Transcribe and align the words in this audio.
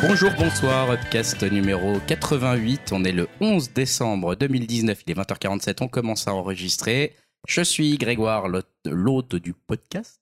Bonjour, 0.00 0.30
bonsoir, 0.38 0.86
podcast 0.86 1.42
numéro 1.50 1.98
88. 2.06 2.92
On 2.92 3.04
est 3.04 3.12
le 3.12 3.28
11 3.40 3.72
décembre 3.72 4.34
2019, 4.36 5.02
il 5.06 5.10
est 5.12 5.14
20h47, 5.14 5.76
on 5.80 5.88
commence 5.88 6.28
à 6.28 6.34
enregistrer. 6.34 7.14
Je 7.46 7.62
suis 7.62 7.96
Grégoire, 7.98 8.48
l'hôte- 8.48 9.36
du 9.36 9.52
podcast. 9.52 10.20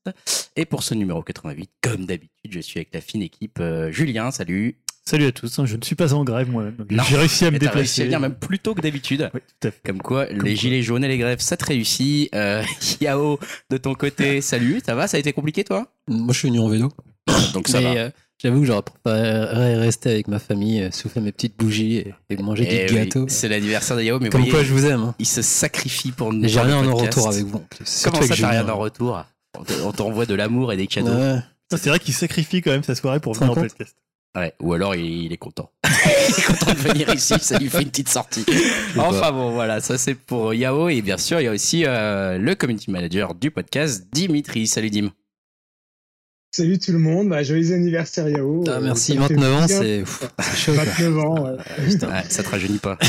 Et 0.56 0.64
pour 0.64 0.82
ce 0.82 0.94
numéro 0.94 1.22
88, 1.22 1.70
comme 1.82 2.06
d'habitude, 2.06 2.50
je 2.50 2.60
suis 2.60 2.78
avec 2.78 2.88
la 2.94 3.00
fine 3.00 3.22
équipe. 3.22 3.58
Euh, 3.60 3.90
Julien, 3.90 4.30
salut. 4.30 4.76
Salut 5.04 5.26
à 5.26 5.32
tous, 5.32 5.58
hein, 5.58 5.66
je 5.66 5.76
ne 5.76 5.82
suis 5.84 5.94
pas 5.94 6.14
en 6.14 6.24
grève 6.24 6.50
moi-même. 6.50 6.74
Non. 6.90 7.04
J'ai 7.08 7.16
réussi 7.16 7.44
à 7.44 7.50
me 7.52 7.58
t'as 7.58 7.70
réussi 7.70 8.00
déplacer. 8.00 8.02
à 8.02 8.04
venir 8.06 8.20
même 8.20 8.34
plus 8.34 8.58
tôt 8.58 8.74
que 8.74 8.80
d'habitude. 8.80 9.30
Oui, 9.34 9.40
tout 9.60 9.68
à 9.68 9.70
fait. 9.70 9.80
Comme 9.84 10.02
quoi, 10.02 10.26
Comme 10.26 10.38
les 10.42 10.54
quoi. 10.54 10.60
gilets 10.60 10.82
jaunes 10.82 11.04
et 11.04 11.08
les 11.08 11.18
grèves, 11.18 11.38
ça 11.40 11.56
te 11.56 11.64
réussit. 11.64 12.34
Euh, 12.34 12.62
Yao, 13.00 13.38
de 13.70 13.76
ton 13.76 13.94
côté, 13.94 14.40
salut, 14.40 14.80
ça 14.84 14.94
va? 14.96 15.06
Ça 15.06 15.16
a 15.16 15.20
été 15.20 15.32
compliqué, 15.32 15.62
toi? 15.62 15.86
Moi, 16.08 16.32
je 16.32 16.38
suis 16.40 16.48
venu 16.48 16.58
en 16.60 16.68
vélo. 16.68 16.92
Donc 17.54 17.68
ça 17.68 17.78
Mais 17.78 17.84
va. 17.94 18.00
euh, 18.00 18.10
j'avoue 18.42 18.60
que 18.60 18.66
j'aurais 18.66 18.82
préféré 18.82 19.76
rester 19.76 20.10
avec 20.10 20.28
ma 20.28 20.38
famille, 20.38 20.82
euh, 20.82 20.90
souffler 20.90 21.20
mes 21.22 21.32
petites 21.32 21.56
bougies 21.58 21.96
et, 21.96 22.14
et 22.30 22.36
manger 22.36 22.66
Eh 22.70 22.86
du 22.86 22.94
oui, 22.94 23.04
gâteau. 23.04 23.26
C'est 23.28 23.48
l'anniversaire 23.48 23.96
de 23.96 24.02
Yao, 24.02 24.18
mais 24.20 24.28
Comme 24.28 24.40
voyez, 24.42 24.52
quoi, 24.52 24.62
je 24.62 24.72
vous 24.72 24.86
aime. 24.86 25.00
hein. 25.00 25.14
il 25.18 25.26
se 25.26 25.42
sacrifie 25.42 26.12
pour 26.12 26.32
nous. 26.32 26.44
Et 26.44 26.48
J'ai 26.48 26.60
rien 26.60 26.84
en 26.86 26.94
retour 26.94 27.28
avec 27.28 27.44
vous 27.44 27.56
en 27.56 27.60
plus. 27.60 27.86
Surtout 27.86 28.18
Comment 28.20 28.34
ça, 28.34 28.36
t'as 28.40 28.48
rien 28.50 28.68
en 28.68 28.78
retour 28.78 29.24
On 29.58 29.64
te- 29.64 29.72
On 29.84 29.92
t'envoie 29.92 30.26
de 30.26 30.34
l'amour 30.34 30.72
et 30.72 30.76
des 30.76 30.86
cadeaux. 30.86 31.12
Ouais. 31.12 31.38
C'est 31.70 31.88
vrai 31.88 31.98
qu'il 31.98 32.14
sacrifie 32.14 32.60
quand 32.62 32.70
même 32.70 32.84
sa 32.84 32.94
soirée 32.94 33.18
pour 33.20 33.34
venir 33.34 33.50
en 33.50 33.54
podcast. 33.54 33.96
Ouais, 34.36 34.52
ou 34.60 34.74
alors 34.74 34.94
il, 34.94 35.24
il 35.24 35.32
est 35.32 35.38
content. 35.38 35.70
il 36.28 36.34
est 36.38 36.42
content 36.46 36.72
de 36.72 36.76
venir 36.78 37.08
ici, 37.14 37.32
ça 37.40 37.58
lui 37.58 37.70
fait 37.70 37.80
une 37.82 37.88
petite 37.88 38.10
sortie. 38.10 38.44
Enfin 38.98 39.32
bon, 39.32 39.52
voilà, 39.52 39.80
ça 39.80 39.96
c'est 39.96 40.14
pour 40.14 40.52
Yao. 40.52 40.90
Et 40.90 41.00
bien 41.00 41.16
sûr, 41.16 41.40
il 41.40 41.44
y 41.44 41.46
a 41.46 41.52
aussi 41.52 41.84
euh, 41.86 42.36
le 42.36 42.54
community 42.54 42.90
manager 42.90 43.34
du 43.34 43.50
podcast, 43.50 44.06
Dimitri. 44.12 44.66
Salut 44.66 44.90
Dim. 44.90 45.10
Salut 46.56 46.78
tout 46.78 46.92
le 46.92 46.98
monde, 46.98 47.28
bah, 47.28 47.42
joyeux 47.42 47.74
anniversaire 47.74 48.30
Yao. 48.30 48.64
Ah, 48.66 48.70
Euh, 48.70 48.80
merci, 48.80 49.12
ça 49.12 49.20
me 49.20 49.26
fait 49.26 49.34
29 49.34 49.52
ans, 49.62 49.68
c'est 49.68 49.98
pff, 49.98 50.22
c'est 50.40 50.56
chaud. 50.56 50.72
quoi. 50.72 50.84
29 50.84 51.18
ans, 51.18 51.44
ouais. 51.44 51.56
Ouais, 52.08 52.22
ça 52.30 52.42
te 52.42 52.48
rajeunit 52.48 52.78
pas. 52.78 52.98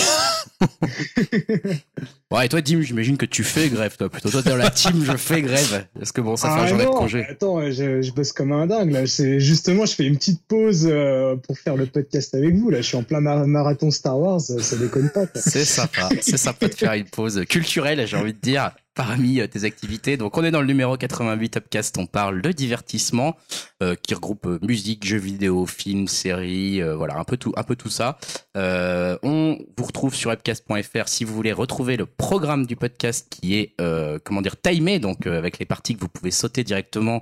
Ouais, 2.29 2.45
et 2.45 2.49
toi, 2.49 2.59
Dim, 2.59 2.81
j'imagine 2.81 3.15
que 3.15 3.25
tu 3.25 3.41
fais 3.41 3.69
grève, 3.69 3.95
toi. 3.95 4.09
Plutôt, 4.09 4.29
toi, 4.29 4.43
t'es 4.43 4.49
dans 4.49 4.57
la 4.57 4.69
team, 4.69 5.01
je 5.01 5.15
fais 5.15 5.41
grève. 5.41 5.85
Parce 5.97 6.11
que 6.11 6.19
bon, 6.19 6.35
ça 6.35 6.49
fait 6.49 6.59
un 6.59 6.63
Ah 6.63 6.67
journée 6.67 6.83
de 6.83 6.89
congé. 6.89 7.25
Attends, 7.25 7.61
je, 7.71 8.01
je 8.01 8.11
bosse 8.11 8.33
comme 8.33 8.51
un 8.51 8.67
dingue 8.67 8.91
là. 8.91 9.05
Justement, 9.05 9.85
je 9.85 9.93
fais 9.95 10.03
une 10.05 10.17
petite 10.17 10.41
pause 10.45 10.85
euh, 10.91 11.37
pour 11.37 11.57
faire 11.57 11.77
le 11.77 11.85
podcast 11.85 12.35
avec 12.35 12.53
vous. 12.55 12.69
Là, 12.69 12.79
je 12.81 12.87
suis 12.87 12.97
en 12.97 13.03
plein 13.03 13.21
mar- 13.21 13.47
marathon 13.47 13.91
Star 13.91 14.19
Wars, 14.19 14.41
ça 14.41 14.75
déconne 14.75 15.09
pas. 15.09 15.23
C'est 15.35 15.63
sympa. 15.63 16.09
C'est 16.19 16.35
sympa 16.35 16.67
de 16.67 16.73
faire 16.75 16.91
une 16.93 17.05
pause 17.05 17.45
culturelle, 17.49 18.05
j'ai 18.05 18.17
envie 18.17 18.33
de 18.33 18.39
dire, 18.39 18.71
parmi 18.97 19.39
euh, 19.39 19.47
tes 19.47 19.63
activités. 19.63 20.17
Donc, 20.17 20.37
on 20.37 20.43
est 20.43 20.49
dans 20.49 20.59
le 20.59 20.67
numéro 20.67 20.97
88 20.97 21.57
Upcast. 21.57 21.97
On 21.99 22.07
parle 22.07 22.41
de 22.41 22.51
divertissement, 22.51 23.37
euh, 23.83 23.95
qui 23.95 24.15
regroupe 24.15 24.47
euh, 24.47 24.59
musique, 24.63 25.05
jeux 25.05 25.19
vidéo, 25.19 25.67
films, 25.67 26.07
séries, 26.07 26.81
voilà, 26.81 27.17
un 27.17 27.23
peu 27.23 27.37
tout, 27.37 27.53
un 27.55 27.63
peu 27.63 27.75
tout 27.75 27.89
ça. 27.89 28.17
On 28.55 29.57
vous 29.77 29.83
retrouve 29.85 30.15
sur 30.15 30.31
upcast.fr 30.31 31.07
si 31.07 31.23
vous 31.23 31.33
voulez 31.33 31.53
retrouver 31.53 31.95
le 31.95 32.07
programme 32.07 32.65
du 32.65 32.75
podcast 32.75 33.27
qui 33.29 33.55
est, 33.55 33.75
comment 34.23 34.41
dire, 34.41 34.59
timé, 34.59 34.97
donc 34.97 35.27
avec 35.27 35.59
les 35.59 35.65
parties 35.65 35.95
que 35.95 36.01
vous 36.01 36.07
pouvez 36.07 36.31
sauter 36.31 36.63
directement 36.63 37.21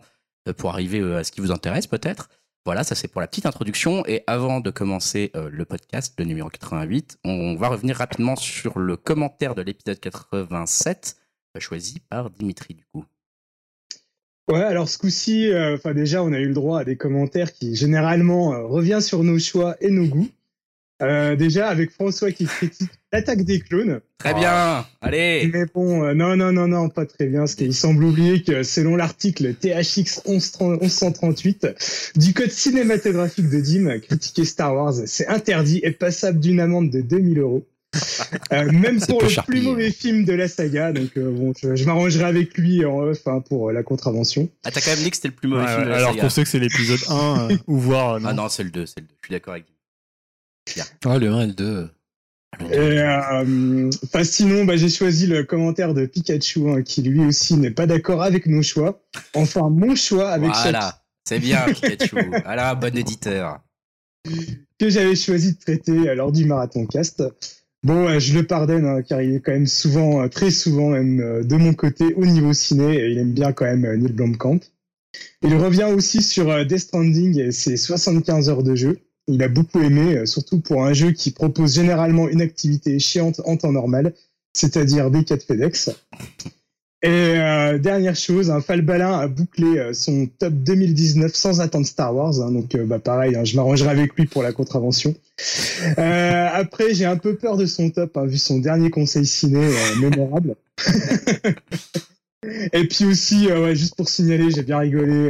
pour 0.58 0.70
arriver 0.70 1.02
à 1.14 1.24
ce 1.24 1.32
qui 1.32 1.42
vous 1.42 1.52
intéresse 1.52 1.88
peut-être. 1.88 2.30
Voilà, 2.66 2.84
ça 2.84 2.96
c'est 2.96 3.08
pour 3.10 3.22
la 3.22 3.28
petite 3.28 3.46
introduction. 3.46 4.06
Et 4.06 4.24
avant 4.28 4.62
de 4.62 4.72
commencer 4.72 5.32
le 5.36 5.66
podcast, 5.66 6.16
le 6.18 6.26
numéro 6.26 6.50
88, 6.50 7.20
on 7.26 7.56
va 7.56 7.68
revenir 7.68 7.98
rapidement 7.98 8.36
sur 8.36 8.80
le 8.80 8.96
commentaire 8.96 9.56
de 9.56 9.62
l'épisode 9.62 10.00
87, 10.00 11.18
euh, 11.18 11.25
choisi 11.60 12.00
par 12.10 12.30
Dimitri 12.30 12.74
du 12.74 12.86
coup. 12.86 13.06
Ouais, 14.48 14.62
alors 14.62 14.90
ce 14.90 15.00
coup-ci, 15.00 15.48
euh, 15.48 15.76
enfin 15.76 15.94
déjà, 15.94 16.24
on 16.24 16.32
a 16.32 16.40
eu 16.40 16.48
le 16.48 16.54
droit 16.54 16.82
à 16.82 16.84
des 16.84 16.98
commentaires 16.98 17.52
qui 17.52 17.76
généralement 17.76 18.54
euh, 18.54 18.66
revient 18.66 19.00
sur 19.02 19.24
nos 19.24 19.40
choix 19.40 19.76
et 19.82 19.90
nos 19.90 20.06
goûts. 20.06 20.30
Euh, 21.02 21.36
déjà 21.36 21.68
avec 21.68 21.92
François 21.92 22.32
qui 22.32 22.46
critique 22.46 22.90
l'attaque 23.12 23.44
des 23.44 23.60
clones. 23.60 24.00
Très 24.18 24.34
bien, 24.34 24.86
allez 25.02 25.50
Mais 25.52 25.66
bon, 25.66 26.04
euh, 26.04 26.14
non, 26.14 26.38
non, 26.38 26.54
non, 26.54 26.68
non, 26.68 26.88
pas 26.90 27.06
très 27.06 27.26
bien, 27.26 27.40
parce 27.40 27.56
qu'il 27.56 27.74
semble 27.74 28.06
oublier 28.06 28.44
que 28.44 28.64
selon 28.64 28.96
l'article 28.96 29.54
THX 29.56 30.22
1130 30.26 30.82
1138 30.82 31.68
du 32.16 32.34
code 32.34 32.50
cinématographique 32.50 33.50
de 33.50 33.60
Dim, 33.60 34.00
critiquer 34.00 34.46
Star 34.46 34.74
Wars, 34.74 34.94
c'est 35.06 35.28
interdit 35.28 35.82
et 35.84 35.92
passable 35.92 36.40
d'une 36.40 36.62
amende 36.62 36.90
de 36.92 37.02
2000 37.02 37.40
euros. 37.40 37.66
Euh, 38.52 38.72
même 38.72 39.00
pour 39.02 39.22
le 39.22 39.46
plus 39.46 39.62
mauvais 39.62 39.92
film 39.92 40.26
de 40.26 40.34
la 40.34 40.48
saga, 40.48 40.92
donc 40.92 41.12
euh, 41.18 41.32
bon, 41.32 41.54
je, 41.60 41.76
je 41.76 41.86
m'arrangerai 41.86 42.24
avec 42.26 42.58
lui 42.58 42.86
en 42.86 43.00
off 43.00 43.26
hein, 43.28 43.42
pour 43.48 43.70
euh, 43.70 43.74
la 43.74 43.84
contravention. 43.84 44.50
Ah, 44.64 44.72
t'as 44.72 44.82
quand 44.82 44.92
même 44.92 45.04
dit 45.04 45.10
que 45.12 45.16
c'était 45.16 45.30
le 45.30 45.34
plus 45.36 45.48
mauvais 45.48 45.64
Ouais, 45.64 45.70
film 45.74 45.84
de 45.86 45.90
la 45.90 45.96
alors 45.98 46.10
saga. 46.12 46.22
qu'on 46.22 46.30
sait 46.30 46.44
que 46.44 46.50
c'est 46.50 46.60
l'épisode 46.60 47.00
1, 47.10 47.50
euh, 47.52 47.58
ou 47.68 47.78
voir. 47.78 48.14
euh, 48.16 48.20
non. 48.20 48.30
Ah 48.30 48.34
non, 48.34 48.50
c'est 48.50 48.64
le 48.64 48.70
2, 48.72 48.86
c'est 48.86 49.00
le 49.00 49.06
2. 49.08 49.14
Je 49.22 49.28
suis 49.28 49.34
d'accord 49.34 49.54
avec 49.54 49.66
Ouais, 51.06 51.20
le 51.20 51.30
1 51.32 51.42
et 51.42 51.48
le 51.48 51.54
2. 51.54 51.90
Et, 52.72 52.78
euh, 52.78 53.90
enfin, 54.06 54.24
sinon, 54.24 54.64
bah, 54.66 54.78
j'ai 54.78 54.90
choisi 54.90 55.28
le 55.28 55.44
commentaire 55.44 55.94
de 55.94 56.06
Pikachu, 56.06 56.70
hein, 56.70 56.82
qui 56.84 57.02
lui 57.04 57.20
aussi 57.26 57.56
n'est 57.56 57.72
pas 57.72 57.86
d'accord 57.86 58.24
avec 58.24 58.46
nos 58.46 58.62
choix. 58.64 59.02
Enfin, 59.34 59.70
mon 59.70 59.96
choix 59.96 60.30
avec 60.30 60.54
chaque 60.54 60.64
Voilà, 60.64 61.04
c'est 61.28 61.40
bien 61.40 61.66
Pikachu. 61.66 62.16
voilà, 62.46 62.74
bon 62.76 62.96
éditeur. 62.98 63.60
que 64.80 64.90
j'avais 64.90 65.16
choisi 65.16 65.54
de 65.54 65.60
traiter 65.60 66.16
lors 66.16 66.32
du 66.32 66.46
marathon 66.46 66.86
cast. 66.88 67.22
Bon, 67.86 68.08
euh, 68.08 68.20
je 68.20 68.34
le 68.34 68.48
pardonne 68.48 68.88
hein, 68.88 69.04
car 69.04 69.22
il 69.22 69.36
est 69.36 69.40
quand 69.42 69.52
même 69.52 69.68
souvent, 69.68 70.24
euh, 70.24 70.28
très 70.28 70.50
souvent 70.50 70.90
même 70.90 71.20
euh, 71.20 71.44
de 71.44 71.56
mon 71.56 71.76
côté 71.76 72.16
au 72.16 72.26
niveau 72.26 72.52
ciné 72.52 72.96
il 73.12 73.20
aime 73.20 73.32
bien 73.32 73.54
quand 73.54 73.66
même 73.66 73.86
Neil 74.00 74.12
Blomkamp. 74.12 74.60
Il 75.44 75.54
revient 75.54 75.88
aussi 75.96 76.24
sur 76.24 76.66
Death 76.66 76.80
Stranding 76.80 77.40
et 77.40 77.52
ses 77.52 77.78
75 77.78 78.50
heures 78.50 78.64
de 78.64 78.74
jeu. 78.74 78.98
Il 79.28 79.44
a 79.44 79.48
beaucoup 79.48 79.82
aimé, 79.82 80.26
surtout 80.26 80.60
pour 80.62 80.84
un 80.84 80.94
jeu 80.94 81.12
qui 81.12 81.30
propose 81.30 81.76
généralement 81.76 82.28
une 82.28 82.42
activité 82.42 82.98
chiante 82.98 83.40
en 83.46 83.56
temps 83.56 83.72
normal, 83.72 84.16
c'est-à-dire 84.54 85.12
des 85.12 85.24
4 85.24 85.44
FedEx. 85.44 85.92
Et 87.06 87.38
euh, 87.38 87.78
dernière 87.78 88.16
chose, 88.16 88.50
un 88.50 88.62
Falbalin 88.62 89.20
a 89.20 89.28
bouclé 89.28 89.78
euh, 89.78 89.94
son 89.94 90.26
top 90.40 90.54
2019 90.54 91.36
sans 91.36 91.62
attendre 91.62 91.86
Star 91.86 92.16
Wars. 92.16 92.42
hein, 92.42 92.52
donc 92.52 92.74
euh, 92.74 92.84
bah, 92.84 92.98
pareil, 92.98 93.36
hein, 93.36 93.44
je 93.44 93.56
m'arrangerai 93.56 93.92
avec 93.92 94.16
lui 94.16 94.26
pour 94.26 94.42
la 94.42 94.52
contravention. 94.52 95.14
Euh, 96.00 96.48
après, 96.52 96.96
j'ai 96.96 97.06
un 97.06 97.18
peu 97.18 97.36
peur 97.36 97.58
de 97.58 97.68
son 97.68 97.92
top, 97.92 98.18
hein, 98.18 98.26
vu 98.26 98.40
son 98.40 98.58
dernier 98.58 98.90
conseil 98.90 99.28
ciné 99.28 99.64
euh, 99.64 100.00
mémorable. 100.02 100.56
Et 102.74 102.88
puis 102.88 103.06
aussi, 103.06 103.52
ouais, 103.52 103.76
juste 103.76 103.96
pour 103.96 104.10
signaler, 104.10 104.50
j'ai 104.50 104.64
bien 104.64 104.80
rigolé 104.80 105.30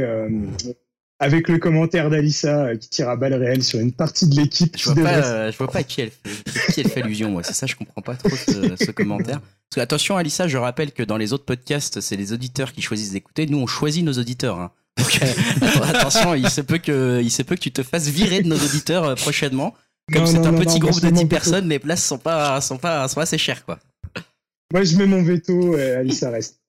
avec 1.18 1.48
le 1.48 1.58
commentaire 1.58 2.10
d'Alissa 2.10 2.66
euh, 2.66 2.76
qui 2.76 2.88
tire 2.88 3.08
à 3.08 3.16
balles 3.16 3.34
réelles 3.34 3.64
sur 3.64 3.80
une 3.80 3.92
partie 3.92 4.26
de 4.28 4.36
l'équipe. 4.36 4.76
Je 4.78 4.84
vois 4.90 5.02
pas, 5.02 5.14
euh, 5.26 5.52
je 5.52 5.56
vois 5.56 5.68
pas 5.68 5.78
à 5.78 5.82
qui 5.82 6.02
elle 6.02 6.10
fait, 6.10 6.72
qui 6.72 6.80
elle 6.80 6.88
fait 6.88 7.02
allusion, 7.02 7.30
moi. 7.30 7.42
C'est 7.42 7.54
ça, 7.54 7.66
je 7.66 7.74
comprends 7.74 8.02
pas 8.02 8.14
trop 8.16 8.36
ce, 8.36 8.76
ce 8.76 8.90
commentaire. 8.90 9.40
Parce 9.40 9.76
que, 9.76 9.80
attention, 9.80 10.16
Alissa, 10.16 10.46
je 10.46 10.58
rappelle 10.58 10.92
que 10.92 11.02
dans 11.02 11.16
les 11.16 11.32
autres 11.32 11.44
podcasts, 11.44 12.00
c'est 12.00 12.16
les 12.16 12.32
auditeurs 12.32 12.72
qui 12.72 12.82
choisissent 12.82 13.12
d'écouter. 13.12 13.46
Nous, 13.46 13.58
on 13.58 13.66
choisit 13.66 14.04
nos 14.04 14.12
auditeurs. 14.12 14.58
hein. 14.58 14.70
Donc, 14.98 15.20
attention, 15.82 16.34
il 16.34 16.48
se 16.50 16.60
peut 16.60 16.78
que, 16.78 17.20
il 17.22 17.30
se 17.30 17.42
peut 17.42 17.54
que 17.54 17.60
tu 17.60 17.72
te 17.72 17.82
fasses 17.82 18.08
virer 18.08 18.42
de 18.42 18.48
nos 18.48 18.56
auditeurs 18.58 19.04
euh, 19.04 19.14
prochainement. 19.14 19.74
Comme 20.12 20.26
c'est 20.26 20.38
un 20.38 20.52
non, 20.52 20.58
petit 20.58 20.78
non, 20.78 20.86
groupe 20.86 21.00
de 21.00 21.08
moi, 21.08 21.12
10 21.18 21.20
je 21.22 21.26
personnes, 21.26 21.68
les 21.68 21.78
places 21.80 22.04
sont 22.04 22.18
pas, 22.18 22.60
sont 22.60 22.78
pas, 22.78 23.08
sont 23.08 23.20
assez 23.20 23.38
chères, 23.38 23.64
quoi. 23.64 23.78
Moi, 24.72 24.84
je 24.84 24.96
mets 24.96 25.06
mon 25.06 25.22
veto 25.22 25.76
et 25.76 25.92
Alissa 25.96 26.30
reste. 26.30 26.60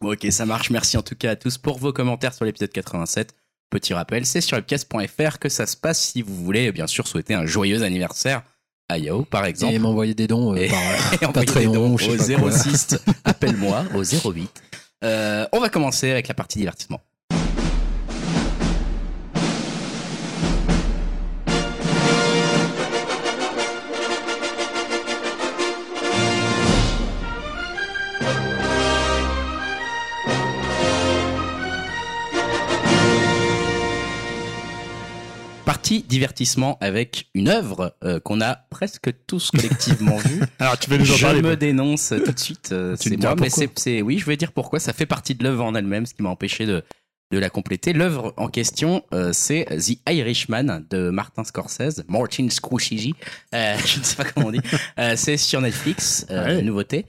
Bon, 0.00 0.12
ok, 0.12 0.26
ça 0.30 0.46
marche. 0.46 0.70
Merci 0.70 0.96
en 0.96 1.02
tout 1.02 1.14
cas 1.16 1.30
à 1.30 1.36
tous 1.36 1.58
pour 1.58 1.78
vos 1.78 1.92
commentaires 1.92 2.34
sur 2.34 2.44
l'épisode 2.44 2.70
87. 2.70 3.34
Petit 3.74 3.92
rappel, 3.92 4.24
c'est 4.24 4.40
sur 4.40 4.56
webcast.fr 4.56 5.40
que 5.40 5.48
ça 5.48 5.66
se 5.66 5.76
passe 5.76 6.00
si 6.00 6.22
vous 6.22 6.32
voulez, 6.32 6.70
bien 6.70 6.86
sûr, 6.86 7.08
souhaiter 7.08 7.34
un 7.34 7.44
joyeux 7.44 7.82
anniversaire 7.82 8.42
à 8.88 8.98
Yao, 8.98 9.24
par 9.24 9.46
exemple. 9.46 9.74
Et 9.74 9.80
m'envoyer 9.80 10.14
des 10.14 10.28
dons 10.28 10.52
euh, 10.54 10.58
Et- 10.58 10.68
par 10.68 11.32
des 11.32 11.44
Patreon, 11.44 11.72
dons 11.72 11.94
au 11.94 11.96
pas 11.96 12.38
quoi. 12.38 12.52
06, 12.52 12.98
appelle-moi 13.24 13.84
au 13.96 14.04
08. 14.04 14.62
Euh, 15.02 15.48
on 15.50 15.58
va 15.58 15.70
commencer 15.70 16.08
avec 16.08 16.28
la 16.28 16.34
partie 16.34 16.60
divertissement. 16.60 17.00
Partie 35.84 36.02
divertissement 36.02 36.78
avec 36.80 37.26
une 37.34 37.48
œuvre 37.48 37.94
euh, 38.04 38.18
qu'on 38.18 38.40
a 38.40 38.54
presque 38.54 39.10
tous 39.26 39.50
collectivement 39.50 40.16
vue. 40.16 40.40
Alors 40.58 40.78
tu 40.78 40.88
vas 40.88 40.96
nous 40.96 41.10
en 41.12 41.14
Je 41.14 41.22
parler. 41.22 41.40
me 41.42 41.48
toi. 41.48 41.56
dénonce 41.56 42.14
tout 42.24 42.32
de 42.32 42.38
suite. 42.38 42.70
euh, 42.72 42.96
c'est 42.98 43.10
me 43.10 43.16
moi, 43.18 43.34
mais 43.38 43.50
c'est- 43.76 44.00
oui, 44.00 44.16
je 44.18 44.24
vais 44.24 44.38
dire 44.38 44.52
pourquoi. 44.52 44.80
Ça 44.80 44.94
fait 44.94 45.04
partie 45.04 45.34
de 45.34 45.44
l'œuvre 45.44 45.62
en 45.62 45.74
elle-même, 45.74 46.06
ce 46.06 46.14
qui 46.14 46.22
m'a 46.22 46.30
empêché 46.30 46.64
de, 46.64 46.82
de 47.30 47.38
la 47.38 47.50
compléter. 47.50 47.92
L'œuvre 47.92 48.32
en 48.36 48.48
question, 48.48 49.02
euh, 49.12 49.30
c'est 49.32 49.64
The 49.64 49.98
Irishman 50.08 50.84
de 50.90 51.10
Martin 51.10 51.44
Scorsese, 51.44 52.04
Martin 52.08 52.48
Scorsese. 52.50 53.12
Euh, 53.54 53.76
je 53.86 53.98
ne 53.98 54.04
sais 54.04 54.16
pas 54.16 54.24
comment 54.24 54.48
on 54.48 54.52
dit. 54.52 54.60
Euh, 54.98 55.14
c'est 55.16 55.36
sur 55.36 55.60
Netflix, 55.60 56.26
euh, 56.30 56.56
Ouais. 56.56 56.62
nouveauté. 56.62 57.06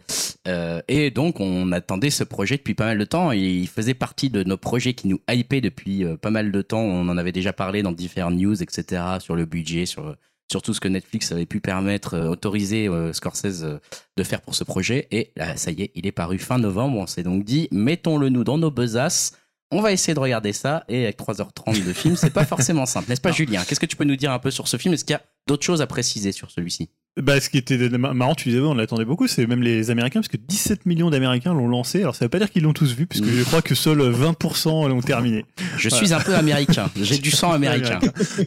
Et 0.88 1.12
donc, 1.12 1.40
on 1.40 1.72
attendait 1.72 2.10
ce 2.10 2.24
projet 2.24 2.58
depuis 2.58 2.76
pas 2.76 2.86
mal 2.86 2.98
de 2.98 3.06
temps. 3.06 3.32
Il 3.32 3.68
faisait 3.68 3.94
partie 3.94 4.30
de 4.30 4.44
nos 4.44 4.58
projets 4.58 4.94
qui 4.94 5.08
nous 5.08 5.20
hypaient 5.30 5.62
depuis 5.62 6.06
pas 6.22 6.30
mal 6.30 6.52
de 6.52 6.62
temps. 6.62 6.82
On 6.82 7.08
en 7.10 7.18
avait 7.18 7.32
déjà 7.32 7.54
parlé 7.54 7.84
dans 7.84 7.92
différentes 7.92 8.36
news, 8.36 8.62
etc., 8.62 9.02
sur 9.20 9.36
le 9.36 9.46
budget, 9.46 9.86
sur, 9.86 10.16
tout 10.62 10.74
ce 10.74 10.80
que 10.80 10.88
Netflix 10.88 11.32
avait 11.32 11.46
pu 11.46 11.60
permettre, 11.60 12.14
euh, 12.14 12.30
autoriser 12.30 12.88
euh, 12.88 13.12
Scorsese 13.14 13.64
euh, 13.64 13.80
de 14.16 14.24
faire 14.24 14.42
pour 14.42 14.56
ce 14.56 14.64
projet. 14.64 15.08
Et 15.12 15.32
là, 15.36 15.58
ça 15.58 15.72
y 15.72 15.82
est, 15.84 15.92
il 15.96 16.08
est 16.08 16.12
paru 16.12 16.38
fin 16.40 16.58
novembre. 16.58 16.98
On 16.98 17.08
s'est 17.08 17.24
donc 17.24 17.44
dit, 17.44 17.68
mettons-le 17.72 18.30
nous 18.30 18.44
dans 18.44 18.58
nos 18.58 18.72
besaces. 18.72 19.34
On 19.72 19.82
va 19.82 19.92
essayer 19.92 20.14
de 20.14 20.20
regarder 20.20 20.54
ça. 20.54 20.84
Et 20.88 21.04
avec 21.04 21.20
3h30 21.20 21.86
de 21.86 21.94
film, 21.94 22.16
c'est 22.16 22.30
pas 22.30 22.46
forcément 22.46 22.86
simple. 22.86 23.10
N'est-ce 23.10 23.22
pas, 23.22 23.32
Julien? 23.32 23.64
Qu'est-ce 23.68 23.80
que 23.80 23.86
tu 23.86 23.96
peux 23.96 24.04
nous 24.04 24.16
dire 24.16 24.32
un 24.32 24.40
peu 24.40 24.52
sur 24.52 24.68
ce 24.68 24.78
film? 24.78 24.94
Est-ce 24.94 25.06
qu'il 25.06 25.14
y 25.14 25.18
a 25.18 25.22
d'autres 25.48 25.66
choses 25.66 25.82
à 25.82 25.88
préciser 25.88 26.32
sur 26.32 26.52
celui-ci? 26.52 26.90
Bah, 27.18 27.40
ce 27.40 27.50
qui 27.50 27.58
était 27.58 27.78
marrant, 27.98 28.36
tu 28.36 28.50
disais, 28.50 28.60
on 28.60 28.74
l'attendait 28.74 29.06
beaucoup, 29.06 29.26
c'est 29.26 29.48
même 29.48 29.64
les 29.64 29.90
Américains, 29.90 30.20
parce 30.20 30.28
que 30.28 30.36
17 30.36 30.86
millions 30.86 31.10
d'Américains 31.10 31.54
l'ont 31.54 31.70
lancé. 31.70 32.02
Alors, 32.02 32.14
ça 32.14 32.26
veut 32.26 32.30
pas 32.30 32.40
dire 32.40 32.52
qu'ils 32.52 32.64
l'ont 32.64 32.74
tous 32.74 32.94
vu, 32.94 33.08
puisque 33.08 33.26
je 33.26 33.44
crois 33.44 33.62
que 33.62 33.74
seuls 33.74 34.02
20% 34.02 34.90
l'ont 34.90 35.02
terminé. 35.02 35.46
Je 35.78 35.88
suis 35.88 36.14
un 36.14 36.20
peu 36.20 36.36
américain. 36.36 36.92
J'ai 37.02 37.18
du 37.18 37.32
sang 37.32 37.54
américain. 37.54 38.00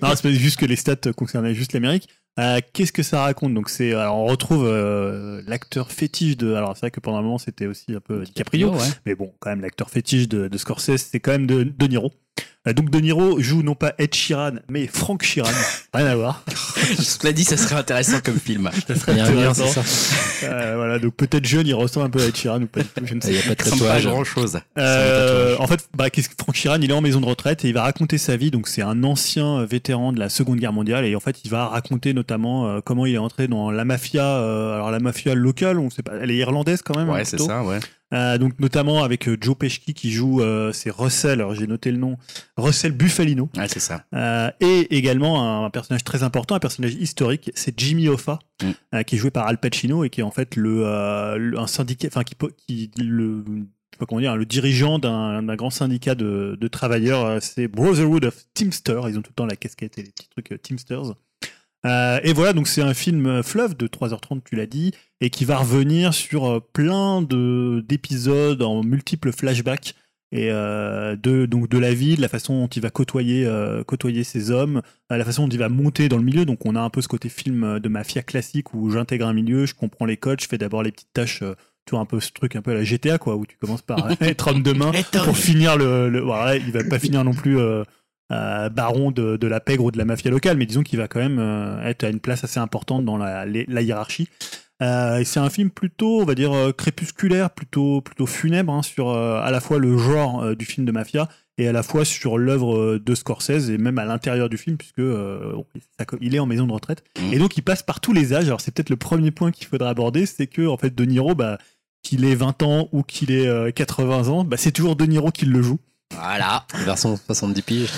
non, 0.02 0.10
c'est 0.14 0.22
pas 0.22 0.30
juste 0.30 0.58
que 0.58 0.66
les 0.66 0.76
stats 0.76 1.12
concernaient 1.16 1.54
juste 1.54 1.72
l'Amérique. 1.72 2.08
Euh, 2.38 2.60
Qu'est-ce 2.72 2.92
que 2.92 3.02
ça 3.02 3.22
raconte 3.22 3.54
Donc, 3.54 3.68
c'est, 3.68 3.92
alors, 3.94 4.16
on 4.16 4.26
retrouve 4.26 4.64
euh, 4.66 5.42
l'acteur 5.46 5.90
fétiche 5.90 6.36
de. 6.36 6.54
Alors, 6.54 6.74
c'est 6.74 6.80
vrai 6.82 6.90
que 6.90 7.00
pendant 7.00 7.18
un 7.18 7.22
moment, 7.22 7.38
c'était 7.38 7.66
aussi 7.66 7.94
un 7.94 8.00
peu 8.00 8.22
DiCaprio, 8.24 8.70
ouais. 8.72 8.78
mais 9.06 9.14
bon, 9.14 9.32
quand 9.40 9.50
même, 9.50 9.60
l'acteur 9.60 9.90
fétiche 9.90 10.28
de, 10.28 10.48
de 10.48 10.58
Scorsese, 10.58 10.96
c'est 11.10 11.20
quand 11.20 11.32
même 11.32 11.46
de, 11.46 11.64
de 11.64 11.86
Niro. 11.86 12.12
Euh, 12.66 12.72
donc, 12.72 12.90
De 12.90 12.98
Niro 12.98 13.40
joue 13.40 13.62
non 13.62 13.74
pas 13.74 13.94
Ed 13.98 14.14
Sheeran, 14.14 14.54
mais 14.68 14.86
Frank 14.86 15.22
Sheeran. 15.22 15.50
Rien 15.94 16.06
à 16.06 16.16
voir. 16.16 16.44
Cela 16.98 17.32
dit, 17.32 17.44
ça 17.44 17.56
serait 17.56 17.76
intéressant 17.76 18.20
comme 18.22 18.38
film. 18.38 18.70
Ça 18.86 18.94
serait 18.94 19.18
intéressant. 19.20 19.66
ça. 19.66 19.82
Euh, 20.44 20.74
voilà, 20.76 20.98
donc 20.98 21.14
peut-être 21.14 21.44
jeune, 21.44 21.66
il 21.66 21.74
ressemble 21.74 22.06
un 22.06 22.10
peu 22.10 22.20
à 22.20 22.26
Ed 22.26 22.36
Sheeran 22.36 22.62
ou 22.62 22.66
pas 22.66 22.82
du 22.82 22.88
tout, 22.88 23.06
je 23.06 23.14
ne 23.14 23.20
sais 23.20 23.28
Il 23.30 23.34
n'y 23.34 23.38
a 23.38 23.42
pas 23.42 23.54
de 23.54 23.62
Ça 23.62 23.70
ressemble 23.70 23.88
pas 23.88 23.92
à 23.92 23.96
tatouage. 23.96 24.12
grand 24.12 24.24
chose. 24.24 24.60
Euh, 24.76 25.56
en 25.58 25.66
fait, 25.66 25.88
bah, 25.96 26.10
qu'est-ce 26.10 26.28
que 26.28 26.34
Frank 26.38 26.54
Sheeran, 26.54 26.78
il 26.82 26.90
est 26.90 26.94
en 26.94 27.00
maison 27.00 27.20
de 27.20 27.26
retraite 27.26 27.64
et 27.64 27.68
il 27.68 27.74
va 27.74 27.82
raconter 27.82 28.18
sa 28.18 28.36
vie. 28.36 28.50
Donc, 28.50 28.68
c'est 28.68 28.82
un 28.82 29.02
ancien 29.04 29.64
vétéran 29.64 30.12
de 30.12 30.18
la 30.18 30.28
Seconde 30.28 30.58
Guerre 30.58 30.72
mondiale 30.72 31.04
et 31.06 31.14
en 31.16 31.20
fait, 31.20 31.40
il 31.44 31.50
va 31.50 31.66
raconter 31.68 32.12
notamment 32.28 32.68
euh, 32.68 32.80
comment 32.84 33.06
il 33.06 33.14
est 33.14 33.18
entré 33.18 33.48
dans 33.48 33.70
la 33.70 33.84
mafia. 33.86 34.24
euh, 34.38 34.74
alors, 34.74 34.90
la 34.90 35.00
mafia 35.00 35.34
locale, 35.34 35.78
on 35.78 35.88
sait 35.88 36.02
pas, 36.02 36.12
elle 36.20 36.30
est 36.30 36.36
irlandaise 36.36 36.82
quand 36.82 36.94
même. 36.96 37.08
hein, 37.08 37.14
Ouais, 37.14 37.24
c'est 37.24 37.38
ça, 37.40 37.64
ouais. 37.64 37.78
Euh, 38.14 38.36
donc, 38.38 38.58
notamment 38.60 39.02
avec 39.02 39.28
Joe 39.42 39.56
Pesci 39.56 39.92
qui 39.94 40.10
joue, 40.10 40.42
c'est 40.72 40.90
Russell. 40.90 41.40
Alors, 41.40 41.54
j'ai 41.54 41.66
noté 41.66 41.90
le 41.90 41.96
nom, 41.98 42.16
Russell 42.58 42.92
Buffalino. 42.92 43.48
Ouais, 43.56 43.66
c'est 43.68 43.80
ça. 43.80 44.04
Et 44.60 44.96
également 44.96 45.64
un 45.64 45.70
personnage 45.70 46.04
très 46.04 46.22
important, 46.22 46.54
un 46.54 46.58
personnage 46.60 46.94
historique, 46.94 47.50
c'est 47.54 47.78
Jimmy 47.78 48.08
Hoffa, 48.08 48.38
Mm. 48.92 49.04
qui 49.04 49.14
est 49.14 49.18
joué 49.18 49.30
par 49.30 49.46
Al 49.46 49.58
Pacino 49.58 50.02
et 50.04 50.10
qui 50.10 50.20
est 50.20 50.24
en 50.24 50.32
fait 50.32 50.56
le, 50.56 51.36
le- 51.38 51.58
un 51.58 51.66
syndicat, 51.68 52.08
enfin 52.08 52.24
qui, 52.24 52.90
le, 52.98 53.44
je 53.46 53.52
sais 53.52 53.98
pas 54.00 54.06
comment 54.06 54.20
dire, 54.20 54.36
le 54.36 54.46
dirigeant 54.46 54.98
d'un 54.98 55.54
grand 55.54 55.70
syndicat 55.70 56.14
de, 56.16 56.58
de 56.60 56.68
travailleurs. 56.68 57.40
C'est 57.42 57.68
Brotherhood 57.68 58.24
of 58.24 58.36
Teamsters. 58.54 59.08
Ils 59.10 59.16
ont 59.18 59.22
tout 59.22 59.30
le 59.30 59.34
temps 59.36 59.46
la 59.46 59.54
casquette 59.56 59.96
et 59.98 60.02
les 60.02 60.10
petits 60.10 60.28
trucs 60.30 60.60
Teamsters. 60.62 61.14
Euh, 61.86 62.20
et 62.24 62.32
voilà, 62.32 62.52
donc 62.52 62.66
c'est 62.68 62.82
un 62.82 62.94
film 62.94 63.42
fleuve 63.42 63.76
de 63.76 63.86
3h30, 63.86 64.40
tu 64.44 64.56
l'as 64.56 64.66
dit, 64.66 64.92
et 65.20 65.30
qui 65.30 65.44
va 65.44 65.58
revenir 65.58 66.14
sur 66.14 66.46
euh, 66.46 66.60
plein 66.60 67.22
de 67.22 67.84
d'épisodes 67.86 68.62
en 68.62 68.82
multiples 68.82 69.32
flashbacks 69.32 69.94
et 70.30 70.50
euh, 70.50 71.16
de 71.16 71.46
donc 71.46 71.68
de 71.68 71.78
la 71.78 71.94
vie, 71.94 72.16
de 72.16 72.20
la 72.20 72.28
façon 72.28 72.60
dont 72.60 72.68
il 72.68 72.82
va 72.82 72.90
côtoyer 72.90 73.46
euh, 73.46 73.82
côtoyer 73.82 74.24
ses 74.24 74.50
hommes, 74.50 74.82
la 75.08 75.24
façon 75.24 75.44
dont 75.44 75.54
il 75.54 75.58
va 75.58 75.68
monter 75.68 76.08
dans 76.08 76.18
le 76.18 76.22
milieu. 76.22 76.44
Donc 76.44 76.66
on 76.66 76.76
a 76.76 76.80
un 76.80 76.90
peu 76.90 77.00
ce 77.00 77.08
côté 77.08 77.28
film 77.28 77.78
de 77.78 77.88
mafia 77.88 78.22
classique 78.22 78.74
où 78.74 78.90
j'intègre 78.90 79.26
un 79.26 79.32
milieu, 79.32 79.64
je 79.64 79.74
comprends 79.74 80.04
les 80.04 80.16
codes, 80.16 80.40
je 80.40 80.48
fais 80.48 80.58
d'abord 80.58 80.82
les 80.82 80.92
petites 80.92 81.12
tâches. 81.14 81.42
tu 81.86 81.92
vois 81.92 82.00
un 82.00 82.04
peu 82.04 82.20
ce 82.20 82.32
truc 82.32 82.56
un 82.56 82.62
peu 82.62 82.72
à 82.72 82.74
la 82.74 82.84
GTA 82.84 83.16
quoi 83.16 83.36
où 83.36 83.46
tu 83.46 83.56
commences 83.56 83.82
par 83.82 84.10
être 84.20 84.48
homme 84.48 84.62
de 84.62 84.72
main 84.72 84.92
pour 85.24 85.36
finir 85.36 85.78
le, 85.78 86.10
le 86.10 86.22
il 86.56 86.72
va 86.72 86.84
pas 86.84 86.98
finir 86.98 87.24
non 87.24 87.32
plus 87.32 87.58
euh, 87.58 87.82
euh, 88.32 88.68
baron 88.68 89.10
de, 89.10 89.36
de 89.36 89.46
la 89.46 89.60
pègre 89.60 89.84
ou 89.84 89.90
de 89.90 89.98
la 89.98 90.04
mafia 90.04 90.30
locale 90.30 90.56
mais 90.58 90.66
disons 90.66 90.82
qu'il 90.82 90.98
va 90.98 91.08
quand 91.08 91.20
même 91.20 91.38
euh, 91.38 91.82
être 91.84 92.04
à 92.04 92.08
une 92.10 92.20
place 92.20 92.44
assez 92.44 92.60
importante 92.60 93.04
dans 93.04 93.16
la, 93.16 93.44
la 93.46 93.82
hiérarchie 93.82 94.28
euh, 94.80 95.22
c'est 95.24 95.40
un 95.40 95.50
film 95.50 95.70
plutôt, 95.70 96.20
on 96.20 96.24
va 96.24 96.36
dire, 96.36 96.52
euh, 96.52 96.70
crépusculaire, 96.70 97.50
plutôt, 97.50 98.00
plutôt 98.00 98.26
funèbre, 98.26 98.72
hein, 98.72 98.82
sur 98.84 99.08
euh, 99.08 99.40
à 99.42 99.50
la 99.50 99.58
fois 99.60 99.80
le 99.80 99.98
genre 99.98 100.40
euh, 100.44 100.54
du 100.54 100.66
film 100.66 100.86
de 100.86 100.92
mafia 100.92 101.28
et 101.58 101.66
à 101.66 101.72
la 101.72 101.82
fois 101.82 102.04
sur 102.04 102.38
l'œuvre 102.38 102.96
de 102.98 103.14
Scorsese 103.16 103.70
et 103.70 103.76
même 103.76 103.98
à 103.98 104.04
l'intérieur 104.04 104.48
du 104.48 104.56
film, 104.56 104.76
puisque 104.76 105.00
euh, 105.00 105.52
ça- 105.98 106.06
il 106.20 106.32
est 106.36 106.38
en 106.38 106.46
maison 106.46 106.64
de 106.68 106.72
retraite. 106.72 107.02
Mhm. 107.20 107.32
Et 107.32 107.38
donc 107.40 107.56
il 107.56 107.62
passe 107.62 107.82
par 107.82 107.98
tous 107.98 108.12
les 108.12 108.34
âges. 108.34 108.46
Alors 108.46 108.60
c'est 108.60 108.72
peut-être 108.72 108.90
le 108.90 108.96
premier 108.96 109.32
point 109.32 109.50
qu'il 109.50 109.66
faudra 109.66 109.88
aborder, 109.90 110.26
c'est 110.26 110.46
que 110.46 110.64
en 110.68 110.76
fait 110.76 110.94
De 110.94 111.04
Niro, 111.04 111.34
bah, 111.34 111.58
qu'il 112.04 112.24
ait 112.24 112.36
20 112.36 112.62
ans 112.62 112.88
ou 112.92 113.02
qu'il 113.02 113.32
ait 113.32 113.48
euh, 113.48 113.72
80 113.72 114.28
ans, 114.28 114.44
bah, 114.44 114.56
c'est 114.56 114.70
toujours 114.70 114.94
De 114.94 115.06
Niro 115.06 115.32
qui 115.32 115.44
le 115.46 115.60
joue. 115.60 115.80
Voilà. 116.20 116.64
Version 116.84 117.18
70 117.26 117.62
piges. 117.62 117.90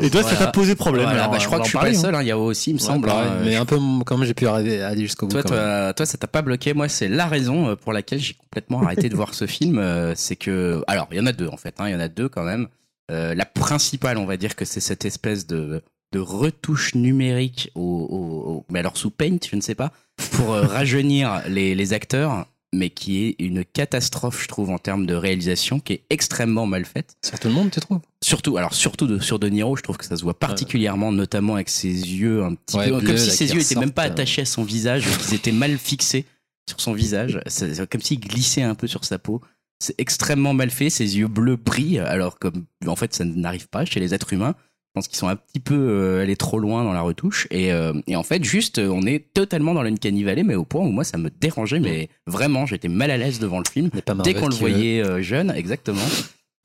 Et 0.00 0.10
toi, 0.10 0.22
ça 0.22 0.30
Voilà. 0.30 0.46
t'a 0.46 0.52
posé 0.52 0.74
problème. 0.74 1.04
Voilà, 1.04 1.20
alors, 1.24 1.32
bah, 1.32 1.38
je 1.38 1.46
crois 1.46 1.58
que 1.58 1.64
je 1.64 1.70
suis 1.70 1.78
pas 1.78 1.88
le 1.88 1.96
hein. 1.96 2.00
seul. 2.00 2.14
hein. 2.14 2.22
Il 2.22 2.28
y 2.28 2.30
a 2.30 2.38
aussi, 2.38 2.70
il 2.70 2.74
me 2.74 2.78
semble. 2.78 3.06
Pareil, 3.08 3.28
hein, 3.30 3.40
mais 3.44 3.52
je- 3.52 3.58
un 3.58 3.64
peu 3.66 3.78
quand 4.06 4.16
même 4.18 4.26
j'ai 4.26 4.34
pu 4.34 4.46
arriver 4.46 4.82
à 4.82 4.88
aller 4.88 5.02
jusqu'au 5.02 5.26
bout. 5.26 5.32
Toi, 5.32 5.42
quand 5.42 5.50
même. 5.54 5.60
toi, 5.84 5.92
toi, 5.94 6.06
ça 6.06 6.18
t'a 6.18 6.26
pas 6.28 6.42
bloqué. 6.42 6.74
Moi, 6.74 6.88
c'est 6.88 7.08
la 7.08 7.26
raison 7.26 7.68
euh, 7.68 7.76
pour 7.76 7.92
laquelle 7.92 8.18
j'ai 8.20 8.34
complètement 8.34 8.82
arrêté 8.82 9.08
de 9.08 9.14
voir 9.16 9.34
ce 9.34 9.46
film. 9.46 9.78
euh, 9.78 10.12
C'est 10.16 10.36
que, 10.36 10.82
alors, 10.86 11.08
il 11.10 11.18
y 11.18 11.20
en 11.20 11.26
a 11.26 11.32
deux 11.32 11.48
en 11.48 11.56
fait. 11.56 11.74
hein, 11.78 11.88
Il 11.88 11.92
y 11.92 11.94
en 11.96 12.00
a 12.00 12.08
deux 12.08 12.28
quand 12.28 12.44
même. 12.44 12.68
Euh, 13.10 13.34
la 13.34 13.44
principale, 13.44 14.18
on 14.18 14.26
va 14.26 14.36
dire 14.36 14.54
que 14.56 14.64
c'est 14.64 14.80
cette 14.80 15.04
espèce 15.04 15.46
de 15.46 15.82
de 16.12 16.18
retouche 16.18 16.96
numérique 16.96 17.70
au, 17.76 17.80
au- 17.82 18.50
au- 18.50 18.66
mais 18.68 18.80
alors 18.80 18.96
sous 18.96 19.10
Paint, 19.10 19.36
je 19.48 19.54
ne 19.54 19.60
sais 19.60 19.76
pas, 19.76 19.92
pour 20.32 20.52
euh, 20.54 20.62
rajeunir 20.66 21.42
les, 21.48 21.76
les 21.76 21.92
acteurs, 21.92 22.46
mais 22.72 22.90
qui 22.90 23.24
est 23.24 23.36
une 23.38 23.64
catastrophe, 23.64 24.42
je 24.42 24.48
trouve, 24.48 24.70
en 24.70 24.78
termes 24.78 25.06
de 25.06 25.14
réalisation, 25.14 25.80
qui 25.80 25.94
est 25.94 26.02
extrêmement 26.10 26.66
mal 26.66 26.84
faite. 26.84 27.16
Sur 27.24 27.38
tout 27.40 27.48
le 27.48 27.54
monde, 27.54 27.70
tu 27.70 27.80
trouves? 27.80 28.00
Surtout, 28.22 28.56
alors 28.56 28.74
surtout 28.74 29.06
de, 29.06 29.18
sur 29.18 29.38
De 29.38 29.48
Niro, 29.48 29.76
je 29.76 29.82
trouve 29.82 29.96
que 29.96 30.04
ça 30.04 30.16
se 30.16 30.22
voit 30.22 30.38
particulièrement, 30.38 31.10
notamment 31.10 31.54
avec 31.54 31.68
ses 31.68 31.88
yeux 31.88 32.44
un 32.44 32.54
petit 32.54 32.76
Ouais, 32.76 32.88
peu, 32.90 33.00
comme 33.00 33.18
si 33.18 33.30
ses 33.30 33.52
yeux 33.52 33.60
étaient 33.60 33.74
même 33.74 33.92
pas 33.92 34.04
euh. 34.04 34.10
attachés 34.10 34.42
à 34.42 34.46
son 34.46 34.62
visage, 34.62 35.04
qu'ils 35.18 35.34
étaient 35.34 35.52
mal 35.52 35.78
fixés 35.78 36.26
sur 36.68 36.80
son 36.80 36.92
visage, 36.92 37.40
c'est 37.46 37.88
comme 37.90 38.00
s'il 38.00 38.20
glissait 38.20 38.62
un 38.62 38.76
peu 38.76 38.86
sur 38.86 39.04
sa 39.04 39.18
peau. 39.18 39.40
C'est 39.82 39.94
extrêmement 39.98 40.52
mal 40.54 40.70
fait, 40.70 40.90
ses 40.90 41.18
yeux 41.18 41.26
bleus 41.26 41.56
brillent, 41.56 41.98
alors 41.98 42.38
comme 42.38 42.66
en 42.86 42.94
fait 42.96 43.14
ça 43.14 43.24
n'arrive 43.24 43.68
pas 43.68 43.84
chez 43.84 43.98
les 43.98 44.14
êtres 44.14 44.32
humains. 44.32 44.54
Je 44.90 44.94
pense 44.94 45.06
qu'ils 45.06 45.18
sont 45.18 45.28
un 45.28 45.36
petit 45.36 45.60
peu 45.60 45.76
euh, 45.76 46.22
allés 46.22 46.34
trop 46.34 46.58
loin 46.58 46.82
dans 46.82 46.92
la 46.92 47.00
retouche 47.00 47.46
et, 47.52 47.72
euh, 47.72 47.92
et 48.08 48.16
en 48.16 48.24
fait 48.24 48.42
juste 48.42 48.78
euh, 48.78 48.88
on 48.88 49.06
est 49.06 49.32
totalement 49.32 49.72
dans 49.72 49.84
l'uncanny 49.84 50.24
valley 50.24 50.42
mais 50.42 50.56
au 50.56 50.64
point 50.64 50.84
où 50.84 50.90
moi 50.90 51.04
ça 51.04 51.16
me 51.16 51.30
dérangeait 51.30 51.78
mais 51.78 52.08
vraiment 52.26 52.66
j'étais 52.66 52.88
mal 52.88 53.12
à 53.12 53.16
l'aise 53.16 53.38
devant 53.38 53.58
le 53.58 53.70
film 53.70 53.90
pas 53.90 54.14
dès 54.16 54.34
qu'on 54.34 54.48
le 54.48 54.54
voyait 54.56 55.00
euh, 55.00 55.22
jeune, 55.22 55.52
exactement. 55.52 56.02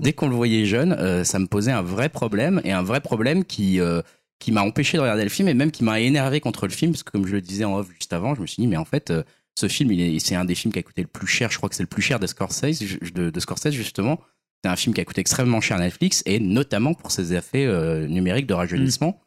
Dès 0.01 0.12
qu'on 0.12 0.27
le 0.27 0.36
voyait 0.36 0.65
jeune, 0.65 1.24
ça 1.24 1.39
me 1.39 1.46
posait 1.46 1.72
un 1.72 1.84
vrai 1.84 2.10
problème 2.10 2.62
et 2.65 2.74
un 2.74 2.82
vrai 2.82 3.00
problème 3.00 3.46
qui 3.46 3.79
qui 4.39 4.51
m'a 4.51 4.62
empêché 4.62 4.98
de 4.98 5.01
regarder 5.01 5.24
le 5.24 5.29
film 5.29 5.48
et 5.48 5.53
même 5.53 5.72
qui 5.72 5.86
m'a 5.86 6.01
énervé 6.01 6.41
contre 6.41 6.65
le 6.65 6.74
film 6.74 6.91
parce 6.91 7.03
que 7.03 7.12
comme 7.12 7.25
je 7.25 7.32
le 7.32 7.41
disais 7.41 7.63
en 7.63 7.77
off 7.77 7.88
juste 7.94 8.12
avant, 8.12 8.36
je 8.36 8.41
me 8.41 8.46
suis 8.46 8.62
dit 8.62 8.67
mais 8.67 8.75
en 8.75 8.84
fait 8.84 9.13
ce 9.58 9.67
film 9.70 9.91
il 9.94 10.01
est 10.01 10.20
c'est 10.20 10.36
un 10.36 10.44
des 10.44 10.55
films 10.55 10.74
qui 10.74 10.79
a 10.79 10.84
coûté 10.84 11.01
le 11.01 11.08
plus 11.08 11.27
cher, 11.27 11.50
je 11.50 11.58
crois 11.58 11.70
que 11.70 11.75
c'est 11.75 11.84
le 11.84 11.88
plus 11.88 12.01
cher 12.01 12.20
de 12.20 12.27
Scorsese 12.27 12.82
de 13.13 13.39
Scorsese 13.39 13.72
justement. 13.72 14.20
C'est 14.65 14.72
un 14.72 14.75
film 14.75 14.95
qui 14.95 15.01
a 15.01 15.05
coûté 15.05 15.22
extrêmement 15.22 15.62
cher 15.62 15.77
à 15.77 15.79
Netflix 15.79 16.24
et 16.25 16.39
notamment 16.39 16.95
pour 16.95 17.12
ses 17.12 17.36
effets 17.36 17.67
euh, 17.67 18.07
numériques 18.07 18.48
de 18.48 18.55
rajeunissement. 18.55 19.22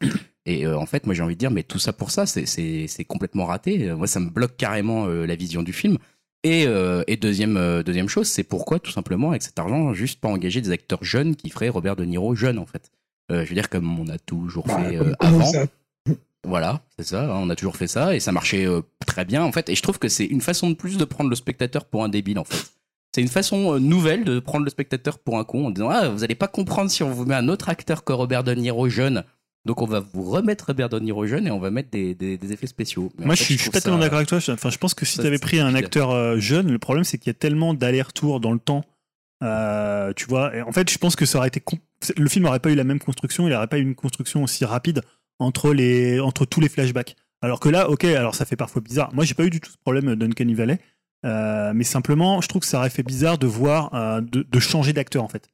Et 0.45 0.65
euh, 0.65 0.77
en 0.77 0.85
fait, 0.85 1.05
moi 1.05 1.15
j'ai 1.15 1.23
envie 1.23 1.35
de 1.35 1.39
dire, 1.39 1.49
mais 1.49 1.63
tout 1.63 1.79
ça 1.79 1.93
pour 1.93 2.11
ça, 2.11 2.25
c'est- 2.25 3.03
complètement 3.07 3.45
raté. 3.45 3.93
Moi, 3.93 4.05
ça 4.05 4.19
me 4.19 4.29
bloque 4.29 4.57
carrément 4.57 5.05
euh, 5.07 5.25
la 5.25 5.35
vision 5.37 5.63
du 5.63 5.71
film. 5.71 5.97
Et, 6.43 6.63
et 7.07 7.15
deuxième, 7.17 7.83
deuxième 7.83 8.09
chose, 8.09 8.27
c'est 8.27 8.43
pourquoi 8.43 8.79
tout 8.79 8.91
simplement 8.91 9.29
avec 9.29 9.43
cet 9.43 9.57
argent, 9.59 9.93
juste 9.93 10.19
pas 10.19 10.27
engager 10.27 10.59
des 10.59 10.71
acteurs 10.71 11.03
jeunes 11.05 11.35
qui 11.37 11.49
feraient 11.49 11.69
Robert 11.69 11.95
De 11.95 12.03
Niro 12.03 12.35
jeune 12.35 12.59
en 12.59 12.65
fait. 12.65 12.91
Je 13.29 13.35
veux 13.45 13.55
dire 13.55 13.69
comme 13.69 13.97
on 13.99 14.07
a 14.09 14.17
toujours 14.17 14.65
Bah, 14.67 14.81
fait 14.83 14.99
avant. 15.19 15.45
ça 15.45 15.65
Voilà, 16.45 16.81
c'est 16.97 17.05
ça. 17.07 17.23
hein, 17.23 17.39
on 17.41 17.49
a 17.49 17.55
toujours 17.55 17.75
fait 17.77 17.87
ça 17.87 18.15
et 18.15 18.19
ça 18.19 18.31
marchait 18.33 18.65
euh, 18.65 18.81
très 19.05 19.23
bien 19.25 19.43
en 19.43 19.51
fait. 19.53 19.69
Et 19.69 19.75
je 19.75 19.81
trouve 19.81 19.99
que 19.99 20.07
c'est 20.09 20.25
une 20.25 20.41
façon 20.41 20.69
de 20.69 20.75
plus 20.75 20.97
de 20.97 21.05
prendre 21.05 21.29
le 21.29 21.35
spectateur 21.35 21.85
pour 21.85 22.03
un 22.03 22.09
débile 22.09 22.39
en 22.39 22.43
fait. 22.45 22.71
C'est 23.15 23.21
une 23.21 23.27
façon 23.27 23.73
euh, 23.75 23.79
nouvelle 23.79 24.23
de 24.23 24.39
prendre 24.39 24.63
le 24.65 24.69
spectateur 24.69 25.17
pour 25.19 25.37
un 25.39 25.43
con 25.43 25.67
en 25.67 25.69
disant 25.71 25.89
ah 25.89 26.09
vous 26.09 26.23
allez 26.23 26.35
pas 26.35 26.47
comprendre 26.47 26.91
si 26.91 27.01
on 27.03 27.09
vous 27.11 27.25
met 27.25 27.35
un 27.35 27.47
autre 27.47 27.69
acteur 27.69 28.03
que 28.03 28.13
Robert 28.13 28.43
De 28.43 28.53
Niro 28.53 28.87
jeune. 28.89 29.23
Donc 29.65 29.81
on 29.81 29.85
va 29.85 29.99
vous 29.99 30.23
remettre 30.23 30.67
Robert 30.67 30.89
De 30.89 30.99
Niro 30.99 31.25
jeune 31.25 31.45
et 31.47 31.51
on 31.51 31.59
va 31.59 31.69
mettre 31.71 31.89
des, 31.89 32.15
des, 32.15 32.37
des 32.37 32.53
effets 32.53 32.67
spéciaux. 32.67 33.11
Mais 33.17 33.23
en 33.25 33.27
Moi, 33.27 33.35
fait, 33.35 33.41
je 33.41 33.45
suis, 33.45 33.57
je 33.57 33.61
suis 33.63 33.71
pas 33.71 33.79
ça- 33.79 33.85
tellement 33.85 33.99
d'accord 33.99 34.17
avec 34.17 34.29
toi. 34.29 34.39
Je- 34.39 34.51
Enfin, 34.51 34.69
je 34.69 34.77
pense 34.77 34.93
que 34.93 35.05
si 35.05 35.19
tu 35.19 35.25
avais 35.25 35.37
pris 35.39 35.59
un 35.59 35.75
acteur 35.75 36.11
euh, 36.11 36.37
jeune, 36.39 36.71
le 36.71 36.79
problème, 36.79 37.03
c'est 37.03 37.17
qu'il 37.17 37.27
y 37.27 37.31
a 37.31 37.33
tellement 37.35 37.73
d'allers-retours 37.73 38.39
dans 38.39 38.53
le 38.53 38.59
temps. 38.59 38.85
Euh, 39.43 40.11
tu 40.15 40.25
vois, 40.25 40.55
Et 40.55 40.61
en 40.61 40.71
fait, 40.71 40.89
je 40.89 40.97
pense 40.97 41.15
que 41.15 41.25
ça 41.25 41.37
aurait 41.37 41.47
été. 41.47 41.63
Le 42.17 42.29
film 42.29 42.45
n'aurait 42.45 42.59
pas 42.59 42.71
eu 42.71 42.75
la 42.75 42.83
même 42.83 42.99
construction, 42.99 43.47
il 43.47 43.51
n'aurait 43.53 43.67
pas 43.67 43.77
eu 43.77 43.81
une 43.81 43.95
construction 43.95 44.43
aussi 44.43 44.65
rapide 44.65 45.01
entre, 45.39 45.73
les, 45.73 46.19
entre 46.19 46.45
tous 46.45 46.59
les 46.61 46.69
flashbacks. 46.69 47.15
Alors 47.41 47.59
que 47.61 47.69
là, 47.69 47.89
ok, 47.89 48.03
alors 48.03 48.35
ça 48.35 48.45
fait 48.45 48.57
parfois 48.57 48.81
bizarre. 48.81 49.13
Moi, 49.13 49.23
j'ai 49.23 49.33
pas 49.33 49.45
eu 49.45 49.49
du 49.49 49.61
tout 49.61 49.71
ce 49.71 49.77
problème 49.77 50.15
d'Uncanny 50.15 50.53
Valley. 50.53 50.79
Euh, 51.25 51.73
mais 51.75 51.83
simplement, 51.83 52.41
je 52.41 52.47
trouve 52.47 52.61
que 52.61 52.67
ça 52.67 52.79
aurait 52.79 52.89
fait 52.89 53.03
bizarre 53.03 53.37
de 53.37 53.47
voir, 53.47 53.93
euh, 53.93 54.21
de, 54.21 54.43
de 54.49 54.59
changer 54.59 54.93
d'acteur 54.93 55.23
en 55.23 55.27
fait. 55.27 55.49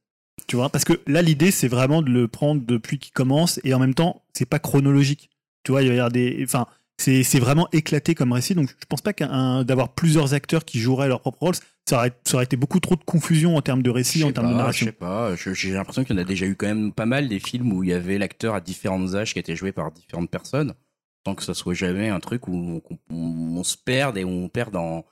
Tu 0.48 0.55
vois, 0.57 0.69
parce 0.69 0.84
que 0.84 0.93
là, 1.07 1.22
l'idée, 1.22 1.50
c'est 1.51 1.67
vraiment 1.67 2.01
de 2.01 2.10
le 2.12 2.27
prendre 2.27 2.62
depuis 2.65 3.00
qu'il 3.00 3.13
commence 3.13 3.60
et 3.63 3.74
en 3.74 3.79
même 3.79 3.95
temps, 3.95 4.22
c'est 4.34 4.45
pas 4.45 4.60
chronologique. 4.60 5.29
Tu 5.63 5.72
vois, 5.72 5.81
il 5.81 5.88
va 5.88 5.93
y 5.95 5.98
avoir 5.98 6.12
des. 6.12 6.41
Enfin, 6.43 6.67
c'est 6.98 7.24
c'est 7.24 7.39
vraiment 7.39 7.67
éclaté 7.72 8.13
comme 8.15 8.31
récit. 8.31 8.53
Donc, 8.53 8.69
je 8.69 8.86
pense 8.88 9.01
pas 9.01 9.13
qu'un 9.13 9.63
d'avoir 9.63 9.93
plusieurs 9.93 10.34
acteurs 10.36 10.63
qui 10.65 10.79
joueraient 10.79 11.07
leur 11.07 11.22
propre 11.22 11.39
rôle, 11.41 11.55
ça 11.89 11.98
aurait, 11.98 12.12
ça 12.25 12.36
aurait 12.36 12.43
été 12.45 12.57
beaucoup 12.57 12.79
trop 12.79 12.95
de 12.95 13.03
confusion 13.03 13.57
en 13.57 13.62
termes 13.62 13.81
de 13.81 13.89
récit, 13.89 14.24
en 14.24 14.31
termes 14.34 14.48
de 14.48 14.51
narration. 14.57 14.86
Je 14.86 14.91
sais 14.91 15.53
pas, 15.53 15.53
j'ai 15.53 15.72
l'impression 15.72 16.03
qu'il 16.03 16.15
y 16.15 16.19
en 16.19 16.22
a 16.22 16.25
déjà 16.25 16.45
eu 16.45 16.55
quand 16.55 16.67
même 16.67 16.91
pas 16.93 17.05
mal 17.07 17.27
des 17.27 17.39
films 17.39 17.72
où 17.74 17.84
il 17.84 17.89
y 17.89 17.93
avait 17.93 18.17
l'acteur 18.19 18.53
à 18.53 18.62
différents 18.62 19.15
âges 19.15 19.34
qui 19.34 19.39
était 19.39 19.55
joué 19.55 19.72
par 19.72 19.91
différentes 19.91 20.29
personnes, 20.29 20.74
tant 21.24 21.34
que 21.34 21.43
ça 21.43 21.53
soit 21.55 21.74
jamais 21.74 22.10
un 22.10 22.19
truc 22.19 22.48
où 22.48 22.53
on, 22.55 22.81
on- 23.10 23.57
on 23.57 23.63
se 23.63 23.77
perde 23.77 24.17
et 24.17 24.24
où 24.24 24.29
on 24.29 24.48
perd 24.50 24.75
en, 24.75 25.05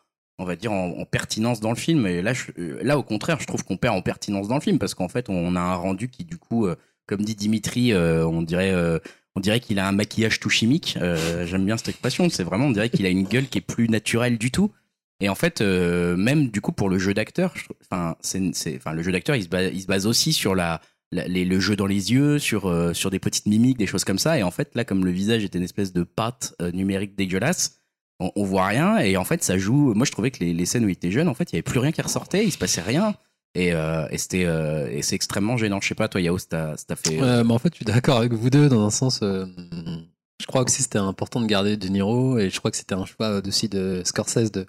on 0.43 0.45
va 0.45 0.55
dire 0.55 0.71
en, 0.71 0.99
en 0.99 1.05
pertinence 1.05 1.59
dans 1.59 1.71
le 1.71 1.75
film. 1.75 2.05
Et 2.05 2.21
là, 2.21 2.33
euh, 2.59 2.79
là 2.83 2.97
au 2.97 3.03
contraire, 3.03 3.39
je 3.39 3.47
trouve 3.47 3.63
qu'on 3.63 3.77
perd 3.77 3.95
en 3.95 4.01
pertinence 4.01 4.47
dans 4.47 4.55
le 4.55 4.61
film 4.61 4.77
parce 4.77 4.93
qu'en 4.93 5.07
fait, 5.07 5.29
on 5.29 5.55
a 5.55 5.59
un 5.59 5.75
rendu 5.75 6.09
qui 6.09 6.25
du 6.25 6.37
coup, 6.37 6.67
euh, 6.67 6.75
comme 7.07 7.21
dit 7.21 7.35
Dimitri, 7.35 7.93
euh, 7.93 8.25
on 8.27 8.41
dirait. 8.41 8.73
on 9.35 9.39
dirait 9.39 9.59
qu'il 9.59 9.79
a 9.79 9.87
un 9.87 9.91
maquillage 9.91 10.39
tout 10.39 10.49
chimique. 10.49 10.97
J'aime 11.45 11.65
bien 11.65 11.77
cette 11.77 11.89
expression. 11.89 12.29
C'est 12.29 12.43
vraiment, 12.43 12.67
on 12.67 12.71
dirait 12.71 12.89
qu'il 12.89 13.05
a 13.05 13.09
une 13.09 13.23
gueule 13.23 13.47
qui 13.47 13.57
est 13.57 13.61
plus 13.61 13.89
naturelle 13.89 14.37
du 14.37 14.51
tout. 14.51 14.71
Et 15.19 15.29
en 15.29 15.35
fait, 15.35 15.61
même 15.61 16.49
du 16.49 16.61
coup 16.61 16.71
pour 16.71 16.89
le 16.89 16.99
jeu 16.99 17.13
d'acteur, 17.13 17.53
enfin, 17.81 18.15
c'est, 18.21 18.39
le 18.39 19.03
jeu 19.03 19.11
d'acteur, 19.11 19.35
il 19.35 19.43
se 19.43 19.87
base, 19.87 20.05
aussi 20.05 20.33
sur 20.33 20.53
la, 20.53 20.81
le 21.11 21.59
jeu 21.59 21.75
dans 21.75 21.87
les 21.87 22.11
yeux, 22.11 22.39
sur 22.39 22.71
sur 22.95 23.09
des 23.09 23.19
petites 23.19 23.47
mimiques, 23.47 23.77
des 23.77 23.87
choses 23.87 24.03
comme 24.03 24.19
ça. 24.19 24.37
Et 24.37 24.43
en 24.43 24.51
fait, 24.51 24.75
là, 24.75 24.85
comme 24.85 25.03
le 25.03 25.11
visage 25.11 25.43
était 25.43 25.57
une 25.57 25.63
espèce 25.63 25.93
de 25.93 26.03
pâte 26.03 26.55
numérique 26.73 27.15
dégueulasse, 27.15 27.82
on, 28.35 28.43
voit 28.43 28.67
rien. 28.67 28.97
Et 28.99 29.17
en 29.17 29.23
fait, 29.23 29.43
ça 29.43 29.57
joue. 29.57 29.93
Moi, 29.93 30.05
je 30.05 30.11
trouvais 30.11 30.31
que 30.31 30.39
les, 30.39 30.53
les 30.53 30.65
scènes 30.65 30.85
où 30.85 30.89
il 30.89 30.93
était 30.93 31.11
jeune, 31.11 31.27
en 31.27 31.33
fait, 31.33 31.51
il 31.51 31.55
y 31.55 31.57
avait 31.57 31.63
plus 31.63 31.79
rien 31.79 31.91
qui 31.91 32.01
ressortait, 32.01 32.45
il 32.45 32.51
se 32.51 32.57
passait 32.57 32.81
rien. 32.81 33.15
Et, 33.55 33.71
euh, 33.73 34.07
c'était 34.17 34.45
euh, 34.45 34.89
et 34.91 35.01
c'est 35.01 35.15
extrêmement 35.15 35.57
gênant. 35.57 35.79
Je 35.81 35.87
sais 35.87 35.95
pas, 35.95 36.07
toi, 36.07 36.21
Yao, 36.21 36.37
t'as 36.39 36.75
fait. 36.95 37.21
euh, 37.21 37.43
mais 37.43 37.53
en 37.53 37.59
fait, 37.59 37.69
je 37.73 37.77
suis 37.77 37.85
d'accord 37.85 38.17
avec 38.17 38.33
vous 38.33 38.49
deux 38.49 38.69
dans 38.69 38.85
un 38.85 38.89
sens. 38.89 39.19
je 39.21 40.45
crois 40.47 40.65
que 40.65 40.71
c'était 40.71 40.97
important 40.97 41.39
de 41.39 41.45
garder 41.45 41.77
De 41.77 41.87
Niro 41.87 42.39
et 42.39 42.49
je 42.49 42.57
crois 42.57 42.71
que 42.71 42.77
c'était 42.77 42.95
un 42.95 43.05
choix 43.05 43.41
aussi 43.45 43.69
de 43.69 44.01
Scorsese 44.05 44.51
de, 44.51 44.65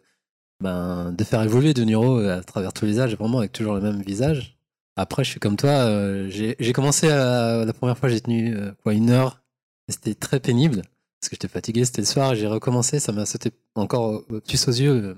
ben, 0.61 1.13
de 1.13 1.25
faire 1.25 1.43
évoluer 1.43 1.73
De 1.73 1.83
Niro 1.83 2.19
à 2.19 2.43
travers 2.43 2.73
tous 2.73 2.85
les 2.85 3.01
âges, 3.01 3.17
vraiment 3.17 3.39
avec 3.39 3.53
toujours 3.53 3.75
le 3.75 3.81
même 3.81 4.03
visage. 4.03 4.59
Après, 4.97 5.25
je 5.25 5.31
suis 5.31 5.41
comme 5.41 5.57
toi. 5.57 6.29
j'ai 6.29 6.73
commencé 6.73 7.09
à, 7.09 7.65
la 7.65 7.73
première 7.73 7.97
fois, 7.97 8.09
j'ai 8.09 8.21
tenu 8.21 8.55
quoi 8.83 8.93
une 8.93 9.11
heure. 9.11 9.41
C'était 9.89 10.15
très 10.15 10.41
pénible 10.41 10.83
parce 11.25 11.31
que 11.31 11.37
j'étais 11.37 11.49
fatigué. 11.49 11.85
C'était 11.85 12.03
le 12.03 12.07
soir. 12.07 12.35
J'ai 12.35 12.47
recommencé. 12.47 13.01
Ça 13.01 13.13
m'a 13.13 13.25
sauté 13.25 13.51
encore 13.75 14.23
plus 14.47 14.69
aux 14.69 14.73
yeux. 14.73 14.91
Euh, 14.93 15.15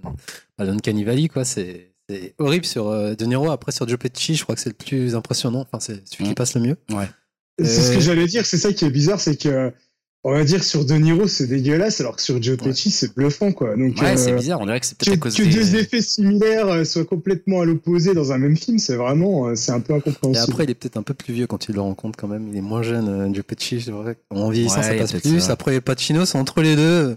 à 0.59 0.65
l'Uncanny 0.65 1.03
Valley, 1.05 1.29
quoi. 1.29 1.45
C'est 1.45 1.93
horrible 2.39 2.65
sur 2.65 2.87
euh, 2.89 3.15
De 3.15 3.25
Niro. 3.27 3.51
Après, 3.51 3.73
sur 3.73 3.89
Joe 3.89 3.99
Pesci, 3.99 4.37
je 4.37 4.45
crois 4.45 4.55
que 4.55 4.61
c'est 4.61 4.71
le 4.71 4.75
plus 4.77 5.15
impressionnant. 5.17 5.61
Enfin, 5.61 5.81
c'est 5.81 6.07
celui 6.09 6.25
qui 6.25 6.31
Mm. 6.31 6.35
passe 6.35 6.55
le 6.55 6.61
mieux. 6.61 6.77
C'est 7.59 7.67
ce 7.67 7.91
Euh, 7.91 7.95
que 7.97 8.01
j'allais 8.01 8.27
dire, 8.27 8.47
c'est 8.47 8.59
ça 8.59 8.73
qui 8.73 8.85
est 8.85 8.91
bizarre, 8.91 9.19
c'est 9.21 9.37
que 9.37 9.73
on 10.25 10.33
va 10.33 10.43
dire 10.45 10.65
sur 10.65 10.85
De 10.85 10.95
Niro 10.95 11.29
c'est 11.29 11.47
dégueulasse, 11.47 12.01
alors 12.01 12.17
que 12.17 12.23
sur 12.23 12.43
Joe 12.43 12.57
Pesci 12.57 12.91
c'est 12.91 13.15
bluffant 13.15 13.53
quoi. 13.53 13.77
Donc 13.77 13.97
ouais, 14.01 14.13
euh, 14.13 14.17
c'est 14.17 14.33
bizarre. 14.35 14.61
On 14.61 14.67
dirait 14.67 14.81
que 14.81 14.87
c'est 14.87 14.99
que, 14.99 15.05
peut-être 15.05 15.15
à 15.15 15.21
cause 15.21 15.37
que 15.37 15.43
des. 15.45 15.51
deux 15.51 15.77
effets 15.77 16.03
similaires 16.03 16.67
euh, 16.69 16.85
soient 16.85 17.05
complètement 17.05 17.61
à 17.61 17.65
l'opposé 17.65 18.13
dans 18.15 18.33
un 18.33 18.39
même 18.39 18.57
film, 18.57 18.79
c'est 18.79 18.97
vraiment, 18.97 19.49
euh, 19.49 19.55
c'est 19.55 19.71
un 19.73 19.81
peu 19.81 19.93
Et 19.93 19.97
incompréhensible. 19.97 20.51
après, 20.53 20.65
il 20.65 20.71
est 20.71 20.75
peut-être 20.75 20.97
un 20.97 21.03
peu 21.03 21.15
plus 21.15 21.33
vieux 21.33 21.47
quand 21.47 21.59
tu 21.59 21.73
le 21.73 21.81
rencontres 21.81 22.19
quand 22.19 22.29
même. 22.29 22.49
Il 22.49 22.57
est 22.57 22.61
moins 22.63 22.83
jeune, 22.83 23.09
euh, 23.09 23.33
Joe 23.35 23.45
Pesci. 23.45 23.81
c'est 23.81 23.93
vrai. 23.93 24.17
En 24.31 24.51
vieillissant, 24.51 24.79
Ouais, 24.81 24.99
ça 24.99 25.13
passe 25.13 25.13
plus. 25.23 25.41
ça. 25.41 25.53
Après, 25.53 25.81
Pacino, 25.81 26.25
c'est 26.25 26.39
entre 26.39 26.61
les 26.63 26.75
deux. 26.75 27.17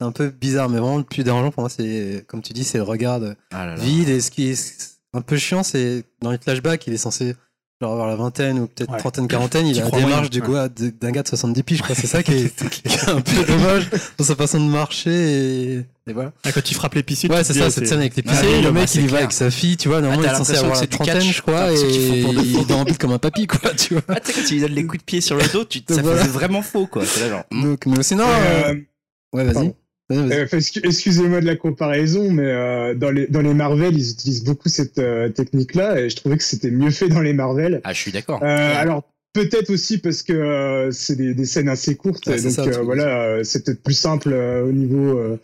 C'est 0.00 0.06
un 0.06 0.12
peu 0.12 0.28
bizarre, 0.30 0.68
mais 0.70 0.78
vraiment 0.78 0.96
le 0.98 1.04
plus 1.04 1.24
dérangeant 1.24 1.50
pour 1.50 1.62
moi, 1.62 1.68
c'est, 1.70 2.24
comme 2.26 2.40
tu 2.42 2.52
dis, 2.54 2.64
c'est 2.64 2.78
le 2.78 2.84
regard 2.84 3.20
de- 3.20 3.34
Ah 3.52 3.66
là 3.66 3.76
là. 3.76 3.82
vide. 3.82 4.08
Et 4.08 4.20
ce 4.20 4.30
qui 4.30 4.48
est 4.50 4.98
un 5.12 5.20
peu 5.20 5.36
chiant, 5.36 5.62
c'est 5.62 6.04
dans 6.22 6.30
les 6.30 6.38
flashbacks, 6.38 6.86
il 6.86 6.94
est 6.94 6.98
censé 6.98 7.36
genre 7.80 7.92
avoir 7.92 8.08
la 8.08 8.16
vingtaine 8.16 8.58
ou 8.58 8.66
peut-être 8.66 8.90
Ouais. 8.92 8.98
trentaine, 8.98 9.26
quarantaine. 9.26 9.66
Il 9.66 9.80
a 9.80 9.84
la 9.84 9.90
démarche 9.90 10.28
du 10.30 10.40
ouais. 10.42 10.52
gars, 10.52 10.68
de- 10.68 10.90
d'un 10.90 11.10
gars 11.10 11.22
de 11.22 11.28
70 11.28 11.62
piges, 11.62 11.78
je 11.78 11.82
crois. 11.82 11.94
C'est 11.96 12.06
ça 12.06 12.22
qui 12.22 12.32
est, 12.32 12.68
qui 12.70 12.82
est 12.88 13.08
un 13.08 13.20
peu 13.22 13.42
dommage 13.44 13.88
dans 14.18 14.24
sa 14.24 14.36
façon 14.36 14.58
de 14.60 14.70
marcher. 14.70 15.10
Et, 15.10 15.74
et 16.06 16.12
voilà. 16.12 16.32
Ah, 16.44 16.52
quand 16.52 16.70
il 16.70 16.74
frappe 16.74 16.94
l'épicier, 16.94 17.30
Ouais, 17.30 17.38
tu 17.38 17.44
c'est 17.52 17.58
ça, 17.58 17.66
ah, 17.66 17.70
cette 17.70 17.86
scène 17.86 18.00
avec 18.00 18.12
Ah 18.16 18.16
l'épicier. 18.18 18.48
oui, 18.56 18.62
le 18.62 18.72
mec, 18.72 18.94
il 18.94 19.02
y 19.04 19.06
va 19.06 19.18
avec 19.18 19.32
sa 19.32 19.50
fille, 19.50 19.76
tu 19.78 19.88
vois. 19.88 20.00
Normalement, 20.02 20.24
Ah, 20.28 20.32
il 20.32 20.34
est 20.34 20.38
censé 20.38 20.52
l'impression 20.52 20.66
avoir 20.66 20.80
que 20.80 20.84
la 20.84 20.90
c'est 20.90 20.90
du 20.90 20.96
trentaine, 20.96 21.32
je 21.32 21.42
crois. 21.42 21.72
Et 21.72 22.58
il 22.60 22.66
déambule 22.66 22.98
comme 22.98 23.12
un 23.12 23.18
papy, 23.18 23.46
quoi, 23.46 23.70
tu 23.74 23.94
vois. 23.94 24.02
Ah, 24.08 24.20
tu 24.20 24.32
sais, 24.32 24.40
quand 24.42 24.48
il 24.50 24.54
lui 24.56 24.60
donne 24.60 24.72
les 24.72 24.86
coups 24.86 24.98
de 25.00 25.04
pied 25.04 25.20
sur 25.22 25.36
le 25.36 25.44
dos, 25.50 25.64
tu, 25.64 25.80
ça 25.88 26.02
Voilà. 26.02 26.22
fait 26.22 26.28
vraiment 26.28 26.60
faux, 26.62 26.86
quoi. 26.86 27.04
C'est 27.06 27.20
là, 27.20 27.28
genre. 27.30 27.44
hmm. 27.50 27.62
Donc, 27.62 27.86
mais 27.86 28.02
sinon, 28.02 28.24
Euh, 28.28 28.74
ouais, 29.32 29.44
vas-y. 29.44 29.72
Euh, 30.10 30.46
Excusez-moi 30.84 31.40
de 31.40 31.46
la 31.46 31.56
comparaison, 31.56 32.30
mais 32.30 32.44
euh, 32.46 32.94
dans, 32.94 33.10
les, 33.10 33.26
dans 33.26 33.40
les 33.42 33.54
Marvel, 33.54 33.96
ils 33.96 34.10
utilisent 34.10 34.44
beaucoup 34.44 34.68
cette 34.68 34.98
euh, 34.98 35.28
technique-là, 35.28 36.00
et 36.00 36.10
je 36.10 36.16
trouvais 36.16 36.36
que 36.36 36.42
c'était 36.44 36.70
mieux 36.70 36.90
fait 36.90 37.08
dans 37.08 37.20
les 37.20 37.32
Marvel. 37.32 37.80
Ah, 37.84 37.92
je 37.92 38.00
suis 38.00 38.12
d'accord. 38.12 38.42
Euh, 38.42 38.74
alors, 38.76 39.04
peut-être 39.32 39.70
aussi 39.70 39.98
parce 39.98 40.22
que 40.22 40.32
euh, 40.32 40.90
c'est 40.90 41.16
des, 41.16 41.34
des 41.34 41.46
scènes 41.46 41.68
assez 41.68 41.94
courtes, 41.94 42.26
Ouais, 42.26 42.34
et 42.34 42.38
c'est 42.38 42.56
donc 42.56 42.72
ça, 42.72 42.80
euh, 42.80 42.82
voilà, 42.82 43.22
euh, 43.22 43.44
c'est 43.44 43.64
peut-être 43.64 43.82
plus 43.82 43.94
simple 43.94 44.30
euh, 44.32 44.64
au 44.64 44.72
niveau... 44.72 45.38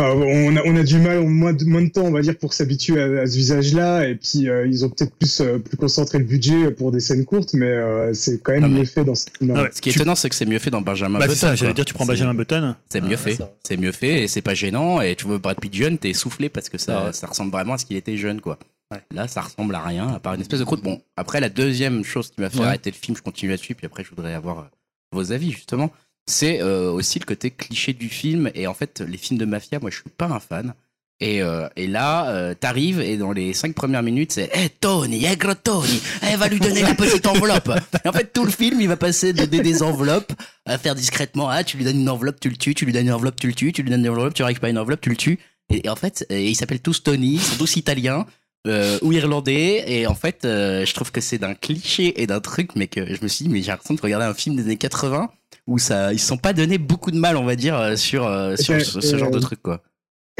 Enfin, 0.00 0.10
on 0.14 0.56
a, 0.56 0.62
on 0.64 0.76
a 0.76 0.84
du 0.84 0.96
mal, 0.98 1.20
moins 1.26 1.52
de, 1.52 1.64
moins 1.64 1.82
de 1.82 1.88
temps, 1.88 2.02
on 2.04 2.12
va 2.12 2.20
dire, 2.20 2.38
pour 2.38 2.54
s'habituer 2.54 3.00
à, 3.02 3.22
à 3.22 3.26
ce 3.26 3.34
visage-là, 3.36 4.06
et 4.08 4.14
puis 4.14 4.48
euh, 4.48 4.64
ils 4.66 4.84
ont 4.84 4.90
peut-être 4.90 5.12
plus, 5.16 5.40
euh, 5.40 5.58
plus 5.58 5.76
concentré 5.76 6.18
le 6.18 6.24
budget 6.24 6.70
pour 6.70 6.92
des 6.92 7.00
scènes 7.00 7.24
courtes, 7.24 7.52
mais 7.54 7.66
euh, 7.66 8.14
c'est 8.14 8.40
quand 8.40 8.52
même 8.52 8.62
Ah, 8.64 8.68
mais- 8.68 8.78
mieux 8.80 8.84
fait 8.84 9.04
dans 9.04 9.16
ce 9.16 9.26
film 9.36 9.52
Ah 9.56 9.62
ouais. 9.64 9.70
Ce 9.72 9.80
qui 9.80 9.88
est 9.88 9.92
Tu- 9.92 9.98
étonnant, 9.98 10.14
c'est 10.14 10.28
que 10.28 10.36
c'est 10.36 10.46
mieux 10.46 10.60
fait 10.60 10.70
dans 10.70 10.82
Benjamin 10.82 11.18
Bah, 11.18 11.24
c'est 11.24 11.34
Button. 11.34 11.40
ça, 11.48 11.54
j'allais 11.56 11.74
dire, 11.74 11.84
tu 11.84 11.94
prends 11.94 12.04
C'est- 12.04 12.12
Benjamin 12.12 12.34
Button. 12.34 12.76
C'est 12.88 13.00
mieux 13.00 13.14
Ah, 13.14 13.16
fait. 13.16 13.38
C'est 13.66 13.76
mieux 13.76 13.90
fait 13.92 14.22
et 14.22 14.28
c'est 14.28 14.40
pas 14.42 14.54
gênant. 14.54 15.00
Et 15.00 15.16
tu 15.16 15.26
vois 15.26 15.38
Brad 15.38 15.58
Pitt 15.58 15.74
jeune, 15.74 15.98
t'es 15.98 16.12
soufflé 16.12 16.48
parce 16.48 16.68
que 16.68 16.78
ça, 16.78 17.06
Ouais. 17.06 17.12
ça 17.12 17.26
ressemble 17.26 17.50
vraiment 17.50 17.72
à 17.74 17.78
ce 17.78 17.84
qu'il 17.84 17.96
était 17.96 18.16
jeune, 18.16 18.40
quoi. 18.40 18.58
Ouais. 18.92 19.00
Là, 19.12 19.26
ça 19.26 19.40
ressemble 19.40 19.74
à 19.74 19.80
rien, 19.84 20.06
à 20.14 20.20
part 20.20 20.34
une 20.34 20.40
espèce 20.42 20.60
de 20.60 20.64
croûte. 20.64 20.82
Bon, 20.82 21.02
après, 21.16 21.40
la 21.40 21.48
deuxième 21.48 22.04
chose 22.04 22.30
qui 22.30 22.40
m'a 22.40 22.50
fait 22.50 22.60
Ouais. 22.60 22.66
arrêter 22.66 22.90
le 22.92 22.96
film, 22.96 23.16
je 23.16 23.22
continue 23.22 23.50
là-dessus, 23.50 23.74
puis 23.74 23.84
après, 23.86 24.04
je 24.04 24.10
voudrais 24.10 24.32
avoir 24.34 24.70
vos 25.12 25.32
avis, 25.32 25.50
justement. 25.50 25.90
C'est 26.28 26.60
euh, 26.60 26.90
aussi 26.92 27.18
le 27.18 27.24
côté 27.24 27.50
cliché 27.50 27.94
du 27.94 28.08
film. 28.08 28.50
Et 28.54 28.66
en 28.66 28.74
fait, 28.74 29.00
les 29.00 29.16
films 29.16 29.38
de 29.40 29.46
mafia, 29.46 29.78
moi, 29.80 29.90
je 29.90 29.96
suis 29.96 30.10
pas 30.10 30.26
un 30.26 30.40
fan. 30.40 30.74
Et, 31.20 31.42
euh, 31.42 31.68
et 31.74 31.88
là, 31.88 32.28
euh, 32.28 32.54
t'arrives 32.54 33.00
et 33.00 33.16
dans 33.16 33.32
les 33.32 33.52
cinq 33.52 33.74
premières 33.74 34.04
minutes, 34.04 34.32
c'est 34.32 34.50
Eh 34.54 34.68
Tony, 34.68 35.24
aigre 35.24 35.54
Tony, 35.56 36.00
elle 36.22 36.38
va 36.38 36.46
lui 36.46 36.60
donner 36.60 36.82
la 36.82 36.94
petite 36.94 37.26
enveloppe. 37.26 37.72
Et 38.04 38.08
en 38.08 38.12
fait, 38.12 38.32
tout 38.32 38.44
le 38.44 38.52
film, 38.52 38.80
il 38.80 38.86
va 38.86 38.96
passer 38.96 39.32
de 39.32 39.44
donner 39.44 39.62
des 39.62 39.82
enveloppes 39.82 40.32
à 40.64 40.78
faire 40.78 40.94
discrètement. 40.94 41.48
Ah, 41.48 41.64
tu 41.64 41.76
lui 41.76 41.84
donnes 41.84 42.00
une 42.00 42.08
enveloppe, 42.08 42.38
tu 42.38 42.50
le 42.50 42.56
tues. 42.56 42.74
Tu 42.74 42.84
lui 42.84 42.92
donnes 42.92 43.06
une 43.06 43.12
enveloppe, 43.12 43.40
tu 43.40 43.48
le 43.48 43.54
tues. 43.54 43.72
Tu 43.72 43.82
lui 43.82 43.90
donnes 43.90 44.04
une 44.04 44.10
enveloppe, 44.10 44.34
tu 44.34 44.44
récupères 44.44 44.70
une 44.70 44.78
enveloppe, 44.78 45.00
tu 45.00 45.10
le 45.10 45.16
tues. 45.16 45.40
Et, 45.70 45.86
et 45.86 45.88
en 45.88 45.96
fait, 45.96 46.24
euh, 46.30 46.38
ils 46.38 46.54
s'appellent 46.54 46.80
tous 46.80 47.02
Tony, 47.02 47.34
ils 47.34 47.40
sont 47.40 47.56
tous 47.56 47.76
italiens. 47.76 48.26
Euh, 48.66 48.98
ou 49.02 49.12
irlandais. 49.12 49.84
Et 49.86 50.06
en 50.06 50.14
fait 50.14 50.44
euh, 50.44 50.84
je 50.84 50.94
trouve 50.94 51.10
que 51.10 51.20
c'est 51.20 51.38
d'un 51.38 51.54
cliché 51.54 52.20
et 52.20 52.26
d'un 52.26 52.40
truc 52.40 52.70
mais 52.76 52.86
que 52.88 53.14
je 53.14 53.22
me 53.22 53.28
suis 53.28 53.44
dit 53.44 53.50
mais 53.50 53.62
j'ai 53.62 53.70
l'impression 53.70 53.94
de 53.94 54.00
regarder 54.00 54.26
un 54.26 54.34
film 54.34 54.56
des 54.56 54.62
années 54.62 54.76
80 54.76 55.30
où 55.66 55.78
ça 55.78 56.12
ils 56.12 56.18
se 56.18 56.26
sont 56.26 56.38
pas 56.38 56.52
donné 56.52 56.78
beaucoup 56.78 57.10
de 57.10 57.18
mal 57.18 57.36
on 57.36 57.44
va 57.44 57.54
dire 57.54 57.76
euh, 57.76 57.96
sur 57.96 58.26
euh, 58.26 58.56
sur 58.56 58.74
ben, 58.74 58.84
ce, 58.84 59.00
ce 59.00 59.16
genre 59.16 59.28
euh, 59.28 59.32
de 59.32 59.38
truc 59.38 59.62
quoi 59.62 59.82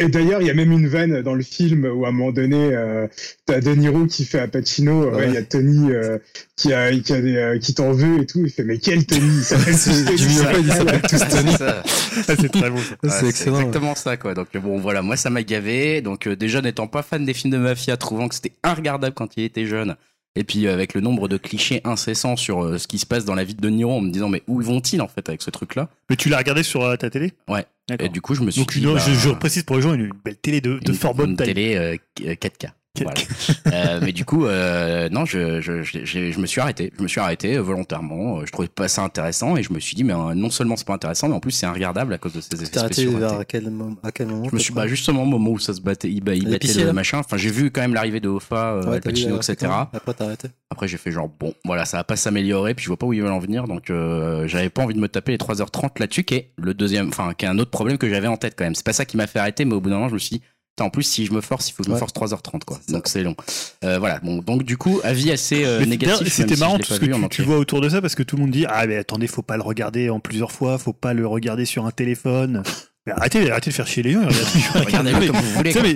Et 0.00 0.08
d'ailleurs, 0.08 0.40
il 0.40 0.46
y 0.46 0.50
a 0.50 0.54
même 0.54 0.70
une 0.70 0.86
vanne 0.86 1.22
dans 1.22 1.34
le 1.34 1.42
film 1.42 1.84
où 1.84 2.04
à 2.04 2.10
un 2.10 2.12
moment 2.12 2.30
donné, 2.30 2.70
euh, 2.72 3.08
t'as 3.46 3.60
De 3.60 3.74
Niro 3.74 4.06
qui 4.06 4.24
fait 4.24 4.38
à 4.38 4.46
Pacino, 4.46 5.02
euh, 5.02 5.16
ouais, 5.16 5.26
il 5.26 5.34
y 5.34 5.36
a 5.36 5.42
Tony 5.42 5.90
euh, 5.90 6.18
qui, 6.54 6.72
a, 6.72 6.92
qui, 6.92 7.12
a 7.12 7.20
des, 7.20 7.36
euh, 7.36 7.58
qui 7.58 7.74
t'en 7.74 7.90
veut 7.90 8.20
et 8.22 8.26
tout. 8.26 8.40
Il 8.44 8.50
fait 8.50 8.62
mais 8.62 8.78
quel 8.78 9.04
Tony? 9.06 9.42
C'est 9.42 9.56
très. 12.52 12.68
Ouais, 12.68 12.80
c'est 13.08 13.28
excellent. 13.28 13.58
exactement 13.58 13.94
ça 13.96 14.16
quoi. 14.16 14.34
Donc 14.34 14.56
bon 14.56 14.78
voilà, 14.78 15.02
moi 15.02 15.16
ça 15.16 15.30
m'a 15.30 15.42
gavé. 15.42 16.00
Donc 16.00 16.28
euh, 16.28 16.36
déjà 16.36 16.62
n'étant 16.62 16.86
pas 16.86 17.02
fan 17.02 17.24
des 17.24 17.34
films 17.34 17.52
de 17.52 17.58
mafia, 17.58 17.96
trouvant 17.96 18.28
que 18.28 18.36
c'était 18.36 18.54
regardable 18.64 19.14
quand 19.14 19.36
il 19.36 19.44
était 19.44 19.66
jeune. 19.66 19.96
Et 20.38 20.44
puis 20.44 20.66
euh, 20.66 20.72
avec 20.72 20.94
le 20.94 21.00
nombre 21.00 21.26
de 21.26 21.36
clichés 21.36 21.80
incessants 21.84 22.36
sur 22.36 22.62
euh, 22.64 22.78
ce 22.78 22.86
qui 22.86 22.98
se 22.98 23.06
passe 23.06 23.24
dans 23.24 23.34
la 23.34 23.42
vie 23.42 23.54
de 23.54 23.60
De 23.60 23.68
Niro, 23.70 23.92
en 23.92 24.00
me 24.00 24.10
disant 24.10 24.28
mais 24.28 24.42
où 24.46 24.60
vont-ils 24.62 25.02
en 25.02 25.08
fait 25.08 25.28
avec 25.28 25.42
ce 25.42 25.50
truc-là? 25.50 25.88
Mais 26.10 26.16
tu 26.16 26.28
l'as 26.28 26.38
regardé 26.38 26.62
sur 26.62 26.82
euh, 26.84 26.94
ta 26.96 27.10
télé? 27.10 27.32
Ouais. 27.48 27.66
Et 27.98 28.08
du 28.08 28.20
coup 28.20 28.34
je 28.34 28.42
me 28.42 28.50
suis 28.50 28.60
Donc, 28.60 28.72
dit, 28.72 28.82
une- 28.84 28.94
bah, 28.94 29.00
je, 29.04 29.12
je 29.14 29.30
précise 29.30 29.62
pour 29.64 29.76
les 29.76 29.82
gens, 29.82 29.94
une, 29.94 30.02
une 30.06 30.12
belle 30.24 30.36
télé 30.36 30.60
de, 30.60 30.78
de 30.78 30.90
une- 30.92 30.94
fort 30.94 31.14
bonne 31.14 31.30
une 31.30 31.36
taille. 31.36 31.48
télé 31.48 31.74
euh, 31.76 31.96
4K. 32.20 32.68
Voilà. 33.04 33.20
Euh, 33.72 34.00
mais 34.02 34.12
du 34.12 34.24
coup, 34.24 34.46
euh, 34.46 35.08
non, 35.10 35.24
je, 35.26 35.60
je, 35.60 35.82
je, 35.82 36.04
je- 36.04 36.30
je 36.32 36.38
me 36.40 36.46
suis 36.46 36.60
arrêté. 36.60 36.90
Je 36.96 37.02
me 37.02 37.08
suis 37.08 37.20
arrêté 37.20 37.56
euh, 37.56 37.60
volontairement. 37.60 38.44
Je 38.46 38.50
trouvais 38.50 38.68
pas 38.68 38.88
ça 38.88 39.02
intéressant 39.02 39.56
et 39.56 39.62
je 39.62 39.72
me 39.72 39.78
suis 39.78 39.94
dit, 39.94 40.04
mais 40.04 40.14
non 40.14 40.50
seulement 40.50 40.76
c'est 40.76 40.86
pas 40.86 40.94
intéressant, 40.94 41.28
mais 41.28 41.34
en 41.34 41.40
plus 41.40 41.50
c'est 41.52 41.66
regardable 41.66 42.14
à 42.14 42.18
cause 42.18 42.32
de 42.32 42.40
ces 42.40 42.62
effets 42.62 42.78
arrêté 42.78 42.94
spéciaux. 43.02 43.12
ratés. 43.18 43.34
vers 43.36 43.46
quel, 43.46 43.70
moment- 43.70 43.96
à 44.02 44.10
quel 44.10 44.26
moment 44.28 44.48
Je 44.48 44.54
me 44.54 44.58
suis 44.58 44.72
bah 44.72 44.86
justement 44.86 45.22
au 45.22 45.26
moment 45.26 45.50
où 45.50 45.58
ça 45.58 45.74
se 45.74 45.80
battait, 45.80 46.08
il, 46.10 46.22
ba- 46.22 46.34
il 46.34 46.48
battait 46.48 46.68
le 46.84 46.92
machin. 46.92 47.18
Enfin, 47.18 47.36
j'ai 47.36 47.50
vu 47.50 47.70
quand 47.70 47.80
même 47.82 47.94
l'arrivée 47.94 48.20
de 48.20 48.28
Hoffa, 48.28 48.72
euh, 48.74 48.92
Al 48.92 49.00
Pacino, 49.00 49.36
etc. 49.36 49.70
Après, 49.92 50.14
t'as 50.14 50.24
arrêté. 50.24 50.48
Après, 50.70 50.88
j'ai 50.88 50.96
fait 50.98 51.10
genre 51.12 51.28
bon, 51.28 51.52
voilà, 51.64 51.84
ça 51.84 51.98
va 51.98 52.04
pas 52.04 52.16
s'améliorer, 52.16 52.74
puis 52.74 52.84
je 52.84 52.88
vois 52.88 52.96
pas 52.96 53.06
où 53.06 53.12
ils 53.12 53.22
veulent 53.22 53.30
en 53.32 53.38
venir, 53.38 53.64
donc 53.68 53.90
euh, 53.90 54.46
j'avais 54.48 54.70
pas 54.70 54.82
envie 54.82 54.94
de 54.94 55.00
me 55.00 55.08
taper 55.08 55.32
les 55.32 55.38
3h30 55.38 55.98
là-dessus, 56.00 56.24
qui 56.24 56.34
est 56.34 56.50
le 56.56 56.74
deuxième, 56.74 57.08
enfin, 57.08 57.32
qui 57.36 57.44
est 57.44 57.48
un 57.48 57.58
autre 57.58 57.70
problème 57.70 57.98
que 57.98 58.08
j'avais 58.08 58.28
en 58.28 58.36
tête 58.36 58.54
quand 58.56 58.64
même. 58.64 58.74
C'est 58.74 58.84
pas 58.86 58.92
ça 58.92 59.04
qui 59.04 59.16
m'a 59.16 59.26
fait 59.26 59.38
arrêter, 59.38 59.64
mais 59.64 59.74
au 59.74 59.80
bout 59.80 59.88
d'un 59.90 59.96
moment, 59.96 60.08
je 60.08 60.14
me 60.14 60.18
suis 60.18 60.36
dit, 60.38 60.42
en 60.80 60.90
plus, 60.90 61.02
si 61.02 61.26
je 61.26 61.32
me 61.32 61.40
force, 61.40 61.68
il 61.68 61.72
faut 61.72 61.82
que 61.82 61.86
je 61.86 61.90
me 61.90 61.94
Ouais. 61.94 61.98
force 62.00 62.12
3h30, 62.12 62.64
quoi. 62.64 62.78
Donc 62.88 63.08
c'est 63.08 63.22
long. 63.22 63.34
Euh, 63.84 63.98
voilà. 63.98 64.20
Bon, 64.20 64.38
donc 64.38 64.62
du 64.62 64.76
coup, 64.76 65.00
avis 65.04 65.30
assez 65.30 65.64
euh, 65.64 65.84
négatif. 65.84 66.32
C'était 66.32 66.54
si 66.54 66.60
marrant 66.60 66.76
l'ai 66.76 66.84
tout 66.84 66.94
ce 66.94 67.00
que 67.00 67.06
tu, 67.06 67.28
tu 67.28 67.42
vois 67.42 67.58
autour 67.58 67.80
de 67.80 67.88
ça 67.88 68.00
parce 68.00 68.14
que 68.14 68.22
tout 68.22 68.36
le 68.36 68.42
monde 68.42 68.50
dit 68.50 68.66
ah 68.68 68.86
mais 68.86 68.96
attendez 68.96 69.26
faut 69.26 69.42
pas 69.42 69.56
le 69.56 69.62
regarder 69.62 70.10
en 70.10 70.20
plusieurs 70.20 70.52
fois, 70.52 70.78
faut 70.78 70.92
pas 70.92 71.14
le 71.14 71.26
regarder 71.26 71.64
sur 71.64 71.86
un 71.86 71.90
téléphone. 71.90 72.62
Mais 73.08 73.14
arrêtez, 73.14 73.50
arrêtez 73.50 73.70
de 73.70 73.74
faire 73.74 73.86
chier 73.86 74.02
les 74.02 74.12
gens. 74.12 74.20
Regardez-le 74.74 75.26
comme 75.28 75.36
vous 75.36 75.52
voulez. 75.52 75.72
Mais, 75.82 75.94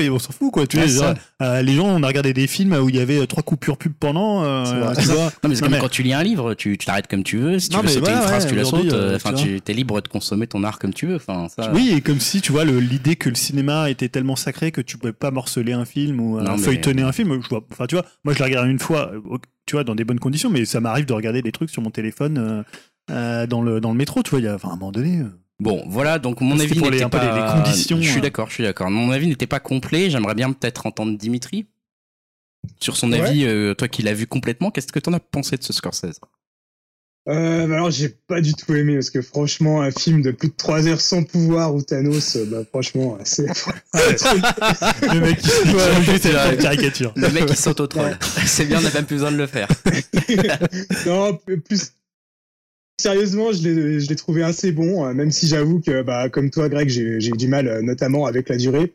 mais 0.00 0.08
on 0.10 0.18
s'en 0.18 0.32
fout 0.32 0.52
quoi. 0.52 0.66
Tu 0.66 0.78
genre, 0.88 1.14
euh, 1.42 1.62
les 1.62 1.74
gens, 1.74 1.86
on 1.86 2.02
a 2.02 2.06
regardé 2.06 2.32
des 2.34 2.46
films 2.46 2.74
où 2.74 2.88
il 2.90 2.96
y 2.96 3.00
avait 3.00 3.18
euh, 3.20 3.26
trois 3.26 3.42
coupures 3.42 3.76
pub 3.78 3.92
pendant. 3.98 4.44
euh, 4.44 4.92
tu 4.94 5.06
vois. 5.06 5.24
Non, 5.42 5.48
mais 5.48 5.54
c'est 5.54 5.62
comme 5.62 5.72
mais- 5.72 5.78
quand 5.78 5.88
tu 5.88 6.02
lis 6.02 6.12
un 6.12 6.22
livre, 6.22 6.54
tu 6.54 6.76
t'arrêtes 6.76 7.06
comme 7.08 7.22
tu 7.22 7.38
veux. 7.38 7.58
Si 7.58 7.68
tu 7.70 7.76
Non, 7.76 7.80
veux 7.82 7.86
mais 7.88 7.92
sauter 7.94 8.10
voilà, 8.12 8.16
une 8.22 8.28
phrase, 8.28 8.44
ouais, 8.44 8.50
tu 8.50 8.56
la 8.56 8.64
sautes. 8.64 8.92
euh, 8.92 9.10
tu 9.10 9.16
Enfin, 9.16 9.30
vois. 9.32 9.40
tu 9.42 9.60
es 9.66 9.72
libre 9.72 10.00
de 10.02 10.08
consommer 10.08 10.46
ton 10.46 10.62
art 10.64 10.78
comme 10.78 10.92
tu 10.92 11.06
veux. 11.06 11.16
Enfin, 11.16 11.46
ça. 11.48 11.70
Oui, 11.72 11.92
et 11.96 12.00
comme 12.02 12.20
si, 12.20 12.40
tu 12.40 12.52
vois, 12.52 12.64
le- 12.64 12.78
l'idée 12.80 13.16
que 13.16 13.28
le 13.30 13.34
cinéma 13.34 13.88
était 13.90 14.08
tellement 14.08 14.36
sacré 14.36 14.70
que 14.70 14.80
tu 14.82 14.98
pouvais 14.98 15.12
pas 15.14 15.30
morceler 15.30 15.72
un 15.72 15.84
film 15.86 16.20
ou 16.20 16.40
Non, 16.40 16.56
mais- 16.56 16.62
feuilletonner 16.62 17.02
un 17.02 17.12
film. 17.12 17.40
Je 17.42 17.48
vois, 17.48 17.64
enfin, 17.72 17.86
tu 17.86 17.94
vois, 17.94 18.04
moi 18.24 18.34
je 18.34 18.38
l'ai 18.38 18.44
regardé 18.44 18.70
une 18.70 18.78
fois, 18.78 19.12
tu 19.66 19.76
vois, 19.76 19.84
dans 19.84 19.94
des 19.94 20.04
bonnes 20.04 20.20
conditions, 20.20 20.50
mais 20.50 20.64
ça 20.66 20.80
m'arrive 20.80 21.06
de 21.06 21.12
regarder 21.14 21.40
des 21.42 21.52
trucs 21.52 21.70
sur 21.70 21.80
mon 21.80 21.90
téléphone 21.90 22.64
dans, 23.08 23.62
le, 23.62 23.80
dans 23.80 23.90
le 23.92 23.96
métro, 23.96 24.22
tu 24.22 24.30
vois, 24.30 24.40
il 24.40 24.44
y 24.44 24.48
a, 24.48 24.54
enfin, 24.54 24.68
à 24.68 24.72
un 24.72 24.76
moment 24.76 24.92
donné. 24.92 25.20
Bon, 25.60 25.84
voilà, 25.86 26.18
donc 26.18 26.40
mon 26.40 26.58
avis 26.58 26.80
n'était 26.80 27.08
pas. 27.08 27.34
les- 27.34 27.40
les 27.40 27.62
conditions, 27.62 28.00
Je 28.00 28.08
suis 28.08 28.18
euh. 28.18 28.22
d'accord, 28.22 28.48
je 28.48 28.54
suis 28.54 28.64
d'accord. 28.64 28.90
Mon 28.90 29.10
avis 29.12 29.28
n'était 29.28 29.46
pas 29.46 29.60
complet. 29.60 30.10
J'aimerais 30.10 30.34
bien 30.34 30.52
peut-être 30.52 30.86
entendre 30.86 31.16
Dimitri 31.16 31.66
sur 32.80 32.96
son 32.96 33.12
Ouais. 33.12 33.20
avis. 33.20 33.44
euh, 33.44 33.74
toi 33.74 33.88
qui 33.88 34.02
l'as 34.02 34.14
vu 34.14 34.26
complètement, 34.26 34.70
qu'est-ce 34.70 34.88
que 34.92 34.98
t'en 34.98 35.12
as 35.12 35.20
pensé 35.20 35.56
de 35.56 35.62
ce 35.62 35.72
Scorsese? 35.72 36.18
Euh, 37.26 37.66
bah 37.66 37.76
alors 37.76 37.90
j'ai 37.90 38.10
pas 38.10 38.42
du 38.42 38.52
tout 38.52 38.74
aimé 38.74 38.96
parce 38.96 39.08
que 39.08 39.22
franchement 39.22 39.80
un 39.80 39.90
film 39.90 40.20
de 40.20 40.30
plus 40.30 40.48
de 40.48 40.54
3 40.58 40.86
heures 40.88 41.00
sans 41.00 41.22
pouvoir 41.24 41.74
ou 41.74 41.80
Thanos, 41.80 42.36
euh, 42.36 42.44
bah 42.44 42.58
franchement 42.68 43.16
c'est 43.24 43.46
le 43.94 45.20
mec 45.20 45.38
qui 45.38 45.48
ouais, 46.10 46.18
c'est 46.20 46.32
la 46.32 46.54
caricature. 46.56 47.14
Le 47.16 47.30
mec 47.30 47.46
qui 47.46 47.56
s'auto-troll. 47.56 48.18
C'est 48.44 48.66
bien, 48.66 48.78
on 48.78 48.82
n'a 48.82 48.90
même 48.90 49.06
plus 49.06 49.14
besoin 49.16 49.32
de 49.32 49.38
le 49.38 49.46
faire. 49.46 49.68
non 51.06 51.34
plus 51.36 51.62
sérieusement 53.00 53.52
je 53.52 54.08
l'ai 54.08 54.16
trouvé 54.16 54.42
assez 54.42 54.72
bon 54.72 55.06
euh, 55.06 55.12
même 55.14 55.30
si 55.30 55.46
j'avoue 55.46 55.80
que 55.80 56.02
bah 56.02 56.28
comme 56.28 56.50
toi 56.50 56.68
Greg 56.68 56.88
j'ai 56.88 57.02
eu 57.02 57.36
du 57.36 57.48
mal 57.48 57.68
euh, 57.68 57.82
notamment 57.82 58.26
avec 58.26 58.48
la 58.48 58.56
durée. 58.56 58.94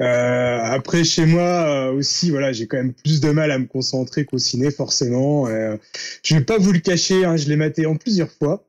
Euh, 0.00 0.58
après 0.62 1.04
chez 1.04 1.26
moi 1.26 1.42
euh, 1.42 1.92
aussi 1.92 2.30
voilà 2.30 2.52
j'ai 2.52 2.66
quand 2.66 2.78
même 2.78 2.94
plus 2.94 3.20
de 3.20 3.30
mal 3.30 3.50
à 3.50 3.58
me 3.58 3.66
concentrer 3.66 4.24
qu'au 4.24 4.38
ciné 4.38 4.70
forcément. 4.70 5.46
Euh, 5.48 5.76
je 6.22 6.34
vais 6.34 6.44
pas 6.44 6.58
vous 6.58 6.72
le 6.72 6.78
cacher 6.78 7.24
hein, 7.24 7.36
je 7.36 7.48
l'ai 7.48 7.56
maté 7.56 7.86
en 7.86 7.96
plusieurs 7.96 8.30
fois. 8.30 8.66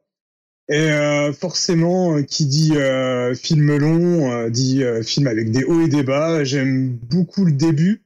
Et 0.69 0.89
forcément, 1.37 2.23
qui 2.23 2.45
dit 2.45 2.71
film 3.35 3.75
long, 3.75 4.47
dit 4.47 4.81
film 5.03 5.27
avec 5.27 5.51
des 5.51 5.65
hauts 5.65 5.85
et 5.85 5.89
des 5.89 6.01
bas. 6.03 6.45
J'aime 6.45 6.97
beaucoup 7.09 7.43
le 7.43 7.51
début, 7.51 8.03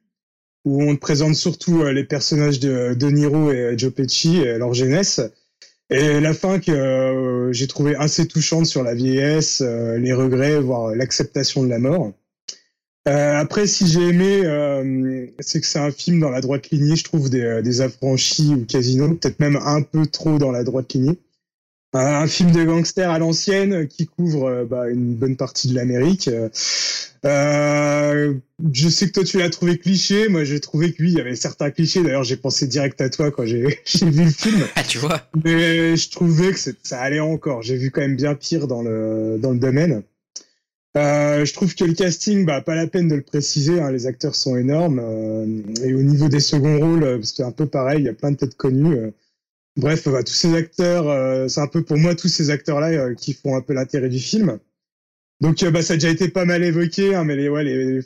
où 0.64 0.82
on 0.82 0.96
te 0.96 1.00
présente 1.00 1.36
surtout 1.36 1.84
les 1.84 2.04
personnages 2.04 2.60
de, 2.60 2.96
de 2.96 3.08
Niro 3.08 3.52
et 3.52 3.76
Joe 3.78 3.94
Pesci 3.94 4.38
et 4.38 4.58
leur 4.58 4.74
jeunesse. 4.74 5.22
Et 5.92 6.20
la 6.20 6.34
fin 6.34 6.60
que 6.60 6.72
euh, 6.72 7.54
j'ai 7.54 7.68
trouvé 7.68 7.96
assez 7.96 8.28
touchante 8.28 8.66
sur 8.66 8.82
la 8.84 8.96
vieillesse, 8.96 9.62
euh, 9.62 9.98
les 9.98 10.14
regrets, 10.14 10.60
voire 10.60 10.96
l'acceptation 10.96 11.64
de 11.64 11.70
la 11.70 11.80
mort. 11.80 12.12
Euh, 13.08 13.36
après, 13.36 13.68
si 13.68 13.86
j'ai 13.88 14.10
aimé, 14.10 14.42
euh, 14.46 15.28
c'est 15.40 15.62
que 15.62 15.68
c'est 15.68 15.80
un 15.80 15.92
film 15.92 16.20
dans 16.20 16.32
la 16.32 16.42
droite 16.42 16.72
lignée, 16.72 16.96
je 16.96 17.04
trouve, 17.04 17.30
des, 17.30 17.42
euh, 17.42 17.62
des 17.62 17.82
affranchis 17.82 18.56
ou 18.56 18.66
Casino, 18.66 19.14
peut-être 19.14 19.40
même 19.40 19.58
un 19.58 19.84
peu 19.84 20.08
trop 20.08 20.40
dans 20.40 20.52
la 20.52 20.64
droite 20.64 20.92
lignée. 20.94 21.20
Un, 21.96 22.28
film 22.28 22.52
de 22.52 22.64
gangster 22.66 23.10
à 23.10 23.20
l'ancienne 23.20 23.88
qui 23.88 24.06
couvre 24.06 24.50
euh, 24.50 24.66
bah, 24.66 24.90
une 24.90 25.16
bonne 25.16 25.38
partie 25.38 25.70
de 25.70 25.76
l'Amérique. 25.76 26.28
Euh, 26.28 26.50
euh, 27.26 28.34
je 28.74 28.90
sais 28.90 29.08
que 29.08 29.14
toi 29.14 29.24
tu 29.24 29.40
l'as 29.40 29.50
trouvé 29.50 29.78
cliché, 29.78 30.28
moi 30.28 30.44
j'ai 30.44 30.60
trouvé 30.60 30.92
que 30.92 31.02
oui, 31.02 31.12
il 31.12 31.18
y 31.18 31.22
avait 31.22 31.36
certains 31.36 31.72
clichés. 31.72 32.04
D'ailleurs, 32.04 32.26
j'ai 32.26 32.36
pensé 32.36 32.68
direct 32.68 33.00
à 33.00 33.10
toi 33.10 33.32
quand 33.32 33.46
j'ai 33.46 33.62
vu 34.02 34.26
le 34.26 34.30
film. 34.30 34.68
Ah, 34.76 34.84
tu 34.84 34.98
vois 34.98 35.22
Mais 35.46 35.96
je 35.96 36.10
trouvais 36.10 36.52
que 36.52 36.60
ça 36.84 37.00
allait 37.00 37.22
encore. 37.22 37.62
J'ai 37.62 37.78
vu 37.78 37.92
quand 37.92 38.02
même 38.02 38.18
bien 38.18 38.36
pire 38.36 38.68
dans 38.68 38.82
le, 38.82 39.38
dans 39.40 39.52
le 39.52 39.60
domaine. 39.60 40.04
Euh, 40.98 41.46
je 41.46 41.54
trouve 41.54 41.76
que 41.76 41.86
le 41.86 41.94
casting, 41.94 42.46
bah, 42.46 42.62
pas 42.62 42.76
la 42.76 42.88
peine 42.88 43.08
de 43.08 43.16
le 43.16 43.22
préciser, 43.22 43.80
hein, 43.80 43.92
les 43.92 44.06
acteurs 44.06 44.36
sont 44.36 44.58
énormes. 44.58 45.00
euh, 45.00 45.46
et 45.84 45.94
au 45.94 46.02
niveau 46.02 46.28
des 46.28 46.40
seconds 46.42 46.78
rôles, 46.78 47.22
c'est 47.24 47.44
un 47.44 47.52
peu 47.52 47.66
pareil, 47.66 48.00
il 48.00 48.06
y 48.06 48.10
a 48.10 48.14
plein 48.14 48.32
de 48.32 48.38
têtes 48.38 48.56
connues. 48.56 49.12
Bref, 49.78 50.08
bah, 50.08 50.24
tous 50.24 50.34
ces 50.34 50.54
acteurs, 50.56 51.10
euh, 51.10 51.48
c'est 51.48 51.62
un 51.62 51.68
peu 51.68 51.84
pour 51.84 51.98
moi 51.98 52.16
tous 52.16 52.28
ces 52.28 52.50
acteurs-là 52.50 52.90
euh, 52.90 53.14
qui 53.14 53.34
font 53.34 53.56
un 53.56 53.62
peu 53.62 53.74
l'intérêt 53.74 54.10
du 54.10 54.20
film. 54.20 54.60
Donc 55.42 55.64
euh, 55.64 55.72
bah, 55.72 55.82
ça 55.82 55.94
a 55.94 55.98
déjà 55.98 56.10
été 56.10 56.30
pas 56.30 56.46
mal 56.46 56.64
évoqué, 56.64 57.14
hein, 57.14 57.26
mais 57.26 57.36
les, 57.36 58.02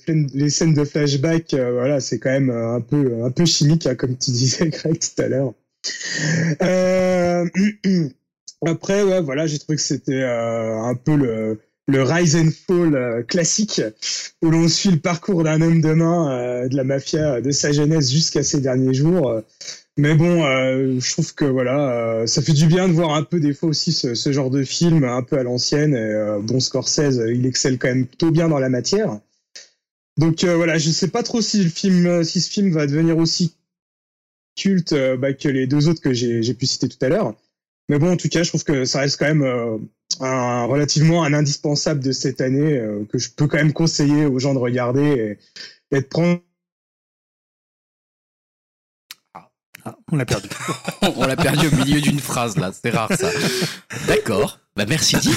scènes 0.50 0.74
de 0.74 0.84
flashback, 0.84 1.54
euh, 1.54 1.74
voilà, 1.74 2.00
c'est 2.00 2.18
quand 2.18 2.32
même 2.32 2.50
un 2.50 2.82
peu, 2.82 3.24
un 3.24 3.32
peu 3.32 3.46
chimique, 3.46 3.86
hein, 3.86 3.96
comme 3.96 4.18
tu 4.18 4.32
disais, 4.32 4.70
Greg, 4.70 5.00
tout 5.00 5.22
à 5.22 5.28
l'heure. 5.28 5.54
Après, 8.66 9.04
ouais, 9.04 9.22
voilà, 9.22 9.48
j'ai 9.48 9.58
trouvé 9.58 9.78
que 9.78 9.82
c'était 9.82 10.22
un 10.22 10.94
peu 10.94 11.16
le, 11.16 11.62
le 11.88 12.04
rise 12.04 12.36
and 12.36 12.50
fall 12.68 13.26
classique, 13.26 13.82
où 14.42 14.50
l'on 14.50 14.68
suit 14.68 14.92
le 14.92 15.00
parcours 15.00 15.44
d'un 15.44 15.62
homme 15.62 15.80
de 15.80 15.94
main 15.94 16.68
de 16.68 16.76
la 16.76 16.84
mafia 16.84 17.40
de 17.40 17.52
sa 17.52 17.72
jeunesse 17.72 18.12
jusqu'à 18.12 18.44
ses 18.44 18.60
derniers 18.60 18.94
jours. 18.94 19.42
Mais 20.00 20.16
bon, 20.16 20.46
euh, 20.46 20.98
je 21.02 21.12
trouve 21.12 21.36
que 21.36 21.44
voilà, 21.44 21.92
euh, 21.92 22.26
ça 22.26 22.42
fait 22.42 22.54
du 22.54 22.68
bien 22.68 22.88
de 22.88 22.94
voir 22.94 23.16
un 23.16 23.24
peu 23.24 23.42
des 23.42 23.54
fois 23.54 23.68
aussi 23.68 23.92
ce, 23.92 24.16
ce 24.16 24.32
genre 24.32 24.50
de 24.50 24.64
film 24.64 25.04
un 25.04 25.24
peu 25.24 25.38
à 25.38 25.44
l'ancienne. 25.44 25.94
Euh, 25.94 26.40
bon, 26.40 26.62
Scorsese, 26.62 27.22
il 27.28 27.46
excelle 27.46 27.78
quand 27.78 27.90
même 27.90 28.08
plutôt 28.08 28.32
bien 28.32 28.48
dans 28.48 28.60
la 28.60 28.70
matière. 28.70 29.20
Donc 30.18 30.46
euh, 30.46 30.56
voilà, 30.56 30.78
je 30.78 30.90
sais 30.90 31.10
pas 31.10 31.22
trop 31.22 31.42
si 31.42 31.62
le 31.62 31.70
film, 31.70 32.06
euh, 32.06 32.24
si 32.24 32.40
ce 32.40 32.50
film 32.50 32.72
va 32.72 32.88
devenir 32.88 33.18
aussi 33.18 33.56
culte 34.56 34.94
euh, 34.94 35.18
bah, 35.18 35.34
que 35.34 35.50
les 35.50 35.68
deux 35.68 35.90
autres 35.90 36.02
que 36.02 36.14
j'ai 36.14 36.54
pu 36.54 36.66
citer 36.66 36.88
tout 36.88 36.98
à 37.02 37.10
l'heure. 37.10 37.36
Mais 37.90 38.00
bon, 38.00 38.14
en 38.14 38.18
tout 38.18 38.30
cas, 38.30 38.44
je 38.44 38.50
trouve 38.50 38.64
que 38.64 38.86
ça 38.86 39.02
reste 39.02 39.20
quand 39.20 39.34
même 39.34 39.44
un, 40.22 40.64
relativement 40.64 41.26
un 41.26 41.34
indispensable 41.34 42.00
de 42.02 42.14
cette 42.14 42.40
année 42.40 42.82
que 43.12 43.18
je 43.18 43.32
peux 43.36 43.48
quand 43.48 43.58
même 43.58 43.74
conseiller 43.74 44.28
aux 44.28 44.40
gens 44.40 44.54
de 44.54 44.60
regarder 44.60 45.38
et, 45.92 45.98
et 45.98 46.02
de 46.02 46.06
prendre. 46.06 46.40
Ah, 49.90 49.96
on 50.12 50.18
l'a 50.18 50.26
perdu. 50.26 50.50
On 51.16 51.26
l'a 51.26 51.36
perdu 51.36 51.68
au 51.68 51.76
milieu 51.76 52.02
d'une 52.02 52.20
phrase 52.20 52.58
là, 52.58 52.72
c'est 52.72 52.92
rare 52.92 53.10
ça. 53.18 53.30
D'accord. 54.08 54.60
Bah 54.76 54.86
merci 54.88 55.16
Dim. 55.18 55.32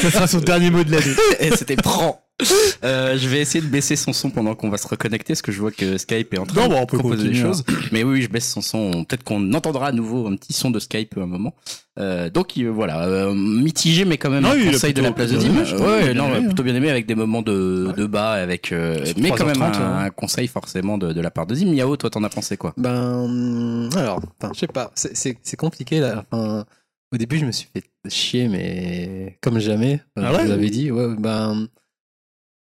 Ça 0.00 0.10
sera 0.10 0.26
son 0.26 0.38
dernier 0.38 0.70
mot 0.70 0.82
de 0.82 0.92
l'année. 0.92 1.14
Et 1.40 1.54
c'était 1.54 1.76
prend. 1.76 2.22
Euh, 2.82 3.18
je 3.18 3.28
vais 3.28 3.40
essayer 3.40 3.60
de 3.60 3.66
baisser 3.70 3.94
son 3.94 4.12
son 4.14 4.30
pendant 4.30 4.54
qu'on 4.54 4.70
va 4.70 4.78
se 4.78 4.88
reconnecter, 4.88 5.34
parce 5.34 5.42
que 5.42 5.52
je 5.52 5.60
vois 5.60 5.70
que 5.70 5.98
Skype 5.98 6.32
est 6.32 6.38
en 6.38 6.46
train 6.46 6.66
Non, 6.68 6.80
de 6.80 6.86
peut 6.86 6.96
proposer 6.98 7.28
des 7.28 7.34
choses. 7.34 7.62
Mais 7.92 8.02
oui, 8.04 8.22
je 8.22 8.28
baisse 8.30 8.48
son 8.50 8.62
son. 8.62 9.04
Peut-être 9.04 9.22
qu'on 9.22 9.52
entendra 9.52 9.88
à 9.88 9.92
nouveau 9.92 10.26
un 10.26 10.36
petit 10.36 10.52
son 10.54 10.70
de 10.70 10.78
Skype 10.78 11.18
à 11.18 11.20
un 11.22 11.26
moment. 11.26 11.54
Euh, 11.98 12.30
donc 12.30 12.52
euh, 12.56 12.68
voilà, 12.70 13.04
euh, 13.06 13.34
mitigé, 13.34 14.04
mais 14.06 14.16
quand 14.16 14.30
même 14.30 14.44
Non, 14.44 14.50
un 14.52 14.56
oui, 14.56 14.70
conseil 14.72 14.94
de 14.94 15.02
la 15.02 15.12
place 15.12 15.30
de 15.30 15.36
plutôt 15.36 15.52
Dim. 15.52 15.58
aimé, 15.58 15.66
je 15.68 15.74
trouve. 15.76 15.86
Ouais, 15.88 16.14
non, 16.14 16.34
aimé, 16.34 16.46
plutôt 16.46 16.62
bien 16.62 16.74
aimé 16.74 16.88
avec 16.88 17.04
des 17.06 17.14
moments 17.14 17.42
de, 17.42 17.86
Ouais. 17.88 17.92
de 17.94 18.06
bas, 18.06 18.32
avec, 18.32 18.72
euh, 18.72 19.04
mais 19.18 19.30
quand 19.30 19.44
même 19.44 19.56
3h30, 19.56 19.76
un, 19.76 19.82
hein. 19.82 19.98
un 20.06 20.10
conseil 20.10 20.46
forcément 20.48 20.96
de, 20.96 21.12
de 21.12 21.20
la 21.20 21.30
part 21.30 21.46
de 21.46 21.54
Dim. 21.54 21.74
Yao, 21.74 21.96
toi, 21.96 22.08
t'en 22.08 22.24
as 22.24 22.30
pensé 22.30 22.56
quoi? 22.56 22.72
Ben, 22.78 23.90
alors, 23.96 24.20
enfin, 24.40 24.52
je 24.54 24.60
sais 24.60 24.66
pas, 24.66 24.90
c'est- 24.94 25.14
c'est 25.14 25.36
c'est 25.42 25.56
compliqué 25.58 26.00
là. 26.00 26.24
Enfin, 26.30 26.64
au 27.12 27.16
début, 27.18 27.38
je 27.38 27.44
me 27.44 27.52
suis 27.52 27.68
fait 27.74 27.84
chier, 28.08 28.48
mais 28.48 29.36
comme 29.42 29.58
jamais. 29.58 30.00
Ah 30.16 30.30
je 30.32 30.36
ouais? 30.38 30.44
vous 30.46 30.50
avais 30.52 30.70
dit, 30.70 30.90
ouais, 30.90 31.14
ben, 31.18 31.66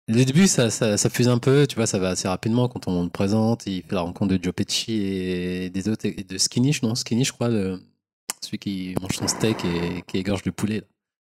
le 0.08 0.24
début, 0.24 0.48
ça, 0.48 0.70
ça, 0.70 0.98
ça 0.98 1.10
fuse 1.10 1.28
un 1.28 1.38
peu, 1.40 1.66
tu 1.68 1.76
vois, 1.76 1.88
ça 1.88 1.98
va 2.00 2.10
assez 2.10 2.28
rapidement 2.28 2.68
quand 2.68 2.88
on 2.88 3.04
le 3.04 3.10
présente. 3.10 3.66
Il 3.66 3.82
fait 3.84 3.96
la 3.96 4.02
rencontre 4.02 4.36
de 4.38 4.44
Joe 4.44 4.54
Pesci 4.54 4.94
et 5.02 5.70
des 5.70 5.90
autres, 5.90 6.06
et 6.06 6.24
de 6.28 6.38
Skinny, 6.38 6.78
non, 6.84 6.94
Skinny, 6.96 7.26
je 7.26 7.34
crois, 7.34 7.50
de, 7.50 7.80
celui 8.44 8.60
qui 8.60 8.96
mange 9.02 9.16
son 9.16 9.28
steak 9.28 9.58
et 9.66 10.04
qui 10.08 10.18
égorge 10.18 10.42
le 10.46 10.52
poulet. 10.52 10.76
là. 10.76 10.82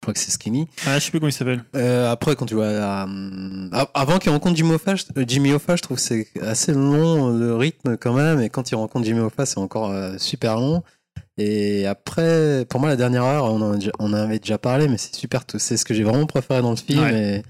Je 0.01 0.07
crois 0.07 0.13
que 0.13 0.19
c'est 0.19 0.31
Skinny. 0.31 0.67
Ah, 0.85 0.99
je 0.99 1.05
sais 1.05 1.09
plus 1.09 1.19
comment 1.19 1.29
il 1.29 1.33
s'appelle. 1.33 1.63
Euh, 1.75 2.11
après, 2.11 2.35
quand 2.35 2.45
tu 2.45 2.53
vois, 2.53 2.65
euh, 2.65 3.69
av- 3.71 3.87
avant 3.95 4.19
qu'il 4.19 4.29
rencontre 4.31 4.55
Jimmy 4.55 4.73
Hoffa, 4.73 4.95
je, 4.95 5.05
euh, 5.17 5.23
Jimmy 5.27 5.51
Hoffa, 5.53 5.77
je 5.77 5.81
trouve 5.81 5.97
que 5.97 6.03
c'est 6.03 6.27
assez 6.41 6.73
long 6.73 7.29
le 7.29 7.55
rythme 7.55 7.97
quand 7.97 8.13
même. 8.13 8.39
Et 8.41 8.49
quand 8.49 8.69
il 8.69 8.75
rencontre 8.75 9.05
Jimmy 9.05 9.21
Hoffa, 9.21 9.45
c'est 9.47 9.57
encore 9.57 9.89
euh, 9.91 10.17
super 10.19 10.57
long. 10.57 10.83
Et 11.37 11.87
après, 11.87 12.65
pour 12.69 12.79
moi, 12.81 12.89
la 12.89 12.97
dernière 12.97 13.23
heure, 13.23 13.45
on 13.45 13.61
en, 13.61 13.71
a 13.73 13.77
déjà- 13.77 13.91
on 13.97 14.09
en 14.09 14.13
avait 14.13 14.37
déjà 14.37 14.57
parlé, 14.59 14.87
mais 14.87 14.97
c'est 14.97 15.15
super. 15.15 15.43
tout- 15.45 15.57
C'est 15.59 15.77
ce 15.77 15.85
que 15.85 15.93
j'ai 15.95 16.03
vraiment 16.03 16.27
préféré 16.27 16.61
dans 16.61 16.69
le 16.71 16.75
film. 16.75 17.01
Ouais. 17.01 17.37
Et 17.39 17.43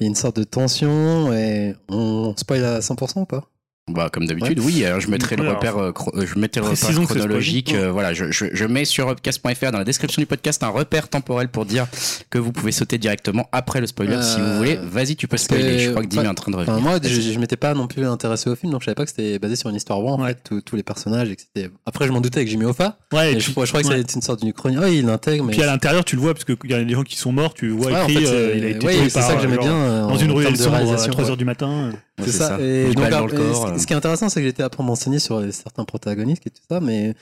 il 0.00 0.04
y 0.04 0.06
a 0.06 0.08
une 0.08 0.14
sorte 0.14 0.36
de 0.36 0.44
tension. 0.44 1.32
Et 1.32 1.74
on 1.88 2.34
spoil 2.36 2.64
à 2.64 2.80
100% 2.80 3.22
ou 3.22 3.26
pas? 3.26 3.48
Bah, 3.90 4.08
comme 4.10 4.24
d'habitude, 4.24 4.60
oui. 4.60 4.82
Alors, 4.86 4.98
je 5.00 5.10
mettrai 5.10 5.36
le 5.36 5.42
Alors, 5.42 5.56
repère, 5.56 5.76
euh, 5.76 5.92
chro- 5.92 6.10
euh, 6.16 6.24
je 6.24 6.38
mettrai 6.38 6.62
le 6.62 6.68
repère 6.68 6.78
précisons 6.80 7.02
que 7.04 7.12
c'est 7.12 7.18
chronologique. 7.18 7.74
euh, 7.74 7.92
voilà, 7.92 8.14
je, 8.14 8.30
je, 8.32 8.46
je 8.50 8.64
mets 8.64 8.86
sur 8.86 9.10
upcast.fr 9.10 9.72
dans 9.72 9.78
la 9.78 9.84
description 9.84 10.22
du 10.22 10.26
podcast 10.26 10.62
un 10.62 10.68
repère 10.68 11.08
temporel 11.10 11.48
pour 11.48 11.66
dire 11.66 11.86
que 12.30 12.38
vous 12.38 12.50
pouvez 12.50 12.72
sauter 12.72 12.96
directement 12.96 13.46
après 13.52 13.82
le 13.82 13.86
spoiler 13.86 14.22
si 14.22 14.40
Euh, 14.40 14.52
vous 14.52 14.56
voulez. 14.56 14.78
Vas-y, 14.82 15.16
tu 15.16 15.28
peux 15.28 15.36
spoiler. 15.36 15.76
que- 15.76 15.78
Je 15.80 15.90
crois 15.90 16.02
que 16.02 16.06
Dim 16.08 16.22
est 16.24 16.26
en 16.28 16.32
train 16.34 16.50
de 16.50 16.56
revenir. 16.56 16.76
Enfin, 16.76 16.82
moi, 16.82 16.98
je, 17.02 17.08
je 17.20 17.38
m'étais 17.38 17.58
pas 17.58 17.74
non 17.74 17.86
plus 17.86 18.06
intéressé 18.06 18.48
au 18.48 18.56
film, 18.56 18.72
donc 18.72 18.80
je 18.80 18.86
savais 18.86 18.94
pas 18.94 19.04
que 19.04 19.10
c'était 19.10 19.38
basé 19.38 19.54
sur 19.54 19.68
une 19.68 19.76
histoire 19.76 20.00
vraie, 20.00 20.12
en 20.12 20.22
Ouais. 20.22 20.28
fait, 20.30 20.38
tous- 20.42 20.60
tous 20.62 20.76
les 20.76 20.82
personnages. 20.82 21.28
Et 21.28 21.36
que 21.36 21.42
c'était- 21.42 21.70
Après, 21.84 22.06
je 22.06 22.12
m'en 22.12 22.22
doutais 22.22 22.38
avec 22.38 22.48
Jimmy 22.48 22.64
Hoffa. 22.64 22.96
Ouais, 23.12 23.34
Et 23.34 23.38
je, 23.38 23.44
puis, 23.44 23.52
crois- 23.52 23.66
je 23.66 23.72
que 23.72 23.76
ouais. 23.76 23.84
c'était 23.98 24.12
une 24.14 24.22
sorte 24.22 24.40
d'une 24.40 24.54
chronique. 24.54 24.80
Ouais, 24.80 24.96
il 24.96 25.04
l'intègre, 25.04 25.44
mais. 25.44 25.52
puis 25.52 25.62
à 25.62 25.66
l'intérieur, 25.66 26.06
tu 26.06 26.16
le 26.16 26.22
vois, 26.22 26.32
parce 26.32 26.46
qu'il 26.46 26.56
y 26.70 26.74
a 26.74 26.82
des 26.82 26.94
gens 26.94 27.02
qui 27.02 27.18
sont 27.18 27.32
morts, 27.32 27.52
tu 27.52 27.68
vois 27.68 27.88
Ouais, 27.92 28.00
en 28.00 28.08
écrit, 28.08 28.24
fait, 28.24 28.30
euh, 28.32 28.50
c'est- 28.52 28.58
il 28.58 28.64
a 28.64 28.68
été 28.70 28.86
ouais, 28.86 28.94
tué 28.94 29.08
c'est 29.10 29.18
par, 29.20 29.28
ça 29.28 29.34
que 29.34 29.42
j'aimais 29.42 29.58
bien. 29.58 29.74
euh, 29.74 30.06
Dans 30.08 30.16
une 30.16 30.30
ruelle 30.32 30.56
sombre 30.56 30.76
à 30.76 30.78
réalisation, 30.78 31.12
3h 31.12 31.30
ouais. 31.32 31.36
du 31.36 31.44
matin. 31.44 31.92
Ouais, 32.18 32.24
C'est 32.26 32.32
ça. 32.32 32.60
Et 32.60 32.84
Une 32.86 32.92
donc, 32.94 33.02
balle 33.04 33.10
dans 33.12 33.24
après, 33.24 33.36
le 33.38 33.42
corps. 33.52 33.68
ce, 33.68 33.72
euh. 33.74 33.78
ce 33.78 33.86
qui 33.86 33.92
est 33.92 33.96
intéressant, 33.96 34.28
c'est 34.28 34.40
que 34.40 34.46
j'étais 34.46 34.62
à 34.62 34.68
prendre 34.70 34.88
m'enseigner 34.88 35.18
sur 35.18 35.40
les- 35.40 35.52
certains 35.52 35.84
protagonistes 35.84 36.46
et 36.46 36.50
tout 36.50 36.62
ça, 36.70 36.80
mais 36.80 37.14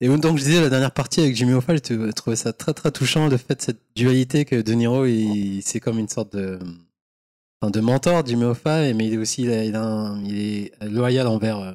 Et 0.00 0.08
donc 0.08 0.36
je 0.36 0.42
disais 0.42 0.60
la 0.60 0.68
dernière 0.68 0.90
partie 0.90 1.20
avec 1.20 1.36
Jimmy 1.36 1.52
Hoffa, 1.52 1.76
je 1.76 2.10
trouvais 2.10 2.34
ça 2.34 2.52
très 2.52 2.74
très 2.74 2.90
touchant 2.90 3.28
le 3.28 3.36
fait 3.36 3.54
de 3.54 3.62
cette 3.62 3.80
dualité 3.94 4.44
que 4.44 4.60
De 4.60 4.72
Niro, 4.72 5.06
il, 5.06 5.62
c'est 5.62 5.78
comme 5.78 5.98
une 6.00 6.08
sorte 6.08 6.34
de 6.34 6.58
enfin, 7.60 7.70
de 7.70 7.78
mentor 7.80 8.26
Jimmy 8.26 8.42
Hoffa, 8.44 8.92
mais 8.94 9.06
il 9.06 9.14
est 9.14 9.18
aussi 9.18 9.42
il, 9.42 9.76
a 9.76 9.80
un- 9.84 10.20
il 10.24 10.38
est 10.40 10.72
loyal 10.90 11.28
envers 11.28 11.58
euh, 11.60 11.72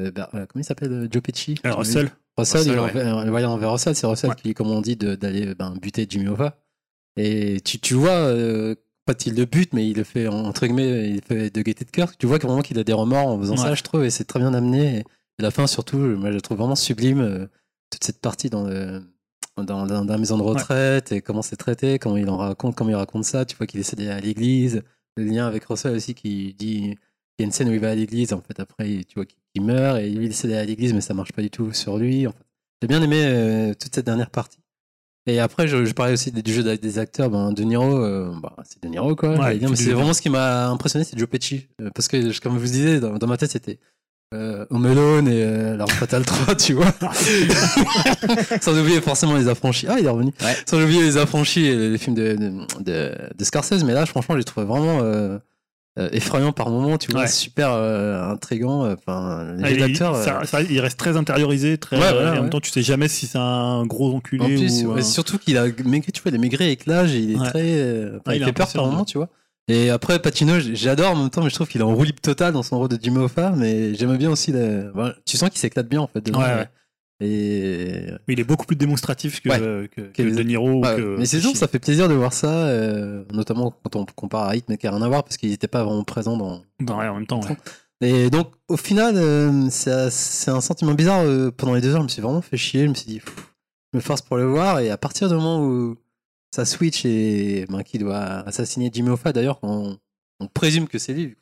euh, 0.00 0.10
euh, 0.16 0.46
comment 0.46 0.46
il 0.56 0.64
s'appelle 0.64 0.92
euh, 0.92 1.08
Joe 1.10 1.20
Pesci? 1.22 1.56
Alors, 1.64 1.78
Russell. 1.78 2.10
Russell, 2.38 2.60
Russell, 2.60 2.72
il 2.72 2.78
est 2.78 2.80
ouais. 2.80 2.90
envers- 3.12 3.26
loyal 3.26 3.48
envers 3.50 3.72
Russell, 3.72 3.94
c'est 3.96 4.06
Russell 4.06 4.30
Ouais. 4.30 4.36
qui, 4.40 4.54
comme 4.54 4.70
on 4.70 4.80
dit, 4.80 4.96
de- 4.96 5.14
d'aller 5.16 5.54
ben, 5.56 5.74
buter 5.80 6.06
Jimmy 6.08 6.28
Hoffa. 6.28 6.56
Et 7.16 7.60
tu, 7.64 7.78
tu 7.78 7.94
vois, 7.94 8.10
euh, 8.10 8.74
pas 9.04 9.14
il 9.26 9.34
le 9.34 9.44
bute, 9.44 9.72
mais 9.72 9.88
il 9.88 9.96
le 9.96 10.04
fait 10.04 10.28
entre 10.28 10.66
guillemets, 10.66 11.10
il 11.10 11.22
fait 11.22 11.50
de 11.50 11.62
gaieté 11.62 11.84
de 11.84 11.90
cœur. 11.90 12.16
Tu 12.16 12.26
vois 12.26 12.38
vraiment 12.38 12.62
qu'il 12.62 12.78
a 12.78 12.84
des 12.84 12.92
remords 12.92 13.28
en 13.28 13.38
faisant 13.38 13.56
ça, 13.56 13.74
je 13.74 13.82
trouve, 13.82 14.04
et 14.04 14.10
c'est 14.10 14.24
très 14.24 14.40
bien 14.40 14.54
amené. 14.54 14.98
Et, 14.98 15.04
la 15.38 15.50
fin, 15.50 15.66
surtout, 15.66 15.98
moi, 15.98 16.30
je 16.30 16.36
la 16.36 16.40
trouve 16.40 16.58
vraiment 16.58 16.76
sublime. 16.76 17.20
euh, 17.20 17.46
toute 17.90 18.04
cette 18.04 18.20
partie 18.20 18.50
dans 18.50 18.64
le 18.64 19.02
dans, 19.56 19.64
dans, 19.64 19.86
dans 19.86 20.04
la 20.04 20.18
maison 20.18 20.36
de 20.36 20.42
retraite 20.42 21.12
et 21.12 21.20
comment 21.20 21.42
c'est 21.42 21.56
traité, 21.56 22.00
comment 22.00 22.16
il 22.16 22.28
en 22.28 22.36
raconte, 22.36 22.74
comment 22.74 22.90
il 22.90 22.96
raconte 22.96 23.24
ça. 23.24 23.44
Tu 23.44 23.56
vois 23.56 23.66
qu'il 23.66 23.80
essaie 23.80 23.96
d'aller 23.96 24.10
à 24.10 24.20
l'église. 24.20 24.82
Le 25.16 25.24
lien 25.24 25.46
avec 25.46 25.64
Russell 25.66 25.94
aussi 25.94 26.14
qui 26.14 26.54
dit 26.54 26.96
il 27.38 27.42
y 27.42 27.42
a 27.42 27.46
une 27.46 27.52
scène 27.52 27.68
où 27.68 27.72
il 27.72 27.80
va 27.80 27.90
à 27.90 27.94
l'église, 27.94 28.32
en 28.32 28.40
fait, 28.40 28.58
après, 28.60 29.04
tu 29.08 29.14
vois 29.14 29.26
qu'il 29.26 29.38
qu'il 29.54 29.64
meurt 29.64 29.98
et 29.98 30.10
lui, 30.10 30.26
il 30.26 30.30
essaie 30.30 30.48
d'aller 30.48 30.60
à 30.60 30.64
l'église, 30.64 30.92
mais 30.92 31.00
ça 31.00 31.14
marche 31.14 31.32
pas 31.32 31.42
du 31.42 31.50
tout 31.50 31.72
sur 31.72 31.96
lui. 31.96 32.26
En 32.26 32.32
fait. 32.32 32.44
J'ai 32.82 32.88
bien 32.88 33.02
aimé 33.02 33.22
euh, 33.24 33.74
toute 33.74 33.94
cette 33.94 34.06
dernière 34.06 34.30
partie. 34.30 34.58
Et 35.26 35.40
après, 35.40 35.66
je, 35.66 35.84
je 35.86 35.92
parlais 35.94 36.12
aussi 36.12 36.30
des- 36.32 36.42
du 36.42 36.52
jeu 36.52 36.62
des 36.76 36.98
acteurs. 36.98 37.30
Ben, 37.30 37.52
de 37.52 37.62
Niro, 37.62 37.98
euh, 38.04 38.30
bah, 38.42 38.54
c'est 38.64 38.82
De 38.82 38.88
Niro, 38.88 39.16
quoi. 39.16 39.30
Ouais, 39.38 39.56
dire, 39.58 39.70
mais 39.70 39.76
c'est 39.76 39.92
vraiment 39.92 40.12
ce 40.12 40.20
qui 40.20 40.28
m'a 40.30 40.68
impressionné, 40.68 41.04
c'est 41.04 41.18
Joe 41.18 41.28
Pesci. 41.28 41.66
Euh, 41.80 41.88
parce 41.94 42.08
que, 42.08 42.38
comme 42.40 42.54
je 42.54 42.58
vous 42.58 42.66
disais, 42.66 43.00
dans, 43.00 43.16
dans 43.16 43.26
ma 43.26 43.36
tête, 43.38 43.50
c'était 43.50 43.78
euh, 44.34 44.66
Home 44.70 44.84
Alone 44.84 45.28
et 45.28 45.42
euh, 45.44 45.76
La 45.76 45.86
Fatale 45.86 46.24
3, 46.26 46.54
tu 46.56 46.74
vois. 46.74 46.92
Sans 48.60 48.78
oublier 48.78 49.00
forcément 49.00 49.36
les 49.36 49.48
affranchis. 49.48 49.86
Ah, 49.88 49.96
il 49.98 50.06
est 50.06 50.10
revenu. 50.10 50.32
Ouais. 50.42 50.56
Sans 50.66 50.82
oublier 50.82 51.02
les 51.02 51.16
affranchis 51.16 51.66
et 51.66 51.76
les, 51.76 51.90
les 51.90 51.98
films 51.98 52.16
de, 52.16 52.34
de, 52.34 52.50
de, 52.82 53.14
de 53.36 53.44
Scorsese. 53.44 53.84
Mais 53.84 53.94
là, 53.94 54.04
franchement, 54.06 54.36
j'ai 54.36 54.44
trouvé 54.44 54.66
vraiment 54.66 55.00
euh, 55.98 56.06
euh, 56.06 56.08
effrayant 56.12 56.52
par 56.52 56.70
moments, 56.70 56.98
tu 56.98 57.10
vois. 57.12 57.20
Ouais. 57.22 57.26
Super 57.28 57.70
euh, 57.72 58.22
intrigant. 58.30 58.84
euh, 58.84 58.94
Enfin, 58.98 59.54
les 59.58 59.64
Ah, 59.64 59.68
jeux 59.68 59.88
il, 59.90 59.96
ça- 59.96 60.12
euh, 60.14 60.44
ça- 60.44 60.62
il 60.62 60.80
reste 60.80 60.98
très 60.98 61.16
intériorisé, 61.16 61.78
très. 61.78 61.96
Ouais, 61.98 62.08
et 62.08 62.12
en 62.12 62.30
ouais. 62.32 62.40
même 62.40 62.50
temps, 62.50 62.60
tu 62.60 62.70
sais 62.70 62.82
jamais 62.82 63.08
si 63.08 63.26
c'est 63.26 63.38
un 63.38 63.84
gros 63.86 64.14
enculé 64.14 64.42
En 64.44 64.46
plus, 64.48 64.84
ou. 64.84 65.00
surtout 65.02 65.38
qu'il 65.38 65.56
a 65.58 65.66
maigri, 65.84 66.10
tu 66.12 66.20
vois, 66.22 66.30
il 66.30 66.34
est 66.34 66.38
maigri 66.38 66.64
avec 66.64 66.86
l'âge 66.86 67.12
il 67.12 67.32
est 67.32 67.38
très. 67.50 67.62
euh, 67.64 68.18
enfin, 68.20 68.30
Ouais, 68.32 68.36
il, 68.38 68.42
il 68.42 68.44
fait 68.44 68.52
peur 68.52 68.68
par 68.72 68.86
moment, 68.86 69.04
tu 69.04 69.18
vois. 69.18 69.28
Et 69.68 69.88
après, 69.88 70.18
Patino, 70.18 70.54
j'adore 70.58 71.12
en 71.12 71.16
même 71.16 71.30
temps, 71.30 71.42
mais 71.42 71.48
je 71.48 71.54
trouve 71.54 71.68
qu'il 71.68 71.80
est 71.80 71.84
en 71.84 71.94
roue 71.94 72.04
libre 72.04 72.20
totale 72.20 72.52
dans 72.52 72.62
son 72.62 72.76
rôle 72.78 72.88
de 72.88 72.98
Jimmy 73.02 73.18
Hoffa, 73.18 73.54
mais 73.56 73.94
j'aime 73.94 74.14
bien 74.18 74.30
aussi. 74.30 74.52
le- 74.52 74.90
voilà, 74.94 75.14
tu 75.24 75.36
sens 75.38 75.48
qu'il 75.48 75.58
s'éclate 75.58 75.88
bien 75.88 76.00
en 76.00 76.06
fait. 76.06 76.20
dedans. 76.20 76.40
Ouais. 76.40 76.68
Et. 77.20 78.06
Mais 78.26 78.34
il 78.34 78.40
est 78.40 78.44
beaucoup 78.44 78.66
plus 78.66 78.76
démonstratif 78.76 79.40
que, 79.40 79.48
Ouais. 79.48 79.58
que, 79.58 79.86
que 79.86 80.00
Que 80.12 80.22
les 80.22 80.32
De 80.32 80.42
Niro. 80.42 80.70
ou 80.72 80.80
Ouais, 80.82 80.96
que 80.96 81.16
mais 81.18 81.26
c'est 81.26 81.40
sûr, 81.40 81.56
ça 81.56 81.68
fait 81.68 81.78
plaisir 81.78 82.08
de 82.08 82.14
voir 82.14 82.32
ça, 82.32 82.66
euh, 82.66 83.24
notamment 83.32 83.70
quand 83.82 83.96
on 83.96 84.04
compare 84.04 84.48
à 84.48 84.56
Hit, 84.56 84.66
mais 84.68 84.76
qui 84.78 84.86
a 84.86 84.90
rien 84.90 85.02
à 85.02 85.08
voir 85.08 85.22
parce 85.24 85.36
qu'il 85.36 85.50
n'était 85.50 85.68
pas 85.68 85.84
vraiment 85.84 86.04
présent 86.04 86.36
dans, 86.36 86.62
Non, 86.80 86.98
ouais, 86.98 87.08
en 87.08 87.14
même 87.14 87.26
temps, 87.26 87.40
ouais. 87.42 87.56
Et 88.00 88.28
donc, 88.28 88.48
au 88.68 88.76
final, 88.76 89.14
euh, 89.16 89.68
c'est 89.70 90.50
un 90.50 90.60
sentiment 90.60 90.92
bizarre. 90.94 91.20
euh, 91.22 91.50
pendant 91.50 91.74
les 91.74 91.80
deux 91.80 91.90
heures, 91.94 92.00
je 92.00 92.04
me 92.04 92.08
suis 92.08 92.20
vraiment 92.20 92.42
fait 92.42 92.56
chier. 92.56 92.84
Je 92.84 92.88
me 92.90 92.94
suis 92.94 93.06
dit, 93.06 93.20
pff, 93.20 93.54
je 93.92 93.98
me 93.98 94.02
force 94.02 94.20
pour 94.20 94.36
le 94.36 94.44
voir. 94.44 94.80
Et 94.80 94.90
à 94.90 94.98
partir 94.98 95.28
du 95.28 95.34
moment 95.34 95.64
où 95.64 95.96
ça 96.54 96.64
switch 96.66 97.04
et 97.06 97.64
ben, 97.70 97.82
qui 97.82 97.98
doit 97.98 98.18
assassiner 98.46 98.90
Jimmy 98.92 99.10
Hoffa, 99.10 99.32
d'ailleurs, 99.32 99.58
on, 99.62 99.96
on 100.44 100.48
présume 100.48 100.86
que 100.88 100.98
c'est 100.98 101.12
lui. 101.12 101.26
vu 101.26 101.36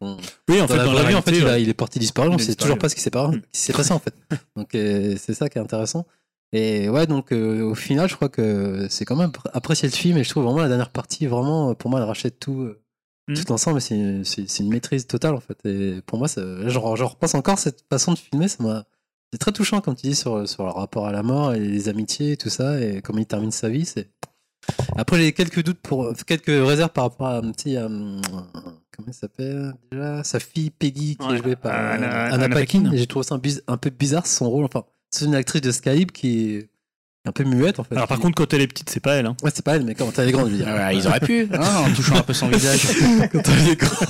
Oui, 0.49 0.61
en 0.61 0.67
dans 0.67 0.69
fait, 0.69 0.77
la 0.77 0.85
dans 0.85 0.93
la 0.93 1.03
vie, 1.05 1.15
en 1.15 1.23
fait, 1.23 1.33
il, 1.33 1.43
a- 1.45 1.53
ouais. 1.53 1.63
il 1.63 1.69
est 1.69 1.75
parti 1.75 1.99
disparu. 1.99 2.29
On 2.31 2.39
sait 2.39 2.55
toujours 2.55 2.79
pas 2.79 2.89
ce 2.89 2.95
qui 2.95 3.01
s'est 3.01 3.11
passé, 3.11 3.93
en 3.93 3.99
fait. 3.99 4.15
Donc, 4.57 4.75
euh, 4.75 5.17
c'est 5.19 5.35
ça 5.35 5.49
qui 5.49 5.59
est 5.59 5.61
intéressant. 5.61 6.07
Et 6.55 6.89
ouais, 6.91 7.07
donc, 7.07 7.33
euh, 7.33 7.63
au 7.63 7.75
final, 7.75 8.11
je 8.11 8.15
crois 8.15 8.29
que 8.29 8.87
c'est 8.91 9.07
quand 9.07 9.17
même 9.17 9.31
pr- 9.31 9.49
apprécier 9.55 9.89
le 9.89 9.95
film. 9.95 10.19
Et 10.19 10.25
je 10.25 10.29
trouve 10.29 10.45
vraiment 10.45 10.61
la 10.61 10.69
dernière 10.69 10.91
partie, 10.91 11.27
vraiment, 11.27 11.75
pour 11.75 11.91
moi, 11.91 11.99
elle 12.01 12.07
rachète 12.07 12.39
tout. 12.41 12.61
euh, 12.63 12.79
Mm. 13.29 13.35
Tout 13.35 13.45
l'ensemble, 13.51 13.81
c'est 13.81 13.95
une 14.59 14.69
maîtrise 14.69 15.07
totale 15.07 15.35
en 15.37 15.41
fait. 15.41 15.57
Et 15.65 16.03
pour 16.07 16.19
moi, 16.19 16.27
je, 16.27 16.41
re- 16.41 16.97
je 16.97 17.05
repense 17.05 17.37
encore 17.37 17.57
cette 17.57 17.85
façon 17.89 18.15
de 18.15 18.19
filmer. 18.19 18.49
Ça 18.49 18.61
m'a- 18.65 18.85
c'est 19.33 19.39
très 19.39 19.53
touchant, 19.53 19.81
comme 19.81 19.95
tu 19.95 20.09
dis, 20.09 20.17
sur, 20.17 20.47
sur 20.49 20.65
le 20.65 20.71
rapport 20.71 21.07
à 21.07 21.13
la 21.13 21.23
mort 21.23 21.55
et 21.55 21.61
les 21.61 21.89
amitiés 21.89 22.33
et 22.33 22.37
tout 22.37 22.51
ça, 22.51 22.81
et 22.81 23.01
comment 23.01 23.21
il 23.21 23.27
termine 23.27 23.53
sa 23.53 23.69
vie. 23.69 23.85
C'est 23.85 24.11
après 24.97 25.19
j'ai 25.21 25.33
quelques 25.33 25.63
doutes 25.63 25.79
pour 25.79 26.13
quelques 26.27 26.47
réserves 26.49 26.91
par 26.91 27.05
rapport 27.05 27.29
à 27.29 27.37
un 27.37 27.53
petit 27.53 27.77
comment 28.97 29.09
il 29.09 29.15
s'appelle 29.15 29.75
déjà 29.91 30.23
sa 30.25 30.39
fille 30.41 30.71
Peggy 30.71 31.17
qui 31.17 31.27
Ouais, 31.27 31.35
est 31.35 31.43
jouée 31.43 31.57
par 31.57 31.73
euh, 31.73 31.95
Anna- 31.95 32.25
Anna, 32.27 32.35
Anna 32.45 32.49
Paquin. 32.49 32.91
J'ai 32.95 33.07
trouvé 33.07 33.25
ça 33.25 33.35
un, 33.35 33.39
biz- 33.39 33.63
un 33.67 33.77
peu 33.77 33.91
bizarre 33.91 34.27
son 34.27 34.49
rôle. 34.51 34.65
Enfin, 34.65 34.85
c'est 35.11 35.25
une 35.25 35.35
actrice 35.35 35.63
de 35.63 35.71
Skype 35.73 36.13
qui 36.13 36.55
est 36.57 36.69
un 37.25 37.33
peu 37.33 37.45
muette 37.45 37.79
en 37.79 37.85
fait. 37.85 37.95
Alors, 37.95 38.09
par 38.09 38.19
contre, 38.19 38.35
quand 38.35 38.53
elle 38.53 38.63
est 38.63 38.67
petite, 38.67 38.91
c'est 38.91 38.99
pas 39.01 39.15
elle. 39.15 39.27
Hein. 39.27 39.37
ouais, 39.43 39.51
c'est 39.55 39.65
pas 39.65 39.77
elle, 39.77 39.85
mais 39.85 39.95
quand 39.95 40.19
elle 40.19 40.29
est 40.29 40.33
grande, 40.33 40.47
je 40.49 40.53
veux 40.53 40.57
dire. 40.59 40.67
Ouais, 40.67 40.97
ils 40.97 41.07
auraient 41.07 41.21
pu, 41.21 41.47
hein, 41.53 41.85
en 41.87 41.93
touchant 41.95 42.17
un 42.17 42.23
peu 42.23 42.33
son 42.33 42.49
visage. 42.49 42.81
quand 43.31 43.43
elle 43.49 43.69
est 43.69 43.77
grande. 43.77 44.09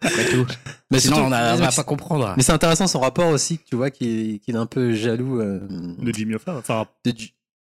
Après 0.00 0.24
tout. 0.30 0.46
Mais 0.90 0.98
Sinon, 1.00 1.16
surtout- 1.16 1.28
on 1.30 1.32
a- 1.32 1.54
on 1.54 1.58
va 1.58 1.72
pas 1.72 1.84
comprendre. 1.84 2.32
Mais 2.36 2.42
c'est 2.42 2.52
intéressant 2.52 2.86
son 2.86 3.00
rapport 3.00 3.28
aussi, 3.30 3.58
tu 3.68 3.76
vois, 3.76 3.90
qu'il 3.90 4.40
est 4.46 4.54
un 4.56 4.66
peu 4.66 4.92
jaloux. 4.94 5.40
euh, 5.40 5.60
De 5.98 6.12
Jimmy 6.12 6.34
Hoffa. 6.34 6.56
Enfin, 6.56 6.86
de 7.04 7.12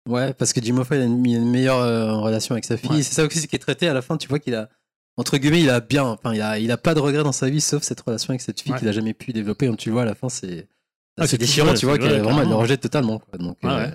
Ouais, 0.09 0.33
parce 0.33 0.51
que 0.51 0.61
Jim 0.63 0.77
Hoffa, 0.79 0.95
il 0.95 1.01
a 1.03 1.05
une, 1.05 1.23
il 1.25 1.35
a 1.35 1.39
une 1.39 1.51
meilleure 1.51 1.77
euh, 1.77 2.13
relation 2.17 2.53
avec 2.53 2.65
sa 2.65 2.75
fille. 2.75 2.89
Ouais. 2.89 3.03
C'est 3.03 3.13
ça 3.13 3.23
aussi 3.23 3.47
qui 3.47 3.55
est 3.55 3.59
traité 3.59 3.87
à 3.87 3.93
la 3.93 4.01
fin. 4.01 4.17
Tu 4.17 4.27
vois 4.27 4.39
qu'il 4.39 4.55
a, 4.55 4.67
entre 5.21 5.37
guillemets, 5.37 5.61
il 5.61 5.69
a 5.69 5.79
bien, 5.79 6.03
enfin, 6.03 6.33
il 6.33 6.41
a, 6.41 6.59
il 6.59 6.69
a 6.71 6.77
pas 6.77 6.93
de 6.93 6.99
regrets 6.99 7.23
dans 7.23 7.31
sa 7.31 7.49
vie, 7.49 7.61
sauf 7.61 7.83
cette 7.83 8.01
relation 8.01 8.31
avec 8.31 8.41
cette 8.41 8.59
fille 8.59 8.73
Ouais. 8.73 8.79
qu'il 8.79 8.87
a 8.87 8.91
jamais 8.91 9.13
pu 9.13 9.31
développer. 9.33 9.73
Tu 9.77 9.89
vois, 9.89 10.01
à 10.01 10.05
la 10.05 10.15
fin, 10.15 10.27
c'est 10.29 10.67
Ah, 11.19 11.27
c'est 11.27 11.37
déchirant, 11.37 11.69
vrai, 11.69 11.77
tu 11.77 11.85
vois, 11.85 11.97
qu'elle 11.97 12.09
vrai, 12.09 12.19
vraiment, 12.19 12.41
elle 12.41 12.49
le 12.49 12.55
rejette 12.55 12.81
totalement. 12.81 13.19
Quoi. 13.19 13.37
Donc, 13.37 13.57
euh, 13.63 13.67
ouais. 13.87 13.93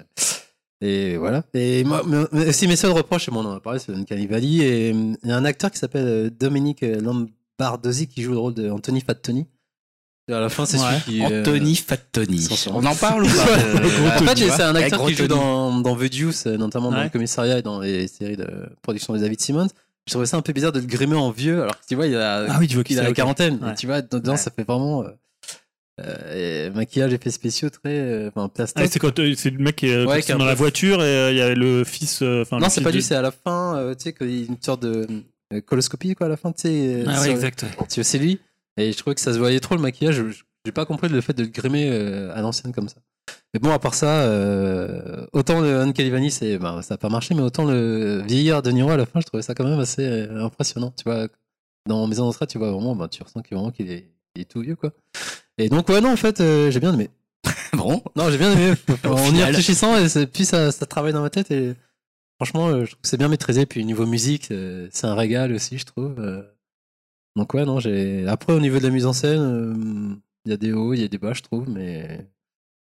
Et 0.82 1.16
voilà. 1.16 1.42
Et 1.54 1.84
moi, 1.84 2.02
mais- 2.06 2.48
aussi 2.48 2.66
mes 2.68 2.76
seuls 2.76 2.92
reproches, 2.92 3.30
bon, 3.30 3.40
on 3.44 3.48
en 3.50 3.56
a 3.56 3.60
parlé, 3.60 3.78
c'est 3.78 3.92
Uncanny 3.92 4.26
Valley. 4.26 4.56
Et 4.56 4.92
euh, 4.92 5.14
il 5.22 5.28
y 5.28 5.32
a 5.32 5.36
un 5.36 5.44
acteur 5.44 5.70
qui 5.70 5.78
s'appelle 5.78 6.06
euh, 6.06 6.30
Dominique 6.30 6.82
Lombardozzi 6.82 8.06
qui 8.08 8.22
joue 8.22 8.32
le 8.32 8.38
rôle 8.38 8.54
de 8.54 8.70
Anthony 8.70 9.00
Fat 9.00 9.14
Tony. 9.14 9.46
Et 10.28 10.32
à 10.32 10.40
la 10.40 10.48
fin, 10.48 10.66
c'est 10.66 10.76
Ouais. 10.78 11.00
celui 11.06 11.18
qui. 11.18 11.24
euh, 11.24 11.40
Anthony 11.40 11.76
Fattoni. 11.76 12.40
sans 12.42 12.56
son- 12.56 12.74
On 12.74 12.84
en 12.84 12.94
parle 12.96 13.24
ou 13.24 13.28
pas? 13.28 13.32
Euh, 13.58 14.08
En 14.20 14.26
fait, 14.26 14.36
c'est 14.50 14.62
un 14.62 14.74
acteur 14.74 15.00
Avec 15.02 15.14
qui 15.16 15.22
joue 15.22 15.28
dans, 15.28 15.80
dans 15.80 15.96
The 15.96 16.10
Deuce, 16.12 16.46
euh, 16.46 16.56
notamment 16.56 16.90
dans 16.90 17.02
le 17.02 17.08
commissariat 17.08 17.58
et 17.58 17.62
dans 17.62 17.80
les 17.80 18.08
séries 18.08 18.36
de 18.36 18.46
production 18.82 19.14
de 19.14 19.18
David 19.20 19.40
Simmons. 19.40 19.68
Je 20.07 20.12
trouvais 20.12 20.27
ça 20.27 20.37
un 20.37 20.42
peu 20.42 20.53
bizarre 20.53 20.73
de 20.73 20.81
le 20.81 20.87
grimer 20.87 21.16
en 21.16 21.31
vieux, 21.31 21.62
alors 21.62 21.79
que 21.81 21.85
tu 21.88 21.95
vois, 21.97 22.07
il 22.07 22.14
a, 22.16 22.47
Ah 22.49 22.57
oui, 22.61 22.69
tu 22.69 22.75
vois 22.77 22.85
qui 22.85 22.92
il 22.92 23.01
a 23.01 23.03
la 23.05 23.12
quarantaine. 23.12 23.59
Ouais. 23.62 23.75
Tu 23.75 23.87
vois, 23.87 24.03
dedans, 24.03 24.33
Ouais. 24.33 24.37
ça 24.38 24.51
fait 24.53 24.62
vraiment 24.62 25.03
euh, 25.03 25.09
euh, 26.01 26.66
et 26.69 26.71
maquillage, 26.71 27.12
effets 27.12 27.31
spéciaux 27.31 27.71
très. 27.71 27.90
euh, 27.99 28.29
Enfin, 28.29 28.49
plastoc. 28.49 28.83
ah, 28.85 28.88
c'est 28.88 28.99
quand 28.99 29.19
euh, 29.19 29.35
c'est 29.37 29.51
le 29.51 29.59
mec 29.59 29.77
qui 29.77 29.88
est, 29.88 30.05
Ouais, 30.05 30.23
qui 30.23 30.31
dans 30.33 30.38
peu- 30.38 30.45
la 30.45 30.55
voiture 30.55 31.03
et 31.03 31.07
euh, 31.07 31.31
il 31.33 31.37
y 31.38 31.40
a 31.40 31.55
le 31.55 31.85
fils. 31.85 32.21
euh, 32.23 32.45
non, 32.53 32.69
c'est 32.69 32.83
pas 32.83 32.90
de- 32.90 32.97
lui, 32.97 33.03
c'est 33.03 33.16
à 33.16 33.23
la 33.23 33.31
fin, 33.33 33.77
euh, 33.79 33.95
tu 33.95 34.05
sais, 34.05 34.12
qu'il 34.12 34.31
y 34.31 34.42
a 34.42 34.47
une 34.47 34.61
sorte 34.62 34.83
de 34.83 35.07
coloscopie, 35.66 36.14
quoi, 36.14 36.27
à 36.27 36.29
la 36.29 36.37
fin, 36.37 36.53
tu 36.53 36.62
sais. 36.62 36.69
euh, 37.03 37.05
Ah, 37.09 37.21
ouais, 37.23 37.31
exact. 37.31 37.62
ouais. 37.64 37.87
tu 37.88 37.95
vois, 37.97 38.05
c'est 38.05 38.19
lui. 38.19 38.38
Et 38.77 38.92
je 38.92 38.99
trouvais 38.99 39.14
que 39.14 39.21
ça 39.23 39.33
se 39.33 39.38
voyait 39.38 39.59
trop 39.61 39.75
le 39.75 39.81
maquillage. 39.83 40.16
Je- 40.16 40.42
J'ai 40.66 40.73
pas 40.73 40.85
compris 40.85 41.09
le 41.09 41.21
fait 41.21 41.33
de 41.33 41.42
le 41.45 41.49
grimer 41.49 41.88
euh, 41.90 42.33
à 42.35 42.42
l'ancienne 42.42 42.73
comme 42.73 42.88
ça. 42.88 42.97
Mais 43.54 43.61
bon, 43.61 43.70
à 43.70 43.78
part 43.78 43.94
ça, 43.94 44.22
euh, 44.22 45.26
autant 45.32 45.61
le 45.61 45.80
Uncanny 45.80 46.11
Valley, 46.11 46.30
c'est, 46.30 46.59
ben, 46.59 46.82
ça 46.82 46.94
n'a 46.94 46.98
pas 46.98 47.09
marché, 47.09 47.35
mais 47.35 47.40
autant 47.42 47.64
le 47.64 48.22
vieillard 48.26 48.62
de 48.62 48.70
Niro 48.70 48.90
à 48.90 48.96
la 48.96 49.06
fin, 49.06 49.20
je 49.20 49.26
trouvais 49.26 49.42
ça 49.42 49.54
quand 49.54 49.64
même 49.64 49.78
assez 49.80 50.04
euh, 50.04 50.44
impressionnant. 50.44 50.92
Tu 50.96 51.04
vois, 51.04 51.28
dans 51.88 52.06
Maison 52.06 52.24
de 52.24 52.28
retraite, 52.28 52.50
tu 52.50 52.59
vois 52.59 52.70
vraiment, 52.70 52.94
ben, 52.96 53.09
tu 53.09 53.22
ressens 53.22 53.40
qu'il, 53.42 53.56
vraiment 53.56 53.70
qu'il 53.70 53.90
est, 53.90 54.11
il 54.35 54.42
est 54.42 54.44
tout 54.44 54.61
vieux, 54.61 54.76
quoi. 54.76 54.92
Et 55.59 55.68
donc, 55.70 55.88
ouais, 55.88 56.00
non, 56.02 56.12
en 56.12 56.16
fait, 56.16 56.40
euh, 56.40 56.70
j'ai 56.70 56.80
bien 56.80 56.92
aimé. 56.92 57.09
Bon, 57.72 58.02
Non, 58.16 58.30
j'ai 58.30 58.38
bien 58.38 58.52
aimé. 58.52 58.74
en 59.04 59.35
y 59.35 59.42
réfléchissant, 59.42 59.96
et 59.96 60.09
c'est- 60.09 60.26
puis 60.26 60.44
ça, 60.44 60.70
ça 60.72 60.85
travaille 60.87 61.12
dans 61.12 61.22
ma 61.22 61.30
tête 61.30 61.50
et 61.50 61.74
franchement, 62.38 62.68
euh, 62.68 62.85
je 62.85 62.90
trouve 62.92 63.00
que 63.02 63.09
c'est 63.09 63.16
bien 63.16 63.28
maîtrisé. 63.28 63.64
Puis 63.66 63.85
niveau 63.85 64.06
musique, 64.06 64.50
euh, 64.50 64.88
c'est 64.92 65.06
un 65.06 65.14
régal 65.14 65.52
aussi, 65.52 65.78
je 65.78 65.85
trouve. 65.87 66.16
Donc 67.37 67.52
ouais, 67.54 67.64
non, 67.64 67.80
j'ai. 67.80 68.26
Après, 68.28 68.52
au 68.52 68.61
niveau 68.61 68.78
de 68.78 68.85
la 68.85 68.90
mise 68.90 69.06
en 69.06 69.12
scène, 69.12 69.40
euh, 69.40 70.14
il 70.46 70.50
y 70.50 70.54
a 70.54 70.56
des 70.56 70.72
hauts, 70.72 70.94
il 70.94 71.00
y 71.00 71.04
a 71.04 71.09
des 71.09 71.18
bas, 71.18 71.32
je 71.35 71.42
trouve, 71.42 71.68
mais 71.68 72.26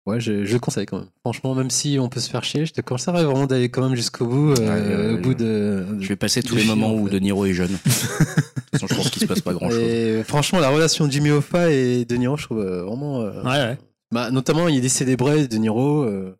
ouais, 0.08 0.20
je, 0.20 0.44
je 0.44 0.52
le 0.52 0.58
conseille 0.58 0.86
quand 0.86 0.98
même. 0.98 1.08
Franchement, 1.20 1.54
même 1.54 1.70
si 1.70 1.98
on 2.00 2.08
peut 2.08 2.20
se 2.20 2.28
faire 2.30 2.42
chier, 2.44 2.66
je 2.66 2.72
te 2.72 2.80
conseillerais 2.80 3.24
vraiment 3.24 3.46
d'aller 3.46 3.68
quand 3.68 3.82
même 3.82 3.94
jusqu'au 3.94 4.26
bout, 4.26 4.54
euh, 4.58 5.12
Ouais, 5.12 5.18
au 5.18 5.22
bout 5.22 5.34
de. 5.34 5.84
je 6.00 6.08
vais 6.08 6.16
passer 6.16 6.42
tous 6.42 6.54
les 6.56 6.62
film, 6.62 6.74
moments 6.78 6.94
en 6.94 6.98
où. 6.98 7.08
De 7.08 7.18
Niro 7.18 7.44
est 7.46 7.52
jeune. 7.54 7.68
De 7.78 8.78
toute 8.78 8.80
façon, 8.80 8.86
je 8.88 8.94
pense 8.96 9.10
qu'il 9.10 9.22
se 9.22 9.26
passe 9.26 9.40
pas 9.40 9.54
grand 9.54 9.70
chose. 9.70 9.78
Et 9.80 10.22
franchement, 10.24 10.58
la 10.60 10.68
relation 10.68 11.06
de 11.06 11.12
Jimmy 11.12 11.30
Hoffa 11.30 11.70
et 11.70 12.04
De 12.04 12.16
Niro, 12.16 12.36
je 12.36 12.44
trouve 12.44 12.60
euh, 12.60 12.82
vraiment. 12.84 13.22
euh, 13.22 13.42
Ouais, 13.42 13.50
ouais. 13.70 13.78
bah, 14.12 14.30
notamment, 14.30 14.68
il 14.68 14.84
est 14.84 14.88
célébré, 14.90 15.48
De 15.48 15.56
Niro. 15.56 16.02
euh, 16.02 16.36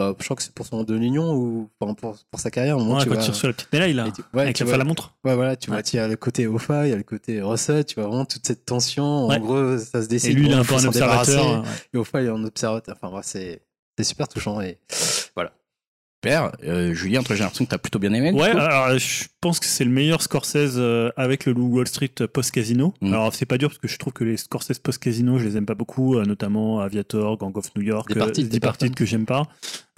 bah, 0.00 0.14
je 0.18 0.24
crois 0.24 0.36
que 0.36 0.42
c'est 0.42 0.54
pour 0.54 0.66
son 0.66 0.82
de 0.82 0.94
l'Union 0.94 1.34
ou 1.34 1.68
pour, 1.78 1.94
pour 1.94 2.40
sa 2.40 2.50
carrière. 2.50 2.76
au 2.76 2.80
moment, 2.80 2.94
Ouais, 2.96 3.02
tu 3.02 3.08
quand 3.10 3.14
vois. 3.16 3.24
tu 3.24 3.30
reçois 3.30 3.48
la 3.50 3.52
petite 3.52 3.72
médaille 3.72 3.92
là, 3.92 4.06
Et 4.06 4.12
tu- 4.12 4.22
ouais, 4.34 4.42
avec 4.42 4.56
tu 4.56 4.62
la 4.64 4.68
vois- 4.70 4.78
la 4.78 4.84
montre. 4.84 5.14
Ouais, 5.24 5.34
voilà, 5.34 5.56
tu 5.56 5.68
vois, 5.68 5.76
Ouais. 5.76 5.82
tu 5.82 5.98
as 5.98 6.08
le 6.08 6.16
côté 6.16 6.46
Hoffa, 6.46 6.86
il 6.86 6.90
y 6.90 6.92
a 6.92 6.96
le 6.96 7.02
côté 7.02 7.42
Russell, 7.42 7.84
tu 7.84 7.96
vois 7.96 8.06
vraiment 8.08 8.24
toute 8.24 8.46
cette 8.46 8.64
tension. 8.64 9.28
En 9.28 9.38
gros, 9.38 9.76
ça 9.78 10.02
se 10.02 10.08
décide. 10.08 10.30
Et 10.30 10.34
lui, 10.34 10.46
il 10.46 10.52
est 10.52 10.54
un 10.54 10.64
peu 10.64 10.74
un 10.74 10.84
observateur. 10.84 11.64
Et 11.92 11.98
Hoffa, 11.98 12.22
il 12.22 12.26
est 12.26 12.30
un 12.30 12.44
observateur. 12.44 12.96
Enfin, 13.02 13.20
c'est 13.22 13.60
super 14.02 14.26
touchant. 14.28 14.60
Et. 14.62 14.78
Super. 16.22 16.52
Euh, 16.64 16.92
Julien, 16.92 17.22
toi, 17.22 17.34
j'ai 17.34 17.42
l'impression 17.42 17.64
que 17.64 17.70
t'as 17.70 17.78
plutôt 17.78 17.98
bien 17.98 18.12
aimé. 18.12 18.30
Ouais, 18.32 18.50
alors 18.50 18.98
je 18.98 19.24
pense 19.40 19.58
que 19.58 19.64
c'est 19.64 19.84
le 19.84 19.90
meilleur 19.90 20.20
Scorsese 20.20 20.74
euh, 20.76 21.10
avec 21.16 21.46
le 21.46 21.52
Loup 21.52 21.74
Wall 21.74 21.88
Street 21.88 22.12
post-casino. 22.30 22.92
Mm. 23.00 23.14
Alors 23.14 23.34
c'est 23.34 23.46
pas 23.46 23.56
dur 23.56 23.70
parce 23.70 23.78
que 23.78 23.88
je 23.88 23.96
trouve 23.96 24.12
que 24.12 24.24
les 24.24 24.36
Scorsese 24.36 24.80
post-casino, 24.80 25.38
je 25.38 25.44
les 25.44 25.56
aime 25.56 25.64
pas 25.64 25.74
beaucoup, 25.74 26.16
euh, 26.16 26.26
notamment 26.26 26.80
Aviator, 26.80 27.38
Gang 27.38 27.56
of 27.56 27.74
New 27.74 27.82
York, 27.82 28.10
euh, 28.10 28.14
Departed 28.14 28.48
Departed. 28.50 28.94
que 28.94 29.06
j'aime 29.06 29.24
pas. 29.24 29.48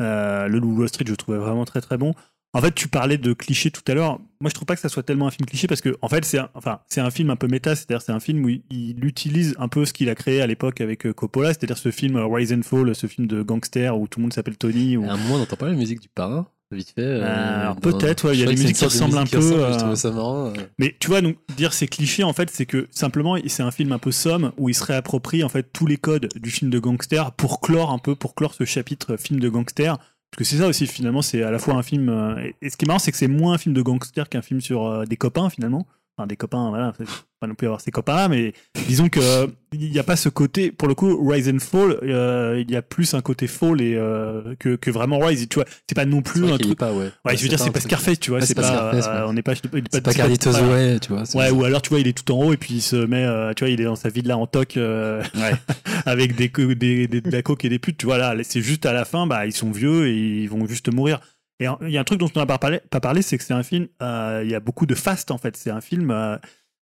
Euh, 0.00 0.46
le 0.46 0.60
Loup 0.60 0.78
Wall 0.78 0.88
Street, 0.88 1.04
je 1.06 1.10
le 1.10 1.16
trouvais 1.16 1.38
vraiment 1.38 1.64
très 1.64 1.80
très 1.80 1.98
bon. 1.98 2.14
En 2.54 2.60
fait, 2.60 2.74
tu 2.74 2.88
parlais 2.88 3.16
de 3.16 3.32
clichés 3.32 3.70
tout 3.70 3.82
à 3.88 3.94
l'heure. 3.94 4.18
Moi, 4.40 4.50
je 4.50 4.54
trouve 4.54 4.66
pas 4.66 4.74
que 4.74 4.80
ça 4.82 4.90
soit 4.90 5.02
tellement 5.02 5.26
un 5.26 5.30
film 5.30 5.46
cliché 5.46 5.66
parce 5.66 5.80
que, 5.80 5.96
en 6.02 6.08
fait, 6.08 6.24
c'est 6.26 6.38
un, 6.38 6.50
enfin, 6.54 6.80
c'est 6.86 7.00
un 7.00 7.10
film 7.10 7.30
un 7.30 7.36
peu 7.36 7.46
méta. 7.46 7.74
C'est-à-dire, 7.74 8.02
c'est 8.02 8.12
un 8.12 8.20
film 8.20 8.44
où 8.44 8.50
il, 8.50 8.62
il 8.70 9.04
utilise 9.06 9.54
un 9.58 9.68
peu 9.68 9.86
ce 9.86 9.94
qu'il 9.94 10.10
a 10.10 10.14
créé 10.14 10.42
à 10.42 10.46
l'époque 10.46 10.82
avec 10.82 11.06
euh, 11.06 11.14
Coppola. 11.14 11.48
C'est-à-dire 11.54 11.78
ce 11.78 11.90
film 11.90 12.16
euh, 12.16 12.26
Rise 12.26 12.52
and 12.52 12.62
Fall, 12.62 12.94
ce 12.94 13.06
film 13.06 13.26
de 13.26 13.42
gangster 13.42 13.98
où 13.98 14.06
tout 14.06 14.20
le 14.20 14.24
monde 14.24 14.34
s'appelle 14.34 14.58
Tony. 14.58 14.98
Où... 14.98 15.04
À 15.04 15.12
un 15.12 15.16
moment, 15.16 15.36
on 15.36 15.38
n'entend 15.38 15.56
pas 15.56 15.68
la 15.68 15.72
musique 15.72 16.00
du 16.00 16.08
parrain, 16.08 16.46
vite 16.70 16.92
fait. 16.94 17.00
euh, 17.00 17.72
peut-être, 17.80 18.28
ouais, 18.28 18.34
il 18.36 18.40
y 18.40 18.42
a 18.42 18.46
des 18.46 18.52
musiques 18.52 18.76
qui 18.76 18.84
ressemblent 18.84 19.16
un 19.16 19.24
peu, 19.24 19.38
ressemble, 19.38 19.60
euh, 19.60 19.72
Je 19.72 19.78
trouvais 19.78 19.96
ça 19.96 20.10
marrant. 20.10 20.46
euh. 20.48 20.52
Mais 20.78 20.94
tu 21.00 21.08
vois, 21.08 21.22
donc 21.22 21.36
dire 21.56 21.72
c'est 21.72 21.86
cliché, 21.86 22.22
en 22.22 22.34
fait, 22.34 22.50
c'est 22.50 22.66
que 22.66 22.86
simplement, 22.90 23.36
c'est 23.46 23.62
un 23.62 23.70
film 23.70 23.92
un 23.92 23.98
peu 23.98 24.12
somme 24.12 24.52
où 24.58 24.68
il 24.68 24.74
se 24.74 24.84
réapproprie 24.84 25.42
en 25.42 25.48
fait 25.48 25.72
tous 25.72 25.86
les 25.86 25.96
codes 25.96 26.28
du 26.36 26.50
film 26.50 26.70
de 26.70 26.78
gangster 26.78 27.32
pour 27.32 27.62
clore 27.62 27.92
un 27.92 27.98
peu, 27.98 28.14
pour 28.14 28.34
clore 28.34 28.52
ce 28.52 28.64
chapitre 28.66 29.16
film 29.16 29.40
de 29.40 29.48
gangster. 29.48 29.96
Parce 30.32 30.38
que 30.38 30.44
c'est 30.44 30.56
ça 30.62 30.66
aussi, 30.66 30.86
finalement, 30.86 31.20
c'est 31.22 31.42
à 31.42 31.50
la 31.50 31.58
fois 31.58 31.74
un 31.74 31.82
film. 31.82 32.08
euh, 32.08 32.50
et- 32.62 32.70
ce 32.70 32.76
qui 32.76 32.84
est 32.84 32.88
marrant, 32.88 32.98
c'est 32.98 33.12
que 33.12 33.18
c'est 33.18 33.28
moins 33.28 33.52
un 33.54 33.58
film 33.58 33.74
de 33.74 33.82
gangster 33.82 34.28
qu'un 34.28 34.42
film 34.42 34.60
sur 34.60 34.86
euh, 34.86 35.04
des 35.04 35.16
copains, 35.16 35.50
finalement. 35.50 35.86
Enfin, 36.18 36.26
des 36.26 36.36
copains, 36.36 36.68
voilà, 36.68 36.92
pas 37.40 37.46
non 37.46 37.54
plus 37.54 37.66
avoir 37.66 37.80
ces 37.80 37.90
copains-là, 37.90 38.28
mais 38.28 38.52
disons 38.86 39.08
que 39.08 39.18
euh, 39.18 39.46
il 39.72 39.90
n'y 39.90 39.98
a 39.98 40.02
pas 40.02 40.14
ce 40.14 40.28
côté. 40.28 40.70
Pour 40.70 40.86
le 40.86 40.94
coup, 40.94 41.26
Rise 41.26 41.48
and 41.48 41.58
Fall, 41.58 41.98
euh, 42.02 42.62
il 42.62 42.70
y 42.70 42.76
a 42.76 42.82
plus 42.82 43.14
un 43.14 43.22
côté 43.22 43.46
Fall 43.46 43.80
et, 43.80 43.94
euh, 43.96 44.54
que, 44.58 44.76
que 44.76 44.90
vraiment 44.90 45.18
Rise. 45.18 45.48
Tu 45.48 45.54
vois, 45.54 45.64
c'est 45.88 45.94
pas 45.94 46.04
non 46.04 46.20
plus 46.20 46.44
un 46.52 46.58
truc. 46.58 46.78
pas, 46.78 46.92
ouais. 46.92 47.10
Ouais, 47.24 47.36
je 47.36 47.42
veux 47.42 47.48
dire, 47.48 47.58
c'est 47.58 47.70
pas 47.70 47.80
Scarface, 47.80 48.20
tu 48.20 48.30
vois, 48.30 48.42
c'est 48.42 48.54
pas 48.54 48.60
pas, 48.60 48.68
Scarface, 48.68 49.06
euh, 49.06 49.22
ouais. 49.22 49.26
on 49.28 49.32
n'est 49.32 49.42
pas, 49.42 49.54
C'est 49.90 50.02
pas 50.02 50.12
Carlitos 50.12 50.50
voilà. 50.50 50.68
Way, 50.68 51.00
tu 51.00 51.12
vois. 51.12 51.22
Ouais, 51.34 51.50
ou 51.50 51.64
alors 51.64 51.80
tu 51.80 51.88
vois, 51.88 52.00
il 52.00 52.06
est 52.06 52.16
tout 52.16 52.30
en 52.32 52.44
haut 52.44 52.52
et 52.52 52.58
puis 52.58 52.74
il 52.74 52.82
se 52.82 52.96
met, 52.96 53.26
tu 53.54 53.64
vois, 53.64 53.70
il 53.70 53.80
est 53.80 53.84
dans 53.84 53.96
sa 53.96 54.10
villa 54.10 54.36
en 54.36 54.46
toc 54.46 54.74
Ouais. 54.76 55.22
avec 56.06 56.36
des, 56.36 56.48
des, 56.48 57.08
des, 57.08 57.20
de 57.22 57.30
la 57.30 57.42
coke 57.42 57.64
et 57.64 57.70
des 57.70 57.78
putes. 57.78 57.96
Tu 57.96 58.06
vois, 58.06 58.18
là, 58.18 58.34
c'est 58.42 58.60
juste 58.60 58.86
à 58.86 58.92
la 58.92 59.06
fin, 59.06 59.26
bah, 59.26 59.46
ils 59.46 59.52
sont 59.52 59.70
vieux 59.70 60.08
et 60.08 60.16
ils 60.42 60.48
vont 60.48 60.66
juste 60.66 60.92
mourir. 60.92 61.20
Et 61.62 61.68
il 61.82 61.90
y 61.90 61.96
a 61.96 62.00
un 62.00 62.04
truc 62.04 62.18
dont 62.18 62.28
on 62.34 62.38
n'a 62.38 62.46
pas 62.46 62.58
parlé, 62.58 62.80
pas 62.90 63.00
parlé 63.00 63.22
c'est 63.22 63.38
que 63.38 63.44
c'est 63.44 63.54
un 63.54 63.62
film, 63.62 63.88
euh, 64.02 64.42
il 64.44 64.50
y 64.50 64.54
a 64.54 64.60
beaucoup 64.60 64.86
de 64.86 64.94
fast 64.94 65.30
en 65.30 65.38
fait. 65.38 65.56
C'est 65.56 65.70
un 65.70 65.80
film 65.80 66.10
euh, 66.10 66.36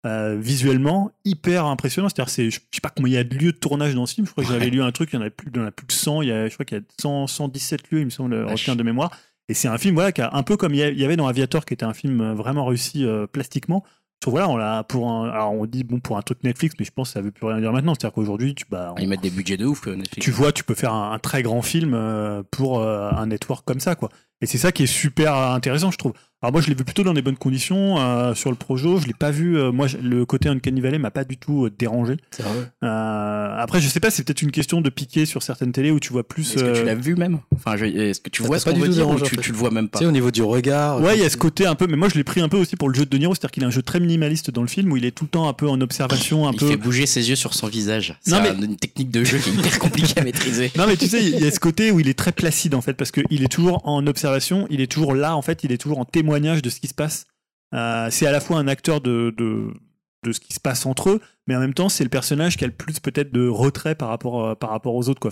euh, 0.06 0.36
visuellement 0.40 1.12
hyper 1.24 1.66
impressionnant. 1.66 2.08
C'est-à-dire, 2.08 2.30
c'est, 2.30 2.50
je 2.50 2.58
sais 2.72 2.80
pas 2.82 2.90
combien 2.90 3.12
il 3.12 3.14
y 3.14 3.18
a 3.18 3.24
de 3.24 3.34
lieux 3.36 3.52
de 3.52 3.56
tournage 3.58 3.94
dans 3.94 4.06
ce 4.06 4.14
film. 4.14 4.26
Je 4.26 4.32
crois 4.32 4.44
que 4.44 4.50
j'avais 4.50 4.70
lu 4.70 4.82
un 4.82 4.90
truc, 4.92 5.10
il 5.12 5.16
y 5.16 5.18
en 5.18 5.22
a 5.26 5.30
plus, 5.30 5.50
il 5.54 5.58
y 5.60 5.62
en 5.62 5.66
a 5.66 5.70
plus 5.70 5.86
de 5.86 5.92
100. 5.92 6.22
Il 6.22 6.28
y 6.28 6.32
a, 6.32 6.48
je 6.48 6.54
crois 6.54 6.64
qu'il 6.64 6.78
y 6.78 6.80
a 6.80 6.84
100, 7.00 7.26
117 7.28 7.90
lieux, 7.90 8.00
il 8.00 8.04
me 8.06 8.10
semble, 8.10 8.36
Vache. 8.42 8.52
retient 8.52 8.76
de 8.76 8.82
mémoire. 8.82 9.10
Et 9.48 9.54
c'est 9.54 9.68
un 9.68 9.78
film, 9.78 9.94
voilà, 9.94 10.12
qui 10.12 10.22
a 10.22 10.30
un 10.34 10.42
peu 10.42 10.56
comme 10.56 10.72
il 10.74 10.78
y 10.78 11.04
avait 11.04 11.16
dans 11.16 11.26
Aviator, 11.26 11.64
qui 11.64 11.74
était 11.74 11.84
un 11.84 11.94
film 11.94 12.32
vraiment 12.32 12.64
réussi 12.66 13.04
euh, 13.04 13.26
plastiquement. 13.26 13.84
Voilà, 14.24 14.48
on 14.48 14.56
l'a 14.56 14.84
pour 14.84 15.10
un, 15.10 15.28
alors 15.30 15.50
on 15.52 15.66
dit 15.66 15.82
bon 15.82 15.98
pour 15.98 16.16
un 16.16 16.22
truc 16.22 16.44
Netflix, 16.44 16.76
mais 16.78 16.84
je 16.84 16.92
pense 16.92 17.08
que 17.08 17.14
ça 17.14 17.20
veut 17.20 17.32
plus 17.32 17.44
rien 17.44 17.58
dire 17.58 17.72
maintenant. 17.72 17.92
C'est-à-dire 17.94 18.14
qu'aujourd'hui, 18.14 18.54
tu, 18.54 18.64
bah, 18.70 18.94
on- 18.96 19.00
Ils 19.00 19.08
mettent 19.08 19.20
des 19.20 19.30
budgets 19.30 19.56
de 19.56 19.66
ouf, 19.66 19.84
Netflix. 19.88 20.24
tu 20.24 20.30
vois, 20.30 20.52
tu 20.52 20.62
peux 20.62 20.76
faire 20.76 20.92
un, 20.94 21.10
un 21.12 21.18
très 21.18 21.42
grand 21.42 21.60
film 21.60 21.92
euh, 21.92 22.44
pour 22.52 22.78
euh, 22.78 23.10
un 23.10 23.26
network 23.26 23.64
comme 23.64 23.80
ça, 23.80 23.96
quoi. 23.96 24.10
Et 24.42 24.46
c'est 24.46 24.58
ça 24.58 24.72
qui 24.72 24.82
est 24.82 24.86
super 24.86 25.34
intéressant, 25.36 25.90
je 25.90 25.96
trouve. 25.98 26.12
Alors 26.44 26.50
moi, 26.52 26.60
je 26.60 26.66
l'ai 26.66 26.74
vu 26.74 26.82
plutôt 26.82 27.04
dans 27.04 27.14
des 27.14 27.22
bonnes 27.22 27.36
conditions 27.36 28.00
euh, 28.00 28.34
sur 28.34 28.50
le 28.50 28.56
projo. 28.56 28.98
Je 28.98 29.06
l'ai 29.06 29.12
pas 29.14 29.30
vu. 29.30 29.56
euh, 29.56 29.70
moi, 29.70 29.86
le 30.02 30.26
côté 30.26 30.48
Uncanny 30.48 30.80
Valley 30.80 30.98
m'a 30.98 31.12
pas 31.12 31.22
du 31.22 31.36
tout 31.36 31.66
euh, 31.66 31.70
dérangé. 31.70 32.16
C'est 32.32 32.42
vrai. 32.42 32.52
Euh, 32.82 33.56
après, 33.56 33.80
je 33.80 33.86
sais 33.86 34.00
pas, 34.00 34.10
c'est 34.10 34.24
peut-être 34.24 34.42
une 34.42 34.50
question 34.50 34.80
de 34.80 34.90
piquer 34.90 35.24
sur 35.24 35.40
certaines 35.44 35.70
télés 35.70 35.92
où 35.92 36.00
tu 36.00 36.12
vois 36.12 36.26
plus. 36.26 36.42
Est-ce 36.56 36.64
que 36.64 36.80
tu 36.80 36.84
l'as 36.84 36.96
vu 36.96 37.14
même? 37.14 37.38
Enfin, 37.54 37.76
je- 37.76 37.84
est-ce 37.84 38.20
que 38.20 38.28
tu 38.28 38.42
Ça 38.42 38.48
vois 38.48 38.58
ce 38.58 38.64
pas 38.64 38.72
qu'on 38.72 38.80
veut 38.80 38.88
dire 38.88 39.08
ou 39.08 39.20
tu, 39.20 39.36
tu 39.36 39.52
le 39.52 39.56
vois 39.56 39.70
même 39.70 39.88
pas? 39.88 40.00
Tu 40.00 40.04
sais, 40.04 40.08
au 40.08 40.12
niveau 40.12 40.32
du 40.32 40.42
regard. 40.42 41.00
Ouais, 41.00 41.16
il 41.16 41.22
y 41.22 41.24
a 41.24 41.30
ce 41.30 41.36
côté 41.36 41.64
un 41.64 41.76
peu, 41.76 41.86
mais 41.86 41.96
moi 41.96 42.08
je 42.08 42.16
l'ai 42.16 42.24
pris 42.24 42.40
un 42.40 42.48
peu 42.48 42.56
aussi 42.56 42.74
pour 42.74 42.88
le 42.88 42.94
jeu 42.96 43.04
de 43.04 43.10
De 43.10 43.18
Niro, 43.18 43.34
c'est-à-dire 43.36 43.52
qu'il 43.52 43.62
a 43.62 43.68
un 43.68 43.70
jeu 43.70 43.82
très 43.82 44.00
minimaliste 44.00 44.50
dans 44.50 44.62
le 44.62 44.68
film 44.68 44.90
où 44.90 44.96
il 44.96 45.04
est 45.04 45.12
tout 45.12 45.24
le 45.24 45.30
temps 45.30 45.48
un 45.48 45.52
peu 45.52 45.68
en 45.68 45.80
observation, 45.80 46.48
un 46.48 46.52
Il 46.52 46.58
peu. 46.58 46.66
fait 46.70 46.76
bouger 46.76 47.06
ses 47.06 47.28
yeux 47.30 47.36
sur 47.36 47.54
son 47.54 47.68
visage. 47.68 48.16
C'est 48.20 48.32
Non, 48.32 48.40
mais- 48.42 48.48
un- 48.50 48.60
une 48.62 48.76
technique 48.76 49.10
de 49.12 49.22
jeu 49.22 49.38
qui 49.38 49.50
est 49.50 49.52
hyper 49.52 49.78
compliquée 49.78 50.18
à 50.20 50.24
maîtriser. 50.24 50.72
Non 50.76 50.86
mais 50.88 50.96
tu 50.96 51.06
sais, 51.06 51.22
il 51.24 51.38
y 51.38 51.46
a 51.46 51.50
ce 51.52 51.60
côté 51.60 51.92
où 51.92 52.00
il 52.00 52.08
est 52.08 52.18
très 52.18 52.32
placide 52.32 52.74
en 52.74 52.80
fait, 52.80 52.94
parce 52.94 53.12
qu'il 53.12 53.44
est 53.44 53.48
toujours 53.52 53.80
en 53.86 54.04
observation, 54.08 54.31
il 54.70 54.80
est 54.80 54.90
toujours 54.90 55.14
là 55.14 55.36
en 55.36 55.42
fait, 55.42 55.64
il 55.64 55.72
est 55.72 55.78
toujours 55.78 55.98
en 55.98 56.04
témoignage 56.04 56.62
de 56.62 56.70
ce 56.70 56.80
qui 56.80 56.88
se 56.88 56.94
passe. 56.94 57.26
Euh, 57.74 58.08
c'est 58.10 58.26
à 58.26 58.32
la 58.32 58.40
fois 58.40 58.58
un 58.58 58.68
acteur 58.68 59.00
de, 59.00 59.34
de, 59.36 60.32
ce 60.32 60.40
qui 60.40 60.52
se 60.52 60.60
passe 60.60 60.86
entre 60.86 61.10
eux, 61.10 61.20
mais 61.46 61.56
en 61.56 61.60
même 61.60 61.74
temps 61.74 61.88
c'est 61.88 62.04
le 62.04 62.10
personnage 62.10 62.56
qui 62.56 62.64
a 62.64 62.66
le 62.66 62.72
plus 62.72 63.00
peut-être 63.00 63.32
de 63.32 63.48
retrait 63.48 63.94
par 63.94 64.08
rapport, 64.08 64.44
euh, 64.44 64.54
par 64.54 64.70
rapport 64.70 64.94
aux 64.94 65.08
autres. 65.08 65.20
Quoi. 65.20 65.30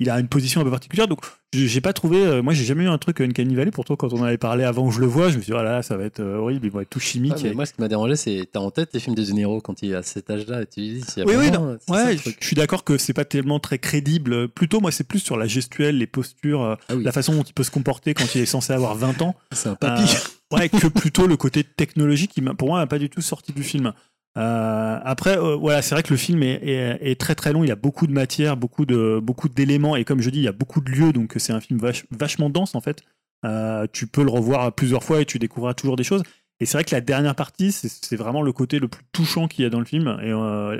Il 0.00 0.10
a 0.10 0.18
une 0.18 0.28
position 0.28 0.60
un 0.60 0.64
peu 0.64 0.70
particulière, 0.70 1.06
donc 1.06 1.20
j'ai 1.52 1.80
pas 1.80 1.92
trouvé, 1.92 2.24
euh, 2.24 2.42
moi 2.42 2.54
j'ai 2.54 2.64
jamais 2.64 2.84
eu 2.84 2.88
un 2.88 2.96
truc 2.98 3.20
Uncanny 3.20 3.54
Valley, 3.54 3.70
pourtant 3.70 3.96
quand 3.96 4.12
on 4.12 4.22
avait 4.24 4.38
parlé 4.38 4.64
avant 4.64 4.88
que 4.88 4.94
je 4.94 5.00
le 5.00 5.06
vois, 5.06 5.28
je 5.30 5.36
me 5.36 5.42
suis 5.42 5.52
dit, 5.52 5.58
oh 5.58 5.62
là 5.62 5.72
là, 5.72 5.82
ça 5.82 5.96
va 5.96 6.04
être 6.04 6.20
euh, 6.20 6.36
horrible, 6.38 6.66
ils 6.66 6.72
vont 6.72 6.80
être 6.80 6.88
tout. 6.90 7.00
Ouais, 7.00 7.34
mais 7.42 7.52
moi, 7.54 7.66
ce 7.66 7.72
qui 7.74 7.80
m'a 7.80 7.88
dérangé, 7.88 8.16
c'est 8.16 8.48
t'as 8.50 8.60
en 8.60 8.70
tête 8.70 8.90
les 8.94 9.00
films 9.00 9.14
de 9.14 9.22
De 9.22 9.30
Niro 9.32 9.60
quand 9.60 9.82
il 9.82 9.92
est 9.92 9.94
à 9.94 10.02
cet 10.02 10.30
âge-là. 10.30 10.62
et 10.62 10.66
Tu 10.66 10.80
dis, 10.80 11.04
Oui, 11.18 11.34
oui, 11.36 11.48
ça, 11.52 11.60
Ouais, 11.92 12.16
je 12.16 12.46
suis 12.46 12.56
d'accord 12.56 12.82
que 12.84 12.98
c'est 12.98 13.12
pas 13.12 13.24
tellement 13.24 13.60
très 13.60 13.78
crédible. 13.78 14.48
Plutôt, 14.48 14.80
moi, 14.80 14.90
c'est 14.90 15.04
plus 15.04 15.18
sur 15.18 15.36
la 15.36 15.46
gestuelle, 15.46 15.98
les 15.98 16.06
postures, 16.06 16.62
euh, 16.62 16.74
Ah 16.88 16.94
oui. 16.96 17.04
la 17.04 17.12
façon 17.12 17.34
dont 17.34 17.42
il 17.42 17.52
peut 17.52 17.64
se 17.64 17.70
comporter 17.70 18.14
quand 18.14 18.34
il 18.34 18.40
est 18.40 18.46
censé 18.46 18.72
avoir 18.72 18.94
20 18.94 19.20
ans. 19.22 19.34
C'est 19.52 19.68
un 19.68 19.74
papy. 19.74 20.02
Euh, 20.02 20.56
ouais, 20.56 20.68
que 20.68 20.86
plutôt 20.86 21.26
le 21.26 21.36
côté 21.36 21.64
technologique 21.64 22.30
qui, 22.32 22.40
pour 22.40 22.68
moi, 22.68 22.78
n'a 22.78 22.86
pas 22.86 22.98
du 22.98 23.10
tout 23.10 23.20
sorti 23.20 23.52
du 23.52 23.62
film. 23.62 23.92
Euh, 24.36 24.98
après, 25.02 25.36
euh, 25.36 25.56
voilà, 25.56 25.82
c'est 25.82 25.94
vrai 25.94 26.02
que 26.02 26.10
le 26.10 26.16
film 26.16 26.42
est, 26.42 27.20
très 27.20 27.34
très 27.34 27.52
long. 27.52 27.64
Il 27.64 27.68
y 27.68 27.72
a 27.72 27.76
beaucoup 27.76 28.06
de 28.06 28.12
matière, 28.12 28.56
beaucoup 28.56 28.86
de 28.86 29.20
beaucoup 29.22 29.48
d'éléments, 29.48 29.96
et 29.96 30.04
comme 30.04 30.20
je 30.20 30.30
dis, 30.30 30.38
il 30.38 30.44
y 30.44 30.48
a 30.48 30.52
beaucoup 30.52 30.80
de 30.80 30.90
lieux, 30.90 31.12
donc 31.12 31.34
c'est 31.36 31.52
un 31.52 31.60
film 31.60 31.80
vache- 31.80 32.06
vachement 32.10 32.50
dense 32.50 32.74
en 32.74 32.80
fait. 32.80 33.02
Euh, 33.44 33.86
tu 33.92 34.06
peux 34.06 34.22
le 34.22 34.30
revoir 34.30 34.72
plusieurs 34.72 35.02
fois 35.02 35.20
et 35.20 35.24
tu 35.24 35.38
découvriras 35.38 35.74
toujours 35.74 35.96
des 35.96 36.04
choses. 36.04 36.22
Et 36.60 36.66
c'est 36.66 36.76
vrai 36.76 36.84
que 36.84 36.94
la 36.94 37.00
dernière 37.00 37.34
partie, 37.34 37.72
c'est 37.72 38.16
vraiment 38.16 38.42
le 38.42 38.52
côté 38.52 38.78
le 38.78 38.88
plus 38.88 39.02
touchant 39.12 39.48
qu'il 39.48 39.64
y 39.64 39.66
a 39.66 39.70
dans 39.70 39.78
le 39.78 39.86
film. 39.86 40.18
Et 40.22 40.30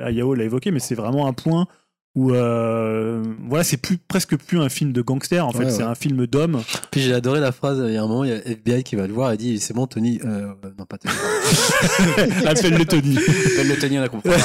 Ayao 0.03 0.35
l'a 0.35 0.45
évoqué, 0.45 0.71
mais 0.71 0.79
c'est 0.79 0.95
vraiment 0.95 1.27
un 1.27 1.33
point 1.33 1.67
où 2.16 2.33
euh, 2.33 3.23
voilà, 3.49 3.62
c'est 3.64 3.77
plus 3.77 3.96
presque 3.99 4.37
plus 4.37 4.59
un 4.59 4.68
film 4.68 4.92
de 4.92 5.01
gangster. 5.03 5.46
En 5.46 5.53
fait, 5.53 5.64
Ouais, 5.64 5.70
c'est 5.70 5.79
ouais. 5.79 5.88
un 5.88 5.94
film 5.94 6.27
d'homme. 6.27 6.62
Puis 6.90 7.01
j'ai 7.03 7.14
adoré 7.14 7.38
la 7.40 7.53
phrase. 7.53 7.83
Il 7.87 7.94
y 7.94 7.96
a 7.96 8.03
un 8.03 8.07
moment, 8.09 8.25
il 8.25 8.31
y 8.31 8.33
a 8.33 8.37
FBI 8.46 8.83
qui 8.83 8.96
va 8.96 9.07
le 9.07 9.12
voir 9.12 9.33
et 9.33 9.37
dit 9.37 9.59
C'est 9.61 9.75
bon, 9.75 9.87
Tony. 9.87 10.20
Euh, 10.25 10.53
non, 10.79 10.87
pas 10.87 10.99
Tony. 10.99 11.14
Appelle-le 12.46 12.85
Tony. 12.85 13.16
Appelle 13.18 13.68
le 13.68 13.79
Tony, 13.79 13.99
on 13.99 14.03
a 14.03 14.09
compris. 14.09 14.31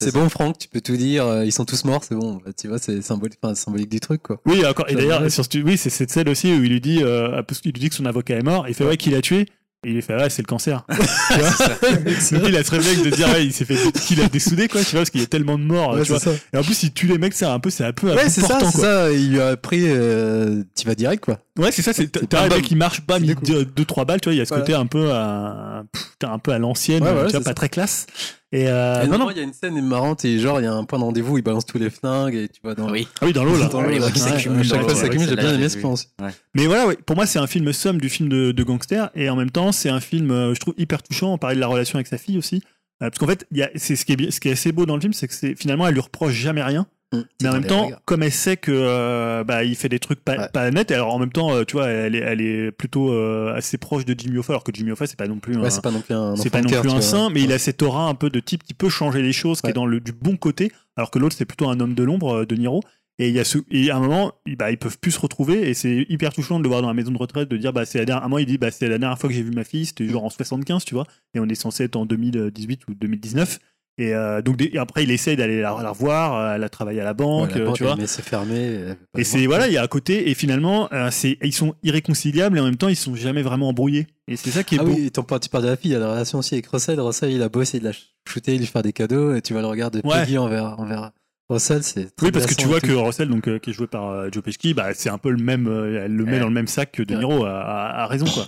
C'est 0.00 0.14
bon, 0.14 0.28
Franck, 0.28 0.58
tu 0.58 0.68
peux 0.68 0.80
tout 0.80 0.96
dire. 0.96 1.26
euh, 1.26 1.44
Ils 1.44 1.50
sont 1.50 1.64
tous 1.64 1.84
morts, 1.84 2.04
c'est 2.04 2.14
bon. 2.14 2.34
Bah, 2.44 2.52
tu 2.56 2.68
vois, 2.68 2.78
c'est 2.78 3.02
symbolique, 3.02 3.36
enfin, 3.42 3.56
symbolique 3.56 3.88
du 3.90 3.98
truc, 3.98 4.22
quoi. 4.22 4.40
Oui, 4.46 4.64
encore. 4.64 4.88
Et 4.88 4.94
d'ailleurs, 4.94 5.22
va. 5.22 5.28
sur 5.28 5.44
ce- 5.44 5.58
oui, 5.58 5.76
c'est 5.76 5.90
cette 5.90 6.12
scène 6.12 6.28
aussi 6.28 6.52
où 6.52 6.62
il 6.62 6.70
lui 6.70 6.80
dit, 6.80 7.00
euh, 7.02 7.42
parce 7.42 7.60
qu'il 7.60 7.72
lui 7.72 7.80
dit 7.80 7.88
que 7.88 7.96
son 7.96 8.06
avocat 8.06 8.36
est 8.36 8.44
mort. 8.44 8.68
Il 8.68 8.74
fait 8.74 8.84
ouais, 8.84 8.96
qui 8.96 9.10
l'a 9.10 9.20
tué. 9.22 9.46
Et 9.86 9.92
il 9.92 10.02
fait 10.02 10.16
ouais, 10.16 10.28
c'est 10.28 10.42
le 10.42 10.46
cancer. 10.46 10.84
Tu 11.28 11.38
vois 11.38 12.40
Donc 12.40 12.48
il 12.48 12.56
a 12.56 12.64
ce 12.64 12.70
réflexe 12.72 13.02
de 13.02 13.10
dire 13.10 13.28
ouais, 13.28 13.46
il 13.46 13.52
s'est 13.52 13.64
fait 13.64 13.76
qu'il 13.92 14.20
a 14.20 14.28
dessoudé 14.28 14.66
quoi, 14.66 14.82
tu 14.82 14.90
vois, 14.90 15.00
parce 15.00 15.10
qu'il 15.10 15.20
y 15.20 15.24
a 15.24 15.28
tellement 15.28 15.56
de 15.56 15.62
morts. 15.62 15.94
Ouais, 15.94 16.02
tu 16.02 16.10
vois. 16.10 16.18
ça. 16.20 16.32
Et 16.52 16.56
en 16.56 16.62
plus, 16.62 16.82
il 16.82 16.92
tue 16.92 17.06
les 17.06 17.18
mecs, 17.18 17.32
c'est 17.34 17.44
un 17.44 17.60
peu, 17.60 17.70
c'est 17.70 17.84
un 17.84 17.92
peu 17.92 18.12
Ouais, 18.12 18.28
c'est 18.28 18.40
ça, 18.40 18.58
c'est 18.60 18.80
ça. 18.80 19.12
Il 19.12 19.30
lui 19.32 19.40
a 19.40 19.56
pris. 19.56 19.84
Euh, 19.86 20.64
tu 20.76 20.86
vas 20.86 20.96
direct, 20.96 21.24
quoi. 21.24 21.38
Ouais, 21.58 21.72
c'est 21.72 21.82
ça. 21.82 21.92
C'est 21.92 22.08
t'as 22.10 22.26
pas 22.26 22.42
un 22.46 22.48
mec 22.56 22.64
qui 22.64 22.76
marche, 22.76 23.02
D'un 23.06 23.34
coup. 23.34 23.44
deux, 23.44 23.64
deux 23.64 23.84
trois 23.84 24.04
balles, 24.04 24.20
tu 24.20 24.28
vois. 24.28 24.34
Il 24.34 24.38
y 24.38 24.40
a 24.40 24.44
ce 24.44 24.50
Voilà. 24.50 24.62
côté 24.64 24.74
un 24.74 24.86
peu, 24.86 25.10
à, 25.12 25.82
pff, 25.92 26.04
un 26.24 26.38
peu 26.38 26.52
à 26.52 26.58
l'ancienne, 26.58 27.02
Ouais, 27.02 27.12
voilà, 27.12 27.26
tu 27.26 27.32
vois, 27.32 27.40
c'est 27.40 27.44
pas 27.44 27.50
ça. 27.50 27.54
très 27.54 27.68
classe. 27.68 28.06
Et 28.50 28.66
euh, 28.68 29.04
Et 29.04 29.08
non, 29.08 29.18
non. 29.18 29.30
il 29.30 29.36
y 29.36 29.40
a 29.40 29.42
une 29.42 29.52
scène 29.52 29.78
marrante 29.86 30.24
et 30.24 30.38
genre, 30.38 30.60
il 30.60 30.64
y 30.64 30.66
a 30.66 30.72
un 30.72 30.84
point 30.84 30.98
de 30.98 31.04
rendez-vous, 31.04 31.36
il 31.36 31.42
balance 31.42 31.66
tous 31.66 31.78
les 31.78 31.90
flingues 31.90 32.34
et 32.34 32.48
tu 32.48 32.60
vas 32.64 32.74
dans. 32.74 32.90
Oui. 32.90 33.06
Ah 33.20 33.26
oui, 33.26 33.32
dans 33.32 33.44
l'eau 33.44 33.58
là. 33.58 33.66
Dans 33.72 33.82
l'eau, 33.82 33.90
qui 33.90 34.00
Ouais, 34.00 34.10
s'accumulent. 34.12 34.58
ouais, 34.58 34.64
Chaque 34.64 34.82
fois, 34.82 34.94
ça 34.94 35.02
j'ai 35.10 35.36
bien 35.36 35.54
aimé 35.54 35.68
ce 35.68 35.84
aussi. 35.86 36.06
Mais 36.54 36.66
voilà, 36.66 36.86
ouais, 36.86 36.96
pour 36.96 37.16
moi, 37.16 37.26
c'est 37.26 37.38
un 37.38 37.46
film 37.46 37.72
somme 37.72 38.00
du 38.00 38.08
film 38.08 38.28
de, 38.28 38.52
de 38.52 38.62
gangster, 38.62 39.10
et 39.14 39.28
en 39.28 39.36
même 39.36 39.50
temps, 39.50 39.72
c'est 39.72 39.90
un 39.90 40.00
film, 40.00 40.30
euh, 40.30 40.54
je 40.54 40.60
trouve, 40.60 40.74
hyper 40.78 41.02
touchant. 41.02 41.34
On 41.34 41.38
parlait 41.38 41.56
de 41.56 41.60
la 41.60 41.66
relation 41.66 41.96
avec 41.96 42.06
sa 42.06 42.16
fille 42.18 42.38
aussi. 42.38 42.62
Euh, 43.02 43.10
parce 43.10 43.18
qu'en 43.18 43.26
fait, 43.26 43.46
il 43.52 43.58
y 43.58 43.62
a, 43.62 43.70
c'est 43.76 43.94
ce 43.96 44.04
qui 44.04 44.12
est 44.12 44.30
ce 44.30 44.40
qui 44.40 44.48
est 44.48 44.52
assez 44.52 44.72
beau 44.72 44.86
dans 44.86 44.94
le 44.94 45.00
film, 45.00 45.12
c'est 45.12 45.28
que 45.28 45.34
c'est 45.34 45.54
finalement, 45.54 45.86
elle 45.86 45.94
lui 45.94 46.00
reproche 46.00 46.32
jamais 46.32 46.62
rien. 46.62 46.86
C'est 47.12 47.24
Mais 47.42 47.48
en 47.48 47.52
même 47.54 47.64
temps, 47.64 47.86
regards. 47.86 48.00
comme 48.04 48.22
elle 48.22 48.32
sait 48.32 48.56
que 48.58 48.70
euh, 48.70 49.42
bah, 49.42 49.64
il 49.64 49.76
fait 49.76 49.88
des 49.88 49.98
trucs 49.98 50.20
pas, 50.22 50.36
Ouais. 50.36 50.48
pas 50.52 50.70
nets, 50.70 50.90
alors 50.90 51.14
en 51.14 51.18
même 51.18 51.32
temps, 51.32 51.54
euh, 51.54 51.64
tu 51.64 51.76
vois, 51.76 51.86
elle 51.88 52.14
est, 52.14 52.18
elle 52.18 52.40
est 52.42 52.70
plutôt 52.70 53.12
euh, 53.12 53.54
assez 53.54 53.78
proche 53.78 54.04
de 54.04 54.14
Jimmy 54.18 54.36
Hoffa, 54.38 54.52
alors 54.52 54.64
que 54.64 54.72
Jimmy 54.74 54.90
Hoffa, 54.90 55.06
c'est 55.06 55.16
pas 55.18 55.26
non 55.26 55.38
plus 55.38 55.56
Ouais, 55.56 55.70
c'est 55.70 55.80
pas 55.82 55.90
non 55.90 56.02
plus 56.02 56.14
un. 56.14 56.36
c'est 56.36 56.50
pas 56.50 56.60
non 56.60 56.68
plus 56.68 56.90
un 56.90 57.00
saint, 57.00 57.30
mais 57.30 57.42
il 57.42 57.52
a 57.52 57.58
cette 57.58 57.80
aura 57.82 58.08
un 58.08 58.14
peu 58.14 58.28
de 58.28 58.40
type 58.40 58.62
qui 58.62 58.74
peut 58.74 58.90
changer 58.90 59.22
les 59.22 59.32
choses, 59.32 59.62
qui 59.62 59.70
est 59.70 59.72
dans 59.72 59.86
le 59.86 60.00
du 60.00 60.12
bon 60.12 60.36
côté, 60.36 60.70
alors 60.96 61.10
que 61.10 61.18
l'autre 61.18 61.34
c'est 61.36 61.46
plutôt 61.46 61.68
un 61.70 61.80
homme 61.80 61.94
de 61.94 62.02
l'ombre 62.02 62.44
de 62.44 62.54
Niro. 62.56 62.82
Et 63.20 63.28
il 63.30 63.34
y 63.34 63.40
a 63.40 63.44
ce, 63.44 63.58
et 63.72 63.90
à 63.90 63.96
un 63.96 64.00
moment, 64.00 64.32
ils, 64.46 64.54
bah, 64.54 64.70
ils 64.70 64.78
peuvent 64.78 64.96
plus 65.00 65.10
se 65.10 65.18
retrouver, 65.18 65.68
et 65.68 65.74
c'est 65.74 66.06
hyper 66.08 66.32
touchant 66.32 66.58
de 66.58 66.62
le 66.62 66.68
voir 66.68 66.82
dans 66.82 66.86
la 66.88 66.94
maison 66.94 67.10
de 67.10 67.18
retraite, 67.18 67.48
de 67.48 67.56
dire, 67.56 67.72
bah, 67.72 67.84
c'est 67.84 67.98
la 67.98 68.04
dernière, 68.04 68.22
à 68.22 68.26
un 68.26 68.28
moment, 68.28 68.38
il 68.38 68.46
dit, 68.46 68.58
bah, 68.58 68.70
c'est 68.70 68.86
la 68.86 68.96
dernière 68.96 69.18
fois 69.18 69.28
que 69.28 69.34
j'ai 69.34 69.42
vu 69.42 69.50
ma 69.50 69.64
fille, 69.64 69.86
c'était 69.86 70.06
genre 70.06 70.22
en 70.24 70.30
75, 70.30 70.84
tu 70.84 70.94
vois, 70.94 71.04
et 71.34 71.40
on 71.40 71.48
est 71.48 71.56
censé 71.56 71.82
être 71.82 71.96
en 71.96 72.06
2018 72.06 72.82
ou 72.86 72.94
2019. 72.94 73.58
Et 74.00 74.14
euh, 74.14 74.40
donc, 74.42 74.62
et 74.62 74.78
après, 74.78 75.02
il 75.02 75.10
essaye 75.10 75.34
d'aller 75.36 75.60
la, 75.60 75.76
la 75.82 75.90
revoir, 75.90 76.36
euh, 76.36 76.54
elle 76.54 76.62
a 76.62 76.68
travaillé 76.68 77.00
à 77.00 77.04
la 77.04 77.14
banque, 77.14 77.50
Ouais, 77.52 77.58
la 77.58 77.64
banque, 77.64 77.76
tu 77.76 77.82
vois. 77.82 77.96
Mais 77.96 78.06
c'est 78.06 78.22
fermé. 78.22 78.94
Et 79.16 79.24
c'est 79.24 79.44
voilà, 79.46 79.66
il 79.66 79.72
y 79.74 79.76
a 79.76 79.82
à 79.82 79.88
côté, 79.88 80.30
et 80.30 80.34
finalement, 80.34 80.88
euh, 80.92 81.08
c'est 81.10 81.36
ils 81.42 81.52
sont 81.52 81.74
irréconciliables 81.82 82.56
et 82.56 82.60
en 82.60 82.64
même 82.64 82.76
temps, 82.76 82.88
ils 82.88 82.94
sont 82.96 83.16
jamais 83.16 83.42
vraiment 83.42 83.68
embrouillés. 83.70 84.06
Et 84.28 84.36
c'est 84.36 84.50
ça 84.50 84.62
qui 84.62 84.76
est 84.76 84.78
Ah 84.80 84.84
beau. 84.84 84.92
oui, 84.92 85.10
ton 85.10 85.22
tu 85.38 85.48
parles 85.48 85.64
de 85.64 85.68
la 85.70 85.76
fille, 85.76 85.90
il 85.90 85.94
y 85.94 85.96
a 85.96 86.00
la 86.00 86.10
relation 86.12 86.38
aussi 86.38 86.54
avec 86.54 86.68
Russell. 86.68 87.00
Russell, 87.00 87.32
il 87.32 87.42
a 87.42 87.48
beau 87.48 87.60
essayer 87.60 87.80
de 87.80 87.86
la 87.86 87.92
shooter, 88.28 88.56
lui 88.56 88.66
faire 88.66 88.82
des 88.82 88.92
cadeaux, 88.92 89.34
et 89.34 89.42
tu 89.42 89.52
vas 89.52 89.60
le 89.62 89.66
regarder 89.66 90.00
Ouais. 90.04 90.20
Peggy 90.20 90.38
envers, 90.38 90.78
envers, 90.78 91.10
Russell, 91.50 91.82
c'est. 91.82 92.14
très 92.14 92.26
Oui, 92.26 92.30
parce 92.32 92.46
que 92.46 92.54
tu 92.54 92.66
vois 92.68 92.80
que. 92.80 92.92
Russell, 92.92 93.28
donc, 93.28 93.48
euh, 93.48 93.58
qui 93.58 93.70
est 93.70 93.72
joué 93.72 93.88
par 93.88 94.30
Joe 94.30 94.44
Pesci, 94.44 94.74
bah, 94.74 94.94
c'est 94.94 95.08
un 95.10 95.18
peu 95.18 95.30
le 95.30 95.42
même, 95.42 95.66
elle 95.66 96.14
le 96.14 96.24
met 96.24 96.38
dans 96.38 96.46
le 96.46 96.52
même 96.54 96.68
sac 96.68 96.92
que 96.92 97.02
De. 97.02 97.16
Niro, 97.16 97.44
a- 97.46 98.02
a 98.02 98.06
raison, 98.06 98.26
quoi. 98.26 98.46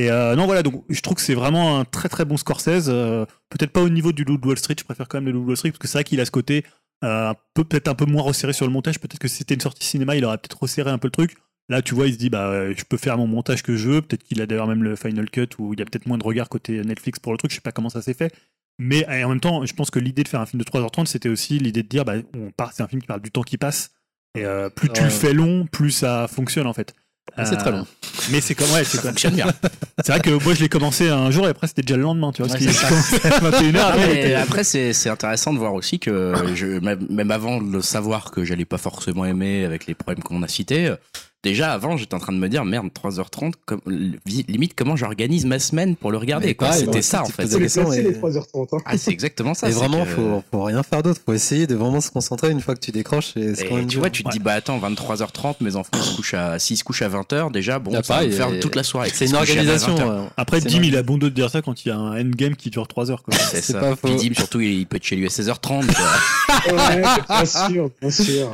Et 0.00 0.10
euh, 0.10 0.34
non, 0.34 0.46
voilà, 0.46 0.62
donc 0.62 0.82
je 0.88 0.98
trouve 1.02 1.16
que 1.16 1.20
c'est 1.20 1.34
vraiment 1.34 1.78
un 1.78 1.84
très 1.84 2.08
très 2.08 2.24
bon 2.24 2.38
Scorsese. 2.38 2.88
euh, 2.88 3.26
peut-être 3.50 3.70
pas 3.70 3.82
au 3.82 3.90
niveau 3.90 4.12
du 4.12 4.24
Loup 4.24 4.38
de 4.38 4.46
Wall 4.46 4.56
Street, 4.56 4.76
je 4.78 4.84
préfère 4.84 5.08
quand 5.08 5.18
même 5.18 5.26
le 5.26 5.32
Loup 5.32 5.42
de 5.42 5.48
Wall 5.48 5.56
Street, 5.58 5.70
parce 5.72 5.78
que 5.78 5.88
c'est 5.88 5.98
vrai 5.98 6.04
qu'il 6.04 6.20
a 6.20 6.24
ce 6.24 6.30
côté 6.30 6.64
euh, 7.04 7.28
un 7.28 7.34
peu, 7.52 7.64
peut-être 7.64 7.88
un 7.88 7.94
peu 7.94 8.06
moins 8.06 8.22
resserré 8.22 8.54
sur 8.54 8.66
le 8.66 8.72
montage. 8.72 8.98
Peut-être 8.98 9.18
que 9.18 9.28
si 9.28 9.36
c'était 9.36 9.52
une 9.52 9.60
sortie 9.60 9.86
cinéma, 9.86 10.16
il 10.16 10.24
aurait 10.24 10.38
peut-être 10.38 10.58
resserré 10.58 10.90
un 10.90 10.96
peu 10.96 11.08
le 11.08 11.12
truc. 11.12 11.36
Là, 11.68 11.82
tu 11.82 11.94
vois, 11.94 12.06
il 12.06 12.14
se 12.14 12.18
dit, 12.18 12.30
bah, 12.30 12.48
euh, 12.48 12.72
je 12.74 12.82
peux 12.84 12.96
faire 12.96 13.18
mon 13.18 13.26
montage 13.26 13.62
que 13.62 13.76
je 13.76 13.90
veux. 13.90 14.00
Peut-être 14.00 14.24
qu'il 14.24 14.40
a 14.40 14.46
d'ailleurs 14.46 14.66
même 14.66 14.82
le 14.82 14.96
Final 14.96 15.28
Cut 15.28 15.48
où 15.58 15.74
il 15.74 15.80
y 15.80 15.82
a 15.82 15.84
peut-être 15.84 16.06
moins 16.06 16.16
de 16.16 16.24
regard 16.24 16.48
côté 16.48 16.82
Netflix 16.82 17.18
pour 17.18 17.32
le 17.32 17.38
truc. 17.38 17.50
Je 17.50 17.56
sais 17.56 17.60
pas 17.60 17.72
comment 17.72 17.90
ça 17.90 18.00
s'est 18.00 18.14
fait. 18.14 18.32
Mais 18.78 19.06
en 19.22 19.28
même 19.28 19.40
temps, 19.40 19.66
je 19.66 19.74
pense 19.74 19.90
que 19.90 19.98
l'idée 19.98 20.22
de 20.22 20.28
faire 20.28 20.40
un 20.40 20.46
film 20.46 20.62
de 20.62 20.64
3h30, 20.64 21.04
c'était 21.04 21.28
aussi 21.28 21.58
l'idée 21.58 21.82
de 21.82 21.88
dire, 21.88 22.06
bah, 22.06 22.14
on 22.34 22.50
part, 22.50 22.72
c'est 22.72 22.82
un 22.82 22.88
film 22.88 23.02
qui 23.02 23.06
parle 23.06 23.20
du 23.20 23.30
temps 23.30 23.42
qui 23.42 23.58
passe. 23.58 23.90
Et 24.36 24.44
euh, 24.44 24.70
plus 24.70 24.88
tu 24.88 25.02
le 25.02 25.10
fais 25.10 25.34
long, 25.34 25.66
plus 25.66 25.90
ça 25.90 26.28
fonctionne 26.28 26.66
en 26.66 26.72
fait. 26.72 26.94
Mais 27.38 27.44
c'est 27.44 27.54
Euh, 27.54 27.58
très 27.58 27.70
long. 27.70 27.86
Mais 28.32 28.40
c'est 28.40 28.54
comme, 28.54 28.70
ouais, 28.72 28.84
c'est 28.84 29.00
comme. 29.00 29.14
bien. 29.32 29.46
C'est 30.04 30.12
vrai 30.12 30.20
que 30.20 30.30
moi, 30.42 30.54
je 30.54 30.60
l'ai 30.60 30.68
commencé 30.70 31.08
un 31.10 31.30
jour 31.30 31.46
et 31.46 31.50
après, 31.50 31.66
c'était 31.66 31.82
déjà 31.82 31.96
le 31.96 32.02
lendemain, 32.02 32.32
tu 32.32 32.42
vois. 32.42 32.50
Ouais, 32.50 32.58
parce 32.58 32.64
qu'il 32.64 32.74
c'est 32.74 33.18
ça. 33.20 33.38
commençait 33.38 33.74
à 33.74 33.92
21h. 33.92 34.34
Ah, 34.36 34.40
après, 34.42 34.64
c'est 34.64 35.08
intéressant 35.10 35.52
de 35.52 35.58
voir 35.58 35.74
aussi 35.74 35.98
que 35.98 36.32
je, 36.54 36.66
même, 37.10 37.30
avant 37.30 37.60
de 37.60 37.70
le 37.70 37.82
savoir 37.82 38.30
que 38.30 38.44
j'allais 38.44 38.64
pas 38.64 38.78
forcément 38.78 39.24
aimer 39.26 39.64
avec 39.66 39.86
les 39.86 39.94
problèmes 39.94 40.22
qu'on 40.24 40.42
a 40.42 40.48
cités, 40.48 40.86
euh, 40.88 40.96
déjà 41.42 41.72
avant, 41.72 41.96
j'étais 41.96 42.14
en 42.14 42.18
train 42.18 42.32
de 42.32 42.38
me 42.38 42.48
dire 42.48 42.64
merde, 42.64 42.88
3h30, 42.94 43.52
comme, 43.66 43.80
li- 43.86 44.44
limite 44.48 44.74
comment 44.76 44.96
j'organise 44.96 45.46
ma 45.46 45.58
semaine 45.58 45.96
pour 45.96 46.10
le 46.12 46.18
regarder. 46.18 46.56
C'était 46.72 47.02
ça 47.02 47.22
en 47.22 47.26
fait. 47.26 47.46
Faut 47.46 47.56
les 47.58 47.64
question, 47.64 47.84
placer 47.84 48.00
et- 48.00 48.02
les 48.04 48.12
3h30. 48.14 48.68
Hein. 48.72 48.78
Ah, 48.84 48.98
c'est 48.98 49.10
exactement 49.10 49.54
ça. 49.54 49.68
Et 49.68 49.72
c'est 49.72 49.78
vraiment, 49.78 50.04
que- 50.04 50.10
faut, 50.10 50.42
faut 50.50 50.62
rien 50.64 50.82
faire 50.82 51.02
d'autre. 51.02 51.20
Faut 51.24 51.32
essayer 51.32 51.66
de 51.66 51.74
vraiment 51.74 52.00
se 52.00 52.10
concentrer 52.10 52.50
une 52.50 52.60
fois 52.60 52.74
que 52.74 52.80
tu 52.80 52.90
décroches. 52.92 53.36
Et 53.36 53.54
c'est 53.54 53.64
Et 53.64 53.68
quand 53.68 53.76
même 53.76 53.84
tu 53.86 53.92
dur. 53.94 54.00
vois, 54.00 54.10
tu 54.10 54.22
te 54.22 54.30
dis, 54.30 54.38
bah 54.38 54.52
attends, 54.52 54.78
23h30, 54.78 55.56
mes 55.60 55.76
enfants 55.76 55.90
se 56.00 56.16
couchent 56.16 56.34
à, 56.34 56.58
s'ils 56.58 56.76
se 56.76 56.84
couchent 56.84 57.02
à 57.02 57.08
20h, 57.08 57.50
déjà, 57.52 57.78
bon, 57.78 57.92
Ah, 57.94 58.02
ça 58.02 58.14
va 58.14 58.20
me 58.20 58.26
pareil, 58.26 58.32
faire 58.32 58.54
et- 58.54 58.60
toute 58.60 58.76
la 58.76 58.82
soirée. 58.82 59.10
C'est 59.12 59.24
une 59.26 59.32
se 59.32 59.36
couchent 59.38 59.50
à 59.50 59.54
20, 59.54 59.60
organisation. 59.60 59.94
20h. 59.96 60.20
ouais. 60.22 60.28
Après, 60.36 60.60
C'est 60.60 60.68
Dim, 60.68 60.82
il 60.82 60.96
a 60.96 61.02
bon 61.02 61.18
de 61.18 61.28
dire 61.28 61.50
ça 61.50 61.62
quand 61.62 61.84
il 61.84 61.88
y 61.88 61.90
a 61.90 61.96
un 61.96 62.20
endgame 62.20 62.54
qui 62.56 62.70
dure 62.70 62.86
3 62.86 63.10
heures. 63.10 63.22
C'est 63.30 63.60
C'est 63.62 63.72
ça. 63.72 63.80
pas 63.80 63.96
Puis. 63.96 64.16
Dim, 64.16 64.34
surtout, 64.34 64.60
il 64.60 64.86
peut 64.86 64.96
être 64.96 65.04
chez 65.04 65.16
lui 65.16 65.26
à 65.26 65.28
16h30. 65.30 65.86
quoi. 65.86 66.74
Ouais, 66.76 67.02
bien 67.28 67.44
sûr, 67.44 67.90
bien 68.00 68.10
sûr. 68.10 68.50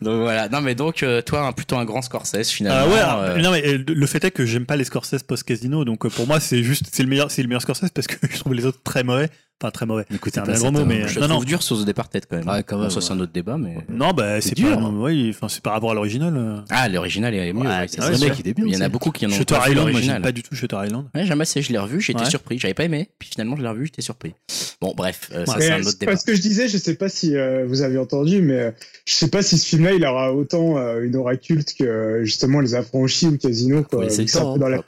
donc 0.00 0.22
voilà. 0.22 0.48
Non, 0.48 0.60
mais 0.60 0.74
donc, 0.74 1.02
euh, 1.02 1.20
toi, 1.22 1.46
un- 1.46 1.52
plutôt 1.52 1.76
un 1.76 1.84
grand 1.84 1.97
Scorsese, 2.02 2.50
finalement. 2.50 2.92
Ah 3.00 3.20
ouais, 3.22 3.30
euh, 3.30 3.42
non 3.42 3.50
mais 3.50 3.66
euh, 3.66 3.84
le 3.86 4.06
fait 4.06 4.22
est 4.24 4.30
que 4.30 4.44
j'aime 4.44 4.66
pas 4.66 4.76
les 4.76 4.84
Scorsese 4.84 5.22
post 5.22 5.44
casino, 5.44 5.84
donc 5.84 6.04
euh, 6.04 6.08
pour 6.08 6.26
moi 6.26 6.40
c'est 6.40 6.62
juste 6.62 6.86
c'est 6.92 7.02
le 7.02 7.08
meilleur 7.08 7.30
c'est 7.30 7.42
le 7.42 7.48
meilleur 7.48 7.62
Scorsese 7.62 7.90
parce 7.94 8.06
que 8.06 8.26
je 8.30 8.38
trouve 8.38 8.54
les 8.54 8.66
autres 8.66 8.82
très 8.82 9.04
mauvais, 9.04 9.28
enfin 9.60 9.70
très 9.70 9.86
mauvais. 9.86 10.04
Écoutez 10.14 10.34
C'est 10.34 10.40
un 10.40 10.44
pas 10.52 10.58
gros 10.58 10.70
mot, 10.70 10.84
mais 10.84 11.08
je 11.08 11.18
non 11.20 11.26
trouve 11.28 11.38
non 11.40 11.44
dur 11.44 11.62
sur 11.62 11.76
The 11.82 11.84
Departed 11.86 12.24
quand 12.30 12.36
même. 12.36 12.48
Ouais, 12.48 12.62
quand 12.62 12.78
même, 12.78 12.90
ça, 12.90 13.00
c'est 13.00 13.12
un 13.12 13.20
autre 13.20 13.32
débat, 13.32 13.56
mais. 13.58 13.76
non 13.88 14.12
bah 14.12 14.40
C'est 14.40 14.50
c'est 14.50 14.54
dur. 14.56 14.78
pas 14.78 14.88
oui, 14.88 15.30
enfin 15.30 15.48
c'est 15.48 15.62
par 15.62 15.72
rapport 15.72 15.90
à 15.90 15.94
l'original. 15.94 16.64
Ah, 16.70 16.88
l'original 16.88 17.34
est 17.34 17.52
mieux. 17.52 17.62
Ouais, 17.62 17.66
ouais, 17.66 17.86
c'est 17.88 17.98
vrai, 18.00 18.06
c'est 18.06 18.12
le 18.12 18.18
sûr. 18.18 18.28
mec, 18.28 18.38
il 18.44 18.48
est 18.48 18.54
bien 18.54 18.64
Il 18.66 18.74
y 18.74 18.76
en 18.76 18.80
a 18.80 18.88
beaucoup 18.88 19.10
qui 19.10 19.26
en 19.26 19.30
ont 19.30 19.32
Shutter 19.32 19.54
pas 19.54 19.68
Island, 19.68 19.76
moi 19.76 19.90
l'original. 19.90 20.16
j'aime 20.16 20.22
pas 20.22 20.32
du 20.32 20.42
tout 20.42 20.54
Shutter 20.54 20.76
Island. 20.84 21.06
Ouais, 21.14 21.24
jamais 21.26 21.42
assez, 21.42 21.62
je 21.62 21.72
l'ai 21.72 21.78
revu, 21.78 22.00
j'étais 22.00 22.20
Ouais. 22.20 22.30
surpris. 22.30 22.58
J'avais 22.58 22.74
pas 22.74 22.84
aimé, 22.84 23.08
puis 23.18 23.28
finalement 23.30 23.56
je 23.56 23.62
l'ai 23.62 23.68
revu, 23.68 23.86
j'étais 23.86 24.02
surpris. 24.02 24.34
Bon, 24.80 24.94
bref, 24.96 25.28
euh, 25.34 25.44
ça 25.44 25.54
c'est 25.54 25.58
Mais 25.58 25.70
un 25.70 25.80
autre 25.80 25.90
c'est 25.90 26.00
débat. 26.00 26.12
pas 26.12 26.18
ce 26.18 26.24
que 26.24 26.34
je 26.36 26.40
disais, 26.40 26.68
je 26.68 26.78
sais 26.78 26.94
pas 26.94 27.08
si 27.08 27.36
euh, 27.36 27.64
vous 27.66 27.82
avez 27.82 27.98
entendu, 27.98 28.40
mais 28.42 28.58
euh, 28.60 28.70
je 29.06 29.14
sais 29.14 29.28
pas 29.28 29.42
si 29.42 29.58
ce 29.58 29.66
film-là 29.66 29.92
il 29.94 30.04
aura 30.04 30.32
autant 30.32 30.76
une 31.00 31.16
aura 31.16 31.36
culte 31.36 31.74
que 31.76 32.20
justement 32.22 32.60
les 32.60 32.74
affranchis 32.76 33.26
ou 33.26 33.36
Casino, 33.38 33.82
quoi. 33.82 34.08
C'est 34.08 34.24
dans 34.34 34.68
la. 34.68 34.78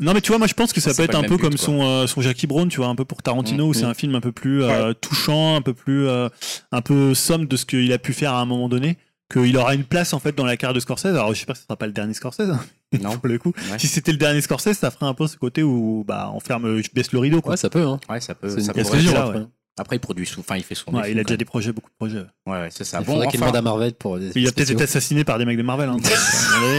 Non 0.00 0.12
mais 0.14 0.20
tu 0.20 0.28
vois 0.28 0.38
moi 0.38 0.46
je 0.48 0.54
pense 0.54 0.72
que 0.72 0.80
ça 0.80 0.90
C'est 0.92 1.02
peut 1.02 1.06
pas 1.12 1.18
être 1.18 1.24
un 1.24 1.28
peu 1.28 1.38
comme 1.38 1.56
son 1.56 2.06
Jackie 2.18 2.46
Brown, 2.46 2.68
tu 2.68 2.78
vois, 2.78 2.88
un 2.88 2.96
peu 2.96 3.04
pour 3.04 3.22
Tarantino 3.22 3.66
Mm, 3.66 3.68
où 3.68 3.74
c'est 3.84 3.90
un 3.90 3.94
film 3.94 4.14
un 4.14 4.20
peu 4.20 4.32
plus 4.32 4.62
euh, 4.62 4.92
touchant, 4.94 5.56
un 5.56 5.60
peu 5.62 5.74
plus 5.74 6.08
euh, 6.08 6.28
un 6.72 6.80
peu 6.80 7.14
somme 7.14 7.46
de 7.46 7.56
ce 7.56 7.66
qu'il 7.66 7.92
a 7.92 7.98
pu 7.98 8.12
faire 8.12 8.32
à 8.32 8.40
un 8.40 8.46
moment 8.46 8.68
donné. 8.68 8.96
Qu'il 9.32 9.56
aura 9.56 9.74
une 9.74 9.84
place 9.84 10.12
en 10.12 10.18
fait 10.18 10.36
dans 10.36 10.44
la 10.44 10.56
carrière 10.56 10.74
de 10.74 10.80
Scorsese. 10.80 11.06
Alors 11.06 11.32
je 11.34 11.40
sais 11.40 11.46
pas 11.46 11.54
si 11.54 11.60
ce 11.60 11.66
sera 11.66 11.76
pas 11.76 11.86
le 11.86 11.92
dernier 11.92 12.14
Scorsese 12.14 12.50
hein, 12.50 12.60
Non, 13.00 13.16
pour 13.18 13.28
le 13.28 13.38
coup. 13.38 13.52
ouais. 13.70 13.78
Si 13.78 13.88
c'était 13.88 14.12
le 14.12 14.18
dernier 14.18 14.40
Scorsese, 14.40 14.74
ça 14.74 14.90
ferait 14.90 15.06
un 15.06 15.14
peu 15.14 15.26
ce 15.26 15.36
côté 15.36 15.62
où 15.62 16.04
bah 16.06 16.30
on 16.34 16.40
ferme, 16.40 16.80
je 16.82 16.88
baisse 16.92 17.12
le 17.12 17.18
rideau 17.18 17.40
quoi. 17.40 17.52
Ouais, 17.52 17.56
ça 17.56 17.70
peut. 17.70 17.86
Hein. 17.86 18.00
ouais, 18.08 18.20
ça 18.20 18.34
peut. 18.34 18.48
Ça 18.48 18.72
là, 18.74 18.84
ça. 18.84 19.46
Après, 19.76 19.96
il 19.96 19.98
produit 19.98 20.24
sous, 20.24 20.38
enfin, 20.40 20.56
il 20.56 20.62
fait 20.62 20.76
souvent. 20.76 20.98
Ouais, 20.98 21.06
des 21.06 21.12
il 21.12 21.18
a 21.18 21.24
déjà 21.24 21.36
des 21.36 21.44
projets, 21.44 21.72
beaucoup 21.72 21.90
de 21.90 21.96
projets. 21.96 22.24
Ouais, 22.46 22.60
ouais, 22.60 22.68
c'est 22.70 22.84
ça. 22.84 23.00
Il 23.00 23.06
Bon, 23.06 23.14
faudrait 23.14 23.26
qu'il 23.28 23.40
enfin, 23.42 23.50
demande 23.50 23.56
à 23.56 23.62
Marvel 23.62 23.94
pour 23.94 24.18
des. 24.18 24.30
Il 24.36 24.46
a 24.46 24.52
peut-être 24.52 24.70
été 24.70 24.84
assassiné 24.84 25.24
par 25.24 25.38
des 25.38 25.44
mecs 25.44 25.56
de 25.58 25.62
Marvel. 25.62 25.88
Hein. 25.88 25.96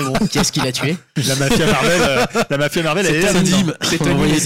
Bon. 0.05 0.25
qui 0.27 0.39
est-ce 0.39 0.51
qui 0.51 0.61
l'a 0.61 0.71
tué 0.71 0.95
La 1.27 1.35
mafia 1.35 1.65
Marvel, 1.65 2.01
euh, 2.01 2.25
la 2.49 2.57
mafia 2.57 2.83
Marvel, 2.83 3.05
C'est. 3.05 3.43
Dim. 3.43 3.73
C'est 3.81 4.01
On 4.01 4.05
Tony. 4.05 4.39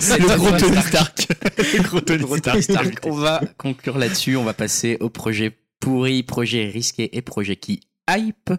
C'est 0.00 0.18
Le 0.18 0.26
Tony 0.26 0.36
gros 0.38 0.50
Tony 0.58 0.80
Stark. 0.82 1.20
Stark. 1.20 1.28
Le 1.76 1.82
gros 1.82 2.00
Tony 2.00 2.22
Stark. 2.24 2.42
Tony 2.42 2.62
Stark. 2.62 2.98
On 3.04 3.12
va 3.12 3.40
conclure 3.58 3.98
là-dessus. 3.98 4.36
On 4.36 4.44
va 4.44 4.54
passer 4.54 4.96
au 5.00 5.10
projet 5.10 5.56
pourri, 5.80 6.22
projet 6.22 6.68
risqué 6.68 7.16
et 7.16 7.20
projet 7.22 7.56
qui 7.56 7.80
hype. 8.08 8.52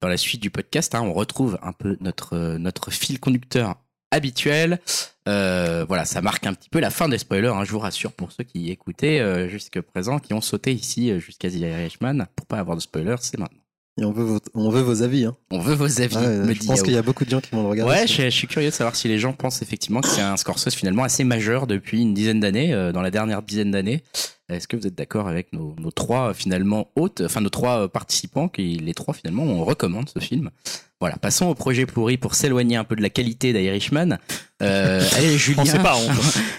Dans 0.00 0.08
la 0.08 0.16
suite 0.16 0.40
du 0.40 0.50
podcast, 0.50 0.94
hein, 0.94 1.02
on 1.02 1.12
retrouve 1.12 1.58
un 1.62 1.72
peu 1.72 1.96
notre, 2.00 2.34
euh, 2.36 2.58
notre 2.58 2.90
fil 2.92 3.18
conducteur 3.18 3.74
habituel. 4.10 4.80
Euh, 5.28 5.84
voilà, 5.86 6.04
ça 6.04 6.22
marque 6.22 6.46
un 6.46 6.54
petit 6.54 6.70
peu 6.70 6.80
la 6.80 6.90
fin 6.90 7.08
des 7.08 7.18
spoilers, 7.18 7.48
hein, 7.48 7.64
je 7.64 7.70
vous 7.72 7.78
rassure 7.78 8.12
pour 8.12 8.32
ceux 8.32 8.44
qui 8.44 8.70
écoutaient 8.70 9.20
euh, 9.20 9.48
jusqu'à 9.48 9.82
présent, 9.82 10.18
qui 10.18 10.32
ont 10.32 10.40
sauté 10.40 10.72
ici 10.72 11.10
euh, 11.10 11.18
jusqu'à 11.18 11.50
The 11.50 11.56
Irishman. 11.56 12.26
Pour 12.34 12.46
pas 12.46 12.58
avoir 12.58 12.76
de 12.76 12.82
spoilers, 12.82 13.16
c'est 13.20 13.38
maintenant. 13.38 13.60
Et 14.00 14.04
on 14.04 14.12
veut 14.12 14.24
vos, 14.24 14.38
on 14.54 14.70
veut 14.70 14.80
vos 14.80 15.02
avis. 15.02 15.24
Hein. 15.24 15.36
On 15.50 15.58
veut 15.58 15.74
vos 15.74 16.00
avis, 16.00 16.16
me 16.16 16.54
je 16.54 16.64
pense 16.64 16.82
qu'il 16.82 16.94
y 16.94 16.96
a 16.96 17.02
beaucoup 17.02 17.24
de 17.24 17.30
gens 17.30 17.40
qui 17.40 17.50
vont 17.50 17.64
le 17.64 17.68
regarder. 17.68 17.92
Ouais, 17.92 18.06
je, 18.06 18.22
je 18.22 18.30
suis 18.30 18.46
curieux 18.46 18.70
de 18.70 18.74
savoir 18.74 18.94
si 18.94 19.08
les 19.08 19.18
gens 19.18 19.32
pensent 19.32 19.60
effectivement 19.60 20.00
que 20.00 20.08
c'est 20.08 20.22
un 20.22 20.36
Scorsese 20.36 20.74
finalement 20.74 21.02
assez 21.02 21.24
majeur 21.24 21.66
depuis 21.66 22.00
une 22.00 22.14
dizaine 22.14 22.38
d'années, 22.38 22.72
euh, 22.72 22.92
dans 22.92 23.02
la 23.02 23.10
dernière 23.10 23.42
dizaine 23.42 23.72
d'années. 23.72 24.04
Est-ce 24.48 24.68
que 24.68 24.76
vous 24.76 24.86
êtes 24.86 24.94
d'accord 24.94 25.28
avec 25.28 25.52
nos, 25.52 25.74
nos 25.78 25.90
trois 25.90 26.32
finalement 26.32 26.90
hôtes, 26.96 27.20
enfin 27.22 27.42
nos 27.42 27.50
trois 27.50 27.88
participants, 27.88 28.48
qui 28.48 28.76
les 28.76 28.94
trois 28.94 29.12
finalement 29.12 29.42
on 29.42 29.64
recommande 29.64 30.08
ce 30.08 30.20
film? 30.20 30.50
Voilà, 31.00 31.16
passons 31.16 31.46
au 31.46 31.54
projet 31.54 31.86
pourri 31.86 32.16
pour 32.16 32.34
s'éloigner 32.34 32.74
un 32.76 32.82
peu 32.82 32.96
de 32.96 33.02
la 33.02 33.08
qualité 33.10 33.52
d'Irishman. 33.52 34.18
Euh, 34.62 35.00
allez, 35.16 35.38
Julien. 35.38 35.62
On 35.62 35.64
sait 35.64 35.78
pas, 35.78 35.96
on, 35.96 36.08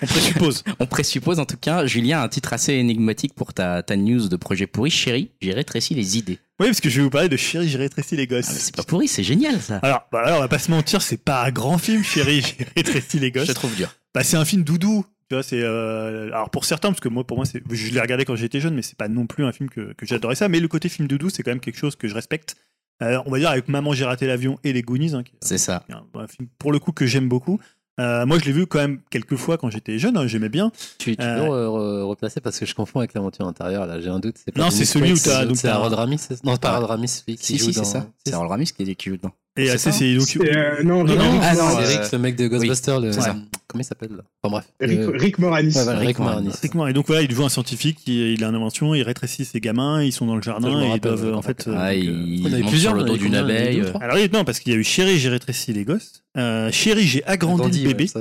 on 0.02 0.06
présuppose. 0.06 0.64
On 0.80 0.86
présuppose 0.86 1.40
en 1.40 1.46
tout 1.46 1.58
cas, 1.58 1.86
Julien, 1.86 2.22
un 2.22 2.30
titre 2.30 2.54
assez 2.54 2.74
énigmatique 2.74 3.34
pour 3.34 3.54
ta, 3.54 3.84
ta 3.84 3.98
news 3.98 4.30
de 4.30 4.36
projet 4.38 4.66
pourri. 4.66 4.92
Chérie, 4.92 5.32
j'ai 5.42 5.52
rétréci 5.52 5.94
les 5.94 6.18
idées. 6.18 6.40
Oui, 6.62 6.68
parce 6.68 6.80
que 6.80 6.90
je 6.90 6.98
vais 6.98 7.04
vous 7.04 7.10
parler 7.10 7.28
de 7.28 7.36
Chérie, 7.36 7.68
j'ai 7.68 7.78
rétréci 7.78 8.16
les 8.16 8.24
Ah, 8.24 8.36
gosses. 8.36 8.46
c'est 8.46 8.76
pas 8.76 8.84
pourri, 8.84 9.10
c'est 9.10 9.24
génial 9.24 9.60
ça. 9.60 9.78
Alors, 9.84 10.08
bah 10.12 10.22
alors, 10.24 10.38
on 10.38 10.42
va 10.42 10.48
pas 10.48 10.60
se 10.60 10.72
mentir, 10.72 11.02
c'est 11.02 11.22
pas 11.22 11.44
un 11.46 11.52
grand 11.52 11.78
film, 11.78 12.02
Chérie, 12.04 12.42
j'ai 12.60 12.66
rétréci 12.78 13.20
les 13.20 13.28
Je 13.28 13.34
gosses. 13.40 13.48
te 13.48 13.54
trouve 13.54 13.76
dur. 13.76 13.94
Bah, 14.16 14.24
c'est 14.24 14.38
un 14.38 14.46
film 14.46 14.64
doudou. 14.64 15.06
Tu 15.30 15.36
vois, 15.36 15.44
c'est 15.44 15.62
euh, 15.62 16.28
alors 16.28 16.50
pour 16.50 16.64
certains, 16.66 16.90
parce 16.90 17.02
que 17.02 17.10
moi, 17.10 17.28
pour 17.28 17.36
moi, 17.38 17.46
c'est, 17.46 17.62
je 17.70 17.92
l'ai 17.94 18.00
regardé 18.02 18.24
quand 18.26 18.36
j'étais 18.38 18.62
jeune, 18.62 18.74
mais 18.74 18.82
c'est 18.82 18.98
pas 18.98 19.10
non 19.10 19.28
plus 19.28 19.44
un 19.46 19.52
film 19.52 19.70
que, 19.70 19.94
que 19.94 20.06
j'adorais 20.06 20.36
ça. 20.36 20.48
Mais 20.48 20.60
le 20.62 20.68
côté 20.70 20.88
film 20.90 21.08
doudou, 21.10 21.30
c'est 21.30 21.44
quand 21.44 21.52
même 21.52 21.60
quelque 21.60 21.78
chose 21.78 21.96
que 21.98 22.08
je 22.08 22.16
respecte. 22.16 22.56
Euh, 23.02 23.20
on 23.26 23.32
va 23.32 23.40
dire 23.40 23.50
avec 23.50 23.68
Maman, 23.70 23.94
j'ai 23.94 24.06
raté 24.06 24.28
l'avion 24.28 24.58
et 24.64 24.74
les 24.74 24.82
Goonies, 24.82 25.14
hein, 25.16 25.24
C'est 25.42 25.58
ça. 25.58 25.84
un, 25.90 26.04
un 26.20 26.28
film 26.28 26.48
pour 26.58 26.72
le 26.72 26.80
coup 26.80 26.92
que 26.92 27.06
j'aime 27.06 27.30
beaucoup. 27.30 27.60
Euh, 28.00 28.26
moi, 28.26 28.40
je 28.40 28.46
l'ai 28.46 28.54
vu 28.54 28.66
quand 28.66 28.80
même 28.80 29.00
quelques 29.10 29.36
fois 29.36 29.58
quand 29.58 29.70
j'étais 29.70 30.00
jeune, 30.00 30.16
hein, 30.16 30.26
j'aimais 30.26 30.48
bien. 30.48 30.72
Tu, 31.00 31.18
tu 31.18 31.22
Euh, 31.24 31.36
peux 31.36 31.50
re- 31.50 31.68
re- 31.68 32.02
replacer 32.04 32.40
parce 32.40 32.58
que 32.58 32.66
je 32.66 32.74
confonds 32.74 33.00
avec 33.00 33.14
l'aventure 33.14 33.46
intérieure. 33.46 33.86
Là, 33.86 34.00
j'ai 34.00 34.08
un 34.10 34.20
doute. 34.20 34.36
Pas 34.56 34.62
Non, 34.62 34.70
c'est 34.70 34.86
celui 34.86 35.12
où 35.12 35.18
t'as- 35.18 35.54
c'est- 35.54 35.68
Harold 35.68 35.94
Ramis. 35.94 36.18
c'est- 36.18 36.42
Non, 36.46 36.54
c'est 36.54 36.62
pas 36.62 36.70
Ah. 36.70 36.76
Harold 36.76 36.90
Ramis, 36.92 37.08
celui 37.10 37.36
qui 37.38 37.46
Si, 37.46 37.58
joue 37.58 37.66
si, 37.66 37.74
c'est 37.74 37.84
ça. 37.84 38.08
C'est 38.26 38.34
Harold 38.34 38.52
Ramis 38.52 38.68
qui, 38.72 38.96
qui 38.96 39.10
joue 39.10 39.18
dedans. 39.18 39.32
Et 39.58 39.68
C'est 39.78 39.90
euh, 39.90 40.18
donc, 40.18 40.36
euh, 40.38 40.84
non, 40.84 41.04
Non, 41.04 41.40
ah, 41.42 41.54
c'est 41.56 41.62
euh, 41.62 42.00
Rick, 42.02 42.12
le 42.14 42.18
mec 42.20 42.36
de 42.38 42.48
Ghostbusters. 42.48 43.02
le- 43.02 43.12
c'est 43.12 43.20
ça. 43.22 43.36
Comment 43.72 43.82
il 43.82 43.86
s'appelle 43.86 44.10
là? 44.18 44.24
Enfin 44.42 44.52
bref. 44.52 44.66
Rick, 44.82 45.00
Euh, 45.00 45.12
Rick 45.14 45.38
Moranis. 45.38 45.76
ouais, 45.76 45.84
voilà, 45.84 46.00
Rick 46.00 46.08
Rick 46.08 46.20
Moranis. 46.20 46.90
Et 46.90 46.94
donc 46.94 47.06
voilà, 47.06 47.22
il 47.22 47.32
joue 47.32 47.46
un 47.46 47.50
scientifique, 47.50 48.00
il 48.08 48.44
a 48.44 48.48
une 48.50 48.56
invention, 48.56 48.96
il 48.96 49.04
rétrécit 49.04 49.46
ses 49.46 49.60
gamins, 49.60 50.02
ils 50.04 50.12
sont 50.12 50.26
dans 50.26 50.36
le 50.36 50.42
jardin 50.42 50.82
et 50.82 50.96
ils 50.96 51.00
doivent 51.00 51.36
en 51.36 51.44
fait. 51.44 51.68
euh, 51.68 51.76
Ah, 51.78 51.94
donc, 51.94 52.04
euh, 52.04 52.24
il 52.28 52.42
on 52.48 52.52
avait 52.52 52.62
monte 52.64 52.72
plusieurs, 52.72 52.94
sur 52.96 53.04
le 53.06 53.12
on 53.12 53.14
dos 53.14 53.18
d'une 53.18 53.36
a 53.36 53.42
abeille. 53.42 53.84
Alors 54.02 54.18
non, 54.34 54.44
parce 54.44 54.60
qu'il 54.60 54.74
y 54.74 54.76
a 54.76 54.80
eu 54.80 54.84
Chérie, 54.84 55.20
j'ai 55.20 55.30
rétréci 55.30 55.72
les 55.72 55.86
gosses. 55.86 56.24
Euh, 56.36 56.72
Chérie, 56.72 57.04
j'ai 57.06 57.24
agrandi, 57.26 57.60
Grandi, 57.62 57.82
le 57.84 57.88
ouais, 57.90 57.94
bébé. 57.94 58.12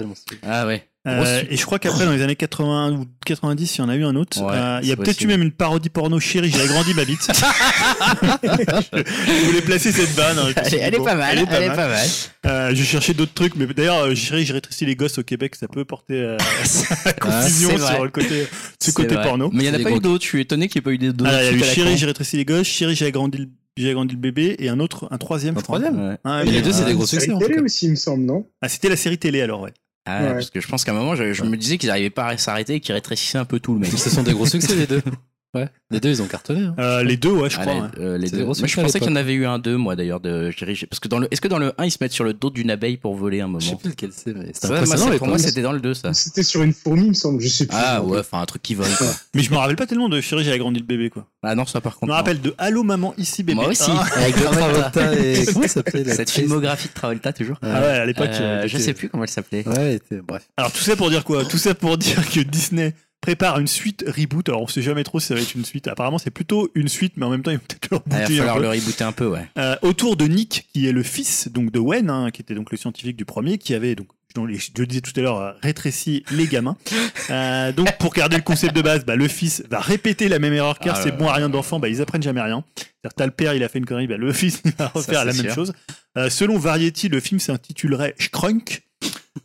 Ah 0.42 0.66
ouais. 0.66 0.86
Euh, 1.06 1.42
et 1.48 1.56
je 1.56 1.64
crois 1.64 1.78
qu'après, 1.78 2.04
dans 2.04 2.12
les 2.12 2.20
années 2.22 2.36
80 2.36 2.90
ou 2.92 3.06
90, 3.24 3.76
il 3.76 3.78
y 3.78 3.82
en 3.82 3.88
a 3.88 3.96
eu 3.96 4.04
un 4.04 4.14
autre. 4.16 4.42
Ouais, 4.42 4.52
Euh, 4.52 4.80
il 4.82 4.88
y 4.88 4.92
a 4.92 4.96
peut-être 4.96 5.20
eu 5.22 5.26
même 5.26 5.40
une 5.42 5.52
parodie 5.52 5.88
porno 5.88 6.20
Chérie, 6.20 6.50
j'ai 6.54 6.60
agrandi 6.60 6.92
ma 6.92 7.04
bite. 7.06 7.28
je 8.42 9.44
voulais 9.46 9.60
placer 9.62 9.92
cette 9.92 10.10
vanne. 10.10 10.38
hein, 10.38 10.52
Elle, 10.56 10.74
est- 10.74 10.78
elle 10.78 10.96
pas 11.02 11.14
mal, 11.14 11.38
elle 11.50 11.62
est 11.64 11.68
pas 11.74 11.88
mal. 11.88 12.06
Euh, 12.46 12.74
je 12.74 12.82
cherchais 12.84 13.14
d'autres 13.14 13.32
trucs, 13.34 13.54
mais 13.56 13.66
d'ailleurs, 13.66 14.14
Chérie, 14.16 14.44
j'ai 14.44 14.52
rétréci 14.52 14.84
les 14.86 14.96
gosses 14.96 15.18
au 15.18 15.22
Québec, 15.22 15.54
ça 15.54 15.68
peut 15.68 15.84
porter 15.84 16.14
euh, 16.20 16.36
à 17.04 17.12
confusion 17.14 17.70
c'est 17.70 17.76
vrai. 17.76 17.94
sur 17.94 18.04
le 18.04 18.10
côté, 18.10 18.42
ce 18.42 18.46
C'est 18.80 18.94
côté 18.94 19.14
vrai. 19.14 19.24
porno. 19.24 19.50
Mais 19.52 19.64
il 19.64 19.70
n'y 19.70 19.76
en 19.76 19.80
a 19.80 19.82
pas 19.82 19.88
eu 19.90 19.92
gros- 19.92 20.00
d'autres. 20.00 20.24
Je 20.24 20.28
suis 20.28 20.40
étonné 20.40 20.68
qu'il 20.68 20.80
n'y 20.80 20.82
ait 20.82 20.98
pas 20.98 21.04
eu 21.04 21.12
d'autres. 21.12 21.30
Ah, 21.32 21.42
il 21.44 21.46
y 21.46 21.48
a 21.48 21.52
eu 21.52 21.64
Chérie, 21.64 21.96
j'ai 21.96 22.06
rétréci 22.06 22.36
les 22.36 22.44
gosses, 22.44 22.66
Chérie, 22.66 22.94
j'ai 22.94 23.06
agrandi, 23.06 23.38
le- 23.38 23.48
j'ai 23.76 23.90
agrandi 23.90 24.14
le 24.14 24.20
bébé, 24.20 24.56
et 24.58 24.68
un 24.68 24.80
autre, 24.80 25.08
un 25.10 25.18
troisième. 25.18 25.56
Un 25.56 25.62
troisième 25.62 25.98
Ouais. 26.08 26.16
Ah, 26.24 26.42
Mais 26.44 26.50
les 26.50 26.62
deux, 26.62 26.72
c'est 26.72 26.82
ah, 26.82 26.86
des 26.86 26.94
gros 26.94 27.06
Série 27.06 27.22
succès 27.22 27.38
tout 27.38 27.46
télé 27.46 27.60
aussi, 27.60 27.86
il 27.86 27.90
me 27.92 27.96
semble, 27.96 28.24
non? 28.24 28.46
Ah, 28.60 28.68
c'était 28.68 28.88
la 28.88 28.96
série 28.96 29.18
télé 29.18 29.40
alors, 29.40 29.60
ouais. 29.62 29.72
Ah, 30.10 30.22
Ouais. 30.22 30.32
parce 30.34 30.50
que 30.50 30.60
je 30.60 30.66
pense 30.68 30.84
qu'à 30.84 30.92
un 30.92 30.94
moment, 30.94 31.14
je, 31.14 31.32
je 31.34 31.44
me 31.44 31.56
disais 31.56 31.76
qu'ils 31.76 31.88
n'arrivaient 31.88 32.08
pas 32.10 32.28
à 32.28 32.36
s'arrêter 32.38 32.76
et 32.76 32.80
qu'ils 32.80 32.94
rétrécissaient 32.94 33.38
un 33.38 33.44
peu 33.44 33.60
tout 33.60 33.74
le 33.74 33.80
mec. 33.80 33.90
Ce 33.90 34.08
sont 34.10 34.22
des 34.22 34.32
gros 34.32 34.46
succès 34.46 34.74
les 34.74 34.86
deux. 34.86 35.02
Ouais. 35.54 35.66
Les 35.90 35.98
deux, 35.98 36.10
ils 36.10 36.20
ont 36.20 36.26
cartonné. 36.26 36.60
hein. 36.60 36.74
Euh, 36.78 37.02
les 37.02 37.16
deux, 37.16 37.30
ouais, 37.30 37.48
je 37.48 37.56
Ah, 37.58 37.62
crois. 37.62 37.90
les, 37.96 38.04
euh, 38.04 38.18
les 38.18 38.28
C'est 38.28 38.36
deux. 38.36 38.44
Moi, 38.44 38.52
je 38.54 38.74
pensais 38.76 38.98
qu'il 39.00 39.08
y 39.08 39.12
en 39.12 39.16
avait 39.16 39.32
eu 39.32 39.46
un 39.46 39.58
deux, 39.58 39.78
moi 39.78 39.96
d'ailleurs, 39.96 40.20
de 40.20 40.50
Jerry. 40.50 40.78
Parce 40.90 41.00
que 41.00 41.08
dans 41.08 41.18
le, 41.18 41.26
est-ce 41.30 41.40
que 41.40 41.48
dans 41.48 41.58
le 41.58 41.72
1, 41.78 41.86
ils 41.86 41.90
se 41.90 41.96
mettent 42.02 42.12
sur 42.12 42.24
le 42.24 42.34
dos 42.34 42.50
d'une 42.50 42.70
abeille 42.70 42.98
pour 42.98 43.14
voler 43.14 43.40
un 43.40 43.46
moment? 43.46 43.60
Je 43.60 43.70
sais 43.70 43.76
plus 43.76 43.88
lequel 43.88 44.10
c'est, 44.12 44.34
mais 44.34 44.48
c'était 44.48 44.58
Ça, 44.58 44.68
moi, 44.68 44.76
impressionnant. 44.76 45.04
c'est- 45.06 45.10
les 45.12 45.18
pour 45.18 45.26
moi, 45.28 45.36
premiers. 45.36 45.48
c'était 45.48 45.62
dans 45.62 45.72
le 45.72 45.80
2, 45.80 45.94
ça. 45.94 46.12
C'était 46.12 46.42
sur 46.42 46.62
une 46.62 46.74
fourmi, 46.74 47.04
il 47.04 47.08
me 47.08 47.14
semble. 47.14 47.40
Je 47.40 47.48
sais 47.48 47.66
plus. 47.66 47.76
Ah 47.80 48.02
ouais, 48.02 48.18
enfin 48.18 48.42
un 48.42 48.44
truc 48.44 48.60
qui 48.62 48.74
vole. 48.74 48.88
Quoi. 48.98 49.06
Mais 49.34 49.42
je 49.42 49.50
me 49.50 49.56
rappelle 49.56 49.76
pas 49.76 49.86
tellement 49.86 50.10
de 50.10 50.20
Chérie, 50.20 50.44
j'ai 50.44 50.52
agrandi 50.52 50.80
le 50.80 50.86
bébé, 50.86 51.08
quoi. 51.08 51.26
Ah 51.42 51.54
non, 51.54 51.64
ça 51.64 51.80
par 51.80 51.92
Je 51.92 51.96
contre. 52.00 52.08
me 52.08 52.12
non. 52.12 52.16
rappelle 52.16 52.42
de 52.42 52.54
Allô 52.58 52.82
maman, 52.82 53.14
ici 53.16 53.42
bébé. 53.42 53.54
Moi 53.54 53.68
aussi. 53.68 53.90
Ah, 53.90 54.04
Avec 54.16 54.34
Travolta 54.36 55.14
et. 55.18 55.44
Comment 55.52 55.62
il 55.64 55.68
s'appelait 55.70 56.04
la 56.04 56.10
Cette 56.10 56.20
actrice? 56.20 56.44
filmographie 56.44 56.88
de 56.88 56.92
Travolta 56.92 57.32
toujours. 57.32 57.56
ah 57.62 57.80
ouais, 57.80 57.86
à 57.86 58.04
l'époque. 58.04 58.28
Euh, 58.32 58.64
euh, 58.64 58.68
je 58.68 58.76
sais 58.76 58.92
plus 58.92 59.08
comment 59.08 59.22
elle 59.24 59.30
s'appelait. 59.30 59.66
Ouais, 59.66 59.74
elle 59.78 59.94
était- 59.94 60.20
bref. 60.20 60.46
Alors 60.58 60.72
tout 60.72 60.80
ça 60.82 60.94
pour 60.94 61.08
dire 61.08 61.24
quoi? 61.24 61.46
Tout 61.46 61.56
ça 61.56 61.74
pour 61.74 61.96
dire 61.96 62.28
que 62.28 62.40
Disney 62.40 62.94
prépare 63.20 63.58
une 63.58 63.66
suite 63.66 64.04
reboot. 64.06 64.48
Alors 64.48 64.62
on 64.62 64.66
sait 64.68 64.82
jamais 64.82 65.04
trop 65.04 65.20
si 65.20 65.26
ça 65.28 65.34
va 65.34 65.40
être 65.40 65.54
une 65.54 65.64
suite. 65.64 65.88
Apparemment 65.88 66.18
c'est 66.18 66.30
plutôt 66.30 66.70
une 66.74 66.88
suite, 66.88 67.14
mais 67.16 67.26
en 67.26 67.30
même 67.30 67.42
temps 67.42 67.50
ils 67.50 67.58
vont 67.58 67.64
peut-être 67.66 67.88
le 67.90 67.98
Ah, 68.10 68.24
il 68.28 68.40
va 68.42 68.42
rebooter 68.42 68.42
un 68.42 68.44
falloir 68.44 68.56
peu. 68.56 68.62
le 68.62 68.68
rebooter 68.68 69.04
un 69.04 69.12
peu, 69.12 69.26
ouais. 69.26 69.46
Euh, 69.58 69.76
autour 69.82 70.16
de 70.16 70.24
Nick, 70.26 70.68
qui 70.72 70.86
est 70.88 70.92
le 70.92 71.02
fils 71.02 71.48
donc 71.48 71.70
de 71.72 71.78
Wen, 71.78 72.08
hein, 72.10 72.30
qui 72.30 72.42
était 72.42 72.54
donc 72.54 72.70
le 72.70 72.76
scientifique 72.78 73.16
du 73.16 73.24
premier, 73.24 73.58
qui 73.58 73.74
avait 73.74 73.94
donc 73.94 74.08
dont 74.34 74.44
les- 74.44 74.58
je 74.58 74.70
le 74.78 74.86
disais 74.86 75.00
tout 75.00 75.12
à 75.16 75.20
l'heure, 75.22 75.40
euh, 75.40 75.52
rétréci 75.62 76.24
les 76.30 76.46
gamins. 76.46 76.76
Euh, 77.30 77.72
donc 77.72 77.94
pour 77.98 78.14
garder 78.14 78.36
le 78.36 78.42
concept 78.42 78.74
de 78.74 78.80
base, 78.80 79.04
bah, 79.04 79.14
le 79.14 79.28
fils 79.28 79.62
va 79.70 79.80
répéter 79.80 80.28
la 80.28 80.38
même 80.38 80.54
erreur 80.54 80.78
car 80.78 80.96
Ah 80.98 81.00
c'est 81.02 81.10
bon 81.14 81.28
à 81.28 81.34
rien 81.34 81.50
d'enfant, 81.50 81.78
bah, 81.78 81.90
ils 81.90 82.00
apprennent 82.00 82.22
jamais 82.22 82.40
rien. 82.40 82.64
C'est-à-dire 82.74 83.14
t'as 83.16 83.26
le 83.26 83.32
père, 83.32 83.52
il 83.52 83.62
a 83.62 83.68
fait 83.68 83.78
une 83.78 83.84
connerie, 83.84 84.06
bah, 84.06 84.16
le 84.16 84.32
fils 84.32 84.62
il 84.64 84.72
va 84.78 84.88
refaire 84.88 85.26
la 85.26 85.34
même 85.34 85.52
chose. 85.54 85.74
Euh, 86.16 86.30
selon 86.30 86.58
Variety, 86.58 87.10
le 87.10 87.20
film 87.20 87.38
s'intitulerait 87.38 88.14
Skrunk 88.18 88.82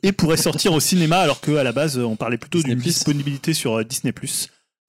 et 0.01 0.11
pourrait 0.11 0.37
sortir 0.37 0.73
au 0.73 0.79
cinéma 0.79 1.19
alors 1.19 1.41
qu'à 1.41 1.63
la 1.63 1.71
base 1.71 1.97
on 1.97 2.15
parlait 2.15 2.37
plutôt 2.37 2.61
d'une 2.63 2.75
disponibilité 2.79 3.53
sur 3.53 3.75
euh, 3.79 3.83
Disney+. 3.83 4.13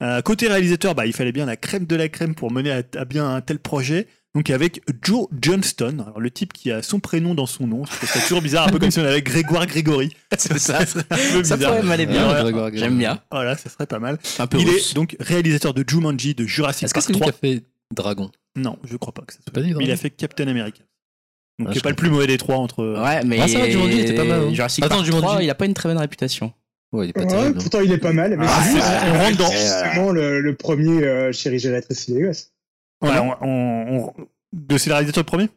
Euh, 0.02 0.22
côté 0.22 0.48
réalisateur, 0.48 0.94
bah, 0.94 1.06
il 1.06 1.12
fallait 1.12 1.32
bien 1.32 1.46
la 1.46 1.56
crème 1.56 1.86
de 1.86 1.96
la 1.96 2.08
crème 2.08 2.34
pour 2.34 2.50
mener 2.50 2.70
à, 2.72 2.82
à 2.96 3.04
bien 3.04 3.28
un 3.34 3.40
tel 3.40 3.58
projet. 3.58 4.08
Donc 4.34 4.50
avec 4.50 4.80
Joe 5.02 5.28
Johnston, 5.40 5.98
alors 6.04 6.18
le 6.18 6.28
type 6.28 6.52
qui 6.52 6.72
a 6.72 6.82
son 6.82 6.98
prénom 6.98 7.36
dans 7.36 7.46
son 7.46 7.68
nom, 7.68 7.84
c'est 8.02 8.20
toujours 8.22 8.42
bizarre, 8.42 8.66
un 8.66 8.70
peu 8.72 8.80
comme 8.80 8.90
si 8.90 8.98
on 8.98 9.04
avait 9.04 9.22
Grégoire 9.22 9.64
Grégory. 9.66 10.10
C'est 10.36 10.58
ça. 10.58 10.84
serait 10.84 11.04
un 11.08 11.16
peu 11.16 11.44
Ça 11.44 11.56
bizarre. 11.56 11.74
pourrait 11.76 11.86
m'aller 11.86 12.06
bien. 12.06 12.26
Ouais, 12.26 12.42
Grégoire 12.42 12.70
Grégory. 12.72 12.78
J'aime 12.78 12.98
bien. 12.98 13.20
Voilà, 13.30 13.56
ça 13.56 13.70
serait 13.70 13.86
pas 13.86 14.00
mal. 14.00 14.18
Un 14.40 14.46
peu 14.48 14.58
Il 14.58 14.68
russe. 14.68 14.90
est 14.90 14.94
donc 14.94 15.14
réalisateur 15.20 15.72
de 15.72 15.84
Jumanji, 15.88 16.34
de 16.34 16.44
Jurassic 16.46 16.82
Est-ce 16.84 16.94
que 16.94 16.98
Park 16.98 17.06
c'est 17.06 17.12
lui 17.12 17.20
qui 17.20 17.20
3. 17.20 17.30
a 17.30 17.54
fait 17.60 17.64
Dragon? 17.94 18.30
Non, 18.56 18.76
je 18.82 18.96
crois 18.96 19.12
pas 19.14 19.22
que 19.22 19.32
ça 19.34 19.38
soit. 19.44 19.52
pas 19.52 19.62
dit, 19.62 19.72
Mais 19.72 19.84
il 19.84 19.90
a 19.92 19.96
fait 19.96 20.10
Captain 20.10 20.48
America. 20.48 20.80
Donc 21.58 21.68
Ah, 21.68 21.72
qui 21.72 21.78
est 21.78 21.82
pas 21.82 21.90
le 21.90 21.96
plus 21.96 22.10
mauvais 22.10 22.26
des 22.26 22.36
trois 22.38 22.56
entre. 22.56 22.84
Ouais, 22.84 23.24
mais 23.24 23.38
Ah, 23.40 23.46
ça 23.48 23.58
va, 23.60 23.70
Jumanji 23.70 24.00
était 24.00 24.14
pas 24.14 24.24
mal, 24.24 24.40
hein. 24.42 24.52
Jurassic 24.52 24.84
Attends, 24.84 24.96
Park 24.96 25.06
Jumanji. 25.06 25.24
3, 25.26 25.42
il 25.42 25.50
a 25.50 25.54
pas 25.54 25.66
une 25.66 25.74
très 25.74 25.88
bonne 25.88 25.98
réputation. 25.98 26.52
Ouais, 26.92 27.06
il 27.06 27.10
est 27.10 27.12
pas 27.12 27.20
Ouais, 27.20 27.26
terrible. 27.26 27.48
hein. 27.56 27.60
pourtant 27.60 27.80
il 27.80 27.92
est 27.92 27.98
pas 27.98 28.12
mal. 28.12 28.36
Mais 28.36 28.46
Ah, 28.48 28.62
c'est 28.62 29.10
on 29.10 29.18
rentre 29.24 29.36
dans- 29.38 29.46
c'est 29.48 29.78
vraiment 29.88 30.12
le, 30.12 30.40
le 30.40 30.54
premier 30.56 31.02
euh, 31.04 31.32
Chéri 31.32 31.58
les 31.58 32.20
gosses. 32.22 32.50
Ouais, 33.02 33.18
on, 33.18 33.34
on- 33.46 34.06
on- 34.08 34.12
de 34.52 34.78
c'est 34.78 34.88
le 34.90 34.94
réalisateur 34.94 35.22
le 35.22 35.26
premier? 35.26 35.48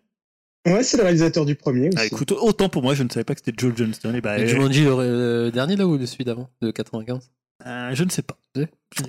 Ouais, 0.67 0.83
c'est 0.83 0.97
le 0.97 1.03
réalisateur 1.03 1.45
du 1.45 1.55
premier. 1.55 1.89
Ah, 1.95 1.99
aussi. 2.01 2.07
écoute, 2.07 2.31
autant 2.31 2.67
pour 2.69 2.81
moi, 2.83 2.93
je 2.93 3.03
ne 3.03 3.09
savais 3.09 3.23
pas 3.23 3.33
que 3.35 3.41
c'était 3.43 3.57
Joe 3.57 3.73
Johnston. 3.75 4.13
Et 4.15 4.21
bah, 4.21 4.37
Et 4.39 4.43
euh, 4.43 4.47
Jumanji, 4.47 4.83
le 4.83 4.91
euh, 4.99 5.51
dernier 5.51 5.75
là 5.77 5.87
ou 5.87 5.97
le 5.97 6.05
celui 6.05 6.25
d'avant? 6.25 6.49
De 6.61 6.71
95 6.71 7.31
euh, 7.65 7.89
je 7.93 8.03
ne 8.03 8.09
sais 8.09 8.21
pas. 8.21 8.37
Sais 8.95 9.03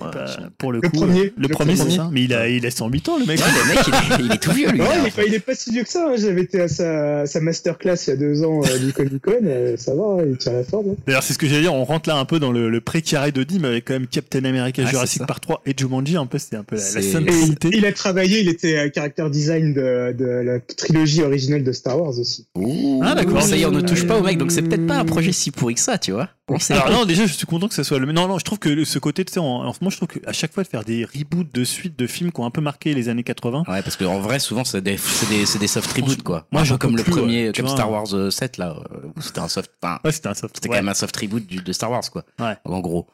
pour 0.57 0.71
le, 0.73 0.79
Le 0.83 0.89
coup, 0.89 0.97
premier, 0.97 1.19
euh, 1.21 1.33
Le, 1.37 1.43
le 1.43 1.47
premier, 1.47 1.75
c'est 1.75 1.83
premier. 1.83 1.95
ça. 1.95 2.09
Mais 2.11 2.23
il 2.23 2.33
a, 2.33 2.47
il 2.49 2.65
a 2.65 2.69
108 2.71 3.09
ans, 3.09 3.17
le 3.17 3.25
mec. 3.25 3.39
Ouais, 3.39 3.45
le 3.45 3.73
mec, 3.75 3.85
il 3.87 3.93
est, 3.93 4.25
il 4.25 4.31
est 4.33 4.37
tout 4.37 4.51
vieux, 4.51 4.69
lui. 4.71 4.79
Non, 4.79 4.85
là. 4.85 4.95
il 5.01 5.07
est, 5.07 5.15
pas, 5.15 5.23
il 5.25 5.33
est 5.33 5.39
pas 5.39 5.55
si 5.55 5.71
vieux 5.71 5.83
que 5.83 5.89
ça. 5.89 6.07
hein. 6.09 6.15
J'avais 6.17 6.41
été 6.41 6.61
à 6.61 6.67
sa, 6.67 7.25
sa 7.25 7.39
masterclass 7.39 7.95
il 8.05 8.09
y 8.09 8.13
a 8.13 8.15
deux 8.17 8.43
ans 8.43 8.61
euh, 8.65 8.77
du 8.77 8.91
Comic 8.93 9.21
Con. 9.23 9.31
euh, 9.43 9.77
ça 9.77 9.93
va, 9.95 10.17
il 10.29 10.37
tient 10.37 10.51
la 10.53 10.63
forme. 10.63 10.89
hein. 10.91 10.95
D'ailleurs, 11.07 11.23
c'est 11.23 11.33
ce 11.33 11.39
que 11.39 11.47
j'allais 11.47 11.61
dire. 11.61 11.73
On 11.73 11.85
rentre 11.85 12.09
là 12.09 12.17
un 12.17 12.25
peu 12.25 12.39
dans 12.39 12.51
le, 12.51 12.69
le 12.69 12.81
pré-carré 12.81 13.31
de 13.31 13.43
Dim 13.43 13.63
avec 13.63 13.85
quand 13.85 13.93
même 13.93 14.07
Captain 14.07 14.43
America, 14.43 14.83
Ah, 14.85 14.89
Jurassic. 14.89 15.25
Park 15.25 15.41
3 15.41 15.61
et 15.65 15.73
Jumanji. 15.77 16.17
Un 16.17 16.25
peu, 16.25 16.37
c'était 16.37 16.57
un 16.57 16.63
peu 16.63 16.75
la, 16.75 16.81
la 16.81 17.01
Sainte 17.01 17.27
il 17.71 17.85
a 17.85 17.91
travaillé, 17.93 18.41
il 18.41 18.49
était 18.49 18.77
euh, 18.77 18.89
character 18.93 19.29
design 19.31 19.73
de, 19.73 20.13
de 20.17 20.25
la 20.25 20.59
trilogie 20.59 21.23
originale 21.23 21.63
de 21.63 21.71
Star 21.71 21.99
Wars 21.99 22.17
aussi. 22.19 22.47
Ouh. 22.55 23.01
Ah, 23.03 23.15
d'accord. 23.15 23.41
Ça 23.41 23.55
y 23.55 23.61
est, 23.61 23.65
on 23.65 23.71
ne 23.71 23.81
touche 23.81 24.05
pas 24.05 24.17
au 24.19 24.23
mec, 24.23 24.37
donc 24.37 24.51
c'est 24.51 24.61
peut-être 24.61 24.85
pas 24.85 24.97
un 24.97 25.05
projet 25.05 25.31
si 25.31 25.51
pourri 25.51 25.75
que 25.75 25.79
ça, 25.81 25.97
tu 25.97 26.11
vois. 26.11 26.29
Alors 26.71 26.89
non, 26.91 27.05
déjà, 27.05 27.27
je 27.27 27.33
suis 27.33 27.45
content 27.45 27.67
que 27.67 27.75
ça 27.75 27.83
soit 27.83 27.99
le. 27.99 28.11
Non, 28.11 28.27
non, 28.27 28.39
je 28.39 28.43
trouve 28.43 28.57
que 28.57 28.83
ce 28.83 28.97
côté, 28.97 29.23
tu 29.23 29.31
sais, 29.33 29.39
en, 29.39 29.68
en 29.69 29.75
moment, 29.79 29.89
je 29.89 29.97
trouve 29.97 30.07
qu'à 30.07 30.33
chaque 30.33 30.53
fois 30.53 30.63
de 30.63 30.67
faire 30.67 30.83
des 30.83 31.05
reboots 31.05 31.53
de 31.53 31.63
suites 31.63 31.97
de 31.97 32.07
films 32.07 32.31
qui 32.31 32.39
ont 32.41 32.45
un 32.45 32.51
peu 32.51 32.61
marqué 32.61 32.93
les 32.93 33.09
années 33.09 33.23
80. 33.23 33.63
Ouais, 33.67 33.81
parce 33.81 33.95
qu'en 33.95 34.19
vrai, 34.19 34.39
souvent, 34.39 34.63
c'est 34.63 34.81
des, 34.81 34.97
soft 34.97 35.91
reboots, 35.91 36.23
quoi. 36.23 36.47
Moi, 36.51 36.63
peu 36.63 36.77
comme 36.77 36.97
le 36.97 37.03
plus, 37.03 37.11
premier, 37.11 37.51
comme 37.55 37.65
vois. 37.65 37.75
Star 37.75 37.91
Wars 37.91 38.13
euh, 38.13 38.29
7, 38.29 38.57
là, 38.57 38.75
euh, 38.91 39.07
c'était 39.21 39.39
un 39.39 39.47
soft, 39.47 39.71
enfin, 39.81 39.99
Ouais, 40.03 40.11
c'était 40.11 40.27
un 40.27 40.33
soft. 40.33 40.55
c'était 40.55 40.69
ouais. 40.69 40.75
quand 40.75 40.81
même 40.81 40.89
un 40.89 40.93
soft 40.93 41.15
reboot 41.17 41.45
du, 41.45 41.61
de 41.61 41.73
Star 41.73 41.91
Wars, 41.91 42.09
quoi. 42.11 42.23
Ouais. 42.39 42.55
En 42.65 42.79
gros. 42.79 43.07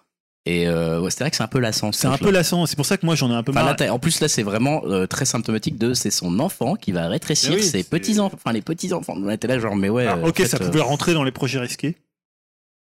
Et 0.48 0.68
euh, 0.68 1.02
ouais, 1.02 1.10
c'est 1.10 1.22
vrai 1.22 1.32
que 1.32 1.38
c'est 1.38 1.44
un 1.44 1.48
peu 1.48 1.60
lassant. 1.60 1.92
ce 1.92 2.02
C'est 2.02 2.08
un 2.08 2.18
peu 2.18 2.30
lassant. 2.30 2.68
C'est 2.68 2.76
pour 2.76 2.86
ça 2.86 2.98
que 2.98 3.06
moi, 3.06 3.16
j'en 3.16 3.32
ai 3.32 3.34
un 3.34 3.42
peu 3.42 3.52
Enfin, 3.52 3.64
marre. 3.64 3.94
en 3.94 4.00
plus, 4.00 4.22
là, 4.22 4.28
c'est 4.28 4.44
vraiment 4.44 4.84
euh, 4.86 5.08
très 5.08 5.26
symptomatique 5.26 5.78
de 5.80 5.96
c'est 5.96 6.12
son 6.12 6.40
enfant 6.40 6.76
qui 6.76 6.92
va 6.92 7.08
rétrécir 7.08 7.56
oui, 7.56 7.64
ses 7.64 7.84
petits 7.84 8.20
enfants, 8.20 8.38
enfin 8.40 8.54
les 8.54 8.62
petits 8.62 8.94
enfants. 8.94 9.16
On 9.18 9.30
était 9.30 9.48
là, 9.48 9.58
genre, 9.58 9.76
mais 9.76 9.90
ouais. 9.90 10.06
Euh, 10.06 10.28
ok, 10.28 10.28
en 10.28 10.34
fait, 10.34 10.46
ça 10.46 10.58
euh, 10.62 10.66
pouvait 10.68 10.82
rentrer 10.82 11.16
dans 11.16 11.24
les 11.24 11.32
projets 11.32 11.60
risqués. 11.60 11.98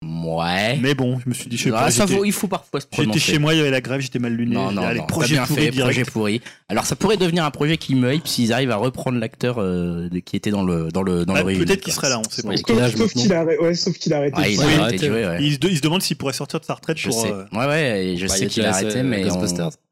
Ouais. 0.05 0.77
Mais 0.81 0.95
bon, 0.95 1.19
je 1.19 1.27
me 1.27 1.33
suis 1.33 1.49
dit, 1.49 1.57
je 1.57 1.63
sais 1.65 1.69
Ah, 1.75 1.83
pas. 1.85 1.91
ça 1.91 2.05
vaut- 2.05 2.23
il 2.23 2.31
faut 2.31 2.47
parfois 2.47 2.79
se 2.79 2.85
J'étais 2.95 3.19
chez 3.19 3.37
moi, 3.37 3.53
il 3.53 3.57
y 3.57 3.59
avait 3.59 3.69
la 3.69 3.81
grève, 3.81 3.99
j'étais 3.99 4.17
mal 4.19 4.33
luné. 4.33 4.55
Non, 4.55 4.71
non, 4.71 4.93
non. 4.93 5.05
projet 5.05 5.33
bien 5.35 5.45
pourri 5.45 5.61
fait, 5.65 5.71
direct. 5.71 5.93
projet 5.93 6.03
pourri. 6.11 6.41
Alors, 6.69 6.85
ça 6.85 6.95
pourrait 6.95 7.17
devenir 7.17 7.43
un 7.43 7.51
projet 7.51 7.75
qui 7.75 7.95
me 7.95 8.13
hype 8.13 8.25
s'ils 8.25 8.53
arrivent 8.53 8.71
à 8.71 8.77
reprendre 8.77 9.19
l'acteur 9.19 9.57
euh, 9.59 10.07
de- 10.07 10.19
qui 10.19 10.37
était 10.37 10.51
dans 10.51 10.63
le 10.63 10.89
dans 10.89 11.03
le 11.03 11.25
dans 11.25 11.33
le 11.33 11.41
remake, 11.41 11.67
Peut-être 11.67 11.81
qu'il 11.81 11.91
serait 11.91 12.09
là, 12.09 12.19
on 12.19 12.23
sait 12.29 12.43
pas. 12.43 12.55
Sauf, 12.55 13.11
qu'il 13.13 13.33
a, 13.33 13.41
arrêté- 13.41 13.59
ouais, 13.61 13.75
sauf 13.75 13.97
qu'il 13.97 14.13
a 14.13 14.17
arrêté. 14.17 14.35
Ah, 14.39 14.47
il 14.47 14.57
Ouais, 14.57 14.65
a 14.65 14.71
il 14.73 14.79
arrêté 14.79 15.07
de 15.09 15.13
ouais. 15.13 15.37
Il, 15.41 15.53
se, 15.55 15.59
il 15.69 15.77
se 15.77 15.81
demande 15.81 16.01
s'il 16.01 16.15
pourrait 16.15 16.31
sortir 16.33 16.61
de 16.61 16.65
sa 16.65 16.75
retraite 16.75 16.97
Je 16.97 17.09
pour. 17.09 17.21
sais. 17.21 17.31
euh, 17.31 17.43
Ouais, 17.51 17.65
ouais, 17.67 18.05
et 18.05 18.17
je 18.17 18.25
Bah, 18.27 18.33
sais 18.35 18.47
qu'il 18.47 18.63
a 18.65 18.69
arrêté, 18.69 18.87
essayé 18.87 19.03
mais 19.03 19.25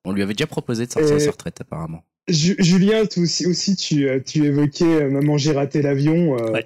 on, 0.06 0.12
lui 0.14 0.22
avait 0.24 0.34
déjà 0.34 0.48
proposé 0.48 0.86
de 0.86 0.92
sortir 0.92 1.18
Et- 1.18 1.20
sa 1.20 1.32
retraite, 1.32 1.60
apparemment. 1.60 2.04
Ju- 2.30 2.56
Julien, 2.60 3.06
toi 3.06 3.24
aussi, 3.24 3.46
aussi 3.46 3.76
tu, 3.78 4.08
euh, 4.08 4.20
tu 4.26 4.44
évoquais 4.46 4.84
euh, 4.86 5.10
Maman, 5.10 5.38
j'ai 5.38 5.54
raté 5.54 5.82
l'avion 5.82 6.38
euh, 6.38 6.52
Ouais. 6.52 6.66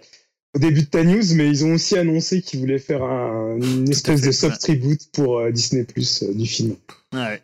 Au 0.55 0.59
début 0.59 0.81
de 0.81 0.87
ta 0.87 1.03
news, 1.03 1.23
mais 1.35 1.47
ils 1.47 1.63
ont 1.65 1.73
aussi 1.73 1.97
annoncé 1.97 2.41
qu'ils 2.41 2.59
voulaient 2.59 2.79
faire 2.79 3.03
un- 3.03 3.57
une 3.57 3.89
espèce 3.89 4.19
fait, 4.21 4.27
de 4.27 4.31
soft 4.31 4.63
reboot 4.67 4.99
pour 5.13 5.39
euh, 5.39 5.51
Disney 5.51 5.83
Plus 5.83 6.23
du 6.23 6.45
film. 6.45 6.75
Ouais. 7.13 7.41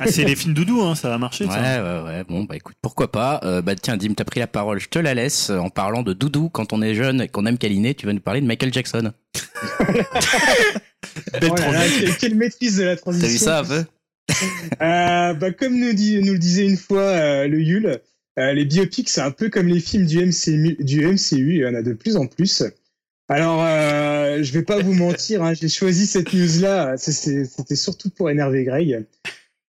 Ah, 0.00 0.06
c'est 0.06 0.24
les 0.24 0.36
films 0.36 0.52
doudou, 0.52 0.82
hein, 0.82 0.94
ça 0.94 1.08
va 1.08 1.16
marcher. 1.16 1.46
Ouais, 1.46 1.50
ça. 1.54 2.02
ouais, 2.04 2.04
ouais. 2.10 2.24
Bon, 2.24 2.44
bah 2.44 2.56
écoute, 2.56 2.76
pourquoi 2.82 3.10
pas. 3.10 3.40
Euh, 3.42 3.62
bah 3.62 3.74
tiens, 3.74 3.96
Dim, 3.96 4.12
t'as 4.14 4.24
pris 4.24 4.38
la 4.40 4.46
parole, 4.46 4.78
je 4.78 4.88
te 4.90 4.98
la 4.98 5.14
laisse. 5.14 5.48
En 5.48 5.70
parlant 5.70 6.02
de 6.02 6.12
doudou, 6.12 6.50
quand 6.50 6.74
on 6.74 6.82
est 6.82 6.94
jeune 6.94 7.22
et 7.22 7.28
qu'on 7.28 7.46
aime 7.46 7.56
câliner, 7.56 7.94
tu 7.94 8.04
vas 8.04 8.12
nous 8.12 8.20
parler 8.20 8.42
de 8.42 8.46
Michael 8.46 8.72
Jackson. 8.72 9.12
Belle 11.40 11.50
Oh 11.50 11.54
là 11.54 11.70
là, 11.72 11.72
transition. 11.72 11.98
quelle, 12.06 12.16
quelle 12.16 12.34
maîtrise 12.36 12.76
de 12.76 12.84
la 12.84 12.96
transition. 12.96 13.26
T'as 13.26 13.32
vu 13.32 13.38
ça 13.38 13.58
un 13.60 13.64
peu? 13.64 13.84
Euh, 14.82 15.34
bah, 15.34 15.52
comme 15.52 15.78
nous, 15.78 15.92
dit, 15.92 16.20
nous 16.22 16.32
le 16.32 16.38
disait 16.38 16.66
une 16.66 16.76
fois 16.76 17.00
euh, 17.02 17.48
le 17.48 17.60
Yule, 17.60 18.00
euh, 18.38 18.52
les 18.52 18.64
biopics, 18.64 19.08
c'est 19.08 19.20
un 19.20 19.30
peu 19.30 19.50
comme 19.50 19.68
les 19.68 19.80
films 19.80 20.06
du 20.06 20.24
MCU, 20.24 20.76
du 20.80 21.06
MCU, 21.06 21.54
il 21.54 21.60
y 21.60 21.66
en 21.66 21.74
a 21.74 21.82
de 21.82 21.92
plus 21.92 22.16
en 22.16 22.26
plus. 22.26 22.62
Alors, 23.28 23.62
euh, 23.62 24.42
je 24.42 24.52
vais 24.52 24.62
pas 24.62 24.80
vous 24.80 24.94
mentir, 24.94 25.42
hein, 25.42 25.54
j'ai 25.54 25.68
choisi 25.68 26.06
cette 26.06 26.32
news-là, 26.32 26.96
c'était 26.96 27.76
surtout 27.76 28.10
pour 28.10 28.30
énerver 28.30 28.64
Greg, 28.64 29.04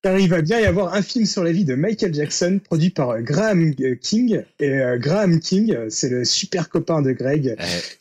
car 0.02 0.18
il 0.18 0.30
va 0.30 0.42
bien 0.42 0.60
y 0.60 0.66
avoir 0.66 0.94
un 0.94 1.02
film 1.02 1.26
sur 1.26 1.44
la 1.44 1.52
vie 1.52 1.66
de 1.66 1.76
Michael 1.76 2.14
Jackson, 2.14 2.60
produit 2.64 2.90
par 2.90 3.22
Graham 3.22 3.76
King, 4.02 4.44
et 4.60 4.70
euh, 4.70 4.98
Graham 4.98 5.40
King, 5.40 5.76
c'est 5.90 6.10
le 6.10 6.26
super 6.26 6.70
copain 6.70 7.02
de 7.02 7.12
Greg, 7.12 7.58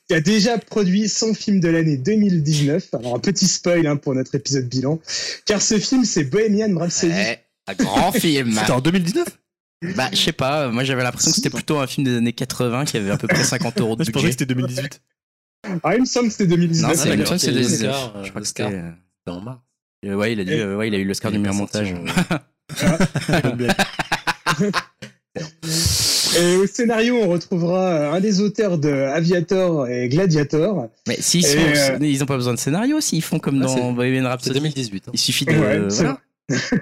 qui 0.09 0.15
a 0.15 0.21
déjà 0.21 0.59
produit 0.59 1.09
son 1.09 1.35
film 1.35 1.61
de 1.61 1.69
l'année 1.69 1.97
2019. 1.97 2.95
Alors, 2.95 3.17
un 3.17 3.21
petit 3.21 3.47
spoil 3.47 3.87
hein, 3.87 3.97
pour 3.97 4.15
notre 4.15 4.35
épisode 4.37 4.69
bilan, 4.69 5.01
car 5.45 5.61
ce 5.61 5.79
film, 5.79 6.05
c'est 6.05 6.25
Bohemian 6.25 6.77
Rhapsody. 6.77 7.13
Un 7.69 7.75
grand 7.75 8.13
film. 8.13 8.53
C'était 8.53 8.73
en 8.73 8.81
2019 8.81 9.42
Bah, 9.97 10.09
je 10.13 10.17
sais 10.17 10.33
pas, 10.33 10.69
moi 10.69 10.85
j'avais 10.85 11.03
l'impression 11.03 11.31
que 11.31 11.37
c'était 11.37 11.51
plutôt 11.51 11.79
un 11.79 11.87
film 11.87 12.05
des 12.07 12.17
années 12.17 12.33
80 12.33 12.85
qui 12.85 12.97
avait 12.97 13.11
à 13.11 13.17
peu 13.19 13.27
près 13.27 13.43
50 13.43 13.81
euros 13.81 13.97
de 13.97 14.05
Je 14.05 14.11
pensais 14.11 14.13
que 14.13 14.27
budget. 14.29 14.33
c'était 14.39 14.55
2018. 14.55 15.01
Ah, 15.83 15.95
il 15.97 16.01
me 16.03 16.07
semble 16.07 16.27
que 16.27 16.33
c'était 16.33 16.47
2019. 16.47 16.91
Non, 16.91 16.97
c'est 16.97 17.11
Ah, 17.11 17.15
il 17.15 17.21
me 17.21 17.25
semble 17.25 17.37
que 17.39 17.41
c'est 17.41 17.47
c'est 17.47 17.53
2019. 17.53 17.91
l'Oscar, 17.93 18.17
euh, 18.17 18.25
Je 18.25 18.29
crois 18.31 18.41
que 18.43 18.47
c'était. 18.49 18.63
euh, 18.65 18.91
C'était 19.19 19.37
en 19.37 19.41
mars. 19.41 19.61
euh, 20.07 20.15
Ouais, 20.15 20.33
il 20.33 20.41
a 20.41 20.53
euh, 20.53 20.77
ouais, 20.77 20.89
il 20.89 20.95
a 20.95 20.99
eu 20.99 21.05
l'Oscar 21.05 21.31
du 21.33 21.39
meilleur 21.39 21.55
montage. 21.55 21.95
Bonne 21.95 23.57
blague. 23.57 23.77
Et 26.39 26.57
au 26.57 26.67
scénario, 26.67 27.17
on 27.23 27.29
retrouvera 27.29 27.81
euh, 27.91 28.13
un 28.13 28.21
des 28.21 28.41
auteurs 28.41 28.79
de 28.79 28.89
Aviator 28.91 29.87
et 29.89 30.09
Gladiator. 30.09 30.89
Mais 31.07 31.17
s'ils 31.21 31.45
sont, 31.47 31.59
euh, 31.59 31.99
ils 32.01 32.23
ont 32.23 32.27
pas 32.27 32.37
besoin 32.37 32.55
de 32.55 32.59
scénario, 32.59 33.01
s'ils 33.01 33.23
font 33.23 33.39
comme 33.39 33.59
Ah, 33.63 33.67
dans 33.67 33.75
c'est- 33.77 33.93
Bohemian 33.93 34.23
C'est 34.23 34.29
Rhapsody. 34.29 34.55
2018. 34.61 35.05
hein. 35.09 35.11
Il 35.15 35.19
suffit 35.19 35.45
de. 35.45 35.53
Ouais, 35.53 35.81
c'est 35.91 36.03
voilà. 36.05 36.21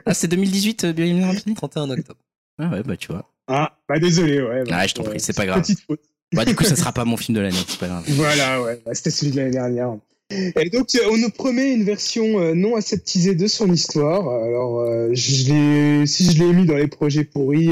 Ah, 0.06 0.14
c'est 0.14 0.28
2018, 0.28 0.84
euh, 0.84 0.92
Bohemian 0.92 1.26
Rhapsody? 1.28 1.54
31 1.54 1.90
octobre. 1.90 2.18
Ah 2.60 2.68
ouais, 2.70 2.82
bah 2.82 2.96
tu 2.96 3.08
vois. 3.08 3.30
Ah, 3.48 3.76
bah 3.88 3.98
désolé, 3.98 4.40
ouais. 4.42 4.64
bah, 4.64 4.76
Ah, 4.80 4.86
je 4.86 4.94
t'en 4.94 5.02
prie, 5.02 5.16
euh, 5.16 5.20
c'est 5.20 5.34
pas 5.34 5.46
grave. 5.46 5.62
Petite 5.62 5.80
faute. 5.80 6.00
Bah, 6.32 6.44
du 6.44 6.54
coup, 6.54 6.64
ça 6.64 6.76
sera 6.76 6.92
pas 6.94 7.04
mon 7.04 7.16
film 7.16 7.36
de 7.36 7.40
l'année, 7.42 7.56
c'est 7.66 7.78
pas 7.78 7.88
grave. 7.88 8.04
Voilà, 8.08 8.62
ouais. 8.62 8.80
bah, 8.84 8.94
c'était 8.94 9.10
celui 9.10 9.32
de 9.32 9.36
l'année 9.38 9.50
dernière. 9.50 9.96
Et 10.30 10.70
donc, 10.70 10.94
euh, 10.94 11.08
on 11.10 11.16
nous 11.16 11.30
promet 11.30 11.72
une 11.72 11.82
version 11.82 12.38
euh, 12.38 12.54
non 12.54 12.76
aseptisée 12.76 13.34
de 13.34 13.46
son 13.48 13.72
histoire. 13.72 14.28
Alors, 14.28 14.86
je 15.12 15.52
l'ai, 15.52 16.06
si 16.06 16.30
je 16.30 16.38
l'ai 16.38 16.52
mis 16.52 16.66
dans 16.66 16.76
les 16.76 16.86
projets 16.86 17.24
pourris, 17.24 17.70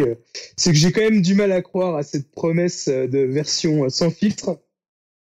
c'est 0.56 0.72
que 0.72 0.78
j'ai 0.78 0.90
quand 0.90 1.02
même 1.02 1.22
du 1.22 1.34
mal 1.34 1.52
à 1.52 1.62
croire 1.62 1.94
à 1.94 2.02
cette 2.02 2.30
promesse 2.32 2.88
de 2.88 3.18
version 3.18 3.88
sans 3.90 4.10
filtre. 4.10 4.58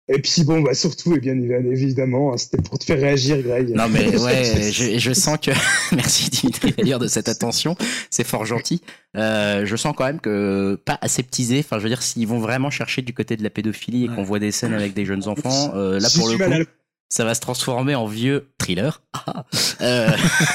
Et 0.08 0.20
puis 0.20 0.44
bon, 0.44 0.60
bah 0.60 0.72
surtout, 0.74 1.16
et 1.16 1.18
bien 1.20 1.34
évidemment, 1.36 2.32
hein, 2.32 2.36
c'était 2.36 2.62
pour 2.62 2.78
te 2.78 2.84
faire 2.84 3.00
réagir, 3.00 3.42
Greg. 3.42 3.74
Non 3.74 3.88
mais 3.88 4.16
ouais, 4.22 4.70
je, 4.72 4.98
je 4.98 5.12
sens 5.12 5.36
que 5.42 5.50
merci 5.96 6.30
Dimitri 6.30 6.72
d'ailleurs 6.78 7.00
de 7.00 7.08
cette 7.08 7.28
attention, 7.28 7.74
c'est 8.08 8.22
fort 8.24 8.44
gentil. 8.46 8.82
Euh, 9.16 9.66
je 9.66 9.74
sens 9.74 9.94
quand 9.96 10.04
même 10.04 10.20
que 10.20 10.78
pas 10.84 10.96
aseptisé. 11.00 11.58
Enfin, 11.58 11.78
je 11.78 11.82
veux 11.82 11.88
dire, 11.88 12.02
s'ils 12.02 12.26
vont 12.28 12.38
vraiment 12.38 12.70
chercher 12.70 13.02
du 13.02 13.14
côté 13.14 13.36
de 13.36 13.42
la 13.42 13.50
pédophilie 13.50 14.04
et 14.04 14.08
qu'on 14.08 14.22
voit 14.22 14.38
des 14.38 14.52
scènes 14.52 14.74
avec 14.74 14.94
des 14.94 15.04
jeunes 15.06 15.26
enfants, 15.26 15.72
euh, 15.74 15.98
là 15.98 16.08
pour 16.14 16.28
le 16.28 16.36
coup, 16.38 16.70
ça 17.08 17.24
va 17.24 17.34
se 17.34 17.40
transformer 17.40 17.94
en 17.96 18.06
vieux 18.06 18.46
thriller. 18.58 19.02
Ah, 19.26 19.44
euh, 19.80 20.08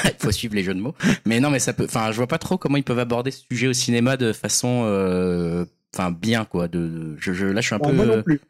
Il 0.04 0.12
faut 0.18 0.32
suivre 0.32 0.54
les 0.54 0.62
jeux 0.62 0.74
de 0.74 0.80
mots. 0.80 0.94
Mais 1.26 1.40
non, 1.40 1.50
mais 1.50 1.58
ça 1.58 1.72
peut. 1.74 1.84
Enfin, 1.84 2.10
je 2.10 2.16
vois 2.16 2.26
pas 2.26 2.38
trop 2.38 2.56
comment 2.56 2.76
ils 2.78 2.84
peuvent 2.84 2.98
aborder 2.98 3.30
ce 3.30 3.42
sujet 3.50 3.66
au 3.66 3.72
cinéma 3.74 4.16
de 4.16 4.32
façon, 4.32 4.84
euh, 4.86 5.64
enfin 5.94 6.10
bien 6.10 6.44
quoi. 6.46 6.68
De, 6.68 6.78
de- 6.78 7.16
je, 7.18 7.32
je, 7.34 7.46
là, 7.46 7.60
je 7.60 7.66
suis 7.66 7.74
un 7.74 7.78
peu. 7.78 7.92
moi 7.92 8.06
non 8.06 8.22
plus. 8.22 8.40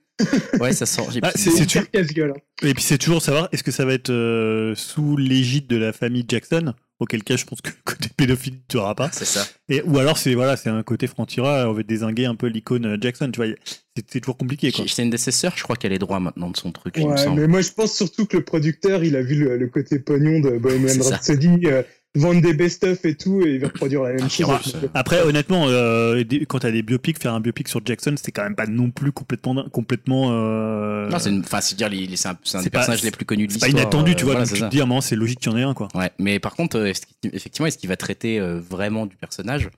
Ouais, 0.60 0.72
ça 0.72 0.86
sent. 0.86 1.02
j'ai- 1.12 1.20
Ah, 1.22 1.32
c'est- 1.34 1.66
tu- 1.66 1.84
casse-gueule. 1.86 2.32
hein. 2.36 2.40
Et 2.68 2.74
puis 2.74 2.82
c'est 2.82 2.98
toujours 2.98 3.22
savoir, 3.22 3.48
est-ce 3.52 3.62
que 3.62 3.70
ça 3.70 3.84
va 3.84 3.92
être 3.94 4.10
euh, 4.10 4.74
sous 4.74 5.16
l'égide 5.16 5.66
de 5.66 5.76
la 5.76 5.92
famille 5.92 6.24
Jackson? 6.28 6.74
Auquel 7.00 7.24
cas, 7.24 7.36
je 7.36 7.44
pense 7.44 7.60
que 7.60 7.70
le 7.70 7.74
côté 7.84 8.08
pédophile, 8.16 8.60
tu 8.68 8.76
auras 8.76 8.94
pas. 8.94 9.10
C'est 9.12 9.24
ça. 9.24 9.44
Et, 9.68 9.82
ou 9.82 9.98
alors, 9.98 10.16
c'est 10.18 10.34
voilà, 10.34 10.56
c'est 10.56 10.70
un 10.70 10.84
côté 10.84 11.08
franc-tireur, 11.08 11.68
on 11.68 11.72
veut 11.72 11.82
désinguer 11.82 12.26
un 12.26 12.36
peu 12.36 12.46
l'icône 12.46 12.86
euh, 12.86 12.96
Jackson, 13.00 13.28
tu 13.32 13.42
vois. 13.44 13.52
C'est 13.96 14.20
toujours 14.20 14.36
compliqué, 14.36 14.70
quoi. 14.70 14.84
C'est 14.86 15.02
une 15.02 15.10
sœurs, 15.16 15.54
je 15.56 15.62
crois 15.64 15.74
qu'elle 15.74 15.92
est 15.92 15.98
droit 15.98 16.20
maintenant 16.20 16.48
de 16.50 16.56
son 16.56 16.70
truc. 16.70 16.94
il 16.96 17.06
me 17.06 17.10
Ouais, 17.12 17.16
semble. 17.16 17.40
mais 17.40 17.48
moi 17.48 17.60
je 17.60 17.70
pense 17.72 17.92
surtout 17.92 18.26
que 18.26 18.36
le 18.36 18.44
producteur, 18.44 19.02
il 19.02 19.16
a 19.16 19.22
vu 19.22 19.34
le, 19.34 19.56
le 19.58 19.66
côté 19.68 19.98
pognon 19.98 20.38
de 20.40 20.58
Bohemian 20.58 20.88
C'est 20.88 21.02
ça. 21.02 21.16
Rhapsody, 21.16 21.58
euh, 21.66 21.82
vendre 22.14 22.42
des 22.42 22.52
best-of 22.52 23.04
et 23.04 23.14
tout, 23.14 23.40
et 23.46 23.54
il 23.54 23.60
va 23.60 23.68
reproduire 23.68 24.02
la 24.02 24.12
même 24.12 24.28
chose. 24.28 24.46
Ah, 24.50 24.60
le- 24.82 24.90
Après, 24.94 25.22
honnêtement, 25.22 25.64
euh, 25.68 26.22
quand 26.48 26.58
t'as 26.58 26.70
des 26.70 26.82
biopics, 26.82 27.18
faire 27.18 27.32
un 27.34 27.40
biopic 27.40 27.68
sur 27.68 27.80
Jackson, 27.84 28.14
c'est 28.22 28.32
quand 28.32 28.42
même 28.42 28.54
pas 28.54 28.66
non 28.66 28.90
plus 28.90 29.12
complètement, 29.12 29.64
complètement. 29.70 30.28
euh, 30.32 31.08
Non, 31.08 31.18
c'est 31.18 31.30
une- 31.30 31.40
enfin, 31.40 31.60
c'est 31.62 31.74
dire, 31.76 31.88
c'est 32.16 32.28
un, 32.28 32.38
c'est 32.44 32.56
un 32.56 32.60
c'est 32.60 32.64
des 32.64 32.70
pas- 32.70 32.78
personnages 32.80 33.02
les 33.02 33.10
plus 33.10 33.24
connus 33.24 33.46
de 33.46 33.52
c'est 33.52 33.60
pas 33.60 33.66
l'histoire. 33.66 33.84
inattendu, 33.84 34.12
euh, 34.12 34.14
tu 34.14 34.24
vois. 34.24 34.32
voilà, 34.34 34.44
donc 34.46 34.56
c'est 34.56 34.62
tu 34.62 34.68
te 34.68 34.70
dis, 34.70 34.80
à 34.80 34.82
un 34.82 34.86
moment, 34.86 35.00
c'est 35.00 35.16
logique 35.16 35.40
qu'il 35.40 35.50
y 35.52 35.54
en 35.54 35.58
ait 35.58 35.62
un, 35.62 35.74
quoi. 35.74 35.88
Ouais, 35.94 36.10
mais 36.18 36.38
par 36.38 36.54
contre, 36.54 36.76
euh, 36.78 36.86
est-ce 36.86 37.02
effectivement, 37.32 37.66
est-ce 37.66 37.78
qu'il 37.78 37.88
va 37.88 37.96
traiter 37.96 38.38
euh, 38.38 38.60
vraiment 38.60 39.06
du 39.06 39.16
personnage? 39.16 39.70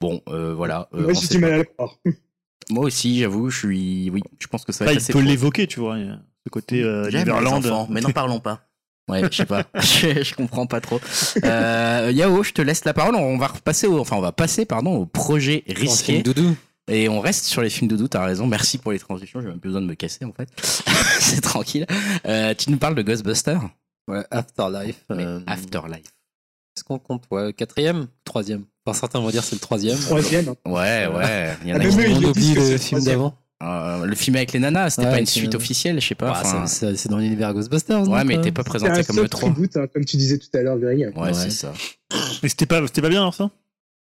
Bon, 0.00 0.20
euh, 0.28 0.52
voilà. 0.54 0.88
euh, 0.94 1.02
Moi 1.02 1.12
on 1.12 1.14
j'ai 1.14 1.26
sait 1.28 1.34
du 1.34 1.40
pas. 1.40 1.46
mal 1.46 1.54
à 1.54 1.58
le 1.58 1.64
croire. 1.64 1.96
Moi 2.70 2.84
aussi, 2.86 3.18
j'avoue, 3.20 3.50
je 3.50 3.58
suis. 3.58 4.10
Oui, 4.10 4.20
je 4.40 4.46
pense 4.48 4.64
que 4.64 4.72
ça 4.72 4.84
va 4.84 4.90
être 4.92 4.96
il 4.96 5.02
assez 5.02 5.12
peut 5.12 5.20
l'évoquer, 5.20 5.66
tu 5.68 5.78
vois. 5.80 5.96
Ce 6.44 6.50
côté 6.50 6.82
euh, 6.82 7.04
J'aime 7.10 7.20
les 7.26 7.32
Neverland. 7.32 7.64
enfants, 7.66 7.86
mais 7.90 8.00
n'en 8.00 8.10
parlons 8.10 8.40
pas. 8.40 8.66
Ouais, 9.08 9.22
je 9.30 9.36
sais 9.36 9.46
pas. 9.46 9.64
je, 9.74 10.22
je 10.22 10.34
comprends 10.34 10.66
pas 10.66 10.80
trop. 10.80 11.00
Euh, 11.44 12.10
Yao, 12.14 12.42
je 12.42 12.52
te 12.52 12.62
laisse 12.62 12.84
la 12.84 12.94
parole. 12.94 13.14
On 13.16 13.36
va 13.38 13.48
repasser 13.48 13.86
au, 13.86 13.98
enfin, 13.98 14.16
on 14.16 14.20
va 14.20 14.32
passer, 14.32 14.64
pardon, 14.64 14.96
au 14.96 15.06
projet 15.06 15.64
risqué. 15.68 16.22
Doudou. 16.22 16.56
Et 16.88 17.08
on 17.08 17.20
reste 17.20 17.44
sur 17.44 17.62
les 17.62 17.70
films 17.70 17.88
doudou, 17.88 18.08
t'as 18.08 18.24
raison. 18.24 18.46
Merci 18.46 18.78
pour 18.78 18.92
les 18.92 18.98
transitions. 18.98 19.40
J'ai 19.40 19.46
même 19.48 19.60
plus 19.60 19.68
besoin 19.68 19.80
de 19.82 19.86
me 19.86 19.94
casser, 19.94 20.24
en 20.24 20.32
fait. 20.32 20.48
C'est 21.20 21.40
tranquille. 21.40 21.86
Euh, 22.26 22.54
tu 22.54 22.70
nous 22.70 22.76
parles 22.76 22.94
de 22.96 23.02
Ghostbusters, 23.02 23.60
Ouais, 24.08 24.24
Afterlife. 24.32 25.04
mais 25.10 25.24
euh, 25.24 25.40
Afterlife. 25.46 26.06
Est-ce 26.76 26.84
qu'on 26.84 26.98
compte 26.98 27.24
ouais, 27.30 27.52
Quatrième 27.52 28.08
Troisième? 28.24 28.64
Enfin, 28.84 28.98
certains 28.98 29.20
vont 29.20 29.30
dire 29.30 29.44
c'est 29.44 29.54
le 29.54 29.60
troisième. 29.60 29.96
Troisième. 29.98 30.48
hein. 30.48 30.56
Ouais, 30.70 31.06
ouais. 31.06 31.56
Il 31.62 31.68
y 31.68 31.72
en 31.72 31.76
a 31.76 31.82
Ah, 31.84 31.88
qui 31.88 31.96
mais 31.96 32.08
eux, 32.08 32.14
On 32.26 32.32
ils 32.32 32.54
le 32.72 32.78
film 32.78 33.04
d'avant. 33.04 33.34
Euh, 33.62 34.04
le 34.06 34.14
film 34.16 34.36
avec 34.36 34.52
les 34.52 34.58
nanas, 34.58 34.90
c'était 34.90 35.06
Ouais, 35.06 35.12
pas 35.12 35.20
une 35.20 35.26
suite 35.26 35.54
officielle, 35.54 36.00
je 36.00 36.06
sais 36.08 36.14
pas. 36.14 36.30
Enfin, 36.32 36.66
c'est- 36.66 37.08
dans 37.08 37.18
l'univers 37.18 37.54
Ghostbusters. 37.54 38.08
ouais, 38.08 38.24
mais 38.24 38.36
euh, 38.38 38.40
t'es 38.40 38.50
pas 38.52 38.62
C'est 38.62 38.68
présenté 38.70 38.92
un 39.00 39.02
comme 39.04 39.16
le 39.16 39.22
soft 39.22 39.30
3. 39.32 39.48
reboot, 39.50 39.76
hein, 39.76 39.86
comme 39.92 40.04
tu 40.04 40.16
disais 40.16 40.38
tout 40.38 40.48
à 40.54 40.62
l'heure, 40.62 40.78
Greg. 40.78 41.12
Ouais, 41.16 41.22
Ouais. 41.22 41.32
c'est 41.34 41.50
ça. 41.50 41.72
Mais 42.42 42.48
c'était 42.48 42.66
pas, 42.66 42.80
c'était 42.86 43.02
pas 43.02 43.08
bien, 43.08 43.20
alors 43.20 43.34
ça? 43.34 43.50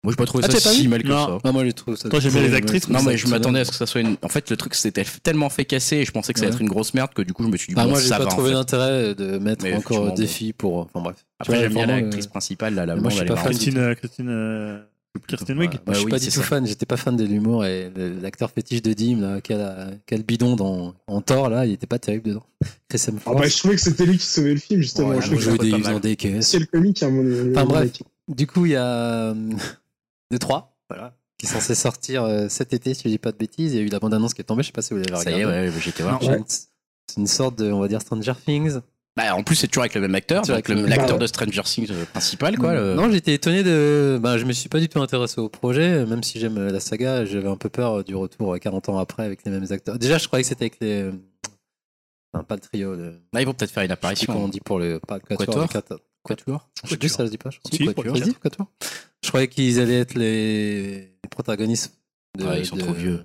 Moi, 0.04 0.12
j'ai 0.12 0.16
pas 0.16 0.26
trouvé 0.26 0.44
Ah, 0.46 0.50
ça 0.52 0.70
si 0.70 0.86
mal 0.88 1.02
que 1.02 1.08
Non. 1.08 1.26
ça. 1.26 1.38
Non, 1.44 1.52
moi, 1.52 1.64
je 1.64 1.70
trouve 1.70 1.96
ça. 1.96 2.08
Toi, 2.08 2.20
j'aime 2.20 2.32
bien 2.32 2.42
les 2.42 2.54
actrices, 2.54 2.88
Non, 2.88 3.02
mais 3.02 3.16
je 3.16 3.26
m'attendais 3.26 3.60
à 3.60 3.64
ce 3.64 3.70
que 3.70 3.76
ça 3.76 3.86
soit 3.86 4.00
une. 4.02 4.16
En 4.22 4.28
fait, 4.28 4.50
le 4.50 4.56
truc, 4.56 4.74
c'était 4.74 5.04
tellement 5.22 5.48
fait 5.48 5.64
casser 5.64 5.96
et 5.96 6.04
je 6.04 6.12
pensais 6.12 6.32
que 6.32 6.38
ça 6.38 6.44
allait 6.44 6.52
Ouais. 6.52 6.56
être 6.56 6.62
une 6.62 6.68
grosse 6.68 6.94
merde 6.94 7.12
que 7.14 7.22
du 7.22 7.32
coup, 7.32 7.42
je 7.42 7.48
me 7.48 7.56
suis 7.56 7.68
dit, 7.68 7.74
Bah, 7.74 7.84
bon, 7.84 7.90
moi, 7.90 8.00
j'ai 8.00 8.08
ça 8.08 8.18
pas 8.18 8.24
va. 8.24 8.28
en 8.28 8.32
trouvé 8.32 8.48
fait. 8.50 8.54
d'intérêt 8.54 9.14
de 9.16 9.38
mettre 9.38 9.64
Mais 9.64 9.74
encore 9.74 10.12
des 10.12 10.26
filles 10.26 10.52
pour. 10.52 10.78
Enfin, 10.78 11.00
bref. 11.02 11.16
Après, 11.40 11.58
j'aime 11.58 11.72
bien 11.74 11.86
l'actrice 11.86 12.26
euh, 12.26 12.30
principale, 12.30 12.74
là, 12.74 12.86
la 12.86 12.96
moi, 12.96 13.10
je 13.10 13.16
suis 13.16 13.24
pas. 13.26 13.34
Christine, 13.36 13.78
euh, 13.78 13.94
Christine, 13.94 14.28
euh, 14.28 14.78
Kirsten. 15.18 15.56
Bah 15.58 15.64
Moi, 15.64 15.78
je 15.88 15.94
suis 15.94 16.04
oui, 16.06 16.10
pas 16.10 16.18
c'est 16.18 16.24
du 16.26 16.30
tout 16.32 16.40
ça. 16.40 16.46
fan, 16.46 16.66
j'étais 16.66 16.86
pas 16.86 16.96
fan 16.96 17.16
de 17.16 17.24
l'humour 17.24 17.64
et 17.64 17.90
l'acteur 18.20 18.50
fétiche 18.50 18.82
de 18.82 18.92
Dim, 18.92 19.20
là, 19.20 19.40
quel, 19.40 19.58
euh, 19.60 19.90
quel 20.06 20.22
bidon 20.22 20.56
dans, 20.56 20.94
en 21.06 21.20
Thor, 21.20 21.48
là, 21.48 21.66
il 21.66 21.72
était 21.72 21.86
pas 21.86 21.98
terrible 21.98 22.28
dedans. 22.28 22.46
Chris 22.88 23.02
Ah, 23.26 23.32
bah, 23.34 23.46
je 23.48 23.56
trouvais 23.56 23.74
que 23.76 23.80
c'était 23.80 24.06
lui 24.06 24.18
qui 24.18 24.26
sauvait 24.26 24.54
le 24.54 24.60
film, 24.60 24.80
justement. 24.82 25.08
Ouais, 25.08 25.20
je 25.22 25.34
je 25.34 25.40
jouait 25.40 25.58
des, 25.58 25.70
dans 25.70 25.98
des 26.00 26.16
caisses. 26.16 26.48
c'est 26.48 26.58
le 26.58 26.66
comique, 26.66 27.02
hein, 27.02 27.10
mon 27.10 27.50
Enfin, 27.52 27.64
mon 27.64 27.70
bref. 27.70 27.92
Du 28.28 28.46
coup, 28.46 28.66
il 28.66 28.72
y 28.72 28.76
a 28.76 28.84
euh, 28.86 29.34
deux, 30.30 30.38
trois, 30.38 30.76
voilà, 30.90 31.14
qui 31.38 31.46
est 31.46 31.48
censé 31.48 31.74
sortir 31.74 32.24
euh, 32.24 32.48
cet 32.48 32.72
été, 32.72 32.92
si 32.94 33.02
je 33.04 33.08
dis 33.08 33.18
pas 33.18 33.32
de 33.32 33.36
bêtises. 33.36 33.72
Il 33.72 33.76
y 33.76 33.80
a 33.80 33.82
eu 33.82 33.88
la 33.88 33.98
bande-annonce 34.00 34.34
qui 34.34 34.40
est 34.40 34.44
tombée, 34.44 34.62
je 34.62 34.68
sais 34.68 34.72
pas 34.72 34.82
si 34.82 34.94
vous 34.94 35.00
l'avez 35.00 35.22
Ça 35.22 35.30
y 35.30 35.34
regardé. 35.34 35.56
est, 35.56 35.68
ouais, 35.70 35.80
j'étais 35.80 36.02
voir. 36.02 36.18
C'est 36.20 36.28
une- 36.38 36.44
C'est 37.08 37.20
une 37.20 37.26
sorte 37.28 37.56
de, 37.58 37.70
on 37.70 37.78
va 37.78 37.86
dire, 37.88 38.00
Stranger 38.00 38.32
Things. 38.44 38.80
Bah, 39.16 39.34
en 39.34 39.42
plus, 39.42 39.56
c'est 39.56 39.66
toujours 39.68 39.82
avec 39.84 39.94
le 39.94 40.02
même 40.02 40.14
acteur, 40.14 40.48
avec 40.50 40.68
l'acteur 40.68 41.16
Bah, 41.16 41.22
de 41.22 41.26
Stranger 41.26 41.62
Things 41.62 41.90
euh, 41.90 42.04
principal, 42.04 42.58
quoi. 42.58 42.74
le- 42.74 42.94
Non, 42.94 43.10
j'étais 43.10 43.32
étonné 43.32 43.62
de. 43.62 44.18
Ben, 44.22 44.36
je 44.36 44.44
me 44.44 44.52
suis 44.52 44.68
pas 44.68 44.78
du 44.78 44.88
tout 44.90 45.00
intéressé 45.00 45.40
au 45.40 45.48
projet, 45.48 46.04
même 46.04 46.22
si 46.22 46.38
j'aime 46.38 46.58
euh, 46.58 46.70
la 46.70 46.80
saga. 46.80 47.24
J'avais 47.24 47.48
un 47.48 47.56
peu 47.56 47.70
peur 47.70 48.00
euh, 48.00 48.02
du 48.04 48.14
retour 48.14 48.54
euh, 48.54 48.58
40 48.58 48.90
ans 48.90 48.98
après 48.98 49.24
avec 49.24 49.42
les 49.44 49.50
mêmes 49.50 49.66
acteurs. 49.70 49.98
Déjà, 49.98 50.18
je 50.18 50.26
croyais 50.26 50.42
que 50.42 50.48
c'était 50.48 50.64
avec 50.66 50.78
les. 50.80 51.02
euh, 51.02 51.12
Enfin, 52.34 52.44
pas 52.44 52.56
le 52.56 52.60
trio. 52.60 52.94
Le... 52.94 53.12
Là, 53.32 53.40
ils 53.40 53.46
vont 53.46 53.54
peut-être 53.54 53.70
faire 53.70 53.82
une 53.84 53.88
Je 53.88 53.94
apparition. 53.94 54.32
comment 54.34 54.44
on 54.44 54.48
dit 54.48 54.60
pour 54.60 54.78
le. 54.78 55.00
Pas 55.00 55.14
le 55.14 55.36
quatuor. 55.36 55.66
Quatuor 56.22 56.68
Je 56.84 56.88
sais 56.90 56.96
plus, 56.98 57.08
ça 57.08 57.24
se 57.24 57.30
dit 57.30 57.38
pas. 57.38 57.48
Je. 57.50 57.58
Si, 57.72 57.86
Quatuor. 57.86 58.14
quatuor. 58.42 58.66
Je 59.24 59.28
croyais 59.28 59.48
qu'ils 59.48 59.80
allaient 59.80 60.00
être 60.00 60.14
les, 60.14 60.98
les 61.22 61.28
protagonistes. 61.30 61.94
De, 62.36 62.44
Ouais, 62.44 62.60
ils 62.60 62.66
sont 62.66 62.76
de- 62.76 62.82
trop 62.82 62.92
vieux. 62.92 63.24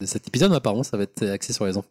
De 0.00 0.06
cet 0.06 0.28
épisode, 0.28 0.50
mais 0.50 0.56
apparemment, 0.58 0.82
ça 0.82 0.98
va 0.98 1.04
être 1.04 1.22
axé 1.28 1.54
sur 1.54 1.64
les 1.64 1.78
enfants. 1.78 1.88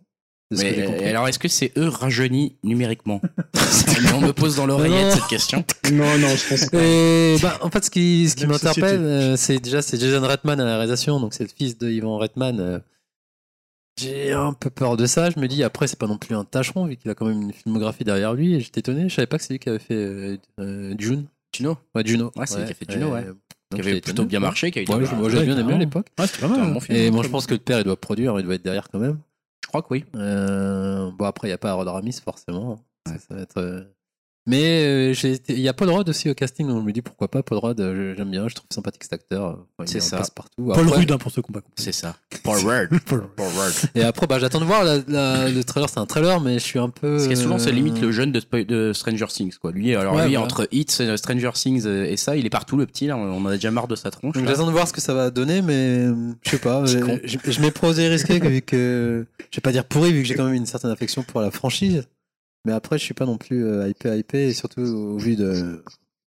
Mais 0.52 0.86
compris. 0.86 1.06
alors, 1.06 1.28
est-ce 1.28 1.40
que 1.40 1.48
c'est 1.48 1.72
eux 1.78 1.88
rajeunis 1.88 2.56
numériquement 2.64 3.22
On 4.16 4.22
me 4.22 4.32
pose 4.34 4.56
dans 4.58 4.66
l'oreillette 4.68 5.14
cette 5.14 5.28
question. 5.28 5.64
Non, 5.92 6.18
non, 6.18 6.28
je 6.36 6.48
pense 6.50 6.70
pas. 6.70 6.78
Et 6.82 7.38
bah, 7.42 7.58
en 7.62 7.70
fait, 7.70 7.84
ce 7.86 7.90
qui, 7.90 8.30
ce 8.30 8.36
qui 8.36 8.44
Même 8.44 8.52
m'interpelle, 8.52 9.02
euh, 9.02 9.36
c'est 9.36 9.60
déjà 9.60 9.82
c'est 9.82 10.00
Jason 10.00 10.22
Redman 10.28 10.60
à 10.60 10.66
la 10.66 10.76
réalisation, 10.78 11.20
donc 11.20 11.34
c'est 11.34 11.44
le 11.44 11.50
fils 11.56 11.78
de 11.78 11.90
Ivan 11.90 12.18
Redman. 12.18 12.60
euh. 12.60 12.80
J'ai 14.00 14.32
un 14.32 14.54
peu 14.54 14.70
peur 14.70 14.98
de 14.98 15.06
ça. 15.06 15.30
Je 15.30 15.40
me 15.40 15.48
dis 15.48 15.64
après, 15.64 15.88
c'est 15.88 16.00
pas 16.00 16.08
non 16.08 16.18
plus 16.18 16.36
un 16.36 16.44
tâcheron 16.46 16.86
vu 16.86 16.98
qu'il 16.98 17.12
a 17.12 17.16
quand 17.16 17.26
même 17.28 17.42
une 17.44 17.54
filmographie 17.54 18.04
derrière 18.04 18.34
lui. 18.34 18.56
Et 18.56 18.60
j'étais 18.60 18.80
étonné. 18.80 19.08
Je 19.10 19.14
savais 19.16 19.28
pas 19.28 19.38
que 19.38 19.44
c'est 19.44 19.54
lui 19.54 19.60
qui 19.60 19.70
avait 19.70 19.78
fait 19.80 19.94
euh, 19.94 20.38
euh. 20.60 20.96
Juno 20.98 21.78
Ouais, 21.94 22.04
Juno. 22.06 22.32
Ouais, 22.36 22.46
c'est 22.48 22.58
lui 22.60 22.66
qui 22.66 22.72
a 22.72 22.76
fait 22.76 22.92
Juno, 22.92 23.10
ouais. 23.12 23.24
Donc 23.72 23.82
Qui 23.82 23.88
avait 23.90 24.02
plutôt 24.02 24.26
bien 24.26 24.40
marché, 24.40 24.72
qui 24.72 24.80
a 24.80 24.82
été 24.82 24.92
Ouais, 24.94 25.00
moi 25.16 25.30
j'ai 25.30 25.38
Ouais, 25.38 25.46
bien 25.46 25.58
aimé 25.58 25.74
à 25.74 25.78
l'époque. 25.78 26.08
Ouais, 26.20 26.26
c'était 26.28 26.42
pas 26.42 26.48
C'est 26.48 26.60
mal. 26.60 26.70
un 26.70 26.74
bon 26.74 26.80
film. 26.80 26.98
Et 26.98 27.12
moi 27.12 27.24
je 27.24 27.30
pense 27.30 27.46
que 27.46 27.54
le 27.54 27.60
père 27.60 27.80
il 27.80 27.84
doit 27.84 27.96
produire, 28.00 28.40
il 28.40 28.46
doit 28.46 28.56
être 28.56 28.64
derrière 28.64 28.90
quand 28.92 29.00
même. 29.00 29.20
Je 29.74 29.80
crois 29.80 29.82
que 29.82 29.94
oui. 29.96 30.06
Euh, 30.16 31.10
bon 31.18 31.26
après 31.26 31.48
il 31.48 31.50
n'y 31.50 31.56
a 31.56 31.58
pas 31.58 31.72
Harold 31.72 31.90
Ramis 31.90 32.22
forcément. 32.24 32.78
Ça, 33.08 33.18
ça 33.18 33.34
va 33.34 33.42
être. 33.42 33.88
Mais 34.46 34.84
euh, 34.86 35.14
il 35.48 35.60
y 35.62 35.70
a 35.70 35.74
Paul 35.74 35.90
Rudd 35.90 36.10
aussi 36.10 36.30
au 36.30 36.34
casting, 36.34 36.68
je 36.68 36.74
me 36.74 36.92
dis 36.92 37.02
pourquoi 37.02 37.30
pas. 37.30 37.44
Paul 37.44 37.60
Rudd, 37.60 37.80
euh, 37.80 38.14
j'aime 38.18 38.30
bien, 38.30 38.48
je 38.50 38.56
trouve 38.56 38.68
sympathique 38.74 39.04
cet 39.04 39.14
acteur. 39.14 39.58
Enfin, 39.78 39.86
C'est 39.86 40.02
ça. 40.02 40.18
passe 40.18 40.32
partout. 40.32 40.66
Paul 40.74 40.90
Rudd, 40.90 41.10
hein, 41.12 41.18
pour 41.18 41.32
ceux 41.32 41.42
qui 41.42 41.50
n'ont 41.50 41.54
pas 41.54 41.62
compris. 41.62 41.82
C'est 41.82 41.94
ça. 41.94 42.18
Forward. 42.44 42.90
Paul- 43.06 43.24
Forward. 43.38 43.74
Et 43.96 44.04
après, 44.04 44.28
bah, 44.28 44.40
j'attends 44.40 44.60
de 44.60 44.66
voir 44.66 44.84
la- 44.84 44.98
la- 45.08 45.50
le 45.50 45.64
trailer. 45.64 45.88
C'est 45.88 46.00
un 46.00 46.06
trailer, 46.06 46.42
mais 46.42 46.56
je 46.56 46.64
suis 46.64 46.78
un 46.80 46.90
peu. 46.90 47.16
Parce 47.16 47.30
que 47.30 47.36
souvent, 47.36 47.58
ça 47.58 47.70
euh, 47.70 47.72
limite 47.74 48.02
le 48.02 48.12
jeune 48.12 48.34
de, 48.34 48.92
Stranger 48.94 49.28
Things, 49.30 49.56
quoi. 49.62 49.72
Lui, 49.72 49.96
alors 49.96 50.16
Ouais, 50.16 50.26
lui, 50.28 50.32
voilà. 50.36 50.46
entre 50.46 50.68
Hits, 50.74 50.88
Stranger 51.16 51.52
Things 51.54 51.88
et 51.88 52.18
ça, 52.18 52.36
il 52.36 52.46
est 52.46 52.50
partout, 52.50 52.76
le 52.76 52.86
petit, 52.86 53.08
là. 53.08 53.16
On 53.16 53.38
en 53.38 53.46
a 53.46 53.54
déjà 53.54 53.72
marre 53.72 53.88
de 53.88 53.96
sa 53.96 54.12
tronche. 54.12 54.36
J'attends 54.46 54.68
de 54.68 54.72
voir 54.72 54.88
ce 54.90 54.94
que 54.94 55.00
ça 55.02 55.14
va 55.14 55.30
donner, 55.30 55.62
mais 55.62 56.08
je 56.44 56.50
sais 56.50 56.58
pas. 56.60 56.86
C'est. 56.86 57.00
Je, 57.26 57.38
je 57.50 57.62
mets 57.62 57.72
prosé 57.72 58.10
risqué 58.10 58.40
vu 58.40 58.62
que 58.62 59.26
je 59.52 59.58
vais 59.58 59.62
pas 59.62 59.72
dire 59.72 59.86
pourri 59.86 60.12
vu 60.12 60.22
que 60.22 60.28
j'ai 60.28 60.36
quand 60.36 60.44
même 60.46 60.54
une 60.54 60.66
certaine 60.66 60.92
affection 60.92 61.24
pour 61.24 61.40
la 61.40 61.50
franchise. 61.50 62.04
Mais 62.66 62.74
après, 62.74 62.98
je 62.98 63.04
suis 63.04 63.14
pas 63.14 63.26
non 63.26 63.38
plus 63.38 63.66
euh, 63.66 63.88
hypé, 63.90 64.18
hypé, 64.18 64.48
et 64.48 64.54
surtout 64.54 64.82
au 64.82 65.18
vu 65.18 65.36
de, 65.36 65.84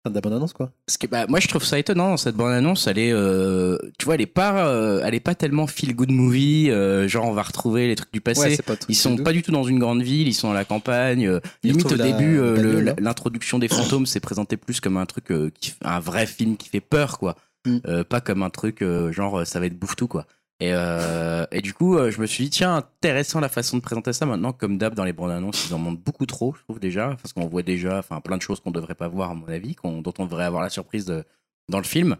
de 0.08 0.14
la 0.14 0.20
bonne 0.22 0.32
annonce 0.32 0.54
quoi. 0.54 0.72
Parce 0.86 0.96
que 0.96 1.06
bah, 1.06 1.26
moi 1.28 1.40
je 1.40 1.48
trouve 1.48 1.62
ça 1.64 1.78
étonnant 1.78 2.16
cette 2.16 2.34
bande 2.34 2.52
annonce 2.52 2.86
elle 2.86 2.98
est 2.98 3.12
euh, 3.12 3.76
tu 3.98 4.06
vois 4.06 4.14
elle 4.14 4.22
est 4.22 4.26
pas 4.26 4.66
euh, 4.66 5.02
elle 5.04 5.14
est 5.14 5.20
pas 5.20 5.34
tellement 5.34 5.66
feel 5.66 5.94
good 5.94 6.10
movie 6.10 6.70
euh, 6.70 7.06
genre 7.06 7.26
on 7.26 7.32
va 7.32 7.42
retrouver 7.42 7.86
les 7.86 7.96
trucs 7.96 8.12
du 8.12 8.22
passé 8.22 8.56
c'est 8.56 8.62
pas 8.62 8.76
ils 8.88 8.94
sont 8.94 9.18
pas 9.18 9.32
du 9.32 9.42
tout 9.42 9.52
dans 9.52 9.64
une 9.64 9.78
grande 9.78 10.02
ville 10.02 10.26
ils 10.26 10.34
sont 10.34 10.50
à 10.50 10.54
la 10.54 10.64
campagne 10.64 11.26
euh, 11.26 11.40
Ils 11.62 11.72
limite 11.72 11.92
au 11.92 11.96
la 11.96 12.04
début 12.10 12.38
euh, 12.38 12.80
là. 12.82 12.94
l'introduction 12.98 13.58
des 13.58 13.68
fantômes 13.68 14.06
c'est 14.06 14.20
présenté 14.20 14.56
plus 14.56 14.80
comme 14.80 14.96
un 14.96 15.06
truc 15.06 15.30
euh, 15.32 15.50
qui 15.60 15.74
un 15.82 16.00
vrai 16.00 16.26
film 16.26 16.56
qui 16.56 16.70
fait 16.70 16.80
peur 16.80 17.18
quoi 17.18 17.36
Mm. 17.66 17.78
Euh, 17.86 18.04
pas 18.04 18.22
comme 18.22 18.42
un 18.42 18.48
truc 18.48 18.80
euh, 18.80 19.12
genre 19.12 19.46
ça 19.46 19.60
va 19.60 19.66
être 19.66 19.78
bouffe 19.78 19.94
tout 19.96 20.08
quoi 20.08 20.26
et, 20.60 20.72
euh, 20.72 21.46
et 21.52 21.62
du 21.62 21.72
coup, 21.74 21.96
euh, 21.96 22.10
je 22.10 22.20
me 22.20 22.26
suis 22.26 22.44
dit, 22.44 22.50
tiens, 22.50 22.76
intéressant 22.76 23.40
la 23.40 23.48
façon 23.48 23.76
de 23.78 23.82
présenter 23.82 24.12
ça 24.12 24.26
maintenant. 24.26 24.52
Comme 24.52 24.76
d'hab, 24.78 24.94
dans 24.94 25.04
les 25.04 25.12
bandes 25.12 25.30
annonces, 25.30 25.66
ils 25.68 25.74
en 25.74 25.78
montrent 25.78 26.02
beaucoup 26.02 26.26
trop, 26.26 26.54
je 26.54 26.62
trouve 26.64 26.78
déjà. 26.80 27.16
Parce 27.22 27.32
qu'on 27.32 27.46
voit 27.46 27.62
déjà 27.62 27.98
enfin, 27.98 28.20
plein 28.20 28.36
de 28.36 28.42
choses 28.42 28.60
qu'on 28.60 28.70
devrait 28.70 28.94
pas 28.94 29.08
voir, 29.08 29.30
à 29.30 29.34
mon 29.34 29.46
avis, 29.48 29.74
qu'on- 29.74 30.02
dont 30.02 30.12
on 30.18 30.26
devrait 30.26 30.44
avoir 30.44 30.62
la 30.62 30.68
surprise 30.70 31.04
de, 31.06 31.24
dans 31.68 31.78
le 31.78 31.84
film. 31.84 32.16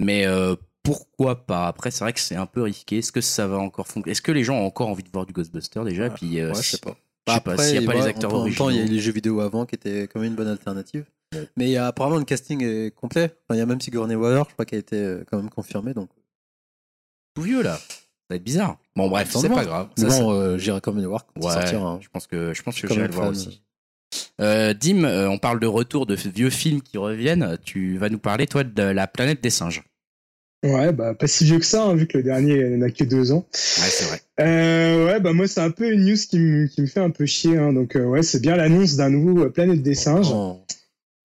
Mais 0.00 0.26
euh, 0.26 0.56
pourquoi 0.82 1.46
pas? 1.46 1.68
Après, 1.68 1.90
c'est 1.90 2.04
vrai 2.04 2.12
que 2.12 2.20
c'est 2.20 2.34
un 2.36 2.46
peu 2.46 2.62
risqué. 2.62 2.98
Est-ce 2.98 3.12
que 3.12 3.20
ça 3.20 3.46
va 3.46 3.58
encore 3.58 3.86
fonctionner? 3.86 4.10
Est-ce 4.12 4.22
que 4.22 4.32
les 4.32 4.42
gens 4.44 4.56
ont 4.56 4.66
encore 4.66 4.88
envie 4.88 5.04
de 5.04 5.10
voir 5.12 5.24
du 5.24 5.32
Ghostbuster 5.32 5.82
déjà? 5.84 6.10
Puis, 6.10 6.40
euh, 6.40 6.48
Ouais, 6.52 6.62
je 6.62 6.68
sais 6.70 6.78
pas. 6.78 6.96
je 7.28 7.32
sais 7.34 7.40
pas, 7.40 7.56
s'il 7.58 7.78
n'y 7.78 7.84
a 7.84 7.86
pas 7.90 7.94
les 7.94 8.06
acteurs 8.06 8.34
en 8.34 8.44
même 8.44 8.54
temps, 8.54 8.68
il 8.70 8.74
y 8.74 8.78
a 8.78 8.80
originaux. 8.80 8.96
les 8.96 9.00
jeux 9.00 9.12
vidéo 9.12 9.40
avant 9.40 9.66
qui 9.66 9.76
étaient 9.76 10.08
quand 10.12 10.18
même 10.20 10.30
une 10.30 10.36
bonne 10.36 10.48
alternative. 10.48 11.04
Mais 11.56 11.66
il 11.66 11.70
y 11.70 11.76
a 11.76 11.86
apparemment 11.86 12.18
le 12.18 12.24
casting 12.24 12.62
est 12.62 12.94
complet. 12.94 13.24
Enfin, 13.24 13.56
il 13.56 13.58
y 13.58 13.60
a 13.60 13.66
même 13.66 13.80
Sigourney 13.80 14.14
Weaver, 14.14 14.42
je 14.48 14.52
crois 14.52 14.64
qu'elle 14.64 14.78
a 14.78 14.80
été 14.80 15.18
quand 15.30 15.36
même 15.38 15.48
confirmée. 15.50 15.94
Donc 15.94 16.08
tout 17.34 17.42
vieux 17.42 17.62
là. 17.62 17.78
va 18.30 18.36
être 18.36 18.44
bizarre. 18.44 18.78
Bon, 18.96 19.08
bref, 19.08 19.30
c'est 19.32 19.48
pas 19.48 19.64
grave. 19.64 19.88
Ça, 19.96 20.06
bon, 20.08 20.32
euh, 20.32 20.56
j'irai 20.58 20.80
quand 20.80 20.92
même 20.92 21.02
le 21.02 21.08
voir 21.08 21.26
quand 21.26 21.44
Ouais, 21.44 21.52
sortira. 21.52 21.88
hein. 21.90 21.98
je 22.00 22.08
pense 22.08 22.26
que 22.26 22.54
je 22.54 22.62
pense 22.62 22.80
que 22.80 22.86
j'irai 22.88 23.08
le 23.08 23.12
voir 23.14 23.28
aussi. 23.30 23.60
Euh, 24.40 24.72
Dim, 24.74 25.04
euh, 25.04 25.28
on 25.28 25.38
parle 25.38 25.58
de 25.58 25.66
retour 25.66 26.06
de 26.06 26.14
vieux 26.14 26.50
films 26.50 26.80
qui 26.82 26.98
reviennent. 26.98 27.58
Tu 27.64 27.98
vas 27.98 28.08
nous 28.08 28.18
parler 28.18 28.46
toi 28.46 28.62
de 28.62 28.82
la 28.82 29.06
planète 29.06 29.40
des 29.42 29.50
singes. 29.50 29.82
Ouais, 30.64 30.92
bah 30.92 31.12
pas 31.14 31.26
si 31.26 31.44
vieux 31.44 31.58
que 31.58 31.66
ça, 31.66 31.82
hein, 31.84 31.94
vu 31.94 32.06
que 32.06 32.16
le 32.16 32.22
dernier 32.24 32.56
n'a 32.78 32.90
que 32.90 33.04
deux 33.04 33.32
ans. 33.32 33.46
Ouais, 33.52 33.90
c'est 33.90 34.04
vrai. 34.06 34.20
Euh, 34.40 35.06
ouais, 35.06 35.20
bah 35.20 35.34
moi 35.34 35.46
c'est 35.46 35.60
un 35.60 35.70
peu 35.70 35.92
une 35.92 36.06
news 36.06 36.16
qui 36.16 36.38
me 36.38 36.66
qui 36.68 36.80
me 36.80 36.86
fait 36.86 37.00
un 37.00 37.10
peu 37.10 37.26
chier. 37.26 37.58
Hein, 37.58 37.72
donc 37.74 37.96
euh, 37.96 38.04
ouais, 38.04 38.22
c'est 38.22 38.40
bien 38.40 38.56
l'annonce 38.56 38.96
d'un 38.96 39.10
nouveau 39.10 39.50
Planète 39.50 39.82
des 39.82 39.94
singes. 39.94 40.30
Oh. 40.32 40.64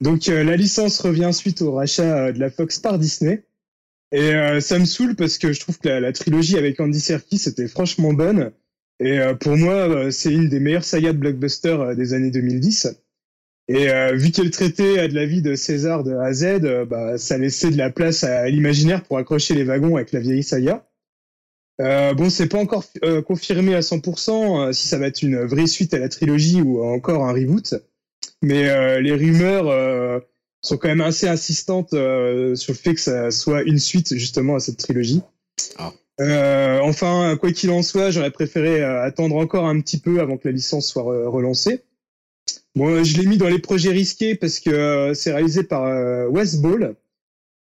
Donc 0.01 0.27
euh, 0.27 0.43
la 0.43 0.57
licence 0.57 0.99
revient 0.99 1.29
suite 1.31 1.61
au 1.61 1.71
rachat 1.73 2.17
euh, 2.17 2.31
de 2.33 2.39
la 2.39 2.49
Fox 2.49 2.79
par 2.79 2.99
Disney. 2.99 3.43
Et 4.11 4.33
euh, 4.33 4.59
ça 4.59 4.79
me 4.79 4.85
saoule 4.85 5.15
parce 5.15 5.37
que 5.37 5.53
je 5.53 5.59
trouve 5.59 5.77
que 5.79 5.87
la, 5.87 5.99
la 5.99 6.11
trilogie 6.11 6.57
avec 6.57 6.79
Andy 6.79 6.99
Serkis 6.99 7.43
était 7.47 7.67
franchement 7.67 8.13
bonne. 8.13 8.51
Et 8.99 9.19
euh, 9.19 9.33
pour 9.33 9.55
moi, 9.55 9.73
euh, 9.73 10.11
c'est 10.11 10.33
une 10.33 10.49
des 10.49 10.59
meilleures 10.59 10.83
sagas 10.83 11.13
de 11.13 11.17
blockbuster 11.17 11.69
euh, 11.79 11.95
des 11.95 12.13
années 12.13 12.31
2010. 12.31 12.87
Et 13.69 13.91
euh, 13.91 14.13
vu 14.15 14.31
qu'elle 14.31 14.49
traitait 14.49 15.07
de 15.07 15.13
la 15.13 15.27
vie 15.27 15.43
de 15.43 15.53
César 15.53 16.03
de 16.03 16.13
A 16.15 16.25
à 16.25 16.33
Z, 16.33 16.43
euh, 16.63 16.85
bah, 16.85 17.19
ça 17.19 17.37
laissait 17.37 17.69
de 17.69 17.77
la 17.77 17.91
place 17.91 18.23
à 18.23 18.49
l'imaginaire 18.49 19.03
pour 19.03 19.19
accrocher 19.19 19.53
les 19.53 19.63
wagons 19.63 19.95
avec 19.95 20.11
la 20.11 20.19
vieille 20.19 20.43
saga. 20.43 20.85
Bon, 21.77 22.29
c'est 22.29 22.49
pas 22.49 22.57
encore 22.57 22.83
confirmé 23.25 23.73
à 23.73 23.79
100% 23.79 24.67
euh, 24.69 24.73
si 24.73 24.89
ça 24.89 24.97
va 24.97 25.07
être 25.07 25.21
une 25.21 25.45
vraie 25.45 25.67
suite 25.67 25.93
à 25.93 25.99
la 25.99 26.09
trilogie 26.09 26.61
ou 26.61 26.83
encore 26.83 27.25
un 27.25 27.31
reboot. 27.31 27.75
Mais 28.41 29.01
les 29.01 29.13
rumeurs 29.13 30.21
sont 30.61 30.77
quand 30.77 30.87
même 30.89 31.01
assez 31.01 31.27
insistantes 31.27 31.93
euh, 31.93 32.55
sur 32.55 32.73
le 32.73 32.77
fait 32.77 32.93
que 32.95 33.01
ça 33.01 33.31
soit 33.31 33.63
une 33.63 33.79
suite 33.79 34.15
justement 34.15 34.55
à 34.55 34.59
cette 34.59 34.77
trilogie. 34.77 35.21
Ah. 35.77 35.93
Euh, 36.21 36.79
enfin, 36.81 37.37
quoi 37.39 37.51
qu'il 37.53 37.69
en 37.71 37.81
soit, 37.81 38.11
j'aurais 38.11 38.31
préféré 38.31 38.81
euh, 38.83 39.01
attendre 39.03 39.35
encore 39.37 39.65
un 39.67 39.79
petit 39.79 39.99
peu 39.99 40.19
avant 40.19 40.37
que 40.37 40.47
la 40.49 40.51
licence 40.53 40.87
soit 40.87 41.03
re- 41.03 41.27
relancée. 41.27 41.81
Bon, 42.75 42.87
euh, 42.89 43.03
je 43.03 43.17
l'ai 43.17 43.25
mis 43.25 43.37
dans 43.37 43.47
les 43.47 43.59
projets 43.59 43.91
risqués 43.91 44.35
parce 44.35 44.59
que 44.59 44.69
euh, 44.69 45.13
c'est 45.13 45.31
réalisé 45.31 45.63
par 45.63 45.85
euh, 45.85 46.27
Wes 46.27 46.57
Ball, 46.57 46.95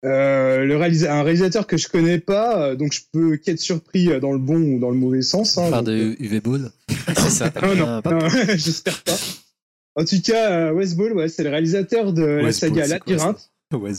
euh, 0.06 0.64
le 0.64 0.76
réalisa- 0.76 1.10
un 1.10 1.22
réalisateur 1.22 1.66
que 1.66 1.76
je 1.76 1.88
connais 1.88 2.18
pas, 2.18 2.58
euh, 2.70 2.76
donc 2.76 2.92
je 2.92 3.00
peux 3.12 3.36
qu'être 3.36 3.58
surpris 3.60 4.10
euh, 4.10 4.20
dans 4.20 4.32
le 4.32 4.38
bon 4.38 4.56
ou 4.56 4.78
dans 4.78 4.90
le 4.90 4.96
mauvais 4.96 5.22
sens. 5.22 5.58
hein, 5.58 5.68
Faire 5.68 5.82
donc, 5.82 5.86
de 5.94 6.16
UV 6.18 6.40
Ball. 6.40 6.70
c'est 7.08 7.30
ça. 7.30 7.52
Oh 7.62 7.74
non, 7.74 8.00
Ah, 8.04 8.10
non, 8.10 8.28
j'espère 8.56 9.02
pas. 9.02 9.16
En 9.96 10.04
tout 10.04 10.20
cas, 10.22 10.50
euh, 10.50 10.72
Wes 10.72 10.94
Ball, 10.94 11.12
ouais, 11.14 11.28
c'est 11.28 11.42
le 11.42 11.50
réalisateur 11.50 12.12
de 12.12 12.22
la 12.22 12.42
Ball, 12.42 12.52
saga 12.54 12.82
quoi, 12.98 13.14
Labyrinthe. 13.14 13.50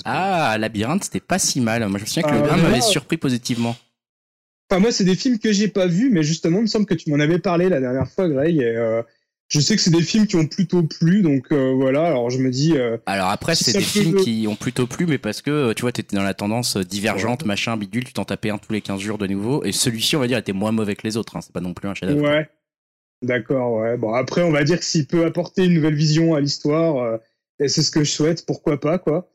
Ah, 0.05 0.57
Labyrinthe, 0.59 1.03
c'était 1.05 1.19
pas 1.19 1.39
si 1.39 1.59
mal. 1.59 1.87
Moi, 1.87 1.97
je 1.99 2.03
me 2.03 2.07
souviens 2.07 2.23
que 2.23 2.29
Ah, 2.29 2.37
le 2.37 2.51
1 2.51 2.55
ouais. 2.55 2.61
m'avait 2.61 2.81
surpris 2.81 3.17
positivement. 3.17 3.75
Enfin, 4.69 4.79
moi, 4.81 4.91
c'est 4.91 5.05
des 5.05 5.15
films 5.15 5.39
que 5.39 5.51
j'ai 5.51 5.67
pas 5.69 5.87
vus, 5.87 6.09
mais 6.11 6.23
justement, 6.23 6.59
il 6.59 6.63
me 6.63 6.67
semble 6.67 6.85
que 6.85 6.93
tu 6.93 7.09
m'en 7.09 7.19
avais 7.19 7.39
parlé 7.39 7.69
la 7.69 7.79
dernière 7.79 8.07
fois, 8.07 8.27
Greg. 8.29 8.57
Et, 8.57 8.63
euh, 8.65 9.01
je 9.49 9.61
sais 9.61 9.77
que 9.77 9.81
c'est 9.81 9.91
des 9.91 10.01
films 10.01 10.27
qui 10.27 10.35
ont 10.35 10.45
plutôt 10.45 10.83
plu, 10.83 11.21
donc 11.21 11.45
euh, 11.53 11.71
voilà. 11.73 12.05
Alors, 12.07 12.29
je 12.29 12.37
me 12.39 12.51
dis, 12.51 12.73
euh, 12.75 12.97
Alors 13.05 13.29
après, 13.29 13.55
Si 13.55 13.63
c'est 13.63 13.73
des 13.77 13.79
films 13.83 14.15
qui 14.17 14.45
ont 14.49 14.57
plutôt 14.57 14.85
plu, 14.87 15.05
mais 15.05 15.17
parce 15.17 15.41
que 15.41 15.71
tu 15.71 15.81
vois, 15.83 15.93
t'étais 15.93 16.17
dans 16.17 16.23
la 16.23 16.33
tendance 16.33 16.75
divergente, 16.75 17.45
machin, 17.45 17.77
bidule, 17.77 18.03
tu 18.03 18.11
t'en 18.11 18.25
tapais 18.25 18.49
un 18.49 18.57
tous 18.57 18.73
les 18.73 18.81
15 18.81 18.99
jours 18.99 19.17
de 19.17 19.25
nouveau. 19.25 19.63
Et 19.63 19.71
celui-ci, 19.71 20.17
on 20.17 20.19
va 20.19 20.27
dire, 20.27 20.37
était 20.37 20.51
moins 20.53 20.73
mauvais 20.73 20.95
que 20.95 21.07
les 21.07 21.15
autres. 21.15 21.37
hein. 21.37 21.41
C'est 21.41 21.53
pas 21.53 21.61
non 21.61 21.73
plus 21.73 21.87
un 21.87 21.93
chef-d'œuvre. 21.93 22.23
ouais. 22.23 22.49
D'accord, 23.23 23.73
ouais. 23.81 23.97
Bon, 23.97 24.13
après, 24.13 24.43
on 24.43 24.51
va 24.51 24.63
dire 24.63 24.79
que 24.79 24.85
s'il 24.85 25.07
peut 25.07 25.25
apporter 25.25 25.65
une 25.65 25.73
nouvelle 25.73 25.95
vision 25.95 26.35
à 26.35 26.39
l'histoire, 26.39 26.97
euh, 26.97 27.17
et 27.59 27.67
c'est 27.67 27.81
ce 27.81 27.91
que 27.91 28.03
je 28.03 28.11
souhaite, 28.11 28.45
pourquoi 28.45 28.79
pas, 28.79 28.99
quoi. 28.99 29.27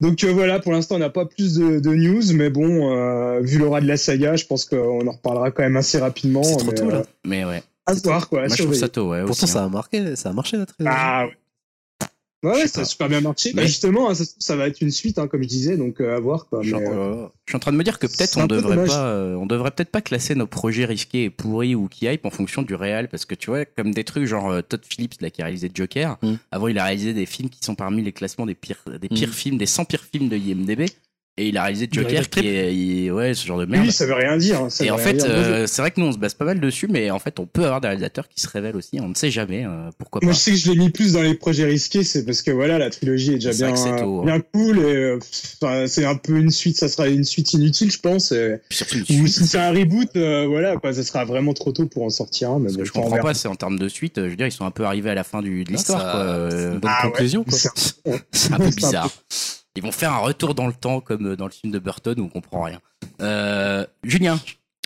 Donc 0.00 0.22
euh, 0.24 0.32
voilà, 0.32 0.58
pour 0.60 0.72
l'instant, 0.72 0.96
on 0.96 0.98
n'a 0.98 1.08
pas 1.08 1.24
plus 1.24 1.54
de, 1.54 1.78
de 1.78 1.94
news, 1.94 2.22
mais 2.34 2.50
bon, 2.50 2.90
euh, 2.92 3.40
vu 3.40 3.58
l'aura 3.58 3.80
de 3.80 3.86
la 3.86 3.96
saga, 3.96 4.36
je 4.36 4.44
pense 4.44 4.64
qu'on 4.64 5.06
en 5.06 5.12
reparlera 5.12 5.50
quand 5.52 5.62
même 5.62 5.76
assez 5.76 5.98
rapidement. 5.98 6.42
C'est 6.42 6.56
trop 6.56 6.66
mais, 6.72 6.74
tôt, 6.74 6.90
là. 6.90 6.96
euh, 6.96 7.04
Mais 7.24 7.44
ouais. 7.44 7.62
à 7.86 7.94
voir, 7.94 8.28
quoi. 8.28 8.40
Moi, 8.40 8.48
je 8.48 8.62
trouve 8.62 8.74
ça 8.74 8.88
tôt, 8.88 9.10
ouais. 9.10 9.20
Pourtant, 9.20 9.44
aussi, 9.44 9.46
ça 9.46 9.62
hein. 9.62 9.66
a 9.66 9.68
marqué, 9.68 10.16
ça 10.16 10.30
a 10.30 10.32
marché 10.32 10.56
la 10.56 10.66
trilogie. 10.66 10.94
Ah 10.98 11.26
ouais. 11.26 11.32
Ouais, 12.44 12.50
ouais, 12.52 12.66
ça 12.68 12.82
a 12.82 12.84
super 12.84 13.08
bien 13.08 13.20
marché. 13.20 13.52
Bah, 13.52 13.62
Mais- 13.62 13.68
justement, 13.68 14.10
hein, 14.10 14.14
ça, 14.14 14.56
va 14.56 14.68
être 14.68 14.80
une 14.80 14.90
suite, 14.90 15.18
hein, 15.18 15.26
comme 15.28 15.42
je 15.42 15.48
disais, 15.48 15.76
donc 15.76 16.00
euh, 16.00 16.16
à 16.16 16.20
voir. 16.20 16.46
Quoi. 16.46 16.60
Je 16.62 16.74
Mais, 16.74 16.78
suis 16.78 16.86
en- 16.88 16.92
euh, 16.98 17.26
je 17.46 17.50
suis 17.52 17.56
en 17.56 17.60
train 17.60 17.72
de 17.72 17.76
me 17.76 17.84
dire 17.84 17.98
que 17.98 18.06
peut-être 18.06 18.36
on 18.38 18.46
peu 18.46 18.56
devrait 18.56 18.84
pas, 18.86 19.06
euh, 19.06 19.34
on 19.36 19.46
devrait 19.46 19.70
peut-être 19.70 19.90
pas 19.90 20.02
classer 20.02 20.34
nos 20.34 20.46
projets 20.46 20.84
risqués 20.84 21.24
et 21.24 21.30
pourris 21.30 21.74
ou 21.74 21.88
qui 21.88 22.06
hype 22.06 22.24
en 22.26 22.30
fonction 22.30 22.62
du 22.62 22.74
réel, 22.74 23.08
parce 23.08 23.24
que 23.24 23.34
tu 23.34 23.50
vois, 23.50 23.64
comme 23.64 23.92
des 23.94 24.04
trucs 24.04 24.26
genre 24.26 24.50
euh, 24.50 24.60
Todd 24.62 24.82
Phillips 24.88 25.20
là 25.20 25.30
qui 25.30 25.42
a 25.42 25.46
réalisé 25.46 25.70
Joker. 25.74 26.18
Mm. 26.22 26.34
Avant, 26.50 26.68
il 26.68 26.78
a 26.78 26.84
réalisé 26.84 27.14
des 27.14 27.26
films 27.26 27.48
qui 27.48 27.58
sont 27.62 27.74
parmi 27.74 28.02
les 28.02 28.12
classements 28.12 28.46
des 28.46 28.54
pires, 28.54 28.82
des 29.00 29.08
pires 29.08 29.28
Mm. 29.28 29.32
films, 29.32 29.56
des 29.58 29.66
100 29.66 29.84
pires 29.86 30.04
films 30.12 30.28
de 30.28 30.36
IMDb. 30.36 30.86
Et 31.36 31.48
il 31.48 31.56
a 31.58 31.62
réalisé 31.64 31.88
Du 31.88 31.98
Joker, 32.00 32.30
qui 32.30 32.46
est, 32.46 32.72
il- 32.72 33.10
ouais, 33.10 33.34
ce 33.34 33.44
genre 33.44 33.58
de 33.58 33.64
merde. 33.66 33.84
Oui, 33.86 33.90
ça 33.92 34.06
veut 34.06 34.14
rien 34.14 34.36
dire. 34.36 34.60
hein, 34.60 34.70
ça 34.70 34.84
Et 34.84 34.86
veut 34.86 34.92
en 34.92 34.96
rien 34.96 35.04
fait, 35.04 35.14
dire. 35.14 35.26
Moi, 35.26 35.42
je- 35.42 35.50
euh, 35.50 35.66
c'est 35.66 35.82
vrai 35.82 35.90
que 35.90 36.00
nous 36.00 36.06
on 36.06 36.12
se 36.12 36.18
base 36.18 36.34
pas 36.34 36.44
mal 36.44 36.60
dessus, 36.60 36.86
mais 36.88 37.10
en 37.10 37.18
fait, 37.18 37.40
on 37.40 37.46
peut 37.46 37.64
avoir 37.64 37.80
des 37.80 37.88
réalisateurs 37.88 38.28
qui 38.28 38.40
se 38.40 38.46
révèlent 38.48 38.76
aussi. 38.76 39.00
On 39.02 39.08
ne 39.08 39.14
sait 39.16 39.32
jamais. 39.32 39.64
euh, 39.66 39.90
pourquoi 39.98 40.20
pas 40.20 40.26
Moi, 40.26 40.32
je 40.32 40.38
sais 40.38 40.52
que 40.52 40.56
je 40.56 40.70
l'ai 40.70 40.76
mis 40.78 40.90
plus 40.90 41.14
dans 41.14 41.22
les 41.22 41.34
projets 41.34 41.64
risqués, 41.64 42.04
c'est 42.04 42.24
parce 42.24 42.40
que 42.42 42.52
voilà, 42.52 42.78
la 42.78 42.88
trilogie 42.88 43.32
est 43.32 43.34
déjà 43.34 43.52
C'est 43.52 43.64
vrai 43.64 43.72
bien, 43.72 43.82
que 43.82 43.96
c'est 43.98 44.04
tôt, 44.04 44.20
hein. 44.20 44.24
bien 44.26 44.40
cool 44.52 44.78
et 44.78 44.82
euh, 44.94 45.18
enfin, 45.60 45.86
c'est 45.88 46.04
un 46.04 46.14
peu 46.14 46.36
une 46.38 46.50
suite, 46.52 46.76
ça 46.76 46.88
sera 46.88 47.08
une 47.08 47.24
suite 47.24 47.52
inutile, 47.52 47.90
je 47.90 47.98
pense. 47.98 48.30
et- 48.30 48.58
Puis 48.68 48.78
surtout 48.78 48.94
une 48.98 49.02
Ou 49.22 49.26
suite. 49.26 49.42
si 49.42 49.46
c'est 49.48 49.58
un 49.58 49.72
reboot, 49.72 50.10
euh, 50.14 50.46
voilà, 50.46 50.76
quoi, 50.76 50.92
ça 50.92 51.02
sera 51.02 51.24
vraiment 51.24 51.52
trop 51.52 51.72
tôt 51.72 51.86
pour 51.86 52.04
en 52.04 52.10
sortir 52.10 52.50
un. 52.52 52.60
Mais 52.60 52.68
Ce 52.68 52.74
bon, 52.76 52.80
que 52.82 52.86
je 52.86 52.92
on 52.92 53.00
comprends 53.00 53.16
verra. 53.16 53.28
pas, 53.30 53.34
c'est 53.34 53.48
en 53.48 53.56
termes 53.56 53.80
de 53.80 53.88
suite. 53.88 54.18
euh, 54.18 54.26
Je 54.26 54.30
veux 54.30 54.36
dire, 54.36 54.46
ils 54.46 54.52
sont 54.52 54.66
un 54.66 54.70
peu 54.70 54.84
arrivés 54.84 55.10
à 55.10 55.14
la 55.14 55.24
fin 55.24 55.42
du, 55.42 55.64
de 55.64 55.70
Ah, 55.70 55.72
l'histoire. 55.72 56.00
C'est 56.00 56.56
Euh, 56.56 56.72
une 56.74 56.78
bonne 56.78 56.90
Ah 56.94 57.06
ouais, 57.06 57.10
conclusion, 57.10 57.42
quoi. 57.42 57.58
c'est 57.58 57.68
un- 58.08 58.18
C'est 58.32 58.52
un 58.52 58.58
peu 58.58 58.70
bizarre. 58.70 59.10
Ils 59.76 59.82
vont 59.82 59.92
faire 59.92 60.12
un 60.12 60.18
retour 60.18 60.54
dans 60.54 60.66
le 60.66 60.72
temps 60.72 61.00
comme 61.00 61.26
euh, 61.32 61.36
dans 61.36 61.46
le 61.46 61.50
film 61.50 61.72
de 61.72 61.78
Burton 61.78 62.18
où 62.20 62.24
on 62.24 62.28
comprend 62.28 62.62
rien. 62.62 62.80
Euh, 63.20 63.84
Julien, 64.04 64.38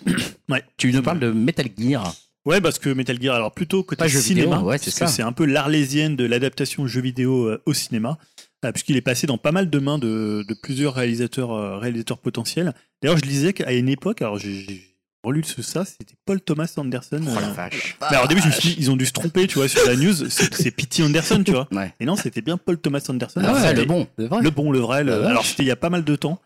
Ouais. 0.49 0.63
tu 0.77 0.91
nous 0.91 1.01
parles 1.03 1.19
de 1.19 1.31
Metal 1.31 1.67
Gear. 1.77 2.13
Ouais, 2.45 2.61
parce 2.61 2.79
que 2.79 2.89
Metal 2.89 3.21
Gear, 3.21 3.35
alors 3.35 3.51
plutôt 3.51 3.83
côté 3.83 3.99
Pas 3.99 4.09
cinéma, 4.09 4.55
vidéo, 4.57 4.67
ouais, 4.69 4.77
c'est 4.79 5.21
un 5.21 5.31
peu 5.33 5.45
l'arlésienne 5.45 6.15
de 6.15 6.25
l'adaptation 6.25 6.87
jeu 6.87 7.01
vidéo 7.01 7.45
euh, 7.45 7.61
au 7.65 7.73
cinéma, 7.73 8.17
euh, 8.65 8.71
puisqu'il 8.71 8.95
est 8.97 9.01
passé 9.01 9.27
dans 9.27 9.37
pas 9.37 9.51
mal 9.51 9.69
de 9.69 9.79
mains 9.79 9.99
de, 9.99 10.43
de 10.47 10.53
plusieurs 10.55 10.95
réalisateurs, 10.95 11.79
réalisateurs 11.79 12.17
potentiels. 12.17 12.73
D'ailleurs, 13.03 13.17
je 13.17 13.25
lisais 13.25 13.53
qu'à 13.53 13.71
une 13.73 13.89
époque, 13.89 14.21
alors 14.21 14.39
j'ai 14.39 14.88
relu 15.23 15.43
ça, 15.43 15.85
c'était 15.85 16.15
Paul 16.25 16.39
Thomas 16.41 16.71
Anderson. 16.77 17.19
Oh 17.21 17.39
la 17.39 17.49
euh, 17.49 17.51
vache. 17.53 17.97
mais 18.01 18.07
alors 18.07 18.25
au 18.25 18.27
début, 18.27 18.41
je 18.41 18.47
me 18.47 18.51
suis 18.51 18.69
dit, 18.69 18.75
ils 18.79 18.89
ont 18.91 18.95
dû 18.95 19.05
se 19.05 19.11
tromper, 19.11 19.47
tu 19.47 19.55
vois, 19.55 19.67
sur 19.67 19.85
la 19.85 19.95
news, 19.95 20.13
c'est 20.29 20.71
P.T. 20.71 21.03
Anderson, 21.03 21.43
tu 21.43 21.51
vois. 21.51 21.67
Ouais. 21.73 21.93
Et 21.99 22.05
non, 22.05 22.15
c'était 22.15 22.41
bien 22.41 22.57
Paul 22.57 22.77
Thomas 22.79 23.05
Anderson. 23.09 23.41
Ah 23.43 23.53
ouais, 23.53 23.73
le 23.73 23.85
bon. 23.85 24.07
C'est 24.17 24.27
vrai. 24.27 24.41
le 24.41 24.49
bon, 24.49 24.71
le 24.71 24.79
vrai. 24.79 25.03
le- 25.03 25.25
Ah, 25.25 25.29
alors 25.29 25.45
c'était 25.45 25.63
il 25.63 25.67
y 25.67 25.71
a 25.71 25.75
pas 25.75 25.89
mal 25.89 26.03
de 26.03 26.15
temps. 26.15 26.41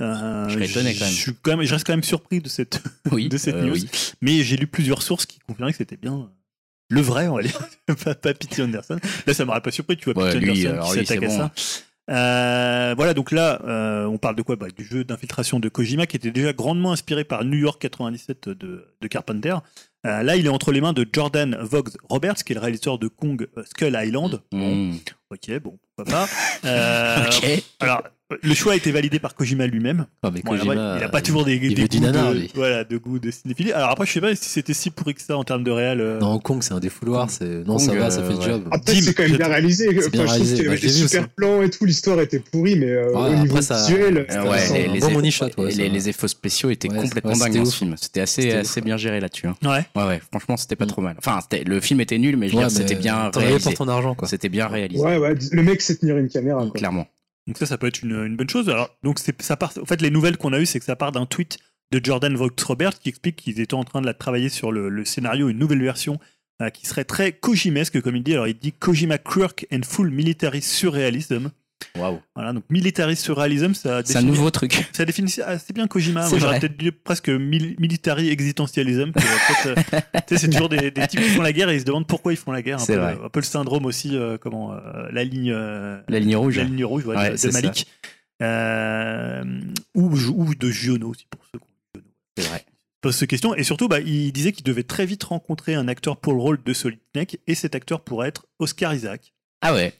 Euh, 0.00 0.48
Je 0.48 0.58
quand 0.58 0.82
même. 0.82 0.92
Je, 0.94 1.04
suis 1.04 1.32
quand 1.42 1.56
même, 1.56 1.66
je 1.66 1.72
reste 1.74 1.84
quand 1.86 1.92
même 1.92 2.04
surpris 2.04 2.40
de 2.40 2.48
cette, 2.48 2.80
Oui. 3.10 3.28
de 3.28 3.36
cette 3.36 3.56
euh, 3.56 3.64
news. 3.64 3.72
oui. 3.72 3.88
Mais 4.20 4.42
j'ai 4.44 4.56
lu 4.56 4.66
plusieurs 4.66 5.02
sources 5.02 5.26
qui 5.26 5.38
confirmaient 5.40 5.72
que 5.72 5.78
c'était 5.78 5.96
bien 5.96 6.30
le 6.90 7.00
vrai, 7.02 7.28
on 7.28 7.36
va 7.36 7.42
dire, 7.42 7.58
pas, 8.04 8.14
pas 8.14 8.34
P.T. 8.34 8.62
Anderson. 8.62 8.98
Là, 9.26 9.34
ça 9.34 9.44
m'aurait 9.44 9.60
pas 9.60 9.70
surpris, 9.70 9.96
tu 9.96 10.10
vois, 10.12 10.22
Ouais, 10.24 10.32
P.T. 10.32 10.48
Anderson 10.50 10.68
alors 10.70 10.92
qui 10.92 10.98
s'attaque 11.04 11.24
à 11.24 11.26
bon. 11.26 11.36
ça. 11.36 11.52
Euh, 12.08 12.94
voilà, 12.96 13.14
donc 13.14 13.32
là, 13.32 13.60
euh, 13.66 14.06
on 14.06 14.18
parle 14.18 14.36
de 14.36 14.42
quoi? 14.42 14.56
Bah, 14.56 14.68
Du 14.74 14.84
jeu 14.84 15.04
d'infiltration 15.04 15.60
de 15.60 15.68
Kojima, 15.68 16.06
qui 16.06 16.16
était 16.16 16.30
déjà 16.30 16.52
grandement 16.52 16.92
inspiré 16.92 17.24
par 17.24 17.44
New 17.44 17.58
York 17.58 17.80
97 17.80 18.48
de, 18.48 18.86
de 19.00 19.08
Carpenter. 19.08 19.56
Euh, 20.06 20.22
là, 20.22 20.36
il 20.36 20.46
est 20.46 20.48
entre 20.50 20.72
les 20.72 20.80
mains 20.80 20.92
de 20.92 21.06
Jordan 21.12 21.56
Vogt 21.60 21.90
Roberts, 22.08 22.36
qui 22.44 22.52
est 22.52 22.54
le 22.54 22.60
réalisateur 22.60 22.98
de 22.98 23.08
Kong 23.08 23.46
euh, 23.56 23.62
Skull 23.64 23.98
Island. 24.00 24.40
Bon, 24.52 24.74
Mmh. 24.74 24.96
ok, 25.30 25.58
bon, 25.60 25.78
pourquoi 25.96 26.12
pas. 26.12 26.28
Euh, 26.64 27.24
Ok. 27.26 27.62
Alors, 27.80 28.02
le 28.42 28.54
choix 28.54 28.74
a 28.74 28.76
été 28.76 28.92
validé 28.92 29.18
par 29.18 29.34
Kojima 29.34 29.66
lui-même. 29.66 30.06
Ah, 30.22 30.30
mais 30.32 30.42
Bon, 30.42 30.54
il 30.54 30.60
a 30.70 31.08
pas 31.08 31.18
euh, 31.18 31.20
toujours 31.22 31.44
des, 31.46 31.56
il 31.56 31.74
des 31.74 31.88
du 31.88 31.98
goûts 32.00 32.06
de, 32.06 32.34
lui. 32.38 32.50
voilà, 32.54 32.84
de 32.84 32.96
goût 32.98 33.18
de 33.18 33.30
cinéphilie. 33.30 33.72
Alors 33.72 33.90
après, 33.90 34.04
je 34.06 34.12
sais 34.12 34.20
pas 34.20 34.34
si 34.36 34.44
c'était 34.50 34.74
si 34.74 34.90
pourri 34.90 35.14
que 35.14 35.22
ça 35.22 35.36
en 35.38 35.44
termes 35.44 35.64
de 35.64 35.70
réel. 35.70 36.00
euh, 36.00 36.18
Non, 36.20 36.38
Kong, 36.38 36.62
c'est 36.62 36.74
un 36.74 36.80
défouloir. 36.80 37.30
C'est... 37.30 37.44
Non, 37.64 37.76
Kong, 37.78 37.80
ça 37.80 37.94
va, 37.94 38.10
ça 38.10 38.20
euh, 38.20 38.26
fait 38.28 38.32
le 38.34 38.38
ouais. 38.38 38.44
job. 38.44 38.68
Après, 38.70 38.94
c'est 39.00 39.14
quand 39.14 39.22
même 39.22 39.36
bien 39.36 39.46
réalisé. 39.48 39.88
Enfin, 39.88 39.96
bien 39.96 40.02
je 40.02 40.08
trouve 40.10 40.26
réalisé, 40.30 40.54
qu'il 40.56 40.64
y 40.64 40.68
avait 40.68 40.78
des 40.78 40.88
super 40.90 41.20
aussi. 41.22 41.30
plans 41.36 41.62
et 41.62 41.70
tout, 41.70 41.84
l'histoire 41.86 42.20
était 42.20 42.38
pourrie, 42.40 42.76
mais 42.76 42.86
euh, 42.90 43.12
au 43.12 43.16
après, 43.18 43.36
niveau 43.40 43.60
ça- 43.62 43.80
visuel, 43.80 44.18
Euh, 44.18 44.24
c'était 44.28 44.38
ouais, 44.48 44.58
les, 44.82 44.88
un 44.88 44.92
les 44.92 45.00
bon 45.00 45.06
effets- 45.06 45.14
money 45.14 45.30
shot, 45.30 45.44
ouais, 45.56 45.68
et 45.68 45.70
ça 45.72 45.78
les, 45.82 45.88
les 45.88 46.08
effets 46.10 46.28
spéciaux 46.28 46.70
étaient 46.70 46.90
Ouais, 46.90 46.96
complètement 47.00 47.32
dingues 47.36 47.56
dans 47.56 47.64
ce 47.64 47.76
film. 47.76 47.94
C'était 47.98 48.20
assez, 48.20 48.52
assez 48.52 48.80
bien 48.82 48.96
géré 48.98 49.20
là-dessus. 49.20 49.46
hein. 49.46 49.54
Ouais. 49.64 49.86
Ouais, 49.96 50.06
ouais, 50.08 50.20
franchement, 50.30 50.56
c'était 50.56 50.76
pas 50.76 50.84
Mm. 50.84 50.88
trop 50.88 51.02
mal. 51.02 51.14
Enfin, 51.18 51.38
c'était- 51.40 51.64
le 51.64 51.80
film 51.80 52.00
était 52.02 52.18
nul, 52.18 52.36
mais 52.36 52.48
je 52.48 52.52
veux 52.52 52.58
Ouais, 52.62 52.68
dire, 52.68 52.76
c'était 52.76 52.94
bien 52.94 53.30
réalisé. 53.34 53.70
pour 53.70 53.74
ton 53.86 53.88
argent, 53.88 54.14
quoi. 54.14 54.28
C'était 54.28 54.48
bien 54.50 54.68
réalisé. 54.68 55.02
Ouais, 55.02 55.16
ouais, 55.16 55.34
le 55.52 55.62
mec 55.62 55.80
sait 55.80 55.96
tenir 55.96 56.18
une 56.18 56.28
caméra. 56.28 56.60
Quoi. 56.62 56.70
Clairement. 56.72 57.06
Donc 57.48 57.56
ça, 57.56 57.64
ça 57.64 57.78
peut 57.78 57.86
être 57.86 58.02
une, 58.02 58.36
bonne 58.36 58.48
chose. 58.48 58.68
Alors, 58.68 58.94
donc 59.02 59.18
ça 59.18 59.56
part. 59.56 59.72
En 59.80 59.86
fait, 59.86 60.02
les 60.02 60.10
nouvelles 60.10 60.36
qu'on 60.36 60.52
a 60.52 60.60
eues, 60.60 60.66
c'est 60.66 60.78
que 60.78 60.84
ça 60.84 60.96
part 60.96 61.12
d'un 61.12 61.24
tweet 61.24 61.58
de 61.90 62.00
Jordan 62.02 62.36
Vogt 62.36 62.50
Robert 62.62 62.98
qui 62.98 63.08
explique 63.08 63.36
qu'ils 63.36 63.58
étaient 63.60 63.74
en 63.74 63.84
train 63.84 64.02
de 64.02 64.06
la 64.06 64.12
travailler 64.12 64.50
sur 64.50 64.70
le, 64.70 64.90
le 64.90 65.04
scénario, 65.06 65.48
une 65.48 65.58
nouvelle 65.58 65.82
version 65.82 66.20
euh, 66.60 66.68
qui 66.68 66.86
serait 66.86 67.04
très 67.04 67.32
Kojimesque, 67.32 68.02
comme 68.02 68.16
il 68.16 68.22
dit. 68.22 68.34
Alors, 68.34 68.48
il 68.48 68.58
dit 68.58 68.72
Kojima 68.72 69.16
Quirk 69.16 69.66
and 69.72 69.80
Full 69.82 70.10
Military 70.10 70.60
Surrealism. 70.60 71.50
Waouh. 71.96 72.20
Voilà, 72.34 72.52
donc 72.52 72.64
Military 72.70 73.16
Surrealism, 73.16 73.74
ça 73.74 74.02
C'est 74.04 74.16
un 74.16 74.20
définit- 74.20 74.26
nouveau 74.26 74.50
truc. 74.50 74.88
Ça 74.92 75.04
définit 75.04 75.32
assez 75.44 75.72
bien 75.72 75.86
Kojima. 75.86 76.24
C'est 76.24 76.30
Moi, 76.30 76.38
j'aurais 76.38 76.58
vrai. 76.58 76.60
peut-être 76.68 76.76
dit 76.76 76.90
presque 76.92 77.28
mil- 77.28 77.76
military 77.78 78.28
existentialism. 78.30 79.12
peut-être, 79.12 79.66
euh, 79.66 80.00
tu 80.26 80.34
sais, 80.34 80.38
c'est 80.38 80.50
toujours 80.50 80.68
des, 80.68 80.90
des 80.90 81.06
types 81.06 81.20
qui 81.20 81.28
font 81.30 81.42
la 81.42 81.52
guerre 81.52 81.70
et 81.70 81.74
ils 81.74 81.80
se 81.80 81.84
demandent 81.84 82.06
pourquoi 82.06 82.32
ils 82.32 82.36
font 82.36 82.52
la 82.52 82.62
guerre. 82.62 82.76
Un, 82.76 82.84
C'est 82.84 82.94
peu, 82.94 83.00
vrai. 83.00 83.16
un 83.24 83.28
peu 83.28 83.40
le 83.40 83.44
syndrome 83.44 83.84
aussi, 83.86 84.16
euh, 84.16 84.38
comment 84.38 84.72
euh, 84.74 85.08
la 85.12 85.24
ligne, 85.24 85.52
euh, 85.52 86.00
La 86.08 86.18
ligne 86.20 86.36
rouge. 86.36 86.56
la 86.56 86.64
ligne 86.64 86.84
rouge 86.84 87.06
ouais, 87.06 87.16
Ouais, 87.16 87.26
de- 87.28 87.32
de, 87.32 87.36
c'est 87.36 87.50
ça. 87.52 87.60
Malik. 87.60 87.86
Euh, 88.42 89.44
ou, 89.94 90.10
ou 90.16 90.54
de 90.54 90.70
Giono 90.70 91.08
aussi 91.10 91.26
pour 91.30 91.40
ceux 91.52 91.58
qui 91.58 91.64
ont 91.64 92.00
Giono. 92.00 92.06
C'est 92.36 92.48
vrai. 92.48 92.64
pose 93.00 93.16
cette 93.16 93.30
question. 93.30 93.54
Et 93.54 93.64
surtout, 93.64 93.88
bah, 93.88 94.00
il 94.00 94.32
disait 94.32 94.52
qu'il 94.52 94.64
devait 94.64 94.82
très 94.84 95.06
vite 95.06 95.24
rencontrer 95.24 95.74
un 95.74 95.88
acteur 95.88 96.16
pour 96.16 96.32
le 96.34 96.40
rôle 96.40 96.58
de 96.64 96.72
Solid 96.72 96.98
Snake, 97.14 97.38
et 97.46 97.54
cet 97.54 97.74
acteur 97.74 98.00
pourrait 98.00 98.28
être 98.28 98.46
Oscar 98.58 98.94
Isaac. 98.94 99.32
Ah 99.60 99.74
ouais. 99.74 99.92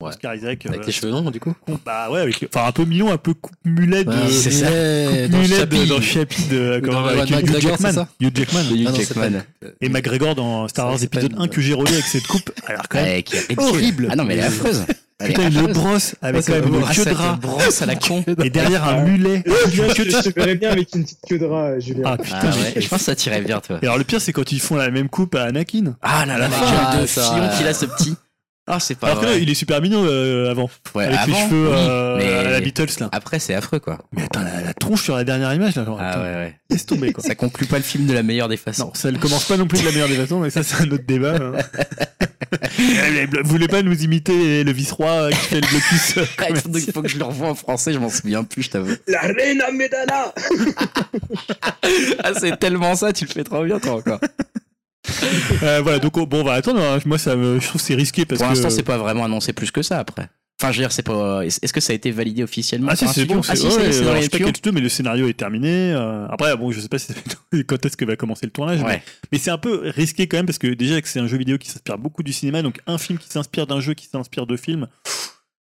Ouais. 0.00 0.10
Oscar 0.10 0.32
Isaac. 0.36 0.64
Avec 0.66 0.80
euh, 0.82 0.84
les 0.86 0.92
cheveux 0.92 1.10
longs, 1.10 1.28
du 1.32 1.40
coup. 1.40 1.52
Bah 1.84 2.08
ouais, 2.08 2.20
avec, 2.20 2.46
enfin 2.54 2.68
un 2.68 2.72
peu 2.72 2.84
mignon, 2.84 3.10
un 3.12 3.16
peu 3.18 3.34
coupe 3.34 3.56
mulet 3.64 4.04
de. 4.04 4.10
Ouais, 4.10 4.30
c'est 4.30 4.52
ça. 4.52 4.70
Mulet, 4.70 5.28
dans 5.28 5.38
mulet 5.38 5.66
de- 5.66 5.84
dans 5.88 6.00
Chappie 6.00 6.44
de. 6.44 6.80
Comment- 6.84 7.02
dans 7.02 7.08
avec 7.08 7.24
Hugh 7.28 7.34
McGregor, 7.34 7.76
Jackman. 7.78 8.06
Hugh 8.20 8.36
Jackman. 8.36 8.60
Hugh 8.70 8.84
Ah 8.86 8.90
non, 8.92 8.96
Jackman. 8.96 9.30
pas- 9.60 9.66
euh, 9.66 9.70
Et 9.80 9.88
McGregor 9.88 10.34
dans 10.36 10.68
Star 10.68 10.86
Wars 10.86 11.02
épisode 11.02 11.32
une- 11.32 11.40
1 11.42 11.48
que 11.48 11.60
j'ai 11.60 11.74
relé 11.74 11.92
avec 11.94 12.04
cette 12.04 12.28
coupe. 12.28 12.52
Alors 12.68 12.84
quand 12.88 13.02
même. 13.02 13.22
Horrible. 13.56 14.06
Ah 14.10 14.14
non, 14.14 14.24
mais 14.24 14.34
elle 14.34 14.40
est 14.40 14.44
affreuse. 14.44 14.84
Putain, 15.20 15.48
il 15.48 15.54
le 15.54 15.58
affreuse. 15.62 15.74
brosse 15.76 16.14
avec 16.22 16.46
quand 16.46 16.52
même 16.52 16.68
une 16.74 16.82
Ah, 16.88 16.94
queue 16.94 17.04
de 17.04 17.10
rat. 17.10 17.38
brosse 17.42 17.82
à 17.82 17.86
la 17.86 17.96
con. 17.96 18.24
Et 18.44 18.50
derrière 18.50 18.84
un 18.84 19.02
mulet. 19.02 19.42
Je, 19.72 19.82
te 19.82 20.28
verrais 20.38 20.54
bien 20.54 20.70
avec 20.70 20.94
une 20.94 21.02
petite 21.02 21.18
queue 21.28 21.40
de 21.40 21.44
rat, 21.44 21.80
Julien. 21.80 22.02
Ah 22.04 22.16
putain, 22.16 22.38
Ah 22.40 22.46
ouais, 22.46 22.80
je 22.80 22.86
pense 22.86 23.00
que 23.00 23.04
ça 23.06 23.16
tirait 23.16 23.40
bien, 23.40 23.58
toi. 23.58 23.80
Et 23.82 23.86
alors 23.86 23.98
le 23.98 24.04
pire, 24.04 24.20
c'est 24.20 24.32
quand 24.32 24.52
ils 24.52 24.60
font 24.60 24.76
la 24.76 24.92
même 24.92 25.08
coupe 25.08 25.34
à 25.34 25.42
Anakin. 25.42 25.96
Ah 26.02 26.24
là 26.24 26.38
là, 26.38 26.44
À 26.46 26.48
la 26.94 27.00
le 27.00 27.02
Ah, 27.02 27.06
filon 27.08 27.42
ouais. 27.48 27.56
qu'il 27.58 27.66
a 27.66 27.74
ce 27.74 27.86
petit. 27.86 28.14
Ah, 28.70 28.78
c'est 28.80 28.96
pas 28.96 29.06
Alors 29.08 29.20
que 29.20 29.24
là, 29.26 29.32
vrai. 29.32 29.42
il 29.42 29.48
est 29.48 29.54
super 29.54 29.80
mignon 29.80 30.04
euh, 30.04 30.50
avant. 30.50 30.68
Ouais, 30.94 31.04
avec 31.06 31.26
les 31.26 31.32
avant, 31.34 31.48
cheveux 31.48 31.68
oui, 31.68 31.74
euh, 31.78 32.16
mais 32.18 32.32
à 32.32 32.50
la 32.50 32.60
Beatles 32.60 32.86
là. 33.00 33.08
Après, 33.12 33.38
c'est 33.38 33.54
affreux, 33.54 33.78
quoi. 33.80 33.98
Mais 34.12 34.24
attends, 34.24 34.42
la, 34.42 34.60
la 34.60 34.74
tronche 34.74 35.02
sur 35.02 35.16
la 35.16 35.24
dernière 35.24 35.52
image 35.54 35.74
là, 35.76 35.84
genre, 35.86 35.98
Ah 36.00 36.10
attends, 36.10 36.20
ouais, 36.22 36.34
ouais. 36.34 36.54
laisse 36.68 36.84
tomber 36.84 37.12
quoi. 37.12 37.24
Ça 37.24 37.34
conclut 37.34 37.66
pas 37.66 37.78
le 37.78 37.82
film 37.82 38.06
de 38.06 38.12
la 38.12 38.22
meilleure 38.22 38.48
des 38.48 38.58
façons. 38.58 38.86
Non, 38.86 38.92
ça 38.94 39.10
ne 39.10 39.16
commence 39.18 39.44
pas 39.46 39.56
non 39.56 39.66
plus 39.66 39.80
de 39.80 39.86
la 39.86 39.92
meilleure 39.92 40.08
des 40.08 40.16
façons, 40.16 40.40
mais 40.40 40.50
ça 40.50 40.62
c'est 40.62 40.82
un 40.82 40.90
autre 40.90 41.04
débat. 41.06 41.34
hein. 41.36 41.52
Vous 43.44 43.50
voulez 43.50 43.68
pas 43.68 43.82
nous 43.82 44.02
imiter 44.04 44.64
le 44.64 44.72
vice-roi 44.72 45.30
qui 45.30 45.36
fait 45.36 45.60
le 45.60 45.66
blocus 45.68 46.16
euh, 46.18 46.24
il 46.86 46.92
faut 46.92 47.02
que 47.02 47.08
je 47.08 47.18
le 47.18 47.24
revoie 47.24 47.48
en 47.48 47.54
français, 47.54 47.92
je 47.92 47.98
m'en 47.98 48.08
souviens 48.08 48.44
plus, 48.44 48.62
je 48.62 48.70
t'avoue. 48.70 48.92
La 49.06 49.20
Reina 49.20 49.70
Medana 49.72 50.32
Ah, 52.22 52.32
c'est 52.38 52.58
tellement 52.58 52.94
ça, 52.94 53.12
tu 53.12 53.24
le 53.24 53.30
fais 53.30 53.44
trop 53.44 53.64
bien, 53.64 53.78
toi, 53.78 53.94
encore. 53.96 54.20
Euh, 55.62 55.80
Voilà, 55.82 55.98
donc 55.98 56.16
oh, 56.16 56.26
bon, 56.26 56.40
on 56.40 56.44
va 56.44 56.54
attendre. 56.54 56.80
hein. 56.80 56.98
Moi, 57.06 57.18
ça 57.18 57.34
me, 57.36 57.58
je 57.60 57.66
trouve 57.66 57.80
que 57.80 57.86
c'est 57.86 57.94
risqué 57.94 58.24
parce 58.24 58.40
Pour 58.40 58.48
que. 58.48 58.54
l'instant, 58.54 58.70
c'est 58.70 58.82
pas 58.82 58.98
vraiment 58.98 59.24
annoncé 59.24 59.52
plus 59.52 59.70
que 59.70 59.82
ça, 59.82 59.98
après. 59.98 60.28
Enfin, 60.60 60.72
je 60.72 60.78
veux 60.78 60.82
dire, 60.82 60.92
c'est 60.92 61.02
pas. 61.04 61.44
Est-ce 61.46 61.72
que 61.72 61.80
ça 61.80 61.92
a 61.92 61.96
été 61.96 62.10
validé 62.10 62.42
officiellement 62.42 62.88
Ah 62.90 62.96
si, 62.96 63.06
c'est 63.08 63.24
bon, 63.26 63.40
Ah 63.48 63.54
c'est 63.54 63.56
si, 63.56 63.66
y 63.66 63.70
est, 63.70 63.76
ouais, 63.76 63.92
c'est 63.92 64.04
dans 64.04 64.12
les 64.14 64.28
pas 64.28 64.38
studio, 64.38 64.72
mais 64.72 64.80
le 64.80 64.88
scénario 64.88 65.28
est 65.28 65.34
terminé. 65.38 65.92
euh, 65.92 66.26
Après, 66.28 66.56
bon, 66.56 66.72
je 66.72 66.80
sais 66.80 66.88
pas 66.88 66.98
si 66.98 67.12
quand 67.68 67.86
est-ce 67.86 67.96
que 67.96 68.04
va 68.04 68.16
commencer 68.16 68.44
le 68.46 68.50
tournage, 68.50 68.82
Ouais. 68.82 69.00
mais 69.30 69.38
c'est 69.38 69.50
un 69.52 69.58
peu 69.58 69.82
risqué 69.94 70.26
quand 70.26 70.36
même 70.36 70.46
parce 70.46 70.58
que 70.58 70.66
déjà 70.66 71.00
que 71.00 71.08
c'est 71.08 71.20
un 71.20 71.28
jeu 71.28 71.38
vidéo 71.38 71.58
qui 71.58 71.68
s'inspire 71.70 71.96
beaucoup 71.98 72.24
du 72.24 72.32
cinéma, 72.32 72.62
donc 72.62 72.80
un 72.88 72.98
film 72.98 73.18
qui 73.18 73.28
s'inspire 73.28 73.66
d'un 73.68 73.80
jeu 73.80 73.94
qui 73.94 74.06
s'inspire 74.06 74.46
de 74.46 74.56
films. 74.56 74.88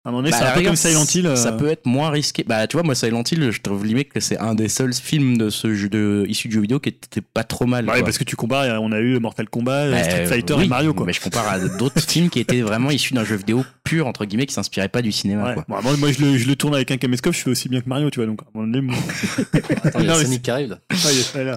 À 0.05 0.09
un 0.09 0.11
moment 0.13 0.23
donné, 0.25 0.33
Bah, 0.33 0.39
c'est 0.41 0.45
un 0.47 0.53
peu 0.55 0.63
comme 0.65 0.75
Silent 0.75 1.05
Hill. 1.15 1.27
euh, 1.29 1.37
Ça 1.37 1.53
peut 1.53 1.69
être 1.69 1.87
moins 1.87 2.11
risqué. 2.11 2.43
Bah, 2.45 2.67
tu 2.67 2.77
vois, 2.77 2.83
moi, 2.83 2.97
Silent 2.97 3.23
Hill, 3.31 3.53
je 3.53 3.61
trouve 3.61 3.87
limite 3.87 4.09
que 4.13 4.19
c'est 4.19 4.37
un 4.39 4.57
des 4.57 4.67
seuls 4.69 4.93
films 4.95 5.39
de 5.39 5.49
ce 5.49 5.75
jeu 5.75 5.89
de, 5.89 6.25
issu 6.29 6.49
de 6.49 6.55
jeu 6.55 6.61
vidéo 6.61 6.81
qui 6.81 6.89
était 6.89 7.21
pas 7.21 7.45
trop 7.45 7.67
mal. 7.67 7.85
Ouais, 7.87 7.93
quoi. 7.99 8.03
parce 8.03 8.19
que 8.19 8.25
tu 8.25 8.35
compares, 8.35 8.83
on 8.83 8.91
a 8.91 8.99
eu 8.99 9.21
Mortal 9.21 9.49
Kombat, 9.49 9.91
Bah, 9.93 10.03
Street 10.03 10.27
Fighter 10.27 10.55
oui, 10.55 10.65
et 10.65 10.69
Mario 10.69 10.93
quoi. 10.93 11.07
Mais 11.07 11.13
je 11.13 11.21
compare 11.21 11.47
à 11.49 11.61
d'autres 11.61 12.01
films 12.03 12.31
qui 12.31 12.41
étaient 12.41 12.63
vraiment 12.63 12.91
issus 12.91 13.15
d'un 13.15 13.25
jeu 13.25 13.37
vidéo 13.37 13.65
pur, 13.85 14.09
entre 14.09 14.25
guillemets, 14.25 14.47
qui 14.47 14.55
s'inspiraient 14.55 14.89
pas 14.89 15.03
du 15.03 15.13
cinéma, 15.13 15.51
Ouais. 15.51 15.55
quoi. 15.55 15.65
Bon, 15.69 15.81
moi, 15.83 15.97
moi, 15.97 16.11
je, 16.11 16.21
le, 16.25 16.37
je 16.37 16.49
le 16.49 16.57
tourne 16.57 16.75
avec 16.75 16.91
un 16.91 16.97
caméscope, 16.97 17.35
je 17.35 17.39
fais 17.41 17.51
aussi 17.51 17.69
bien 17.69 17.81
que 17.81 17.89
Mario, 17.89 18.11
tu 18.11 18.19
vois. 18.19 18.27
Donc, 18.27 18.41
à 18.43 18.47
un 18.47 18.59
moment 18.61 18.73
donné, 18.73 18.85
moi- 18.85 18.97
Attends, 19.85 20.01
il 20.01 20.07
y 20.07 20.11
a 20.11 20.17
mais 20.19 20.25
Sonic 20.25 20.43
qui 20.43 20.51
arrive 20.51 20.71
là. 20.71 20.79
Ouais. 20.91 21.53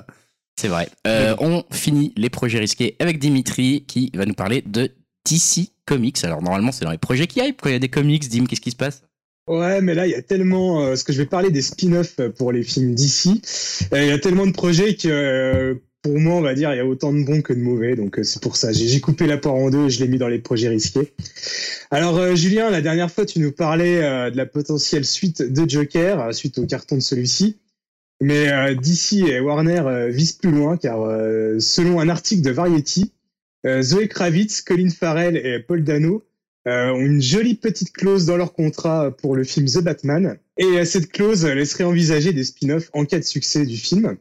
C'est 0.60 0.68
vrai. 0.68 0.88
Euh, 1.08 1.36
on 1.40 1.64
finit 1.72 2.14
les 2.16 2.30
projets 2.30 2.60
risqués 2.60 2.96
avec 3.00 3.18
Dimitri 3.20 3.84
qui 3.88 4.12
va 4.14 4.26
nous 4.26 4.34
parler 4.36 4.64
de 4.66 4.92
DC 5.30 5.72
Comics. 5.86 6.24
Alors 6.24 6.42
normalement 6.42 6.72
c'est 6.72 6.86
dans 6.86 6.92
les 6.92 6.98
projets 6.98 7.28
qui 7.28 7.40
hype 7.40 7.62
quand 7.62 7.70
il 7.70 7.74
y 7.74 7.76
a 7.76 7.80
des 7.80 7.90
comics. 7.90 8.28
Dim, 8.30 8.46
qu'est-ce 8.46 8.62
qui 8.62 8.72
se 8.72 8.76
passe? 8.76 9.04
Ouais, 9.48 9.80
mais 9.82 9.94
là, 9.94 10.08
il 10.08 10.12
y 10.12 10.16
a 10.16 10.24
tellement. 10.24 10.82
euh, 10.82 10.88
parce 10.90 11.04
que 11.04 11.14
je 11.14 11.20
vais 11.20 11.28
parler 11.28 11.52
des 11.52 11.62
spin-offs 11.62 12.20
pour 12.38 12.52
les 12.52 12.64
films 12.64 12.96
d'ici. 12.96 13.42
Il 13.92 14.06
y 14.06 14.12
a 14.12 14.18
tellement 14.18 14.48
de 14.48 14.52
projets 14.52 14.96
que, 14.96 15.08
euh, 15.08 15.76
pour 16.02 16.18
moi, 16.20 16.34
on 16.36 16.42
va 16.42 16.56
dire, 16.56 16.74
il 16.74 16.78
y 16.78 16.80
a 16.80 16.86
autant 16.86 17.14
de 17.14 17.24
bons 17.24 17.42
que 17.44 17.54
de 17.54 17.60
mauvais. 17.60 17.96
Donc, 17.96 18.18
euh, 18.18 18.24
c'est 18.24 18.42
pour 18.42 18.58
ça. 18.58 18.72
J'ai 18.72 19.00
coupé 19.02 19.28
la 19.28 19.38
poire 19.38 19.54
en 19.54 19.70
deux 19.70 19.86
et 19.86 19.90
je 19.92 20.00
l'ai 20.04 20.08
mis 20.10 20.18
dans 20.18 20.28
les 20.30 20.40
projets 20.40 20.68
risqués. 20.70 21.14
Alors, 21.92 22.18
euh, 22.18 22.34
Julien, 22.36 22.72
la 22.72 22.82
dernière 22.82 23.12
fois, 23.12 23.26
tu 23.28 23.40
nous 23.40 23.52
parlais 23.52 24.04
euh, 24.04 24.32
de 24.32 24.38
la 24.38 24.48
potentielle 24.48 25.06
suite 25.06 25.44
de 25.44 25.70
Joker, 25.70 26.20
euh, 26.22 26.32
suite 26.32 26.58
au 26.58 26.66
carton 26.66 26.96
de 26.96 27.02
celui-ci. 27.02 27.58
Mais 28.22 28.52
euh, 28.52 28.74
DC 28.74 29.28
et 29.28 29.40
Warner 29.42 29.84
euh, 29.86 30.10
visent 30.10 30.32
plus 30.34 30.52
loin, 30.52 30.78
car 30.78 31.02
euh, 31.02 31.60
selon 31.60 32.00
un 32.00 32.10
article 32.10 32.42
de 32.42 32.50
Variety, 32.50 33.12
euh, 33.12 33.15
Zoé 33.82 34.08
Kravitz, 34.08 34.62
Colin 34.62 34.90
Farrell 34.90 35.38
et 35.38 35.60
Paul 35.60 35.84
Dano 35.84 36.24
euh, 36.68 36.92
ont 36.92 37.00
une 37.00 37.22
jolie 37.22 37.56
petite 37.56 37.92
clause 37.94 38.26
dans 38.26 38.38
leur 38.38 38.54
contrat 38.54 39.12
pour 39.12 39.36
le 39.36 39.44
film 39.44 39.68
The 39.68 39.80
Batman. 39.80 40.38
Et 40.58 40.66
euh, 40.66 40.86
cette 40.86 41.12
clause 41.12 41.46
laisserait 41.46 41.84
envisager 41.84 42.34
des 42.34 42.44
spin-offs 42.44 42.90
en 42.94 43.06
cas 43.06 43.20
de 43.20 43.24
succès 43.24 43.66
du 43.66 43.78
film. 43.78 44.18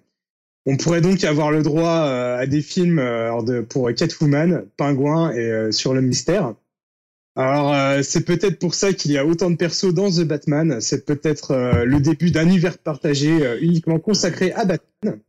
On 0.66 0.76
pourrait 0.76 1.02
donc 1.02 1.24
avoir 1.24 1.50
le 1.50 1.62
droit 1.62 2.06
euh, 2.06 2.38
à 2.38 2.46
des 2.46 2.62
films 2.62 2.98
euh, 2.98 3.62
pour 3.62 3.92
Catwoman, 3.94 4.64
Pingouin 4.76 5.32
et 5.32 5.50
euh, 5.50 5.72
sur 5.72 5.92
le 5.92 6.00
mystère. 6.00 6.54
Alors 7.36 7.74
euh, 7.74 8.02
c'est 8.02 8.24
peut-être 8.24 8.58
pour 8.58 8.74
ça 8.74 8.92
qu'il 8.92 9.10
y 9.10 9.18
a 9.18 9.26
autant 9.26 9.50
de 9.50 9.56
persos 9.56 9.92
dans 9.92 10.10
The 10.10 10.22
Batman. 10.22 10.80
C'est 10.80 11.04
peut-être 11.04 11.50
euh, 11.50 11.84
le 11.84 12.00
début 12.00 12.30
d'un 12.30 12.46
univers 12.46 12.78
partagé 12.78 13.44
euh, 13.44 13.58
uniquement 13.60 13.98
consacré 13.98 14.52
à 14.52 14.64
Batman. 14.64 15.20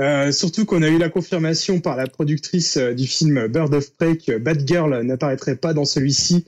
Euh, 0.00 0.32
surtout 0.32 0.64
qu'on 0.64 0.82
a 0.82 0.88
eu 0.88 0.98
la 0.98 1.10
confirmation 1.10 1.80
par 1.80 1.96
la 1.96 2.06
productrice 2.06 2.78
euh, 2.78 2.94
du 2.94 3.06
film 3.06 3.46
Bird 3.48 3.74
of 3.74 3.94
Prey 3.96 4.16
que 4.16 4.38
Batgirl 4.38 5.02
n'apparaîtrait 5.02 5.56
pas 5.56 5.74
dans 5.74 5.84
celui-ci, 5.84 6.46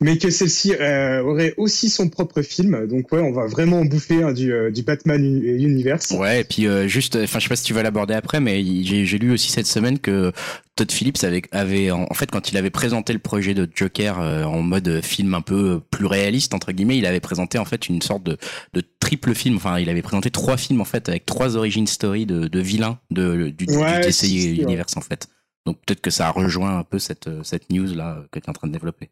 mais 0.00 0.18
que 0.18 0.30
celle-ci 0.30 0.74
euh, 0.74 1.22
aurait 1.22 1.54
aussi 1.56 1.88
son 1.88 2.08
propre 2.08 2.42
film. 2.42 2.86
Donc 2.88 3.12
ouais, 3.12 3.20
on 3.20 3.32
va 3.32 3.46
vraiment 3.46 3.84
bouffer 3.84 4.22
hein, 4.22 4.32
du, 4.32 4.52
euh, 4.52 4.70
du 4.72 4.82
Batman 4.82 5.24
uni- 5.24 5.62
Universe. 5.64 6.10
Ouais, 6.10 6.40
et 6.40 6.44
puis 6.44 6.66
euh, 6.66 6.88
juste, 6.88 7.16
enfin 7.16 7.38
je 7.38 7.44
sais 7.44 7.48
pas 7.48 7.54
si 7.56 7.62
tu 7.64 7.72
vas 7.72 7.82
l'aborder 7.84 8.14
après, 8.14 8.40
mais 8.40 8.62
j'ai 8.82 9.18
lu 9.18 9.32
aussi 9.32 9.50
cette 9.52 9.66
semaine 9.66 10.00
que 10.00 10.32
Todd 10.74 10.90
Phillips 10.90 11.22
avait, 11.22 11.42
avait 11.52 11.90
en, 11.92 12.06
en 12.10 12.14
fait 12.14 12.30
quand 12.30 12.50
il 12.50 12.56
avait 12.56 12.70
présenté 12.70 13.12
le 13.12 13.20
projet 13.20 13.54
de 13.54 13.68
Joker 13.72 14.20
euh, 14.20 14.42
en 14.44 14.62
mode 14.62 15.00
film 15.02 15.34
un 15.34 15.40
peu 15.42 15.80
plus 15.90 16.06
réaliste 16.06 16.52
entre 16.54 16.72
guillemets, 16.72 16.98
il 16.98 17.06
avait 17.06 17.20
présenté 17.20 17.58
en 17.58 17.64
fait 17.64 17.88
une 17.88 18.02
sorte 18.02 18.24
de, 18.24 18.38
de 18.72 18.82
triple 18.98 19.34
film. 19.34 19.56
Enfin, 19.56 19.78
il 19.78 19.88
avait 19.88 20.02
présenté 20.02 20.30
trois 20.30 20.56
films 20.56 20.80
en 20.80 20.84
fait 20.86 21.08
avec 21.08 21.26
trois 21.26 21.56
origin 21.56 21.86
story 21.86 22.26
de, 22.26 22.48
de 22.48 22.60
vilains 22.60 22.98
de, 23.12 23.50
du, 23.50 23.66
du 23.66 23.76
Ouais, 23.76 24.00
DC 24.00 24.12
si, 24.12 24.48
ouais. 24.58 24.62
Universe 24.64 24.96
en 24.96 25.00
fait. 25.02 25.28
Donc 25.64 25.76
peut-être 25.86 26.00
que 26.00 26.10
ça 26.10 26.28
rejoint 26.30 26.76
un 26.78 26.82
peu 26.82 26.98
cette 26.98 27.28
cette 27.44 27.70
news 27.70 27.94
là 27.94 28.24
que 28.32 28.40
tu 28.40 28.46
es 28.46 28.50
en 28.50 28.52
train 28.52 28.66
de 28.66 28.72
développer. 28.72 29.10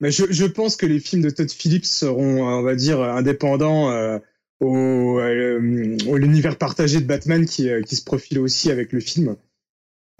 Mais 0.00 0.10
je, 0.10 0.24
je 0.30 0.44
pense 0.44 0.76
que 0.76 0.86
les 0.86 1.00
films 1.00 1.22
de 1.22 1.30
Todd 1.30 1.50
Phillips 1.50 1.86
seront, 1.86 2.48
euh, 2.48 2.52
on 2.58 2.62
va 2.62 2.74
dire, 2.74 3.00
indépendants 3.00 3.90
euh, 3.90 4.18
au, 4.60 5.18
euh, 5.20 5.96
au 6.06 6.16
l'univers 6.16 6.58
partagé 6.58 7.00
de 7.00 7.06
Batman 7.06 7.46
qui, 7.46 7.68
euh, 7.68 7.82
qui 7.82 7.96
se 7.96 8.04
profile 8.04 8.38
aussi 8.40 8.70
avec 8.70 8.92
le 8.92 9.00
film. 9.00 9.36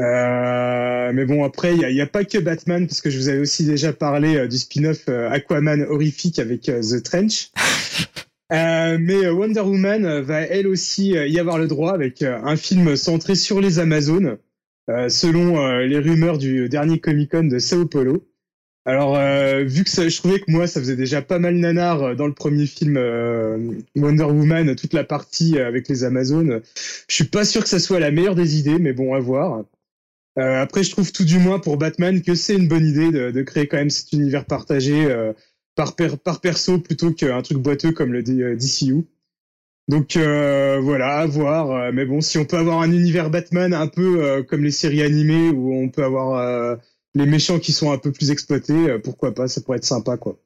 Euh, 0.00 1.12
mais 1.12 1.24
bon, 1.24 1.44
après, 1.44 1.74
il 1.74 1.86
n'y 1.94 2.00
a, 2.00 2.04
a 2.04 2.06
pas 2.06 2.24
que 2.24 2.38
Batman, 2.38 2.86
parce 2.86 3.00
que 3.00 3.10
je 3.10 3.18
vous 3.18 3.28
avais 3.28 3.38
aussi 3.38 3.64
déjà 3.64 3.92
parlé 3.92 4.36
euh, 4.36 4.48
du 4.48 4.58
spin-off 4.58 5.04
euh, 5.08 5.30
Aquaman 5.30 5.82
horrifique 5.82 6.38
avec 6.38 6.68
euh, 6.68 6.80
The 6.80 7.02
Trench. 7.02 7.50
Euh, 8.52 8.98
mais 9.00 9.24
euh, 9.24 9.32
Wonder 9.32 9.62
Woman 9.62 10.04
euh, 10.04 10.20
va 10.20 10.42
elle 10.42 10.66
aussi 10.66 11.16
euh, 11.16 11.26
y 11.26 11.40
avoir 11.40 11.58
le 11.58 11.66
droit 11.66 11.92
avec 11.94 12.20
euh, 12.20 12.38
un 12.44 12.56
film 12.56 12.94
centré 12.94 13.36
sur 13.36 13.58
les 13.58 13.78
Amazones, 13.78 14.36
euh, 14.90 15.08
selon 15.08 15.58
euh, 15.58 15.86
les 15.86 15.98
rumeurs 15.98 16.36
du 16.36 16.68
dernier 16.68 17.00
Comic 17.00 17.30
Con 17.30 17.44
de 17.44 17.58
Sao 17.58 17.86
Paulo. 17.86 18.28
Alors, 18.86 19.16
euh, 19.16 19.64
vu 19.64 19.82
que 19.82 19.90
ça, 19.90 20.06
je 20.08 20.16
trouvais 20.18 20.40
que 20.40 20.50
moi, 20.50 20.66
ça 20.66 20.78
faisait 20.78 20.96
déjà 20.96 21.22
pas 21.22 21.38
mal 21.38 21.56
nanar 21.56 22.02
euh, 22.02 22.14
dans 22.14 22.26
le 22.26 22.34
premier 22.34 22.66
film 22.66 22.98
euh, 22.98 23.56
Wonder 23.96 24.24
Woman, 24.24 24.76
toute 24.76 24.92
la 24.92 25.04
partie 25.04 25.58
euh, 25.58 25.66
avec 25.66 25.88
les 25.88 26.04
Amazones, 26.04 26.60
je 27.08 27.14
suis 27.14 27.24
pas 27.24 27.46
sûr 27.46 27.62
que 27.62 27.68
ça 27.68 27.78
soit 27.78 27.98
la 27.98 28.10
meilleure 28.10 28.34
des 28.34 28.58
idées, 28.58 28.78
mais 28.78 28.92
bon, 28.92 29.14
à 29.14 29.20
voir. 29.20 29.64
Après, 30.36 30.82
je 30.82 30.90
trouve 30.90 31.12
tout 31.12 31.24
du 31.24 31.38
moins 31.38 31.60
pour 31.60 31.76
Batman 31.76 32.20
que 32.20 32.34
c'est 32.34 32.56
une 32.56 32.66
bonne 32.66 32.84
idée 32.84 33.12
de, 33.12 33.42
créer 33.42 33.68
quand 33.68 33.76
même 33.76 33.90
cet 33.90 34.12
univers 34.12 34.44
partagé 34.44 35.06
par, 35.76 35.94
par 35.94 36.40
perso 36.40 36.80
plutôt 36.80 37.12
qu'un 37.12 37.40
truc 37.40 37.58
boiteux 37.58 37.92
comme 37.92 38.12
le 38.12 38.24
DCU. 38.24 39.04
Donc 39.86 40.16
euh, 40.16 40.80
voilà, 40.82 41.18
à 41.18 41.26
voir. 41.26 41.92
Mais 41.92 42.04
bon, 42.04 42.20
si 42.20 42.36
on 42.38 42.44
peut 42.44 42.56
avoir 42.56 42.80
un 42.80 42.90
univers 42.90 43.30
Batman 43.30 43.72
un 43.72 43.86
peu 43.86 44.42
comme 44.48 44.64
les 44.64 44.72
séries 44.72 45.04
animées 45.04 45.50
où 45.50 45.72
on 45.72 45.88
peut 45.88 46.02
avoir 46.02 46.80
les 47.14 47.26
méchants 47.26 47.58
qui 47.58 47.72
sont 47.72 47.92
un 47.92 47.98
peu 47.98 48.12
plus 48.12 48.30
exploités, 48.30 48.72
euh, 48.90 48.98
pourquoi 48.98 49.34
pas, 49.34 49.48
ça 49.48 49.60
pourrait 49.60 49.78
être 49.78 49.84
sympa 49.84 50.16
quoi. 50.16 50.38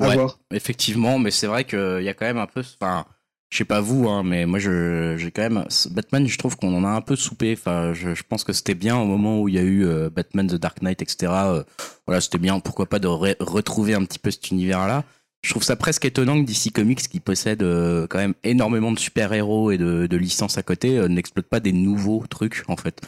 À 0.00 0.08
Ouais. 0.08 0.14
voir. 0.14 0.38
Effectivement, 0.52 1.18
mais 1.18 1.30
c'est 1.30 1.46
vrai 1.46 1.64
qu'il 1.64 2.02
y 2.02 2.08
a 2.08 2.14
quand 2.14 2.26
même 2.26 2.38
un 2.38 2.46
peu. 2.46 2.60
Enfin, 2.60 3.04
je 3.50 3.58
sais 3.58 3.64
pas 3.64 3.80
vous, 3.80 4.08
hein, 4.08 4.22
mais 4.22 4.46
moi, 4.46 4.58
je, 4.60 5.16
j'ai 5.18 5.30
quand 5.32 5.42
même. 5.42 5.64
Batman, 5.90 6.26
je 6.26 6.38
trouve 6.38 6.56
qu'on 6.56 6.74
en 6.76 6.84
a 6.84 6.88
un 6.90 7.00
peu 7.00 7.16
soupé. 7.16 7.54
Enfin, 7.58 7.92
je, 7.92 8.14
je 8.14 8.22
pense 8.22 8.44
que 8.44 8.52
c'était 8.52 8.74
bien 8.76 8.96
au 8.96 9.04
moment 9.04 9.40
où 9.40 9.48
il 9.48 9.54
y 9.56 9.58
a 9.58 9.62
eu 9.62 9.84
euh, 9.84 10.08
Batman 10.08 10.46
The 10.46 10.54
Dark 10.54 10.80
Knight, 10.82 11.02
etc. 11.02 11.32
euh, 11.32 11.64
voilà, 12.06 12.20
c'était 12.20 12.38
bien. 12.38 12.60
Pourquoi 12.60 12.86
pas 12.86 13.00
de 13.00 13.08
re- 13.08 13.36
retrouver 13.40 13.94
un 13.94 14.04
petit 14.04 14.20
peu 14.20 14.30
cet 14.30 14.50
univers-là. 14.52 15.04
Je 15.42 15.50
trouve 15.50 15.64
ça 15.64 15.74
presque 15.74 16.04
étonnant 16.04 16.40
que 16.40 16.46
DC 16.46 16.70
Comics, 16.72 17.00
qui 17.08 17.18
possède 17.18 17.62
euh, 17.62 18.06
quand 18.08 18.18
même 18.18 18.34
énormément 18.44 18.92
de 18.92 18.98
super-héros 18.98 19.70
et 19.72 19.78
de, 19.78 20.06
de 20.06 20.16
licences 20.16 20.56
à 20.58 20.62
côté, 20.62 21.08
n'exploite 21.08 21.46
pas 21.46 21.60
des 21.60 21.72
nouveaux 21.72 22.22
trucs, 22.28 22.62
en 22.68 22.76
fait. 22.76 23.00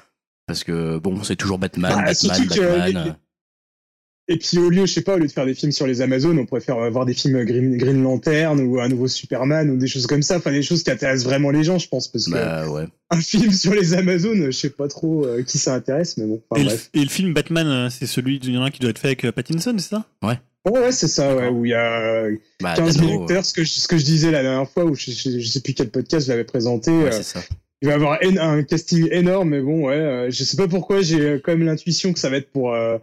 Parce 0.52 0.64
que, 0.64 0.98
bon, 0.98 1.22
c'est 1.24 1.36
toujours 1.36 1.58
Batman, 1.58 1.92
Bah, 1.94 2.04
Batman, 2.04 2.48
que 2.48 2.60
Batman. 2.78 3.08
euh. 3.08 3.12
Et 4.28 4.36
puis 4.38 4.56
au 4.58 4.70
lieu, 4.70 4.86
je 4.86 4.92
sais 4.92 5.00
pas, 5.02 5.16
au 5.16 5.18
lieu 5.18 5.26
de 5.26 5.32
faire 5.32 5.44
des 5.46 5.52
films 5.54 5.72
sur 5.72 5.84
les 5.86 6.00
Amazones, 6.00 6.38
on 6.38 6.46
pourrait 6.46 6.60
faire 6.60 6.78
euh, 6.78 6.88
voir 6.90 7.04
des 7.04 7.12
films 7.12 7.44
Green, 7.44 7.76
Green 7.76 8.02
Lantern 8.04 8.60
ou 8.60 8.80
un 8.80 8.88
nouveau 8.88 9.08
Superman 9.08 9.68
ou 9.68 9.76
des 9.76 9.88
choses 9.88 10.06
comme 10.06 10.22
ça. 10.22 10.36
Enfin, 10.36 10.52
des 10.52 10.62
choses 10.62 10.84
qui 10.84 10.90
intéressent 10.92 11.24
vraiment 11.26 11.50
les 11.50 11.64
gens, 11.64 11.76
je 11.78 11.88
pense, 11.88 12.06
parce 12.06 12.26
que 12.26 12.30
Bah 12.32 12.68
ouais. 12.70 12.86
un 13.10 13.20
film 13.20 13.50
sur 13.52 13.74
les 13.74 13.94
Amazones, 13.94 14.44
je 14.46 14.50
sais 14.52 14.70
pas 14.70 14.86
trop 14.86 15.26
euh, 15.26 15.42
qui 15.42 15.58
ça 15.58 15.74
intéresse, 15.74 16.16
mais 16.18 16.26
bon. 16.26 16.40
Enfin, 16.50 16.60
et, 16.60 16.64
le, 16.64 16.70
bref. 16.70 16.90
et 16.94 17.02
le 17.02 17.08
film 17.08 17.34
Batman, 17.34 17.66
euh, 17.66 17.90
c'est 17.90 18.06
celui, 18.06 18.40
un 18.56 18.70
qui 18.70 18.78
doit 18.78 18.90
être 18.90 18.98
fait 19.00 19.08
avec 19.08 19.24
euh, 19.24 19.32
Pattinson, 19.32 19.74
c'est 19.78 19.88
ça? 19.90 20.06
Ouais, 20.22 20.38
ouais, 20.70 20.92
c'est 20.92 21.08
ça, 21.08 21.34
ouais, 21.34 21.48
où 21.48 21.64
il 21.66 21.70
y 21.70 21.74
a 21.74 22.00
euh, 22.00 22.36
Bah, 22.62 22.74
15 22.76 22.96
Dano, 22.98 23.08
minutes 23.08 23.28
d'heure, 23.28 23.44
ce 23.44 23.52
que, 23.52 23.64
je, 23.64 23.72
ce 23.72 23.88
que 23.88 23.98
je 23.98 24.04
disais 24.04 24.30
la 24.30 24.42
dernière 24.42 24.70
fois, 24.70 24.84
où 24.84 24.94
je, 24.94 25.10
je, 25.10 25.40
je 25.40 25.48
sais 25.48 25.60
plus 25.60 25.74
quel 25.74 25.90
podcast 25.90 26.26
je 26.26 26.30
l'avais 26.30 26.44
présenté. 26.44 26.92
ouais, 26.92 27.06
euh, 27.06 27.10
c'est 27.10 27.24
ça. 27.24 27.40
Il 27.82 27.86
va 27.86 27.92
y 27.92 27.94
avoir 27.94 28.18
un, 28.22 28.36
un 28.36 28.62
casting 28.62 29.08
énorme, 29.10 29.50
mais 29.50 29.60
bon, 29.60 29.86
ouais, 29.86 29.94
euh, 29.94 30.30
je 30.30 30.44
sais 30.44 30.56
pas 30.56 30.68
pourquoi, 30.68 31.02
j'ai 31.02 31.20
euh, 31.20 31.40
quand 31.42 31.52
même 31.52 31.66
l'intuition 31.66 32.12
que 32.12 32.18
ça 32.18 32.30
va 32.30 32.36
être 32.36 32.50
pour, 32.50 32.72
euh, 32.72 32.96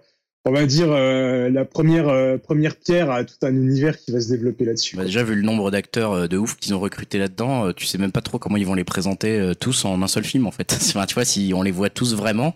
on 0.46 0.52
va 0.52 0.66
dire, 0.66 0.92
euh, 0.92 1.50
la 1.50 1.66
première, 1.66 2.08
euh, 2.08 2.38
première 2.38 2.76
pierre 2.76 3.12
à 3.12 3.24
tout 3.24 3.36
un 3.42 3.54
univers 3.54 3.98
qui 4.00 4.12
va 4.12 4.22
se 4.22 4.30
développer 4.30 4.66
là-dessus. 4.66 4.96
Bah, 4.96 5.04
déjà, 5.04 5.24
vu 5.24 5.36
le 5.36 5.42
nombre 5.42 5.70
d'acteurs 5.70 6.28
de 6.28 6.38
ouf 6.38 6.56
qu'ils 6.56 6.74
ont 6.74 6.80
recruté 6.80 7.18
là-dedans, 7.20 7.74
tu 7.74 7.86
sais 7.86 7.98
même 7.98 8.12
pas 8.12 8.22
trop 8.22 8.40
comment 8.40 8.58
ils 8.58 8.66
vont 8.66 8.74
les 8.74 8.84
présenter 8.86 9.52
tous 9.60 9.86
en 9.86 10.02
un 10.02 10.08
seul 10.08 10.24
film, 10.24 10.48
en 10.48 10.52
fait. 10.52 10.74
Enfin, 10.90 11.06
tu 11.06 11.14
vois, 11.14 11.26
si 11.26 11.52
on 11.54 11.62
les 11.62 11.72
voit 11.72 11.90
tous 11.90 12.16
vraiment, 12.16 12.56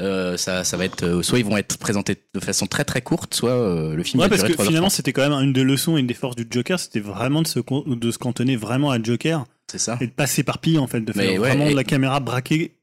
euh, 0.00 0.36
ça, 0.36 0.62
ça 0.64 0.76
va 0.76 0.84
être, 0.84 1.02
euh, 1.02 1.22
soit 1.22 1.38
ils 1.38 1.44
vont 1.44 1.56
être 1.56 1.76
présentés 1.78 2.16
de 2.34 2.40
façon 2.40 2.66
très 2.66 2.84
très 2.84 3.00
courte, 3.02 3.34
soit 3.34 3.50
euh, 3.50 3.96
le 3.96 4.02
film 4.04 4.20
Ouais, 4.20 4.26
va 4.26 4.28
parce 4.28 4.42
durer 4.42 4.52
que 4.52 4.56
3 4.56 4.66
finalement, 4.66 4.90
c'était 4.90 5.12
quand 5.12 5.28
même 5.28 5.32
une 5.32 5.52
des 5.52 5.64
leçons 5.64 5.96
et 5.96 6.00
une 6.00 6.06
des 6.06 6.14
forces 6.14 6.36
du 6.36 6.46
Joker, 6.48 6.78
c'était 6.78 7.00
vraiment 7.00 7.42
de 7.42 7.48
se, 7.48 7.58
de 7.58 8.10
se 8.10 8.18
cantonner 8.18 8.56
vraiment 8.56 8.90
à 8.90 9.02
Joker 9.02 9.44
C'est 9.70 9.78
ça. 9.78 9.98
et 10.00 10.06
de 10.06 10.12
pas 10.12 10.26
s'éparpiller, 10.26 10.78
en 10.78 10.86
fait, 10.86 11.00
de 11.00 11.12
faire 11.12 11.30
ouais, 11.32 11.36
vraiment 11.38 11.66
et- 11.66 11.74
la 11.74 11.84
caméra 11.84 12.20
braquée 12.20 12.74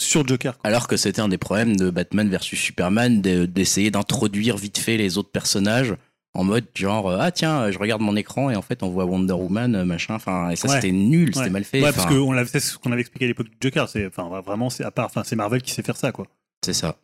sur 0.00 0.26
Joker. 0.26 0.58
quoi. 0.58 0.66
Alors 0.68 0.86
que 0.88 0.96
c'était 0.96 1.20
un 1.20 1.28
des 1.28 1.38
problèmes 1.38 1.76
de 1.76 1.90
Batman 1.90 2.28
versus 2.28 2.58
Superman, 2.58 3.20
de- 3.22 3.46
d'essayer 3.46 3.90
d'introduire 3.90 4.56
vite 4.56 4.78
fait 4.78 4.96
les 4.96 5.18
autres 5.18 5.30
personnages 5.30 5.94
en 6.32 6.44
mode 6.44 6.64
genre, 6.74 7.08
euh, 7.10 7.18
ah 7.20 7.30
tiens, 7.32 7.70
je 7.70 7.78
regarde 7.78 8.00
mon 8.02 8.14
écran 8.16 8.50
et 8.50 8.56
en 8.56 8.62
fait 8.62 8.82
on 8.82 8.88
voit 8.88 9.04
Wonder 9.04 9.32
Woman, 9.32 9.74
euh, 9.74 9.84
machin, 9.84 10.14
enfin, 10.14 10.50
et 10.50 10.56
ça 10.56 10.68
Ouais. 10.68 10.74
c'était 10.76 10.92
nul, 10.92 11.34
c'était 11.34 11.50
mal 11.50 11.64
fait. 11.64 11.82
Ouais, 11.82 11.92
parce 11.92 12.06
que 12.06 12.14
on 12.14 12.32
l'avait- 12.32 12.60
ce 12.60 12.78
qu'on 12.78 12.92
avait 12.92 13.00
expliqué 13.00 13.24
à 13.24 13.28
l'époque 13.28 13.48
du 13.50 13.56
Joker, 13.60 13.88
c'est 13.88 14.06
enfin 14.06 14.40
vraiment 14.40 14.70
c'est 14.70 14.84
à 14.84 14.90
part 14.92 15.06
enfin 15.06 15.22
c'est 15.24 15.34
Marvel 15.36 15.60
qui 15.60 15.72
sait 15.72 15.82
faire 15.82 15.96
ça 15.96 16.12
quoi. 16.12 16.26
C'est 16.62 16.74
ça. 16.74 16.96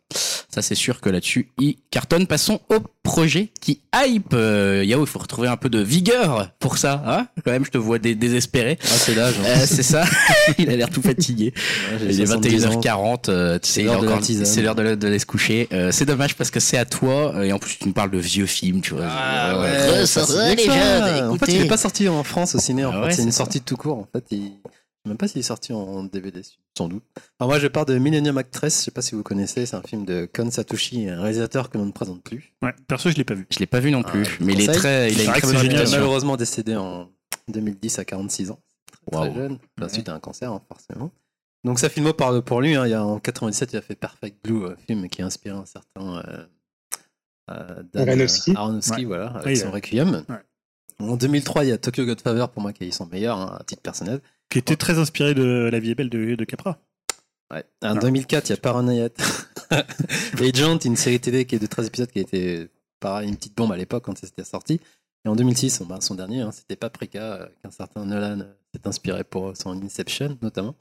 Ça, 0.53 0.61
c'est 0.61 0.75
sûr 0.75 1.01
que 1.01 1.09
là-dessus, 1.09 1.51
il 1.59 1.77
cartonne. 1.89 2.27
Passons 2.27 2.59
au 2.69 2.75
projet 3.01 3.51
qui 3.59 3.81
hype. 3.95 4.33
Euh, 4.33 4.83
Yao, 4.85 5.01
il 5.01 5.07
faut 5.07 5.17
retrouver 5.19 5.47
un 5.47 5.57
peu 5.57 5.67
de 5.69 5.79
vigueur 5.79 6.51
pour 6.59 6.77
ça. 6.77 7.03
Hein 7.07 7.27
Quand 7.43 7.51
même, 7.51 7.65
je 7.65 7.71
te 7.71 7.77
vois 7.79 7.97
dé- 7.97 8.13
désespéré. 8.13 8.77
Ah, 8.83 8.87
c'est 8.87 9.15
l'âge. 9.15 9.33
hein. 9.39 9.45
Euh, 9.47 9.65
c'est 9.65 9.81
ça. 9.83 10.05
il 10.59 10.69
a 10.69 10.75
l'air 10.75 10.89
tout 10.91 11.01
fatigué. 11.01 11.53
Ouais, 11.91 11.97
Il 12.09 12.21
est 12.21 12.25
70 12.27 12.65
ans. 12.67 12.79
21h40. 12.79 13.29
euh, 13.29 13.59
C'est 13.63 13.81
l'heure 13.83 14.75
de 14.75 14.83
de, 14.83 14.95
de 14.95 15.07
aller 15.07 15.17
se 15.19 15.25
coucher. 15.25 15.67
Euh, 15.73 15.91
c'est 15.91 16.05
dommage 16.05 16.35
parce 16.35 16.51
que 16.51 16.59
c'est 16.59 16.77
à 16.77 16.85
toi. 16.85 17.43
Et 17.43 17.51
en 17.51 17.57
plus, 17.57 17.77
tu 17.79 17.87
me 17.87 17.93
parles 17.93 18.11
de 18.11 18.19
vieux 18.19 18.45
films, 18.45 18.81
tu 18.81 18.93
vois. 18.93 19.05
Ah 19.09 19.55
Euh, 19.55 20.01
ouais, 20.01 20.05
ça, 20.05 20.21
les 20.55 20.63
jeunes, 20.63 21.29
En 21.31 21.35
fait, 21.37 21.51
il 21.51 21.61
est 21.63 21.67
pas 21.67 21.77
sorti 21.77 22.07
en 22.07 22.23
France 22.23 22.53
au 22.53 22.59
ciné. 22.59 22.85
En 22.85 22.91
Ah 22.91 22.93
fait, 23.01 23.05
ouais, 23.07 23.11
c'est 23.13 23.23
une 23.23 23.31
sortie 23.31 23.61
tout 23.61 23.75
court. 23.77 23.97
En 23.97 24.07
fait, 24.13 24.23
il... 24.31 24.51
je 25.07 25.11
sais 25.11 25.13
même 25.13 25.17
pas 25.17 25.27
s'il 25.27 25.39
est 25.39 25.43
sorti 25.43 25.73
en 25.73 26.03
DVD, 26.03 26.41
sans 26.77 26.87
doute. 26.89 27.03
Alors 27.39 27.49
moi, 27.49 27.59
je 27.59 27.67
pars 27.67 27.85
de 27.85 27.97
Millennium 27.97 28.37
Actress. 28.37 28.79
Je 28.79 28.83
sais 28.85 28.91
pas 28.91 29.01
si 29.01 29.15
vous 29.15 29.23
connaissez. 29.23 29.65
C'est 29.65 29.75
un 29.75 29.81
film 29.81 30.05
de 30.05 30.27
Kon 30.33 30.51
Satoshi, 30.51 31.07
un 31.09 31.21
réalisateur 31.21 31.69
que 31.69 31.77
l'on 31.77 31.85
ne 31.85 31.91
présente 31.91 32.21
plus. 32.23 32.53
Ouais, 32.61 32.73
perso 32.87 33.09
je 33.09 33.15
l'ai 33.15 33.23
pas 33.23 33.33
vu. 33.35 33.47
Je 33.49 33.59
l'ai 33.59 33.65
pas 33.67 33.79
vu 33.79 33.91
non 33.91 34.03
plus. 34.03 34.23
Ah, 34.25 34.43
mais 34.43 34.53
il 34.53 34.61
est 34.61 34.73
très, 34.73 35.11
il 35.11 35.19
a 35.21 35.23
une 35.23 35.29
très 35.31 35.41
bonne 35.41 35.57
génial, 35.57 35.87
malheureusement 35.89 36.35
décédé 36.37 36.75
en 36.75 37.09
2010 37.47 37.99
à 37.99 38.05
46 38.05 38.51
ans. 38.51 38.59
Très, 39.11 39.33
jeune. 39.33 39.53
Enfin, 39.53 39.61
Ouais. 39.87 39.89
Suite 39.89 40.09
à 40.09 40.13
un 40.13 40.19
cancer, 40.19 40.51
hein, 40.51 40.61
forcément. 40.67 41.11
Donc 41.63 41.79
ça 41.79 41.89
filmo 41.89 42.13
parle 42.13 42.41
pour 42.43 42.61
lui. 42.61 42.75
hein. 42.75 42.85
Il 42.85 42.91
y 42.91 42.93
a, 42.93 43.03
en 43.03 43.19
97, 43.19 43.73
il 43.73 43.77
a 43.77 43.81
fait 43.81 43.95
Perfect 43.95 44.37
Blue, 44.43 44.65
euh, 44.65 44.75
film 44.87 45.07
qui 45.09 45.21
a 45.21 45.25
inspiré 45.25 45.55
un 45.57 45.65
certain 45.65 46.17
euh, 46.27 46.45
euh, 47.51 47.83
Dan 47.93 48.09
Aronofsky. 48.09 48.53
Aronofsky, 48.55 48.95
Ouais. 48.99 49.05
voilà, 49.05 49.27
avec 49.31 49.45
Ouais, 49.45 49.55
son 49.55 49.67
a- 49.67 49.71
Requiem. 49.71 50.23
Ouais. 50.29 50.35
En 50.99 51.15
2003, 51.15 51.63
il 51.63 51.69
y 51.69 51.71
a 51.71 51.77
Tokyo 51.77 52.05
Godfather 52.05 52.47
pour 52.51 52.61
moi 52.61 52.73
qui 52.73 52.85
est 52.85 52.91
son 52.91 53.05
meilleur 53.05 53.37
hein, 53.37 53.57
à 53.59 53.63
titre 53.63 53.81
personnel. 53.81 54.19
Qui 54.49 54.59
était 54.59 54.75
très 54.75 54.97
inspiré 54.97 55.33
de 55.33 55.69
La 55.71 55.79
vie 55.79 55.91
est 55.91 55.95
belle 55.95 56.09
de, 56.09 56.35
de 56.35 56.45
Capra. 56.45 56.79
Ouais. 57.51 57.63
En 57.83 57.95
Ah. 57.95 57.99
2004, 57.99 58.47
il 58.47 58.51
y 58.51 58.53
a 58.53 58.57
Paranoia. 58.57 59.09
Agent, 60.39 60.79
une 60.85 60.95
série 60.95 61.19
télé 61.19 61.45
qui 61.45 61.55
est 61.55 61.59
de 61.59 61.65
13 61.65 61.87
épisodes 61.87 62.09
qui 62.11 62.19
a 62.19 62.21
été 62.21 62.69
pareil, 62.99 63.27
une 63.29 63.35
petite 63.35 63.55
bombe 63.55 63.71
à 63.71 63.77
l'époque 63.77 64.03
quand 64.05 64.17
c'était 64.17 64.43
sorti. 64.43 64.79
Et 65.25 65.29
en 65.29 65.35
2006, 65.35 65.81
bah, 65.87 65.99
son 66.01 66.15
dernier, 66.15 66.41
hein, 66.41 66.51
c'était 66.51 66.75
Paprika, 66.75 67.21
euh, 67.33 67.47
qu'un 67.61 67.71
certain 67.71 68.05
Nolan 68.05 68.39
s'est 68.73 68.87
inspiré 68.87 69.23
pour 69.23 69.55
son 69.57 69.71
Inception 69.83 70.37
notamment. 70.41 70.75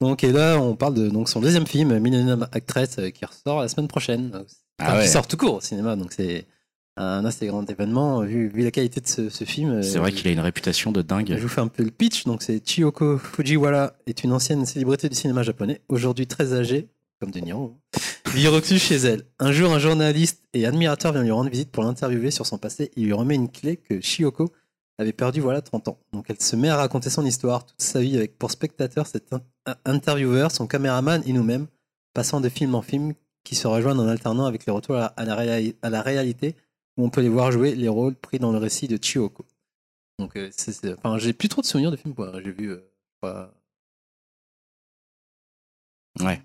Donc, 0.00 0.24
et 0.24 0.32
là, 0.32 0.58
on 0.58 0.76
parle 0.76 0.94
de 0.94 1.08
donc, 1.10 1.28
son 1.28 1.40
deuxième 1.40 1.66
film, 1.66 1.98
Millennium 1.98 2.48
Actress, 2.52 2.98
euh, 2.98 3.10
qui 3.10 3.24
ressort 3.26 3.60
la 3.60 3.68
semaine 3.68 3.88
prochaine. 3.88 4.30
Enfin, 4.34 4.44
Ah 4.78 4.96
ouais. 4.96 5.02
Qui 5.04 5.08
sort 5.10 5.26
tout 5.26 5.36
court 5.36 5.56
au 5.56 5.60
cinéma, 5.60 5.96
donc 5.96 6.12
c'est 6.12 6.46
un 7.00 7.24
assez 7.24 7.46
grand 7.46 7.68
événement. 7.68 8.20
Vu, 8.20 8.48
vu 8.48 8.62
la 8.62 8.70
qualité 8.70 9.00
de 9.00 9.06
ce, 9.06 9.28
ce 9.28 9.44
film, 9.44 9.82
C'est 9.82 9.96
euh, 9.96 10.00
vrai 10.00 10.12
qu'il 10.12 10.28
a 10.28 10.30
une 10.30 10.40
réputation 10.40 10.92
de 10.92 11.02
dingue. 11.02 11.34
je 11.36 11.42
vous 11.42 11.48
fais 11.48 11.60
un 11.60 11.68
peu 11.68 11.82
le 11.82 11.90
pitch. 11.90 12.24
Donc, 12.24 12.42
c'est 12.42 12.64
Chiyoko 12.64 13.18
Fujiwara 13.18 13.92
est 14.06 14.24
une 14.24 14.32
ancienne 14.32 14.64
célébrité 14.66 15.08
du 15.08 15.16
cinéma 15.16 15.42
japonais, 15.42 15.80
aujourd'hui 15.88 16.26
très 16.26 16.52
âgée, 16.52 16.88
comme 17.20 17.30
De 17.30 17.40
Niro, 17.40 17.76
vit 18.32 18.48
recluse 18.48 18.82
chez 18.82 18.96
elle. 18.96 19.22
Un 19.38 19.52
jour, 19.52 19.72
un 19.72 19.78
journaliste 19.78 20.44
et 20.52 20.66
admirateur 20.66 21.12
vient 21.12 21.22
lui 21.22 21.30
rendre 21.30 21.50
visite 21.50 21.70
pour 21.70 21.82
l'interviewer 21.84 22.30
sur 22.30 22.46
son 22.46 22.58
passé. 22.58 22.90
Il 22.96 23.06
lui 23.06 23.12
remet 23.12 23.34
une 23.34 23.50
clé 23.50 23.76
que 23.76 24.00
Chiyoko 24.00 24.52
avait 24.98 25.12
perdue 25.12 25.40
voilà 25.40 25.62
30 25.62 25.88
ans. 25.88 25.98
Donc, 26.12 26.26
elle 26.28 26.40
se 26.40 26.56
met 26.56 26.68
à 26.68 26.76
raconter 26.76 27.08
son 27.08 27.24
histoire, 27.24 27.64
toute 27.64 27.80
sa 27.80 28.00
vie, 28.00 28.16
avec 28.16 28.38
pour 28.38 28.50
spectateur 28.50 29.06
cet 29.06 29.34
intervieweur, 29.86 30.50
son 30.50 30.66
caméraman 30.66 31.22
et 31.24 31.32
nous-mêmes, 31.32 31.66
passant 32.12 32.40
de 32.40 32.48
film 32.48 32.74
en 32.74 32.82
film, 32.82 33.14
qui 33.42 33.54
se 33.54 33.66
rejoignent 33.66 34.00
en 34.00 34.08
alternant 34.08 34.44
avec 34.44 34.66
les 34.66 34.72
retours 34.72 34.96
la, 34.96 35.06
à 35.06 35.24
la 35.90 36.02
réalité, 36.02 36.56
où 37.00 37.04
on 37.04 37.10
peut 37.10 37.20
les 37.22 37.28
voir 37.28 37.50
jouer 37.50 37.74
les 37.74 37.88
rôles 37.88 38.14
pris 38.14 38.38
dans 38.38 38.52
le 38.52 38.58
récit 38.58 38.86
de 38.88 38.96
Chiyoko. 39.02 39.44
Donc, 40.18 40.36
euh, 40.36 40.48
c'est- 40.52 40.72
c'est- 40.72 40.92
enfin, 40.98 41.16
j'ai 41.18 41.32
plus 41.32 41.48
trop 41.48 41.62
de 41.62 41.66
souvenirs 41.66 41.90
de 41.90 41.96
films. 41.96 42.14
quoi. 42.14 42.32
J'ai 42.44 42.52
vu. 42.52 42.70
euh, 42.70 42.80
pas- 43.20 43.52
Ouais. 46.20 46.40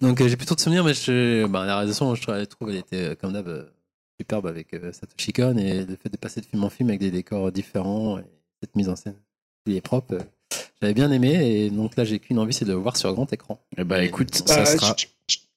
Donc, 0.00 0.20
euh, 0.20 0.28
j'ai 0.28 0.36
plus 0.36 0.44
trop 0.44 0.54
de 0.56 0.60
souvenirs, 0.60 0.84
mais 0.84 0.92
je, 0.92 1.46
bah, 1.46 1.64
la 1.64 1.76
réalisation, 1.76 2.14
je 2.14 2.44
trouve, 2.44 2.68
elle 2.70 2.76
était 2.76 3.10
euh, 3.10 3.14
comme 3.14 3.32
d'hab 3.32 3.48
euh, 3.48 3.64
superbe 4.20 4.46
avec 4.46 4.74
euh, 4.74 4.92
Satoshi 4.92 5.32
Kon 5.32 5.56
et 5.56 5.84
le 5.86 5.96
fait 5.96 6.08
de 6.10 6.16
passer 6.16 6.40
de 6.40 6.46
film 6.46 6.64
en 6.64 6.68
film 6.68 6.88
avec 6.90 7.00
des 7.00 7.10
décors 7.10 7.50
différents 7.52 8.18
et 8.18 8.24
cette 8.60 8.74
mise 8.76 8.88
en 8.88 8.96
scène 8.96 9.16
qui 9.64 9.76
est 9.76 9.80
propre. 9.80 10.14
euh, 10.14 10.20
J'avais 10.82 10.94
bien 10.94 11.10
aimé 11.10 11.32
et 11.32 11.70
donc 11.70 11.96
là, 11.96 12.04
j'ai 12.04 12.18
qu'une 12.18 12.38
envie, 12.38 12.52
c'est 12.52 12.64
de 12.64 12.72
le 12.72 12.78
voir 12.78 12.96
sur 12.96 13.12
grand 13.14 13.32
écran. 13.32 13.58
Eh 13.76 13.84
bah 13.84 14.02
écoute, 14.02 14.34
ça 14.34 14.62
Euh, 14.62 14.64
sera. 14.64 14.94
je, 14.98 15.06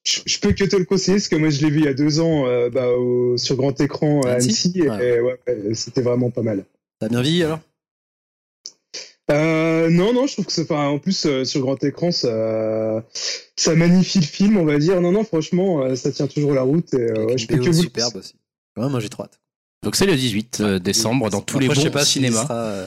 je- 0.03 0.39
peux 0.39 0.51
que 0.53 0.63
te 0.65 0.75
le 0.75 0.85
conseiller 0.85 1.17
parce 1.17 1.27
que 1.27 1.35
moi 1.35 1.49
je 1.49 1.61
l'ai 1.63 1.69
vu 1.69 1.79
il 1.79 1.85
y 1.85 1.87
a 1.87 1.93
deux 1.93 2.19
ans 2.19 2.45
euh, 2.47 2.69
bah, 2.69 2.89
au- 2.89 3.37
sur 3.37 3.55
grand 3.55 3.79
écran 3.81 4.21
à 4.21 4.31
Annecy 4.33 4.49
Annecy 4.75 4.79
et, 4.79 4.89
Ouais. 4.89 5.19
ouais, 5.21 5.39
ouais, 5.47 5.73
c'était 5.75 6.01
vraiment 6.01 6.29
pas 6.31 6.41
mal. 6.41 6.65
T'as 6.99 7.09
bien 7.09 7.21
vieilli 7.21 7.43
alors? 7.43 7.59
Euh, 9.31 9.89
non, 9.89 10.11
non, 10.13 10.27
je 10.27 10.33
trouve 10.33 10.45
que 10.45 10.51
c'est, 10.51 10.63
enfin, 10.63 10.87
en 10.87 10.99
plus 10.99 11.25
euh, 11.25 11.45
sur 11.45 11.61
grand 11.61 11.81
écran, 11.83 12.11
ça, 12.11 13.05
ça 13.55 13.75
magnifie 13.75 14.19
le 14.19 14.25
film, 14.25 14.57
on 14.57 14.65
va 14.65 14.77
dire. 14.77 14.99
Non, 14.99 15.11
non, 15.13 15.23
franchement, 15.23 15.83
euh, 15.83 15.95
ça 15.95 16.11
tient 16.11 16.27
toujours 16.27 16.53
la 16.53 16.63
route. 16.63 16.93
Et, 16.93 16.97
euh, 16.97 17.13
Avec 17.15 17.25
ouais, 17.27 17.31
une 17.33 17.37
je 17.39 17.47
peux 17.47 17.55
BO 17.55 17.63
que 17.63 17.69
vous 17.69 17.77
le 17.77 17.83
superbe 17.83 18.15
aussi. 18.17 18.35
Ouais, 18.77 18.89
moi, 18.89 18.99
j'ai 18.99 19.07
trop 19.09 19.23
hâte. 19.23 19.39
Donc 19.83 19.95
c'est 19.95 20.05
le 20.05 20.15
18 20.15 20.59
euh, 20.59 20.79
décembre 20.79 21.29
dans 21.29 21.41
tous 21.41 21.59
les 21.59 21.67
bons 21.67 21.73
je 21.75 21.81
sais 21.81 21.89
pas 21.91 22.03
cinémas. 22.05 22.43
sera, 22.43 22.85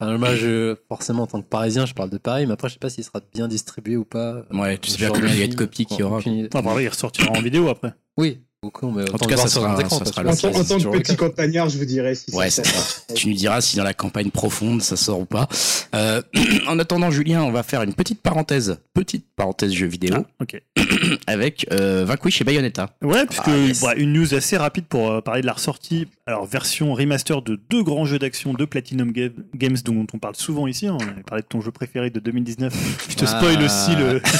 enfin, 0.00 0.18
moi, 0.18 0.34
je, 0.34 0.76
forcément, 0.88 1.22
en 1.22 1.26
tant 1.26 1.40
que 1.42 1.48
parisien, 1.48 1.86
je 1.86 1.94
parle 1.94 2.10
de 2.10 2.18
Paris, 2.18 2.46
mais 2.46 2.52
après, 2.52 2.68
je 2.68 2.74
sais 2.74 2.78
pas 2.78 2.90
s'il 2.90 3.04
sera 3.04 3.20
bien 3.34 3.48
distribué 3.48 3.96
ou 3.96 4.04
pas. 4.04 4.42
Ouais, 4.52 4.78
tu 4.78 4.90
sais 4.90 4.96
bien 4.98 5.10
combien 5.10 5.32
il 5.32 5.38
y 5.38 5.42
a 5.42 5.46
de 5.48 5.54
copies 5.54 5.86
qu'il 5.86 5.98
y 6.00 6.02
aura. 6.02 6.18
aucune 6.18 6.48
par 6.48 6.62
là, 6.62 6.82
il 6.82 6.88
ressortira 6.88 7.30
en 7.30 7.40
vidéo 7.40 7.68
après. 7.68 7.92
Oui, 8.16 8.40
beaucoup, 8.62 8.90
mais 8.90 9.02
En 9.10 9.18
tout 9.18 9.28
cas, 9.28 9.36
ça 9.36 9.48
sera- 9.48 9.76
ça 9.88 10.04
sera 10.04 10.22
le 10.24 10.28
En, 10.30 10.32
en 10.32 10.64
tant 10.64 10.78
que 10.78 10.98
petit 10.98 11.16
campagnard, 11.16 11.68
je 11.68 11.78
vous 11.78 11.84
dirais 11.84 12.14
si 12.16 12.34
Ouais, 12.34 12.50
ça 12.50 12.64
c'est 12.64 12.72
sort. 12.74 13.16
Tu 13.16 13.28
nous 13.28 13.34
diras 13.34 13.60
si 13.60 13.76
dans 13.76 13.84
la 13.84 13.94
campagne 13.94 14.30
profonde 14.30 14.82
ça 14.82 14.96
sort 14.96 15.20
ou 15.20 15.24
pas. 15.24 15.48
Euh, 15.94 16.20
en 16.66 16.78
attendant, 16.78 17.10
Julien, 17.12 17.42
on 17.44 17.52
va 17.52 17.62
faire 17.62 17.82
une 17.82 17.94
petite 17.94 18.20
parenthèse, 18.20 18.78
petite 18.94 19.26
parenthèse 19.36 19.72
jeu 19.72 19.86
vidéo 19.86 20.14
Ah, 20.18 20.24
ok. 20.42 20.60
avec 21.26 21.66
euh, 21.72 22.04
Vanquish 22.06 22.40
et 22.40 22.44
Bayonetta. 22.44 22.90
Ouais, 23.02 23.26
puisque 23.26 23.48
Ah, 23.48 23.56
yes. 23.56 23.80
voilà, 23.80 24.00
une 24.00 24.12
news 24.12 24.34
assez 24.34 24.56
rapide 24.56 24.86
pour 24.86 25.10
euh, 25.10 25.20
parler 25.20 25.40
de 25.42 25.46
la 25.46 25.52
ressortie, 25.52 26.06
alors 26.26 26.46
version 26.46 26.94
remaster 26.94 27.42
de 27.42 27.58
deux 27.70 27.82
grands 27.82 28.04
jeux 28.04 28.18
d'action 28.18 28.54
de 28.54 28.64
Platinum 28.64 29.12
Ga- 29.12 29.28
Games 29.54 29.76
dont 29.84 30.06
on 30.12 30.18
parle 30.18 30.36
souvent 30.36 30.66
ici. 30.66 30.86
hein. 30.86 30.96
On 31.00 31.08
avait 31.08 31.22
parlé 31.22 31.42
de 31.42 31.48
ton 31.48 31.60
jeu 31.60 31.70
préféré 31.70 32.10
de 32.10 32.20
2019. 32.20 33.06
Je 33.10 33.16
te 33.16 33.26
spoil 33.26 33.56
Ah. 33.60 33.64
aussi 33.64 33.96
le. 33.96 34.20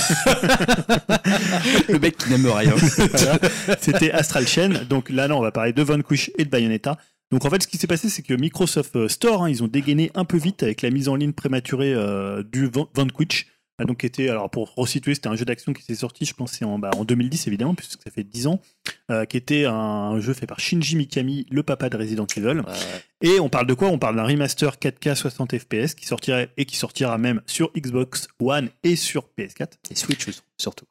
Le 1.88 1.98
mec 1.98 2.16
qui 2.16 2.30
n'aime 2.30 2.46
rien. 2.46 2.72
Voilà. 2.74 3.38
C'était 3.80 4.10
Astral 4.10 4.46
Chain. 4.46 4.70
Donc 4.88 5.10
là, 5.10 5.28
non, 5.28 5.38
on 5.38 5.42
va 5.42 5.52
parler 5.52 5.72
de 5.72 5.82
Vanquish 5.82 6.30
et 6.38 6.44
de 6.44 6.50
Bayonetta. 6.50 6.96
Donc 7.30 7.44
en 7.44 7.50
fait, 7.50 7.62
ce 7.62 7.68
qui 7.68 7.76
s'est 7.76 7.86
passé, 7.86 8.08
c'est 8.08 8.22
que 8.22 8.34
Microsoft 8.34 8.96
euh, 8.96 9.08
Store, 9.08 9.44
hein, 9.44 9.50
ils 9.50 9.62
ont 9.62 9.68
dégainé 9.68 10.10
un 10.14 10.24
peu 10.24 10.38
vite 10.38 10.62
avec 10.62 10.82
la 10.82 10.90
mise 10.90 11.08
en 11.08 11.14
ligne 11.16 11.32
prématurée 11.32 11.92
euh, 11.94 12.42
du 12.42 12.66
Van- 12.66 12.88
Vanquish. 12.94 13.46
Donc, 13.86 14.04
était, 14.04 14.28
alors 14.28 14.50
pour 14.50 14.74
resituer, 14.74 15.14
c'était 15.14 15.28
un 15.28 15.36
jeu 15.36 15.44
d'action 15.44 15.72
qui 15.72 15.82
s'est 15.82 15.94
sorti, 15.94 16.24
je 16.24 16.34
pense, 16.34 16.60
en, 16.62 16.78
bah, 16.78 16.90
en 16.96 17.04
2010 17.04 17.46
évidemment, 17.46 17.74
puisque 17.74 18.02
ça 18.02 18.10
fait 18.10 18.24
10 18.24 18.48
ans, 18.48 18.60
euh, 19.10 19.24
qui 19.24 19.36
était 19.36 19.66
un 19.66 20.18
jeu 20.20 20.34
fait 20.34 20.46
par 20.46 20.60
Shinji 20.60 20.96
Mikami, 20.96 21.46
le 21.50 21.62
papa 21.62 21.88
de 21.88 21.96
Resident 21.96 22.26
Evil. 22.36 22.60
Ouais. 22.60 22.64
Et 23.22 23.40
on 23.40 23.48
parle 23.48 23.66
de 23.66 23.74
quoi? 23.74 23.88
On 23.88 23.98
parle 23.98 24.16
d'un 24.16 24.24
remaster 24.24 24.76
4K 24.76 25.14
60 25.14 25.58
FPS 25.58 25.94
qui 25.94 26.06
sortirait 26.06 26.50
et 26.56 26.64
qui 26.64 26.76
sortira 26.76 27.18
même 27.18 27.40
sur 27.46 27.72
Xbox 27.76 28.28
One 28.40 28.70
et 28.82 28.96
sur 28.96 29.28
PS4. 29.38 29.72
Et 29.90 29.94
Switch 29.94 30.28
surtout. 30.56 30.86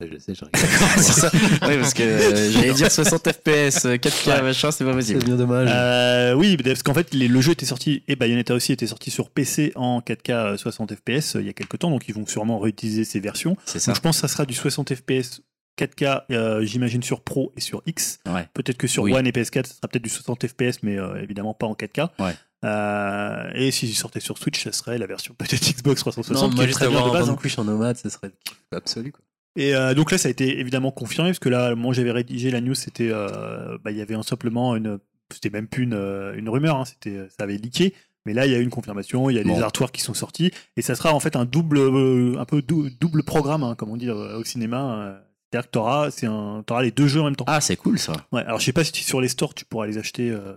Je 0.00 0.18
sais, 0.18 0.34
je 0.34 0.44
rigole. 0.44 0.60
c'est 0.96 1.02
ça. 1.20 1.30
Oui, 1.68 1.76
parce 1.78 1.94
que 1.94 2.02
euh, 2.02 2.50
j'allais 2.50 2.72
dire 2.74 2.90
60 2.90 3.28
FPS, 3.32 3.84
euh, 3.86 3.96
4K, 3.96 4.42
machin, 4.42 4.70
c'est 4.72 4.84
pas 4.84 4.90
C'est 4.90 4.96
possible. 4.96 5.24
bien 5.24 5.36
dommage. 5.36 5.68
Euh, 5.72 6.34
oui, 6.34 6.56
parce 6.56 6.82
qu'en 6.82 6.94
fait, 6.94 7.14
les- 7.14 7.28
le 7.28 7.40
jeu 7.40 7.52
était 7.52 7.64
sorti, 7.66 8.02
et 8.08 8.16
Bayonetta 8.16 8.54
aussi 8.54 8.72
était 8.72 8.88
sorti 8.88 9.10
sur 9.10 9.30
PC 9.30 9.72
en 9.76 10.00
4K 10.00 10.30
euh, 10.32 10.56
60 10.56 10.94
FPS 10.96 11.34
il 11.38 11.46
y 11.46 11.48
a 11.48 11.52
quelques 11.52 11.78
temps, 11.78 11.90
donc 11.90 12.08
ils 12.08 12.14
vont 12.14 12.26
sûrement 12.26 12.58
réutiliser 12.58 13.04
ces 13.04 13.20
versions. 13.20 13.56
C'est 13.66 13.78
ça. 13.78 13.92
Donc 13.92 13.96
je 13.96 14.00
pense 14.00 14.16
que 14.16 14.22
ça 14.22 14.28
sera 14.28 14.44
du 14.46 14.54
60 14.54 14.94
FPS 14.94 15.42
4K, 15.78 16.22
euh, 16.32 16.64
j'imagine 16.64 17.02
sur 17.02 17.20
Pro 17.22 17.52
et 17.56 17.60
sur 17.60 17.82
X. 17.86 18.18
Ouais. 18.26 18.48
Peut-être 18.54 18.76
que 18.78 18.86
sur 18.88 19.04
Oui. 19.04 19.12
One 19.14 19.26
et 19.26 19.30
PS4, 19.32 19.66
ça 19.66 19.74
sera 19.74 19.88
peut-être 19.88 20.04
du 20.04 20.10
60 20.10 20.46
FPS, 20.46 20.82
mais 20.82 20.98
euh, 20.98 21.22
évidemment 21.22 21.54
pas 21.54 21.66
en 21.66 21.74
4K. 21.74 22.08
Ouais. 22.18 22.34
Euh, 22.64 23.50
et 23.54 23.70
s'ils 23.70 23.94
sortaient 23.94 24.20
sur 24.20 24.38
Switch, 24.38 24.62
ça 24.64 24.72
serait 24.72 24.98
la 24.98 25.06
version 25.06 25.34
peut-être 25.38 25.60
Xbox 25.72 26.00
360 26.00 26.42
non, 26.42 26.48
qui 26.50 26.54
moi, 26.56 26.64
est 26.64 26.66
juste 26.68 26.78
très 26.78 26.88
bien 26.88 26.96
avoir 26.98 27.12
de 27.12 27.16
un 27.18 27.20
base. 27.20 27.30
hein. 27.30 27.60
En 27.60 27.64
nomade, 27.64 27.96
ce 27.96 28.08
serait 28.08 28.30
absolu. 28.72 29.12
Quoi. 29.12 29.20
Et 29.56 29.74
euh, 29.74 29.94
donc 29.94 30.10
là, 30.10 30.18
ça 30.18 30.28
a 30.28 30.30
été 30.30 30.58
évidemment 30.58 30.90
confirmé, 30.90 31.30
parce 31.30 31.38
que 31.38 31.48
là, 31.48 31.74
moi 31.74 31.92
j'avais 31.94 32.10
rédigé 32.10 32.50
la 32.50 32.60
news, 32.60 32.74
c'était, 32.74 33.10
euh, 33.12 33.78
bah, 33.84 33.90
il 33.92 33.96
y 33.96 34.00
avait 34.02 34.20
simplement 34.22 34.74
une, 34.76 34.98
c'était 35.32 35.50
même 35.50 35.68
plus 35.68 35.84
une, 35.84 35.94
euh, 35.94 36.34
une 36.36 36.48
rumeur, 36.48 36.76
hein, 36.76 36.84
c'était, 36.84 37.28
ça 37.28 37.44
avait 37.44 37.56
leaké. 37.56 37.94
Mais 38.26 38.32
là, 38.32 38.46
il 38.46 38.52
y 38.52 38.54
a 38.54 38.58
eu 38.58 38.62
une 38.62 38.70
confirmation, 38.70 39.28
il 39.30 39.36
y 39.36 39.38
a 39.38 39.44
Bon. 39.44 39.54
des 39.54 39.62
artworks 39.62 39.92
qui 39.94 40.00
sont 40.00 40.14
sortis, 40.14 40.50
et 40.76 40.82
ça 40.82 40.94
sera 40.94 41.12
en 41.14 41.20
fait 41.20 41.36
un 41.36 41.44
double, 41.44 41.78
euh, 41.78 42.36
un 42.38 42.44
peu 42.46 42.62
dou- 42.62 42.88
double 42.98 43.22
programme, 43.22 43.62
hein, 43.62 43.74
comme 43.76 43.90
on 43.90 43.96
dit 43.98 44.08
euh, 44.08 44.38
au 44.38 44.44
cinéma. 44.44 44.94
euh, 44.94 45.18
C'est-à-dire 45.52 45.66
que 45.68 45.72
t'auras, 45.72 46.10
c'est 46.10 46.26
un, 46.26 46.64
t'auras 46.66 46.82
les 46.82 46.90
deux 46.90 47.06
jeux 47.06 47.20
en 47.20 47.24
même 47.24 47.36
temps. 47.36 47.44
Ah, 47.46 47.60
c'est 47.60 47.76
cool 47.76 47.98
ça. 47.98 48.14
Ouais, 48.32 48.40
alors 48.42 48.58
je 48.60 48.64
sais 48.64 48.72
pas 48.72 48.82
si 48.82 49.04
sur 49.04 49.20
les 49.20 49.28
stores 49.28 49.54
tu 49.54 49.64
pourras 49.66 49.86
les 49.86 49.98
acheter 49.98 50.30
euh, 50.30 50.54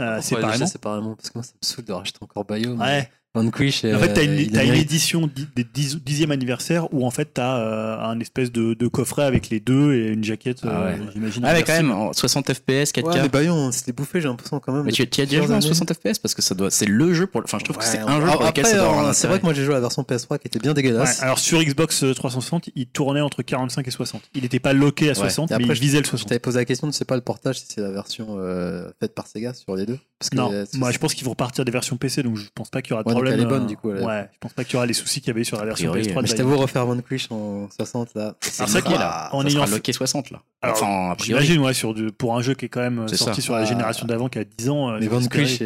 euh, 0.00 0.16
les 0.16 0.22
séparément. 0.22 0.66
séparément, 0.66 1.14
parce 1.14 1.30
que 1.30 1.38
moi, 1.38 1.42
ça 1.44 1.52
me 1.54 1.66
saoule 1.66 1.84
de 1.86 1.92
racheter 1.92 2.18
encore 2.20 2.44
Bayo. 2.44 2.76
mais 2.76 2.84
Ouais. 2.84 3.10
Vanquish, 3.42 3.84
En 3.84 3.98
fait, 3.98 4.12
t'as 4.12 4.24
une, 4.24 4.56
euh, 4.56 4.64
une 4.64 4.74
édition 4.74 5.26
di- 5.26 5.46
des 5.56 5.64
10 5.64 5.98
dixième 6.04 6.30
anniversaire 6.30 6.92
où 6.94 7.06
en 7.06 7.10
fait 7.10 7.30
t'as 7.34 7.58
euh, 7.58 7.98
un 8.00 8.18
espèce 8.20 8.50
de, 8.52 8.74
de 8.74 8.86
coffret 8.88 9.22
avec 9.24 9.50
les 9.50 9.60
deux 9.60 9.94
et 9.94 10.08
une 10.08 10.24
jaquette, 10.24 10.60
Ah 10.64 10.68
euh, 10.68 10.92
ouais. 10.92 11.00
j'imagine. 11.14 11.44
Ah, 11.46 11.52
mais 11.52 11.62
quand 11.62 11.72
même, 11.74 11.90
en 11.90 12.12
60 12.12 12.52
FPS, 12.52 12.92
4K. 12.92 13.02
Ouais, 13.04 13.22
mais 13.22 13.28
Bayo, 13.28 13.52
on 13.52 13.72
s'était 13.72 13.92
bouffé, 13.92 14.20
j'ai 14.20 14.28
l'impression 14.28 14.60
quand 14.60 14.72
même. 14.72 14.84
Mais 14.84 14.92
tu, 14.92 15.02
as 15.02 15.06
déjà 15.06 15.38
joué 15.42 15.46
en 15.54 15.58
années. 15.58 15.60
60 15.66 15.92
FPS 15.94 16.18
parce 16.18 16.34
que 16.34 16.42
ça 16.42 16.54
doit, 16.54 16.70
c'est 16.70 16.86
le 16.86 17.14
jeu 17.14 17.26
pour. 17.26 17.42
Enfin, 17.44 17.58
je 17.58 17.64
trouve 17.64 17.76
que 17.78 17.84
c'est 17.84 18.02
Ouais, 18.02 18.10
un 18.10 18.20
jeu 18.20 18.26
pour 18.26 18.42
lequel 18.44 18.48
après, 18.48 18.64
ça 18.64 18.76
doit 18.76 18.86
avoir 18.88 19.08
un 19.08 19.12
C'est 19.12 19.26
vrai 19.28 19.38
que 19.38 19.44
moi 19.44 19.54
j'ai 19.54 19.64
joué 19.64 19.74
à 19.74 19.76
la 19.78 19.80
version 19.82 20.02
PS3 20.02 20.38
qui 20.38 20.48
était 20.48 20.58
bien 20.58 20.70
Ouais, 20.70 20.74
dégueulasse. 20.74 21.22
alors 21.22 21.38
sur 21.38 21.62
Xbox 21.62 22.04
360, 22.14 22.70
il 22.74 22.86
tournait 22.86 23.20
entre 23.20 23.42
45 23.42 23.86
et 23.86 23.90
60. 23.90 24.22
Il 24.34 24.42
n'était 24.42 24.58
pas 24.60 24.72
locké 24.72 25.10
à 25.10 25.14
60, 25.14 25.50
Et 25.50 25.54
mais 25.56 25.62
après, 25.64 25.74
il 25.76 25.80
visait 25.80 25.98
le 25.98 26.04
Je 26.04 26.10
60. 26.10 26.28
t'avais 26.28 26.38
posé 26.38 26.58
la 26.58 26.64
question 26.64 26.86
de 26.86 26.92
c'est 26.92 27.04
pas 27.04 27.16
le 27.16 27.22
portage 27.22 27.60
si 27.60 27.66
c'est 27.68 27.80
la 27.80 27.90
version 27.90 28.36
euh, 28.38 28.88
faite 29.00 29.14
par 29.14 29.26
Sega 29.26 29.54
sur 29.54 29.74
les 29.76 29.86
deux? 29.86 29.98
Parce 30.18 30.30
que 30.30 30.36
Non, 30.36 30.50
moi 30.74 30.90
je 30.90 30.98
pense 30.98 31.14
qu'ils 31.14 31.24
vont 31.24 31.30
repartir 31.30 31.64
des 31.64 31.70
versions 31.70 31.96
PC, 31.96 32.22
donc 32.22 32.36
je 32.36 32.46
pense 32.54 32.70
pas 32.70 32.82
qu'il 32.82 32.90
y 32.90 32.94
aura 32.94 33.02
de 33.04 33.08
Ouais, 33.08 33.14
donc 33.14 33.24
problème. 33.28 33.40
elle 33.40 33.40
est 33.40 33.48
bonne, 33.48 33.62
euh, 33.64 33.66
du 33.66 33.76
coup, 33.76 33.90
est- 33.92 34.04
Ouais, 34.04 34.28
je 34.32 34.38
pense 34.40 34.52
pas 34.52 34.64
qu'il 34.64 34.74
y 34.74 34.76
aura 34.76 34.86
les 34.86 34.92
soucis 34.94 35.20
qu'il 35.20 35.28
y 35.28 35.30
avait 35.30 35.44
sur 35.44 35.56
la 35.58 35.64
version 35.66 35.90
priori, 35.90 36.08
PS3. 36.08 36.22
Mais 36.22 36.28
je 36.28 36.34
t'avoue 36.34 36.56
refaire 36.56 36.86
Vanquish 36.86 37.28
en 37.30 37.68
60 37.70 38.14
là. 38.14 38.34
C'est 38.40 38.64
vrai 38.64 38.80
lié, 38.80 38.86
qu'il- 38.86 38.96
là. 38.98 39.28
en 39.32 39.40
ça 39.42 39.46
ayant 39.48 39.56
sera 39.56 39.66
fait- 39.66 39.72
locké 39.74 39.92
60 39.92 40.30
là. 40.30 40.42
Alors, 40.62 40.82
enfin. 40.82 41.14
J'imagine, 41.24 41.58
ouais, 41.60 41.74
sur 41.74 41.94
du, 41.94 42.10
pour 42.12 42.36
un 42.36 42.42
jeu 42.42 42.54
qui 42.54 42.64
est 42.66 42.68
quand 42.68 42.80
même 42.80 43.06
C'est 43.08 43.16
sorti 43.16 43.40
ça. 43.40 43.44
sur 43.44 43.54
la 43.54 43.60
Ah. 43.60 43.64
génération 43.64 44.06
d'avant, 44.06 44.28
qui 44.28 44.38
a 44.38 44.44
10 44.44 44.68
ans. 44.70 44.90
euh, 44.90 44.98
Mais 45.00 45.06
Vanquish 45.08 45.62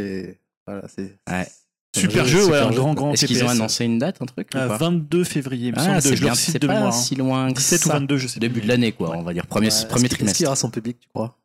voilà, 0.67 0.83
c'est 0.95 1.17
Ouais. 1.31 1.47
Super 1.95 2.25
jeu, 2.25 2.45
super 2.45 2.53
ouais, 2.63 2.67
un 2.67 2.71
grand, 2.71 2.95
grand 2.95 3.13
Est-ce 3.13 3.27
qu'ils 3.27 3.45
ont 3.45 3.49
annoncé 3.51 3.85
une 3.85 3.99
date, 3.99 4.17
un 4.23 4.25
truc 4.25 4.49
ou 4.55 4.57
Euh, 4.57 4.67
pas 4.67 4.79
22 4.79 5.25
février, 5.25 5.69
il 5.69 5.73
me 5.75 5.79
Ah, 5.79 6.01
semble, 6.01 6.17
je 6.17 6.25
leur 6.25 6.37
cite 6.37 6.63
de 6.63 6.67
pas 6.67 6.79
hein. 6.87 6.91
si 6.91 7.17
loin 7.17 7.49
que 7.53 7.59
17 7.59 7.85
ou 7.85 7.89
ça. 7.89 7.93
22, 7.95 8.17
je 8.17 8.29
sais 8.29 8.41
Début 8.41 8.63
de 8.63 8.69
l'année, 8.69 8.93
quoi, 8.93 9.11
on 9.15 9.23
va 9.23 9.35
dire. 9.35 9.47
Premier, 9.47 9.67
Ouais, 9.67 9.73
premier 9.89 9.89
qu'il- 9.89 10.07
Est-ce 10.07 10.15
trimestre. 10.15 10.37
qu'il 10.39 10.45
y 10.45 10.47
aura 10.47 10.57
son 10.57 10.71
public, 10.71 10.97
tu 11.01 11.09
crois 11.13 11.37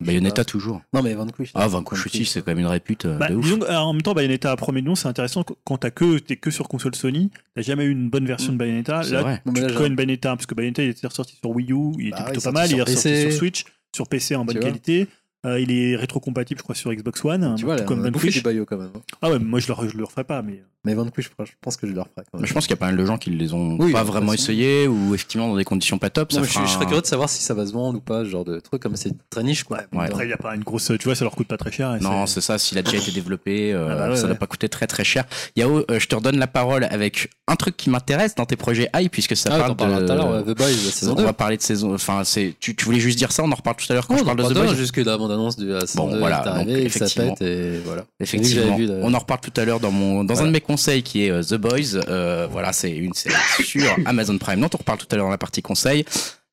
Bayonetta 0.00 0.44
toujours. 0.44 0.82
Non 0.92 1.02
mais 1.02 1.14
Vanquish. 1.14 1.52
Ah, 1.54 1.66
Vanquish 1.68 2.04
aussi, 2.06 2.24
c'est 2.26 2.40
quand 2.42 2.50
même 2.50 2.58
une 2.58 2.66
répute 2.66 3.06
euh, 3.06 3.16
Bah, 3.16 3.28
de 3.28 3.34
ouf. 3.34 3.44
disons 3.44 3.58
que, 3.60 3.64
alors, 3.66 3.86
en 3.88 3.92
même 3.94 4.02
temps, 4.02 4.12
Bayonetta 4.12 4.52
à 4.52 4.56
premier 4.56 4.82
nom, 4.82 4.94
c'est 4.94 5.08
intéressant 5.08 5.42
qu- 5.42 5.54
quand 5.64 5.78
t'as 5.78 5.90
que, 5.90 6.18
t'es 6.18 6.36
que 6.36 6.50
sur 6.50 6.68
console 6.68 6.94
Sony, 6.94 7.30
t'as 7.54 7.62
jamais 7.62 7.84
eu 7.84 7.90
une 7.90 8.10
bonne 8.10 8.26
version 8.26 8.52
de 8.52 8.58
Bayonetta. 8.58 9.02
C'est 9.04 9.12
Là, 9.12 9.22
vrai. 9.22 9.42
Tu 9.46 9.60
là, 9.60 9.66
te 9.66 9.72
j'ai- 9.72 9.78
connais 9.78 9.94
Bayonetta, 9.96 10.36
parce 10.36 10.44
que 10.46 10.54
Bayonetta 10.54 10.82
il 10.82 10.90
était 10.90 11.06
ressorti 11.06 11.36
sur 11.36 11.50
Wii 11.50 11.72
U, 11.72 11.92
il 11.98 12.10
Bah 12.10 12.16
était 12.16 12.16
oui, 12.18 12.24
plutôt 12.24 12.40
il 12.40 12.44
pas 12.44 12.52
mal, 12.52 12.68
sorti 12.68 12.74
il 12.74 12.80
est 12.80 12.84
sur 12.84 12.96
ressorti 12.98 13.20
sur 13.22 13.32
Switch, 13.32 13.64
sur 13.94 14.08
PC 14.08 14.36
en 14.36 14.44
bonne 14.44 14.58
qualité. 14.60 15.06
Euh, 15.46 15.60
il 15.60 15.70
est 15.70 15.96
rétrocompatible, 15.96 16.58
je 16.58 16.62
crois, 16.64 16.74
sur 16.74 16.92
Xbox 16.92 17.24
One, 17.24 17.54
Tu 17.56 17.64
vois, 17.64 17.76
tout 17.76 17.80
là, 17.82 17.86
comme 17.86 18.00
on 18.00 18.10
Vanquish. 18.10 18.42
quand 18.42 18.76
même. 18.78 18.90
hein. 18.94 19.00
Ah 19.22 19.30
ouais, 19.30 19.38
mais 19.38 19.44
moi 19.44 19.60
je 19.60 19.68
le, 19.72 19.88
je 19.88 19.96
le 19.96 20.04
referai 20.04 20.24
pas, 20.24 20.42
mais. 20.42 20.62
Mais 20.84 20.94
Vanquish, 20.94 21.30
je 21.44 21.50
pense 21.60 21.76
que 21.76 21.86
je 21.88 21.92
le 21.92 22.00
referai 22.00 22.12
quand 22.18 22.24
Mais 22.34 22.40
même. 22.40 22.46
je 22.46 22.54
pense 22.54 22.64
qu'il 22.66 22.70
y 22.74 22.78
a 22.78 22.80
pas 22.80 22.86
mal 22.86 22.96
de 22.96 23.04
gens 23.04 23.18
qui 23.18 23.30
les 23.30 23.52
ont 23.54 23.76
Oui, 23.80 23.90
pas 23.92 24.04
vraiment 24.04 24.30
façon. 24.30 24.42
essayé 24.44 24.86
ou 24.86 25.14
effectivement 25.14 25.48
dans 25.48 25.56
des 25.56 25.64
conditions 25.64 25.98
pas 25.98 26.10
top. 26.10 26.30
Non, 26.30 26.36
ça 26.36 26.40
mais 26.42 26.46
je, 26.46 26.52
fera 26.52 26.64
je 26.64 26.70
serais 26.70 26.86
curieux 26.86 27.00
de 27.02 27.06
savoir 27.06 27.28
si 27.28 27.42
ça 27.42 27.54
va 27.54 27.66
se 27.66 27.72
vendre 27.72 27.98
ou 27.98 28.00
pas, 28.00 28.20
ce 28.24 28.28
genre 28.30 28.44
de 28.44 28.60
truc, 28.60 28.82
comme 28.82 28.94
c'est 28.94 29.12
très 29.28 29.42
niche 29.42 29.64
quoi. 29.64 29.78
Ouais. 29.92 30.04
Après, 30.06 30.24
il 30.24 30.28
n'y 30.28 30.32
a 30.32 30.36
pas 30.36 30.54
une 30.54 30.62
grosse. 30.62 30.92
Tu 30.98 31.04
vois, 31.04 31.16
ça 31.16 31.24
leur 31.24 31.34
coûte 31.34 31.48
pas 31.48 31.56
très 31.56 31.72
cher. 31.72 31.96
et 31.96 32.00
Non, 32.00 32.26
c'est- 32.26 32.40
ça. 32.40 32.56
S'il 32.58 32.78
a 32.78 32.82
déjà 32.82 32.98
été 32.98 33.10
développé, 33.10 33.72
euh, 33.72 33.88
Ah 33.90 33.96
bah 33.96 34.10
ouais, 34.10 34.16
ça 34.16 34.26
doit 34.28 34.36
pas 34.36 34.46
coûter 34.46 34.68
très 34.68 34.86
très 34.86 35.02
cher. 35.02 35.24
Yao, 35.56 35.84
euh, 35.90 35.98
je 35.98 36.06
te 36.06 36.14
redonne 36.14 36.38
la 36.38 36.46
parole 36.46 36.84
avec 36.84 37.30
un 37.48 37.56
truc 37.56 37.76
qui 37.76 37.90
m'intéresse 37.90 38.36
dans 38.36 38.46
tes 38.46 38.56
projets 38.56 38.88
AI, 38.94 39.08
puisque 39.08 39.36
ça 39.36 39.50
Ah, 39.52 39.58
parle 39.58 39.70
de. 39.72 40.06
tout 40.06 40.12
à 40.12 40.14
l'heure, 40.14 40.30
ouais, 40.30 40.42
The 40.44 40.56
Boys, 40.56 40.66
la 40.68 40.72
saison 40.92 41.12
on 41.12 41.16
2. 41.16 41.24
va 41.24 41.32
parler 41.32 41.56
de 41.56 41.62
saison. 41.62 41.94
Enfin, 41.94 42.22
c'est. 42.22 42.54
Tu, 42.60 42.76
tu 42.76 42.84
voulais 42.84 43.00
juste 43.00 43.18
dire 43.18 43.32
ça. 43.32 43.42
On 43.42 43.50
en 43.50 43.56
reparle 43.56 43.76
tout 43.76 43.86
à 43.90 43.94
l'heure 43.94 44.06
quand 44.06 44.14
Non, 44.14 44.18
je 44.18 44.22
on 44.22 44.26
parle 44.26 44.38
de 44.38 44.44
The 44.44 44.54
Boys. 44.54 44.74
Bande-annonce 45.36 45.56
de 45.56 45.78
saison 45.86 46.06
Bon, 46.06 46.12
2 46.12 46.18
voilà, 46.18 46.40
est 46.40 46.44
donc, 46.44 46.54
arrivée, 46.54 46.84
que 46.86 46.90
ça 46.92 47.04
effectivement. 47.06 47.34
pète 47.34 47.48
et 47.48 47.78
voilà. 47.84 48.04
Effectivement. 48.20 48.76
Vu 48.76 48.82
que 48.86 48.86
j'avais 48.88 48.98
vu, 48.98 49.04
On 49.04 49.14
en 49.14 49.18
reparle 49.18 49.40
tout 49.40 49.60
à 49.60 49.64
l'heure 49.64 49.80
dans 49.80 49.90
mon 49.92 50.24
dans 50.24 50.40
un 50.42 50.46
de 50.46 50.50
mes 50.50 50.60
conseils 50.60 51.02
qui 51.02 51.24
est 51.26 51.30
euh, 51.30 51.42
The 51.42 51.54
Boys. 51.54 51.96
Euh, 52.08 52.46
voilà, 52.50 52.72
c'est 52.72 52.90
une 52.90 53.14
série 53.14 53.34
sur 53.64 53.84
Amazon 54.06 54.38
Prime. 54.38 54.60
Non, 54.60 54.68
on 54.72 54.76
reparle 54.78 54.98
tout 54.98 55.06
à 55.10 55.16
l'heure 55.16 55.26
dans 55.26 55.30
la 55.30 55.38
partie 55.38 55.62
conseil. 55.62 56.04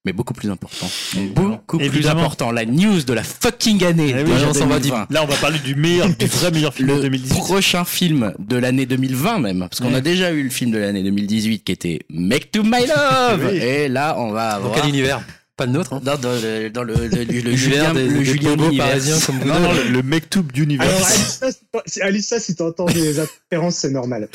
Mais 0.06 0.12
beaucoup 0.12 0.34
plus 0.34 0.50
important. 0.52 0.86
Donc, 1.16 1.34
beaucoup 1.34 1.78
plus 1.78 1.86
Évidemment. 1.86 2.20
important. 2.24 2.52
La 2.52 2.66
news 2.66 3.04
de 3.04 3.14
la 3.14 3.24
fucking 3.24 3.86
année. 3.86 4.10
Eh 4.14 4.24
oui, 4.24 4.32
de 4.32 4.38
j'en 4.38 4.48
l'an 4.48 4.68
va 4.68 4.78
2020. 4.80 5.08
Là, 5.10 5.24
on 5.24 5.28
va 5.28 5.36
parler 5.38 5.60
du 5.60 5.76
meilleur, 5.76 6.10
du 6.10 6.26
vrai 6.26 6.52
meilleur 6.52 6.74
film 6.74 6.90
de 6.90 6.94
le 6.96 7.02
2018. 7.04 7.38
prochain 7.40 7.86
film 7.86 8.34
de 8.38 8.58
l'année 8.58 8.86
2020 8.86 9.40
même, 9.40 9.60
parce 9.62 9.80
qu'on 9.80 9.92
Ouais. 9.92 10.00
a 10.00 10.02
déjà 10.02 10.32
eu 10.34 10.44
le 10.44 10.50
film 10.50 10.72
de 10.72 10.78
l'année 10.78 11.04
2018 11.04 11.64
qui 11.64 11.72
était 11.72 12.00
Make 12.10 12.52
to 12.52 12.64
My 12.64 12.86
Love, 12.86 13.48
Oui. 13.50 13.58
et 13.60 13.88
là 13.88 14.16
on 14.20 14.32
va 14.34 14.50
Dans 14.52 14.56
avoir 14.58 14.76
quel 14.76 14.90
univers? 14.90 15.22
Pas 15.56 15.68
le 15.68 15.74
nôtre. 15.74 15.94
Hein. 15.94 16.02
dans, 16.04 16.18
dans 16.18 16.32
le, 16.34 16.70
dans 16.72 16.84
le, 16.84 16.96
le, 16.96 17.08
le, 17.10 17.24
le 17.24 17.24
L'univers 17.26 17.58
Julien, 17.58 17.94
des- 17.94 18.08
le 18.08 18.24
Julien 18.24 18.54
univers. 18.54 18.88
parisiens 18.88 19.20
comme 19.24 19.40
vous 19.40 19.48
Non, 19.48 19.60
non, 19.60 19.72
le, 19.74 19.84
le 19.90 20.02
Mektoub 20.02 20.52
d'univers. 20.52 20.88
Alors, 20.88 21.08
Alissa, 22.02 22.40
si 22.40 22.56
t'entends 22.56 22.86
des 22.86 23.20
interférences, 23.20 23.76
c'est 23.76 23.92
normal. 23.92 24.30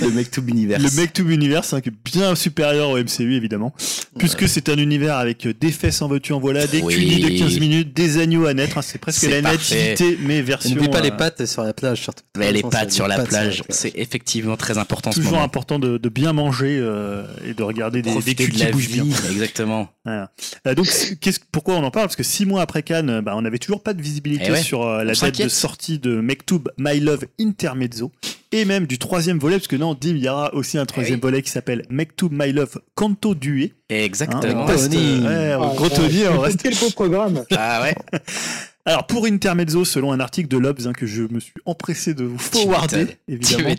le 0.00 0.10
Make 0.10 0.30
to 0.30 0.40
Universe. 0.46 0.82
Le 0.82 0.90
Mektoub 1.00 1.28
Universe, 1.30 1.74
hein, 1.74 1.82
qui 1.82 1.90
est 1.90 1.92
bien 2.04 2.34
supérieur 2.34 2.88
au 2.88 2.96
MCU 2.98 3.34
évidemment, 3.34 3.74
puisque 4.18 4.48
c'est 4.48 4.70
un 4.70 4.78
univers 4.78 5.16
avec 5.16 5.46
des 5.46 5.72
fesses 5.72 6.00
en 6.00 6.08
veux-tu 6.08 6.32
en 6.32 6.40
voilà, 6.40 6.66
des 6.66 6.80
Oui. 6.80 6.94
cunis 6.94 7.20
de 7.22 7.38
15 7.38 7.58
minutes, 7.60 7.94
des 7.94 8.18
agneaux 8.18 8.46
à 8.46 8.54
naître, 8.54 8.78
hein, 8.78 8.82
c'est 8.82 8.98
presque 8.98 9.20
C'est 9.20 9.28
la 9.42 9.42
parfait. 9.42 9.90
nativité, 9.90 10.18
mais 10.22 10.40
version. 10.40 10.74
N'oublie 10.74 10.88
pas 10.88 11.02
les 11.02 11.10
euh, 11.10 11.16
pattes 11.16 11.44
sur 11.46 11.62
la 11.64 11.74
plage 11.74 12.00
surtout. 12.00 12.24
Mais 12.38 12.50
les 12.50 12.62
pattes 12.62 12.90
c'est 12.90 12.96
sur 12.96 13.08
les 13.08 13.16
la 13.16 13.24
plage, 13.24 13.62
c'est 13.68 13.92
effectivement 13.94 14.56
très 14.56 14.78
important. 14.78 15.10
Toujours 15.10 15.40
important 15.42 15.78
de, 15.78 15.98
bien 16.08 16.32
manger 16.32 16.78
euh, 16.80 17.24
et 17.46 17.52
de 17.52 17.62
regarder 17.62 18.00
des, 18.00 18.10
culs 18.34 18.50
qui 18.50 18.64
bougent 18.66 18.88
bien. 18.88 19.04
exactement. 19.30 19.90
Voilà. 20.64 20.72
Euh, 20.72 20.74
donc, 20.74 20.86
qu'est-ce- 21.20 21.40
pourquoi 21.52 21.74
on 21.76 21.84
en 21.84 21.90
parle? 21.90 22.06
Parce 22.06 22.16
que 22.16 22.22
six 22.22 22.46
mois 22.46 22.62
après 22.62 22.82
Cannes, 22.82 23.10
euh, 23.10 23.22
bah, 23.22 23.34
on 23.36 23.42
n'avait 23.42 23.58
toujours 23.58 23.82
pas 23.82 23.94
de 23.94 24.02
visibilité 24.02 24.44
Eh 24.48 24.52
ouais, 24.52 24.62
sur 24.62 24.86
euh, 24.86 25.04
la 25.04 25.14
date 25.14 25.40
de 25.44 25.48
sortie 25.48 25.98
de 25.98 26.20
Mektoub 26.20 26.68
My 26.78 27.00
Love 27.00 27.24
Intermezzo 27.40 28.10
et 28.52 28.64
même 28.64 28.86
du 28.86 28.98
troisième 28.98 29.38
volet, 29.38 29.56
parce 29.56 29.68
que 29.68 29.76
non, 29.76 29.94
Dim, 29.94 30.10
il 30.16 30.24
y 30.24 30.28
aura 30.28 30.52
aussi 30.54 30.76
un 30.78 30.86
troisième 30.86 31.16
oui. 31.16 31.20
volet 31.22 31.42
qui 31.42 31.50
s'appelle 31.50 31.82
Mektoub 31.90 32.30
My 32.32 32.52
Love 32.52 32.80
Canto 32.94 33.34
Duet. 33.34 33.72
Hein, 33.90 33.94
Exactement. 33.96 34.40
on 34.42 34.66
Tony. 34.66 35.20
euh, 35.24 35.56
ouais, 35.58 35.66
Ah, 35.70 35.74
gros 35.76 35.84
ouais. 35.84 35.90
Tony, 35.90 36.22
on 36.28 36.40
reste 36.40 36.62
Quel 36.62 36.74
beau 36.76 36.90
programme. 36.90 37.44
Ah 37.56 37.82
ouais. 37.82 37.94
Alors 38.86 39.06
pour 39.06 39.26
Intermezzo, 39.26 39.84
selon 39.84 40.10
un 40.10 40.20
article 40.20 40.48
de 40.48 40.56
l'Obs 40.56 40.86
hein, 40.86 40.92
que 40.94 41.06
je 41.06 41.22
me 41.30 41.38
suis 41.38 41.52
empressé 41.66 42.14
de 42.14 42.24
vous 42.24 42.38
forwarder, 42.38 43.18
évidemment, 43.28 43.74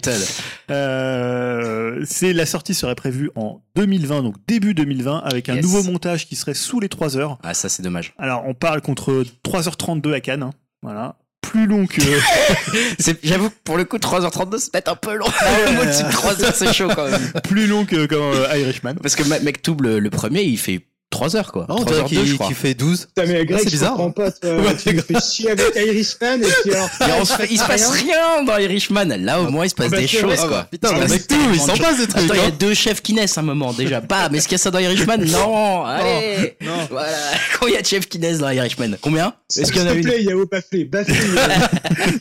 euh, 0.69 2.03
c'est 2.05 2.33
la 2.33 2.45
sortie 2.45 2.73
serait 2.73 2.95
prévue 2.95 3.31
en 3.35 3.61
2020, 3.75 4.21
donc 4.23 4.35
début 4.47 4.73
2020, 4.73 5.17
avec 5.25 5.49
un 5.49 5.55
Yes. 5.55 5.63
nouveau 5.63 5.83
montage 5.83 6.27
qui 6.27 6.35
serait 6.35 6.53
sous 6.53 6.79
les 6.79 6.87
3 6.87 7.17
heures. 7.17 7.39
Ah 7.43 7.53
ça 7.53 7.67
c'est 7.67 7.81
dommage. 7.83 8.13
Alors 8.19 8.43
on 8.45 8.53
parle 8.53 8.81
contre 8.81 9.25
3h32 9.43 10.13
à 10.13 10.21
Cannes, 10.21 10.43
hein, 10.43 10.51
voilà. 10.83 11.15
Plus 11.41 11.65
long 11.67 11.85
que... 11.87 12.01
J'avoue 13.23 13.49
que 13.49 13.55
pour 13.63 13.77
le 13.77 13.83
coup 13.85 13.97
3h32 13.97 14.57
c'est 14.59 14.71
peut-être 14.71 14.89
un 14.91 14.95
peu 14.95 15.15
long. 15.15 15.25
Au-dessus 15.25 16.03
de 16.03 16.09
3h 16.11 16.53
c'est 16.53 16.71
chaud 16.73 16.89
quand 16.95 17.09
même. 17.09 17.31
plus 17.43 17.67
long 17.67 17.85
que 17.85 18.05
comme 18.05 18.21
euh, 18.21 18.57
Irishman. 18.57 18.95
Parce 19.01 19.15
que 19.15 19.23
Mektoub 19.43 19.81
le, 19.81 19.99
le 19.99 20.09
premier 20.09 20.43
il 20.43 20.57
fait 20.57 20.81
3 21.11 21.35
heures 21.35 21.51
quoi. 21.51 21.65
Ah, 21.69 21.73
on 21.73 21.83
3 21.85 21.85
dirait 21.85 21.99
heures 22.01 22.09
2 22.09 22.25
je 22.25 22.33
crois. 22.35 22.47
qu'il 22.47 22.55
fait 22.55 22.73
12. 22.73 23.05
Putain, 23.05 23.25
mais 23.31 23.45
Greg, 23.45 23.59
c'est 23.59 23.65
je 23.65 23.71
bizarre. 23.71 23.91
comprends 23.91 24.11
pas. 24.11 24.31
Toi, 24.31 24.55
Ouais, 24.61 24.75
tu 24.75 24.93
me 24.95 25.01
fais 25.01 25.19
chier 25.21 25.51
avec 25.51 25.75
Irishman 25.75 26.41
et 26.41 26.47
puis 26.63 26.73
alors. 26.73 26.89
Mais 27.01 27.13
on 27.19 27.25
se 27.25 27.33
fait- 27.33 27.47
il 27.51 27.59
se 27.59 27.65
passe 27.67 27.89
rien 27.91 28.43
dans 28.43 28.57
Irishman. 28.57 29.05
Là, 29.19 29.41
au 29.41 29.49
moins, 29.51 29.65
il 29.65 29.69
se 29.69 29.75
passe 29.75 29.91
bah, 29.91 29.97
des 29.99 30.05
vrai, 30.07 30.17
choses, 30.17 30.39
quoi. 30.39 30.47
quoi. 30.47 30.67
Putain, 30.71 30.97
le 30.97 31.07
mec 31.07 31.27
tout, 31.27 31.35
il 31.53 31.59
de 31.59 31.63
s'en 31.65 31.77
passe 31.77 31.97
des 31.97 32.07
trucs. 32.07 32.23
Attends, 32.23 32.33
il 32.33 32.39
y 32.39 32.43
a 32.43 32.47
hein. 32.47 32.51
deux 32.59 32.73
chefs 32.73 33.01
qui 33.01 33.13
naissent 33.13 33.37
à 33.37 33.41
un 33.41 33.43
moment 33.43 33.73
déjà. 33.73 33.99
Bam, 34.01 34.33
est-ce 34.33 34.47
qu'il 34.47 34.53
y 34.53 34.55
a 34.55 34.63
ça 34.63 34.71
dans 34.71 34.79
Irishman 34.79 35.17
Non, 35.25 35.85
allez. 35.85 36.55
Non. 36.61 36.71
Voilà. 36.89 37.09
Combien 37.59 37.81
de 37.81 37.85
chefs 37.85 38.07
qui 38.07 38.17
naissent 38.17 38.39
dans 38.39 38.49
Irishman 38.49 38.95
Combien? 39.01 39.33
Est-ce 39.55 39.71
qu'il 39.71 39.81
y 39.81 39.85
en 39.85 39.87
a 39.89 39.93
S'il 39.93 40.01
te 40.01 40.07
une? 40.07 40.13
Plaît, 40.13 40.23
Yao, 40.23 40.45
Baflé, 40.45 40.85
Baflé. 40.85 41.15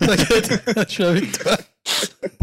T'inquiète, 0.00 0.60
je 0.88 0.92
suis 0.92 1.04
avec 1.04 1.38
toi. 1.42 1.56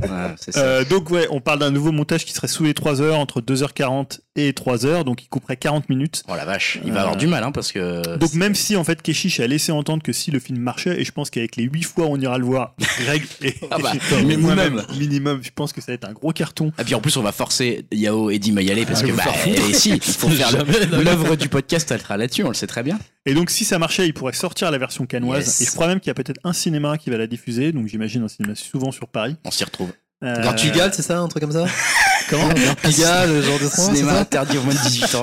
Ouais, 0.02 0.08
C'est 0.40 0.52
ça. 0.54 0.60
Euh, 0.62 0.86
donc 0.86 1.10
ouais, 1.10 1.28
on 1.32 1.40
parle 1.42 1.60
d'un 1.60 1.72
nouveau 1.72 1.92
montage 1.92 2.26
qui 2.26 2.34
serait 2.34 2.48
sous 2.48 2.64
les 2.64 2.74
3 2.74 3.02
heures, 3.02 3.18
entre 3.20 3.42
2h40 3.42 4.20
et 4.36 4.54
3 4.54 4.86
heures, 4.86 5.04
donc 5.04 5.24
il 5.24 5.28
couperait 5.28 5.58
40 5.58 5.90
minutes. 5.90 6.24
Oh 6.28 6.36
la 6.36 6.46
vache, 6.46 6.80
il 6.86 6.92
va 6.92 7.00
Euh, 7.00 7.02
avoir 7.04 7.18
du 7.18 7.28
mal, 7.28 7.44
hein, 7.44 7.52
parce 7.52 7.72
que. 7.72 8.18
Donc 8.18 8.34
même 8.34 8.54
si 8.56 8.76
en 8.76 8.84
fait 8.84 9.02
Keshish 9.02 9.40
a 9.40 9.48
laissé 9.48 9.72
entendre 9.72 10.04
que 10.04 10.14
si 10.14 10.30
le 10.32 10.40
film 10.40 10.60
marchait, 10.60 11.00
et 11.02 11.04
je 11.04 11.12
pense 11.12 11.30
qu'avec 11.30 11.56
les 11.56 11.64
8 11.64 11.84
fois 11.84 12.06
on 12.08 12.18
ira 12.20 12.38
le 12.38 12.46
voir, 12.46 12.76
Greg 13.04 13.24
et, 13.42 13.56
Ah 13.72 13.78
bah, 13.82 13.94
et 13.96 14.16
minimum. 14.24 14.42
moi-même, 14.42 14.84
minimum, 15.00 15.40
je 15.44 15.50
pense 15.54 15.74
que 15.74 15.82
ça 15.82 15.88
va 15.92 15.94
être 15.96 16.08
un 16.08 16.14
gros 16.14 16.32
carton. 16.32 16.72
Et 16.80 16.84
puis 16.84 16.94
en 16.96 17.02
plus, 17.02 17.18
on 17.18 17.24
va 17.24 17.32
forcer 17.32 17.86
Yao 17.92 18.30
et 18.30 18.38
Dim 18.40 18.58
à 18.58 18.62
y 18.62 18.72
aller 18.72 18.86
parce 18.86 19.02
Ah, 19.04 19.08
que, 19.08 19.12
bah, 19.14 19.24
et 19.70 19.74
si, 19.74 19.90
il 19.92 20.02
faut 20.02 20.30
faire 20.30 20.52
l'œuvre 20.92 21.36
du 21.36 21.50
podcast, 21.50 21.90
elle 21.92 22.02
sera 22.02 22.18
là-dessus, 22.18 22.44
on 22.44 22.50
le 22.50 22.54
sait 22.54 22.68
très 22.68 22.84
bien. 22.84 23.00
Et 23.26 23.34
donc 23.34 23.50
si 23.50 23.66
ça 23.66 23.78
marchait, 23.80 24.06
il 24.08 24.14
pourrait 24.14 24.32
sortir 24.34 24.72
la 24.72 24.78
version 24.78 25.06
canoise. 25.06 25.46
Yes. 25.48 25.62
Et 25.62 25.66
je 25.66 25.72
crois 25.72 25.88
même 25.88 26.00
qu'il 26.00 26.08
y 26.08 26.12
a 26.12 26.14
peut-être 26.14 26.40
un 26.46 26.54
cinéma 26.54 26.98
qui 26.98 27.10
va 27.10 27.18
la 27.18 27.28
diffuser, 27.28 27.72
donc 27.74 27.88
j'imagine 27.88 28.24
un 28.24 28.28
cinéma 28.30 28.56
souvent 28.56 28.92
sur 28.92 29.08
Paris. 29.10 29.36
On 29.46 29.52
s'y 29.52 29.64
retrouve. 29.64 29.92
Euh, 30.24 30.54
Pigalle, 30.54 30.92
c'est 30.94 31.04
ça, 31.04 31.20
un 31.20 31.28
truc 31.28 31.44
comme 31.44 31.52
ça? 31.52 31.66
Comment? 32.30 32.50
Pigalle, 32.82 33.30
le 33.30 33.42
genre 33.42 33.60
de 33.60 33.66
c'est 33.68 33.82
Cinéma 33.82 34.20
interdit 34.20 34.58
aux 34.58 34.64
moins 34.64 34.74
de 34.74 34.80
18 34.80 35.16
ans. 35.16 35.22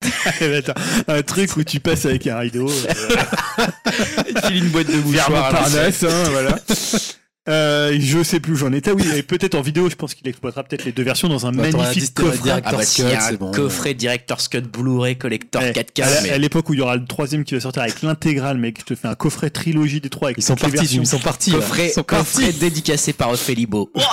Attends, 0.58 0.74
un 1.08 1.22
truc 1.22 1.56
où 1.56 1.64
tu 1.64 1.80
passes 1.80 2.04
avec 2.06 2.26
un 2.26 2.38
rideau. 2.38 2.68
euh, 2.68 3.66
Il 4.28 4.40
file 4.40 4.64
une 4.64 4.68
boîte 4.70 4.86
de 4.88 4.92
l'ancienne. 4.96 5.22
Montparnasse, 5.30 6.02
hein, 6.02 6.24
voilà. 6.30 6.58
Euh, 7.48 7.96
je 8.00 8.22
sais 8.22 8.40
plus 8.40 8.54
où 8.54 8.56
j'en 8.56 8.72
étais. 8.72 8.90
Oui, 8.90 9.04
et 9.14 9.22
peut-être 9.22 9.54
en 9.54 9.60
vidéo, 9.62 9.88
je 9.88 9.94
pense 9.94 10.14
qu'il 10.14 10.26
exploitera 10.28 10.64
peut-être 10.64 10.84
les 10.84 10.92
deux 10.92 11.02
versions 11.04 11.28
dans 11.28 11.46
un 11.46 11.52
Bah, 11.52 11.62
magnifique 11.70 12.12
coffret. 12.14 12.50
Ah 12.64 12.72
bah 12.72 12.78
un 12.80 13.34
bon. 13.34 13.52
coffret 13.52 13.94
Director's 13.94 14.48
Cut 14.48 14.62
Blu-ray 14.62 15.16
Collector 15.16 15.62
Ouais, 15.62 15.72
4K. 15.72 16.02
à 16.02 16.10
la- 16.10 16.20
mais- 16.22 16.30
à 16.30 16.38
l'époque 16.38 16.68
où 16.68 16.74
il 16.74 16.78
y 16.78 16.82
aura 16.82 16.96
le 16.96 17.04
troisième 17.04 17.44
qui 17.44 17.54
va 17.54 17.60
sortir 17.60 17.82
avec 17.82 18.02
l'intégrale, 18.02 18.58
mec, 18.58 18.78
je 18.80 18.84
te 18.84 18.94
fais 18.94 19.08
un 19.08 19.14
coffret 19.14 19.50
trilogie 19.50 20.00
des 20.00 20.10
trois 20.10 20.28
avec 20.28 20.38
Ils 20.38 20.42
sont 20.42 20.56
partis, 20.56 20.76
versions. 20.76 21.02
ils 21.02 21.06
sont 21.06 21.18
partis. 21.20 21.52
Coffret, 21.52 21.86
Ils 21.88 21.92
sont 21.92 22.02
coffret 22.02 22.42
partis. 22.46 22.58
dédicacé 22.58 23.12
par 23.12 23.30
Ophélie 23.30 23.66
Beau. 23.66 23.90
Waouh, 23.94 24.04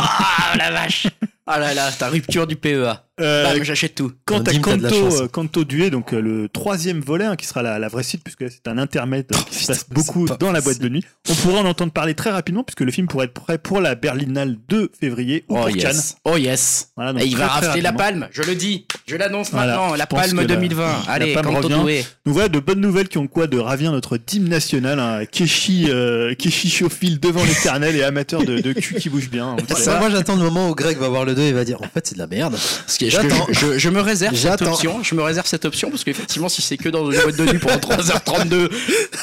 la 0.58 0.72
vache 0.72 1.08
Ah 1.46 1.60
là 1.60 1.74
là, 1.74 1.92
ta 1.92 2.08
rupture 2.10 2.48
du 2.48 2.56
PEA. 2.56 3.04
Euh, 3.22 3.44
Bam, 3.54 3.64
j'achète 3.64 3.94
tout. 3.94 4.12
Quant 4.26 4.40
à 4.40 4.52
la 4.52 4.90
euh, 4.92 5.28
Kanto 5.28 5.66
Duet, 5.66 5.92
donc 5.92 6.14
euh, 6.14 6.20
le 6.22 6.50
troisième 6.50 7.00
volet, 7.00 7.26
hein, 7.26 7.36
qui 7.36 7.46
sera 7.46 7.62
la, 7.62 7.78
la 7.78 7.88
vraie 7.88 8.02
suite, 8.02 8.24
puisque 8.24 8.50
c'est 8.50 8.68
un 8.68 8.80
intermède 8.80 9.28
euh, 9.32 9.38
qui 9.52 9.56
se 9.60 9.68
passe 9.68 9.86
beaucoup 9.88 10.26
c'est 10.26 10.34
pas 10.34 10.38
dans 10.46 10.52
la 10.52 10.62
boîte 10.62 10.80
de 10.80 10.90
nuit. 10.90 11.04
On 11.30 11.36
pourra 11.36 11.60
en 11.60 11.66
entendre 11.66 11.92
parler 11.92 12.16
très 12.16 12.32
rapidement, 12.32 12.64
puisque 12.64 12.80
le 12.82 12.92
film 12.92 13.08
pourrait 13.08 13.26
être 13.26 13.34
prêt 13.34 13.60
pour 13.60 13.82
la 13.82 13.94
Berlinale 13.94 14.56
2 14.68 14.90
février 15.00 15.44
ou 15.48 15.58
Oh 15.58 15.66
pour 15.68 15.68
Cannes. 15.68 15.78
yes. 15.96 16.16
Oh 16.26 16.38
yes. 16.38 16.90
Voilà, 16.96 17.14
donc 17.14 17.22
Et 17.22 17.26
il 17.26 17.34
très, 17.34 17.42
va 17.44 17.48
rafler 17.50 17.82
la 17.82 17.94
palme, 17.94 18.28
je 18.32 18.42
le 18.42 18.56
dis. 18.56 18.88
Je 19.06 19.16
l'annonce 19.16 19.52
Voilà, 19.52 19.76
maintenant, 19.78 19.96
la 19.96 20.08
palme 20.08 20.32
que 20.32 20.42
la- 20.42 20.56
2020. 20.56 20.86
la 21.06 21.12
Allez, 21.14 21.34
palme 21.34 21.48
Kanto 21.54 21.68
revient. 21.68 21.82
Doué. 21.82 22.06
Donc 22.26 22.34
voilà, 22.34 22.50
de 22.50 22.60
bonnes 22.60 22.82
nouvelles 22.82 23.10
qui 23.10 23.20
ont 23.20 23.28
quoi 23.28 23.46
de 23.46 23.60
ravir 23.60 23.92
notre 23.92 24.18
team 24.18 24.48
national, 24.48 25.00
hein, 25.00 25.26
Keshi, 25.32 25.86
euh, 25.90 26.34
Keshi 26.34 26.70
Chaufil 26.70 27.20
devant 27.20 27.44
l'éternel 27.44 27.96
et 27.96 28.02
amateur 28.04 28.44
de, 28.44 28.60
de 28.60 28.74
cul 28.74 28.96
qui 28.96 29.10
bouge 29.10 29.30
bien. 29.30 29.56
Savez 29.70 29.82
Ça, 29.82 30.00
moi, 30.00 30.10
j'attends 30.10 30.36
le 30.36 30.42
moment 30.42 30.70
où 30.70 30.74
Greg 30.74 30.98
va 30.98 31.10
voir 31.10 31.26
le 31.26 31.33
2 31.34 31.42
et 31.42 31.52
va 31.54 31.66
dire 31.66 31.82
En 31.82 31.88
fait, 31.88 32.06
c'est 32.08 32.16
de 32.16 32.20
la 32.20 32.28
merde. 32.28 32.54
Parce 32.54 32.98
que 32.98 33.06
je, 33.06 33.12
J'attends. 33.12 33.48
je, 33.52 33.78
je 33.78 33.90
me 33.90 34.00
réserve 34.02 34.34
cette 34.36 34.44
J'attends. 34.44 34.74
option. 34.74 35.04
Je 35.04 35.16
me 35.16 35.22
réserve 35.22 35.48
cette 35.48 35.66
option 35.66 35.90
parce 35.90 36.04
qu'effectivement, 36.04 36.50
si 36.50 36.62
c'est 36.62 36.78
que 36.78 36.90
dans 36.90 37.10
une 37.12 37.20
boîte 37.22 37.36
de 37.38 37.46
nuit 37.46 37.60
pendant 37.60 37.76
3h32, 37.78 38.70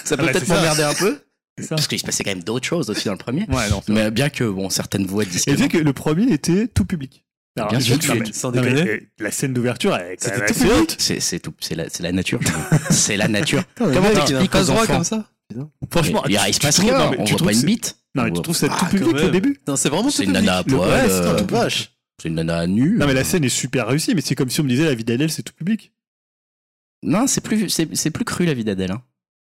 ça 0.05 0.17
peut 0.17 0.25
Ouais, 0.25 0.33
peut-être 0.33 0.41
c'est 0.41 0.47
ça. 0.47 0.55
m'emmerder 0.57 0.83
un 0.83 0.95
peu. 0.95 1.19
C'est 1.59 1.67
ça. 1.67 1.75
Parce 1.77 1.89
qu'il 1.89 1.99
se 1.99 2.05
passait 2.05 2.25
quand 2.25 2.31
même 2.31 2.43
d'autres 2.43 2.67
choses 2.67 2.89
aussi 2.91 3.05
dans 3.07 3.13
le 3.13 3.19
premier. 3.19 3.43
Ouais, 3.51 3.69
non, 3.71 3.83
c'est 3.85 3.93
vrai. 3.93 4.05
Mais 4.05 4.11
bien 4.11 4.31
que, 4.31 4.45
bon, 4.45 4.71
certaines 4.71 5.07
voix 5.07 5.25
disent 5.25 5.45
Et 5.47 5.57
non. 5.57 5.69
que 5.69 5.79
le 5.79 5.93
premier 5.93 6.33
était 6.33 6.67
tout 6.69 6.85
public. 6.85 7.25
Alors, 7.59 7.71
Bien 7.73 7.81
sûr, 7.81 7.99
tu- 7.99 8.07
sans 8.33 8.53
non, 8.53 8.63
mais, 8.63 8.71
déconner. 8.73 8.91
euh, 8.91 9.01
la 9.19 9.31
scène 9.33 9.53
d'ouverture, 9.53 9.95
elle 9.97 10.13
est 10.13 10.17
quand 10.17 10.25
C'était 10.27 10.39
même 10.39 10.47
tout 10.49 10.55
public. 10.55 10.97
C'est, 10.99 11.21
c'est 11.21 11.41
tout, 11.41 11.53
c'est 11.61 11.75
la, 11.75 11.89
c'est 11.91 12.03
la 12.03 12.13
nature. 12.13 12.39
c'est 12.91 13.17
la 13.17 13.29
nature. 13.29 13.65
Comment 13.77 14.11
t'expliques 14.15 14.55
aux 14.55 14.63
droit 14.65 14.87
comme 14.87 15.05
ça 15.05 15.25
Franchement, 15.91 16.23
il, 16.29 16.39
il 16.47 16.55
se 16.55 16.61
tu 16.61 16.67
passe 16.67 16.77
trouves- 16.77 16.91
rien. 16.91 17.11
on 17.19 17.25
voit 17.25 17.39
pas 17.39 17.53
une 17.53 17.59
c'est- 17.59 17.67
bite. 17.67 17.97
Non, 18.15 18.25
mais 18.25 18.31
tu 18.33 18.41
trouves 18.43 18.57
ça 18.57 18.69
Ah, 18.71 18.77
tout 18.81 18.97
public 18.97 19.17
au 19.25 19.29
début 19.31 19.61
Non, 19.69 19.77
c'est 19.77 19.89
vraiment 19.89 20.11
C'est 20.11 20.19
tout 20.19 20.29
une 20.29 20.33
nana 20.33 20.59
à 20.59 20.63
public. 20.63 20.79
poil. 20.79 20.91
Ouais, 20.91 21.09
c'est 21.09 21.27
un 21.29 21.35
truc 21.35 21.51
vache. 21.51 21.93
C'est 22.21 22.29
une 22.29 22.35
nana 22.35 22.67
nue. 22.67 22.97
Non, 22.99 23.07
mais 23.07 23.15
la 23.15 23.25
scène 23.25 23.45
est 23.45 23.49
super 23.49 23.87
réussie, 23.87 24.15
mais 24.15 24.21
c'est 24.21 24.35
comme 24.35 24.51
si 24.51 24.61
on 24.61 24.65
me 24.65 24.69
disait 24.69 24.85
la 24.85 24.95
vie 24.95 25.05
d'Adèle, 25.05 25.31
c'est 25.31 25.43
tout 25.43 25.55
public. 25.55 25.93
Non, 27.03 27.27
c'est 27.27 27.41
plus, 27.41 27.69
c'est 27.71 28.11
plus 28.11 28.25
cru 28.25 28.45
la 28.45 28.53
vie 28.55 28.65
d'Adèle. 28.65 28.93
hein. 28.93 29.03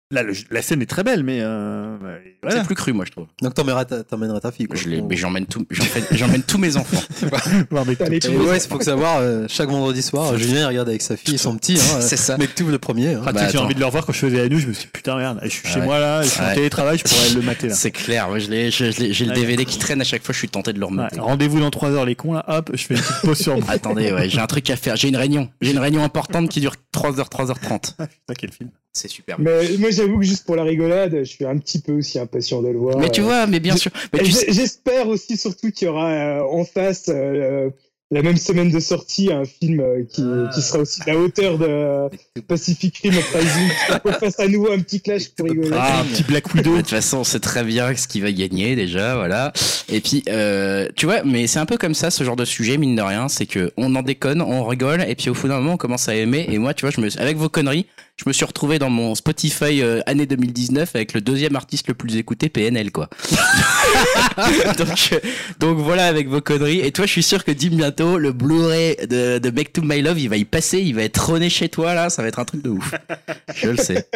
Là, 0.10 0.24
le- 0.24 0.32
la 0.52 0.62
scène 0.62 0.82
est 0.82 0.86
très 0.86 1.04
belle, 1.04 1.22
mais 1.24 1.40
euh, 1.42 1.98
voilà. 2.42 2.56
C'est 2.62 2.66
plus 2.66 2.76
cru, 2.76 2.94
moi, 2.94 3.04
je 3.04 3.12
trouve. 3.12 3.26
Donc, 3.42 3.54
t'emmèneras 3.56 3.84
ta, 3.84 4.04
t'emmèneras 4.06 4.40
ta 4.40 4.54
fille. 4.54 4.66
Quoi. 4.66 4.78
Je 4.78 4.88
mais 5.02 5.18
j'emmène 5.18 5.46
tout, 5.46 5.66
j'emmène 6.12 6.44
tous 6.44 6.58
mes 6.58 6.78
enfants. 6.78 7.02
Non, 7.72 7.84
mais 7.86 7.94
Et 8.24 8.30
ouais, 8.30 8.58
il 8.58 8.62
faut 8.70 8.78
que 8.78 8.86
savoir, 8.86 9.18
euh, 9.20 9.46
chaque 9.50 9.68
vendredi 9.70 10.02
soir, 10.02 10.38
Julien 10.38 10.62
il 10.62 10.66
regarde 10.68 10.88
avec 10.88 11.02
sa 11.02 11.18
fille 11.18 11.36
et 11.36 11.38
son 11.38 11.58
petit. 11.58 11.74
Hein, 11.76 12.00
C'est 12.00 12.16
ça. 12.16 12.38
Mais 12.38 12.48
tout 12.48 12.68
le 12.68 12.80
premier. 12.80 13.16
hein. 13.16 13.22
Ah, 13.26 13.30
tu 13.30 13.36
Bah, 13.36 13.46
sais, 13.48 13.52
j'ai 13.52 13.58
envie 13.58 13.76
de 13.76 13.80
le 13.82 13.86
revoir 13.86 14.06
quand 14.06 14.14
je 14.14 14.20
faisais 14.20 14.38
la 14.38 14.48
nuit, 14.48 14.60
je 14.60 14.68
me 14.68 14.74
suis 14.74 14.86
dit, 14.86 14.92
putain, 14.94 15.18
merde, 15.18 15.40
je 15.44 15.50
suis 15.50 15.68
chez 15.68 15.80
Ouais. 15.80 15.86
moi 15.86 16.00
là, 16.00 16.22
je 16.22 16.30
suis 16.30 16.42
en 16.42 16.54
télétravail, 16.54 16.98
je 17.00 17.04
pourrais 17.04 17.30
le 17.36 17.42
mater 17.42 17.68
là. 17.68 17.74
C'est 17.76 17.92
clair, 17.92 18.30
moi, 18.30 18.40
j'ai 18.40 18.70
le. 18.70 19.34
DVD 19.34 19.66
qui 19.66 19.78
traîne 19.78 20.00
à 20.00 20.06
chaque 20.06 20.24
fois, 20.24 20.32
je 20.32 20.40
suis 20.40 20.48
tenté 20.50 20.72
de 20.72 20.80
le 20.80 20.86
remonter. 20.86 21.20
Rendez-vous 21.20 21.60
dans 21.60 21.70
3 21.70 21.92
heures, 21.92 22.06
les 22.06 22.16
cons 22.16 22.32
là, 22.32 22.46
hop, 22.48 22.70
je 22.74 22.86
fais 22.86 22.94
une 22.96 23.02
petite 23.02 23.22
pause 23.24 23.38
sur 23.40 23.56
moi. 23.58 23.66
Attendez, 23.72 24.14
ouais, 24.14 24.30
j'ai 24.30 24.40
un 24.40 24.48
truc 24.48 24.70
à 24.70 24.78
faire. 24.78 24.96
J'ai 24.96 25.10
une 25.10 25.18
réunion. 25.18 25.50
J'ai 25.62 25.72
une 25.72 25.80
réunion 25.80 26.02
importante 26.04 26.48
qui 26.50 26.62
dure 26.62 26.76
3h, 26.96 27.30
3h30. 27.30 27.96
Putain, 27.98 28.08
quel 28.38 28.52
film. 28.52 28.70
C'est 28.98 29.08
super. 29.08 29.40
Mais 29.40 29.78
moi, 29.78 29.92
j'avoue 29.92 30.18
que 30.20 30.26
juste 30.26 30.46
pour 30.46 30.56
la 30.56 30.64
rigolade, 30.64 31.20
je 31.20 31.24
suis 31.30 31.46
un 31.46 31.58
petit 31.58 31.80
peu 31.80 31.94
aussi 31.94 32.18
impatient 32.20 32.62
de 32.62 32.70
le 32.70 32.78
voir. 32.80 32.98
Mais 32.98 33.10
tu 33.10 33.22
vois, 33.22 33.46
mais 33.48 33.60
bien 33.60 33.76
sûr. 33.76 33.92
Tu 34.14 34.26
J'espère 34.50 35.08
aussi 35.08 35.38
surtout 35.38 35.72
qu'il 35.72 35.88
y 35.88 35.90
aura 35.90 36.10
euh, 36.10 36.42
en 36.42 36.64
face 36.66 37.06
euh, 37.10 37.70
la 38.10 38.22
même 38.22 38.38
semaine 38.38 38.72
de 38.72 38.80
sortie 38.80 39.32
un 39.34 39.44
film 39.44 39.82
euh, 39.82 40.04
qui, 40.10 40.24
Ah. 40.24 40.50
qui 40.54 40.62
sera 40.62 40.80
aussi 40.80 41.02
à 41.06 41.12
la 41.14 41.20
hauteur 41.20 41.58
de 41.58 42.10
Pacific 42.48 42.98
Rim 43.04 43.14
Uprising. 43.14 43.70
Qu'on 44.02 44.12
fasse 44.20 44.40
à 44.40 44.48
nouveau 44.48 44.72
un 44.72 44.80
petit 44.80 45.02
clash 45.02 45.28
pour 45.30 45.48
rigoler. 45.48 45.70
Ah, 45.74 46.00
un 46.00 46.06
petit 46.06 46.24
Black 46.24 46.48
De 46.54 46.58
Widow. 46.58 46.78
toute 46.78 46.88
façon, 46.90 47.18
on 47.18 47.24
sait 47.24 47.40
très 47.42 47.64
bien 47.66 47.94
ce 47.96 48.08
qui 48.08 48.22
va 48.22 48.32
gagner 48.32 48.76
déjà, 48.78 49.16
voilà. 49.16 49.52
Et 49.90 50.00
puis, 50.00 50.24
euh, 50.30 50.88
tu 50.96 51.06
vois, 51.06 51.24
mais 51.24 51.48
c'est 51.48 51.60
un 51.60 51.66
peu 51.66 51.78
comme 51.78 51.94
ça, 51.94 52.10
ce 52.10 52.24
genre 52.24 52.36
de 52.38 52.46
sujet, 52.46 52.78
mine 52.78 52.96
de 52.96 53.02
rien, 53.02 53.28
c'est 53.28 53.46
que 53.46 53.72
on 53.78 53.94
en 53.96 54.02
déconne, 54.04 54.42
on 54.42 54.64
rigole, 54.66 55.04
et 55.08 55.16
puis 55.16 55.30
au 55.30 55.34
bout 55.34 55.48
d'un 55.50 55.58
moment, 55.58 55.74
on 55.74 55.78
commence 55.78 56.08
à 56.08 56.16
aimer. 56.16 56.46
Et 56.50 56.58
moi, 56.60 56.74
tu 56.74 56.86
vois, 56.86 56.92
je 56.92 57.02
me, 57.02 57.10
avec 57.20 57.36
vos 57.38 57.50
conneries, 57.50 57.86
je 58.18 58.24
me 58.26 58.34
suis 58.34 58.46
retrouvé 58.46 58.80
dans 58.80 58.90
mon 58.90 59.14
Spotify 59.14 59.82
euh, 59.84 60.02
année 60.08 60.26
2019 60.26 60.96
avec 60.96 61.14
le 61.14 61.22
deuxième 61.22 61.56
artiste 61.56 61.88
le 61.88 61.94
plus 61.94 62.18
écouté, 62.18 62.50
PNL, 62.50 62.92
quoi. 62.92 63.10
donc, 64.78 65.10
euh, 65.14 65.20
donc 65.60 65.78
voilà, 65.78 66.08
avec 66.08 66.28
vos 66.28 66.42
conneries. 66.42 66.80
Et 66.80 66.92
toi, 66.92 67.06
je 67.06 67.12
suis 67.12 67.24
sûr 67.24 67.44
que 67.44 67.52
dim 67.52 67.76
bientôt, 67.76 68.18
le 68.18 68.32
Blu-ray 68.32 68.96
de, 69.08 69.38
de 69.38 69.50
Make 69.52 69.72
to 69.72 69.84
My 69.84 70.02
Love, 70.02 70.20
il 70.20 70.30
va 70.30 70.38
y 70.38 70.46
passer, 70.46 70.80
il 70.80 70.96
va 70.96 71.04
être 71.04 71.30
rené 71.30 71.52
chez 71.52 71.70
toi, 71.70 71.94
là, 71.94 72.10
ça 72.10 72.24
va 72.24 72.28
être 72.28 72.40
un 72.40 72.46
truc 72.46 72.64
de 72.64 72.72
ouf. 72.72 72.92
Je 73.56 73.70
le 73.70 73.78
sais. 73.78 74.10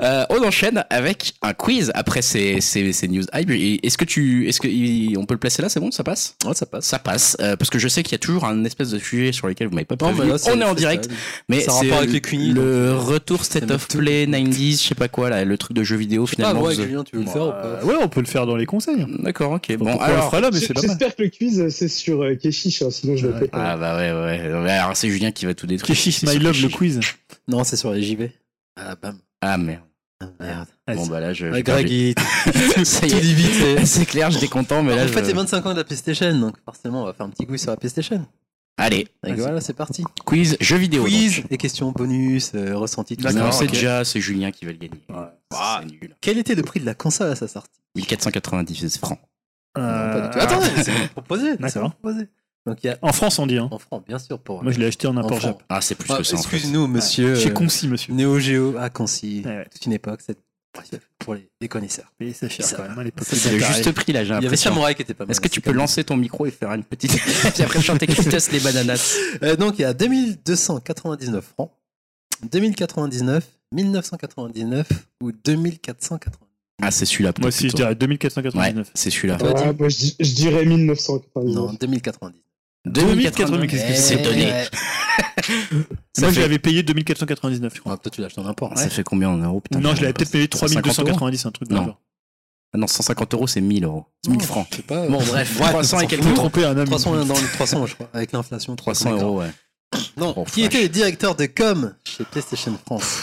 Euh, 0.00 0.24
on 0.30 0.42
enchaîne 0.42 0.84
avec 0.90 1.34
un 1.42 1.54
quiz 1.54 1.92
après 1.94 2.22
ces, 2.22 2.60
ces, 2.60 2.92
ces 2.92 3.06
news 3.06 3.24
hype. 3.32 3.50
Et 3.50 3.86
Est-ce 3.86 3.98
que 3.98 4.04
tu, 4.04 4.48
est-ce 4.48 4.60
que 4.60 5.16
on 5.16 5.26
peut 5.26 5.34
le 5.34 5.40
placer 5.40 5.62
là? 5.62 5.68
C'est 5.68 5.80
bon, 5.80 5.92
ça 5.92 6.02
passe? 6.02 6.34
Ouais, 6.44 6.54
ça 6.54 6.66
passe. 6.66 6.86
Ça 6.86 6.98
passe 6.98 7.36
euh, 7.40 7.54
parce 7.56 7.70
que 7.70 7.78
je 7.78 7.86
sais 7.86 8.02
qu'il 8.02 8.12
y 8.12 8.16
a 8.16 8.18
toujours 8.18 8.46
un 8.46 8.64
espèce 8.64 8.90
de 8.90 8.98
sujet 8.98 9.30
sur 9.30 9.46
lequel 9.46 9.68
vous 9.68 9.74
m'avez 9.74 9.84
pas 9.84 9.96
c'est 10.38 10.50
on 10.50 10.60
est 10.60 10.64
en 10.64 10.70
le 10.70 10.74
direct, 10.74 11.08
mais 11.48 11.60
Ça 11.60 11.70
a 11.70 11.74
c'est 11.74 11.86
rapport 11.86 11.98
avec 11.98 12.12
les 12.12 12.20
Cuny, 12.20 12.52
le 12.52 12.88
donc, 12.88 13.11
retour 13.12 13.44
State 13.44 13.70
of. 13.70 13.86
Play 13.88 14.26
90s, 14.26 14.82
je 14.82 14.88
sais 14.88 14.94
pas 14.94 15.08
quoi 15.08 15.30
là, 15.30 15.44
le 15.44 15.56
truc 15.58 15.76
de 15.76 15.82
jeux 15.84 15.96
vidéo 15.96 16.24
Ah, 16.26 16.30
finalement. 16.30 16.62
ouais, 16.62 16.74
vous- 16.74 16.82
Julien, 16.82 17.04
tu 17.04 17.16
veux 17.16 17.22
le 17.22 17.28
faire 17.28 17.46
ou 17.46 17.50
pas 17.50 17.64
Euh, 17.64 17.84
ouais, 17.84 17.94
on 18.02 18.08
peut 18.08 18.20
le 18.20 18.26
faire 18.26 18.46
dans 18.46 18.56
les 18.56 18.66
conseils. 18.66 19.06
D'accord, 19.20 19.52
ok. 19.52 19.76
Bon, 19.76 19.86
on 19.86 19.94
le 19.96 20.00
alors. 20.02 20.26
fera 20.26 20.40
là, 20.40 20.50
mais 20.52 20.58
c'est 20.60 20.72
pas. 20.74 20.80
J'espère 20.80 21.14
que 21.16 21.22
le 21.22 21.28
quiz 21.28 21.68
c'est 21.68 21.88
sur 21.88 22.22
euh, 22.22 22.34
Keshish, 22.34 22.82
hein, 22.82 22.90
sinon 22.90 23.16
je 23.16 23.26
le 23.26 23.32
Ouais. 23.34 23.38
fais 23.40 23.48
pas. 23.48 23.58
Ah 23.72 23.76
bah 23.76 23.96
ouais, 23.96 24.12
ouais. 24.12 24.52
ouais. 24.62 24.70
Alors 24.70 24.96
c'est 24.96 25.08
Julien 25.10 25.30
qui 25.32 25.46
va 25.46 25.54
tout 25.54 25.66
détruire. 25.66 25.96
Keshish 25.96 26.22
My 26.22 26.38
Love, 26.38 26.60
le 26.62 26.68
quiz. 26.68 27.00
Non, 27.48 27.64
c'est 27.64 27.76
sur 27.76 27.92
les 27.92 28.02
JV. 28.02 28.32
Ah, 28.76 28.94
bam. 29.00 29.18
Ah 29.40 29.58
merde. 29.58 29.80
Ah, 30.20 30.26
Merde. 30.38 30.66
Ah, 30.86 30.94
Bon 30.94 31.06
bah 31.08 31.18
là 31.18 31.32
je. 31.34 31.46
Ouais, 31.46 31.56
j'ai 31.56 31.62
Greg, 31.64 31.90
il 31.90 32.14
Ça 32.84 33.06
y 33.06 33.12
est. 33.12 33.84
c'est- 33.84 34.04
clair, 34.06 34.30
j'étais 34.30 34.46
content, 34.46 34.82
mais 34.82 34.94
là. 34.94 35.02
en 35.02 35.06
je- 35.08 35.12
fait, 35.12 35.24
c'est 35.24 35.32
25 35.32 35.66
ans 35.66 35.72
de 35.72 35.78
la 35.78 35.84
PlayStation, 35.84 36.32
donc 36.38 36.54
forcément, 36.64 37.02
on 37.02 37.06
va 37.06 37.12
faire 37.12 37.26
un 37.26 37.30
petit 37.30 37.44
quiz 37.44 37.60
sur 37.60 37.70
la 37.72 37.76
PlayStation. 37.76 38.24
Allez, 38.78 39.06
voilà, 39.22 39.60
c'est 39.60 39.74
parti. 39.74 40.02
quiz 40.24 40.56
jeux 40.60 40.76
vidéo. 40.78 41.04
Quiz 41.04 41.42
donc. 41.42 41.46
et 41.52 41.58
questions 41.58 41.92
bonus, 41.92 42.52
euh, 42.54 42.74
ressenti, 42.76 43.16
tout 43.16 43.24
Non, 43.24 43.30
ça. 43.30 43.52
c'est 43.52 43.64
Ok. 43.64 43.70
déjà, 43.72 44.04
c'est 44.04 44.20
Julien 44.20 44.50
qui 44.50 44.64
va 44.64 44.72
le 44.72 44.78
gagner. 44.78 45.00
Ouais. 45.10 45.26
Ah, 45.54 45.80
c'est 45.82 45.90
nul. 45.90 46.16
Quel 46.20 46.38
était 46.38 46.54
le 46.54 46.62
prix 46.62 46.80
de 46.80 46.86
la 46.86 46.94
console 46.94 47.30
à 47.30 47.36
sa 47.36 47.48
sortie 47.48 47.70
1490 47.96 48.98
francs. 48.98 49.18
Non, 49.76 49.82
Euh, 49.84 50.12
pas 50.12 50.20
du 50.20 50.30
tout. 50.30 50.38
Attendez, 50.40 50.82
c'est 50.82 51.08
proposé. 51.10 51.56
D'accord. 51.58 51.92
proposé. 51.94 52.28
Donc 52.66 52.78
il 52.84 52.86
y 52.86 52.90
a 52.90 52.98
En 53.02 53.12
France, 53.12 53.38
on 53.38 53.46
dit. 53.46 53.58
Hein. 53.58 53.68
en 53.70 53.78
franc, 53.78 54.02
bien 54.06 54.18
sûr, 54.18 54.38
pour. 54.38 54.62
Moi, 54.62 54.72
je 54.72 54.78
l'ai 54.78 54.86
acheté 54.86 55.06
en 55.06 55.16
import. 55.16 55.40
Jap. 55.40 55.62
Ah, 55.68 55.80
c'est 55.80 55.94
plus 55.94 56.10
Ah, 56.12 56.18
que 56.18 56.22
ça 56.22 56.36
en 56.36 56.42
fait. 56.42 56.56
Excuse-nous, 56.56 56.86
monsieur. 56.86 57.34
Chez 57.34 57.50
euh, 57.50 57.52
Concis, 57.52 57.88
monsieur. 57.88 58.14
Néo 58.14 58.38
Géo, 58.38 58.74
ah, 58.78 58.88
ouais. 58.98 59.66
Toute 59.70 59.86
une 59.86 59.92
époque, 59.92 60.20
pour 61.18 61.34
les, 61.34 61.48
les 61.60 61.68
connaisseurs. 61.68 62.10
Payé 62.18 62.32
ça 62.32 62.48
cher 62.48 62.64
Ça 62.64 62.76
quand 62.76 62.82
va. 62.82 62.88
même 62.90 62.98
à 62.98 63.04
l'époque. 63.04 63.26
Ça, 63.26 63.36
c'est 63.36 63.52
le 63.52 63.58
juste 63.58 63.92
prix 63.92 64.12
là, 64.12 64.24
j'ai 64.24 64.28
Il 64.28 64.32
y 64.32 64.36
avait 64.36 64.42
l'impression. 64.44 64.70
Samurai 64.72 64.94
qui 64.94 65.02
était 65.02 65.14
pas 65.14 65.24
mal. 65.24 65.30
Est-ce 65.30 65.40
que 65.40 65.48
tu 65.48 65.54
c'est 65.56 65.60
peux 65.60 65.72
lancer 65.72 66.02
ton 66.04 66.16
micro 66.16 66.46
et 66.46 66.50
faire 66.50 66.72
une 66.72 66.84
petite. 66.84 67.12
Puis 67.54 67.62
après 67.62 67.80
chanter 67.82 68.06
Clitus 68.06 68.50
les 68.50 68.60
bananas 68.60 69.16
Euh, 69.42 69.56
Donc 69.56 69.78
il 69.78 69.82
y 69.82 69.84
a 69.84 69.92
2299 69.94 71.44
francs, 71.44 71.70
2099, 72.50 73.44
1999 73.72 74.88
ou 75.22 75.32
2499. 75.32 76.48
Ah, 76.84 76.90
c'est 76.90 77.04
celui-là. 77.06 77.32
Moi 77.38 77.48
aussi, 77.48 77.58
je 77.58 77.62
plutôt. 77.68 77.76
dirais 77.76 77.88
Ouais, 77.90 77.94
2499. 77.96 78.90
c'est 78.94 79.10
celui-là. 79.10 79.36
Toi, 79.36 79.52
Ouais, 79.54 79.72
moi, 79.78 79.88
je, 79.88 80.06
je 80.18 80.34
dirais 80.34 80.64
1999. 80.64 81.54
Non, 81.54 81.72
2099. 81.74 82.42
2099. 82.86 83.70
qu'est-ce 83.70 83.86
que 83.86 83.94
c'est 83.94 84.22
donné. 84.22 84.52
Moi, 85.48 86.28
je 86.28 86.30
fait- 86.30 86.40
l'avais 86.40 86.58
payé 86.58 86.82
2499, 86.82 87.74
je 87.74 87.80
crois. 87.80 87.92
Ah, 87.94 87.96
toi, 87.96 88.10
tu 88.10 88.20
l'achètes 88.20 88.38
en 88.38 88.46
import. 88.46 88.76
Ça 88.76 88.88
fait 88.88 89.02
combien 89.02 89.28
en 89.30 89.38
euros 89.38 89.60
putain, 89.60 89.80
non, 89.80 89.94
je 89.94 90.02
l'avais 90.02 90.12
peut-être 90.12 90.30
payé 90.30 90.48
150 90.52 90.86
euros 90.86 90.92
3290, 90.94 91.46
un 91.46 91.50
truc 91.50 91.70
le 91.70 91.76
genre. 91.76 92.00
Ah 92.74 92.78
Non, 92.78 92.86
150 92.86 93.34
euros, 93.34 93.46
c'est 93.46 93.60
1000 93.60 93.84
euros. 93.84 94.06
C'est 94.24 94.30
1000 94.30 94.42
francs. 94.42 94.66
Je 94.70 94.76
sais 94.76 94.82
pas. 94.82 95.06
Bon, 95.08 95.22
bref, 95.22 95.56
Ouais, 95.60 95.68
300 95.68 96.00
et 96.00 96.06
quelques 96.06 96.24
euros. 96.26 96.48
un 96.64 96.76
homme. 96.78 96.86
300 96.86 97.24
dans 97.26 97.34
les 97.34 97.46
300, 97.48 97.86
je 97.86 97.94
crois, 97.94 98.08
avec 98.14 98.32
l'inflation. 98.32 98.74
300 98.76 99.12
euros, 99.18 99.40
ouais. 99.40 99.50
Non, 100.16 100.32
Oh, 100.36 100.44
qui 100.44 100.62
était 100.62 100.82
le 100.82 100.88
directeur 100.88 101.34
de 101.36 101.44
com 101.46 101.94
chez 102.04 102.24
PlayStation 102.24 102.72
France 102.86 103.20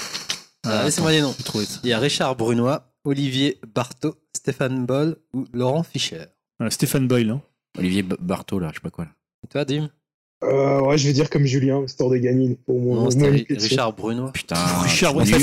Ah, 0.66 0.84
Laissez-moi 0.84 1.12
les 1.12 1.22
noms. 1.22 1.36
Il 1.84 1.90
y 1.90 1.94
a 1.94 2.00
Richard 2.00 2.36
Brunois, 2.36 2.92
Olivier 3.06 3.60
Barthaud, 3.74 4.16
Stéphane 4.36 4.86
Boll 4.86 5.16
ou 5.34 5.46
Laurent 5.54 5.82
Fischer. 5.82 6.26
Euh, 6.62 6.70
Stéphane 6.70 7.08
Boyle. 7.08 7.32
Hein. 7.32 7.42
Olivier 7.78 8.04
Barthaud, 8.04 8.60
là, 8.60 8.68
je 8.70 8.76
sais 8.76 8.82
pas 8.82 8.92
quoi. 8.92 9.06
Là. 9.06 9.12
Et 9.44 9.48
toi, 9.48 9.66
Dim? 9.66 9.90
Euh, 10.42 10.80
ouais, 10.82 10.98
je 10.98 11.06
vais 11.08 11.14
dire 11.14 11.30
comme 11.30 11.46
Julien, 11.46 11.84
histoire 11.86 12.10
de 12.10 12.18
gagner 12.18 12.58
pour 12.66 12.80
moi. 12.80 12.96
Non, 13.04 13.10
c'était. 13.12 13.46
Richard 13.58 13.94
Brunois. 13.94 14.32
Putain. 14.32 14.56
Richard 14.84 15.14
Boyle, 15.14 15.28
c'est 15.28 15.40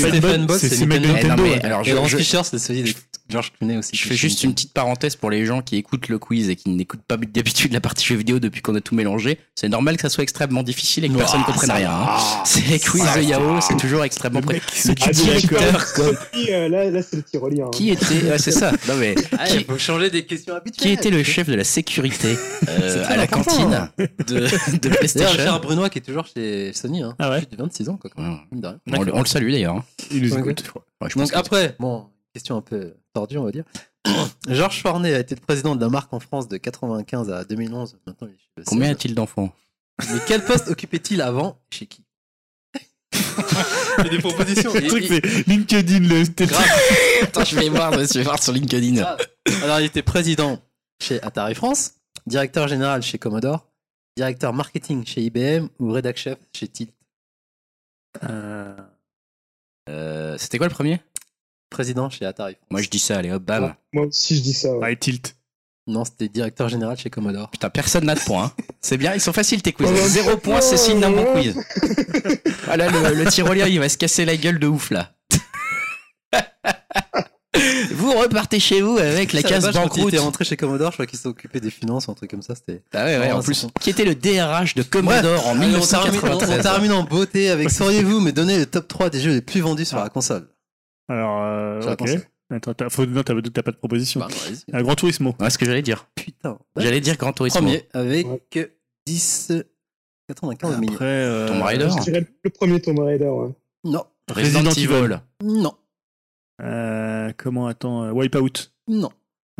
c'est 0.59 0.69
c'est 0.75 0.85
mec 0.87 1.01
de 1.01 1.07
Nintendo. 1.07 1.17
Eh, 1.19 1.27
non, 1.27 1.35
Nintendo. 1.35 1.43
mais 1.43 1.63
alors, 1.65 1.81
Et 1.87 2.09
Fischer, 2.17 2.41
c'est 2.43 2.57
celui 2.57 2.81
de 2.81 2.89
George 3.29 3.51
Clooney 3.59 3.77
aussi. 3.77 3.91
je 3.95 4.07
fais 4.07 4.15
juste 4.15 4.43
une 4.43 4.53
petite 4.53 4.73
parenthèse 4.73 5.15
pour 5.15 5.29
les 5.29 5.45
gens 5.45 5.61
qui 5.61 5.75
écoutent 5.75 6.07
le 6.07 6.17
quiz 6.17 6.49
et 6.49 6.55
qui 6.55 6.69
n'écoutent 6.69 7.03
pas 7.07 7.17
d'habitude 7.17 7.73
la 7.73 7.81
partie 7.81 8.05
jeux 8.05 8.15
vidéo 8.15 8.39
depuis 8.39 8.61
qu'on 8.61 8.73
a 8.73 8.81
tout 8.81 8.95
mélangé. 8.95 9.37
C'est 9.53 9.69
normal 9.69 9.97
que 9.97 10.01
ça 10.01 10.09
soit 10.09 10.23
extrêmement 10.23 10.63
difficile 10.63 11.05
et 11.05 11.09
que 11.09 11.15
personne 11.17 11.41
ne 11.41 11.45
comprenne 11.45 11.71
rien. 11.71 11.91
hein. 11.91 12.17
C'est 12.45 12.65
les 12.67 12.79
quiz 12.79 13.03
de 13.17 13.21
Yao, 13.21 13.59
c'est 13.61 13.77
toujours 13.77 14.03
extrêmement 14.03 14.41
près. 14.41 14.55
Le 14.85 14.93
Ah, 15.01 15.11
directeur, 15.11 15.93
quoi. 15.93 16.05
Qui, 16.33 16.51
euh, 16.53 16.69
là, 16.69 16.89
là 16.89 17.01
c'est 17.03 17.17
le 17.17 17.23
tyrolien. 17.23 17.65
hein. 17.65 17.71
Qui 17.71 17.91
était, 17.91 18.31
ouais, 18.31 18.39
c'est 18.39 18.51
ça. 18.51 18.71
Non, 18.87 18.95
mais, 18.97 19.13
Ah, 19.37 19.47
il 19.53 19.63
faut 19.65 19.77
changer 19.77 20.09
des 20.09 20.25
questions 20.25 20.55
habituelles. 20.55 20.81
qui 20.87 20.93
était 20.93 21.11
le 21.11 21.21
chef 21.23 21.47
de 21.49 21.53
la 21.55 21.63
sécurité 21.65 22.29
euh, 22.69 22.93
C'est 22.93 23.03
très 23.03 23.13
à 23.13 23.17
la 23.17 23.27
cantine 23.27 23.89
de, 23.97 24.86
de 24.89 24.95
PlayStation 24.97 25.59
Brunois 25.59 25.89
qui 25.89 25.99
est 25.99 26.01
toujours 26.01 26.25
chez 26.25 26.73
Sony. 26.73 27.01
Hein. 27.03 27.15
Ah 27.19 27.29
ouais 27.29 27.39
Plus 27.45 27.55
de 27.57 27.61
26 27.61 27.89
ans, 27.89 27.97
quoi. 27.97 28.09
quand 28.13 28.21
même. 28.21 28.31
Ouais. 28.33 28.39
Mine 28.51 28.61
de 28.61 28.67
rien. 28.67 28.79
on, 28.97 29.03
le- 29.03 29.15
on 29.15 29.19
le 29.19 29.25
salue 29.25 29.51
d'ailleurs. 29.51 29.75
hein. 29.75 29.85
Il 30.11 30.21
nous 30.23 30.37
écoute. 30.37 30.63
Ouais, 31.01 31.09
je 31.09 31.13
pense 31.15 31.23
Donc 31.23 31.31
que- 31.31 31.37
après, 31.37 31.75
bon, 31.79 32.07
question 32.33 32.57
un 32.57 32.61
peu 32.61 32.93
tordue, 33.13 33.37
on 33.37 33.43
va 33.43 33.51
dire. 33.51 33.63
Georges 34.49 34.81
Fornet 34.81 35.13
a 35.13 35.19
été 35.19 35.35
le 35.35 35.41
président 35.41 35.75
de 35.75 35.81
la 35.81 35.89
marque 35.89 36.13
en 36.13 36.19
France 36.19 36.47
de 36.47 36.57
95 36.57 37.29
à 37.31 37.43
2011. 37.43 37.97
Maintenant, 38.07 38.27
il 38.27 38.33
est 38.33 38.37
chez 38.37 38.49
le 38.57 38.63
Combien 38.63 38.87
16. 38.87 38.95
a-t-il 38.95 39.15
d'enfants? 39.15 39.53
Mais 40.13 40.19
quel 40.27 40.43
poste 40.45 40.67
occupait-il 40.69 41.21
avant 41.21 41.59
Chez 41.71 41.87
qui? 41.87 42.03
Il 43.99 44.03
y 44.03 44.07
a 44.07 44.09
des 44.09 44.19
propositions. 44.19 44.73
Le 44.73 44.87
truc, 44.87 45.05
c'est 45.07 45.47
LinkedIn. 45.47 45.99
Le... 45.99 46.23
je 47.45 47.55
vais 47.55 47.69
voir, 47.69 47.91
je 47.93 48.13
vais 48.17 48.23
voir 48.23 48.41
sur 48.41 48.53
LinkedIn. 48.53 49.03
Alors, 49.63 49.79
il 49.79 49.85
était 49.85 50.03
président 50.03 50.59
chez 51.01 51.21
Atari 51.23 51.55
France, 51.55 51.93
directeur 52.27 52.67
général 52.67 53.01
chez 53.03 53.17
Commodore, 53.17 53.67
directeur 54.17 54.51
marketing 54.51 55.05
chez 55.05 55.21
IBM 55.21 55.67
ou 55.79 55.91
rédac 55.91 56.17
chef 56.17 56.37
chez 56.53 56.67
Tilt. 56.67 56.91
Euh, 58.23 58.75
Euh, 59.89 60.35
C'était 60.37 60.57
quoi 60.57 60.67
le 60.67 60.73
premier? 60.73 60.99
Président 61.69 62.09
chez 62.09 62.25
Atari 62.25 62.55
France. 62.55 62.67
Moi 62.71 62.81
je 62.81 62.89
dis 62.89 62.99
ça, 62.99 63.17
allez 63.17 63.31
hop, 63.31 63.43
bam. 63.43 63.73
Moi 63.93 64.05
aussi, 64.07 64.35
je 64.37 64.41
dis 64.41 64.53
ça. 64.53 64.71
ouais. 64.73 64.79
ouais, 64.79 64.95
Tilt. 64.97 65.35
Non, 65.85 66.03
c'était 66.03 66.27
directeur 66.27 66.67
général 66.67 66.97
chez 66.97 67.09
Commodore. 67.09 67.49
Putain, 67.49 67.69
personne 67.69 68.05
n'a 68.05 68.15
de 68.15 68.19
points. 68.19 68.45
hein. 68.45 68.51
C'est 68.81 68.97
bien, 68.97 69.13
ils 69.13 69.21
sont 69.21 69.31
faciles 69.31 69.61
tes 69.61 69.71
quiz. 69.71 69.87
Oh, 69.89 70.07
Zéro 70.07 70.35
point, 70.35 70.59
c'est 70.59 70.75
signe 70.77 70.99
d'un 70.99 71.11
bon 71.11 71.25
oh. 71.29 71.33
quiz. 71.33 71.55
Voilà, 72.65 72.89
le, 72.89 73.13
le 73.23 73.25
tyrolien, 73.31 73.67
il 73.67 73.79
va 73.79 73.87
se 73.87 73.97
casser 73.97 74.25
la 74.25 74.35
gueule 74.35 74.59
de 74.59 74.67
ouf 74.67 74.89
là. 74.91 75.13
vous 77.93 78.11
repartez 78.13 78.59
chez 78.59 78.81
vous 78.81 78.97
avec 78.97 79.33
la 79.33 79.43
case 79.43 79.71
banqueroute. 79.73 80.09
était 80.13 80.17
rentré 80.21 80.45
chez 80.45 80.57
Commodore, 80.57 80.91
je 80.91 80.95
crois 80.97 81.05
qu'il 81.05 81.19
s'occupait 81.19 81.59
des 81.59 81.69
finances 81.71 82.09
un 82.09 82.13
truc 82.13 82.29
comme 82.31 82.41
ça. 82.41 82.55
C'était. 82.55 82.81
Ah 82.93 83.05
ouais, 83.05 83.17
ouais, 83.19 83.31
en 83.31 83.41
plus, 83.41 83.67
qui 83.81 83.89
était 83.89 84.05
le 84.05 84.15
DRH 84.15 84.75
de 84.75 84.83
Commodore 84.83 85.47
en 85.47 85.59
Allez, 85.59 85.75
on 85.75 85.81
termine, 85.81 86.19
on- 86.21 86.27
on 86.27 86.37
1993 86.37 86.61
termine 86.63 86.91
en 86.91 87.03
beauté 87.03 87.49
avec 87.49 87.69
sauriez-vous 87.69 88.19
me 88.19 88.31
donner 88.31 88.57
le 88.57 88.65
top 88.65 88.87
3 88.87 89.09
des 89.09 89.19
jeux 89.19 89.31
les 89.33 89.41
plus 89.41 89.61
vendus 89.61 89.85
sur 89.85 89.97
la 89.97 90.09
console? 90.09 90.47
Alors, 91.09 91.41
euh, 91.43 91.79
Sur 91.81 91.89
la 91.89 91.93
ok. 91.93 91.99
console. 91.99 92.21
Attends, 92.49 92.73
t'as 92.73 92.89
faut- 92.89 93.05
non, 93.05 93.23
t'as 93.23 93.33
t'as 93.53 93.61
pas 93.63 93.71
de 93.71 93.77
proposition. 93.77 94.19
Bah, 94.21 94.27
vas-y. 94.29 94.63
Un 94.75 94.81
Grand 94.81 94.95
Turismo. 94.95 95.35
Ouais, 95.39 95.49
ce 95.49 95.57
que 95.57 95.65
j'allais 95.65 95.81
dire. 95.81 96.07
Putain. 96.15 96.57
J'allais 96.77 97.01
dire 97.01 97.17
Grand 97.17 97.33
Turismo. 97.33 97.59
Premier 97.59 97.83
avec 97.93 98.25
Ouais. 98.55 98.71
10 99.05 99.51
95 100.29 100.77
millions. 100.79 100.93
Après, 100.93 101.05
euh, 101.05 101.47
Tomb 101.47 101.61
Raider. 101.61 101.87
Je 101.97 102.03
dirais 102.03 102.27
le 102.43 102.49
premier 102.49 102.81
Tomb 102.81 102.99
Raider. 102.99 103.25
ouais. 103.27 103.49
Non, 103.83 104.03
Resident, 104.29 104.59
Resident 104.69 104.95
Evil. 105.01 105.19
non, 105.43 105.73
euh, 106.61 107.31
comment 107.37 107.67
attends 107.67 108.03
euh, 108.05 108.11
Wipeout. 108.11 108.71
non. 108.87 109.09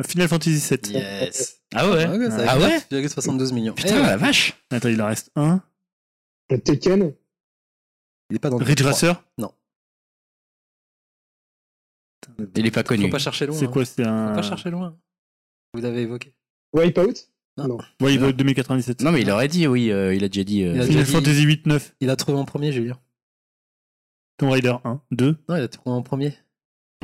Final 0.06 0.28
Fantasy 0.28 0.60
7. 0.60 0.90
Yes. 0.90 1.60
Ah 1.74 1.90
ouais 1.90 2.04
Ah 2.04 2.56
ouais 2.58 2.78
9,72 2.90 3.52
millions. 3.52 3.74
Putain, 3.74 3.96
Eh 3.96 4.00
ouais, 4.00 4.06
la 4.06 4.16
vache. 4.16 4.54
Attends, 4.70 4.88
il 4.88 5.02
en 5.02 5.06
reste 5.06 5.32
un. 5.34 5.60
Tekken. 6.48 7.14
Il 8.30 8.36
est 8.36 8.38
pas 8.38 8.48
dans 8.50 8.58
le 8.58 8.64
Ridge 8.64 8.80
Racer. 8.82 9.20
Il 12.54 12.66
est 12.66 12.70
pas 12.70 12.84
3. 12.84 12.96
connu. 12.96 13.06
Faut 13.08 13.12
pas 13.12 13.18
chercher 13.18 13.46
loin. 13.46 13.56
C'est 13.58 13.66
hein. 13.66 13.70
quoi 13.72 13.84
C'est 13.84 14.06
un. 14.06 14.28
Faut 14.28 14.34
pas 14.36 14.42
chercher 14.42 14.70
loin. 14.70 14.96
Vous 15.74 15.80
l'avez 15.80 16.02
évoqué. 16.02 16.32
Wipeout. 16.72 17.14
Wipeout 18.00 18.32
2097. 18.32 19.02
Non, 19.02 19.10
mais 19.10 19.22
il 19.22 19.30
aurait 19.30 19.48
dit, 19.48 19.66
oui, 19.66 19.90
euh, 19.90 20.14
il 20.14 20.22
a 20.22 20.28
déjà 20.28 20.44
dit. 20.44 20.62
euh, 20.62 20.74
Il 20.74 20.80
a 20.80 20.86
Final 20.86 21.06
Fantasy 21.06 21.42
8 21.42 21.66
9. 21.66 21.96
Il 22.00 22.10
a 22.10 22.16
trouvé 22.16 22.38
en 22.38 22.44
premier, 22.44 22.70
Julien. 22.70 22.98
Tomb 24.36 24.50
Raider 24.50 24.76
1 24.84 25.02
2. 25.10 25.36
Non, 25.48 25.56
il 25.56 25.62
a 25.62 25.68
trouvé 25.68 25.90
en 25.96 26.02
premier. 26.02 26.34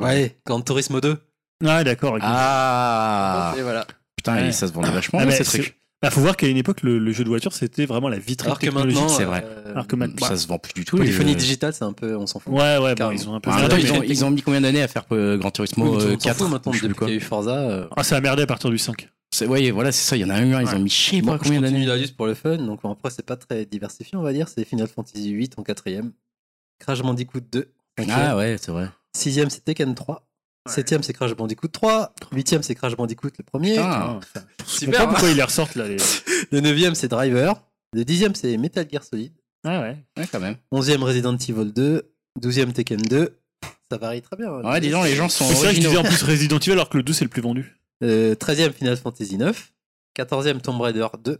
Ouais, 0.01 0.35
Gran 0.45 0.61
Turismo 0.61 0.99
2. 1.01 1.17
Ah 1.65 1.83
d'accord. 1.83 2.13
ok. 2.15 2.19
Ah 2.23 3.53
Et 3.57 3.61
voilà. 3.61 3.87
Putain, 4.17 4.35
Ouais. 4.35 4.47
et 4.49 4.51
ça 4.51 4.67
se 4.67 4.73
vendait 4.73 4.91
vachement 4.91 5.19
Ah, 5.19 5.25
bien 5.25 5.31
mais 5.31 5.37
ces 5.37 5.43
c'est- 5.49 5.59
trucs. 5.59 5.77
Bah, 6.01 6.11
faut 6.11 6.21
voir 6.21 6.35
qu'à 6.37 6.47
une 6.47 6.57
époque, 6.57 6.83
le, 6.83 6.99
le 6.99 7.11
jeu 7.13 7.23
de 7.23 7.29
voiture, 7.29 7.53
c'était 7.53 7.85
vraiment 7.85 8.09
la 8.09 8.19
vitrine 8.19 8.47
Alors 8.49 8.59
que 8.59 8.65
technologique. 8.65 8.99
maintenant, 8.99 9.15
c'est 9.17 9.23
vrai. 9.23 9.43
euh, 9.45 9.71
Alors 9.71 9.87
que 9.87 9.95
maintenant- 9.95 10.27
Ça 10.27 10.35
se 10.37 10.45
vend 10.47 10.59
plus 10.59 10.73
du 10.73 10.83
tout. 10.85 10.97
les 10.97 11.03
Polyphonie 11.03 11.31
jeux. 11.31 11.37
digitale, 11.37 11.73
c'est 11.73 11.85
un 11.85 11.93
peu, 11.93 12.15
on 12.15 12.27
s'en 12.27 12.39
fout. 12.39 12.51
Ouais, 12.53 12.77
ouais, 12.77 12.89
bon, 12.89 12.95
Carrément. 12.95 13.19
ils 13.21 13.29
ont 13.29 13.35
un 13.35 13.39
peu. 13.39 13.49
En 13.49 13.53
Ouais, 13.55 13.61
même 13.61 13.69
temps, 13.69 13.75
mais- 13.77 13.81
ils, 13.83 13.91
ont, 13.93 14.03
ils 14.03 14.25
ont 14.25 14.29
mis 14.31 14.41
combien 14.41 14.61
d'années 14.61 14.81
à 14.83 14.87
faire 14.87 15.05
euh, 15.13 15.37
Gran 15.37 15.49
Turismo 15.51 15.85
Oui, 15.85 15.91
mais 15.91 15.95
tout 15.97 15.99
le 16.01 16.07
euh, 16.07 16.11
monde 16.11 16.21
s'en 16.21 16.27
4 16.29 16.37
fout 16.37 16.49
maintenant 16.51 16.71
je 16.73 16.77
sais 16.79 16.83
depuis 16.83 16.93
plus 16.93 16.97
quoi. 16.99 17.07
qu'il 17.07 17.15
y 17.15 17.17
a 17.17 17.21
eu 17.21 17.23
Forza. 17.25 17.55
euh, 17.57 17.87
Ah, 17.95 18.03
ça 18.03 18.17
a 18.17 18.21
merdé 18.21 18.43
à 18.43 18.47
partir 18.47 18.69
du 18.69 18.77
5. 18.77 19.09
C'est- 19.33 19.47
Ouais, 19.47 19.71
voilà, 19.71 19.91
c'est 19.91 20.03
ça. 20.07 20.15
Il 20.17 20.19
y 20.19 20.25
en 20.25 20.29
a 20.29 20.39
eu 20.41 20.53
un, 20.53 20.61
ils 20.61 20.75
ont 20.75 20.79
mis 20.79 20.89
je 20.89 20.95
sais 20.95 21.19
combien 21.21 21.37
continue 21.37 21.85
d'années. 21.85 22.07
pour 22.15 22.27
le 22.27 22.33
fun, 22.35 22.57
donc 22.57 22.81
bon, 22.83 22.91
après 22.91 23.09
c'est 23.09 23.25
pas 23.25 23.37
très 23.37 23.65
diversifié 23.65 24.17
on 24.17 24.21
va 24.21 24.33
dire, 24.33 24.47
c'est 24.49 24.63
Final 24.65 24.87
Fantasy 24.87 25.29
8 25.29 25.53
en 25.57 25.63
quatrième, 25.63 26.11
Crash 26.79 27.01
Bandicoot 27.01 27.41
2, 27.51 27.67
Ah 28.11 28.37
ouais, 28.37 28.57
c'est 28.61 28.71
vrai. 28.71 28.89
Sixième 29.15 29.49
c'est 29.49 29.61
Tekken 29.63 29.95
3, 29.95 30.27
septième 30.67 31.03
c'est 31.03 31.13
Crash 31.13 31.33
Bandicoot 31.35 31.67
3, 31.69 32.13
huitième 32.31 32.63
c'est 32.63 32.75
Crash 32.75 32.95
Bandicoot 32.95 33.29
le 33.37 33.43
premier, 33.43 33.71
Putain. 33.75 34.19
Je 34.35 34.39
comprends 34.39 34.65
super, 34.65 34.99
pas 34.99 35.07
pourquoi 35.07 35.29
ils 35.29 35.35
les 35.37 35.43
ressortent 35.43 35.75
là. 35.75 35.87
Les... 35.87 35.97
le 36.51 36.59
neuvième 36.61 36.95
c'est 36.95 37.07
Driver, 37.07 37.61
le 37.93 38.03
dixième 38.05 38.35
c'est 38.35 38.55
Metal 38.57 38.87
Gear 38.91 39.03
Solid, 39.03 39.33
Ah 39.65 39.81
ouais. 39.81 39.97
Ouais, 40.17 40.27
quand 40.31 40.39
même. 40.39 40.57
onzième 40.71 41.03
Resident 41.03 41.35
Evil 41.37 41.71
2, 41.73 42.11
douzième 42.39 42.73
Tekken 42.73 43.01
2, 43.01 43.39
ça 43.91 43.97
varie 43.97 44.21
très 44.21 44.35
bien. 44.37 44.51
hein. 44.51 44.63
Ouais, 44.71 44.79
disons, 44.81 45.03
les 45.03 45.15
gens 45.15 45.29
sont 45.29 45.45
C'est 45.45 45.53
vrai 45.55 45.69
que 45.69 45.75
je 45.75 45.81
disais 45.87 45.97
en 45.97 46.03
plus 46.03 46.23
Resident 46.23 46.57
Evil 46.59 46.71
alors 46.73 46.89
que 46.89 46.97
le 46.97 47.03
2 47.03 47.13
c'est 47.13 47.25
le 47.25 47.29
plus 47.29 47.41
vendu. 47.41 47.79
Euh, 48.03 48.35
13e 48.35 48.73
Final 48.73 48.97
Fantasy 48.97 49.37
9, 49.37 49.73
14e 50.17 50.59
Tomb 50.61 50.81
Raider 50.81 51.07
2, 51.23 51.39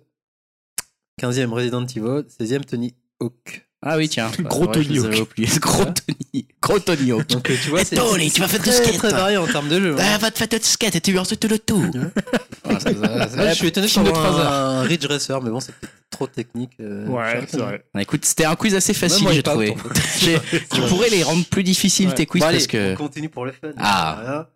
15e 1.21 1.49
Resident 1.51 1.85
Evil, 1.85 2.25
16e 2.29 2.63
Tony 2.65 2.95
Hawk. 3.19 3.64
Ah 3.87 3.97
oui, 3.97 4.09
tiens. 4.09 4.31
Gros 4.39 4.65
Ouais, 4.65 4.71
Tony 4.83 4.97
Hawk. 4.97 5.39
Gros 5.61 5.85
Tony. 5.85 6.47
Gros 6.61 6.79
Tony 6.79 7.11
Hawk. 7.11 7.27
Donc 7.27 7.49
euh, 7.49 7.55
tu 7.63 7.69
vois, 7.69 7.85
c'est 7.85 7.95
Tony, 7.95 8.29
c'est 8.29 8.35
tu 8.35 8.41
vas 8.41 8.47
faire 8.47 8.59
du 8.59 8.69
très, 8.69 8.83
skate. 8.83 8.97
très 8.97 9.11
varié 9.11 9.37
en 9.37 9.45
termes 9.45 9.69
de 9.69 9.79
jeu. 9.79 9.93
hein. 9.93 10.01
Ah, 10.15 10.17
va 10.17 10.31
te 10.31 10.37
faire 10.39 10.47
de 10.47 10.57
skate 10.61 10.95
et 10.95 11.01
tu 11.01 11.11
verras 11.13 11.25
tout 11.25 11.47
le 11.47 11.59
tout. 11.59 11.75
Ouais, 11.93 12.73
Ouais, 12.73 12.79
je 13.49 13.53
suis 13.53 13.67
étonné 13.67 13.85
de 13.87 13.93
de 13.93 14.09
heures. 14.09 14.51
un 14.51 14.81
Ridge 14.81 15.05
Racer, 15.05 15.39
mais 15.41 15.51
bon, 15.51 15.59
c'est 15.59 15.73
peut-être 15.75 15.93
trop 16.09 16.25
technique. 16.25 16.71
euh, 16.79 17.05
je 17.43 17.47
sais 17.51 17.57
pas. 17.59 17.73
Ah, 17.93 18.01
Écoute, 18.01 18.25
c'était 18.25 18.45
un 18.45 18.55
quiz 18.55 18.73
assez 18.73 18.95
facile, 18.95 19.23
moi, 19.23 19.33
j'ai 19.33 19.43
trouvé. 19.43 19.75
Je 20.19 20.87
pourrais 20.89 21.09
les 21.09 21.21
rendre 21.23 21.45
plus 21.45 21.61
difficiles, 21.63 22.07
Ouais. 22.09 22.15
tes 22.15 22.25
quiz, 22.25 22.41
parce 22.41 22.65
que 22.67 22.93
on 22.93 22.95
continue 22.97 23.29
pour 23.29 23.45
le 23.45 23.51
fun. 23.51 23.69
Ah. 23.77 24.49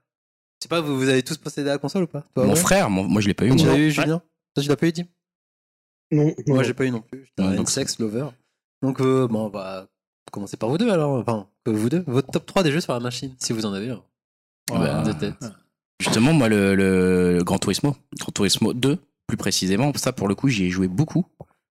Je 0.59 0.65
sais 0.65 0.69
pas, 0.69 0.81
vous, 0.81 0.97
vous 0.97 1.07
avez 1.07 1.21
tous 1.23 1.37
possédé 1.37 1.69
la 1.69 1.77
console 1.77 2.03
ou 2.03 2.07
pas? 2.07 2.23
Toi, 2.33 2.45
mon 2.45 2.53
ouais? 2.53 2.59
frère, 2.59 2.89
mon- 2.89 3.03
moi 3.05 3.21
je 3.21 3.27
l'ai 3.27 3.33
pas 3.33 3.45
eu. 3.45 3.55
Tu 3.55 3.63
moi. 3.63 3.73
l'as 3.73 3.79
eu, 3.79 3.91
Julien? 3.91 4.21
Toi, 4.55 4.63
tu 4.63 4.67
l'as 4.67 4.75
pas 4.75 4.87
eu, 4.87 4.91
Tim? 4.93 5.03
Non. 6.11 6.33
Moi, 6.47 6.63
j'ai 6.63 6.73
pas 6.73 6.85
eu 6.85 6.91
non 6.91 7.01
plus. 7.01 7.25
J'étais 7.27 7.47
Ouais, 7.47 7.53
un 7.53 7.57
donc 7.57 7.69
sex 7.69 7.97
lover. 7.99 8.25
Donc, 8.81 9.01
euh, 9.01 9.27
bon, 9.27 9.45
on 9.45 9.49
va 9.49 9.87
commencer 10.31 10.57
par 10.57 10.69
vous 10.69 10.77
deux 10.77 10.89
alors. 10.89 11.11
Enfin, 11.11 11.47
que 11.65 11.71
vous 11.71 11.89
deux. 11.89 12.03
Votre 12.07 12.31
top 12.31 12.45
3 12.45 12.63
des 12.63 12.71
jeux 12.71 12.81
sur 12.81 12.93
la 12.93 12.99
machine, 12.99 13.35
si 13.39 13.53
vous 13.53 13.65
en 13.65 13.73
avez 13.73 13.89
un. 13.89 14.01
Bah, 14.69 15.01
de 15.03 15.13
tête. 15.13 15.35
Justement, 15.99 16.33
moi, 16.33 16.47
le, 16.47 16.75
le 16.75 17.41
Gran 17.43 17.57
Turismo, 17.57 17.95
Gran 18.19 18.31
Turismo 18.31 18.73
2, 18.73 18.97
plus 19.27 19.37
précisément, 19.37 19.91
ça 19.95 20.13
pour 20.13 20.27
le 20.27 20.35
coup, 20.35 20.47
j'y 20.47 20.65
ai 20.65 20.69
joué 20.69 20.87
beaucoup, 20.87 21.25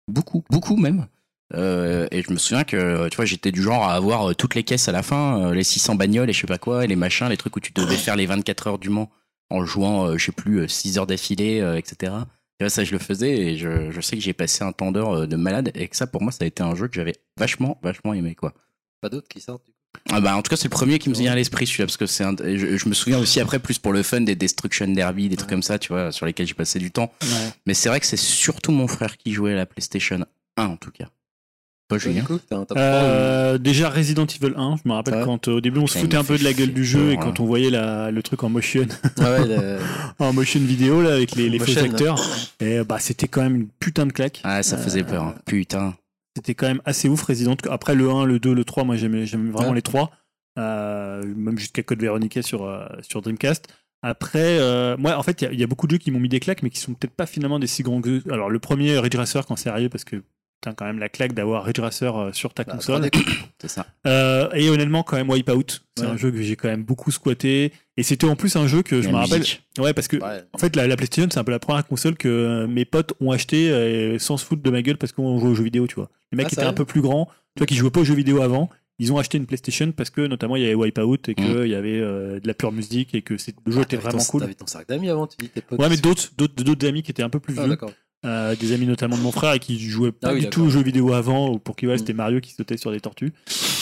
beaucoup, 0.07 0.45
beaucoup 0.51 0.77
même. 0.77 1.07
Euh, 1.55 2.07
et 2.11 2.23
je 2.23 2.31
me 2.31 2.37
souviens 2.37 2.65
que, 2.65 3.09
tu 3.09 3.17
vois, 3.17 3.25
j'étais 3.25 3.53
du 3.53 3.63
genre 3.63 3.85
à 3.85 3.95
avoir 3.95 4.31
euh, 4.31 4.35
toutes 4.35 4.55
les 4.55 4.65
caisses 4.65 4.89
à 4.89 4.93
la 4.93 5.03
fin, 5.03 5.47
euh, 5.47 5.55
les 5.55 5.65
600 5.65 5.95
bagnoles 5.95 6.29
et 6.29 6.35
je 6.35 6.41
sais 6.41 6.47
pas 6.47 6.59
quoi, 6.59 6.85
et 6.85 6.87
les 6.87 6.97
machins, 6.97 7.29
les 7.29 7.39
trucs 7.39 7.57
où 7.57 7.61
tu 7.61 7.73
devais 7.73 7.97
faire 7.97 8.17
les 8.17 8.27
24 8.27 8.67
heures 8.67 8.79
du 8.79 8.91
Mans 8.91 9.11
en 9.51 9.65
jouant, 9.65 10.07
euh, 10.07 10.19
je 10.19 10.27
sais 10.27 10.33
plus, 10.33 10.61
euh, 10.61 10.69
6 10.69 10.99
heures 10.99 11.07
d'affilée, 11.07 11.61
euh, 11.61 11.77
etc. 11.77 12.13
Et 12.61 12.65
là, 12.65 12.71
ça, 12.71 12.83
je 12.85 12.93
le 12.93 12.99
faisais 12.99 13.31
et 13.39 13.57
je, 13.57 13.91
je 13.91 14.01
sais 14.01 14.17
que 14.17 14.23
j'ai 14.23 14.33
passé 14.33 14.65
un 14.65 14.73
temps 14.73 14.91
d'heure 14.93 15.13
euh, 15.21 15.27
de 15.27 15.37
malade 15.37 15.71
et 15.75 15.87
que 15.89 15.97
ça, 15.97 16.07
pour 16.09 16.23
moi, 16.23 16.33
ça 16.33 16.45
a 16.45 16.47
été 16.47 16.63
un 16.63 16.75
jeu 16.75 16.89
que 16.89 16.95
j'avais 16.95 17.15
vachement, 17.37 17.79
vachement 17.83 18.15
aimé, 18.15 18.35
quoi. 18.35 18.53
Pas 19.01 19.09
d'autres 19.09 19.29
qui 19.29 19.41
sortent. 19.41 19.65
du 19.65 19.71
coup? 19.73 19.77
Ah 20.11 20.21
bah 20.21 20.37
en 20.37 20.43
tout 20.43 20.51
cas 20.51 20.57
c'est 20.57 20.65
le 20.69 20.71
premier 20.71 20.99
qui 20.99 21.09
me 21.09 21.15
vient 21.15 21.33
à 21.33 21.35
l'esprit 21.35 21.67
celui-là 21.67 21.87
parce 21.87 21.97
que 21.97 22.05
c'est 22.07 22.23
un- 22.23 22.37
je, 22.39 22.77
je 22.77 22.89
me 22.89 22.95
souviens 22.95 23.19
aussi 23.19 23.41
après 23.41 23.59
plus 23.59 23.79
pour 23.79 23.93
le 23.95 24.03
fun 24.03 24.21
des 24.21 24.35
Destruction 24.37 24.87
Derby 24.89 25.31
des 25.31 25.37
trucs 25.37 25.49
comme 25.49 25.63
ça 25.63 25.79
tu 25.79 25.89
vois 25.89 26.13
sur 26.13 26.27
lesquels 26.27 26.47
j'ai 26.47 26.53
passé 26.55 26.79
du 26.79 26.91
temps 26.91 27.11
Ouais. 27.23 27.29
mais 27.67 27.73
c'est 27.73 27.89
vrai 27.89 27.99
que 27.99 28.07
c'est 28.07 28.19
surtout 28.19 28.71
mon 28.71 28.87
frère 28.87 29.17
qui 29.17 29.33
jouait 29.33 29.53
à 29.53 29.57
la 29.57 29.65
PlayStation 29.67 30.25
1 30.59 30.65
en 30.67 30.77
tout 30.77 30.91
cas 30.91 31.09
Julien 31.97 32.23
3 32.25 32.67
Euh, 32.77 33.57
déjà 33.59 33.89
Resident 33.89 34.27
Evil 34.27 34.53
1, 34.57 34.77
je 34.85 34.89
me 34.89 34.95
rappelle 34.95 35.25
quand 35.25 35.49
euh, 35.49 35.53
au 35.53 35.61
début 35.61 35.79
on 35.81 35.87
se 35.87 35.99
foutait 35.99 36.17
un 36.19 36.25
peu 36.25 36.37
de 36.37 36.45
la 36.45 36.53
gueule 36.53 36.73
du 36.75 36.85
jeu 36.85 36.99
peur, 37.01 37.11
et 37.13 37.17
là. 37.17 37.23
quand 37.23 37.41
on 37.41 37.47
voyait 37.47 37.71
la, 37.71 38.11
le 38.11 38.23
truc 38.23 38.43
en 38.45 38.51
motion, 38.51 38.87
Ah 39.21 39.31
ouais, 39.33 39.47
le- 39.47 39.79
en 40.19 40.33
motion 40.33 40.61
vidéo 40.61 41.01
là 41.01 41.15
avec 41.15 41.35
les, 41.35 41.49
les 41.49 41.59
faux 41.59 41.79
acteurs, 41.79 42.21
et 42.61 42.85
bah 42.85 42.99
c'était 42.99 43.29
quand 43.29 43.43
même 43.43 43.57
une 43.57 43.69
putain 43.81 44.05
de 44.07 44.13
claque. 44.13 44.41
ah 44.45 44.63
ça 44.63 44.77
faisait 44.77 45.01
Euh, 45.03 45.05
peur 45.05 45.23
hein. 45.23 45.35
putain 45.47 45.95
C'était 46.37 46.55
quand 46.55 46.67
même 46.69 46.83
assez 46.85 47.09
ouf, 47.09 47.23
Resident. 47.23 47.57
Après 47.71 47.95
le 47.95 48.11
1, 48.11 48.25
le 48.27 48.39
2, 48.39 48.53
le 48.53 48.65
3, 48.65 48.85
moi 48.85 48.97
j'aimais 48.97 49.25
j'aimais 49.27 49.51
vraiment 49.51 49.73
les 49.73 49.83
trois. 49.83 50.11
Euh, 50.59 51.23
même 51.37 51.57
jusqu'à 51.59 51.83
Code 51.85 52.01
Veronica 52.01 52.43
sur, 52.43 52.65
euh, 52.65 52.85
sur 53.09 53.23
Dreamcast. 53.23 53.69
Après, 54.03 54.59
euh, 54.59 54.97
moi, 54.99 55.17
en 55.17 55.23
fait, 55.23 55.41
il 55.41 55.45
y 55.45 55.49
a- 55.49 55.53
il 55.53 55.59
y, 55.61 55.63
a 55.63 55.67
beaucoup 55.69 55.87
de 55.87 55.93
jeux 55.93 55.99
qui 55.99 56.11
m'ont 56.11 56.19
mis 56.21 56.29
des 56.29 56.41
claques, 56.41 56.63
mais 56.65 56.71
qui 56.71 56.79
sont 56.81 56.95
peut-être 56.95 57.15
pas 57.15 57.27
finalement 57.27 57.59
des 57.61 57.67
si 57.69 57.83
grands 57.85 58.01
que. 58.01 58.23
Alors, 58.31 58.51
le 58.51 58.59
premier, 58.59 58.99
Ridge 58.99 59.17
Racer, 59.17 59.47
quand 59.47 59.55
c'est 59.57 59.69
arrivé, 59.71 59.89
parce 59.89 60.05
que 60.05 60.23
putain, 60.61 60.75
quand 60.75 60.85
même 60.85 60.99
la 60.99 61.09
claque 61.09 61.33
d'avoir 61.35 61.65
Ridge 61.65 61.79
Racer 61.81 62.17
euh, 62.17 62.33
sur 62.33 62.53
ta 62.55 62.65
Bah, 62.65 62.73
console. 62.75 63.03
3D, 63.03 63.11
C'est 63.61 63.69
ça. 63.69 63.87
Euh, 64.07 64.49
et 64.55 64.69
honnêtement, 64.69 65.03
quand 65.03 65.17
même, 65.17 65.31
Wipeout, 65.31 65.81
c'est 65.97 66.05
Ouais. 66.05 66.11
un 66.11 66.17
jeu 66.17 66.31
que 66.31 66.43
j'ai 66.43 66.57
quand 66.57 66.69
même 66.69 66.83
beaucoup 66.85 67.11
squatté. 67.11 67.73
Et 67.97 68.03
c'était 68.03 68.27
en 68.27 68.37
plus 68.37 68.55
un 68.57 68.67
jeu 68.67 68.83
que 68.83 69.03
je 69.03 69.09
me 69.09 69.15
rappelle. 69.17 69.43
Ouais, 69.79 69.93
parce 69.93 70.09
que 70.09 70.17
Ouais. 70.17 70.43
en 70.53 70.59
fait, 70.59 70.75
la, 70.77 70.87
la 70.87 70.97
PlayStation, 70.97 71.29
c'est 71.33 71.39
un 71.41 71.45
peu 71.45 71.51
la 71.53 71.59
première 71.59 71.87
console 71.87 72.17
que 72.17 72.29
euh, 72.29 72.67
mes 72.67 72.85
potes 72.85 73.13
ont 73.21 73.31
acheté 73.33 74.17
sans 74.19 74.37
se 74.37 74.45
foutre 74.45 74.63
de 74.63 74.71
ma 74.71 74.83
gueule 74.83 74.97
parce 74.99 75.13
qu'on 75.13 75.39
jouait 75.39 75.51
aux 75.51 75.55
jeux 75.55 75.65
vidéo, 75.65 75.87
tu 75.87 75.95
vois. 75.97 76.11
Les 76.33 76.37
mecs 76.37 76.47
Ah, 76.47 76.49
qui 76.51 76.55
étaient 76.55 76.61
sérieux 76.63 76.71
un 76.71 76.75
peu 76.75 76.85
plus 76.85 77.01
grands, 77.01 77.29
toi 77.57 77.67
qui 77.67 77.75
jouais 77.75 77.91
pas 77.91 78.01
aux 78.01 78.05
jeux 78.05 78.15
vidéo 78.15 78.43
avant, 78.43 78.69
ils 79.01 79.13
ont 79.13 79.19
acheté 79.19 79.39
une 79.39 79.47
PlayStation 79.47 79.93
parce 79.93 80.11
que 80.11 80.21
notamment 80.23 80.57
il 80.57 80.63
y 80.63 80.67
avait 80.67 80.75
Wipeout 80.75 81.29
et 81.29 81.35
qu'il 81.37 81.45
Mm. 81.57 81.67
y 81.67 81.75
avait 81.75 82.01
euh, 82.01 82.41
de 82.41 82.47
la 82.49 82.55
pure 82.55 82.73
musique 82.73 83.15
et 83.15 83.23
que 83.23 83.35
le 83.35 83.73
jeu 83.73 83.79
Ah, 83.79 83.83
était 83.83 83.97
vraiment 83.97 84.19
ton- 84.19 84.25
cool. 84.25 84.41
T'avais 84.43 84.55
ton 84.55 84.67
cercle 84.67 84.87
d'amis 84.89 85.09
avant, 85.09 85.27
tu 85.29 85.37
dis 85.39 85.49
tes 85.49 85.61
potes. 85.61 85.79
Ouais, 85.81 85.89
mais 85.89 85.97
d'autres, 85.97 86.31
d'autres, 86.37 86.63
d'autres 86.65 86.87
amis 86.87 87.03
qui 87.03 87.11
étaient 87.13 87.23
un 87.23 87.31
peu 87.31 87.39
plus 87.41 87.55
Ah, 87.59 87.63
vieux, 87.63 87.71
d'accord. 87.71 87.93
Euh, 88.27 88.57
des 88.57 88.73
amis 88.73 88.87
notamment 88.87 89.17
de 89.17 89.23
mon 89.23 89.31
frère 89.33 89.53
et 89.53 89.59
qui 89.61 89.79
jouaient 89.79 90.11
pas 90.13 90.31
Ah 90.31 90.35
oui, 90.35 90.41
du 90.41 90.51
tout 90.51 90.63
aux 90.63 90.71
jeux 90.71 90.83
vidéo 90.83 91.13
avant, 91.13 91.51
ou 91.51 91.59
pour 91.59 91.77
qui 91.77 91.87
ouais, 91.87 91.95
Mm. 91.95 91.99
c'était 91.99 92.13
Mario 92.15 92.41
qui 92.41 92.53
sautait 92.53 92.77
sur 92.77 92.91
des 92.91 93.01
tortues. 93.01 93.33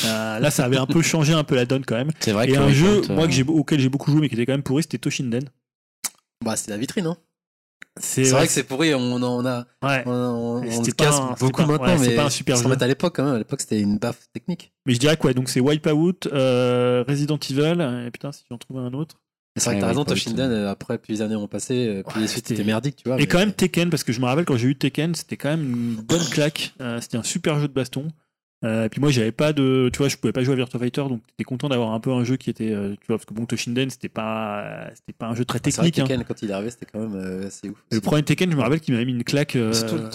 Euh, 0.04 0.38
là, 0.38 0.50
ça 0.50 0.64
avait 0.64 0.76
un 0.76 0.86
peu 0.86 1.00
changé 1.02 1.32
un 1.32 1.44
peu 1.44 1.54
la 1.54 1.64
donne 1.64 1.84
quand 1.84 1.96
même. 1.96 2.10
C'est 2.20 2.32
vrai 2.32 2.48
Et 2.48 2.52
que 2.52 2.58
un 2.58 2.70
jeu, 2.70 3.02
euh, 3.08 3.14
moi, 3.14 3.26
que 3.26 3.32
j'ai, 3.32 3.42
auquel 3.44 3.80
j'ai 3.80 3.88
beaucoup 3.88 4.10
joué 4.10 4.20
mais 4.20 4.28
qui 4.28 4.34
était 4.34 4.44
quand 4.46 4.52
même 4.52 4.62
pourri, 4.62 4.82
c'était 4.82 4.98
Toshinden. 4.98 5.44
Bah, 6.44 6.54
c'est 6.56 6.70
la 6.70 6.76
vitrine, 6.76 7.06
hein. 7.06 7.16
C'est, 7.98 8.24
vrai 8.24 8.46
que 8.46 8.52
c'est 8.52 8.64
pourri, 8.64 8.94
on, 8.94 8.98
en- 9.14 9.22
on 9.22 9.46
a. 9.46 9.66
ouais. 9.82 10.02
On, 10.04 10.60
casse 10.94 11.14
un- 11.18 11.34
beaucoup 11.40 11.62
pas- 11.62 11.66
maintenant, 11.66 11.86
ouais, 11.86 11.98
c'est 11.98 12.08
mais 12.10 12.16
pas 12.16 12.24
un 12.26 12.30
super 12.30 12.56
jeu. 12.56 12.70
à 12.78 12.86
l'époque 12.86 13.16
quand 13.16 13.24
même. 13.24 13.34
À 13.36 13.38
l'époque, 13.38 13.62
c'était 13.62 13.80
une 13.80 13.96
baffe 13.96 14.28
technique. 14.34 14.70
Mais 14.84 14.92
je 14.92 14.98
dirais 14.98 15.16
quoi 15.16 15.32
Donc 15.32 15.48
c'est 15.48 15.60
Wipeout, 15.60 16.26
euh, 16.26 17.04
Resident 17.08 17.38
Evil, 17.48 18.04
et 18.06 18.10
putain, 18.10 18.32
si 18.32 18.44
j'en 18.50 18.58
trouvais 18.58 18.80
un 18.80 18.92
autre. 18.92 19.16
C'est 19.56 19.64
vrai 19.70 19.76
que 19.76 19.80
t'as 19.80 19.88
raison, 19.88 20.04
Toshinden, 20.04 20.50
euh, 20.50 20.70
après, 20.70 20.98
plus 20.98 21.12
les 21.14 21.22
années 21.22 21.36
ont 21.36 21.48
passé, 21.48 21.86
euh, 21.88 22.02
plus 22.02 22.16
Ouais, 22.16 22.20
les 22.22 22.28
suites 22.28 22.46
c'était- 22.46 22.60
étaient 22.60 22.66
merdiques, 22.66 22.96
tu 22.96 23.08
vois. 23.08 23.16
Et 23.16 23.20
mais- 23.20 23.26
quand 23.26 23.38
même 23.38 23.52
Tekken, 23.52 23.90
parce 23.90 24.04
que 24.04 24.12
je 24.12 24.20
me 24.20 24.26
rappelle 24.26 24.44
quand 24.44 24.56
j'ai 24.56 24.68
eu 24.68 24.76
Tekken, 24.76 25.14
c'était 25.14 25.36
quand 25.36 25.48
même 25.50 25.62
une 25.70 25.94
bonne 25.96 26.24
claque. 26.30 26.74
Euh, 26.80 27.00
c'était 27.00 27.16
un 27.16 27.22
super 27.22 27.58
jeu 27.60 27.68
de 27.68 27.72
baston. 27.72 28.08
Euh, 28.64 28.84
et 28.84 28.88
puis 28.88 29.00
moi, 29.02 29.10
j'avais 29.10 29.32
pas 29.32 29.52
de. 29.52 29.90
Tu 29.92 29.98
vois, 29.98 30.08
je 30.08 30.16
pouvais 30.16 30.32
pas 30.32 30.42
jouer 30.42 30.54
à 30.54 30.56
Virtua 30.56 30.80
Fighter, 30.80 31.02
donc 31.08 31.20
j'étais 31.28 31.44
content 31.44 31.68
d'avoir 31.68 31.92
un 31.92 32.00
peu 32.00 32.10
un 32.10 32.24
jeu 32.24 32.36
qui 32.36 32.48
était. 32.48 32.72
euh, 32.72 32.92
tu 33.00 33.06
vois, 33.08 33.18
parce 33.18 33.26
que 33.26 33.34
bon, 33.34 33.44
Toshinden, 33.44 33.90
c'était 33.90 34.08
pas, 34.08 34.88
c'était 34.94 35.12
pas 35.12 35.26
un 35.26 35.34
jeu 35.34 35.44
très 35.44 35.58
Ah, 35.58 35.60
vrai 35.62 35.72
technique. 35.72 35.98
hein. 35.98 36.06
Tekken, 36.06 36.24
quand 36.24 36.40
il 36.42 36.50
est 36.50 36.52
arrivé, 36.54 36.70
c'était 36.70 36.86
quand 36.90 37.00
même 37.00 37.14
euh, 37.16 37.46
assez 37.48 37.68
ouf. 37.68 37.76
Le 37.92 38.00
premier 38.00 38.22
Tekken, 38.22 38.50
je 38.50 38.56
me 38.56 38.62
rappelle 38.62 38.80
qu'il 38.80 38.94
m'avait 38.94 39.04
mis 39.06 39.12
une 39.12 39.24
claque 39.24 39.56
euh, 39.56 39.72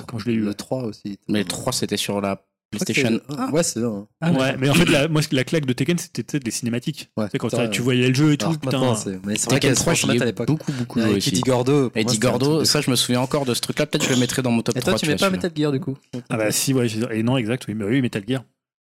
quand 0.08 0.18
je 0.18 0.26
l'ai 0.26 0.34
eu. 0.34 0.42
Le 0.42 0.56
3 0.56 0.84
aussi. 0.86 1.20
Mais 1.30 1.40
le 1.40 1.46
3, 1.46 1.72
c'était 1.72 1.98
sur 1.98 2.20
la 2.20 2.44
PlayStation 2.72 3.20
1. 3.30 3.52
Ouais, 3.52 3.64
c'est 3.64 3.80
ça. 3.82 3.86
hein. 3.86 4.08
Ah, 4.22 4.32
ouais, 4.32 4.56
mais 4.58 4.70
en 4.70 4.74
fait, 4.74 4.86
la, 4.86 5.08
moi, 5.08 5.22
la 5.32 5.44
claque 5.44 5.66
de 5.66 5.74
Tekken, 5.74 5.98
c'était 5.98 6.24
tu 6.24 6.32
sais, 6.32 6.40
des 6.40 6.52
cinématiques. 6.52 7.10
Ouais, 7.18 7.26
tu 7.26 7.32
sais, 7.32 7.38
quand 7.38 7.70
tu- 7.70 7.82
voyais 7.82 8.08
le 8.08 8.14
jeu 8.14 8.32
et 8.34 8.38
tout, 8.38 8.46
Alors 8.46 8.60
que 8.60 8.66
putain. 8.66 9.20
mais 9.26 9.36
c'est 9.36 9.46
vrai 9.46 9.56
Tekken 9.56 9.60
qu'elle 9.60 9.76
3, 9.76 9.94
se 9.94 10.00
j'y 10.00 10.06
remettre 10.08 10.22
à 10.24 10.26
l'époque. 10.26 10.48
beaucoup, 10.48 10.72
beaucoup 10.72 11.00
joué 11.02 11.18
Eddie. 11.18 11.42
Gordo. 11.42 11.92
Eddie 11.96 12.18
Gordo, 12.20 12.64
ça, 12.66 12.82
je 12.82 12.90
me 12.90 12.96
souviens 12.96 13.22
encore 13.22 13.46
de 13.46 13.54
ce 13.54 13.62
truc-là. 13.62 13.86
Peut-être 13.86 14.06
je 14.06 14.14
le 14.14 14.20
mettrais 14.20 14.42
dans 14.42 14.52
mon 14.52 14.62
top 14.62 14.76
Et 14.78 14.80
3. 14.80 14.94
toi, 14.94 15.00
tu 15.00 15.08
mets 15.08 15.16
pas. 15.18 15.30
Metal 15.30 15.52
Gear 15.56 15.72
du 15.72 15.80
coup? 15.80 15.98
Ah 16.30 16.38
bah 16.38 16.52
si, 16.52 16.74
ouais, 16.74 16.88
et 17.12 17.24
non, 17.24 17.38
exact, 17.38 17.66
oui, 17.68 17.74
mais 17.74 17.86
oui, 17.86 18.02
Metal 18.02 18.24
Gear. 18.28 18.44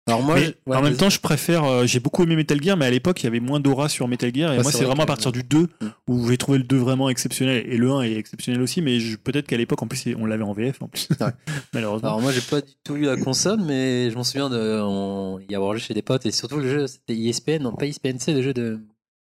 Alors 0.09 0.23
moi, 0.23 0.37
Mais 0.37 0.45
j'ai- 0.45 0.55
ouais, 0.67 0.77
en 0.77 0.83
même 0.83 0.97
temps, 0.97 1.11
je 1.11 1.19
préfère. 1.19 1.65
euh, 1.65 1.85
j'ai 1.85 1.99
beaucoup 1.99 2.23
aimé 2.23 2.37
Metal 2.37 2.63
Gear, 2.63 2.77
mais 2.77 2.87
à 2.87 2.91
l'époque, 2.93 3.21
il 3.23 3.25
y 3.25 3.27
avait 3.27 3.41
moins 3.41 3.59
d'aura 3.59 3.89
sur 3.89 4.07
Metal 4.07 4.33
Gear. 4.33 4.53
Et 4.53 4.57
moi, 4.57 4.65
c'est 4.65 4.71
c'est 4.71 4.77
vrai 4.79 4.87
vraiment 4.87 5.03
à 5.03 5.07
partir 5.07 5.33
du 5.33 5.43
2 5.43 5.69
Mm. 5.81 5.87
où 6.07 6.29
j'ai 6.29 6.37
trouvé 6.39 6.59
le 6.59 6.65
2 6.65 6.77
vraiment 6.77 7.09
exceptionnel. 7.09 7.65
Et 7.67 7.77
le 7.77 7.91
1 7.91 8.03
est 8.03 8.15
exceptionnel 8.15 8.63
aussi, 8.63 8.83
mais 8.83 9.01
je- 9.01 9.17
peut-être 9.17 9.49
qu'à 9.49 9.57
l'époque, 9.57 9.83
en 9.83 9.89
plus, 9.89 10.07
on 10.17 10.25
l'avait 10.25 10.45
en 10.45 10.53
VF 10.53 10.81
en 10.81 10.87
plus. 10.87 11.09
Ouais. 11.21 11.27
Malheureusement. 11.75 12.09
Alors 12.09 12.21
moi 12.21 12.31
j'ai 12.31 12.41
pas 12.41 12.61
du 12.61 12.73
tout 12.85 12.95
eu 12.95 13.03
la 13.03 13.17
console 13.17 13.61
mais 13.63 14.09
je 14.11 14.15
m'en 14.15 14.23
souviens 14.23 14.49
de 14.49 14.81
on- 14.81 15.41
y 15.41 15.55
avoir 15.57 15.73
joué 15.73 15.81
chez 15.81 15.95
des 15.95 16.03
potes 16.03 16.25
et 16.25 16.31
surtout 16.31 16.59
le 16.59 16.69
jeu 16.71 16.87
c'était 16.87 17.15
ISPN 17.17 17.63
non 17.65 17.73
pas 17.73 17.87
ISPN 17.87 18.19
c'est 18.21 18.33
le 18.33 18.43
jeu 18.43 18.55
de 18.55 18.79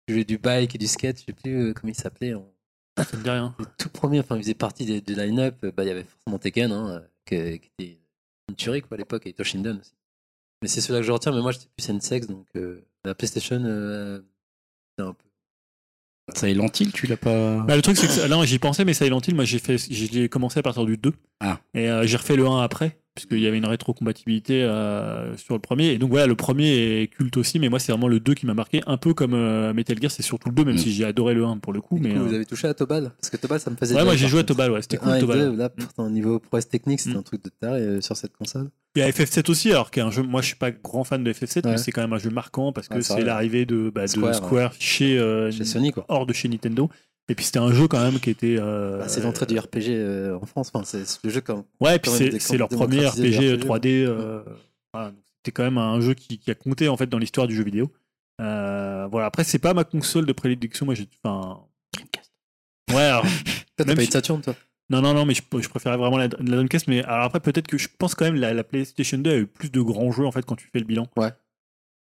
le 0.08 0.14
jeu 0.14 0.24
du 0.24 0.38
bike 0.38 0.74
et 0.74 0.78
du 0.78 0.86
skate 0.86 1.20
je 1.20 1.24
sais 1.26 1.32
plus 1.32 1.54
euh, 1.68 1.72
comment 1.74 1.92
il 1.92 1.94
s'appelait 1.94 2.34
ça 2.98 3.16
me 3.16 3.22
dit 3.22 3.30
rien. 3.30 3.54
le 3.58 3.66
tout 3.78 3.88
premier 3.90 4.20
enfin 4.20 4.36
il 4.36 4.42
faisait 4.42 4.54
partie 4.54 4.84
des- 4.86 5.00
du 5.00 5.14
line-up 5.14 5.54
bah 5.76 5.84
il 5.84 5.88
y 5.88 5.90
avait 5.90 6.04
forcément 6.04 6.38
Tekken 6.38 6.72
hein, 6.72 6.88
euh, 6.88 7.00
qui 7.26 7.34
était 7.78 7.98
une 8.48 8.56
tuerie 8.56 8.80
quoi 8.82 8.96
à 8.96 8.98
l'époque 8.98 9.26
et 9.26 9.32
Toshinden 9.32 9.78
aussi 9.80 9.92
mais 10.62 10.68
c'est 10.68 10.80
celui-là 10.80 11.00
que 11.00 11.06
je 11.06 11.12
retiens 11.12 11.32
mais 11.32 11.40
moi 11.42 11.52
j'étais 11.52 11.66
plus 11.76 11.88
N-Sex 11.88 12.26
donc 12.26 12.46
euh, 12.56 12.84
la 13.04 13.14
PlayStation 13.14 13.60
euh, 13.64 14.20
c'était 14.96 15.08
un 15.08 15.12
peu 15.14 15.24
Silent 16.36 16.68
Hill, 16.78 16.92
tu 16.92 17.08
l'as 17.08 17.16
pas. 17.16 17.58
Bah, 17.66 17.74
le 17.74 17.82
truc, 17.82 17.96
c'est 17.96 18.06
que 18.06 18.12
ça- 18.12 18.28
là, 18.28 18.44
j'y 18.44 18.60
pensais, 18.60 18.84
mais 18.84 18.94
Silent 18.94 19.20
Hill, 19.26 19.34
moi, 19.34 19.44
j'ai 19.44 19.58
fait, 19.58 19.76
j'ai 19.90 20.28
commencé 20.28 20.60
à 20.60 20.62
partir 20.62 20.84
du 20.84 20.96
2. 20.96 21.12
Ah. 21.40 21.58
Et 21.74 21.90
euh, 21.90 22.06
j'ai 22.06 22.16
refait 22.18 22.36
le 22.36 22.46
1 22.46 22.62
après, 22.62 23.00
puisqu'il 23.16 23.40
y 23.40 23.48
avait 23.48 23.58
une 23.58 23.66
rétrocompatibilité 23.66 24.62
euh, 24.62 25.36
sur 25.36 25.54
le 25.54 25.60
premier. 25.60 25.88
Et 25.88 25.98
donc, 25.98 26.10
voilà, 26.10 26.28
le 26.28 26.36
premier 26.36 27.02
est 27.02 27.08
culte 27.08 27.36
aussi, 27.36 27.58
mais 27.58 27.68
moi, 27.68 27.80
c'est 27.80 27.90
vraiment 27.90 28.06
le 28.06 28.20
2 28.20 28.34
qui 28.34 28.46
m'a 28.46 28.54
marqué. 28.54 28.80
Un 28.86 28.96
peu 28.96 29.12
comme 29.12 29.34
euh, 29.34 29.72
Metal 29.74 30.00
Gear, 30.00 30.12
c'est 30.12 30.22
surtout 30.22 30.50
le 30.50 30.54
2, 30.54 30.64
même 30.66 30.74
Mm. 30.76 30.78
si 30.78 30.92
j'ai 30.92 31.04
adoré 31.04 31.34
le 31.34 31.44
1 31.44 31.58
pour 31.58 31.72
le 31.72 31.80
coup. 31.80 31.96
du 31.96 32.02
Mais, 32.02 32.14
coup, 32.14 32.20
euh, 32.20 32.28
vous 32.28 32.34
avez 32.34 32.46
touché 32.46 32.68
à 32.68 32.74
Tobal? 32.74 33.10
Parce 33.20 33.30
que 33.30 33.36
Tobal 33.36 33.58
ça 33.58 33.70
me 33.72 33.76
faisait 33.76 33.96
Ouais, 33.96 34.04
moi, 34.04 34.14
j'ai 34.14 34.28
joué 34.28 34.40
à. 34.40 34.44
Tobal, 34.44 34.70
ouais, 34.70 34.82
c'était 34.82 34.98
Le 34.98 35.02
cool, 35.02 35.10
1 35.10 35.16
et 35.16 35.20
Tobal. 35.20 35.38
2, 35.50 35.56
là 35.56 35.68
pourtant 35.68 36.04
au 36.06 36.10
niveau 36.10 36.38
prouesse 36.38 36.68
technique 36.68 37.00
c'était 37.00 37.16
Mm. 37.16 37.18
un 37.18 37.22
truc 37.22 37.42
de 37.42 37.50
taré 37.50 37.80
euh, 37.80 38.00
sur 38.00 38.16
cette 38.16 38.34
console 38.36 38.70
Il 38.96 39.00
y 39.00 39.02
a 39.02 39.10
FF7 39.10 39.48
aussi, 39.50 39.70
alors 39.70 39.90
qu'un 39.92 40.10
jeu, 40.10 40.22
moi 40.22 40.40
je 40.42 40.48
suis 40.48 40.56
pas 40.56 40.72
grand 40.72 41.04
fan 41.04 41.22
de 41.22 41.32
FF7, 41.32 41.64
Ouais. 41.64 41.72
mais 41.72 41.78
c'est 41.78 41.92
quand 41.92 42.00
même 42.00 42.12
un 42.12 42.18
jeu 42.18 42.30
marquant 42.30 42.72
parce 42.72 42.88
que 42.88 42.94
Ouais, 42.96 43.02
c'est 43.02 43.22
l'arrivée 43.22 43.64
de, 43.64 43.88
bah, 43.94 44.02
de 44.02 44.06
Square, 44.08 44.34
Square, 44.34 44.72
chez, 44.80 45.16
euh, 45.18 45.50
chez 45.52 45.64
Sony 45.64 45.92
quoi 45.92 46.04
hors 46.08 46.26
de 46.26 46.32
chez 46.32 46.48
Nintendo. 46.48 46.90
Et 47.28 47.36
puis 47.36 47.44
c'était 47.44 47.60
un 47.60 47.72
jeu 47.72 47.86
quand 47.86 48.02
même 48.02 48.18
qui 48.18 48.30
était. 48.30 48.56
euh, 48.58 48.98
Bah, 48.98 49.06
c'est 49.08 49.20
l'entrée 49.20 49.46
du 49.46 49.56
RPG 49.56 49.90
euh, 49.90 50.36
en 50.42 50.46
France. 50.46 50.72
Enfin, 50.74 50.84
c'est 50.84 51.04
le 51.22 51.30
jeu 51.30 51.40
comme. 51.40 51.62
Ouais, 51.80 51.96
et 51.96 51.98
puis 52.00 52.10
c'est 52.40 52.58
leur 52.58 52.68
premier 52.68 53.06
RPG 53.06 53.18
le 53.20 53.54
RPG, 53.54 53.64
3D. 53.64 54.04
euh, 54.04 54.42
voilà, 54.92 55.12
c'était 55.36 55.52
quand 55.52 55.62
même 55.62 55.78
un 55.78 56.00
jeu 56.00 56.14
qui, 56.14 56.38
qui 56.38 56.50
a 56.50 56.56
compté 56.56 56.88
en 56.88 56.96
fait 56.96 57.06
dans 57.06 57.18
l'histoire 57.18 57.46
du 57.46 57.54
jeu 57.54 57.62
vidéo. 57.62 57.92
Voilà. 58.40 59.26
Après, 59.26 59.44
c'est 59.44 59.60
pas 59.60 59.72
ma 59.74 59.84
console 59.84 60.26
de 60.26 60.32
prédilection. 60.32 60.84
Moi, 60.86 60.96
j'ai. 60.96 61.06
Enfin. 61.22 61.60
Ouais. 62.90 62.96
Alors, 63.04 63.24
Même 63.86 63.94
pas 63.96 64.02
eu 64.02 64.06
de 64.06 64.10
Saturn, 64.12 64.40
toi? 64.40 64.54
Non, 64.90 65.00
non, 65.00 65.14
non, 65.14 65.24
mais 65.24 65.34
je, 65.34 65.42
je 65.60 65.68
préférais 65.68 65.96
vraiment 65.96 66.18
la, 66.18 66.26
la 66.28 66.56
Dreamcast. 66.56 66.88
Mais 66.88 67.02
alors 67.04 67.24
après, 67.26 67.40
peut-être 67.40 67.66
que 67.68 67.78
je 67.78 67.88
pense 67.98 68.14
quand 68.14 68.24
même 68.24 68.34
la, 68.34 68.52
la 68.52 68.64
PlayStation 68.64 69.18
2 69.18 69.30
a 69.30 69.36
eu 69.36 69.46
plus 69.46 69.70
de 69.70 69.80
grands 69.80 70.10
jeux 70.12 70.26
en 70.26 70.32
fait 70.32 70.44
quand 70.44 70.56
tu 70.56 70.68
fais 70.72 70.80
le 70.80 70.84
bilan. 70.84 71.06
Ouais, 71.16 71.30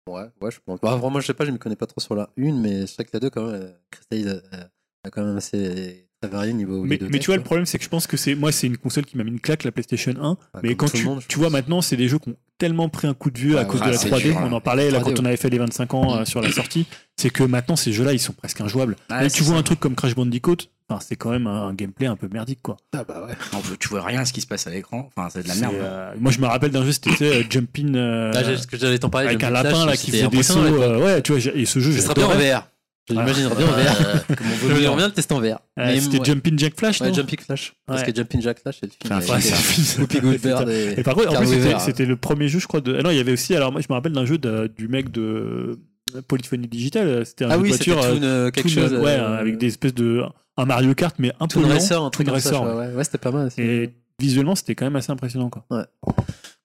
ouais, 0.08 0.50
je 0.50 0.58
pense. 0.64 0.80
Bah, 0.80 0.96
vraiment, 0.96 1.20
je 1.20 1.26
sais 1.26 1.34
pas, 1.34 1.44
je 1.44 1.50
me 1.50 1.58
connais 1.58 1.76
pas 1.76 1.86
trop 1.86 2.00
sur 2.00 2.14
la 2.14 2.30
1, 2.38 2.52
mais 2.60 2.80
je 2.82 2.86
sais 2.86 3.04
que 3.04 3.10
la 3.12 3.20
2, 3.20 3.30
quand 3.30 3.46
même, 3.46 3.72
euh, 4.12 4.40
euh, 4.52 4.64
a 5.04 5.10
quand 5.10 5.24
même 5.24 5.36
assez 5.36 6.08
très 6.20 6.30
varié 6.30 6.52
niveau. 6.52 6.82
Mais, 6.84 6.98
mais 7.10 7.18
tu 7.18 7.26
vois, 7.26 7.36
le 7.36 7.42
problème, 7.42 7.66
c'est 7.66 7.78
que 7.78 7.84
je 7.84 7.88
pense 7.88 8.06
que 8.06 8.16
c'est 8.16 8.34
moi, 8.34 8.52
c'est 8.52 8.66
une 8.66 8.78
console 8.78 9.04
qui 9.04 9.16
m'a 9.16 9.24
mis 9.24 9.30
une 9.30 9.40
claque, 9.40 9.64
la 9.64 9.72
PlayStation 9.72 10.12
1. 10.20 10.36
Bah, 10.54 10.60
mais 10.62 10.74
quand 10.76 10.90
tu, 10.90 11.04
monde, 11.04 11.22
tu 11.28 11.38
vois, 11.38 11.50
maintenant, 11.50 11.80
c'est 11.82 11.96
des 11.96 12.08
jeux 12.08 12.18
qui 12.18 12.30
ont 12.30 12.36
tellement 12.58 12.88
pris 12.88 13.06
un 13.08 13.14
coup 13.14 13.30
de 13.30 13.38
vieux 13.38 13.58
à 13.58 13.62
Ouais, 13.62 13.66
cause 13.68 13.80
ouais, 13.80 13.86
de 13.88 13.92
la 13.92 13.98
c'est 13.98 14.08
3D. 14.08 14.22
dur, 14.22 14.36
on 14.40 14.52
en 14.52 14.60
parlait 14.60 14.90
là 14.90 15.00
3D, 15.00 15.02
quand 15.02 15.10
on 15.20 15.22
ouais. 15.22 15.28
avait 15.28 15.36
fait 15.36 15.50
les 15.50 15.58
25 15.58 15.94
ans 15.94 16.16
euh, 16.16 16.24
sur 16.24 16.40
la 16.40 16.50
sortie. 16.52 16.86
C'est 17.16 17.30
que 17.30 17.42
maintenant, 17.42 17.76
ces 17.76 17.92
jeux-là, 17.92 18.12
ils 18.12 18.20
sont 18.20 18.32
presque 18.32 18.60
injouables. 18.60 18.96
Ouais, 19.10 19.28
tu 19.30 19.42
vois 19.42 19.54
ça. 19.54 19.60
un 19.60 19.62
truc 19.62 19.80
comme 19.80 19.94
Crash 19.96 20.14
Bandicoot, 20.14 20.56
enfin, 20.88 21.00
c'est 21.06 21.16
quand 21.16 21.30
même 21.30 21.46
un, 21.46 21.68
un 21.68 21.74
gameplay 21.74 22.06
un 22.06 22.16
peu 22.16 22.28
merdique, 22.32 22.60
quoi. 22.62 22.76
Ah, 22.94 23.04
bah 23.06 23.24
ouais. 23.26 23.34
Non, 23.52 23.60
tu 23.78 23.88
vois 23.88 24.02
rien 24.02 24.20
à 24.20 24.24
ce 24.24 24.32
qui 24.32 24.40
se 24.40 24.46
passe 24.46 24.66
à 24.66 24.70
l'écran. 24.70 25.10
Enfin, 25.16 25.28
c'est 25.30 25.42
de 25.42 25.48
la 25.48 25.54
merde. 25.54 25.74
euh, 25.76 26.12
moi, 26.18 26.32
je 26.32 26.40
me 26.40 26.46
rappelle 26.46 26.70
d'un 26.70 26.84
jeu, 26.84 26.92
c'était 26.92 27.10
euh, 27.22 27.42
Jumping 27.48 27.94
euh, 27.96 28.32
j'ai- 28.44 28.56
ce 28.58 28.66
que 28.66 28.76
j'allais 28.76 28.98
t'en 28.98 29.10
parler. 29.10 29.28
avec 29.28 29.42
un 29.44 29.50
lapin 29.50 29.70
Flash, 29.70 29.86
là 29.86 29.96
qui 29.96 30.10
faisait 30.10 30.28
des 30.28 30.42
sauts. 30.42 30.58
euh, 30.60 31.02
ouais, 31.04 31.22
tu 31.22 31.32
vois, 31.32 31.40
j'ai- 31.40 31.58
et 31.60 31.64
ce 31.66 31.78
jeu, 31.80 31.92
Ce 31.92 32.00
serait 32.00 32.14
bien 32.14 32.26
en. 32.26 32.30
VR. 32.30 32.68
Je 33.08 33.14
l'imaginerais 33.14 33.56
bien 33.56 33.66
en 33.66 33.70
VR. 33.72 34.24
Me 34.30 34.96
bien 34.96 35.06
le 35.08 35.12
tester 35.12 35.34
en 35.34 35.40
VR. 35.40 35.58
C'était 36.00 36.24
Jumping 36.24 36.56
Jack 36.58 36.74
Flash, 36.78 37.00
Ouais, 37.00 37.08
non 37.08 37.14
Jumping 37.14 37.40
Flash. 37.40 37.72
Parce 37.84 38.02
Ouais. 38.02 38.12
que 38.12 38.16
Jumping 38.16 38.40
Jack 38.42 38.60
Flash, 38.60 38.76
c'est 38.80 38.86
le 38.86 38.92
film. 38.92 40.02
Whoopi 40.02 40.20
Goldberg 40.20 40.68
et- 40.68 41.00
Et 41.00 41.02
par 41.02 41.14
contre, 41.14 41.32
en 41.34 41.40
plus, 41.44 41.48
c'était- 41.80 42.06
le 42.06 42.14
premier 42.16 42.46
jeu, 42.48 42.60
je 42.60 42.66
crois. 42.68 42.80
De... 42.80 42.96
Ah 42.98 43.02
non, 43.02 43.10
il 43.10 43.16
y 43.16 43.20
avait 43.20 43.32
aussi. 43.32 43.56
Alors, 43.56 43.72
moi, 43.72 43.80
je 43.80 43.86
me 43.90 43.94
rappelle 43.94 44.12
d'un 44.12 44.24
jeu 44.24 44.38
du 44.38 44.86
mec 44.88 45.10
de 45.10 45.80
Polyphonie 46.28 46.68
Digital. 46.68 47.26
C'était 47.26 47.44
un 47.44 47.50
Ah 47.50 47.54
jeu 47.56 47.62
oui, 47.62 47.70
de 47.70 47.74
voiture. 47.74 48.52
quelque 48.52 48.68
chose. 48.68 48.92
ouais, 48.92 49.18
euh, 49.18 49.36
avec 49.38 49.58
des 49.58 49.66
espèces 49.66 49.94
de. 49.94 50.22
Un 50.56 50.64
Mario 50.66 50.94
Kart, 50.94 51.14
mais 51.18 51.32
un 51.40 51.46
peu 51.48 51.60
Toon. 51.60 51.68
Racer, 51.68 52.02
un 52.02 52.10
truc 52.10 52.28
comme 52.28 52.38
ça. 52.40 52.60
Ouais, 52.76 52.94
ouais, 52.94 53.04
c'était 53.04 53.18
pas 53.18 53.30
mal. 53.30 53.48
Et 53.58 53.90
visuellement, 54.20 54.54
c'était 54.54 54.74
quand 54.74 54.84
même 54.84 54.96
assez 54.96 55.10
impressionnant, 55.10 55.48
quoi. 55.50 55.64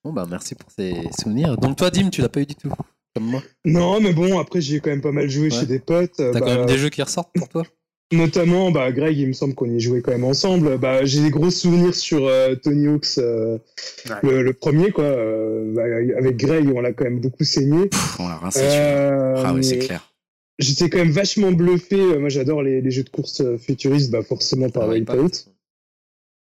Bon, 0.04 0.12
bah, 0.12 0.26
merci 0.28 0.54
pour 0.54 0.70
ces 0.70 0.94
souvenirs. 1.18 1.56
Donc, 1.56 1.76
toi, 1.76 1.90
Dim, 1.90 2.10
tu 2.10 2.20
l'as 2.20 2.28
pas 2.28 2.40
eu 2.40 2.46
du 2.46 2.54
tout. 2.54 2.70
Comme 3.14 3.24
moi. 3.24 3.42
Non, 3.64 4.00
mais 4.00 4.12
bon, 4.12 4.38
après, 4.38 4.60
j'ai 4.60 4.80
quand 4.80 4.90
même 4.90 5.00
pas 5.00 5.12
mal 5.12 5.28
joué 5.28 5.44
Ouais. 5.44 5.50
chez 5.50 5.66
des 5.66 5.78
potes. 5.78 6.20
euh, 6.20 6.32
T'as 6.32 6.40
bah, 6.40 6.46
quand 6.46 6.54
même 6.58 6.66
des 6.66 6.76
jeux 6.78 6.90
qui 6.90 7.02
ressortent 7.02 7.32
pour 7.34 7.48
toi? 7.48 7.62
Notamment, 8.12 8.70
bah, 8.70 8.90
Greg, 8.92 9.18
il 9.18 9.28
me 9.28 9.32
semble 9.34 9.54
qu'on 9.54 9.68
y 9.70 9.80
jouait 9.80 10.00
quand 10.02 10.12
même 10.12 10.24
ensemble. 10.24 10.78
Bah, 10.78 11.04
j'ai 11.04 11.22
des 11.22 11.30
gros 11.30 11.50
souvenirs 11.50 11.94
sur 11.94 12.26
euh, 12.26 12.54
Tony 12.54 12.86
Hawk's, 12.88 13.18
euh, 13.18 13.58
le, 14.22 14.42
le 14.42 14.52
premier, 14.54 14.90
quoi. 14.92 15.04
Euh, 15.04 15.72
bah, 15.74 15.82
avec 16.18 16.36
Greg, 16.36 16.70
on 16.74 16.80
l'a 16.80 16.92
quand 16.92 17.04
même 17.04 17.20
beaucoup 17.20 17.44
saigné. 17.44 17.86
Pff, 17.88 18.20
on 18.20 18.28
l'a 18.28 18.36
rincé. 18.36 18.60
Euh, 18.62 19.42
Ah 19.44 19.52
oui, 19.54 19.64
c'est 19.64 19.78
clair. 19.78 20.02
J'étais 20.58 20.88
quand 20.90 20.98
même 20.98 21.10
vachement 21.10 21.52
bluffé. 21.52 21.96
Euh, 21.96 22.18
Moi, 22.18 22.28
j'adore 22.28 22.62
les, 22.62 22.80
les 22.80 22.90
jeux 22.90 23.04
de 23.04 23.10
course 23.10 23.40
euh, 23.40 23.56
futuristes, 23.58 24.10
bah, 24.10 24.22
forcément 24.22 24.70
par 24.70 24.84
Ah, 24.84 24.88
Wipeout. 24.92 25.46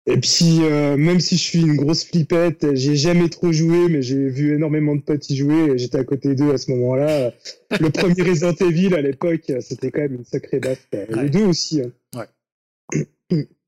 Et 0.06 0.18
puis, 0.18 0.60
euh, 0.62 0.98
même 0.98 1.20
si 1.20 1.36
je 1.38 1.42
suis 1.44 1.60
une 1.62 1.76
grosse 1.76 2.04
flippette, 2.06 2.66
j'ai 2.76 2.96
jamais 2.96 3.30
trop 3.30 3.52
joué, 3.52 3.90
mais 3.90 4.02
j'ai 4.02 4.28
vu 4.30 4.56
énormément 4.56 4.96
de 4.96 5.02
potes 5.02 5.30
y 5.30 5.36
jouer. 5.36 5.72
et 5.74 5.78
J'étais 5.78 6.00
à 6.00 6.04
côté 6.04 6.34
d'eux 6.34 6.52
à 6.52 6.58
ce 6.58 6.72
moment-là. 6.72 7.34
Le 7.80 7.90
premier 7.92 8.24
Resident 8.24 8.54
Evil 8.54 8.94
à 8.96 9.02
l'époque, 9.02 9.52
c'était 9.60 9.92
quand 9.92 10.02
même 10.02 10.16
une 10.16 10.26
sacrée 10.26 10.60
baffe. 10.60 10.88
Ouais. 10.94 11.06
Les 11.24 11.30
deux 11.30 11.46
aussi. 11.46 11.82
hein. 11.82 11.92
Ouais. 12.18 13.06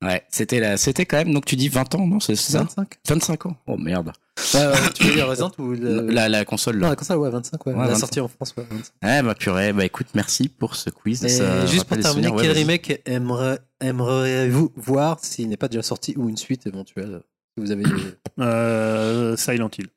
Ouais, 0.02 0.24
c'était 0.30 0.58
la, 0.60 0.76
c'était 0.76 1.06
quand 1.06 1.18
même, 1.18 1.32
donc 1.32 1.44
tu 1.44 1.54
dis 1.56 1.68
20 1.68 1.94
ans, 1.94 2.06
non, 2.06 2.18
c'est 2.20 2.34
ça 2.34 2.58
25 2.60 2.88
25 3.08 3.46
ans. 3.46 3.56
Oh 3.66 3.76
merde. 3.76 4.12
Euh, 4.56 4.74
Tu 4.94 5.04
veux 5.04 5.14
dire 5.14 5.28
Resident 5.28 5.52
ou 5.58 5.72
le... 5.72 6.08
La, 6.10 6.28
la 6.28 6.44
console, 6.44 6.76
Non, 6.76 6.82
là. 6.82 6.88
la 6.90 6.96
console, 6.96 7.18
ouais, 7.18 7.30
25, 7.30 7.66
ouais. 7.66 7.72
Ouais, 7.72 7.78
la 7.78 7.84
25. 7.88 8.00
sortie 8.00 8.20
en 8.20 8.28
France, 8.28 8.54
ouais. 8.56 8.64
25. 8.68 8.92
Ouais, 9.02 9.22
bah 9.22 9.34
purée, 9.34 9.72
bah 9.72 9.84
écoute, 9.84 10.08
merci 10.14 10.48
pour 10.48 10.74
ce 10.74 10.90
quiz. 10.90 11.24
Et 11.24 11.28
ça 11.28 11.66
juste 11.66 11.84
pour 11.84 11.98
terminer. 11.98 12.28
Ouais, 12.28 12.42
quel 12.42 12.50
remake 12.52 13.02
aimeriez-vous 13.80 14.72
voir 14.76 15.18
s'il 15.24 15.48
n'est 15.48 15.56
pas 15.56 15.68
déjà 15.68 15.82
sorti 15.82 16.14
ou 16.16 16.28
une 16.28 16.36
suite 16.36 16.66
éventuelle 16.66 17.20
Si 17.56 17.62
vous 17.64 17.70
avez 17.70 17.84
des- 17.84 17.90
Euh, 18.40 19.36
Silent 19.36 19.70
Hill. 19.78 19.88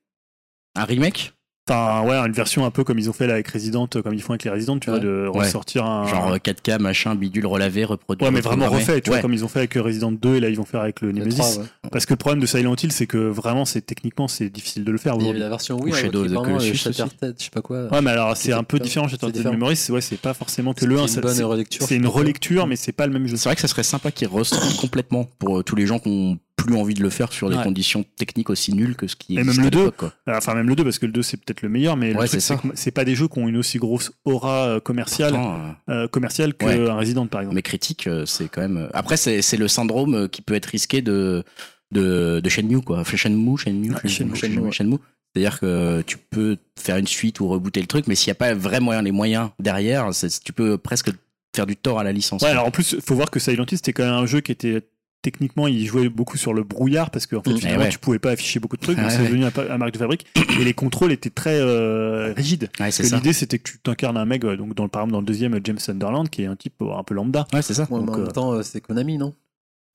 Un 0.75 0.83
remake? 0.83 1.33
Enfin, 1.67 2.03
ouais, 2.07 2.15
une 2.15 2.31
version 2.31 2.63
un 2.63 2.69
peu 2.69 2.83
comme 2.83 2.99
ils 2.99 3.09
ont 3.09 3.13
fait 3.13 3.25
là 3.25 3.33
avec 3.33 3.47
Resident, 3.47 3.87
comme 3.87 4.13
ils 4.13 4.21
font 4.21 4.33
avec 4.33 4.43
les 4.43 4.51
Resident, 4.51 4.77
tu 4.77 4.91
vois, 4.91 4.99
de 4.99 5.27
Ouais. 5.33 5.45
ressortir 5.45 5.83
un. 5.83 6.05
Genre 6.07 6.33
euh, 6.33 6.37
4K, 6.37 6.77
machin, 6.79 7.15
bidule 7.15 7.47
relavé, 7.47 7.85
reproduit. 7.85 8.23
Ouais, 8.23 8.31
mais 8.31 8.41
vraiment 8.41 8.69
refait, 8.69 9.01
tu 9.01 9.09
vois, 9.09 9.19
comme 9.19 9.33
ils 9.33 9.43
ont 9.43 9.47
fait 9.47 9.59
avec 9.59 9.73
Resident 9.73 10.11
2 10.11 10.35
et 10.35 10.39
là 10.41 10.49
ils 10.49 10.57
vont 10.57 10.65
faire 10.65 10.81
avec 10.81 11.01
le 11.01 11.07
le 11.11 11.21
Nemesis. 11.21 11.37
3, 11.39 11.57
ouais. 11.57 11.63
Parce 11.91 12.05
que 12.05 12.13
le 12.13 12.17
problème 12.17 12.39
de 12.39 12.45
Silent 12.45 12.75
Hill, 12.81 12.91
c'est 12.91 13.07
que 13.07 13.17
vraiment, 13.17 13.65
c'est 13.65 13.81
techniquement, 13.81 14.27
c'est 14.27 14.49
difficile 14.49 14.83
de 14.83 14.91
le 14.91 14.99
faire 14.99 15.15
Il 15.19 15.25
y 15.25 15.29
avait 15.29 15.39
la 15.39 15.49
version 15.49 15.79
Wii, 15.81 15.91
Shadow 15.95 16.19
avec 16.25 16.37
of 16.37 16.45
the 16.45 16.69
euh, 16.69 16.73
Shattered, 16.75 17.35
je 17.39 17.43
sais 17.45 17.49
pas 17.49 17.61
quoi. 17.61 17.87
Ouais, 17.91 18.01
mais 18.01 18.11
alors 18.11 18.37
c'est 18.37 18.53
un 18.53 18.63
peu 18.63 18.77
différent, 18.79 19.07
différent. 19.07 19.51
Memory, 19.51 19.75
c'est 19.75 19.91
ouais, 19.91 20.01
c'est 20.01 20.19
pas 20.19 20.35
forcément 20.35 20.75
que 20.75 20.85
le 20.85 20.99
1, 20.99 21.01
une 21.03 21.07
ça- 21.07 21.21
bonne 21.21 21.33
c'est- 21.33 21.41
relecture. 21.43 21.83
c'est 21.87 21.95
une 21.95 22.05
relecture, 22.07 22.67
mais 22.67 22.75
c'est 22.75 22.91
pas 22.91 23.07
le 23.07 23.13
même 23.13 23.25
jeu. 23.25 23.37
C'est 23.37 23.49
vrai 23.49 23.55
que 23.55 23.61
ça 23.61 23.67
serait 23.67 23.81
sympa 23.81 24.11
qu'ils 24.11 24.27
ressortent 24.27 24.75
complètement 24.79 25.25
pour 25.39 25.57
euh, 25.59 25.63
tous 25.63 25.75
les 25.75 25.87
gens 25.87 25.97
qui 25.97 26.09
ont 26.09 26.37
plus 26.55 26.75
envie 26.75 26.93
de 26.93 27.03
le 27.03 27.09
faire 27.09 27.31
sur 27.33 27.49
des 27.49 27.57
Ouais. 27.57 27.63
conditions 27.63 28.05
techniques 28.17 28.49
aussi 28.49 28.73
nulles 28.73 28.95
que 28.95 29.07
ce 29.07 29.15
qui 29.15 29.33
Et 29.33 29.43
même 29.43 29.47
le 29.57 29.67
à 29.67 29.69
2. 29.69 29.79
l'époque, 29.79 29.95
quoi. 29.97 30.13
Enfin, 30.27 30.55
même 30.55 30.67
le 30.69 30.75
2, 30.75 30.83
parce 30.83 30.99
que 30.99 31.05
le 31.05 31.11
2 31.11 31.21
c'est 31.21 31.37
peut-être 31.37 31.61
le 31.61 31.69
meilleur, 31.69 31.97
mais 31.97 32.13
le 32.13 32.19
Ouais, 32.19 32.27
c'est 32.27 32.91
pas 32.91 33.05
des 33.05 33.15
jeux 33.15 33.27
qui 33.27 33.39
ont 33.39 33.47
une 33.47 33.57
aussi 33.57 33.77
grosse 33.77 34.11
aura 34.23 34.65
euh, 34.67 34.79
commerciale, 34.79 35.33
Pourtant, 35.33 35.59
euh, 35.89 35.93
euh, 36.05 36.07
commerciale 36.07 36.53
que 36.53 36.65
Ouais. 36.65 36.89
un 36.89 36.95
Resident 36.95 37.27
par 37.27 37.41
exemple. 37.41 37.55
mais 37.55 37.61
critique, 37.61 38.07
euh, 38.07 38.25
c'est 38.25 38.47
quand 38.47 38.61
même. 38.61 38.89
Après, 38.93 39.17
c'est 39.17 39.41
c'est 39.41 39.57
le 39.57 39.67
syndrome 39.67 40.29
qui 40.29 40.41
peut 40.41 40.53
être 40.55 40.67
risqué 40.67 41.01
de 41.01 41.43
de, 41.91 42.39
de 42.43 42.49
Shenmue 42.49 42.81
quoi. 42.81 43.03
Shenmue, 43.03 43.57
Shenmue, 43.57 43.91
Ouais, 43.93 44.09
Shenmue, 44.09 44.35
Shenmue. 44.35 44.71
Shenmue. 44.71 44.97
C'est-à-dire 45.35 45.59
que 45.59 46.01
tu 46.07 46.17
peux 46.17 46.57
faire 46.79 46.95
une 46.97 47.07
suite 47.07 47.41
ou 47.41 47.47
rebooter 47.49 47.81
le 47.81 47.87
truc, 47.87 48.07
mais 48.07 48.15
s'il 48.15 48.29
n'y 48.29 48.31
a 48.31 48.35
pas 48.35 48.53
vraiment 48.53 48.99
les 49.01 49.11
moyens 49.11 49.49
derrière, 49.59 50.13
c'est- 50.13 50.41
tu 50.43 50.53
peux 50.53 50.77
presque 50.77 51.11
faire 51.55 51.65
du 51.65 51.75
tort 51.75 51.99
à 51.99 52.03
la 52.03 52.11
licence. 52.13 52.41
Ouais, 52.41 52.49
alors 52.49 52.65
en 52.65 52.71
plus, 52.71 52.95
faut 53.05 53.15
voir 53.15 53.29
que 53.29 53.39
Silent 53.39 53.65
Hill 53.69 53.77
c'était 53.77 53.93
quand 53.93 54.03
même 54.05 54.13
un 54.13 54.25
jeu 54.25 54.39
qui 54.41 54.51
était 54.53 54.81
techniquement, 55.21 55.67
il 55.67 55.85
jouait 55.85 56.09
beaucoup 56.09 56.37
sur 56.37 56.53
le 56.53 56.63
brouillard 56.63 57.09
parce 57.09 57.25
fait, 57.43 57.53
Mm. 57.53 57.57
finalement, 57.57 57.81
Eh 57.81 57.85
ouais. 57.85 57.89
tu 57.89 57.97
pouvais 57.99 58.19
pas 58.19 58.31
afficher 58.31 58.59
beaucoup 58.59 58.77
de 58.77 58.81
trucs, 58.81 58.95
donc 58.97 59.05
Ouais, 59.05 59.11
c'est 59.11 59.19
ouais. 59.21 59.25
devenu 59.29 59.45
un, 59.45 59.77
marque 59.77 59.93
de 59.93 59.97
fabrique 59.97 60.25
et 60.59 60.63
les 60.63 60.73
contrôles 60.73 61.11
étaient 61.11 61.29
très 61.29 61.59
euh, 61.59 62.33
rigides. 62.33 62.63
Ouais, 62.63 62.69
Parce 62.77 62.95
c'est 62.95 63.09
que 63.09 63.15
l'idée 63.15 63.33
c'était 63.33 63.57
que 63.59 63.71
tu 63.71 63.79
t'incarnes 63.79 64.17
un 64.17 64.25
mec, 64.25 64.43
euh, 64.45 64.55
donc 64.55 64.75
dans 64.75 64.83
le 64.83 64.89
par 64.89 65.01
exemple 65.01 65.13
dans 65.13 65.19
le 65.21 65.25
deuxième 65.25 65.59
James 65.63 65.79
Sunderland, 65.79 66.29
qui 66.29 66.43
est 66.43 66.45
un 66.47 66.55
type 66.55 66.81
euh, 66.81 66.95
un 66.97 67.03
peu 67.03 67.13
lambda. 67.15 67.47
Ouais, 67.53 67.61
c'est 67.61 67.73
ça. 67.73 67.83
Ouais, 67.89 67.99
mais 67.99 68.05
Donc, 68.05 68.09
en 68.15 68.19
euh, 68.19 68.23
même 68.23 68.31
temps, 68.31 68.63
c'est 68.63 68.81
Konami, 68.81 69.17
non? 69.17 69.33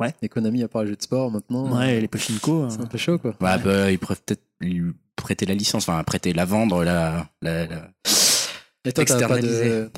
Ouais. 0.01 0.15
Et 0.23 0.29
Konami, 0.29 0.63
à 0.63 0.69
part 0.69 0.83
les 0.83 0.89
jeux 0.89 0.97
de 0.97 1.03
sport, 1.03 1.31
maintenant, 1.31 1.79
Ouais, 1.79 1.97
euh, 1.97 2.01
les 2.01 2.09
Pachinko. 2.09 2.63
euh, 2.65 2.69
c'est 2.71 2.81
un 2.81 2.87
peu 2.87 2.97
chaud, 2.99 3.19
quoi. 3.19 3.33
Ouais, 3.41 3.59
bah, 3.59 3.91
ils 3.93 3.99
peuvent 3.99 4.21
peut-être 4.25 4.43
lui 4.61 4.93
prêter 5.15 5.45
la 5.47 5.55
licence, 5.55 5.87
enfin 5.89 6.03
prêter 6.05 6.33
la 6.33 6.47
vendre, 6.47 6.83
la, 6.83 7.29
la, 7.43 7.67
la- 7.67 7.91
Et 8.87 8.93
toi, 8.93 9.05
t'as 9.05 9.29
pas 9.29 9.37
externalisé. 9.37 9.69
de... 9.69 9.91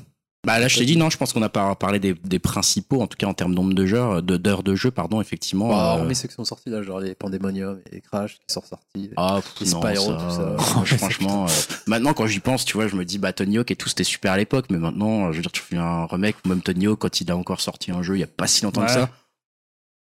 Bah 0.44 0.58
là, 0.58 0.66
je 0.66 0.76
t'ai 0.78 0.84
dit 0.84 0.96
non. 0.96 1.08
Je 1.08 1.16
pense 1.16 1.32
qu'on 1.32 1.42
a 1.42 1.48
pas 1.48 1.72
parlé 1.76 2.00
des, 2.00 2.14
des 2.14 2.38
principaux, 2.40 3.00
en 3.00 3.06
tout 3.06 3.16
cas 3.16 3.26
en 3.28 3.34
termes 3.34 3.52
de 3.52 3.56
nombre 3.56 3.74
de 3.74 3.86
jeux, 3.86 4.20
de- 4.22 4.36
d'heures 4.36 4.64
de 4.64 4.74
jeu, 4.74 4.90
pardon, 4.90 5.20
effectivement. 5.20 5.68
Bah, 5.68 5.94
euh, 5.94 5.98
hormis 6.00 6.16
ceux 6.16 6.26
qui 6.26 6.34
sont 6.34 6.44
sortis, 6.44 6.68
là, 6.68 6.82
genre 6.82 6.98
les 6.98 7.14
Pandemonium 7.14 7.78
et 7.90 7.94
les 7.94 8.00
Crash 8.00 8.34
qui 8.46 8.52
sont 8.52 8.62
sortis. 8.68 9.10
Ah, 9.16 9.40
Les 9.60 9.70
non, 9.70 9.80
Spyro, 9.80 10.06
ça, 10.18 10.56
tout 10.56 10.64
ça. 10.64 10.96
franchement, 10.98 11.44
euh, 11.46 11.52
maintenant 11.86 12.12
quand 12.12 12.26
j'y 12.26 12.40
pense, 12.40 12.64
tu 12.64 12.74
vois, 12.74 12.88
je 12.88 12.96
me 12.96 13.04
dis, 13.04 13.18
bah 13.18 13.32
Tony 13.32 13.58
Hawk 13.58 13.70
et 13.70 13.76
tout, 13.76 13.88
c'était 13.88 14.02
super 14.04 14.32
à 14.32 14.36
l'époque, 14.36 14.66
mais 14.70 14.78
maintenant, 14.78 15.30
je 15.30 15.36
veux 15.36 15.42
dire, 15.42 15.52
tu 15.52 15.62
fais 15.62 15.76
un 15.76 16.06
remake, 16.06 16.36
ou 16.44 16.48
même 16.48 16.60
Tony 16.62 16.86
Hawk, 16.88 16.98
quand 16.98 17.20
il 17.20 17.30
a 17.30 17.36
encore 17.36 17.60
sorti 17.60 17.92
un 17.92 18.02
jeu 18.02 18.16
il 18.16 18.20
y 18.20 18.24
a 18.24 18.28
pas 18.28 18.48
si 18.48 18.64
longtemps 18.64 18.84
que 18.84 18.90
ça, 18.94 19.10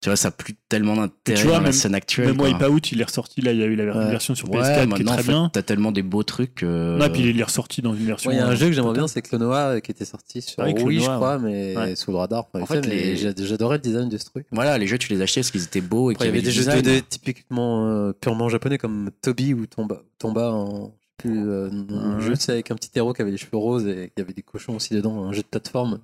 tu 0.02 0.10
vois, 0.10 0.16
ça 0.18 0.28
a 0.28 0.32
plus 0.32 0.54
tellement 0.70 0.96
d'intérêt 0.96 1.44
dans 1.46 1.52
la 1.54 1.60
même- 1.62 1.72
scène 1.72 1.96
actuelle. 1.96 2.28
Même 2.28 2.38
quoi. 2.38 2.50
Wipeout, 2.50 2.92
il 2.92 3.02
est 3.02 3.06
ressorti 3.06 3.42
là, 3.42 3.54
il 3.54 3.60
y 3.60 3.64
a 3.64 3.66
eu 3.66 3.76
la 3.76 3.86
Ouais. 3.86 4.12
version 4.12 4.36
sur 4.36 4.50
Ouais, 4.52 4.60
PS4 4.60 4.94
qui 4.96 5.02
est 5.02 5.10
en 5.10 5.14
très 5.14 5.24
fait, 5.24 5.32
bien. 5.32 5.50
t'as 5.52 5.64
tellement 5.64 5.92
des 5.92 6.04
beaux 6.04 6.22
trucs. 6.24 6.62
euh, 6.64 6.98
Non, 6.98 7.10
puis 7.10 7.24
il 7.28 7.40
est 7.40 7.44
ressorti 7.44 7.82
dans 7.82 7.96
une 7.96 8.06
version. 8.06 8.30
Ouais, 8.30 8.36
il 8.36 8.40
y 8.40 8.42
a 8.42 8.46
un 8.48 8.52
euh, 8.52 8.56
jeu 8.56 8.68
que 8.68 8.74
j'aimerais 8.74 8.94
bien, 8.94 9.08
c'est 9.08 9.22
Clonoa 9.24 9.58
euh, 9.76 9.80
qui 9.80 9.90
était 9.92 10.06
sorti 10.06 10.42
sur 10.44 10.62
Ah 10.62 10.68
oui, 10.68 10.80
Wii, 10.84 11.00
je 11.00 11.06
crois, 11.06 11.40
mais 11.40 11.76
Ouais. 11.76 11.96
sous 11.96 12.12
le 12.12 12.18
radar. 12.18 12.46
En 12.54 12.66
fait, 12.66 12.86
les- 12.86 13.16
j'adorais 13.18 13.78
le 13.78 13.82
design 13.82 14.10
de 14.10 14.18
ce 14.18 14.26
truc. 14.26 14.46
Voilà, 14.52 14.78
les 14.78 14.86
jeux, 14.86 14.98
tu 15.00 15.12
les 15.14 15.22
achetais 15.22 15.42
parce 15.42 15.50
qu'ils 15.52 15.64
étaient 15.64 15.82
beaux 15.82 16.12
et 16.12 16.16
il 16.20 16.26
y 16.26 16.30
avait 16.30 16.40
du 16.40 16.46
des 16.46 16.52
jeux 16.52 16.62
design. 16.66 16.82
2D 16.82 17.02
typiquement 17.10 17.88
euh, 17.88 18.12
purement 18.14 18.50
japonais 18.50 18.78
comme 18.78 19.10
Toby 19.22 19.54
ou 19.56 19.66
Tomba, 19.66 20.02
Tomba 20.20 20.52
en 20.52 20.94
je 21.18 21.30
sais 21.30 21.34
plus, 21.34 21.50
euh, 21.50 21.70
un 21.92 22.20
jeu 22.20 22.34
tu 22.36 22.42
sais, 22.42 22.52
avec 22.52 22.70
un 22.72 22.76
petit 22.76 22.90
héros 22.96 23.14
qui 23.14 23.22
avait 23.22 23.32
les 23.32 23.38
cheveux 23.38 23.56
roses 23.58 23.88
et 23.88 24.12
y 24.18 24.22
avait 24.22 24.34
des 24.34 24.42
cochons 24.44 24.76
aussi 24.76 24.94
dedans, 24.94 25.24
un 25.26 25.32
jeu 25.32 25.42
de 25.42 25.48
plateforme. 25.48 26.02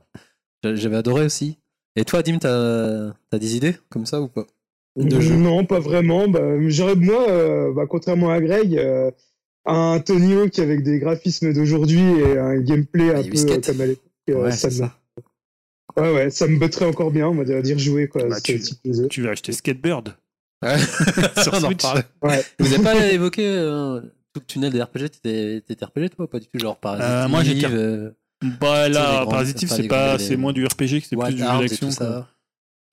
J'a- 0.64 0.76
J'avais 0.76 0.96
adoré 0.96 1.26
aussi. 1.26 1.58
Et 1.96 2.06
toi, 2.06 2.22
Dim, 2.24 2.38
t'as 2.40 3.10
as 3.32 3.40
des 3.40 3.56
idées 3.56 3.76
comme 3.90 4.06
ça 4.06 4.22
ou 4.22 4.28
pas? 4.28 4.46
De 4.98 5.18
Non, 5.36 5.66
pas 5.66 5.80
vraiment. 5.80 6.28
Bah, 6.28 6.42
j'aurais 6.68 6.96
moi, 6.96 7.30
euh, 7.30 7.74
bah, 7.74 7.86
contrairement 7.90 8.30
à 8.32 8.40
Greg, 8.42 8.78
euh, 8.78 9.12
un 9.66 10.00
Tony 10.00 10.34
Hawk 10.34 10.58
avec 10.60 10.84
des 10.84 11.00
graphismes 11.00 11.54
d'aujourd'hui 11.54 12.00
et 12.02 12.38
un 12.38 12.60
gameplay 12.60 13.10
un 13.14 13.24
peu 13.24 13.62
comme 13.62 13.82
à 13.82 13.86
l'époque. 13.86 14.04
euh, 14.30 14.44
Ouais, 14.44 14.52
ça 14.52 14.68
me... 14.68 14.74
ça. 14.74 14.98
Ouais, 15.98 16.14
ouais, 16.14 16.30
ça 16.30 16.48
me 16.48 16.58
botterait 16.58 16.86
encore 16.86 17.12
bien, 17.12 17.28
on 17.28 17.36
va 17.36 17.44
dire 17.62 17.78
jouer 17.78 18.08
quoi. 18.08 18.24
Bah, 18.28 18.40
tu- 18.42 18.54
le 18.54 18.60
type 18.60 18.80
de 18.86 18.94
jeu. 18.94 19.08
Tu 19.10 19.22
vas 19.22 19.32
acheter 19.32 19.52
Skatebird. 19.52 20.16
Sur 21.42 21.54
On 21.54 21.58
en 21.58 21.68
Switch. 21.68 21.84
Ouais. 22.22 22.42
Vous 22.60 22.74
avez 22.74 22.84
pas 22.84 23.08
évoqué 23.12 23.46
euh, 23.46 24.00
tout 24.34 24.40
le 24.42 24.46
tunnel 24.46 24.72
des 24.72 24.82
RPG 24.82 25.10
T'étais 25.22 25.86
RPG 25.86 26.10
toi 26.16 26.26
ou 26.26 26.28
pas 26.28 26.40
du 26.40 26.48
tout 26.48 26.60
Genre 26.60 26.78
Parasite 26.80 27.06
Euh, 27.06 27.28
moi, 27.28 27.44
j'étais- 27.44 27.66
euh, 27.70 28.12
Bah 28.60 28.90
là, 28.90 29.26
enfin, 29.28 29.44
c'est 29.46 29.88
pas, 29.88 30.18
c'est 30.20 30.36
moins 30.38 30.54
du 30.54 30.66
RPG 30.66 31.02
que 31.02 31.08
c'est 31.08 31.16
plus 31.16 31.34
du 31.36 31.42
jeu 31.44 31.60
d'action. 31.60 31.90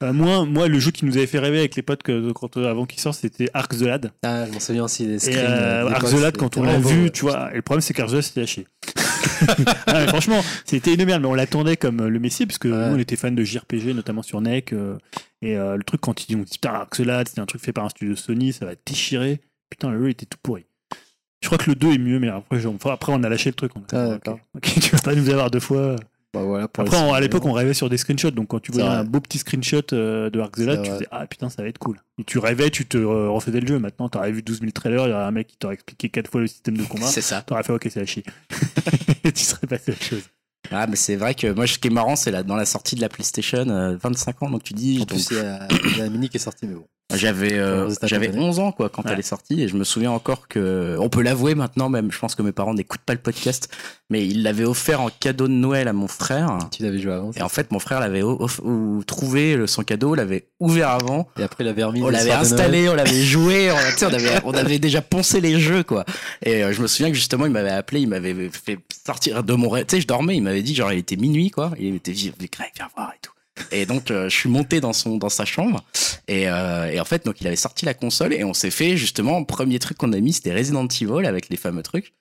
Euh, 0.00 0.12
moi, 0.12 0.44
moi, 0.44 0.68
le 0.68 0.78
jeu 0.78 0.92
qui 0.92 1.04
nous 1.06 1.16
avait 1.16 1.26
fait 1.26 1.40
rêver 1.40 1.58
avec 1.58 1.74
les 1.74 1.82
potes 1.82 2.04
que, 2.04 2.30
quand, 2.30 2.56
euh, 2.56 2.70
avant 2.70 2.86
qu'il 2.86 3.00
sorte, 3.00 3.18
c'était 3.18 3.50
Ark 3.52 3.76
the 3.76 3.80
Lad. 3.82 4.12
Ah, 4.22 4.46
je 4.46 4.52
m'en 4.52 4.60
souviens 4.60 4.84
aussi 4.84 5.04
des 5.08 5.14
Et 5.14 5.18
screens. 5.18 5.36
euh, 5.38 5.84
de 5.88 5.92
Ark 5.92 6.04
the 6.04 6.12
Lad, 6.12 6.14
c'était 6.26 6.38
quand 6.38 6.56
on 6.56 6.62
l'a 6.62 6.78
vu, 6.78 7.10
tu 7.10 7.22
vois, 7.22 7.50
et 7.52 7.56
le 7.56 7.62
problème, 7.62 7.80
c'est 7.80 7.94
qu'Ark 7.94 8.08
the 8.10 8.12
Lad, 8.14 8.22
c'était 8.22 8.42
à 8.42 8.46
chier. 8.46 8.66
Ah, 9.86 10.06
franchement, 10.08 10.40
c'était 10.64 10.94
une 10.94 11.04
merde, 11.04 11.22
mais 11.22 11.28
on 11.28 11.34
l'attendait 11.34 11.76
comme 11.76 12.00
euh, 12.00 12.08
le 12.08 12.18
Messie, 12.20 12.46
parce 12.46 12.58
que 12.58 12.68
Ouais. 12.68 12.88
nous, 12.90 12.94
on 12.96 12.98
était 12.98 13.16
fans 13.16 13.30
de 13.32 13.42
JRPG, 13.42 13.92
notamment 13.94 14.22
sur 14.22 14.40
NEC. 14.40 14.72
euh, 14.72 14.96
et 15.42 15.56
euh, 15.56 15.76
le 15.76 15.82
truc, 15.84 16.00
quand 16.00 16.28
ils 16.28 16.36
ont 16.36 16.40
dit, 16.40 16.52
putain, 16.52 16.70
Ark 16.74 16.94
the 16.96 17.00
Lad, 17.00 17.28
c'est 17.28 17.40
un 17.40 17.46
truc 17.46 17.60
fait 17.60 17.72
par 17.72 17.84
un 17.84 17.88
studio 17.88 18.14
Sony, 18.16 18.52
ça 18.52 18.66
va 18.66 18.72
déchirer. 18.86 19.40
Putain, 19.70 19.90
le 19.90 20.00
jeu 20.00 20.10
était 20.10 20.26
tout 20.26 20.38
pourri. 20.42 20.64
Je 21.40 21.46
crois 21.46 21.58
que 21.58 21.70
le 21.70 21.76
2 21.76 21.92
est 21.92 21.98
mieux, 21.98 22.18
mais 22.18 22.28
après, 22.28 22.60
genre, 22.60 22.74
enfin, 22.74 22.90
après 22.90 23.12
on 23.12 23.22
a 23.22 23.28
lâché 23.28 23.50
le 23.50 23.54
truc. 23.54 23.72
On 23.76 23.96
a 23.96 24.18
Ah, 24.26 24.34
tu 24.62 24.90
vas 24.90 24.98
pas 24.98 25.14
nous 25.14 25.28
avoir 25.30 25.50
deux 25.50 25.60
fois. 25.60 25.96
Bah, 26.34 26.42
voilà, 26.42 26.68
pour 26.68 26.82
Après, 26.84 26.98
on- 26.98 27.14
à 27.14 27.20
l'époque, 27.20 27.46
on 27.46 27.52
rêvait 27.52 27.72
sur 27.72 27.88
des 27.88 27.96
screenshots. 27.96 28.32
Donc, 28.32 28.48
quand 28.48 28.60
tu 28.60 28.70
voyais 28.70 28.86
un 28.86 29.02
beau 29.04 29.18
petit 29.20 29.38
screenshot 29.38 29.80
euh, 29.94 30.28
de 30.28 30.40
Ark 30.40 30.56
the 30.56 30.58
Lad, 30.60 30.76
C'est 30.76 30.82
tu 30.82 30.88
vrai. 30.90 30.98
faisais 30.98 31.08
Ah 31.10 31.26
putain, 31.26 31.48
ça 31.48 31.62
va 31.62 31.68
être 31.68 31.78
cool. 31.78 31.96
Et 32.18 32.24
tu 32.24 32.38
rêvais, 32.38 32.68
tu 32.70 32.86
te 32.86 32.98
euh, 32.98 33.30
refaisais 33.30 33.60
le 33.60 33.66
jeu. 33.66 33.78
Maintenant, 33.78 34.08
t'aurais 34.10 34.30
vu 34.32 34.42
12 34.42 34.60
000 34.60 34.72
trailers, 34.72 35.06
il 35.06 35.10
y 35.10 35.12
aurait 35.14 35.22
un 35.24 35.30
mec 35.30 35.46
qui 35.46 35.56
t'aurait 35.56 35.74
expliqué 35.74 36.10
quatre 36.10 36.30
fois 36.30 36.42
le 36.42 36.46
système 36.48 36.76
de 36.76 36.82
combat. 36.84 37.06
C'est 37.06 37.22
ça. 37.22 37.40
T'aurais 37.42 37.62
fait 37.62 37.72
Ok, 37.72 37.86
c'est 37.90 38.00
à 38.00 38.04
chier. 38.06 38.24
Et 39.24 39.32
tu 39.32 39.42
serais 39.44 39.66
passé 39.66 39.92
à 39.92 39.94
autre 39.94 40.04
chose. 40.04 40.22
Ah, 40.70 40.86
mais 40.86 40.96
c'est 40.96 41.16
vrai 41.16 41.34
que 41.34 41.50
moi, 41.52 41.66
ce 41.66 41.78
qui 41.78 41.88
est 41.88 41.90
marrant, 41.90 42.14
c'est 42.16 42.30
dans 42.44 42.56
la 42.56 42.66
sortie 42.66 42.94
de 42.94 43.00
la 43.00 43.08
PlayStation, 43.08 43.66
euh, 43.70 43.96
25 43.96 44.42
ans, 44.42 44.50
donc 44.50 44.64
tu 44.64 44.74
dis. 44.74 44.96
En 44.96 45.00
donc, 45.00 45.08
plus, 45.08 45.28
il 45.30 45.36
y, 45.38 45.40
a, 45.40 45.66
il 45.92 45.96
y 45.96 46.00
a 46.00 46.04
la 46.04 46.10
mini 46.10 46.28
qui 46.28 46.36
est 46.36 46.40
sortie, 46.40 46.66
mais 46.66 46.74
bon. 46.74 46.84
J'avais 47.14 47.54
euh, 47.54 47.88
j'avais 48.02 48.28
11 48.36 48.58
ans 48.58 48.70
quoi 48.70 48.90
quand 48.90 49.02
Ouais. 49.06 49.12
elle 49.14 49.18
est 49.18 49.22
sortie 49.22 49.62
et 49.62 49.68
je 49.68 49.76
me 49.78 49.84
souviens 49.84 50.10
encore 50.10 50.46
que 50.46 50.94
on 51.00 51.08
peut 51.08 51.22
l'avouer 51.22 51.54
maintenant 51.54 51.88
même 51.88 52.12
je 52.12 52.18
pense 52.18 52.34
que 52.34 52.42
mes 52.42 52.52
parents 52.52 52.74
n'écoutent 52.74 53.00
pas 53.00 53.14
le 53.14 53.18
podcast 53.18 53.70
mais 54.10 54.26
ils 54.26 54.42
l'avaient 54.42 54.66
offert 54.66 55.00
en 55.00 55.08
cadeau 55.08 55.48
de 55.48 55.54
Noël 55.54 55.88
à 55.88 55.94
mon 55.94 56.06
frère 56.06 56.58
Tu 56.70 56.82
l'avais 56.82 56.98
joué 56.98 57.12
avant. 57.14 57.30
et 57.34 57.40
en 57.40 57.48
fait 57.48 57.70
mon 57.72 57.78
frère 57.78 58.00
l'avait 58.00 58.20
trouvé 59.06 59.56
le- 59.56 59.66
son 59.66 59.84
cadeau 59.84 60.14
l'avait 60.14 60.48
ouvert 60.60 60.90
avant 60.90 61.26
Et 61.38 61.42
après, 61.44 61.64
il 61.64 61.68
avait 61.68 61.82
remis. 61.82 62.02
on 62.02 62.10
l'avait 62.10 62.30
installé 62.30 62.90
on 62.90 62.94
l'avait 62.94 63.22
joué 63.22 63.70
on, 63.72 64.06
avait 64.12 64.40
on 64.44 64.52
avait 64.52 64.78
déjà 64.78 65.00
poncé 65.00 65.40
les 65.40 65.58
jeux 65.58 65.84
quoi 65.84 66.04
et 66.42 66.62
euh, 66.62 66.72
je 66.74 66.82
me 66.82 66.86
souviens 66.86 67.08
que 67.08 67.16
justement 67.16 67.46
il 67.46 67.52
m'avait 67.52 67.70
appelé 67.70 68.02
il 68.02 68.08
m'avait 68.08 68.50
fait 68.50 68.78
sortir 69.06 69.42
de 69.44 69.54
mon 69.54 69.70
rêve 69.70 69.86
tu 69.86 69.96
sais 69.96 70.02
je 70.02 70.06
dormais 70.06 70.36
il 70.36 70.42
m'avait 70.42 70.62
dit 70.62 70.74
genre 70.74 70.92
il 70.92 70.98
était 70.98 71.16
minuit 71.16 71.50
quoi 71.50 71.72
il 71.78 71.94
était 71.94 72.12
viens 72.12 72.32
voir 72.94 73.12
et 73.14 73.18
tout 73.22 73.32
et 73.72 73.86
donc 73.86 74.10
euh, 74.10 74.28
je 74.28 74.36
suis 74.36 74.48
monté 74.48 74.80
dans 74.80 74.92
son 74.92 75.16
dans 75.16 75.28
sa 75.28 75.44
chambre. 75.44 75.84
Et, 76.26 76.48
euh, 76.48 76.90
et 76.92 77.00
en 77.00 77.04
fait 77.04 77.24
donc 77.24 77.40
il 77.40 77.46
avait 77.46 77.56
sorti 77.56 77.84
la 77.86 77.94
console 77.94 78.34
et 78.34 78.44
on 78.44 78.54
s'est 78.54 78.70
fait 78.70 78.96
justement 78.96 79.42
premier 79.44 79.78
truc 79.78 79.98
qu'on 79.98 80.12
a 80.12 80.20
mis 80.20 80.32
c'était 80.32 80.54
Resident 80.54 80.86
Evil 80.86 81.26
avec 81.26 81.48
les 81.48 81.56
fameux 81.56 81.82
trucs 81.82 82.14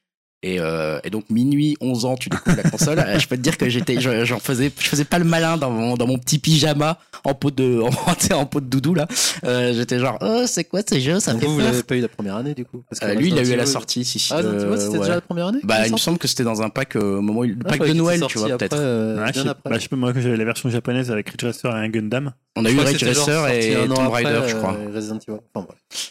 et, 0.44 0.60
euh, 0.60 1.00
et 1.04 1.10
donc 1.10 1.30
minuit 1.30 1.76
11 1.82 2.06
ans 2.06 2.16
tu 2.16 2.30
découvres 2.30 2.58
la 2.58 2.70
console. 2.70 3.00
Euh, 3.00 3.18
je 3.20 3.28
peux 3.28 3.36
te 3.38 3.42
dire 3.42 3.58
que 3.58 3.68
j'étais 3.70 4.00
je- 4.00 4.24
j'en 4.26 4.40
faisais 4.40 4.72
je 4.80 4.88
faisais 4.88 5.04
pas 5.06 5.18
le 5.20 5.26
malin 5.26 5.58
dans 5.58 5.72
mon 5.72 5.96
dans 5.96 6.06
mon 6.08 6.18
petit 6.20 6.38
pyjama 6.38 7.00
en 7.24 7.34
peau 7.34 7.50
de 7.52 7.82
en, 7.82 8.36
en 8.36 8.46
peau 8.46 8.60
de 8.62 8.68
doudou 8.68 8.94
là. 8.94 9.08
Euh, 9.46 9.74
j'étais 9.74 9.98
genre 10.00 10.18
oh 10.22 10.44
c'est 10.46 10.64
quoi 10.66 10.82
ces 10.88 11.02
jeux 11.02 11.20
ça 11.20 11.32
Donc, 11.34 11.42
fait 11.42 11.48
vous, 11.48 11.54
vous 11.54 11.60
peur. 11.60 11.72
l'avez 11.72 11.84
pas 11.84 11.96
eu 11.98 12.02
la 12.02 12.08
première 12.08 12.36
année, 12.36 12.54
du 12.54 12.66
coup? 12.66 12.84
Parce 12.90 13.00
que 13.00 13.06
Euh, 13.08 13.14
lui 13.16 13.30
il 13.30 13.38
a 13.40 13.42
eu 13.44 13.52
à 13.54 13.56
la 13.56 13.66
sortie 13.66 14.06
si 14.06 14.20
si 14.20 14.32
Ah, 14.32 14.38
Resident 14.38 14.54
euh, 14.54 14.68
Evil, 14.74 14.78
c'était 14.82 14.94
ouais. 14.94 15.00
déjà 15.00 15.16
la 15.16 15.22
première 15.22 15.48
année 15.48 15.60
bah 15.64 15.86
il 15.88 15.92
me 15.92 15.98
semble. 15.98 16.18
que 16.20 16.28
c'était 16.28 16.44
dans 16.44 16.62
un 16.62 16.70
pack 16.70 16.96
euh, 16.96 17.18
au 17.18 17.22
moment 17.22 17.40
où 17.40 17.44
il- 17.46 17.52
le 17.54 17.58
Ah, 17.66 17.70
pack 17.70 17.88
de 17.88 17.94
Noël 17.94 18.22
tu 18.28 18.38
vois 18.38 18.58
peut-être. 18.58 18.76
euh, 18.78 19.18
Ouais, 19.26 19.32
je, 19.34 19.42
bah, 19.44 19.56
je 19.74 19.80
sais 19.80 19.88
pas, 19.88 19.96
moi, 19.96 20.14
quand 20.14 20.22
j'avais 20.22 20.38
la 20.38 20.46
version 20.46 20.70
japonaise 20.70 21.10
avec 21.12 21.30
Ridge 21.30 21.44
Racer 21.44 21.76
et 21.76 21.80
un 21.80 21.90
Gundam. 21.90 22.32
on 22.56 22.64
a 22.64 22.70
Je 22.70 22.74
eu 22.74 22.78
que 22.78 22.82
Ridge 22.84 23.04
Racer 23.04 23.48
et 23.50 23.88
Tomb 23.88 24.08
Raider 24.10 24.42
je 24.48 24.56
crois. 24.56 24.78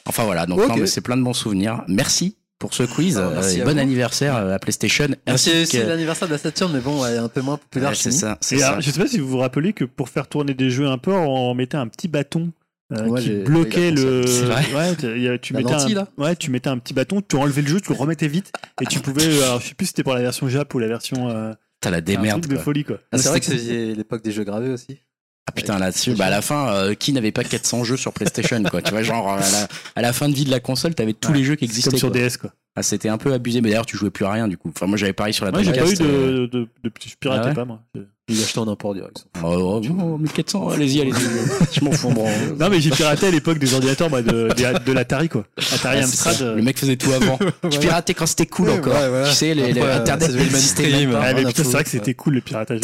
Enfin, 0.06 0.24
voilà, 0.24 0.46
donc 0.46 0.60
c'est 0.86 1.00
plein 1.00 1.16
de 1.16 1.22
bons 1.22 1.32
souvenirs. 1.34 1.82
Merci 1.88 2.36
pour 2.58 2.74
ce 2.74 2.82
quiz. 2.84 3.18
Ah, 3.18 3.30
merci 3.32 3.60
Euh, 3.60 3.62
à 3.62 3.66
bon 3.66 3.72
vous. 3.74 3.78
anniversaire 3.78 4.36
euh, 4.36 4.54
à 4.54 4.58
PlayStation. 4.58 5.08
Merci 5.26 5.66
que- 5.70 5.76
l'anniversaire 5.78 6.28
de 6.28 6.32
la 6.32 6.38
Saturn, 6.38 6.72
mais 6.72 6.80
bon, 6.80 7.04
elle 7.04 7.14
est 7.14 7.18
un 7.18 7.28
peu 7.28 7.40
moins 7.42 7.56
populaire 7.58 7.90
Ouais, 7.90 7.94
chez 7.94 8.10
c'est 8.10 8.18
ça. 8.18 8.38
c'est 8.40 8.56
Et 8.56 8.58
ça. 8.60 8.68
alors, 8.68 8.80
je 8.80 8.90
sais 8.90 8.98
pas 9.00 9.06
si 9.06 9.18
vous 9.18 9.28
vous 9.28 9.38
rappelez 9.38 9.72
que 9.72 9.84
pour 9.84 10.08
faire 10.08 10.26
tourner 10.28 10.54
des 10.54 10.70
jeux 10.70 10.86
un 10.86 10.98
peu, 10.98 11.12
on 11.12 11.54
mettait 11.54 11.76
un 11.76 11.88
petit 11.88 12.08
bâton 12.08 12.52
euh, 12.92 13.04
Moi, 13.06 13.20
qui 13.20 13.30
bloquait 13.30 13.90
le. 13.90 14.24
C'est 14.26 14.46
ouais, 14.46 14.94
tu- 15.40 15.52
La 15.54 15.58
mettais 15.60 15.72
lentille, 15.72 15.92
un... 15.94 15.96
là 15.96 16.08
Ouais, 16.18 16.36
tu 16.36 16.50
mettais 16.50 16.68
un 16.70 16.78
petit 16.78 16.94
bâton, 16.94 17.20
tu 17.20 17.34
enlevais 17.36 17.62
le 17.62 17.68
jeu, 17.68 17.80
tu 17.80 17.92
le 17.92 17.98
remettais 17.98 18.28
vite, 18.28 18.52
et 18.80 18.86
tu 18.86 19.00
pouvais. 19.00 19.24
euh, 19.26 19.42
Alors, 19.44 19.60
je 19.60 19.68
sais 19.68 19.74
plus 19.74 19.86
si 19.86 19.88
c'était 19.90 20.04
pour 20.04 20.14
la 20.14 20.22
version 20.22 20.48
Jap 20.48 20.72
ou 20.72 20.78
la 20.78 20.86
version. 20.88 21.28
Euh, 21.28 21.52
T'as 21.80 21.90
la 21.90 21.98
un 21.98 22.00
démerde. 22.00 22.40
truc 22.42 22.52
de 22.52 22.58
folie 22.58 22.84
quoi. 22.84 22.98
Ah, 23.12 23.18
c'est 23.18 23.28
vrai 23.28 23.40
que 23.40 23.46
c'était 23.46 23.92
l'époque 23.94 24.22
des 24.24 24.30
jeux 24.32 24.44
gravés 24.44 24.70
aussi. 24.70 24.98
Ah 25.48 25.52
putain 25.52 25.78
là-dessus, 25.78 26.14
bah 26.14 26.26
à 26.26 26.30
la 26.30 26.42
fin, 26.42 26.68
euh, 26.72 26.94
qui 26.94 27.12
n'avait 27.12 27.30
pas 27.32 27.44
400 27.44 27.84
jeux 27.84 27.96
sur 27.96 28.12
PlayStation 28.12 28.62
quoi 28.64 28.82
Tu 28.82 28.90
vois, 28.90 29.02
genre 29.04 29.30
à 29.30 29.38
la, 29.38 29.68
à 29.94 30.02
la 30.02 30.12
fin 30.12 30.28
de 30.28 30.34
vie 30.34 30.44
de 30.44 30.50
la 30.50 30.58
console, 30.60 30.94
t'avais 30.94 31.12
tous 31.12 31.30
Ouais, 31.30 31.38
les 31.38 31.44
jeux 31.44 31.54
qui 31.54 31.64
existaient. 31.64 31.90
comme 31.90 31.98
sur 31.98 32.10
quoi. 32.10 32.20
DS 32.20 32.36
quoi. 32.36 32.52
Ah, 32.74 32.82
c'était 32.82 33.08
un 33.08 33.16
peu 33.16 33.32
abusé, 33.32 33.60
mais 33.60 33.70
d'ailleurs 33.70 33.86
tu 33.86 33.96
jouais 33.96 34.10
plus 34.10 34.24
à 34.24 34.32
rien 34.32 34.48
du 34.48 34.58
coup. 34.58 34.68
Enfin 34.74 34.86
moi 34.86 34.96
j'avais 34.98 35.12
pareil 35.12 35.32
sur 35.32 35.44
la 35.44 35.52
Moi, 35.52 35.62
j'ai 35.62 35.72
pas 35.72 35.86
eu 35.88 35.94
euh, 36.00 36.40
de. 36.40 36.46
de, 36.46 36.68
de, 36.84 36.90
je 37.06 37.14
piratais 37.18 37.42
Ah 37.44 37.48
ouais 37.48 37.54
pas 37.54 37.64
moi. 37.64 37.82
Il 38.28 38.42
achetait 38.42 38.58
en 38.58 38.66
import 38.66 38.92
direct. 38.92 39.24
Oh, 39.44 39.80
oh, 39.84 39.88
oh, 40.02 40.18
1400, 40.18 40.70
allez-y, 40.70 41.00
allez-y. 41.00 41.14
je 41.72 41.84
m'en 41.84 41.92
fous, 41.92 42.10
bon. 42.10 42.26
Non, 42.58 42.68
mais 42.68 42.80
j'ai 42.80 42.90
piraté 42.90 43.26
à 43.28 43.30
l'époque 43.30 43.58
des 43.58 43.72
ordinateurs 43.72 44.10
de, 44.10 44.20
de, 44.22 44.84
de 44.84 44.92
l'Atari 44.92 45.28
quoi. 45.28 45.44
Atari 45.72 45.98
Ah. 46.00 46.04
Amstrad. 46.04 46.42
euh, 46.42 46.56
Le 46.56 46.62
mec 46.62 46.76
faisait 46.76 46.96
tout 46.96 47.12
avant. 47.12 47.38
Tu 47.70 47.78
piratais 47.78 48.14
quand 48.14 48.26
c'était 48.26 48.46
cool 48.46 48.68
Ouais, 48.70 48.78
encore. 48.78 48.94
ouais, 48.94 49.08
voilà. 49.08 49.28
Tu 49.28 49.34
sais, 49.36 49.54
les, 49.54 49.72
les 49.72 49.80
Internet 49.80 50.28
n'existait 50.34 50.90
même 50.90 51.12
pas. 51.12 51.20
Ah, 51.22 51.34
mais 51.34 51.44
putain, 51.44 51.62
c'est 51.62 51.70
vrai 51.70 51.84
que 51.84 51.90
c'était 51.90 52.14
cool 52.14 52.34
le 52.34 52.40
piratage. 52.40 52.80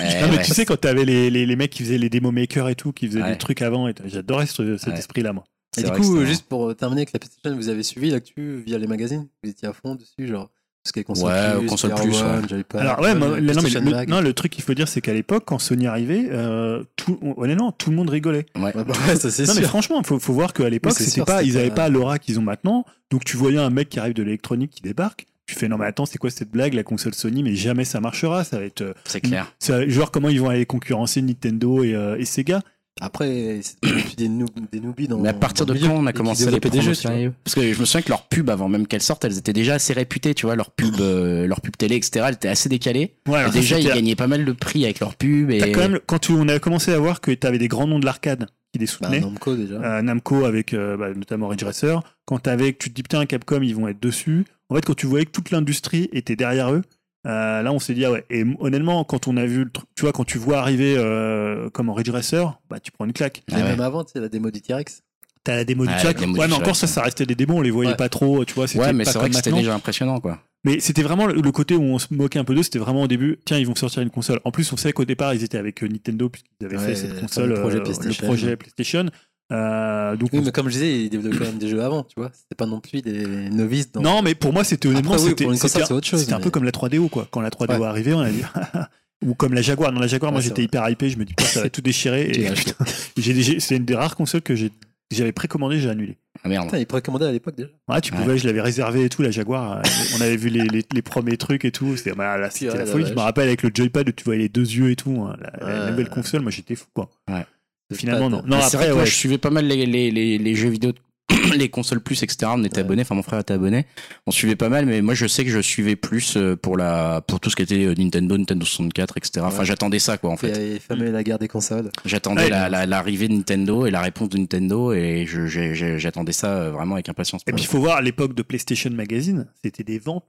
Eh, 0.00 0.02
Non, 0.02 0.28
mais 0.30 0.38
ouais. 0.38 0.42
tu 0.44 0.52
sais, 0.54 0.64
quand 0.64 0.76
t'avais 0.80 1.04
les, 1.04 1.30
les, 1.30 1.46
les 1.46 1.56
mecs 1.56 1.70
qui 1.70 1.84
faisaient 1.84 1.98
les 1.98 2.10
démo 2.10 2.32
makers 2.32 2.68
et 2.68 2.74
tout, 2.74 2.92
qui 2.92 3.06
faisaient 3.06 3.22
Ouais. 3.22 3.30
des 3.32 3.38
trucs 3.38 3.62
avant, 3.62 3.86
et 3.86 3.94
j'adorais 4.06 4.46
ce- 4.46 4.76
cet 4.76 4.92
Ouais. 4.94 4.98
esprit-là, 4.98 5.32
moi. 5.32 5.44
Et 5.78 5.84
du 5.84 5.90
coup, 5.92 6.24
juste 6.24 6.46
pour 6.48 6.74
terminer 6.74 7.02
avec 7.02 7.12
la 7.12 7.20
PlayStation, 7.20 7.56
vous 7.56 7.68
avez 7.68 7.84
suivi 7.84 8.10
l'actu 8.10 8.60
via 8.66 8.76
les 8.76 8.88
magazines? 8.88 9.28
Vous 9.44 9.50
étiez 9.50 9.68
à 9.68 9.72
fond 9.72 9.94
dessus, 9.94 10.26
genre 10.26 10.50
ce 10.84 10.92
qui 10.92 11.00
est 11.00 11.04
console 11.04 11.30
Ouais, 11.32 11.58
plus, 11.58 11.66
console 11.66 11.94
plus, 11.94 12.22
ouais. 12.22 12.22
One, 12.22 12.64
Alors, 12.74 13.00
ouais, 13.00 13.14
moi, 13.14 13.38
le- 13.38 13.52
non, 13.52 13.62
mais 13.62 13.68
le, 13.70 14.06
non, 14.06 14.20
le 14.20 14.32
truc 14.32 14.50
qu'il 14.52 14.64
faut 14.64 14.72
dire, 14.74 14.88
c'est 14.88 15.00
qu'à 15.00 15.12
l'époque, 15.12 15.44
quand 15.46 15.58
Sony 15.58 15.86
arrivait, 15.86 16.28
euh, 16.30 16.82
tout, 16.96 17.18
honnêtement, 17.36 17.70
tout 17.72 17.90
le 17.90 17.96
monde 17.96 18.08
rigolait. 18.08 18.46
Ouais. 18.56 18.74
Ouais, 18.74 18.84
bah 18.84 18.94
ouais, 19.08 19.16
ça 19.16 19.30
c'est 19.30 19.46
Non, 19.46 19.54
mais 19.54 19.62
franchement, 19.62 20.02
faut, 20.02 20.18
faut 20.18 20.32
voir 20.32 20.52
qu'à 20.54 20.68
l'époque, 20.70 20.92
c'était 20.92 21.22
pas, 21.24 21.42
ils 21.42 21.58
avaient 21.58 21.68
pas- 21.68 21.74
pas 21.76 21.88
l'aura 21.90 22.18
qu'ils 22.18 22.38
ont 22.38 22.42
maintenant. 22.42 22.84
Donc, 23.10 23.24
tu 23.24 23.36
voyais 23.36 23.58
un 23.58 23.70
mec 23.70 23.88
qui 23.90 23.98
arrive 24.00 24.14
de 24.14 24.22
l'électronique 24.22 24.70
qui 24.70 24.80
débarque. 24.82 25.26
Tu 25.46 25.54
fais, 25.56 25.66
non, 25.68 25.76
mais 25.78 25.86
attends, 25.86 26.06
c'est 26.06 26.16
quoi 26.18 26.30
cette 26.30 26.50
blague, 26.50 26.74
la 26.74 26.84
console 26.84 27.12
Sony, 27.12 27.42
mais 27.42 27.54
jamais 27.56 27.84
ça 27.84 28.00
marchera. 28.00 28.44
Ça 28.44 28.58
va 28.58 28.64
être, 28.64 28.82
euh, 28.82 28.94
C'est 29.04 29.20
clair. 29.20 29.52
ça- 29.58 29.86
genre, 29.88 30.10
comment 30.12 30.28
ils 30.28 30.40
vont 30.40 30.48
aller 30.48 30.64
concurrencer 30.64 31.20
Nintendo 31.20 31.82
et, 31.82 31.94
euh, 31.94 32.16
et 32.18 32.24
Sega. 32.24 32.60
Après, 33.00 33.60
des, 34.16 34.28
noob, 34.28 34.50
des 34.70 34.80
noobies 34.80 35.08
dans. 35.08 35.18
Mais 35.18 35.30
à 35.30 35.32
partir 35.34 35.66
de 35.66 35.74
quand 35.74 35.90
on 35.90 36.06
a 36.06 36.12
commencé 36.12 36.46
à 36.46 36.50
les 36.50 36.60
des 36.60 36.80
jeux, 36.82 36.94
sérieux 36.94 37.32
Parce 37.44 37.54
que 37.54 37.72
je 37.72 37.80
me 37.80 37.84
souviens 37.84 38.02
que 38.02 38.08
leurs 38.10 38.26
pubs, 38.28 38.50
avant 38.50 38.68
même 38.68 38.86
qu'elles 38.86 39.02
sortent, 39.02 39.24
elles 39.24 39.38
étaient 39.38 39.52
déjà 39.52 39.74
assez 39.74 39.92
réputées, 39.92 40.34
tu 40.34 40.46
vois, 40.46 40.56
leurs 40.56 40.70
pubs, 40.70 40.94
euh, 41.00 41.46
leurs 41.46 41.60
pubs 41.60 41.76
télé, 41.76 41.96
etc. 41.96 42.26
Elles 42.28 42.34
étaient 42.34 42.48
assez 42.48 42.68
décalées. 42.68 43.14
Ouais, 43.26 43.48
Et 43.48 43.50
déjà, 43.50 43.78
ils 43.78 43.86
gagnaient 43.86 44.16
pas 44.16 44.26
mal 44.26 44.44
de 44.44 44.52
prix 44.52 44.84
avec 44.84 45.00
leurs 45.00 45.14
pubs. 45.14 45.50
Et... 45.50 45.72
Quand 45.72 45.80
même, 45.80 46.00
quand 46.06 46.18
tu- 46.18 46.32
on 46.32 46.46
a 46.48 46.58
commencé 46.58 46.92
à 46.92 46.98
voir 46.98 47.20
que 47.20 47.30
tu 47.30 47.46
avais 47.46 47.58
des 47.58 47.68
grands 47.68 47.86
noms 47.86 47.98
de 47.98 48.04
l'arcade 48.06 48.46
qui 48.72 48.78
les 48.78 48.86
Bah, 48.86 48.92
soutenaient, 48.92 49.20
Namco 49.20 49.56
déjà. 49.56 49.74
euh, 49.74 50.02
Namco 50.02 50.44
avec 50.44 50.74
euh, 50.74 50.96
bah, 50.96 51.08
notamment 51.14 51.48
Ridge 51.48 51.64
Racer, 51.64 52.00
quand 52.24 52.38
t'avais, 52.38 52.72
tu 52.72 52.90
te 52.90 52.94
dis 52.94 53.02
putain 53.02 53.26
Capcom 53.26 53.60
ils 53.62 53.74
vont 53.74 53.88
être 53.88 54.00
dessus, 54.00 54.44
en 54.68 54.76
fait 54.76 54.84
quand 54.84 54.94
tu 54.94 55.06
voyais 55.06 55.24
que 55.24 55.32
toute 55.32 55.50
l'industrie 55.50 56.08
était 56.12 56.36
derrière 56.36 56.72
eux, 56.72 56.82
euh, 57.26 57.62
là 57.62 57.72
on 57.72 57.78
s'est 57.78 57.94
dit 57.94 58.04
ah 58.04 58.12
ouais, 58.12 58.24
et 58.30 58.44
honnêtement 58.60 59.04
quand 59.04 59.28
on 59.28 59.36
a 59.36 59.44
vu, 59.46 59.64
le 59.64 59.70
truc- 59.70 59.88
tu 59.94 60.02
vois 60.02 60.12
quand 60.12 60.24
tu 60.24 60.38
vois 60.38 60.58
arriver 60.60 60.94
euh, 60.96 61.68
comme 61.70 61.88
en 61.90 61.94
Ridge 61.94 62.10
Racer, 62.10 62.58
bah 62.70 62.80
tu 62.80 62.90
prends 62.92 63.04
une 63.04 63.12
claque. 63.12 63.42
Ah 63.52 63.56
ouais. 63.56 63.62
même 63.62 63.80
avant, 63.80 64.04
tu 64.04 64.12
sais, 64.12 64.20
la 64.20 64.28
démo 64.28 64.50
du 64.50 64.60
T-Rex. 64.62 65.02
T'as 65.42 65.56
la 65.56 65.64
démo 65.64 65.86
du 65.86 65.92
démo 66.18 66.38
ouais 66.38 66.48
mais 66.48 66.54
encore 66.54 66.76
ça 66.76 66.86
ça 66.86 67.02
restait 67.02 67.24
des 67.24 67.34
démos, 67.34 67.56
on 67.58 67.62
les 67.62 67.70
voyait 67.70 67.92
Ouais. 67.92 67.96
pas 67.96 68.08
trop, 68.10 68.44
tu 68.44 68.54
vois, 68.54 68.66
c'était 68.68 68.80
Ouais, 68.80 68.92
mais 68.92 69.04
pas 69.04 69.12
c'est 69.12 69.18
vrai 69.18 69.30
que 69.30 69.36
c'était 69.36 69.52
déjà 69.52 69.74
impressionnant, 69.74 70.20
quoi. 70.20 70.38
Mais 70.64 70.78
c'était 70.80 71.02
vraiment 71.02 71.26
le, 71.26 71.40
côté 71.52 71.74
où 71.74 71.82
on 71.82 71.98
se 71.98 72.12
moquait 72.12 72.38
un 72.38 72.44
peu 72.44 72.54
d'eux, 72.54 72.62
c'était 72.62 72.78
vraiment 72.78 73.02
au 73.02 73.06
début, 73.06 73.38
tiens, 73.46 73.56
ils 73.56 73.66
vont 73.66 73.74
sortir 73.74 74.02
une 74.02 74.10
console. 74.10 74.40
En 74.44 74.50
plus, 74.50 74.70
on 74.72 74.76
savait 74.76 74.92
qu'au 74.92 75.06
départ, 75.06 75.32
ils 75.32 75.42
étaient 75.42 75.56
avec 75.56 75.82
euh, 75.82 75.88
Nintendo, 75.88 76.28
puisqu'ils 76.28 76.66
avaient 76.66 76.76
Ouais, 76.76 76.84
fait 76.88 76.94
cette 76.94 77.14
le 77.14 77.20
console, 77.20 77.54
projet 77.54 77.78
euh, 77.78 77.80
PlayStation. 77.80 78.10
le 78.20 78.26
projet 78.26 78.56
PlayStation. 78.56 79.06
Euh, 79.52 80.16
donc 80.16 80.30
Oui, 80.32 80.40
mais 80.44 80.52
comme 80.52 80.68
je 80.68 80.72
disais, 80.74 81.02
ils 81.04 81.08
développaient 81.10 81.38
quand 81.38 81.44
même 81.46 81.58
des 81.58 81.68
jeux 81.68 81.82
avant, 81.82 82.04
tu 82.04 82.14
vois. 82.16 82.30
C'était 82.32 82.54
pas 82.54 82.66
non 82.66 82.80
plus 82.80 83.02
des 83.02 83.26
novices 83.50 83.90
dans. 83.92 84.00
Non, 84.00 84.22
mais 84.22 84.34
pour 84.34 84.52
moi, 84.52 84.62
c'était 84.64 84.88
honnêtement, 84.88 85.16
oui, 85.16 85.34
c'était 85.58 86.32
un 86.32 86.40
peu 86.40 86.50
comme 86.50 86.64
la 86.64 86.70
3DO, 86.70 87.08
quoi. 87.08 87.26
Quand 87.30 87.40
la 87.40 87.50
3DO 87.50 87.72
Ouais. 87.78 87.80
est 87.80 87.88
arrivée, 87.88 88.14
on 88.14 88.20
a 88.20 88.30
dit. 88.30 88.42
Ou 89.26 89.34
comme 89.34 89.52
la 89.52 89.60
Jaguar. 89.60 89.92
Non, 89.92 90.00
la 90.00 90.06
Jaguar, 90.06 90.30
Ouais, 90.30 90.36
moi 90.36 90.40
j'étais 90.40 90.62
hyper 90.62 90.88
hypé, 90.88 91.10
je 91.10 91.18
me 91.18 91.24
dis, 91.26 91.34
putain, 91.34 91.44
ça 91.50 91.62
va 91.62 91.68
tout 91.70 91.82
déchirer. 91.82 92.30
Et 92.30 93.60
c'est 93.60 93.76
une 93.76 93.84
des 93.84 93.94
rares 93.94 94.16
consoles 94.16 94.40
que 94.40 94.54
j'ai- 94.54 94.70
j'avais 95.10 95.32
précommandé, 95.32 95.78
j'ai 95.80 95.90
annulé. 95.90 96.16
Ah 96.42 96.48
merde. 96.48 96.66
Putain, 96.66 96.78
ils 96.78 96.86
précommandaient 96.86 97.26
à 97.26 97.32
l'époque 97.32 97.56
déjà. 97.56 97.68
Ouais, 97.88 98.00
tu 98.00 98.12
Ouais. 98.14 98.18
pouvais, 98.20 98.38
je 98.38 98.46
l'avais 98.46 98.62
réservé 98.62 99.04
et 99.04 99.08
tout, 99.10 99.20
la 99.22 99.30
Jaguar. 99.30 99.78
euh, 99.78 99.82
on 100.16 100.20
avait 100.22 100.36
vu 100.36 100.48
les, 100.48 100.62
les, 100.68 100.82
les 100.90 101.02
premiers 101.02 101.36
trucs 101.36 101.64
et 101.66 101.70
tout. 101.72 101.96
C'était 101.98 102.12
bah, 102.12 102.38
là, 102.38 102.48
c'était 102.48 102.66
Purée, 102.66 102.78
la 102.78 102.84
la 102.86 102.90
folie. 102.92 103.06
Je 103.06 103.12
me 103.14 103.18
rappelle 103.18 103.48
avec 103.48 103.62
le 103.62 103.70
joypad 103.74 104.08
où 104.08 104.12
tu 104.12 104.24
voyais 104.24 104.40
les 104.42 104.48
deux 104.48 104.62
yeux 104.62 104.90
et 104.90 104.96
tout. 104.96 105.20
hein, 105.28 105.36
la, 105.60 105.68
la 105.84 105.90
nouvelle 105.90 106.08
console, 106.08 106.40
moi 106.42 106.50
j'étais 106.50 106.76
fou, 106.76 106.86
quoi. 106.94 107.10
Ouais. 107.28 107.44
Finalement, 107.92 108.30
non. 108.30 108.42
Non, 108.46 108.56
vrai 108.58 108.66
après, 108.66 108.88
moi, 108.90 108.98
ouais. 109.00 109.06
je 109.06 109.14
suivais 109.14 109.38
pas 109.38 109.50
mal 109.50 109.66
les, 109.66 109.86
les, 109.86 110.10
les, 110.10 110.38
les 110.38 110.54
jeux 110.54 110.68
vidéo, 110.68 110.92
les 111.56 111.68
consoles 111.68 112.00
plus, 112.00 112.22
etc. 112.22 112.50
On 112.54 112.64
était 112.64 112.78
Ouais. 112.78 112.80
abonnés, 112.84 113.02
enfin 113.02 113.14
mon 113.14 113.22
frère 113.22 113.38
était 113.40 113.54
abonné. 113.54 113.86
On 114.26 114.30
suivait 114.30 114.56
pas 114.56 114.68
mal, 114.68 114.84
mais 114.86 115.00
moi 115.00 115.14
je 115.14 115.26
sais 115.26 115.44
que 115.44 115.50
je 115.50 115.60
suivais 115.60 115.94
plus 115.96 116.36
euh, 116.36 116.56
pour 116.56 116.76
la 116.76 117.20
pour 117.26 117.38
tout 117.40 117.50
ce 117.50 117.56
qui 117.56 117.62
était 117.62 117.84
euh, 117.84 117.94
Nintendo, 117.96 118.36
Nintendo 118.36 118.64
64, 118.64 119.16
etc. 119.16 119.44
Enfin 119.46 119.58
Ouais. 119.60 119.64
j'attendais 119.64 119.98
ça 120.00 120.18
quoi 120.18 120.30
en 120.30 120.34
Il 120.42 120.48
y 120.48 120.52
fait. 120.52 120.56
avait 120.56 120.78
fameux 120.80 121.10
la 121.10 121.22
guerre 121.22 121.38
des 121.38 121.48
consoles. 121.48 121.90
J'attendais 122.04 122.44
Ouais. 122.44 122.50
la- 122.50 122.68
la- 122.68 122.86
l'arrivée 122.86 123.28
de 123.28 123.34
Nintendo 123.34 123.86
et 123.86 123.90
la 123.90 124.00
réponse 124.00 124.28
de 124.30 124.38
Nintendo 124.38 124.92
et 124.92 125.24
je- 125.28 125.46
j'ai- 125.46 125.74
j'ai- 125.74 125.98
j'attendais 125.98 126.32
ça 126.32 126.48
euh, 126.52 126.70
vraiment 126.72 126.94
avec 126.94 127.08
impatience. 127.08 127.42
Et 127.46 127.52
puis 127.52 127.62
il 127.62 127.66
faut 127.68 127.78
voir 127.80 127.98
à 127.98 128.02
l'époque 128.02 128.34
de 128.34 128.42
PlayStation 128.42 128.90
Magazine, 128.90 129.46
c'était 129.62 129.84
des 129.84 129.98
ventes 130.00 130.24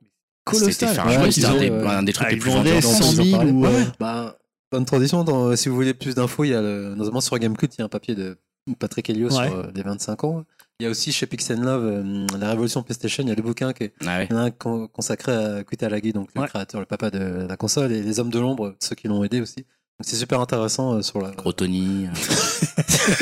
C'était 0.52 0.60
colossales. 0.86 1.32
c'était 1.32 1.46
un, 1.48 1.58
des, 1.58 1.70
euh, 1.72 1.88
un 1.88 2.04
des 2.04 2.14
trucs 2.14 2.28
ah, 2.30 2.32
les 2.32 2.38
plus 2.38 2.52
vendus 2.52 2.72
en 2.72 2.82
100 2.82 2.90
France. 2.96 3.16
000 3.16 3.28
en 3.30 3.38
parlait. 3.38 3.52
ou, 3.52 3.66
Bah, 4.00 4.38
bonne 4.72 4.86
tradition, 4.86 5.24
dans- 5.24 5.56
si 5.56 5.70
vous 5.70 5.76
voulez 5.76 5.94
plus 5.94 6.16
d'infos, 6.16 6.44
il 6.46 6.50
y 6.52 6.54
a 6.56 6.62
le, 6.62 6.96
notamment 6.96 7.22
sur 7.22 7.38
Gamecult, 7.38 7.74
il 7.76 7.80
y 7.80 7.82
a 7.82 7.86
un 7.86 7.90
papier 7.90 8.16
de 8.16 8.38
Patrick 8.80 9.10
Helio 9.10 9.28
Ouais. 9.28 9.48
sur 9.48 9.56
euh, 9.58 9.72
les 9.76 9.82
25 9.84 10.24
ans. 10.24 10.46
Il 10.80 10.84
y 10.84 10.88
a 10.88 10.90
aussi 10.90 11.12
chez 11.12 11.28
Pix 11.28 11.52
Love, 11.52 11.84
euh, 11.86 12.28
La 12.40 12.50
Révolution 12.50 12.82
PlayStation, 12.82 13.24
il 13.24 13.30
y 13.30 13.32
a 13.32 13.36
le 13.36 13.42
bouquin 13.42 13.74
qui 13.74 13.84
est 13.86 13.94
Ah 14.06 14.20
ouais. 14.20 14.28
un 14.32 14.50
con- 14.52 14.88
consacré 14.88 15.32
à 15.34 15.64
Kuta 15.64 15.88
Alagi, 15.88 16.14
donc 16.14 16.30
le 16.36 16.42
Ouais. 16.42 16.48
créateur, 16.48 16.80
le 16.80 16.86
papa 16.88 17.12
de 17.12 17.46
la 17.48 17.58
console, 17.58 17.92
et 17.92 18.02
les 18.02 18.20
hommes 18.20 18.30
de 18.32 18.40
l'ombre, 18.40 18.76
ceux 18.80 18.96
qui 18.96 19.08
l'ont 19.08 19.24
aidé 19.24 19.42
aussi. 19.42 19.66
C'est 20.04 20.16
super 20.16 20.40
intéressant 20.40 20.94
euh, 20.96 21.02
sur 21.02 21.22
la 21.22 21.32
Gros 21.32 21.52
Tony. 21.54 22.08
euh, 22.08 22.10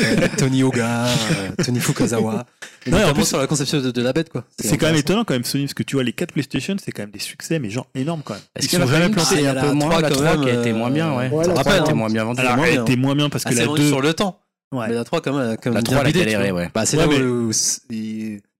euh, 0.02 0.28
Tony 0.38 0.62
Oga, 0.62 1.06
euh, 1.06 1.50
Tony 1.64 1.80
Fukazawa, 1.80 2.44
et 2.86 2.92
Ouais, 2.92 3.04
en 3.04 3.12
plus- 3.12 3.24
sur 3.24 3.38
la 3.38 3.46
conception 3.46 3.80
de, 3.80 3.90
de 3.90 4.02
la 4.02 4.12
bête 4.12 4.30
quoi. 4.30 4.44
C'est 4.58 4.76
quand 4.78 4.86
même 4.86 4.96
étonnant 4.96 5.24
quand 5.24 5.34
même 5.34 5.44
Sony 5.44 5.64
parce 5.64 5.74
que 5.74 5.82
tu 5.82 5.96
vois 5.96 6.04
les 6.04 6.12
4 6.12 6.32
PlayStation 6.32 6.76
c'est 6.82 6.92
quand 6.92 7.02
même 7.02 7.10
des 7.10 7.18
succès 7.18 7.58
mais 7.58 7.70
genre 7.70 7.86
énormes 7.94 8.22
quand 8.24 8.34
même. 8.34 8.42
Est-ce 8.56 8.66
Ils 8.66 8.68
qu'il 8.70 8.78
y 8.78 8.82
en 8.82 8.86
sont 8.86 8.92
jamais 8.92 9.08
plantés. 9.10 9.46
Ah, 9.46 9.50
un 9.50 9.54
la 9.54 9.62
peu 9.62 9.72
moins, 9.72 9.88
3 9.90 10.00
la 10.02 10.08
quand 10.08 10.14
3 10.16 10.36
qui 10.44 10.50
a 10.50 10.54
été 10.60 10.72
moins 10.72 10.90
bien, 10.90 11.16
ouais. 11.16 11.28
Ouais, 11.30 11.46
La 11.46 11.54
la 11.54 11.60
3 11.60 11.60
a 11.60 11.64
3, 11.64 11.76
été 11.80 11.90
hein. 11.90 11.94
moins 11.94 12.08
bien 12.10 12.24
vendue. 12.24 12.40
Alors 12.40 12.56
moins 12.56 12.66
elle 12.66 12.72
bien. 12.74 12.82
était 12.82 12.96
moins 12.96 13.14
bien 13.14 13.28
parce 13.30 13.44
que 13.44 13.50
Ah, 13.50 13.54
la 13.54 13.66
vendu 13.66 13.82
2 13.82 13.88
sur 13.88 14.00
le 14.00 14.14
temps. 14.14 14.40
Ouais. 14.72 14.86
Mais 14.88 14.94
la 14.94 15.04
3 15.04 15.20
quand 15.20 15.32
même, 15.32 15.48
même 15.48 15.58
La 15.74 15.82
bien 15.82 15.82
3 15.82 16.00
elle 16.02 16.06
a 16.06 16.12
galéré, 16.12 16.52
ouais. 16.52 16.70
Bah, 16.74 16.86
c'est 16.86 16.96
là 16.96 17.08
où, 17.08 17.50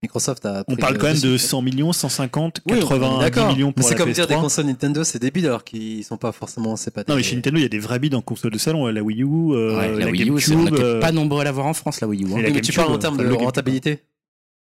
Microsoft 0.02 0.46
a. 0.46 0.64
On 0.66 0.76
parle 0.76 0.94
le 0.94 0.98
quand 0.98 1.08
même 1.08 1.20
de 1.20 1.32
dessus. 1.32 1.46
100 1.48 1.62
millions, 1.62 1.92
150, 1.92 2.60
Oui, 2.66 2.72
on 2.72 2.76
est 2.76 2.80
80 2.80 3.18
d'accord. 3.20 3.52
millions 3.52 3.66
Mais 3.68 3.72
pour 3.74 3.84
c'est 3.84 3.94
la 3.94 4.00
comme 4.04 4.12
dire 4.12 4.26
des 4.26 4.34
PS3. 4.34 4.40
consoles 4.40 4.64
Nintendo, 4.66 5.04
c'est 5.04 5.18
débile 5.18 5.46
alors 5.46 5.62
qu'ils 5.62 6.02
sont 6.04 6.16
pas 6.16 6.32
forcément. 6.32 6.76
C'est 6.76 6.90
pas 6.90 7.02
Non 7.06 7.16
mais 7.16 7.22
des- 7.22 7.22
chez 7.28 7.36
Nintendo 7.36 7.58
il 7.58 7.62
y 7.62 7.66
a 7.66 7.68
des 7.68 7.78
vrais 7.78 7.98
bids 7.98 8.14
en 8.14 8.22
console 8.22 8.50
de 8.52 8.58
salon, 8.58 8.86
la 8.86 9.02
Wii 9.02 9.22
U, 9.22 9.26
euh, 9.26 9.76
Ouais, 9.76 9.88
la, 9.98 10.06
la 10.06 10.10
Wii 10.10 10.30
U, 10.30 10.40
c'est- 10.40 10.54
on 10.54 10.66
euh, 10.72 11.00
pas 11.00 11.12
nombreux 11.12 11.42
à 11.42 11.44
l'avoir 11.44 11.66
en 11.66 11.74
France, 11.74 12.00
la 12.00 12.08
Wii 12.08 12.24
U. 12.24 12.26
hein. 12.32 12.38
Et 12.38 12.42
la 12.42 12.50
mais 12.50 12.60
tu 12.62 12.72
parles 12.72 12.90
en 12.90 12.94
euh, 12.94 12.98
termes 12.98 13.14
enfin, 13.16 13.24
de 13.24 13.28
le 13.28 13.34
rentabilité. 13.34 14.00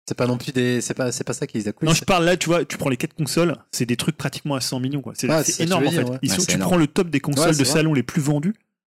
C'est 0.07 0.15
pas 0.17 0.25
non 0.25 0.37
plus 0.37 0.53
des. 0.53 0.81
C'est 0.81 0.93
pas, 0.93 1.11
c'est 1.11 1.23
pas 1.25 1.33
ça 1.33 1.45
qu'ils 1.45 1.67
accusent. 1.67 1.87
Non, 1.87 1.93
je 1.93 2.03
parle 2.05 2.23
là, 2.25 2.35
tu 2.37 2.47
vois, 2.47 2.63
tu 2.65 2.77
prends 2.77 2.89
les 2.89 2.95
quatre 2.97 3.13
consoles, 3.13 3.55
c'est 3.71 3.85
des 3.85 3.97
trucs 3.97 4.17
pratiquement 4.17 4.55
à 4.55 4.61
100 4.61 4.79
millions 4.79 5.01
quoi. 5.01 5.13
C'est 5.15 5.27
c'est 5.43 5.51
c'est 5.51 5.63
énorme 5.63 5.83
tu 5.83 5.89
en 5.89 5.91
fait. 5.91 6.03
ouais. 6.09 6.17
Ils 6.23 6.31
sont- 6.31 6.39
c'est 6.39 6.47
tu 6.47 6.53
énorme. 6.55 6.69
prends 6.71 6.77
le 6.79 6.87
top 6.87 7.09
des 7.09 7.19
consoles 7.19 7.43
Ouais, 7.43 7.51
de 7.51 7.57
c'est 7.57 7.63
vrai. 7.63 7.73
salon 7.73 7.93
les 7.93 8.03
plus 8.03 8.21
vendues. 8.21 8.55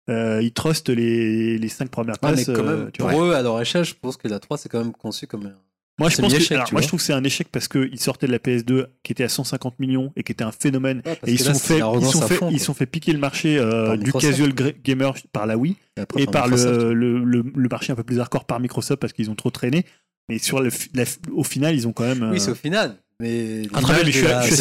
Euh, 0.09 0.39
ils 0.41 0.51
trustent 0.53 0.89
les, 0.89 1.57
les 1.57 1.67
5 1.69 1.89
premières 1.89 2.15
Ouais, 2.23 2.29
mais 2.35 2.43
places. 2.43 2.55
quand 2.55 2.63
euh, 2.65 2.77
même, 2.85 2.91
tu 2.91 3.01
pour 3.01 3.09
vois. 3.11 3.27
eux, 3.27 3.35
à 3.35 3.41
leur 3.43 3.59
échelle, 3.59 3.83
je 3.83 3.93
pense 3.99 4.17
que 4.17 4.27
la 4.27 4.39
3, 4.39 4.57
c'est 4.57 4.69
quand 4.69 4.79
même 4.79 4.93
conçu 4.93 5.27
comme. 5.27 5.51
Un- 5.99 6.03
Moi, 6.03 6.09
je 6.09 6.17
pense 6.17 6.47
que, 6.47 6.53
alors, 6.53 6.69
moi, 6.71 6.81
je 6.81 6.87
trouve 6.87 6.99
que 6.99 7.05
c'est 7.05 7.13
un 7.13 7.23
échec 7.23 7.47
parce 7.51 7.67
qu'ils 7.67 7.99
sortaient 7.99 8.27
de 8.27 8.31
la 8.31 8.39
PS2 8.39 8.87
qui 9.03 9.11
était 9.11 9.23
à 9.23 9.29
150 9.29 9.79
millions 9.79 10.11
et 10.15 10.23
qui 10.23 10.31
était 10.31 10.43
un 10.43 10.51
phénomène. 10.51 10.97
Ouais, 11.05 11.15
parce 11.15 11.27
Et 11.27 11.31
ils 11.33 11.39
sont 11.39 11.49
là, 11.49 11.53
c'est 11.55 11.73
fait, 11.79 11.79
ils 11.99 12.05
sont 12.05 12.21
fait, 12.27 12.35
fond, 12.35 12.49
ils 12.51 12.59
sont 12.59 12.73
fait 12.73 12.85
piquer 12.85 13.13
le 13.13 13.19
marché 13.19 13.57
euh, 13.57 13.95
du 13.97 14.05
Microsoft. 14.05 14.31
casual 14.31 14.53
gamer 14.83 15.13
par 15.31 15.45
la 15.45 15.57
Wii 15.57 15.75
après, 15.97 16.21
et 16.23 16.25
par 16.25 16.43
par 16.43 16.47
le, 16.47 16.93
le, 16.93 17.23
le, 17.23 17.43
le 17.55 17.69
marché 17.69 17.91
un 17.91 17.95
peu 17.95 18.03
plus 18.03 18.19
hardcore 18.19 18.45
par 18.45 18.59
Microsoft 18.59 18.99
parce 18.99 19.13
qu'ils 19.13 19.29
ont 19.29 19.35
trop 19.35 19.49
traîné. 19.51 19.85
Mais 20.29 20.37
sur 20.37 20.61
le, 20.61 20.69
la- 20.93 21.05
au 21.33 21.43
final, 21.43 21.75
ils 21.75 21.87
ont 21.87 21.91
quand 21.93 22.03
même. 22.05 22.29
Oui, 22.31 22.37
euh, 22.37 22.39
c'est 22.39 22.51
au 22.51 22.55
final. 22.55 22.95
Mais. 23.19 23.63
Ah, 23.73 23.81
très 23.81 23.95
bien, 23.95 24.03
mais 24.05 24.11
je 24.11 24.17
suis- 24.17 24.27
la- 24.27 24.41
je 24.47 24.53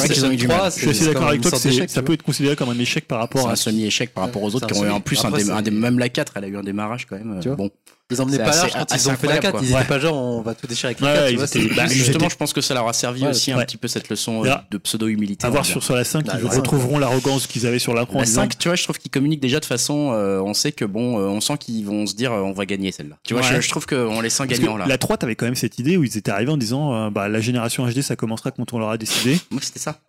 assez- 0.90 1.04
d'accord 1.06 1.28
avec 1.28 1.42
toi 1.42 1.50
que 1.52 1.56
c'est- 1.58 1.86
ça 1.88 2.02
peut 2.02 2.14
être 2.14 2.22
considéré 2.22 2.56
comme 2.56 2.70
un 2.70 2.78
échec 2.78 3.06
par 3.06 3.18
C'est 3.18 3.22
rapport 3.22 3.48
un 3.48 3.52
à. 3.52 3.56
semi-échec 3.56 4.12
par 4.12 4.24
rapport 4.24 4.42
aux 4.42 4.54
autres 4.56 4.66
qui 4.66 4.76
ont 4.78 4.82
un 4.82 4.88
eu 4.88 4.90
en 4.90 5.00
plus 5.00 5.24
un 5.24 5.32
un 5.32 5.62
même 5.70 5.98
la 5.98 6.08
4 6.08 6.32
elle 6.36 6.44
a 6.44 6.48
eu 6.48 6.56
un 6.56 6.62
démarrage 6.62 7.06
quand 7.06 7.16
même. 7.16 7.38
Tu 7.40 7.48
vois 7.48 7.56
bon, 7.56 7.70
Ils 8.10 8.22
emmenaient 8.22 8.38
pas 8.38 8.54
large 8.56 8.72
quand 8.72 8.94
ils 8.94 9.08
ont 9.10 9.12
fait 9.16 9.26
la 9.26 9.34
incroyable, 9.34 9.40
4. 9.42 9.52
quoi. 9.52 9.60
Ils 9.62 9.72
Ouais. 9.74 9.80
étaient 9.80 9.88
pas 9.88 9.98
genre 9.98 10.16
on 10.16 10.40
va 10.40 10.54
tout 10.54 10.66
déchirer 10.66 10.88
avec 10.88 11.00
la 11.00 11.08
Ouais, 11.08 11.14
4. 11.14 11.26
tu 11.26 11.32
ils 11.32 11.36
vois, 11.36 11.44
étaient- 11.46 11.60
c'est- 11.68 11.74
bah, 11.74 11.86
Justement, 11.88 12.28
je 12.30 12.36
pense 12.36 12.52
que 12.54 12.62
ça 12.62 12.72
leur 12.72 12.88
a 12.88 12.92
servi 12.94 13.22
Ouais, 13.22 13.28
aussi 13.28 13.52
un 13.52 13.58
petit 13.58 13.76
peu 13.76 13.86
cette 13.86 14.08
leçon 14.08 14.46
euh, 14.46 14.54
de 14.70 14.78
pseudo-humilité. 14.78 15.46
À 15.46 15.50
voir 15.50 15.66
sur, 15.66 15.82
sur 15.82 15.94
la 15.94 16.04
5, 16.04 16.24
Ah, 16.30 16.38
ils 16.40 16.46
retrouveront 16.46 16.98
l'arrogance 16.98 17.46
qu'ils 17.46 17.66
avaient 17.66 17.78
sur 17.78 17.92
la 17.92 18.06
3 18.06 18.16
en 18.16 18.18
La 18.20 18.24
disant 18.24 18.40
5, 18.42 18.58
tu 18.58 18.68
vois, 18.68 18.76
je 18.76 18.82
trouve 18.84 18.98
qu'ils 18.98 19.10
communiquent 19.10 19.40
déjà 19.42 19.60
de 19.60 19.64
façon. 19.66 20.12
euh, 20.14 20.40
on 20.40 20.54
sait 20.54 20.72
que 20.72 20.86
bon, 20.86 21.18
euh, 21.18 21.24
on 21.28 21.40
sent 21.42 21.58
qu'ils 21.60 21.84
vont 21.84 22.06
se 22.06 22.14
dire, 22.14 22.32
euh, 22.32 22.40
on 22.40 22.52
va 22.52 22.64
gagner 22.64 22.92
celle-là. 22.92 23.16
Tu 23.24 23.34
vois, 23.34 23.42
Ouais. 23.42 23.56
je, 23.56 23.60
je 23.60 23.68
trouve 23.68 23.84
qu'on 23.84 24.20
les 24.22 24.30
sent 24.30 24.46
gagnants 24.46 24.78
là. 24.78 24.86
la 24.86 24.96
3, 24.98 25.18
t'avais 25.18 25.34
quand 25.36 25.44
même 25.44 25.54
cette 25.54 25.78
idée 25.78 25.98
où 25.98 26.04
ils 26.04 26.16
étaient 26.16 26.30
arrivés 26.30 26.50
en 26.52 26.56
disant 26.56 26.94
euh, 26.94 27.10
bah, 27.10 27.28
la 27.28 27.40
génération 27.42 27.86
HD, 27.86 28.00
ça 28.00 28.16
commencera 28.16 28.50
quand 28.52 28.72
on 28.72 28.78
l'aura 28.78 28.96
décidé. 28.96 29.38
Moi, 29.50 29.60
c'était 29.62 29.80
ça. 29.80 30.00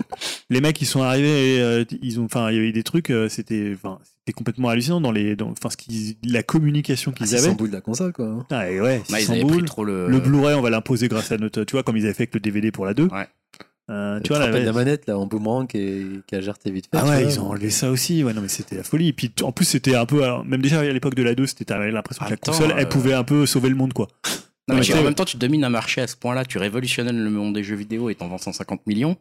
Les 0.50 0.62
mecs, 0.62 0.82
ils 0.82 0.86
sont 0.86 1.02
arrivés 1.04 1.56
et 1.56 1.60
euh, 1.62 1.84
ils 2.02 2.20
ont, 2.22 2.26
enfin, 2.26 2.50
il 2.50 2.56
y 2.56 2.60
avait 2.60 2.72
des 2.72 2.84
trucs, 2.84 3.10
euh, 3.10 3.28
c'était, 3.28 3.74
enfin, 3.76 4.00
c'était 4.22 4.34
complètement 4.34 4.70
hallucinant 4.70 5.02
dans 5.02 5.12
les, 5.12 5.36
dans, 5.36 5.50
enfin, 5.50 5.70
ce 5.70 5.78
qu'ils, 5.78 6.16
la 6.24 6.44
communication 6.44 7.12
Ah, 7.14 7.18
qu'ils 7.18 7.28
c'est 7.28 7.38
avaient. 7.38 7.48
100 7.50 7.54
boules 7.56 7.70
de 7.70 7.76
la 7.76 7.82
console, 7.82 8.14
quoi. 8.14 8.26
hein. 8.28 8.46
Ah, 8.52 8.70
et 8.70 8.80
ouais, 8.82 9.02
Bah, 9.10 9.20
ils 9.20 9.22
600 9.22 9.34
avaient 9.34 9.42
boules. 9.44 9.58
pris 9.58 9.66
trop 9.66 9.84
le. 9.86 10.08
Le 10.08 10.20
Blu-ray, 10.20 10.56
on 10.56 10.62
va 10.62 10.70
l'imposer 10.70 11.08
grâce 11.08 11.32
à 11.32 11.38
notre, 11.38 11.64
tu 11.64 11.74
vois, 11.74 11.84
comme 11.84 11.98
ils 11.98 12.04
avaient 12.06 12.14
fait 12.14 12.24
avec 12.24 12.34
le 12.36 12.40
DVD 12.40 12.72
pour 12.72 12.86
la 12.86 12.94
2. 12.94 13.06
Ouais. 13.08 13.28
Euh, 13.90 14.20
Tu 14.24 14.32
vois, 14.34 14.46
ouais. 14.52 14.64
la 14.64 14.72
manette, 14.72 15.08
là, 15.08 15.18
en 15.18 15.26
boomerang 15.26 15.66
qui, 15.68 15.78
est- 15.80 16.26
qui 16.28 16.36
a 16.36 16.42
gerté 16.42 16.70
vite 16.70 16.86
fait. 16.92 16.98
Ah 17.02 17.06
ouais, 17.08 17.24
vois. 17.24 17.32
ils 17.32 17.40
ont 17.40 17.48
enlevé 17.50 17.72
ça 17.72 17.90
aussi. 17.90 18.24
Ouais, 18.24 18.34
non, 18.34 18.42
mais 18.42 18.48
c'était 18.48 18.76
la 18.76 18.84
folie. 18.84 19.08
Et 19.08 19.14
puis, 19.14 19.32
en 19.42 19.52
plus, 19.52 19.66
c'était 19.66 19.96
un 19.96 20.06
peu, 20.06 20.24
alors, 20.24 20.46
même 20.46 20.62
déjà 20.62 20.82
à 20.82 20.84
l'époque 20.84 21.16
de 21.16 21.24
la 21.24 21.34
2, 21.34 21.48
c'était, 21.48 21.74
l'impression 21.90 22.24
que 22.26 22.30
la 22.30 22.38
console, 22.38 22.74
elle 22.78 22.84
euh, 22.86 22.88
pouvait 22.88 23.14
un 23.14 23.24
peu 23.24 23.48
sauver 23.48 23.70
le 23.70 23.76
monde, 23.76 23.94
quoi. 23.94 24.08
Non, 24.68 24.76
mais 24.76 24.88
ouais. 24.88 25.00
en 25.00 25.04
même 25.04 25.16
temps, 25.16 25.26
tu 25.26 25.38
domines 25.38 25.64
un 25.64 25.70
marché 25.70 26.02
à 26.02 26.06
ce 26.08 26.16
point-là, 26.16 26.46
tu 26.46 26.60
révolutionnes 26.60 27.10
le 27.18 27.30
monde 27.32 27.56
des 27.56 27.64
jeux 27.64 27.76
vidéo 27.76 28.12
et 28.12 28.16
t'en 28.16 28.28
vends 28.28 28.38
150 28.38 28.86
millions. 28.86 29.18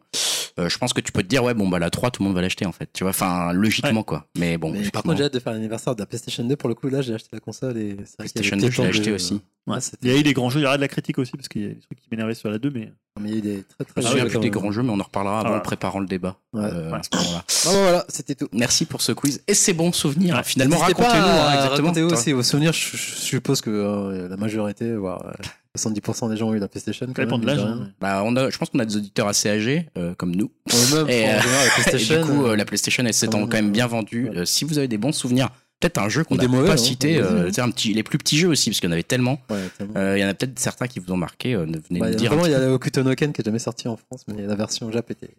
Euh, 0.57 0.69
je 0.69 0.77
pense 0.77 0.93
que 0.93 1.01
tu 1.01 1.11
peux 1.11 1.21
te 1.23 1.27
dire, 1.27 1.43
ouais, 1.43 1.53
bon, 1.53 1.67
bah 1.67 1.79
la 1.79 1.89
3, 1.89 2.11
tout 2.11 2.21
le 2.23 2.27
monde 2.27 2.35
va 2.35 2.41
l'acheter 2.41 2.65
en 2.65 2.71
fait. 2.71 2.89
Tu 2.93 3.03
vois, 3.03 3.11
enfin, 3.11 3.53
logiquement 3.53 4.03
quoi. 4.03 4.25
Mais 4.37 4.57
bon, 4.57 4.71
Mais 4.71 4.89
par 4.89 5.03
contre, 5.03 5.17
j'ai 5.17 5.25
hâte 5.25 5.33
de 5.33 5.39
faire 5.39 5.53
l'anniversaire 5.53 5.95
de 5.95 6.01
la 6.01 6.05
PlayStation 6.05 6.43
2. 6.43 6.55
Pour 6.55 6.69
le 6.69 6.75
coup, 6.75 6.87
là, 6.89 7.01
j'ai 7.01 7.13
acheté 7.13 7.29
la 7.33 7.39
console 7.39 7.77
et 7.77 7.97
c'est 8.05 8.17
PlayStation 8.17 8.53
avait 8.57 8.61
2, 8.61 8.67
peut-être 8.69 8.75
je 8.75 8.81
l'ai 8.81 8.87
de- 8.87 8.99
acheté 8.99 9.11
aussi. 9.11 9.41
Ouais, 9.67 9.77
Il 10.01 10.09
y 10.09 10.15
a 10.15 10.17
eu 10.17 10.23
des 10.23 10.33
grands 10.33 10.49
jeux, 10.49 10.61
il 10.61 10.63
y 10.63 10.65
aura 10.65 10.77
de 10.77 10.81
la 10.81 10.87
critique 10.87 11.19
aussi, 11.19 11.31
parce 11.33 11.47
qu'il 11.47 11.61
y 11.61 11.65
a 11.65 11.69
des 11.69 11.79
trucs 11.79 11.99
qui 11.99 12.07
m'énervaient 12.11 12.33
sur 12.33 12.49
la 12.49 12.57
2, 12.57 12.71
mais. 12.71 12.91
mais 13.19 13.29
il 13.29 13.33
y 13.33 13.35
a 13.35 13.37
eu 13.37 13.41
des 13.41 13.63
très 13.63 13.83
très 13.85 14.01
Je 14.01 14.07
me 14.07 14.09
souviens 14.11 14.23
jeux 14.23 14.29
plus 14.29 14.35
quand 14.37 14.41
des 14.41 14.49
grands 14.49 14.71
jeux, 14.71 14.81
mais 14.81 14.89
on 14.91 14.99
en 14.99 15.03
reparlera 15.03 15.41
avant 15.41 15.53
Ah. 15.53 15.57
en 15.57 15.59
préparant 15.59 15.99
le 15.99 16.07
débat 16.07 16.37
Ouais. 16.53 16.61
euh, 16.63 16.91
Ouais. 16.91 16.97
à 16.97 17.01
ce 17.03 17.15
moment-là. 17.17 17.43
Bon, 17.65 17.71
voilà, 17.83 18.05
c'était 18.09 18.33
tout. 18.33 18.47
Merci 18.51 18.85
pour 18.85 19.01
ce 19.01 19.11
quiz 19.11 19.43
et 19.47 19.53
ces 19.53 19.73
bons 19.73 19.91
souvenirs. 19.91 20.35
Ouais. 20.37 20.43
Finalement, 20.43 20.77
racontez-nous 20.77 21.11
hein, 21.13 21.53
exactement. 21.53 21.87
raconter 21.89 22.01
Toi. 22.07 22.13
aussi 22.17 22.31
vos 22.31 22.41
souvenirs. 22.41 22.73
Je, 22.73 22.97
je 22.97 23.15
suppose 23.15 23.61
que 23.61 23.69
euh, 23.69 24.27
la 24.27 24.37
majorité, 24.37 24.95
voire 24.95 25.23
euh, 25.27 25.31
70% 25.77 26.29
des 26.29 26.37
gens 26.37 26.49
ont 26.49 26.53
eu 26.53 26.59
la 26.59 26.67
PlayStation. 26.67 27.05
Ça 27.07 27.13
quand 27.13 27.21
dépend 27.23 27.37
même, 27.37 27.45
de 27.45 27.51
l'âge. 27.51 27.59
hein. 27.59 27.89
Bah, 28.01 28.23
on 28.25 28.35
a, 28.35 28.49
je 28.49 28.57
pense 28.57 28.69
qu'on 28.69 28.79
a 28.79 28.85
des 28.85 28.97
auditeurs 28.97 29.27
assez 29.27 29.49
âgés, 29.49 29.87
euh, 29.97 30.13
comme 30.15 30.35
nous. 30.35 30.51
Même, 30.93 31.09
Et, 31.09 31.25
euh, 31.29 31.33
la 31.33 31.37
Et 31.65 31.69
PlayStation. 31.81 32.21
du 32.21 32.25
coup, 32.27 32.45
euh, 32.45 32.49
euh, 32.51 32.55
la 32.55 32.65
PlayStation, 32.65 33.03
elle 33.05 33.13
s'étant 33.13 33.31
quand 33.33 33.39
même, 33.41 33.49
quand 33.49 33.57
même 33.57 33.71
bien 33.71 33.87
vendue. 33.87 34.29
ouais. 34.29 34.37
Euh, 34.39 34.45
si 34.45 34.65
vous 34.65 34.77
avez 34.79 34.87
des 34.87 34.97
bons 34.97 35.11
souvenirs, 35.11 35.49
peut-être 35.79 35.99
un 35.99 36.09
jeu 36.09 36.23
qu'on 36.23 36.35
n'a 36.35 36.47
pas 36.47 36.73
hein, 36.73 36.77
cité, 36.77 37.19
un 37.21 37.69
petit, 37.71 37.93
les 37.93 38.03
plus 38.03 38.17
petits 38.17 38.37
jeux 38.37 38.49
aussi, 38.49 38.69
parce 38.69 38.79
qu'il 38.79 38.87
y 38.87 38.89
en 38.89 38.93
avait 38.93 39.03
tellement. 39.03 39.39
ouais, 39.49 39.57
tellement. 39.77 39.93
Euh, 39.95 40.17
Il 40.17 40.21
y 40.21 40.25
en 40.25 40.27
a 40.27 40.33
peut-être 40.33 40.57
certains 40.59 40.87
qui 40.87 40.99
vous 40.99 41.11
ont 41.13 41.17
marqué. 41.17 41.53
euh, 41.53 41.65
venez 41.65 41.99
Bah, 41.99 42.07
nous 42.07 42.07
il 42.07 42.11
y 42.11 42.15
a- 42.15 42.15
dire. 42.15 42.29
vraiment, 42.31 42.45
il 42.47 42.51
y 42.51 42.55
a 42.55 42.59
le 42.59 42.71
Okutonoken 42.71 43.31
qui 43.31 43.41
est 43.41 43.45
jamais 43.45 43.59
sorti 43.59 43.87
en 43.87 43.95
France, 43.95 44.25
mais 44.27 44.41
la 44.45 44.55
version 44.55 44.91
Jap 44.91 45.09
était 45.11 45.29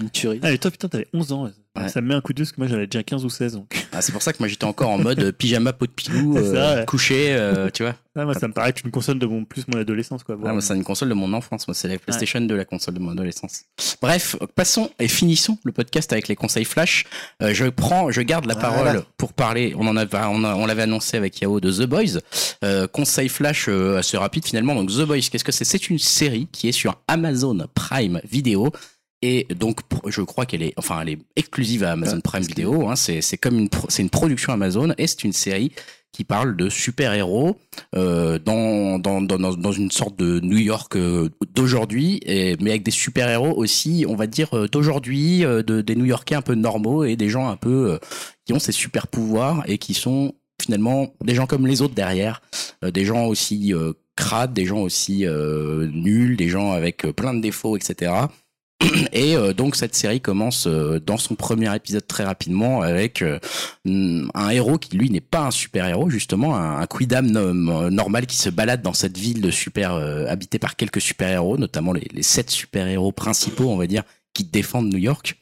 une 0.00 0.10
tuerie. 0.10 0.40
Ah, 0.42 0.52
et 0.52 0.58
toi, 0.58 0.70
putain, 0.70 0.88
t'avais 0.88 1.06
11 1.12 1.32
ans. 1.32 1.44
Ouais. 1.76 1.88
Ça 1.88 2.00
me 2.00 2.08
met 2.08 2.14
un 2.14 2.20
coup 2.20 2.32
de 2.32 2.42
parce 2.42 2.50
que 2.50 2.60
moi, 2.60 2.66
j'avais 2.66 2.86
déjà 2.88 3.02
15 3.04 3.24
ou 3.24 3.30
16. 3.30 3.52
Donc. 3.54 3.86
Ah, 3.92 4.02
c'est 4.02 4.10
pour 4.10 4.22
ça 4.22 4.32
que 4.32 4.38
moi 4.40 4.48
j'étais 4.48 4.64
encore 4.64 4.90
en 4.90 4.98
mode 4.98 5.20
euh, 5.20 5.30
pyjama 5.32 5.72
pot 5.72 5.86
de 5.86 5.92
pilou, 5.92 6.34
ça, 6.34 6.40
euh, 6.40 6.80
ouais. 6.80 6.84
couché, 6.86 7.28
euh, 7.32 7.70
tu 7.72 7.84
vois. 7.84 7.94
Ah, 8.16 8.24
moi, 8.24 8.34
ça 8.34 8.48
me 8.48 8.52
paraît 8.52 8.70
être 8.70 8.82
une 8.84 8.90
console 8.90 9.20
de 9.20 9.26
mon, 9.26 9.44
plus 9.44 9.66
mon 9.68 9.78
adolescence, 9.78 10.24
quoi. 10.24 10.36
Ah, 10.44 10.52
moi, 10.52 10.60
c'est 10.60 10.74
une 10.74 10.82
console 10.82 11.10
de 11.10 11.14
mon 11.14 11.32
enfance, 11.32 11.68
moi 11.68 11.74
c'est 11.76 11.86
la 11.86 11.96
PlayStation 11.98 12.40
de 12.40 12.54
la 12.56 12.64
console 12.64 12.94
de 12.94 12.98
mon 12.98 13.12
adolescence. 13.12 13.62
Bref, 14.02 14.34
passons 14.56 14.90
et 14.98 15.06
finissons 15.06 15.58
le 15.64 15.70
podcast 15.70 16.12
avec 16.12 16.26
les 16.26 16.34
conseils 16.34 16.64
flash. 16.64 17.04
Euh, 17.40 17.54
je 17.54 17.66
prends, 17.66 18.10
je 18.10 18.20
garde 18.20 18.46
la 18.46 18.54
Voilà. 18.54 18.68
parole 18.68 19.02
pour 19.16 19.32
parler. 19.32 19.72
On 19.78 19.86
en 19.86 19.96
avait, 19.96 20.18
on, 20.18 20.42
a- 20.42 20.56
on 20.56 20.66
l'avait 20.66 20.82
annoncé 20.82 21.16
avec 21.16 21.40
Yao 21.40 21.60
de 21.60 21.70
The 21.70 21.86
Boys. 21.86 22.18
Conseil 22.92 23.28
flash 23.28 23.68
assez 23.68 24.16
rapide 24.16 24.44
finalement. 24.44 24.74
Donc 24.74 24.90
The 24.90 25.02
Boys, 25.06 25.20
qu'est-ce 25.30 25.44
que 25.44 25.52
c'est? 25.52 25.64
C'est 25.64 25.88
une 25.88 25.98
série 26.00 26.48
qui 26.50 26.68
est 26.68 26.72
sur 26.72 26.96
Amazon 27.06 27.58
Prime 27.74 28.20
Video. 28.28 28.72
Et 29.22 29.46
donc, 29.54 29.80
je 30.06 30.22
crois 30.22 30.46
qu'elle 30.46 30.62
est, 30.62 30.72
enfin, 30.76 31.00
elle 31.02 31.10
est 31.10 31.18
exclusive 31.36 31.84
à 31.84 31.92
Amazon 31.92 32.16
Ouais, 32.16 32.22
Prime. 32.22 32.42
Video. 32.42 32.88
Hein, 32.88 32.96
c'est, 32.96 33.20
c'est 33.20 33.36
comme 33.36 33.58
une, 33.58 33.68
pro- 33.68 33.86
c'est 33.90 34.02
une 34.02 34.08
production 34.10 34.52
Amazon 34.52 34.94
et 34.96 35.06
c'est 35.06 35.24
une 35.24 35.32
série 35.34 35.72
qui 36.12 36.24
parle 36.24 36.56
de 36.56 36.68
super-héros 36.70 37.56
euh, 37.94 38.38
dans, 38.38 38.98
dans, 38.98 39.20
dans, 39.20 39.38
dans- 39.38 39.72
une 39.72 39.90
sorte 39.92 40.18
de 40.18 40.40
New 40.40 40.56
York 40.58 40.96
euh, 40.96 41.28
d'aujourd'hui, 41.54 42.18
et- 42.24 42.56
mais 42.60 42.70
avec 42.70 42.82
des 42.82 42.90
super-héros 42.90 43.52
aussi, 43.56 44.04
on 44.08 44.16
va 44.16 44.26
dire, 44.26 44.48
euh, 44.56 44.66
d'aujourd'hui, 44.66 45.44
euh, 45.44 45.62
de, 45.62 45.82
des 45.82 45.94
New-Yorkais 45.94 46.34
un 46.34 46.42
peu 46.42 46.54
normaux 46.54 47.04
et 47.04 47.14
des 47.16 47.28
gens 47.28 47.48
un 47.48 47.56
peu 47.56 47.92
euh, 47.92 47.98
qui 48.46 48.52
ont 48.54 48.58
ces 48.58 48.72
super-pouvoirs 48.72 49.62
et 49.66 49.78
qui 49.78 49.94
sont 49.94 50.34
finalement 50.60 51.14
des 51.22 51.34
gens 51.34 51.46
comme 51.46 51.66
les 51.66 51.80
autres 51.82 51.94
derrière, 51.94 52.42
euh, 52.84 52.90
des 52.90 53.04
gens 53.04 53.26
aussi 53.26 53.72
euh, 53.72 53.92
crades, 54.16 54.52
des 54.52 54.64
gens 54.66 54.78
aussi 54.80 55.26
euh, 55.26 55.86
nuls, 55.92 56.36
des 56.36 56.48
gens 56.48 56.72
avec 56.72 57.02
plein 57.14 57.34
de 57.34 57.40
défauts, 57.40 57.76
etc. 57.76 58.12
Et 59.12 59.36
euh, 59.36 59.52
donc 59.52 59.76
cette 59.76 59.94
série 59.94 60.20
commence 60.20 60.66
euh, 60.66 61.00
dans 61.00 61.18
son 61.18 61.34
premier 61.34 61.74
épisode 61.74 62.06
très 62.06 62.24
rapidement 62.24 62.80
avec 62.80 63.20
euh, 63.22 63.38
un 63.84 64.48
héros 64.50 64.78
qui 64.78 64.96
lui 64.96 65.10
n'est 65.10 65.20
pas 65.20 65.40
un 65.40 65.50
super 65.50 65.86
héros 65.86 66.08
justement, 66.08 66.56
un, 66.56 66.80
un 66.80 66.86
quidam 66.86 67.26
no- 67.30 67.90
normal 67.90 68.26
qui 68.26 68.36
se 68.36 68.48
balade 68.48 68.80
dans 68.82 68.94
cette 68.94 69.18
ville 69.18 69.42
de 69.42 69.50
super 69.50 69.94
euh, 69.94 70.26
habitée 70.28 70.58
par 70.58 70.76
quelques 70.76 71.00
super 71.00 71.28
héros, 71.28 71.58
notamment 71.58 71.92
les, 71.92 72.08
les 72.12 72.22
sept 72.22 72.50
super 72.50 72.86
héros 72.86 73.12
principaux 73.12 73.68
on 73.68 73.76
va 73.76 73.86
dire 73.86 74.02
qui 74.32 74.44
défendent 74.44 74.90
New 74.92 74.98
York. 74.98 75.36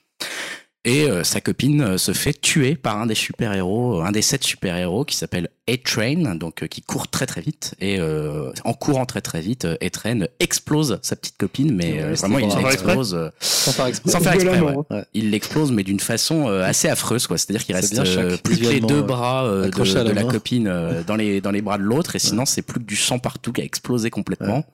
Et 0.89 1.05
euh, 1.11 1.23
sa 1.23 1.41
copine 1.43 1.83
euh, 1.83 1.99
se 1.99 2.13
fait 2.13 2.33
tuer 2.33 2.75
par 2.75 2.97
un 2.99 3.05
des 3.07 3.15
super 3.15 3.53
héros, 3.53 4.01
un 4.01 4.11
des 4.11 4.23
sept 4.23 4.43
super 4.43 4.75
héros 4.77 5.05
qui 5.05 5.17
s'appelle 5.17 5.51
A-Train, 5.69 6.35
donc 6.35 6.63
euh, 6.63 6.67
qui 6.67 6.81
court 6.81 7.09
très 7.09 7.27
très 7.27 7.43
vite. 7.43 7.75
Et 7.79 7.99
euh, 8.01 8.51
en 8.65 8.73
courant 8.73 9.05
très 9.05 9.21
très 9.21 9.41
vite, 9.43 9.67
euh, 9.67 9.77
A-Train 9.83 10.21
explose 10.41 10.99
sa 11.03 11.15
petite 11.15 11.37
copine, 11.37 11.75
mais 11.75 11.93
Ouais, 11.93 12.03
euh, 12.03 12.15
vraiment 12.15 12.39
il 12.39 12.49
l'explose. 12.65 13.15
euh, 13.15 13.29
Sans 13.41 13.73
faire 13.73 13.87
exprès. 13.87 14.11
sans 14.13 14.21
faire 14.21 14.33
exprès, 14.33 14.57
Violemment, 14.57 14.87
ouais. 14.91 14.97
ouais. 14.97 15.05
Il 15.13 15.31
l'explose, 15.31 15.73
mais 15.73 15.83
d'une 15.85 16.01
façon 16.01 16.49
euh, 16.49 16.63
assez 16.65 16.89
affreuse, 16.89 17.27
quoi. 17.27 17.37
C'est-à-dire 17.37 17.67
qu'il 17.67 17.75
reste 17.75 17.99
euh, 17.99 18.39
plus 18.43 18.57
que 18.59 18.69
les 18.69 18.81
deux 18.81 19.03
bras 19.03 19.45
euh, 19.45 19.69
de, 19.71 19.95
la 19.95 20.05
de 20.05 20.11
la 20.13 20.23
main. 20.25 20.31
copine 20.31 20.69
euh, 20.69 21.03
dans 21.07 21.17
les 21.17 21.43
dans 21.43 21.51
les 21.51 21.61
bras 21.61 21.77
de 21.77 21.83
l'autre, 21.83 22.17
et 22.17 22.19
sinon 22.19 22.47
c'est 22.47 22.63
plus 22.63 22.81
que 22.81 22.87
du 22.87 22.97
sang 22.97 23.19
partout 23.19 23.53
qui 23.53 23.61
a 23.61 23.65
explosé 23.65 24.09
complètement. 24.09 24.65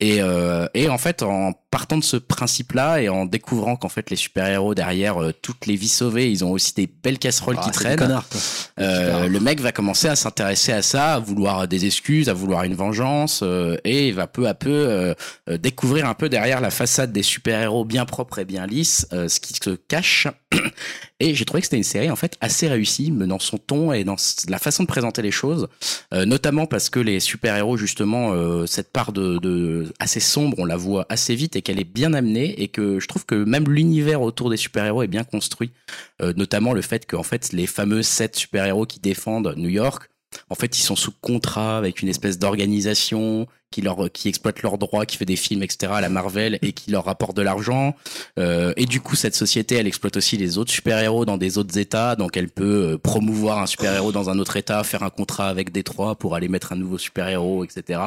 Et, 0.00 0.22
euh, 0.22 0.66
et 0.74 0.88
en 0.88 0.96
fait, 0.96 1.24
en 1.24 1.52
partant 1.72 1.98
de 1.98 2.04
ce 2.04 2.16
principe-là 2.16 3.00
et 3.02 3.08
en 3.08 3.26
découvrant 3.26 3.74
qu'en 3.74 3.88
fait 3.88 4.10
les 4.10 4.16
super-héros 4.16 4.74
derrière 4.76 5.20
euh, 5.20 5.32
toutes 5.42 5.66
les 5.66 5.74
vies 5.74 5.88
sauvées, 5.88 6.30
ils 6.30 6.44
ont 6.44 6.52
aussi 6.52 6.72
des 6.72 6.86
belles 6.86 7.18
casseroles 7.18 7.56
Ah, 7.58 7.62
qui 7.64 7.70
des 7.70 7.74
traînent. 7.74 7.96
connards. 7.98 8.24
Euh, 8.78 9.26
le 9.28 9.40
mec 9.40 9.60
va 9.60 9.72
commencer 9.72 10.06
à 10.06 10.14
s'intéresser 10.14 10.72
à 10.72 10.82
ça, 10.82 11.14
à 11.14 11.18
vouloir 11.18 11.66
des 11.66 11.84
excuses, 11.84 12.28
à 12.28 12.32
vouloir 12.32 12.62
une 12.62 12.74
vengeance, 12.74 13.40
euh, 13.42 13.76
et 13.84 14.08
il 14.08 14.14
va 14.14 14.28
peu 14.28 14.46
à 14.46 14.54
peu 14.54 14.70
euh, 14.70 15.14
euh, 15.50 15.58
découvrir 15.58 16.06
un 16.08 16.14
peu 16.14 16.28
derrière 16.28 16.60
la 16.60 16.70
façade 16.70 17.12
des 17.12 17.24
super-héros 17.24 17.84
bien 17.84 18.04
propres 18.04 18.38
et 18.38 18.44
bien 18.44 18.66
lisses, 18.66 19.06
euh, 19.12 19.28
ce 19.28 19.40
qui 19.40 19.54
se 19.54 19.70
cache. 19.70 20.28
Et 21.20 21.34
j'ai 21.34 21.44
trouvé 21.44 21.60
que 21.60 21.66
c'était 21.66 21.76
une 21.76 21.82
série 21.82 22.10
en 22.10 22.16
fait 22.16 22.36
assez 22.40 22.68
réussie 22.68 23.10
mais 23.10 23.26
dans 23.26 23.40
son 23.40 23.58
ton 23.58 23.92
et 23.92 24.04
dans 24.04 24.16
la 24.48 24.58
façon 24.58 24.84
de 24.84 24.88
présenter 24.88 25.20
les 25.20 25.32
choses, 25.32 25.68
euh, 26.14 26.24
notamment 26.24 26.66
parce 26.66 26.90
que 26.90 27.00
les 27.00 27.18
super-héros 27.18 27.76
justement 27.76 28.32
euh, 28.32 28.66
cette 28.66 28.92
part 28.92 29.12
de, 29.12 29.92
assez 29.98 30.20
sombre, 30.20 30.56
on 30.60 30.64
la 30.64 30.76
voit 30.76 31.06
assez 31.08 31.34
vite 31.34 31.56
et 31.56 31.62
qu'elle 31.62 31.80
est 31.80 31.84
bien 31.92 32.14
amenée 32.14 32.62
et 32.62 32.68
que 32.68 33.00
je 33.00 33.08
trouve 33.08 33.26
que 33.26 33.34
même 33.34 33.68
l'univers 33.68 34.22
autour 34.22 34.48
des 34.50 34.56
super-héros 34.56 35.02
est 35.02 35.08
bien 35.08 35.24
construit, 35.24 35.72
Euh, 36.20 36.32
notamment 36.36 36.72
le 36.72 36.82
fait 36.82 37.06
qu'en 37.06 37.22
fait 37.22 37.52
les 37.52 37.66
fameux 37.66 38.02
sept 38.02 38.36
super-héros 38.36 38.86
qui 38.86 38.98
défendent 39.00 39.54
New 39.56 39.68
York, 39.68 40.10
en 40.50 40.54
fait 40.54 40.78
ils 40.78 40.82
sont 40.82 40.96
sous 40.96 41.12
contrat 41.20 41.78
avec 41.78 42.02
une 42.02 42.08
espèce 42.08 42.38
d'organisation 42.38 43.46
qui 43.70 43.82
leur 43.82 44.10
qui 44.12 44.28
exploite 44.28 44.62
leurs 44.62 44.78
droits, 44.78 45.04
qui 45.06 45.16
fait 45.16 45.24
des 45.24 45.36
films 45.36 45.62
etc 45.62 45.92
à 45.94 46.00
la 46.00 46.08
Marvel 46.08 46.58
et 46.62 46.72
qui 46.72 46.90
leur 46.90 47.04
rapporte 47.04 47.36
de 47.36 47.42
l'argent. 47.42 47.94
Euh, 48.38 48.72
et 48.76 48.86
du 48.86 49.00
coup, 49.00 49.16
cette 49.16 49.34
société, 49.34 49.76
elle 49.76 49.86
exploite 49.86 50.16
aussi 50.16 50.36
les 50.36 50.58
autres 50.58 50.70
super-héros 50.70 51.24
dans 51.24 51.36
des 51.36 51.58
autres 51.58 51.78
États. 51.78 52.16
Donc, 52.16 52.36
elle 52.36 52.48
peut 52.48 52.92
euh, 52.92 52.98
promouvoir 52.98 53.58
un 53.58 53.66
super-héros 53.66 54.12
dans 54.12 54.30
un 54.30 54.38
autre 54.38 54.56
État, 54.56 54.82
faire 54.84 55.02
un 55.02 55.10
contrat 55.10 55.48
avec 55.48 55.72
Détroit 55.72 56.16
pour 56.16 56.34
aller 56.34 56.48
mettre 56.48 56.72
un 56.72 56.76
nouveau 56.76 56.98
super-héros, 56.98 57.64
etc. 57.64 58.00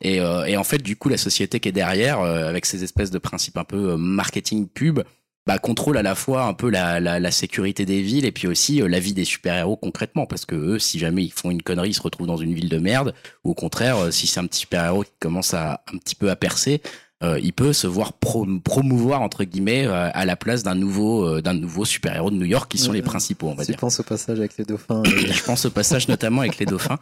Et, 0.00 0.20
euh, 0.20 0.44
et 0.44 0.56
en 0.56 0.64
fait, 0.64 0.78
du 0.78 0.96
coup, 0.96 1.08
la 1.08 1.18
société 1.18 1.60
qui 1.60 1.68
est 1.68 1.72
derrière, 1.72 2.20
euh, 2.20 2.48
avec 2.48 2.66
ces 2.66 2.84
espèces 2.84 3.10
de 3.10 3.18
principes 3.18 3.58
un 3.58 3.64
peu 3.64 3.92
euh, 3.92 3.96
marketing 3.96 4.68
pub, 4.68 5.00
bah, 5.46 5.58
contrôle 5.58 5.98
à 5.98 6.02
la 6.02 6.14
fois 6.14 6.46
un 6.46 6.54
peu 6.54 6.70
la, 6.70 7.00
la, 7.00 7.20
la 7.20 7.30
sécurité 7.30 7.84
des 7.84 8.00
villes 8.00 8.24
et 8.24 8.32
puis 8.32 8.48
aussi 8.48 8.80
euh, 8.80 8.88
la 8.88 8.98
vie 8.98 9.12
des 9.12 9.24
super-héros 9.24 9.76
concrètement. 9.76 10.26
Parce 10.26 10.46
que 10.46 10.54
eux, 10.54 10.78
si 10.78 10.98
jamais 10.98 11.24
ils 11.24 11.32
font 11.32 11.50
une 11.50 11.62
connerie, 11.62 11.90
ils 11.90 11.94
se 11.94 12.02
retrouvent 12.02 12.26
dans 12.26 12.36
une 12.36 12.54
ville 12.54 12.68
de 12.68 12.78
merde. 12.78 13.14
Ou 13.44 13.50
au 13.50 13.54
contraire, 13.54 13.98
euh, 13.98 14.10
si 14.10 14.26
c'est 14.26 14.40
un 14.40 14.46
petit 14.46 14.60
super-héros 14.60 15.04
qui 15.04 15.12
commence 15.20 15.52
à 15.54 15.82
un 15.92 15.98
petit 15.98 16.14
peu 16.14 16.30
à 16.30 16.36
percer, 16.36 16.80
euh, 17.24 17.40
il 17.42 17.52
peut 17.52 17.72
se 17.72 17.86
voir 17.86 18.12
pro- 18.12 18.46
promouvoir 18.62 19.22
entre 19.22 19.42
guillemets 19.44 19.86
euh, 19.86 20.10
à 20.12 20.24
la 20.24 20.36
place 20.36 20.62
d'un 20.62 20.74
nouveau 20.74 21.24
euh, 21.26 21.40
d'un 21.42 21.54
nouveau 21.54 21.84
super 21.84 22.14
héros 22.14 22.30
de 22.30 22.36
New 22.36 22.44
York 22.44 22.70
qui 22.70 22.78
sont 22.78 22.90
Ouais, 22.90 22.96
les 22.98 23.02
principaux 23.02 23.48
on 23.48 23.54
va 23.54 23.64
Tu 23.64 23.72
dire. 23.72 23.80
penses 23.80 23.98
au 24.00 24.02
passage 24.02 24.38
avec 24.38 24.56
les 24.58 24.64
dauphins. 24.64 25.02
Je 25.06 25.42
pense 25.42 25.64
au 25.64 25.70
passage 25.70 26.06
notamment 26.08 26.42
avec 26.42 26.58
les 26.58 26.66
dauphins. 26.66 26.98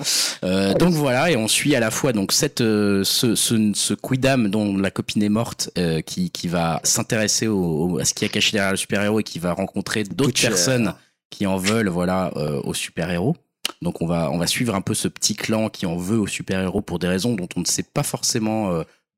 Donc 0.78 0.92
voilà 0.94 1.30
et 1.30 1.36
on 1.36 1.48
suit 1.48 1.74
à 1.74 1.80
la 1.80 1.90
fois 1.90 2.12
donc 2.12 2.32
cette 2.32 2.58
ce 2.60 3.04
ce, 3.34 3.72
ce 3.74 3.94
quidam 3.94 4.48
dont 4.48 4.76
la 4.76 4.90
copine 4.90 5.22
est 5.22 5.28
morte 5.28 5.70
qui 6.06 6.30
qui 6.30 6.48
va 6.48 6.80
s'intéresser 6.84 7.46
au, 7.48 7.58
au- 7.92 7.98
à 7.98 8.04
ce 8.04 8.14
qui 8.14 8.24
a 8.24 8.28
caché 8.28 8.52
derrière 8.52 8.70
le 8.72 8.76
super 8.76 9.02
héros 9.02 9.20
et 9.20 9.24
qui 9.24 9.38
va 9.38 9.52
rencontrer 9.52 10.04
d'autres 10.04 10.40
personnes 10.40 10.94
qui 11.30 11.46
en 11.46 11.56
veulent 11.56 11.88
voilà 11.88 12.30
euh, 12.36 12.60
aux 12.64 12.74
super 12.74 13.10
héros. 13.10 13.36
Donc 13.80 14.02
on 14.02 14.06
va 14.06 14.30
on 14.30 14.38
va 14.38 14.46
suivre 14.46 14.74
un 14.74 14.80
peu 14.80 14.94
ce 14.94 15.08
petit 15.08 15.34
clan 15.34 15.68
qui 15.68 15.86
en 15.86 15.96
veut 15.96 16.18
aux 16.18 16.26
super-héros 16.26 16.82
pour 16.82 16.98
des 16.98 17.08
raisons 17.08 17.34
dont 17.34 17.48
on 17.56 17.60
ne 17.60 17.64
sait 17.66 17.82
pas 17.84 18.02
forcément 18.02 18.70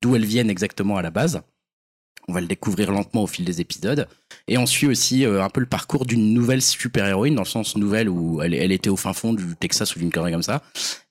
d'où 0.05 0.15
elles 0.17 0.27
viennent 0.27 0.51
exactement 0.51 0.99
à 0.99 1.03
la 1.03 1.11
base. 1.11 1.41
On 2.29 2.35
va 2.35 2.43
le 2.43 2.47
découvrir 2.47 2.91
lentement 2.91 3.23
au 3.23 3.27
fil 3.27 3.45
des 3.45 3.63
épisodes. 3.63 4.07
Et 4.49 4.59
on 4.59 4.67
suit 4.67 4.87
aussi 4.87 5.25
euh, 5.25 5.43
un 5.43 5.49
peu 5.49 5.61
le 5.61 5.67
parcours 5.67 6.05
d'une 6.05 6.35
nouvelle 6.35 6.61
super-héroïne, 6.61 7.35
dans 7.35 7.43
le 7.43 7.49
sens 7.49 7.77
nouvelle 7.77 8.11
où 8.11 8.43
elle, 8.43 8.73
était 8.73 8.91
au 8.91 8.97
fin 8.97 9.15
fond 9.15 9.33
du 9.33 9.57
Texas 9.57 9.97
ou 9.97 9.99
d'une 9.99 10.11
connerie 10.11 10.33
comme 10.33 10.43
ça. 10.43 10.63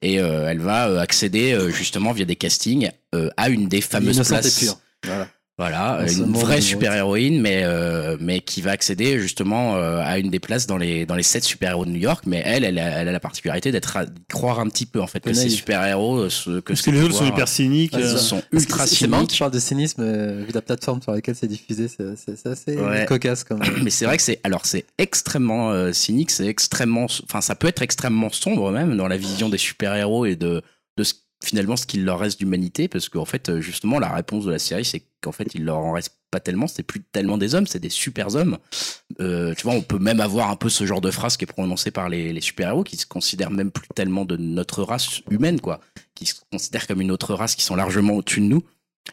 Et 0.04 0.20
euh, 0.20 0.48
elle 0.48 0.60
va 0.60 0.90
euh, 0.90 1.00
accéder 1.00 1.58
justement 1.72 2.12
via 2.12 2.26
des 2.26 2.36
castings 2.36 2.92
à 3.38 3.50
une 3.50 3.68
des 3.68 3.82
fameuses 3.82 4.28
places. 4.28 4.78
Voilà. 5.04 5.28
Voilà, 5.60 6.00
une 6.12 6.34
vraie 6.34 6.56
du 6.56 6.62
super 6.64 6.94
héroïne, 6.96 7.40
mais 7.40 7.62
euh, 7.64 8.18
mais 8.20 8.40
qui 8.42 8.62
va 8.64 8.72
accéder 8.72 9.20
justement 9.20 9.76
euh, 9.76 10.02
à 10.04 10.18
une 10.18 10.32
des 10.32 10.40
places 10.40 10.66
dans 10.66 10.78
les 10.78 11.06
dans 11.06 11.14
les 11.16 11.22
sept 11.22 11.44
super 11.44 11.70
héros 11.70 11.86
de 11.86 11.92
New 11.92 12.00
York. 12.00 12.24
Mais 12.26 12.42
elle, 12.44 12.64
elle 12.64 12.80
a, 12.80 13.02
elle 13.02 13.08
a 13.08 13.12
la 13.12 13.20
particularité 13.20 13.72
d'être 13.72 14.00
croire 14.30 14.60
un 14.60 14.68
petit 14.68 14.88
peu 14.88 15.00
en 15.00 15.06
fait 15.06 15.20
que 15.20 15.30
Que 15.30 15.36
ces 15.36 15.42
naïve. 15.46 15.56
super 15.58 15.86
héros, 15.86 16.22
que 16.28 16.60
Parce 16.62 16.82
ces 16.82 16.90
que 16.90 16.96
les 16.96 17.04
autres 17.04 17.14
sont 17.14 17.28
hyper 17.28 17.48
cyniques. 17.48 17.94
Ouais, 17.94 18.02
euh, 18.02 18.08
c'est 18.08 18.14
ça. 18.18 18.24
sont 18.24 18.42
ultra 18.52 18.88
c'est- 18.88 18.96
C'est 18.96 19.08
marrant 19.08 19.26
que 19.26 19.28
tu 19.28 19.34
cyniques. 19.36 19.40
parles 19.42 19.52
de 19.52 19.60
cynisme, 19.60 20.02
euh, 20.02 20.44
vu 20.44 20.52
la 20.54 20.62
plateforme 20.64 21.04
sur 21.04 21.12
laquelle 21.12 21.36
c'est 21.36 21.48
diffusé, 21.48 21.88
c'est 21.88 22.16
c'est- 22.18 22.36
c'est 22.36 22.50
assez 22.50 22.76
Ouais. 22.76 23.06
cocasse 23.06 23.44
comme. 23.44 23.60
Mais 23.84 23.92
c'est 23.92 24.06
vrai 24.06 24.18
que 24.18 24.24
c'est 24.24 24.40
alors 24.44 24.66
c'est 24.66 24.86
extrêmement 24.98 25.70
euh, 25.72 25.94
cynique, 25.94 26.32
c'est 26.32 26.48
extrêmement, 26.48 27.06
enfin 27.26 27.42
ça 27.42 27.54
peut 27.54 27.68
être 27.68 27.84
extrêmement 27.84 28.32
sombre 28.32 28.72
même 28.72 28.98
dans 28.98 29.08
la 29.08 29.18
vision 29.18 29.50
des 29.50 29.60
super 29.60 29.94
héros 29.94 30.26
et 30.26 30.36
de 30.36 30.64
de 30.98 31.04
ce, 31.04 31.14
finalement 31.44 31.76
ce 31.76 31.86
qu'il 31.86 32.06
leur 32.06 32.20
reste 32.20 32.40
d'humanité 32.40 32.88
parce 32.88 33.10
qu'en 33.10 33.26
fait 33.26 33.50
euh, 33.50 33.62
justement 33.62 34.00
la 34.00 34.10
réponse 34.10 34.46
de 34.46 34.52
la 34.52 34.60
série 34.60 34.86
c'est 34.86 35.04
qu'en 35.22 35.32
fait 35.32 35.48
il 35.54 35.66
leur 35.66 35.78
en 35.78 35.92
reste 35.92 36.16
pas 36.32 36.40
tellement, 36.40 36.66
c'est 36.66 36.82
plus 36.82 37.02
tellement 37.04 37.38
des 37.38 37.54
hommes, 37.54 37.68
c'est 37.68 37.80
des 37.80 37.90
super 37.92 38.34
hommes. 38.36 38.58
Euh, 39.20 39.54
tu 39.56 39.64
vois, 39.66 39.74
on 39.74 39.82
peut 39.84 40.00
même 40.00 40.20
avoir 40.20 40.50
un 40.50 40.56
peu 40.56 40.68
ce 40.68 40.84
genre 40.84 41.00
de 41.00 41.12
phrase 41.12 41.38
qui 41.38 41.44
est 41.44 41.48
prononcée 41.48 41.92
par 41.92 42.10
les, 42.10 42.34
les 42.34 42.42
super 42.42 42.70
héros 42.70 42.84
qui 42.84 42.98
se 42.98 43.06
considèrent 43.06 43.52
même 43.52 43.70
plus 43.70 43.88
tellement 43.94 44.26
de 44.26 44.36
notre 44.36 44.82
race 44.82 45.22
humaine 45.30 45.62
quoi, 45.62 45.80
qui 46.16 46.26
se 46.26 46.34
considèrent 46.52 46.88
comme 46.88 47.02
une 47.02 47.12
autre 47.12 47.36
race 47.36 47.54
qui 47.56 47.62
sont 47.64 47.76
largement 47.76 48.14
au-dessus 48.14 48.40
de 48.42 48.46
nous. 48.46 48.64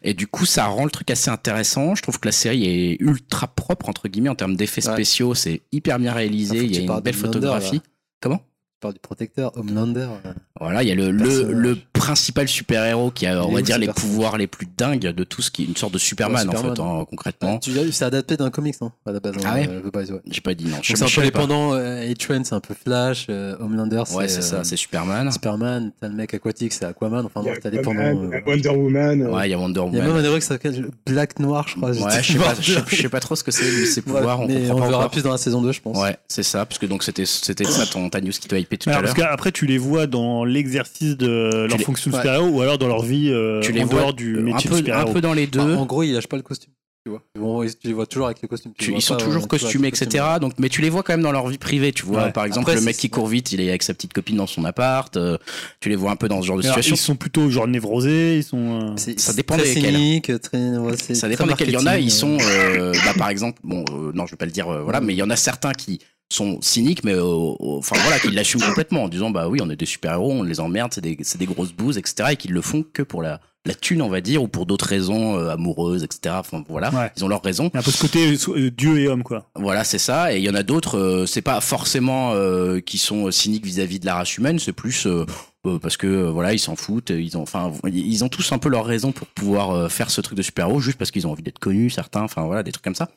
Et 0.02 0.14
du 0.14 0.28
coup, 0.28 0.46
ça 0.46 0.64
rend 0.66 0.84
le 0.84 0.90
truc 0.90 1.10
assez 1.10 1.28
intéressant. 1.30 1.94
Je 1.94 2.00
trouve 2.00 2.18
que 2.20 2.28
la 2.28 2.32
série 2.32 2.64
est 2.64 2.96
ultra 3.00 3.48
propre, 3.48 3.88
entre 3.90 4.08
guillemets, 4.08 4.28
en 4.30 4.34
termes 4.36 4.56
d'effets 4.56 4.86
Ouais. 4.86 4.92
spéciaux. 4.94 5.34
C'est 5.34 5.60
hyper 5.72 5.98
bien 5.98 6.12
réalisé. 6.14 6.58
Ah, 6.60 6.62
Il 6.62 6.74
y 6.74 6.78
a 6.78 6.80
une 6.94 7.00
belle 7.00 7.12
photographie. 7.12 7.82
Comment? 8.22 8.38
Tu 8.38 8.80
parles 8.80 8.94
du 8.94 9.00
protecteur 9.00 9.54
Homelander. 9.58 10.08
euh, 10.24 10.32
Voilà, 10.58 10.82
il 10.84 10.88
y 10.88 10.92
a 10.92 10.94
le, 10.94 11.10
le, 11.10 11.52
le 11.52 11.76
principal 12.00 12.48
super-héros 12.48 13.10
qui 13.10 13.26
a, 13.26 13.44
on 13.44 13.52
va 13.52 13.60
dire, 13.62 13.78
les 13.78 13.88
pouvoirs 13.88 14.38
les 14.38 14.46
plus 14.46 14.66
dingues 14.76 15.00
de 15.12 15.24
tout 15.24 15.42
ce 15.42 15.50
qui 15.50 15.62
est 15.62 15.66
une 15.66 15.76
sorte 15.76 15.92
de 15.92 15.98
Superman, 15.98 16.48
Ouais, 16.48 16.56
en 16.56 16.62
fait, 16.74 16.80
hein, 16.80 17.04
concrètement. 17.08 17.58
Tu 17.58 17.72
c'est 17.92 18.04
adapté 18.04 18.36
d'un 18.36 18.50
comics, 18.50 18.80
non? 18.80 18.90
À 19.06 19.12
la 19.12 19.20
base. 19.20 19.34
Ah 19.44 19.50
hein, 19.52 19.54
ouais? 19.56 19.68
euh, 19.68 19.90
ouais. 20.14 20.20
J'ai 20.30 20.40
pas 20.40 20.54
dit 20.54 20.64
non. 20.64 20.78
C'est 20.82 21.02
un 21.02 21.06
peu 21.22 21.30
pas. 21.30 21.40
pendants. 21.40 21.74
euh, 21.74 22.02
H-Train, 22.10 22.42
c'est 22.44 22.54
un 22.54 22.60
peu 22.60 22.74
Flash. 22.74 23.26
euh, 23.28 23.54
Homelander, 23.60 24.02
c'est. 24.06 24.14
Ouais, 24.16 24.28
c'est 24.28 24.40
ça, 24.42 24.56
euh, 24.56 24.64
c'est 24.64 24.76
Superman. 24.76 25.30
Superman. 25.30 25.92
T'as 26.00 26.08
le 26.08 26.14
mec 26.14 26.32
aquatique, 26.32 26.72
c'est 26.72 26.84
Aquaman. 26.86 27.26
Enfin, 27.26 27.42
a 27.48 27.56
t'as 27.56 27.68
euh, 27.70 28.40
Wonder 28.46 28.68
Woman. 28.70 29.22
euh, 29.22 29.30
Ouais, 29.30 29.48
il 29.48 29.50
y 29.50 29.54
a 29.54 29.58
Wonder 29.58 29.80
Il 29.92 29.96
y 29.96 30.00
a 30.00 30.02
même 30.02 30.08
Woman. 30.10 30.24
un 30.24 30.28
héros 30.28 30.36
qui 30.38 30.46
s'appelle 30.46 30.88
Black 31.06 31.38
Noir, 31.38 31.66
je 31.68 31.76
crois. 31.76 31.90
Ouais, 31.90 32.22
je 32.22 32.32
sais 32.32 32.38
pas, 32.38 32.54
je 32.60 32.72
sais- 32.72 32.80
je 32.88 32.96
sais 32.96 33.08
pas 33.08 33.20
trop 33.20 33.36
ce 33.36 33.44
que 33.44 33.50
c'est, 33.50 33.86
ses 33.86 34.00
pouvoirs. 34.02 34.40
on 34.40 34.46
mais 34.48 34.68
comprend 34.68 34.86
on 34.86 34.90
verra 34.90 35.10
plus 35.10 35.22
dans 35.22 35.32
la 35.32 35.38
saison 35.38 35.60
2, 35.62 35.72
je 35.72 35.80
pense. 35.80 35.98
Ouais, 35.98 36.16
c'est 36.28 36.42
ça, 36.42 36.64
parce 36.64 36.78
que 36.78 36.86
donc 36.86 37.02
c'était 37.02 37.26
c'était 37.26 37.64
ça 37.64 37.84
ton 37.86 38.08
ta 38.08 38.20
news 38.20 38.30
qui 38.30 38.48
t'a 38.48 38.58
hypé 38.58 38.78
tout 38.78 38.88
à 38.90 38.94
parce 38.94 39.16
l'heure. 39.16 39.28
qu'après, 39.28 39.52
tu 39.52 39.66
les 39.66 39.78
vois 39.78 40.06
dans 40.06 40.44
l'exercice 40.44 41.16
de 41.16 41.66
leur 41.68 41.78
fonction 41.92 42.10
super-héros 42.12 42.48
ou 42.48 42.60
alors 42.62 42.78
dans 42.78 42.88
leur 42.88 43.02
vie 43.02 43.30
euh, 43.30 43.60
Tu 43.60 43.72
les 43.72 43.82
en 43.82 43.86
vois 43.86 44.00
dehors 44.00 44.14
du 44.14 44.38
un 44.38 44.42
métier 44.42 44.68
peu, 44.68 44.74
un 44.76 44.78
super-héros. 44.78 45.12
peu 45.12 45.20
dans 45.20 45.32
les 45.34 45.46
deux. 45.46 45.60
Enfin, 45.60 45.76
en 45.76 45.86
gros, 45.86 46.02
il 46.02 46.12
lâche 46.12 46.26
pas 46.26 46.36
le 46.36 46.42
costume. 46.42 46.72
Tu 47.06 47.08
vois. 47.10 47.22
Ils 47.34 47.40
vont- 47.40 47.64
tu 47.64 47.86
les 47.86 47.92
vois 47.94 48.04
toujours 48.04 48.26
avec 48.26 48.42
les 48.42 48.48
costumes. 48.48 48.72
tu 48.76 48.84
Tu- 48.84 48.84
les 48.84 48.90
vois 48.92 48.98
ils 48.98 49.02
sont 49.02 49.16
pas, 49.16 49.24
toujours 49.24 49.44
euh, 49.44 49.46
costumés, 49.46 49.84
le 49.84 49.88
etc. 49.88 50.04
costume. 50.22 50.38
Donc, 50.40 50.52
mais 50.58 50.68
tu 50.68 50.82
les 50.82 50.90
vois 50.90 51.02
quand 51.02 51.14
même 51.14 51.22
dans 51.22 51.32
leur 51.32 51.48
vie 51.48 51.56
privée. 51.56 51.92
Tu 51.92 52.04
vois, 52.04 52.24
Ouais. 52.24 52.30
par 52.32 52.44
exemple, 52.44 52.64
Après, 52.68 52.74
le 52.74 52.84
mec 52.84 52.94
qui 52.98 53.08
court 53.08 53.26
vite, 53.26 53.52
il 53.52 53.60
est 53.62 53.70
avec 53.70 53.82
sa 53.82 53.94
petite 53.94 54.12
copine 54.12 54.36
dans 54.36 54.46
son 54.46 54.66
appart. 54.66 55.16
euh, 55.16 55.38
tu 55.80 55.88
les 55.88 55.96
vois 55.96 56.10
un 56.10 56.16
peu 56.16 56.28
dans 56.28 56.42
ce 56.42 56.46
genre 56.46 56.58
de 56.58 56.62
Alors, 56.62 56.74
situation. 56.76 56.94
ils 57.02 57.06
sont 57.06 57.16
plutôt 57.16 57.48
genre 57.48 57.66
névrosés, 57.66 58.36
ils 58.36 58.44
sont. 58.44 58.92
euh, 58.98 59.14
Ça 59.16 59.32
dépend 59.32 59.56
très 59.56 59.72
desquels. 59.72 59.94
cynique, 59.94 60.30
très, 60.42 60.76
ouais, 60.76 60.96
Ça 60.98 61.14
très 61.14 61.28
dépend 61.30 61.46
desquels 61.46 61.68
il 61.68 61.74
y 61.74 61.76
en 61.78 61.86
a. 61.86 61.98
Ils 61.98 62.10
sont, 62.10 62.36
euh. 62.38 62.92
bah, 63.06 63.14
par 63.16 63.30
exemple, 63.30 63.58
bon, 63.64 63.82
euh, 63.92 64.12
non, 64.14 64.26
je 64.26 64.32
vais 64.32 64.36
pas 64.36 64.44
le 64.44 64.52
dire, 64.52 64.68
euh, 64.68 64.82
voilà, 64.82 65.00
mais 65.00 65.14
il 65.14 65.16
y 65.18 65.22
en 65.22 65.30
a 65.30 65.36
certains 65.36 65.72
qui 65.72 66.00
sont 66.30 66.58
cyniques, 66.62 67.04
mais 67.04 67.14
euh, 67.14 67.24
enfin 67.60 67.96
voilà, 68.02 68.18
qui 68.18 68.30
l'assument 68.30 68.64
complètement 68.66 69.04
en 69.04 69.08
disant 69.08 69.30
bah 69.30 69.48
oui, 69.48 69.58
on 69.62 69.68
est 69.70 69.76
des 69.76 69.86
super 69.86 70.12
héros, 70.12 70.30
on 70.32 70.42
les 70.42 70.60
emmerde, 70.60 70.92
c'est 70.94 71.00
des, 71.00 71.16
des 71.16 71.46
grosses 71.46 71.72
bouses, 71.72 71.98
etc. 71.98 72.30
Et 72.32 72.36
qui 72.36 72.48
le 72.48 72.60
font 72.62 72.84
que 72.92 73.02
pour 73.02 73.22
la 73.22 73.40
la 73.66 73.74
thune, 73.74 74.00
on 74.00 74.08
va 74.08 74.22
dire, 74.22 74.42
ou 74.42 74.48
pour 74.48 74.64
d'autres 74.64 74.86
raisons 74.86 75.36
euh, 75.38 75.50
amoureuses, 75.50 76.02
etc. 76.02 76.36
Enfin 76.38 76.64
voilà, 76.66 76.88
Ouais. 76.94 77.10
ils 77.14 77.24
ont 77.26 77.28
leurs 77.28 77.42
raisons. 77.42 77.70
Un 77.74 77.82
peu 77.82 77.90
ce 77.90 78.00
côté 78.00 78.34
euh, 78.48 78.70
dieu 78.70 78.98
et 79.00 79.06
homme, 79.06 79.22
quoi. 79.22 79.50
Voilà, 79.54 79.84
c'est 79.84 79.98
ça. 79.98 80.32
Et 80.34 80.38
il 80.38 80.42
y 80.44 80.48
en 80.48 80.54
a 80.54 80.62
d'autres, 80.62 80.96
euh, 80.96 81.26
c'est 81.26 81.42
pas 81.42 81.60
forcément 81.60 82.32
qui 82.86 82.96
sont 82.96 83.30
cyniques 83.30 83.66
vis-à-vis 83.66 84.00
de 84.00 84.06
la 84.06 84.14
race 84.14 84.38
humaine, 84.38 84.58
c'est 84.58 84.72
plus 84.72 85.06
parce 85.82 85.98
que 85.98 86.06
voilà, 86.30 86.54
ils 86.54 86.58
s'en 86.58 86.74
foutent. 86.74 87.10
Ils 87.10 87.36
ont, 87.36 87.42
enfin, 87.42 87.70
ils 87.92 88.24
ont 88.24 88.30
tous 88.30 88.50
un 88.52 88.58
peu 88.58 88.70
leurs 88.70 88.86
raisons 88.86 89.12
pour 89.12 89.26
pouvoir 89.26 89.90
faire 89.92 90.10
ce 90.10 90.22
truc 90.22 90.38
de 90.38 90.42
super-héros, 90.42 90.80
juste 90.80 90.96
parce 90.96 91.10
qu'ils 91.10 91.26
ont 91.26 91.32
envie 91.32 91.42
d'être 91.42 91.58
connus, 91.58 91.90
certains. 91.90 92.22
Enfin 92.22 92.46
voilà, 92.46 92.62
des 92.62 92.72
trucs 92.72 92.84
comme 92.84 92.94
ça. 92.94 93.10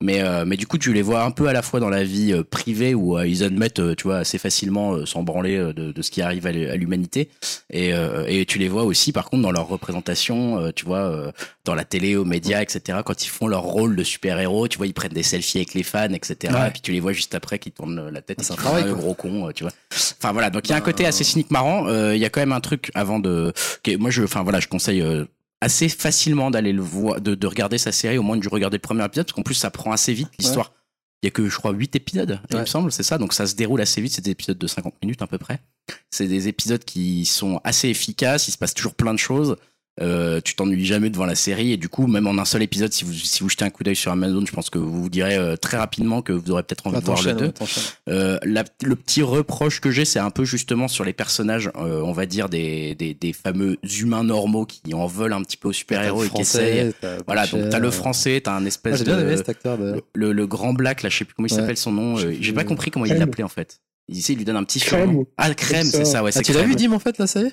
Mais 0.00 0.22
euh, 0.22 0.44
mais 0.46 0.56
du 0.56 0.64
coup, 0.68 0.78
tu 0.78 0.92
les 0.92 1.02
vois 1.02 1.24
un 1.24 1.32
peu 1.32 1.48
à 1.48 1.52
la 1.52 1.60
fois 1.60 1.80
dans 1.80 1.88
la 1.90 2.04
vie 2.04 2.32
euh, 2.32 2.44
privée 2.44 2.94
où 2.94 3.18
euh, 3.18 3.26
ils 3.26 3.42
admettent, 3.42 3.80
euh, 3.80 3.96
tu 3.96 4.04
vois, 4.04 4.18
assez 4.18 4.38
facilement 4.38 4.92
euh, 4.94 5.06
s'en 5.06 5.24
branler 5.24 5.56
de, 5.58 5.72
de 5.90 6.02
ce 6.02 6.12
qui 6.12 6.22
arrive 6.22 6.46
à 6.46 6.52
l'hu- 6.52 6.68
à 6.68 6.76
l'humanité, 6.76 7.30
et 7.70 7.92
euh, 7.92 8.24
et 8.28 8.46
tu 8.46 8.60
les 8.60 8.68
vois 8.68 8.84
aussi, 8.84 9.10
par 9.10 9.28
contre, 9.28 9.42
dans 9.42 9.50
leur 9.50 9.66
représentation, 9.66 10.60
euh, 10.60 10.70
tu 10.72 10.84
vois, 10.84 10.98
euh, 11.00 11.32
dans 11.64 11.74
la 11.74 11.84
télé, 11.84 12.14
aux 12.14 12.24
médias, 12.24 12.62
etc. 12.62 13.00
Quand 13.04 13.24
ils 13.24 13.28
font 13.28 13.48
leur 13.48 13.62
rôle 13.62 13.96
de 13.96 14.04
super-héros, 14.04 14.68
tu 14.68 14.78
vois, 14.78 14.86
ils 14.86 14.94
prennent 14.94 15.12
des 15.12 15.24
selfies 15.24 15.58
avec 15.58 15.74
les 15.74 15.82
fans, 15.82 16.12
etc. 16.12 16.54
Ouais. 16.54 16.68
Et 16.68 16.70
puis 16.70 16.80
tu 16.80 16.92
les 16.92 17.00
vois 17.00 17.12
juste 17.12 17.34
après 17.34 17.58
qui 17.58 17.72
tournent 17.72 18.08
la 18.08 18.22
tête, 18.22 18.38
c'est 18.42 18.52
un 18.52 18.56
travail, 18.56 18.84
quoi. 18.84 18.92
gros 18.92 19.14
con, 19.14 19.50
tu 19.52 19.64
vois. 19.64 19.72
Enfin 20.20 20.32
voilà, 20.32 20.50
donc 20.50 20.68
il 20.68 20.70
y 20.70 20.74
a 20.74 20.76
un 20.76 20.80
côté 20.80 21.06
assez 21.06 21.24
cynique 21.24 21.50
marrant. 21.50 21.88
Euh, 21.88 22.14
Il 22.14 22.20
y 22.20 22.24
a 22.24 22.30
quand 22.30 22.40
même 22.40 22.52
un 22.52 22.60
truc 22.60 22.92
avant 22.94 23.18
de, 23.18 23.52
moi 23.98 24.10
je, 24.10 24.22
enfin 24.22 24.44
voilà, 24.44 24.60
je 24.60 24.68
conseille. 24.68 25.02
Assez 25.60 25.88
facilement 25.88 26.50
d'aller 26.50 26.72
le 26.72 26.82
voir, 26.82 27.20
de, 27.20 27.34
de 27.34 27.46
regarder 27.46 27.78
sa 27.78 27.92
série, 27.92 28.18
au 28.18 28.22
moins 28.22 28.36
de 28.36 28.48
regarder 28.48 28.76
le 28.76 28.82
premier 28.82 29.04
épisode, 29.04 29.26
parce 29.26 29.34
qu'en 29.34 29.42
plus 29.42 29.54
ça 29.54 29.70
prend 29.70 29.92
assez 29.92 30.12
vite 30.12 30.30
l'histoire. 30.38 30.72
Il 31.22 31.26
y 31.26 31.28
a 31.28 31.30
que, 31.32 31.48
je 31.48 31.56
crois, 31.56 31.72
8 31.72 31.96
épisodes, 31.96 32.40
il 32.48 32.56
me 32.58 32.64
semble, 32.64 32.92
c'est 32.92 33.02
ça. 33.02 33.18
Donc 33.18 33.32
ça 33.32 33.46
se 33.46 33.56
déroule 33.56 33.80
assez 33.80 34.00
vite, 34.00 34.12
c'est 34.12 34.22
des 34.24 34.30
épisodes 34.30 34.56
de 34.56 34.66
50 34.68 34.94
minutes 35.02 35.20
à 35.20 35.26
peu 35.26 35.38
près. 35.38 35.60
C'est 36.10 36.28
des 36.28 36.46
épisodes 36.46 36.84
qui 36.84 37.26
sont 37.26 37.60
assez 37.64 37.88
efficaces, 37.88 38.46
il 38.46 38.52
se 38.52 38.58
passe 38.58 38.72
toujours 38.72 38.94
plein 38.94 39.14
de 39.14 39.18
choses. 39.18 39.56
Euh, 40.00 40.40
tu 40.44 40.54
t'ennuies 40.54 40.84
jamais 40.84 41.10
devant 41.10 41.26
la 41.26 41.34
série 41.34 41.72
et 41.72 41.76
du 41.76 41.88
coup 41.88 42.06
même 42.06 42.28
en 42.28 42.38
un 42.38 42.44
seul 42.44 42.62
épisode 42.62 42.92
si 42.92 43.04
vous 43.04 43.12
si 43.12 43.40
vous 43.42 43.48
jetez 43.48 43.64
un 43.64 43.70
coup 43.70 43.82
d'œil 43.82 43.96
sur 43.96 44.12
Amazon 44.12 44.44
je 44.46 44.52
pense 44.52 44.70
que 44.70 44.78
vous 44.78 45.02
vous 45.02 45.08
direz 45.08 45.34
euh, 45.36 45.56
très 45.56 45.76
rapidement 45.76 46.22
que 46.22 46.32
vous 46.32 46.52
aurez 46.52 46.62
peut-être 46.62 46.86
envie 46.86 46.98
Ah, 46.98 47.00
de 47.00 47.04
voir 47.06 47.18
le 47.18 47.24
t'enchaînes, 47.24 47.36
2 47.38 47.44
ouais, 47.46 47.52
t'enchaînes. 47.52 47.82
euh, 48.10 48.38
la- 48.44 48.62
le 48.84 48.94
petit 48.94 49.22
reproche 49.22 49.80
que 49.80 49.90
j'ai, 49.90 50.04
c'est 50.04 50.20
un 50.20 50.30
peu 50.30 50.44
justement 50.44 50.86
sur 50.86 51.04
les 51.04 51.12
personnages, 51.12 51.70
euh, 51.76 52.00
on 52.02 52.12
va 52.12 52.26
dire 52.26 52.48
des, 52.48 52.94
des, 52.94 53.12
des 53.14 53.32
fameux 53.32 53.76
humains 54.00 54.22
normaux 54.22 54.66
qui 54.66 54.94
en 54.94 55.06
veulent 55.08 55.32
un 55.32 55.42
petit 55.42 55.56
peu 55.56 55.68
aux 55.68 55.72
super-héros 55.72 56.22
et 56.24 56.28
qui 56.28 56.42
essayent. 56.42 56.92
Voilà, 57.26 57.48
donc 57.48 57.68
t'as 57.70 57.80
le 57.80 57.90
français, 57.90 58.40
t'as 58.44 58.52
un 58.54 58.64
espèce 58.66 58.98
j'ai 58.98 59.04
bien 59.04 59.18
aimé 59.18 59.32
de 59.32 59.36
cet 59.38 59.48
acteur. 59.48 59.78
de- 59.78 60.00
le, 60.14 60.32
le, 60.32 60.46
grand 60.46 60.74
black 60.74 61.02
là, 61.02 61.08
je 61.08 61.18
sais 61.18 61.24
plus 61.24 61.34
comment 61.34 61.48
il 61.48 61.52
Ouais. 61.54 61.58
s'appelle 61.60 61.76
son 61.76 61.90
nom. 61.90 62.18
Euh, 62.18 62.36
J'ai 62.40 62.52
pas 62.52 62.62
compris 62.64 62.92
comment 62.92 63.04
il 63.04 63.14
l'appelait 63.14 63.42
en 63.42 63.48
fait. 63.48 63.80
Il, 64.08 64.16
il 64.18 64.36
lui 64.36 64.44
donne 64.44 64.56
un 64.56 64.64
petit 64.64 64.78
Crème 64.78 65.10
surnom. 65.10 65.26
Ah, 65.36 65.52
crème, 65.54 65.86
c'est 65.86 66.04
ça, 66.04 66.22
ouais. 66.22 66.30
Ah, 66.32 66.38
c'est 66.38 66.42
tu 66.44 66.52
l'as 66.52 66.62
vu, 66.62 66.76
Dim, 66.76 66.92
en 66.92 66.98
fait, 67.00 67.18
là, 67.18 67.26
ça 67.26 67.40
y 67.40 67.46
est 67.46 67.52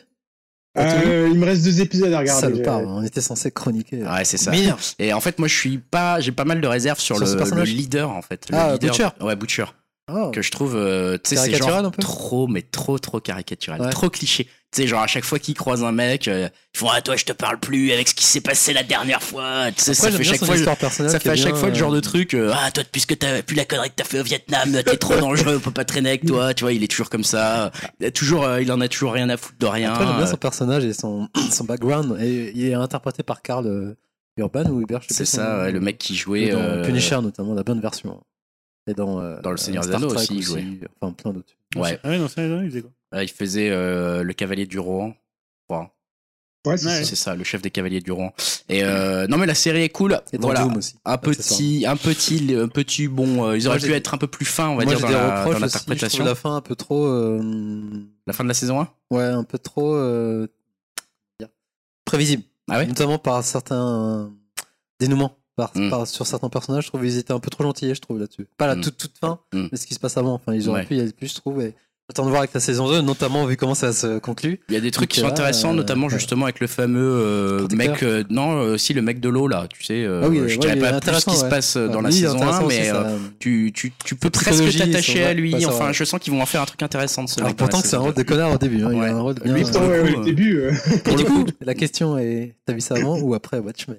Euh, 0.77 1.29
il 1.31 1.39
me 1.39 1.45
reste 1.45 1.63
deux 1.63 1.81
épisodes 1.81 2.11
à 2.13 2.19
regarder. 2.19 2.41
Salopard, 2.41 2.81
on 2.81 3.01
était 3.03 3.21
censé 3.21 3.49
chroniquer. 3.51 4.03
Ouais, 4.03 4.25
c'est 4.25 4.37
ça. 4.37 4.51
Et 4.99 5.13
en 5.13 5.19
fait, 5.21 5.39
moi, 5.39 5.47
je 5.47 5.55
suis 5.55 5.77
pas, 5.77 6.19
j'ai 6.19 6.31
pas 6.31 6.45
mal 6.45 6.59
de 6.61 6.67
réserves 6.67 6.99
sur, 6.99 7.15
Sur 7.17 7.25
le, 7.25 7.31
le 7.31 7.37
personnage 7.37 7.71
leader 7.73 8.09
en 8.11 8.21
fait. 8.21 8.47
Le 8.49 8.55
Ah, 8.57 8.73
leader, 8.73 8.89
Butcher. 8.91 9.07
Ouais, 9.25 9.35
Butcher. 9.35 9.65
Oh. 10.11 10.29
que 10.29 10.43
je 10.43 10.51
trouve 10.51 10.75
euh, 10.75 11.17
tu 11.17 11.35
sais 11.35 11.35
c'est 11.35 11.55
genre 11.55 11.91
trop 11.99 12.45
mais 12.45 12.61
trop 12.61 12.99
trop 12.99 13.19
caricatural 13.19 13.81
Ouais. 13.81 13.89
trop 13.89 14.07
cliché 14.11 14.47
tu 14.75 14.81
sais 14.81 14.87
genre 14.87 15.01
à 15.01 15.07
chaque 15.07 15.23
fois 15.23 15.39
qu'ils 15.39 15.53
croisent 15.55 15.85
un 15.85 15.91
mec 15.93 16.27
euh, 16.27 16.49
ils 16.73 16.77
font 16.77 16.89
ah 16.91 17.01
toi 17.01 17.15
je 17.15 17.23
te 17.23 17.31
parle 17.31 17.59
plus 17.59 17.93
avec 17.93 18.09
ce 18.09 18.13
qui 18.13 18.25
s'est 18.25 18.41
passé 18.41 18.73
la 18.73 18.83
dernière 18.83 19.23
fois 19.23 19.71
tu 19.71 19.81
sais 19.81 19.93
ça 19.93 20.11
fait 20.11 20.23
chaque 20.23 20.43
fois 20.43 20.57
ça 20.57 20.75
qui 20.75 21.23
fait 21.23 21.29
à 21.29 21.35
chaque 21.35 21.53
bien, 21.53 21.55
fois 21.55 21.69
le 21.69 21.75
genre 21.75 21.93
euh, 21.93 21.95
de 21.95 22.01
truc 22.01 22.33
euh, 22.33 22.51
ah 22.53 22.69
toi 22.71 22.83
puisque 22.91 23.17
t'as 23.17 23.41
plus 23.41 23.55
la 23.55 23.63
connerie 23.65 23.89
que 23.89 23.95
t'as 23.95 24.03
fait 24.03 24.19
au 24.19 24.23
Vietnam 24.23 24.71
t'es 24.83 24.97
trop 24.97 25.15
dangereux 25.19 25.55
on 25.57 25.59
peut 25.61 25.71
pas 25.71 25.85
traîner 25.85 26.09
avec 26.09 26.25
toi 26.25 26.53
tu 26.53 26.65
vois 26.65 26.73
il 26.73 26.83
est 26.83 26.87
toujours 26.87 27.09
comme 27.09 27.23
ça 27.23 27.71
il 27.99 28.07
a 28.07 28.11
toujours 28.11 28.43
euh, 28.43 28.61
il 28.61 28.71
en 28.71 28.81
a 28.81 28.87
toujours 28.89 29.13
rien 29.13 29.29
à 29.29 29.37
foutre 29.37 29.57
de 29.59 29.65
rien 29.65 29.91
Après, 29.93 30.05
j'aime 30.05 30.17
bien 30.17 30.25
Euh, 30.25 30.29
son 30.31 30.37
personnage 30.37 30.83
et 30.83 30.93
son, 30.93 31.29
son 31.51 31.63
background. 31.63 32.17
Et 32.21 32.51
il 32.55 32.67
est 32.67 32.73
interprété 32.73 33.23
par 33.23 33.41
Karl 33.41 33.67
euh, 33.67 33.95
Urban 34.37 34.65
ou 34.65 34.81
Hubert, 34.81 35.01
je 35.01 35.07
sais 35.07 35.13
c'est 35.13 35.25
ça 35.37 35.59
ouais, 35.63 35.71
le 35.71 35.79
mec 35.79 35.97
qui 35.97 36.15
jouait 36.15 36.49
dans 36.49 36.59
euh, 36.59 36.83
Punisher 36.83 37.21
notamment, 37.21 37.53
la 37.53 37.63
bonne 37.63 37.79
version. 37.79 38.21
Et 38.87 38.93
dans, 38.93 39.19
euh, 39.19 39.39
Dans 39.41 39.51
Le 39.51 39.57
Seigneur 39.57 39.85
des 39.85 39.93
Anneaux 39.93 40.13
aussi, 40.13 40.35
il 40.35 40.41
jouait. 40.43 40.65
Enfin, 40.99 41.13
plein 41.13 41.31
d'autres. 41.31 41.53
ouais 41.75 41.99
Ah 42.03 42.09
ouais, 42.09 42.19
non, 42.19 42.27
c'est 42.27 42.47
il 42.47 42.69
faisait 42.69 42.81
quoi? 42.81 42.91
euh, 42.91 42.94
il 43.13 43.29
faisait 43.29 43.69
euh, 43.69 44.23
le 44.23 44.33
cavalier 44.33 44.65
du 44.65 44.79
Rohan 44.79 45.09
je 45.09 45.73
crois. 45.73 45.91
Ouais, 46.67 46.77
c'est 46.77 46.87
Ouais. 46.87 47.03
ça. 47.03 47.03
c'est 47.05 47.15
ça 47.15 47.35
le 47.35 47.43
chef 47.43 47.61
des 47.61 47.69
cavaliers 47.69 48.01
du 48.01 48.11
Rohan 48.11 48.33
et 48.69 48.83
euh, 48.83 49.27
non 49.27 49.37
mais 49.37 49.45
la 49.45 49.53
série 49.55 49.83
est 49.83 49.89
cool 49.89 50.19
Et 50.33 50.37
dans 50.39 50.47
voilà 50.47 50.63
Doom 50.63 50.77
aussi. 50.77 50.95
un 51.05 51.17
petit, 51.17 51.85
un 51.87 51.95
petit, 51.95 52.55
un 52.55 52.67
petit 52.67 53.07
bon. 53.07 53.45
euh, 53.47 53.55
ils 53.57 53.67
auraient 53.67 53.77
Moi, 53.79 53.87
pu 53.87 53.93
être 53.93 54.13
un 54.13 54.17
peu 54.17 54.27
plus 54.27 54.45
fins, 54.45 54.69
on 54.69 54.75
va 54.75 54.83
Moi, 54.83 54.95
dire, 54.95 54.97
j'ai 54.97 55.01
dans 55.03 55.07
des 55.09 55.13
la- 55.13 55.39
reproches 55.43 55.59
dans 55.59 55.65
aussi. 55.67 55.73
Je 55.73 55.79
l'interprétation. 55.79 56.23
La... 56.23 56.29
la 56.31 56.35
fin 56.35 56.55
un 56.55 56.61
peu 56.61 56.75
trop. 56.75 57.05
euh, 57.05 57.39
fin 58.31 58.43
de 58.43 58.47
la 58.49 58.53
saison 58.55 58.81
1 58.81 58.89
Ouais, 59.11 59.23
un 59.23 59.43
peu 59.43 59.59
trop. 59.59 59.93
euh, 59.93 60.47
prévisible. 62.05 62.43
Ah 62.69 62.79
ouais? 62.79 62.87
Notamment 62.87 63.17
par 63.19 63.43
certains 63.43 64.31
dénouements. 64.99 65.37
Par, 65.55 65.71
Mm. 65.75 65.89
par- 65.89 66.05
sur 66.07 66.27
certains 66.27 66.49
personnages, 66.49 66.83
je 66.83 66.89
trouve 66.89 67.01
qu'ils 67.01 67.17
étaient 67.17 67.31
un 67.31 67.39
peu 67.39 67.49
trop 67.49 67.63
gentils, 67.63 67.93
je 67.95 68.01
trouve, 68.01 68.19
là-dessus. 68.19 68.45
Pas 68.57 68.67
la 68.67 68.75
Mm. 68.75 68.81
toute, 68.81 68.97
toute 68.97 69.17
fin, 69.17 69.39
Mm. 69.53 69.67
mais 69.71 69.77
ce 69.77 69.87
qui 69.87 69.93
se 69.93 69.99
passe 69.99 70.17
avant. 70.17 70.33
Enfin, 70.33 70.53
ils 70.53 70.67
auraient 70.67 70.81
Ouais. 70.81 70.85
pu 70.87 70.95
y 70.97 70.99
aller 70.99 71.13
plus, 71.13 71.29
je 71.29 71.35
trouve. 71.35 71.61
Et 71.61 71.73
Attends 72.07 72.25
de 72.25 72.29
voir 72.29 72.41
avec 72.41 72.53
la 72.53 72.59
saison 72.59 72.87
2, 72.87 73.01
notamment 73.01 73.47
vu 73.47 73.57
comment 73.57 73.73
ça 73.73 73.91
se 73.91 74.19
conclut. 74.19 74.59
Il 74.69 74.75
y 74.75 74.77
a 74.77 74.79
des 74.79 74.91
trucs 74.91 75.09
Donc, 75.09 75.13
qui 75.15 75.19
sont 75.21 75.25
là, 75.25 75.31
intéressants, 75.31 75.71
euh, 75.71 75.75
notamment 75.75 76.05
ouais. 76.05 76.13
justement 76.13 76.45
avec 76.45 76.59
le 76.59 76.67
fameux 76.67 76.99
euh, 77.01 77.67
mec, 77.73 78.03
euh, 78.03 78.23
non, 78.29 78.61
euh, 78.61 78.73
aussi 78.75 78.93
le 78.93 79.01
mec 79.01 79.19
de 79.19 79.27
l'eau 79.27 79.47
là, 79.47 79.65
tu 79.67 79.83
sais, 79.83 80.03
euh, 80.03 80.21
Ah 80.23 80.29
oui, 80.29 80.37
je 80.37 80.43
ouais, 80.53 80.57
dirais 80.57 80.77
est 80.77 80.79
pas 80.79 80.99
plus 81.01 81.19
ce 81.19 81.25
qui 81.25 81.35
se 81.35 81.43
ouais. 81.45 81.49
passe 81.49 81.77
euh, 81.77 81.87
dans 81.87 82.01
la 82.01 82.11
saison 82.11 82.33
1, 82.35 82.35
intéressant 82.35 82.59
mais 82.67 82.79
aussi, 82.79 82.89
euh, 82.89 82.93
ça- 82.93 83.07
tu, 83.39 83.71
tu, 83.73 83.91
tu 84.05 84.15
peux 84.15 84.29
presque 84.29 84.77
t'attacher 84.77 85.23
à 85.23 85.33
lui, 85.33 85.55
ouais, 85.55 85.65
enfin 85.65 85.91
je 85.93 86.03
sens 86.03 86.19
qu'ils 86.19 86.31
vont 86.31 86.41
en 86.43 86.45
faire 86.45 86.61
un 86.61 86.65
truc 86.65 86.83
intéressant 86.83 87.23
de 87.23 87.29
ce 87.29 87.37
Alors 87.39 87.49
mec. 87.49 87.57
pourtant 87.57 87.81
que 87.81 87.87
c'est 87.87 87.95
un 87.95 87.99
rôle 87.99 88.13
de 88.13 88.17
2. 88.21 88.23
connard 88.23 88.51
au 88.53 88.57
début. 88.59 88.83
hein, 88.83 88.89
Il 88.93 88.99
Ouais. 88.99 89.07
a 89.07 89.15
un 89.15 89.19
rôle 89.21 89.33
bien. 89.43 89.53
Lui, 89.55 89.63
euh, 89.63 89.71
pour 89.71 89.81
ouais, 89.81 90.03
le 90.11 90.17
ouais, 90.19 90.25
début. 90.25 90.57
euh. 90.59 90.71
Et 91.07 91.15
du 91.15 91.23
coup, 91.25 91.45
la 91.61 91.73
question 91.73 92.19
est 92.19 92.53
t'as 92.67 92.73
vu 92.73 92.81
ça 92.81 92.95
avant 92.97 93.17
ou 93.19 93.33
après 93.33 93.57
Watchmen? 93.57 93.97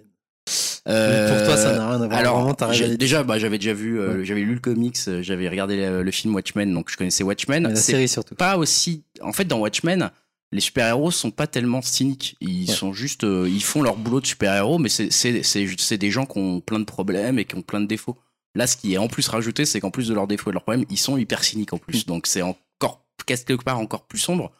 Euh, 0.89 1.37
Pour 1.39 1.47
toi, 1.47 1.57
ça 1.57 1.73
n'a 1.77 1.87
rien 1.91 2.01
à 2.03 2.07
voir. 2.07 2.19
Alors, 2.19 2.41
Vraiment, 2.55 2.97
déjà, 2.97 3.25
bah, 3.25 3.39
j'avais 3.39 3.59
déjà 3.59 3.73
vu, 3.75 3.99
euh, 3.99 4.23
j'avais 4.25 4.43
lu 4.43 4.55
le 4.55 4.61
comics, 4.61 4.97
euh, 5.09 5.21
j'avais 5.23 5.49
regardé 5.49 5.77
le, 5.77 6.03
le 6.03 6.11
film 6.13 6.35
Watchmen, 6.35 6.73
donc 6.73 6.91
je 6.91 6.97
connaissais 6.97 7.25
Watchmen. 7.25 7.65
La 7.65 7.75
série 7.77 8.09
surtout. 8.09 8.35
pas 8.37 8.57
aussi. 8.57 9.03
En 9.21 9.33
fait, 9.33 9.45
dans 9.47 9.59
Watchmen, 9.59 10.11
les 10.53 10.61
super-héros 10.61 11.11
sont 11.11 11.33
pas 11.33 11.47
tellement 11.49 11.83
cyniques. 11.83 12.37
Ils 12.41 12.69
Ouais. 12.69 12.75
sont 12.75 12.93
juste, 12.93 13.25
euh, 13.25 13.49
ils 13.51 13.63
font 13.65 13.83
leur 13.83 13.97
boulot 13.97 14.21
de 14.21 14.27
super-héros, 14.27 14.79
mais 14.79 14.89
c'est 14.89 15.11
c'est 15.13 15.43
c'est 15.43 15.67
c'est 15.77 15.99
des 15.99 16.11
gens 16.13 16.25
qui 16.25 16.39
ont 16.39 16.61
plein 16.61 16.79
de 16.79 16.85
problèmes 16.85 17.39
et 17.41 17.45
qui 17.45 17.57
ont 17.57 17.63
plein 17.63 17.81
de 17.81 17.87
défauts. 17.87 18.17
Là, 18.55 18.67
ce 18.69 18.77
qui 18.77 18.95
est 18.95 18.99
en 18.99 19.09
plus 19.09 19.27
rajouté, 19.29 19.65
c'est 19.65 19.81
qu'en 19.81 19.91
plus 19.91 20.07
de 20.09 20.15
leurs 20.15 20.29
défauts 20.29 20.51
et 20.51 20.53
de 20.53 20.55
leurs 20.55 20.63
problèmes, 20.63 20.87
ils 20.89 20.97
sont 20.99 21.17
hyper 21.19 21.43
cyniques 21.43 21.73
en 21.73 21.79
plus. 21.79 22.07
Donc 22.07 22.27
c'est 22.29 22.43
encore 22.43 23.05
quelque 23.27 23.55
part 23.65 23.79
encore 23.81 24.07
plus 24.07 24.19
sombre 24.21 24.53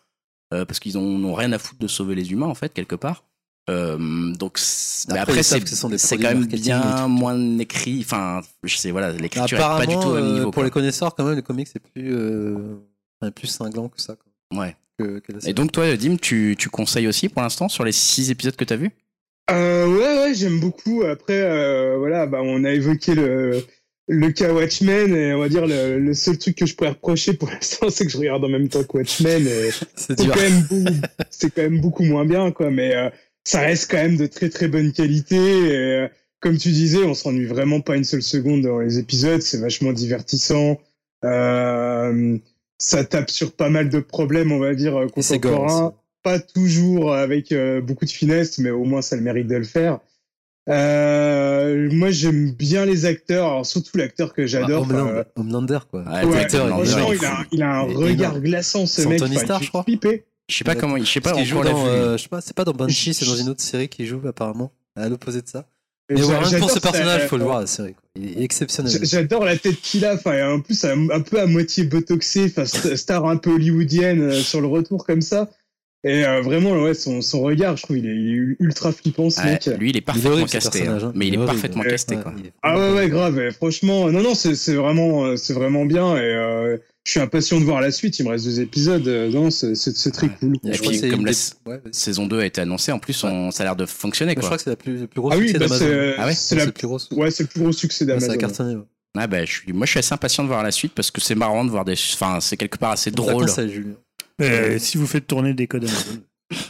euh, 0.53 0.65
parce 0.65 0.81
qu'ils 0.81 0.99
ont- 0.99 1.19
n'ont 1.19 1.35
rien 1.35 1.53
à 1.53 1.59
foutre 1.59 1.79
de 1.81 1.87
sauver 1.87 2.17
les 2.17 2.33
humains 2.33 2.47
en 2.49 2.55
fait 2.57 2.73
quelque 2.75 2.97
part. 2.97 3.23
Euh, 3.69 4.33
donc 4.35 4.59
c'est- 4.59 5.09
mais 5.09 5.19
Après, 5.19 5.33
après 5.33 5.43
c'est 5.43 5.67
ce 5.67 6.15
quand 6.15 6.23
même 6.23 6.47
bien 6.47 7.09
moins 7.09 7.59
écrit. 7.59 7.99
Enfin, 8.01 8.41
je 8.63 8.77
sais 8.77 8.91
voilà, 8.93 9.13
l'écriture 9.13 9.59
est 9.59 9.61
pas 9.61 9.87
du 9.87 9.95
tout 9.95 10.01
au 10.01 10.15
même 10.15 10.19
Apparemment, 10.19 10.27
euh, 10.29 10.33
niveau. 10.35 10.45
pour 10.47 10.55
quoi. 10.55 10.65
les 10.65 10.71
connaisseurs, 10.71 11.15
quand 11.15 11.25
même, 11.25 11.35
le 11.37 11.43
comic 11.43 11.67
c'est 11.73 11.83
plus, 11.83 12.15
euh, 12.15 12.77
plus 13.35 13.49
cinglant 13.49 13.89
que 13.89 14.01
ça. 14.01 14.15
quoi, 14.15 14.63
Ouais. 14.63 14.77
que, 14.99 15.19
que 15.19 15.33
la 15.33 15.41
série. 15.41 15.51
Et 15.51 15.55
donc 15.55 15.73
toi, 15.73 15.97
Dim, 15.97 16.17
tu, 16.17 16.55
tu 16.59 16.69
conseilles 16.69 17.09
aussi 17.09 17.29
pour 17.29 17.43
l'instant 17.43 17.69
sur 17.69 17.85
les 17.85 17.93
six 17.93 18.31
épisodes 18.31 18.55
que 18.57 18.65
t'as 18.65 18.77
vus? 18.77 18.91
Euh, 19.51 19.87
ouais, 19.87 20.19
ouais, 20.29 20.35
j'aime 20.35 20.61
beaucoup. 20.61 21.03
Après, 21.03 21.41
euh, 21.41 21.97
voilà, 21.99 22.27
bah, 22.27 22.39
on 22.43 22.65
a 22.65 22.71
évoqué 22.73 23.15
le, 23.15 23.63
le 24.09 24.31
cas 24.31 24.53
Watchmen 24.53 25.15
et 25.15 25.35
on 25.35 25.39
va 25.41 25.49
dire 25.49 25.67
le, 25.67 25.99
le 25.99 26.15
seul 26.15 26.39
truc 26.39 26.57
que 26.57 26.67
je 26.67 26.75
pourrais 26.77 26.91
reprocher 26.91 27.33
pour 27.35 27.49
l'instant, 27.53 27.91
c'est 27.91 28.05
que 28.07 28.13
je 28.13 28.19
regarde 28.19 28.45
en 28.45 28.49
même 28.49 28.69
temps 28.69 28.83
que 28.85 28.97
Watchmen. 28.97 29.47
et 29.47 29.71
c'est 29.97 30.17
quand 30.17 30.37
même 30.37 31.01
c'est 31.31 31.51
quand 31.55 31.63
même 31.63 31.81
beaucoup 31.81 32.05
moins 32.05 32.25
bien, 32.25 32.51
quoi. 32.53 32.71
Mais 32.71 32.95
euh, 32.95 33.09
ça 33.47 33.61
reste 33.61 33.91
quand 33.91 33.97
même 33.99 34.17
de 34.17 34.27
très 34.27 34.49
très 34.49 34.67
bonne 34.69 34.93
qualité. 34.93 35.37
Et, 35.37 35.77
euh, 35.77 36.09
comme 36.41 36.59
tu 36.59 36.71
disais, 36.71 37.05
on 37.05 37.15
s'ennuie 37.15 37.47
vraiment 37.47 37.81
pas 37.81 37.97
une 37.97 38.05
seule 38.05 38.23
seconde 38.23 38.63
dans 38.63 38.81
les 38.81 38.99
épisodes. 38.99 39.41
C'est 39.41 39.59
vachement 39.61 39.93
divertissant. 39.93 40.79
Euh, 41.25 42.37
ça 42.79 43.05
tape 43.05 43.31
sur 43.31 43.53
pas 43.53 43.71
mal 43.71 43.89
de 43.89 44.01
problèmes, 44.01 44.53
on 44.53 44.59
va 44.59 44.75
dire 44.75 44.93
gore 44.93 45.11
contemporains. 45.13 45.95
Pas 46.23 46.41
toujours 46.41 47.15
avec 47.15 47.53
euh, 47.53 47.81
beaucoup 47.81 48.05
de 48.05 48.11
finesse, 48.11 48.59
mais 48.59 48.71
au 48.71 48.85
moins 48.85 49.01
ça 49.01 49.15
a 49.15 49.19
le 49.19 49.25
mérite 49.25 49.47
de 49.47 49.57
le 49.57 49.65
faire. 49.65 50.01
Euh, 50.69 51.89
moi, 51.93 52.11
j'aime 52.11 52.51
bien 52.51 52.85
les 52.85 53.05
acteurs, 53.07 53.47
alors 53.47 53.67
surtout 53.67 53.97
l'acteur 53.97 54.33
que 54.35 54.43
Ah, 54.43 54.47
j'adore. 54.47 54.83
Enfin, 54.83 55.25
Homelander, 55.37 55.79
quoi. 55.89 56.03
Ouais, 56.03 56.25
ouais, 56.25 56.35
l'acteur, 56.37 56.67
il 56.85 56.89
il 56.89 57.25
a, 57.25 57.45
il 57.53 57.63
a 57.63 57.77
un 57.79 57.87
Il 57.87 57.93
est 57.93 57.95
regard 57.95 58.31
énorme. 58.33 58.41
glaçant, 58.41 58.87
ce 58.87 59.03
mec. 59.03 59.23
Anthony 59.23 59.37
Enfin, 59.37 59.45
Starr, 59.45 59.59
j'ai 59.61 59.65
je 59.67 59.71
crois. 59.71 59.85
flippé. 59.85 60.25
Je 60.49 60.57
sais 60.57 60.65
pas 60.65 60.75
comment, 60.77 60.97
je 60.99 61.05
sais 61.05 61.21
pas 61.21 61.43
joue 61.43 61.63
dans, 61.63 61.87
euh, 61.87 62.17
je 62.17 62.23
sais 62.23 62.29
pas, 62.29 62.41
c'est 62.41 62.55
pas 62.55 62.65
dans 62.65 62.73
Banshee, 62.73 63.13
c'est 63.15 63.27
dans 63.27 63.35
une 63.37 63.49
autre 63.49 63.63
série 63.63 63.89
qu'il 63.89 64.07
joue 64.07 64.21
apparemment, 64.29 64.71
à 64.95 65.09
l'opposé 65.09 65.43
de 65.43 65.49
ça. 65.49 65.67
Mais 66.09 66.23
ouais, 66.23 66.37
rien 66.39 66.51
que 66.53 66.59
pour 66.59 66.71
ce 66.71 66.79
personnage, 66.79 67.27
faut 67.27 67.37
le 67.37 67.43
voir 67.45 67.61
la 67.61 67.67
série. 67.67 67.97
Il 68.15 68.39
est 68.39 68.45
exceptionnel. 68.45 68.93
J'a- 68.93 69.05
J'adore 69.05 69.45
la 69.45 69.57
tête 69.57 69.81
qu'il 69.81 70.05
a, 70.05 70.15
enfin, 70.15 70.53
en 70.55 70.61
plus, 70.61 70.85
un, 70.85 71.11
un 71.11 71.21
peu 71.21 71.41
à 71.41 71.47
moitié 71.47 71.83
botoxé, 71.83 72.45
enfin, 72.57 72.65
star 72.95 73.25
un 73.27 73.37
peu 73.39 73.51
hollywoodienne 73.55 74.21
euh, 74.21 74.41
sur 74.41 74.61
le 74.61 74.69
retour 74.69 75.05
comme 75.05 75.21
ça. 75.21 75.51
Et 76.05 76.25
euh, 76.25 76.43
vraiment, 76.43 76.81
ouais, 76.81 76.95
son, 76.95 77.23
son 77.23 77.41
regard, 77.43 77.77
je 77.77 77.83
trouve, 77.83 77.99
il 77.99 78.07
est, 78.07 78.15
il 78.15 78.29
est 78.29 78.57
ultra 78.65 78.93
flippant, 78.93 79.31
ce 79.31 79.41
mec. 79.43 79.67
lui, 79.81 79.91
il 79.91 79.97
est 79.97 80.01
parfaitement 80.01 80.47
casté, 80.47 80.87
hein. 80.87 81.11
mais 81.17 81.27
il 81.27 81.35
Il 81.35 81.43
est 81.43 81.45
parfaitement 81.47 81.83
casté 81.83 82.15
Ouais, 82.15 82.23
quoi. 82.23 82.35
il 82.39 82.47
est- 82.47 82.53
Ah 82.63 82.79
ouais, 82.79 82.93
ouais, 82.95 83.09
grave. 83.09 83.41
Et 83.41 83.51
franchement, 83.51 84.09
non, 84.13 84.23
non, 84.23 84.37
c'est 84.37 84.75
vraiment, 84.75 85.25
euh, 85.25 85.37
c'est 85.37 85.55
vraiment 85.55 85.85
bien. 85.87 86.15
Et 86.17 86.21
euh, 86.21 86.77
je 87.07 87.11
suis 87.13 87.21
impatient 87.21 87.61
de 87.61 87.65
voir 87.65 87.81
la 87.81 87.93
suite. 87.93 88.19
Il 88.19 88.25
me 88.25 88.31
reste 88.31 88.45
deux 88.45 88.61
épisodes. 88.61 89.07
euh, 89.07 89.31
Non, 89.31 89.49
c'est 89.51 89.73
très 90.13 90.27
Ouais. 90.27 90.33
cool. 90.41 90.57
Et 90.65 90.73
je 90.73 90.79
crois 90.81 90.91
puis, 90.93 91.01
que 91.01 91.11
comme 91.11 91.25
la 91.25 91.33
ouais. 91.67 91.81
Saison 91.93 92.27
2 92.27 92.41
a 92.41 92.47
été 92.47 92.61
annoncée, 92.61 92.91
en 92.91 92.99
plus, 92.99 93.23
on, 93.23 93.51
ça 93.53 93.63
a 93.63 93.67
l'air 93.67 93.77
de 93.77 93.87
fonctionner 93.87 94.35
Je 94.37 94.41
crois 94.41 94.57
que 94.57 94.65
c'est 94.65 94.71
la 94.71 94.77
plus, 94.77 95.01
le 95.03 95.07
plus 95.07 95.21
gros 95.21 95.31
Ah 95.33 95.37
oui, 95.37 95.49
succès 95.49 95.59
bah, 95.61 95.67
d'Amazon. 95.69 95.85
c'est 95.87 96.15
Ah 96.19 96.27
ouais? 96.27 96.35
c'est 96.35 96.55
la, 96.57 96.65
le 96.67 96.73
plus 96.73 96.87
gros 96.89 96.99
succès. 96.99 97.15
ouais, 97.21 97.31
c'est 97.31 97.43
le 97.45 97.49
plus 97.49 97.61
gros 97.61 97.73
succès 97.73 98.05
Ouais, 98.05 98.11
Ça 98.21 98.27
d'Amazon. 98.27 98.33
a 98.35 98.37
cartonné. 98.37 98.75
ouais. 98.77 98.83
Ah 99.19 99.27
bah, 99.29 99.45
je 99.45 99.51
suis, 99.53 99.73
moi, 99.73 99.87
je 99.87 99.91
suis 99.93 99.99
assez 100.01 100.13
impatient 100.13 100.43
de 100.43 100.49
voir 100.49 100.63
la 100.65 100.73
suite 100.73 100.93
parce 100.95 101.11
que 101.13 101.21
c'est 101.21 101.35
marrant 101.37 101.65
de 101.65 101.71
voir 101.71 101.85
des, 101.85 101.95
enfin, 102.15 102.39
c'est 102.41 102.57
quelque 102.57 102.77
part 102.77 102.91
assez 102.91 103.11
drôle. 103.13 103.47
conseille, 103.47 103.73
Julien. 103.73 103.95
Euh, 104.43 104.79
si 104.79 104.99
vous 104.99 105.07
faites 105.07 105.27
tourner 105.27 105.55
des 105.55 105.67
codes 105.69 105.85
Amazon. 105.85 106.21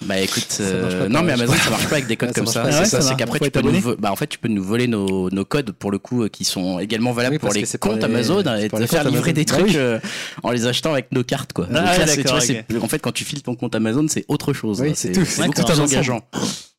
Bah 0.06 0.18
écoute, 0.18 0.46
euh, 0.60 1.02
pas 1.02 1.08
non 1.10 1.22
mais 1.22 1.32
Amazon 1.32 1.52
ça 1.52 1.68
marche 1.68 1.86
pas 1.88 1.96
avec 1.96 2.06
des 2.06 2.16
codes 2.16 2.30
Ouais, 2.30 2.34
comme 2.34 2.46
ça. 2.46 2.62
pas. 2.62 2.70
C'est 2.72 2.76
Ah 2.78 2.80
ouais, 2.80 2.86
ça, 2.86 3.00
c'est 3.02 3.14
qu'après 3.14 3.38
tu 3.40 3.50
peux 3.50 3.60
nous, 3.60 3.96
bah 3.98 4.10
en 4.10 4.16
fait 4.16 4.26
tu 4.26 4.38
peux 4.38 4.48
nous 4.48 4.62
voler 4.64 4.86
nos, 4.86 5.28
nos 5.28 5.44
codes 5.44 5.72
pour 5.72 5.90
le 5.90 5.98
coup 5.98 6.22
euh, 6.22 6.28
qui 6.30 6.44
sont 6.44 6.78
également 6.78 7.12
valables 7.12 7.34
Oui, 7.34 7.38
pour 7.38 7.52
les 7.52 7.64
pour 7.66 7.80
comptes 7.80 7.98
les- 7.98 8.04
Amazon 8.04 8.42
c'est 8.42 8.64
et 8.64 8.68
pour 8.70 8.78
te 8.78 8.82
les 8.84 8.88
faire 8.88 9.04
livrer 9.04 9.32
Amazon. 9.32 9.34
des 9.34 9.44
Bah 9.44 9.52
trucs 9.52 9.66
oui. 9.66 9.76
euh, 9.76 9.98
en 10.42 10.50
les 10.50 10.66
achetant 10.66 10.92
avec 10.94 11.12
nos 11.12 11.24
cartes 11.24 11.52
quoi. 11.52 11.66
Ah, 11.70 11.74
Donc 11.74 12.06
là, 12.06 12.16
tu 12.16 12.22
vois, 12.74 12.82
en 12.84 12.88
fait 12.88 13.00
quand 13.00 13.12
tu 13.12 13.24
files 13.24 13.42
ton 13.42 13.54
compte 13.54 13.74
Amazon 13.74 14.06
c'est 14.08 14.24
autre 14.28 14.54
chose. 14.54 14.80
Oui, 14.80 14.90
hein. 14.90 14.92
c'est 14.96 15.14
c'est 15.14 15.20
tout. 15.42 15.42
beaucoup 15.46 15.60
tout 15.60 15.66
plus 15.66 15.80
engageant. 15.80 16.22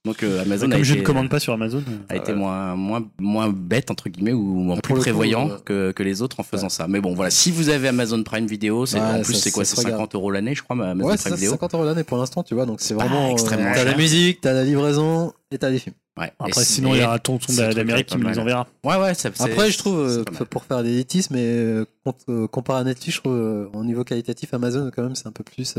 Donc 0.06 0.24
euh, 0.24 0.42
Amazon 0.42 0.72
a 0.72 0.76
Comme 0.76 0.84
je 0.86 0.94
été, 0.94 1.02
ne 1.02 1.06
commande 1.06 1.30
pas 1.30 1.40
sur 1.40 1.52
Amazon. 1.52 1.84
a 2.08 2.16
été 2.16 2.34
moins, 2.34 2.76
moins, 2.76 3.06
moins 3.20 3.50
bête, 3.50 3.92
entre 3.92 4.08
guillemets, 4.08 4.32
ou 4.32 4.42
moins 4.42 4.76
Ah, 4.78 4.82
plus 4.82 4.94
coup, 4.94 5.00
prévoyant 5.02 5.50
que, 5.66 5.92
que 5.92 6.02
les 6.04 6.22
autres 6.22 6.40
en 6.40 6.44
faisant 6.44 6.70
ça. 6.70 6.88
Mais 6.88 7.02
bon, 7.02 7.14
voilà, 7.14 7.30
si 7.30 7.52
vous 7.52 7.68
avez 7.70 7.90
Amazon 7.90 8.24
Prime 8.24 8.48
Video, 8.48 8.86
c'est, 8.86 9.00
Ouais, 9.00 9.06
en 9.06 9.22
plus, 9.22 9.34
ça- 9.34 9.40
c'est 9.42 9.52
quoi? 9.52 9.66
C'est 9.66 9.76
se 9.76 9.82
regarde. 9.82 9.96
50 10.00 10.16
euros 10.16 10.32
l'année, 10.32 10.56
je 10.56 10.64
crois, 10.64 10.78
ma 10.78 10.92
Amazon 10.92 11.10
Ouais, 11.10 11.16
Prime 11.18 11.24
ça, 11.24 11.30
c'est 11.32 11.36
Video. 11.36 11.52
50 11.52 11.74
euros 11.74 11.84
l'année 11.86 12.04
pour 12.06 12.18
l'instant, 12.18 12.42
tu 12.44 12.54
vois, 12.54 12.66
donc 12.66 12.80
c'est 12.80 12.94
vraiment. 12.94 13.32
extrêmement 13.32 13.70
euh, 13.70 13.74
T'as 13.76 13.84
la 13.84 13.98
musique, 13.98 14.40
t'as 14.40 14.54
la 14.54 14.64
livraison 14.64 15.34
et 15.52 15.58
t'as 15.58 15.70
les 15.70 15.80
films. 15.80 15.96
Ouais. 16.18 16.32
Après, 16.40 16.62
Et 16.62 16.66
sinon, 16.66 16.96
il 16.96 17.02
y 17.02 17.04
aura 17.04 17.20
Tonton 17.20 17.54
d'Amérique 17.54 18.08
qui 18.08 18.18
me 18.18 18.30
les 18.30 18.40
enverra. 18.40 18.66
Ouais, 18.86 18.96
ouais, 18.96 19.14
ça, 19.14 19.30
c'est- 19.34 19.44
Après, 19.44 19.70
je 19.70 19.78
trouve, 19.78 20.00
euh, 20.00 20.24
pour 20.50 20.64
faire 20.64 20.84
des 20.84 20.90
élitismes, 20.94 21.36
mais 21.36 21.44
euh, 21.46 21.86
euh, 22.30 22.48
comparé 22.48 22.80
à 22.80 22.84
Netflix, 22.86 23.18
je 23.18 23.22
trouve, 23.22 23.34
euh, 23.36 23.68
au 23.74 23.84
niveau 23.84 24.04
qualitatif, 24.06 24.54
Amazon, 24.54 24.90
quand 24.96 25.04
même, 25.04 25.16
c'est 25.16 25.28
un 25.28 25.32
peu 25.32 25.44
plus. 25.44 25.76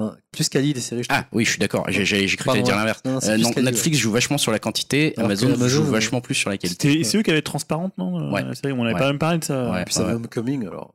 Euh, 0.00 0.06
enfin, 0.08 0.16
plus 0.32 0.48
quali 0.48 0.72
les 0.72 0.80
séries, 0.80 1.02
je. 1.02 1.08
Ah 1.10 1.26
oui, 1.32 1.44
je 1.44 1.50
suis 1.50 1.58
d'accord. 1.58 1.84
J'ai, 1.88 2.04
j'ai, 2.04 2.26
j'ai 2.28 2.36
cru 2.36 2.50
que 2.50 2.62
dire 2.62 2.74
ouais. 2.74 2.80
l'inverse. 2.80 3.00
Euh, 3.06 3.36
Netflix 3.62 3.98
joue 3.98 4.10
vachement 4.12 4.38
sur 4.38 4.52
la 4.52 4.58
quantité, 4.58 5.14
Alors 5.16 5.26
Amazon, 5.30 5.48
Amazon, 5.48 5.68
joue 5.68 5.82
euh, 5.82 5.90
vachement 5.90 6.20
plus 6.20 6.34
sur 6.34 6.50
la 6.50 6.58
qualité. 6.58 7.04
C'est 7.04 7.18
eux 7.18 7.22
qui 7.22 7.30
avaient 7.30 7.42
Transparente, 7.42 7.92
non 7.98 8.32
Ouais. 8.32 8.42
La 8.42 8.54
série, 8.54 8.72
On 8.72 8.78
n'avait 8.84 8.94
Ouais. 8.94 9.00
pas 9.00 9.06
même 9.08 9.18
parlé 9.18 9.38
de 9.38 9.44
ça. 9.44 9.70
Ouais. 9.70 9.82
Et 9.82 9.84
puis 9.84 9.94
ça 9.94 10.04
va 10.04 10.14
Homecoming, 10.14 10.66
alors. 10.66 10.94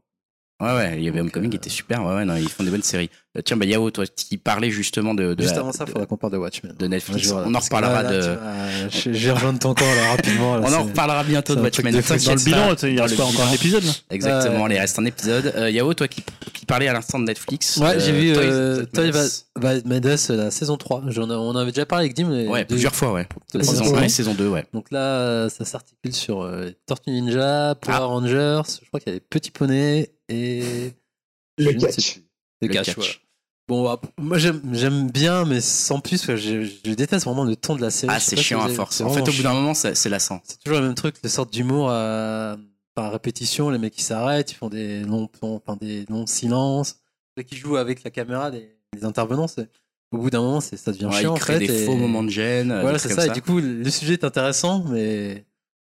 Ouais, 0.62 0.74
ouais, 0.74 0.94
il 0.98 1.04
y 1.04 1.10
avait 1.10 1.18
Donc, 1.18 1.26
Homecoming 1.36 1.50
qui 1.50 1.58
euh, 1.58 1.60
était 1.60 1.70
super. 1.70 2.02
Ouais, 2.06 2.16
ouais, 2.16 2.24
non, 2.24 2.38
ils 2.38 2.48
font 2.48 2.64
des 2.64 2.72
bonnes 2.72 2.82
séries. 2.82 3.10
Euh, 3.38 3.42
tiens, 3.44 3.58
bah, 3.58 3.66
Yao, 3.66 3.92
toi, 3.92 4.06
qui 4.08 4.38
parlais 4.38 4.72
justement 4.72 5.14
de, 5.14 5.34
de, 5.34 5.42
Juste 5.42 5.56
la- 5.56 5.60
avant 5.62 5.74
ça, 5.74 5.84
il 5.86 5.92
faudra 5.92 6.06
qu'on 6.06 6.16
parle 6.16 6.32
de 6.32 6.38
Watchmen. 6.38 6.74
de 6.80 6.88
Netflix. 6.88 7.30
On 7.34 7.54
en 7.54 7.60
reparlera 7.60 8.04
là, 8.04 8.10
de, 8.10 8.38
je- 8.90 9.12
J'ai 9.12 9.32
rejoint 9.32 9.54
ton 9.56 9.74
camp, 9.74 9.84
là, 9.84 10.12
rapidement. 10.12 10.56
là, 10.56 10.66
on 10.70 10.74
en 10.74 10.84
reparlera 10.84 11.26
bientôt 11.26 11.56
de 11.56 11.60
Watchmen. 11.62 11.94
de. 11.94 12.00
Dans 12.26 12.36
le 12.36 12.44
bilan, 12.46 12.74
pas. 12.74 12.88
il 12.88 13.02
reste 13.02 13.12
le 13.12 13.18
quoi 13.18 13.26
encore 13.26 13.48
un 13.48 13.52
épisode 13.52 13.84
là 13.84 13.92
Exactement, 14.10 14.64
Ouais. 14.64 14.76
il 14.76 14.80
reste 14.80 14.98
un 14.98 15.04
épisode. 15.06 15.54
Euh, 15.58 15.70
Yao, 15.70 15.94
toi 15.94 16.08
qui, 16.08 16.24
qui 16.54 16.66
parlais 16.66 16.88
à 16.88 16.94
l'instant 16.94 17.20
de 17.20 17.26
Netflix. 17.26 17.76
Ouais, 17.76 18.00
j'ai 18.00 18.12
euh, 18.12 18.14
vu 18.14 18.34
euh, 18.38 18.86
Toy 18.86 19.12
Made 19.84 20.06
Us. 20.06 20.30
La 20.30 20.52
saison 20.52 20.78
3. 20.78 21.04
J'en 21.08 21.30
on 21.30 21.54
avait 21.58 21.72
déjà 21.74 21.86
parlé 21.86 22.06
avec 22.06 22.16
Dim. 22.16 22.30
mais 22.30 22.48
Ouais, 22.48 22.64
plusieurs 22.64 22.96
fois, 22.96 23.12
ouais. 23.12 23.28
La 23.54 23.62
saison 23.64 23.84
fois. 23.84 24.00
1 24.00 24.04
et 24.04 24.10
saison 24.10 24.34
2, 24.34 24.48
ouais. 24.48 24.66
Donc 24.74 24.90
là, 24.92 25.00
euh, 25.00 25.50
ça 25.50 25.66
s'articule 25.66 26.14
sur 26.14 26.44
euh, 26.44 26.70
Tortue 26.86 27.12
Ninja, 27.12 27.76
Power 27.82 27.98
Ah. 28.00 28.06
Rangers, 28.06 28.62
je 28.82 28.88
crois 28.88 29.02
qu'il 29.02 29.10
y 29.10 29.12
a 29.12 29.16
les 29.16 29.20
Petits 29.20 29.52
Poneys 29.52 30.12
et... 30.30 30.92
Le 31.58 31.72
je 31.72 31.76
ne 31.76 31.80
sais 31.80 31.86
catch. 31.88 32.14
plus. 32.14 32.24
Le, 32.62 32.68
catch, 32.68 32.96
voilà. 32.96 33.12
Bon, 33.68 33.88
ah, 33.88 34.00
moi 34.20 34.38
j'aime 34.38 35.10
bien, 35.10 35.46
mais 35.46 35.60
sans 35.62 36.00
plus, 36.00 36.24
je, 36.28 36.36
je 36.86 36.94
déteste 36.94 37.26
vraiment 37.26 37.44
le 37.46 37.56
ton 37.56 37.76
de 37.76 37.82
la 37.82 37.90
série. 37.90 38.14
Ah, 38.16 38.20
c'est 38.20 38.36
chiant 38.36 38.62
à 38.62 38.70
force. 38.70 39.02
En 39.02 39.10
fait, 39.10 39.22
au 39.22 39.32
bout 39.32 39.42
d'un 39.44 39.54
moment, 39.54 39.74
c'est 39.74 40.10
lassant. 40.10 40.42
C'est 40.44 40.60
toujours 40.64 40.80
le 40.80 40.86
même 40.86 40.96
truc, 40.96 41.16
le 41.24 41.30
sorte 41.30 41.52
d'humour 41.52 41.90
à- 41.90 42.58
par 42.94 43.12
répétition. 43.12 43.70
Les 43.70 43.78
mecs 43.80 43.94
qui 43.94 44.04
s'arrêtent, 44.04 44.52
ils 44.52 44.56
font 44.56 44.70
des 44.70 45.02
longs, 45.02 45.28
plans- 45.28 45.56
enfin, 45.66 45.78
des 45.80 46.06
longs 46.10 46.28
silences. 46.28 46.98
Ceux 47.38 47.44
qui 47.44 47.56
jouent 47.56 47.78
avec 47.78 48.04
la 48.04 48.12
caméra, 48.12 48.50
les, 48.50 48.70
les 48.94 49.04
intervenants, 49.06 49.48
au 50.12 50.18
bout 50.18 50.30
d'un 50.30 50.42
moment, 50.42 50.62
ça 50.62 50.76
devient 50.92 51.06
Ouais, 51.06 51.12
chiant. 51.14 51.22
il 51.22 51.28
en 51.28 51.34
crée 51.36 51.54
fait, 51.60 51.68
des 51.68 51.84
et- 51.84 51.86
faux 51.86 51.96
moments 51.96 52.24
de 52.24 52.30
gêne. 52.30 52.72
euh, 52.72 52.82
Voilà, 52.82 52.98
des 52.98 53.08
c'est 53.10 53.14
ça. 53.16 53.26
Et 53.28 53.30
du 53.32 53.42
coup, 53.42 53.60
le 53.60 53.90
sujet 53.90 54.14
est 54.14 54.24
intéressant, 54.24 54.84
mais 54.90 55.44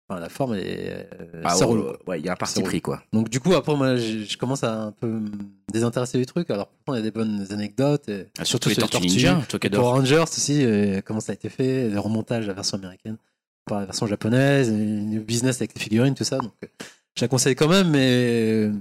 enfin, 0.09 0.19
la 0.19 0.29
forme 0.29 0.55
est. 0.55 1.07
euh, 1.13 1.41
Ah, 1.43 1.53
c'est 1.55 1.63
ouais, 1.65 1.69
relou. 1.71 1.85
ouais, 2.07 2.19
il 2.19 2.25
y 2.25 2.29
a 2.29 2.33
un 2.33 2.35
parti 2.35 2.61
pris, 2.63 2.81
quoi. 2.81 3.01
Donc 3.13 3.29
du 3.29 3.39
coup, 3.39 3.53
après, 3.53 3.75
moi, 3.75 3.95
je, 3.95 4.25
je 4.27 4.37
commence 4.37 4.63
à 4.63 4.73
un 4.85 4.91
peu 4.91 5.07
me 5.07 5.29
désintéresser 5.71 6.17
du 6.17 6.25
truc. 6.25 6.49
Alors 6.49 6.67
pourtant, 6.67 6.93
il 6.95 6.97
y 6.97 6.99
a 7.01 7.03
des 7.03 7.11
bonnes 7.11 7.45
anecdotes. 7.51 8.09
Et, 8.09 8.25
Ah, 8.39 8.45
surtout 8.45 8.69
les 8.69 8.75
sur 8.75 8.89
Tortues 8.89 9.07
Ninja, 9.07 9.41
toi 9.47 9.59
qui 9.59 9.69
Power. 9.69 9.83
Rangers 9.83 10.17
aussi, 10.23 10.63
euh, 10.65 11.01
comment 11.05 11.19
ça 11.19 11.31
a 11.31 11.35
été 11.35 11.49
fait, 11.49 11.89
le 11.89 11.99
remontage 11.99 12.43
de 12.43 12.47
la 12.49 12.53
version 12.55 12.77
américaine 12.77 13.17
par 13.65 13.79
la 13.79 13.85
version 13.85 14.07
japonaise, 14.07 14.71
le 14.71 15.19
business 15.19 15.57
avec 15.57 15.75
les 15.75 15.81
figurines, 15.81 16.15
tout 16.15 16.23
ça. 16.23 16.39
Donc, 16.39 16.53
je 17.15 17.21
la 17.23 17.27
conseille 17.27 17.55
quand 17.55 17.67
même, 17.67 17.89
mais 17.89 18.09
euh, 18.11 18.71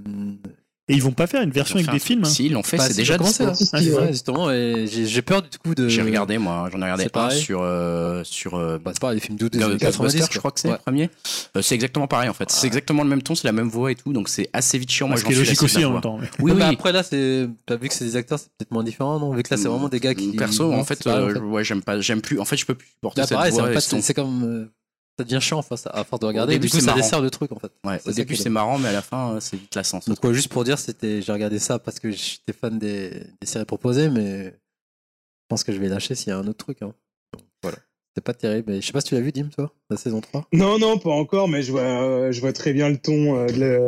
Et 0.91 0.95
ils 0.95 1.03
vont 1.03 1.13
pas 1.13 1.27
faire 1.27 1.43
une 1.43 1.51
version 1.51 1.77
avec 1.77 1.91
des 1.91 1.99
films. 1.99 2.23
hein. 2.25 2.29
Si, 2.29 2.47
ils 2.47 2.53
l'ont 2.53 2.63
fait, 2.63 2.79
Bah, 2.79 2.85
c'est 2.89 2.97
déjà 2.97 3.19
dispo. 3.19 3.45
hein. 3.45 4.07
Justement, 4.11 4.51
et 4.51 4.87
j'ai 4.91 5.07
j'ai 5.07 5.23
peur 5.23 5.43
du 5.43 5.59
coup 5.59 5.75
de. 5.75 5.89
J'ai 5.89 6.03
regardé, 6.03 6.39
moi, 6.39 6.69
j'en 6.73 6.79
ai 6.79 6.83
regardé 6.85 7.03
C'est 7.05 7.09
un 7.09 7.21
pareil 7.21 7.41
sur, 7.41 7.61
euh, 7.63 8.23
sur 8.25 8.55
euh, 8.55 8.79
Bah, 8.83 8.93
c'est 8.95 9.01
pas 9.01 9.15
films 9.19 9.37
des 9.37 9.45
Ghostbusters, 9.45 9.69
années 9.69 9.79
90, 9.79 10.29
je 10.31 10.39
crois 10.39 10.51
que 10.51 10.61
c'est 10.61 10.69
Ouais. 10.69 10.75
le 10.75 10.81
premier. 10.81 11.11
Euh, 11.57 11.63
c'est 11.63 11.75
exactement 11.75 12.07
pareil 12.07 12.29
en 12.29 12.35
fait. 12.35 12.51
C'est 12.51 12.67
exactement 12.67 13.03
le 13.03 13.09
même 13.11 13.23
ton, 13.23 13.35
c'est 13.35 13.47
la 13.47 13.53
même 13.53 13.69
voix 13.69 13.93
et 13.93 13.95
tout, 13.95 14.13
donc 14.13 14.29
c'est 14.29 14.49
assez 14.53 14.79
vite 14.79 14.91
chiant. 14.91 15.09
Moi, 15.09 15.17
Ce 15.19 15.25
qui 15.25 15.31
est 15.31 15.35
suis 15.35 15.41
logique 15.45 15.61
lassé 15.61 15.67
de 15.67 15.71
aussi 15.71 15.81
la 15.83 15.89
en 15.89 15.93
même 15.93 16.01
temps. 16.01 16.19
mais- 16.19 16.29
Oui, 16.41 16.53
oui. 16.53 16.59
bah, 16.59 16.69
après 16.69 16.93
là, 16.93 17.03
c'est 17.03 17.49
t'as 17.67 17.77
vu 17.77 17.89
que 17.89 17.95
c'est 17.95 18.05
des 18.07 18.17
acteurs, 18.17 18.39
c'est 18.39 18.49
peut-être 18.57 18.71
moins 18.71 18.85
différent, 18.85 19.19
non 19.21 19.33
Vu 19.35 19.43
que 19.43 19.53
là, 19.55 19.61
c'est 19.61 19.69
vraiment 19.69 19.89
des 19.89 20.01
gars 20.01 20.15
qui. 20.15 20.33
Perso, 20.37 20.73
en 20.73 20.85
fait, 20.85 20.99
c'est 21.03 21.09
euh, 21.11 21.39
ouais, 21.41 21.65
j'aime 21.65 21.83
pas, 21.83 22.01
j'aime 22.01 22.21
plus. 22.23 22.41
En 22.41 22.45
fait, 22.45 22.57
je 22.57 22.65
peux 22.65 22.75
plus 22.75 22.89
supporter 22.89 23.21
Là, 23.21 23.27
cette 23.27 23.37
pareil, 23.37 23.53
c'est 23.53 23.59
voix. 23.61 23.69
en 23.69 23.73
et 23.73 23.75
fait, 23.75 23.81
ce 23.81 23.91
ton. 23.91 23.97
c'est 23.97 24.03
c'est 24.03 24.15
comme. 24.15 24.43
euh, 24.45 24.71
Ça 25.19 25.25
devient 25.25 25.41
chiant 25.41 25.59
enfin, 25.59 25.77
ça- 25.77 25.91
à 25.91 26.05
force 26.05 26.21
de 26.21 26.27
regarder. 26.27 26.55
début, 26.55 26.67
du 26.69 26.71
coup, 26.71 26.77
c'est 26.79 26.83
ça 26.85 26.93
marrant. 26.93 26.99
dessert 27.01 27.21
le 27.21 27.31
truc 27.31 27.51
en 27.53 27.59
fait. 27.59 27.73
Ouais, 27.85 27.99
C'est 28.03 28.11
au 28.11 28.13
début 28.13 28.37
c'est 28.37 28.49
marrant, 28.51 28.79
mais 28.79 28.89
à 28.89 28.93
la 28.93 29.03
fin 29.03 29.35
euh, 29.35 29.41
c'est 29.41 29.57
vite 29.57 29.75
lassant. 29.75 30.01
Donc, 30.07 30.23
ouais, 30.23 30.33
juste 30.33 30.49
pour 30.49 30.63
dire, 30.65 30.79
c'était, 30.79 31.21
j'ai 31.23 31.33
regardé 31.33 31.59
ça 31.59 31.79
parce 31.79 31.99
que 31.99 32.11
j'étais 32.11 32.53
fan 32.53 32.79
des, 32.79 33.11
des 33.41 33.47
séries 33.47 33.65
proposées, 33.65 34.09
mais 34.11 34.45
je 34.45 35.47
pense 35.49 35.65
que 35.65 35.73
je 35.73 35.79
vais 35.79 35.89
lâcher 35.89 36.15
s'il 36.15 36.29
y 36.29 36.33
a 36.33 36.39
un 36.39 36.47
autre 36.47 36.65
truc. 36.65 36.83
Hein. 36.83 36.95
Donc, 37.33 37.43
voilà. 37.63 37.79
C'était 38.15 38.25
pas 38.25 38.35
terrible. 38.35 38.73
Mais 38.73 38.81
je 38.81 38.87
sais 38.87 38.93
pas 38.93 39.01
si 39.01 39.09
tu 39.09 39.15
l'as 39.15 39.21
vu, 39.21 39.33
Dim, 39.33 39.49
toi, 39.49 39.73
la 39.91 39.97
saison 39.97 40.21
3. 40.21 40.47
Non, 40.53 40.79
non, 40.79 40.99
pas 40.99 41.11
encore, 41.11 41.49
mais 41.49 41.63
je 41.63 41.73
vois, 41.73 41.81
euh, 41.83 42.33
je 42.33 42.41
vois 42.41 42.53
très 42.53 42.73
bien 42.73 42.89
le 42.89 42.99
ton 42.99 43.37
euh, 43.37 43.47
de, 43.47 43.59
la, 43.61 43.79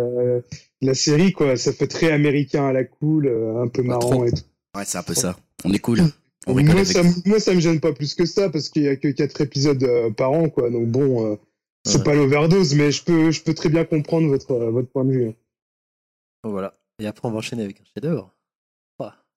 de 0.41 0.43
la 0.87 0.95
série, 0.95 1.33
quoi. 1.33 1.57
Ça 1.57 1.73
fait 1.73 1.87
très 1.89 2.11
américain 2.13 2.67
à 2.67 2.73
la 2.73 2.85
cool, 2.85 3.27
euh, 3.29 3.63
un 3.63 3.69
peu 3.69 3.83
marrant 3.83 4.01
trop. 4.11 4.25
et 4.27 4.33
tout. 4.33 4.43
Ouais, 4.77 4.85
c'est 4.85 4.99
un 4.99 5.03
peu 5.05 5.15
ça. 5.15 5.37
On 5.65 5.73
est 5.73 5.79
cool. 5.79 6.01
On 6.47 6.55
Moi 6.55 6.85
ça, 6.85 7.03
me- 7.03 7.29
moi, 7.29 7.39
ça 7.39 7.55
me 7.55 7.61
gêne 7.61 7.81
pas 7.81 7.93
plus 7.93 8.15
que 8.15 8.25
ça, 8.25 8.49
parce 8.49 8.69
qu'il 8.71 8.83
y 8.83 8.89
a 8.89 8.97
que 8.97 9.09
quatre 9.09 9.41
épisodes 9.43 9.83
euh, 9.83 10.11
par 10.11 10.33
an, 10.33 10.49
quoi. 10.49 10.71
Donc 10.71 10.87
bon, 10.89 11.33
euh, 11.33 11.37
c'est 11.85 11.99
Ouais. 11.99 12.05
pas 12.05 12.15
l'overdose, 12.15 12.75
mais 12.75 12.91
je 12.93 13.05
peux, 13.05 13.31
je 13.31 13.43
peux 13.43 13.53
très 13.55 13.69
bien 13.69 13.85
comprendre 13.85 14.29
votre, 14.29 14.51
euh, 14.53 14.71
votre 14.71 14.89
point 14.89 15.05
de 15.05 15.13
vue. 15.13 15.25
Donc, 16.43 16.53
voilà. 16.53 16.73
Et 16.99 17.07
après, 17.07 17.29
on 17.29 17.31
va 17.31 17.39
enchaîner 17.39 17.65
avec 17.65 17.81
un 17.81 17.85
chef-d'œuvre. 17.95 18.33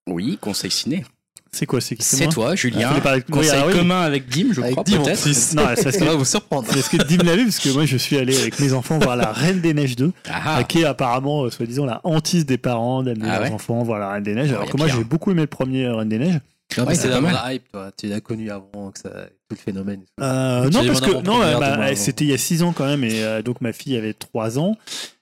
Oui, 0.08 0.38
conseil 0.42 0.70
ciné. 0.70 1.06
C'est 1.54 1.66
quoi 1.66 1.80
C'est 1.80 2.02
C'est 2.02 2.28
toi, 2.28 2.56
Julien. 2.56 2.90
fallait 2.90 3.02
parler- 3.02 3.24
oui, 3.30 3.32
Conseil 3.32 3.52
alors 3.52 3.68
oui. 3.68 3.74
commun 3.76 4.02
avec 4.02 4.28
Dim, 4.28 4.52
je 4.52 4.60
Avec 4.60 4.74
crois 4.74 4.84
Dim, 4.84 5.00
en 5.00 5.04
peut-être. 5.06 5.26
Non, 5.56 5.76
Ça 5.78 5.92
que, 5.92 6.04
va 6.04 6.16
vous 6.16 6.26
surprendre. 6.26 6.68
c'est 6.68 6.74
parce 6.76 6.90
que 6.90 6.98
Dim 7.08 7.24
l'a 7.24 7.36
vu, 7.38 7.44
parce 7.46 7.60
que 7.60 7.70
moi 7.70 7.86
je 7.86 7.96
suis 7.96 8.18
allé 8.18 8.36
avec 8.38 8.60
mes 8.60 8.74
enfants 8.74 9.00
voir 9.00 9.16
La 9.16 9.32
Reine 9.32 9.62
des 9.62 9.74
Neiges 9.74 9.96
2, 9.96 10.12
Ah, 10.30 10.60
euh, 10.60 10.64
qui 10.64 10.80
est 10.80 10.84
apparemment, 10.84 11.44
euh, 11.44 11.52
soi-disant, 11.52 11.86
la 11.86 12.02
hantise 12.04 12.46
des 12.46 12.58
parents 12.58 13.02
d'amener 13.04 13.28
Ah 13.30 13.34
leurs 13.40 13.42
ouais 13.44 13.52
enfants 13.52 13.82
voir 13.84 14.00
La 14.00 14.12
Reine 14.12 14.24
des 14.24 14.34
Neiges, 14.36 14.50
Ouais, 14.50 14.58
alors 14.58 14.70
que 14.70 14.76
moi 14.78 14.88
j'ai 14.90 15.04
beaucoup 15.06 15.32
aimé 15.32 15.42
le 15.42 15.48
premier 15.48 15.88
Reine 15.88 16.10
des 16.10 16.18
Neiges. 16.20 16.40
Non, 16.82 16.86
mais 16.88 16.96
c'est 16.96 17.08
la 17.32 17.54
hype, 17.54 17.72
toi. 17.72 17.92
Tu 17.98 18.08
l'as 18.08 18.22
connu 18.22 18.50
avant 18.52 18.92
que 18.92 19.00
ça, 19.00 19.10
tout 19.50 19.52
le 19.52 19.56
phénomène. 19.58 20.04
Euh, 20.22 20.70
non, 20.70 20.80
parce 20.88 21.02
que 21.02 21.12
non, 21.26 21.42
euh, 21.42 21.60
bah, 21.60 21.96
c'était 21.96 22.26
il 22.26 22.30
y 22.32 22.34
a 22.34 22.38
6 22.38 22.64
ans 22.64 22.74
quand 22.74 22.86
même, 22.86 23.04
et 23.04 23.24
euh, 23.24 23.42
donc 23.42 23.62
ma 23.62 23.74
fille 23.74 23.96
avait 23.98 24.14
3 24.14 24.60
ans. 24.60 24.76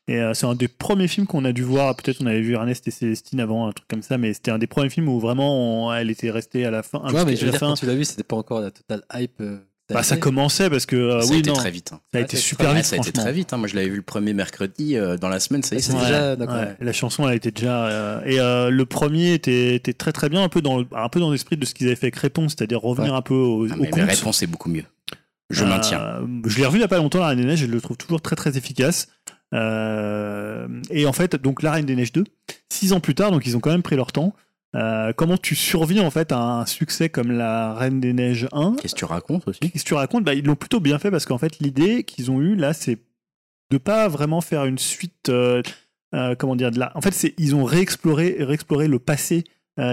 Et 0.07 0.17
euh, 0.19 0.33
c'est 0.33 0.45
un 0.45 0.55
des 0.55 0.67
premiers 0.67 1.07
films 1.07 1.27
qu'on 1.27 1.45
a 1.45 1.51
dû 1.53 1.61
voir. 1.63 1.95
Peut-être 1.95 2.21
on 2.21 2.25
avait 2.25 2.41
vu 2.41 2.53
Ernest 2.55 2.87
et 2.87 2.91
Célestine 2.91 3.39
avant, 3.39 3.67
un 3.67 3.71
truc 3.71 3.87
comme 3.87 4.01
ça, 4.01 4.17
mais 4.17 4.33
c'était 4.33 4.51
un 4.51 4.57
des 4.57 4.67
premiers 4.67 4.89
films 4.89 5.07
où 5.07 5.19
vraiment 5.19 5.87
on- 5.87 5.93
elle 5.93 6.09
était 6.09 6.31
restée 6.31 6.65
à 6.65 6.71
la 6.71 6.83
fin. 6.83 6.99
Ouais, 6.99 7.23
mais 7.25 7.35
je 7.35 7.45
veux 7.45 7.51
dire, 7.51 7.59
fin, 7.59 7.67
quand 7.69 7.75
tu 7.75 7.85
l'as 7.85 7.95
vu, 7.95 8.03
c'était 8.03 8.23
pas 8.23 8.35
encore 8.35 8.59
la 8.61 8.71
totale 8.71 9.03
hype. 9.13 9.41
Bah, 9.93 10.03
ça 10.03 10.17
commençait 10.17 10.69
parce 10.69 10.85
que 10.85 10.95
euh, 10.95 11.21
ça 11.21 11.27
a 11.27 11.31
oui, 11.31 11.39
été 11.39 11.49
non, 11.49 11.55
très 11.55 11.71
vite. 11.71 11.91
hein. 11.93 11.99
ça 12.11 12.17
a 12.17 12.21
Ouais, 12.21 12.25
été 12.25 12.37
super 12.37 12.69
Ouais, 12.69 12.75
vite, 12.77 12.85
ça 12.85 12.95
a 12.95 12.99
été 12.99 13.11
très 13.11 13.31
vite. 13.33 13.53
hein. 13.53 13.57
Moi, 13.57 13.67
je 13.67 13.75
l'avais 13.75 13.89
vu 13.89 13.95
le 13.97 14.01
premier 14.01 14.33
mercredi 14.33 14.97
euh, 14.97 15.17
dans 15.17 15.29
la 15.29 15.39
semaine. 15.39 15.63
Ça 15.63 15.75
y 15.75 15.77
est, 15.77 15.81
c'est 15.81 15.91
c'était 15.91 16.05
déjà. 16.05 16.35
déjà. 16.35 16.51
Ouais, 16.51 16.75
la 16.79 16.93
chanson, 16.93 17.27
elle 17.27 17.35
était 17.35 17.51
déjà. 17.51 17.85
euh, 17.87 18.21
et 18.25 18.39
euh, 18.39 18.69
le 18.69 18.85
premier 18.85 19.33
était, 19.33 19.75
était 19.75 19.93
très 19.93 20.11
très 20.11 20.29
bien, 20.29 20.43
un 20.43 20.49
peu 20.49 20.61
dans, 20.61 20.79
le- 20.79 20.87
un 20.95 21.09
peu 21.09 21.19
dans 21.19 21.31
l'esprit 21.31 21.57
de 21.57 21.65
ce 21.65 21.73
qu'ils 21.73 21.87
avaient 21.87 21.95
fait 21.95 22.07
avec 22.07 22.15
Réponse, 22.17 22.55
c'est-à-dire 22.57 22.81
revenir 22.81 23.11
Ouais. 23.11 23.17
un 23.17 23.21
peu 23.21 23.33
au, 23.33 23.67
Ah, 23.69 23.75
au 23.75 23.81
mais 23.81 24.03
réponses 24.03 24.41
est 24.43 24.47
beaucoup 24.47 24.69
mieux. 24.69 24.83
Je 25.49 25.63
Euh, 25.63 25.67
maintiens. 25.67 26.01
Je 26.45 26.57
l'ai 26.59 26.65
revu 26.65 26.77
il 26.77 26.81
n'y 26.81 26.85
a 26.85 26.87
pas 26.87 26.97
longtemps, 26.97 27.19
La 27.19 27.27
Reine 27.27 27.39
des 27.39 27.45
Neiges, 27.45 27.59
je 27.59 27.65
le 27.65 27.81
trouve 27.81 27.97
toujours 27.97 28.21
très 28.21 28.35
très 28.35 28.57
efficace. 28.57 29.07
Euh, 29.53 30.67
et 30.89 31.05
en 31.05 31.13
fait, 31.13 31.35
donc 31.35 31.61
La 31.61 31.71
Reine 31.73 31.85
des 31.85 31.95
Neiges 31.95 32.13
2, 32.13 32.23
six 32.69 32.93
ans 32.93 32.99
plus 32.99 33.15
tard, 33.15 33.31
donc 33.31 33.45
ils 33.45 33.57
ont 33.57 33.59
quand 33.59 33.71
même 33.71 33.83
pris 33.83 33.95
leur 33.95 34.11
temps. 34.11 34.33
Euh, 34.75 35.11
comment 35.13 35.37
tu 35.37 35.55
survis 35.55 35.99
en 35.99 36.09
fait 36.11 36.31
à 36.31 36.39
un 36.39 36.65
succès 36.65 37.09
comme 37.09 37.31
La 37.31 37.73
Reine 37.73 37.99
des 37.99 38.13
Neiges 38.13 38.47
1 38.53 38.75
Qu'est-ce 38.81 38.93
que 38.95 38.99
tu 38.99 39.05
racontes 39.05 39.47
aussi 39.47 39.59
Qu'est-ce 39.59 39.83
que 39.83 39.87
tu 39.89 39.93
racontes? 39.93 40.23
Bah, 40.23 40.33
Ils 40.33 40.45
l'ont 40.45 40.55
plutôt 40.55 40.79
bien 40.79 40.97
fait 40.97 41.11
parce 41.11 41.25
qu'en 41.25 41.37
fait, 41.37 41.59
l'idée 41.59 42.03
qu'ils 42.03 42.31
ont 42.31 42.39
eue 42.39 42.55
là, 42.55 42.71
c'est 42.73 42.97
de 43.69 43.77
pas 43.77 44.07
vraiment 44.07 44.39
faire 44.41 44.65
une 44.65 44.77
suite. 44.77 45.29
euh, 45.29 45.61
euh, 46.13 46.35
comment 46.35 46.55
dire 46.55 46.71
de 46.71 46.79
la... 46.79 46.91
En 46.95 47.01
fait, 47.01 47.13
c'est 47.13 47.33
ils 47.37 47.55
ont 47.55 47.63
réexploré, 47.63 48.37
réexploré 48.39 48.87
le 48.87 48.99
passé 48.99 49.43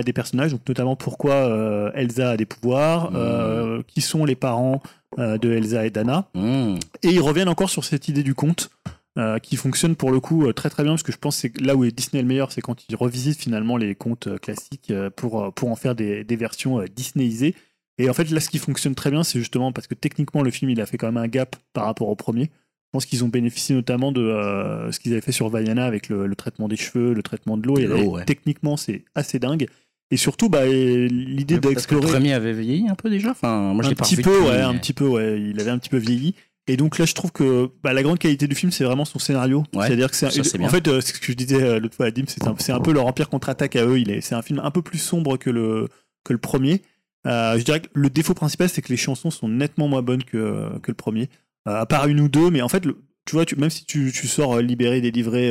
des 0.05 0.13
personnages, 0.13 0.51
donc 0.51 0.61
notamment 0.69 0.97
pourquoi 0.97 1.93
Elsa 1.95 2.31
a 2.33 2.37
des 2.37 2.45
pouvoirs, 2.45 3.11
Mmh. 3.13 3.85
qui 3.87 4.03
sont 4.03 4.25
les 4.27 4.35
parents 4.35 4.83
de 5.17 5.51
Elsa 5.51 5.87
et 5.87 5.91
d'Anna. 5.91 6.29
Mmh. 6.35 6.75
Et 7.05 7.09
ils 7.11 7.21
reviennent 7.21 7.49
encore 7.49 7.71
sur 7.71 7.85
cette 7.85 8.07
idée 8.09 8.23
du 8.23 8.35
conte. 8.35 8.71
Euh, 9.19 9.39
qui 9.39 9.57
fonctionne 9.57 9.97
pour 9.97 10.13
le 10.13 10.21
coup 10.21 10.47
euh, 10.47 10.53
très 10.53 10.71
très 10.71 10.85
bien 10.85 10.93
parce 10.93 11.03
que 11.03 11.11
je 11.11 11.19
pense 11.19 11.43
que 11.43 11.63
là 11.63 11.75
où 11.75 11.83
est 11.83 11.91
Disney 11.91 12.23
le 12.23 12.29
meilleur 12.29 12.53
c'est 12.53 12.61
quand 12.61 12.89
ils 12.89 12.95
revisitent 12.95 13.41
finalement 13.41 13.77
les 13.77 13.97
contes 13.97 14.29
euh, 14.29 14.39
classiques 14.39 14.93
pour, 15.17 15.53
pour 15.55 15.71
en 15.71 15.75
faire 15.75 15.95
des, 15.95 16.23
des 16.23 16.37
versions 16.37 16.85
Disneyisées 16.95 17.57
et 17.99 18.09
en 18.09 18.15
fait 18.15 18.31
là 18.31 18.39
ce 18.39 18.49
qui 18.49 18.59
fonctionne 18.59 18.95
très 18.95 19.11
bien 19.11 19.25
c'est 19.25 19.41
justement 19.41 19.73
parce 19.73 19.89
que 19.89 19.95
techniquement 19.95 20.43
le 20.43 20.53
film 20.53 20.71
il 20.71 20.81
a 20.81 20.87
fait 20.87 20.99
quand 20.99 21.09
même 21.09 21.17
un 21.17 21.27
gap 21.27 21.57
par 21.73 21.87
rapport 21.87 22.09
au 22.09 22.15
premier 22.15 22.45
je 22.45 22.91
pense 22.93 23.07
qu'ils 23.07 23.25
ont 23.25 23.29
bénéficié 23.29 23.75
notamment 23.75 24.13
de 24.13 24.21
euh, 24.21 24.93
ce 24.93 25.01
qu'ils 25.01 25.13
avaient 25.13 25.21
fait 25.21 25.33
sur 25.33 25.49
Vaiana 25.49 25.85
avec 25.85 26.09
le, 26.09 26.27
le 26.27 26.37
traitement 26.37 26.69
des 26.69 26.77
cheveux 26.77 27.13
le 27.13 27.23
traitement 27.23 27.57
de 27.57 27.67
l'eau 27.67 27.77
et 27.77 27.87
là, 27.87 27.97
ouais. 27.97 28.25
techniquement 28.25 28.77
c'est 28.77 29.05
assez 29.17 29.41
dingue 29.41 29.69
et 30.11 30.17
surtout 30.17 30.49
bah, 30.49 30.65
l'idée 30.67 31.59
que 31.59 31.69
le 31.69 31.75
d'explorer 31.75 32.13
premier 32.13 32.33
avait 32.33 32.55
vieilli 32.55 32.89
un 32.89 32.95
peu 32.95 33.11
déjà. 33.11 33.31
Enfin, 33.31 33.75
moi, 33.75 33.85
je 33.85 33.91
un 33.91 33.95
petit 33.95 34.17
peu, 34.17 34.41
ouais, 34.41 34.61
un 34.61 34.75
petit 34.75 34.95
peu, 34.95 35.07
ouais. 35.07 35.39
Il 35.39 35.61
avait 35.61 35.71
un 35.71 35.79
petit 35.79 35.91
peu 35.91 35.99
vieilli. 35.99 36.35
Et 36.69 36.77
donc 36.77 36.99
là, 36.99 37.07
je 37.07 37.15
trouve 37.15 37.33
que 37.33 37.71
bah, 37.83 37.93
la 37.93 38.03
grande 38.03 38.19
qualité 38.19 38.47
du 38.47 38.55
film, 38.55 38.71
c'est 38.71 38.85
vraiment 38.85 39.05
son 39.05 39.19
scénario. 39.19 39.65
Ouais, 39.75 39.87
C'est-à-dire 39.87 40.11
que 40.11 40.17
c'est, 40.17 40.27
en 40.67 40.69
fait, 40.71 40.87
euh, 40.89 41.01
ce 41.01 41.13
que 41.13 41.19
je 41.27 41.33
disais 41.33 41.63
euh, 41.63 41.81
l'autre 41.81 41.97
fois 41.97 42.07
à 42.07 42.11
Dim, 42.11 42.25
c'est 42.29 42.47
un, 42.47 42.55
c'est 42.59 42.73
un 42.73 42.81
peu 42.81 42.93
leur 42.93 43.07
empire 43.07 43.29
contre-attaque 43.31 43.75
à 43.77 43.85
eux. 43.87 43.99
Il 43.99 44.11
est, 44.11 44.21
c'est 44.21 44.35
un 44.35 44.43
film 44.43 44.61
un 44.63 44.71
peu 44.71 44.83
plus 44.83 44.99
sombre 44.99 45.37
que 45.39 45.51
le 45.51 45.89
que 46.25 46.33
le 46.33 46.39
premier. 46.39 46.83
Euh, 47.27 47.59
je 47.59 47.65
dirais 47.65 47.81
que 47.81 47.89
le 47.95 48.11
défaut 48.11 48.35
principal, 48.35 48.69
c'est 48.69 48.83
que 48.83 48.91
les 48.91 48.97
chansons 48.97 49.31
sont 49.31 49.49
nettement 49.49 49.89
moins 49.89 50.03
bonnes 50.03 50.23
que 50.25 50.79
que 50.81 50.91
le 50.91 50.95
premier, 50.95 51.29
à 51.65 51.87
part 51.87 52.07
une 52.07 52.21
ou 52.21 52.29
deux. 52.29 52.51
Mais 52.51 52.61
en 52.63 52.69
fait, 52.69 52.85
le- 52.85 52.99
tu 53.25 53.35
vois, 53.35 53.45
tu, 53.45 53.57
même 53.57 53.71
si 53.71 53.85
tu, 53.85 54.11
tu 54.13 54.27
sors 54.29 54.61
libéré, 54.61 55.01
délivré 55.01 55.51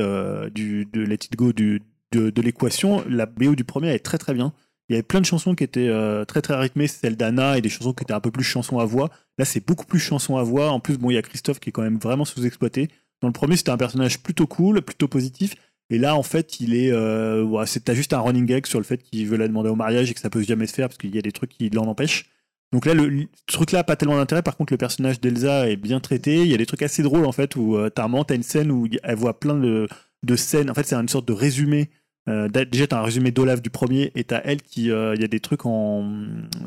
du 0.53 0.85
de 0.91 1.02
Let 1.02 1.15
It 1.26 1.35
Go 1.35 1.52
du 1.53 1.81
de, 2.11 2.30
de 2.30 2.41
l'équation, 2.41 3.03
la 3.10 3.26
BO 3.26 3.53
du 3.56 3.64
premier 3.65 3.89
est 3.94 3.99
très 3.99 4.18
très 4.18 4.34
bien. 4.34 4.53
Il 4.89 4.93
y 4.93 4.95
avait 4.95 5.03
plein 5.03 5.19
de 5.19 5.26
chansons 5.26 5.53
qui 5.53 5.64
étaient 5.64 5.89
euh, 5.89 6.23
très 6.23 6.41
très 6.41 6.55
rythmées, 6.55 6.88
celle 6.88 7.18
d'Anna, 7.18 7.57
et 7.57 7.61
des 7.61 7.69
chansons 7.69 7.93
qui 7.93 8.03
étaient 8.03 8.14
un 8.14 8.22
peu 8.22 8.31
plus 8.31 8.43
chansons 8.43 8.80
à 8.80 8.85
voix. 8.85 9.09
Là, 9.38 9.45
c'est 9.45 9.65
beaucoup 9.65 9.85
plus 9.85 9.99
chansons 9.99 10.38
à 10.38 10.43
voix. 10.43 10.72
En 10.72 10.80
plus, 10.80 10.97
bon, 10.97 11.09
il 11.11 11.15
y 11.15 11.18
a 11.18 11.22
Christophe 11.22 11.59
qui 11.59 11.69
est 11.69 11.72
quand 11.72 11.81
même 11.81 11.97
vraiment 11.97 12.26
sous-exploité. 12.26 12.88
Dans 13.22 13.27
le 13.27 13.34
premier, 13.34 13.57
c'était 13.57 13.72
un 13.72 13.77
personnage 13.77 14.19
plutôt 14.19 14.47
cool, 14.47 14.81
plutôt 14.81 15.07
positif. 15.07 15.55
Et 15.89 15.97
là, 15.97 16.15
en 16.15 16.23
fait, 16.23 16.59
il 16.59 16.73
est, 16.76 16.91
euh, 16.91 17.65
t'as 17.84 17.93
juste 17.93 18.14
un 18.14 18.19
running 18.19 18.45
gag 18.45 18.65
sur 18.65 18.80
le 18.80 18.84
fait 18.84 19.01
qu'il 19.01 19.26
veut 19.27 19.38
la 19.38 19.47
demander 19.47 19.69
au 19.69 19.76
mariage 19.76 20.11
et 20.11 20.14
que 20.14 20.19
ça 20.19 20.30
peut 20.30 20.41
jamais 20.41 20.68
se 20.68 20.73
faire 20.73 20.88
parce 20.88 20.97
qu'il 20.97 21.15
y 21.15 21.19
a 21.19 21.22
des 21.22 21.31
trucs 21.31 21.51
qui 21.51 21.69
l'en 21.69 21.85
empêchent. 21.85 22.30
Donc 22.73 22.85
là, 22.85 22.93
le, 22.93 23.27
truc-là 23.45 23.84
pas 23.84 23.95
tellement 23.95 24.18
d'intérêt. 24.18 24.41
Par 24.41 24.57
contre, 24.57 24.73
le 24.73 24.77
personnage 24.77 25.22
d'Elsa 25.22 25.69
est 25.69 25.77
bien 25.77 25.99
traité. 26.01 26.41
Il 26.41 26.47
y 26.47 26.53
a 26.53 26.57
des 26.57 26.65
trucs 26.65 26.81
assez 26.81 27.03
drôles 27.03 27.26
en 27.26 27.31
fait 27.31 27.55
où 27.55 27.77
euh, 27.77 27.89
t'as 27.89 28.07
une 28.07 28.43
scène 28.43 28.72
où 28.72 28.88
elle 29.03 29.15
voit 29.15 29.39
plein 29.39 29.55
de, 29.55 29.88
de 30.23 30.35
scènes. 30.35 30.69
En 30.69 30.73
fait, 30.73 30.85
c'est 30.85 30.95
une 30.95 31.07
sorte 31.07 31.27
de 31.27 31.34
résumé. 31.34 31.89
Euh, 32.28 32.48
déjà, 32.49 32.88
t'as 32.88 32.99
un 32.99 33.04
résumé 33.04 33.32
d'Olaf 33.32 33.62
du 33.62 33.70
premier 33.70 34.12
et 34.16 34.24
t'as 34.24 34.41
elle 34.44 34.62
qui, 34.62 34.91
euh, 34.91 35.16
il 35.16 35.22
y 35.22 35.26
a 35.26 35.28
des 35.28 35.40
trucs 35.40 35.66
en, 35.66 36.12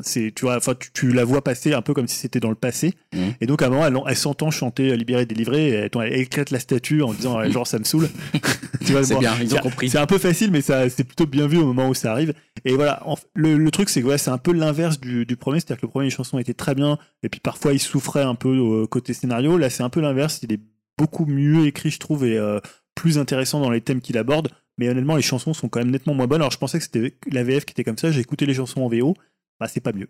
c'est, 0.01 0.31
tu 0.35 0.45
vois, 0.45 0.57
enfin, 0.57 0.73
tu, 0.79 0.91
tu 0.91 1.11
la 1.11 1.23
vois 1.23 1.43
passer 1.43 1.73
un 1.73 1.81
peu 1.81 1.93
comme 1.93 2.07
si 2.07 2.15
c'était 2.15 2.39
dans 2.39 2.49
le 2.49 2.55
passé. 2.55 2.93
Mhm. 3.13 3.33
Et 3.41 3.45
donc, 3.45 3.61
à 3.61 3.67
un 3.67 3.69
moment, 3.69 3.85
elle, 3.85 3.97
elle 4.07 4.15
s'entend 4.15 4.51
chanter 4.51 4.91
euh, 4.91 4.95
Libéré, 4.95 5.25
délivré. 5.25 5.67
Et 5.67 5.73
elle, 5.73 5.89
elle 5.93 6.19
éclate 6.19 6.49
la 6.51 6.59
statue 6.59 7.01
en 7.01 7.13
disant, 7.13 7.39
euh, 7.39 7.49
genre, 7.49 7.67
ça 7.67 7.79
me 7.79 7.83
saoule. 7.83 8.09
tu 8.85 8.91
vois, 8.91 9.03
C'est 9.03 9.13
bon, 9.13 9.19
bien, 9.19 9.33
ils 9.41 9.53
ont 9.55 9.59
compris. 9.59 9.89
C'est 9.89 9.99
un 9.99 10.07
peu 10.07 10.17
facile, 10.17 10.51
mais 10.51 10.61
ça, 10.61 10.89
c'est 10.89 11.03
plutôt 11.03 11.25
bien 11.25 11.47
vu 11.47 11.57
au 11.57 11.65
moment 11.65 11.89
où 11.89 11.93
ça 11.93 12.11
arrive. 12.11 12.33
Et 12.65 12.73
voilà, 12.73 13.01
en 13.07 13.15
le, 13.33 13.57
le 13.57 13.71
truc, 13.71 13.89
c'est 13.89 14.01
que 14.01 14.07
ouais, 14.07 14.17
c'est 14.17 14.31
un 14.31 14.37
peu 14.37 14.53
l'inverse 14.53 14.99
du, 14.99 15.25
du 15.25 15.35
premier, 15.35 15.59
c'est-à-dire 15.59 15.81
que 15.81 15.85
le 15.85 15.91
premier, 15.91 16.05
les 16.05 16.11
chansons 16.11 16.37
étaient 16.39 16.53
très 16.53 16.75
bien, 16.75 16.97
et 17.23 17.29
puis 17.29 17.39
parfois, 17.39 17.73
il 17.73 17.79
souffrait 17.79 18.23
un 18.23 18.35
peu 18.35 18.49
euh, 18.49 18.87
côté 18.87 19.13
scénario. 19.13 19.57
Là, 19.57 19.69
c'est 19.69 19.83
un 19.83 19.89
peu 19.89 20.01
l'inverse, 20.01 20.39
il 20.43 20.53
est 20.53 20.61
beaucoup 20.97 21.25
mieux 21.25 21.65
écrit, 21.65 21.89
je 21.89 21.99
trouve, 21.99 22.25
et 22.25 22.37
euh, 22.37 22.59
plus 22.95 23.17
intéressant 23.17 23.59
dans 23.59 23.69
les 23.71 23.81
thèmes 23.81 24.01
qu'il 24.01 24.17
aborde. 24.17 24.49
Mais 24.77 24.89
honnêtement, 24.89 25.15
les 25.15 25.21
chansons 25.21 25.53
sont 25.53 25.69
quand 25.69 25.79
même 25.79 25.91
nettement 25.91 26.13
moins 26.13 26.27
bonnes. 26.27 26.41
Alors, 26.41 26.51
je 26.51 26.57
pensais 26.57 26.77
que 26.79 26.83
c'était 26.83 27.15
la 27.31 27.43
VF 27.43 27.65
qui 27.65 27.71
était 27.71 27.83
comme 27.83 27.97
ça, 27.97 28.11
j'ai 28.11 28.21
écouté 28.21 28.45
les 28.45 28.53
chansons 28.53 28.81
en 28.81 28.87
VO. 28.87 29.15
Bah, 29.59 29.67
c'est 29.67 29.79
pas 29.81 29.91
mieux. 29.93 30.07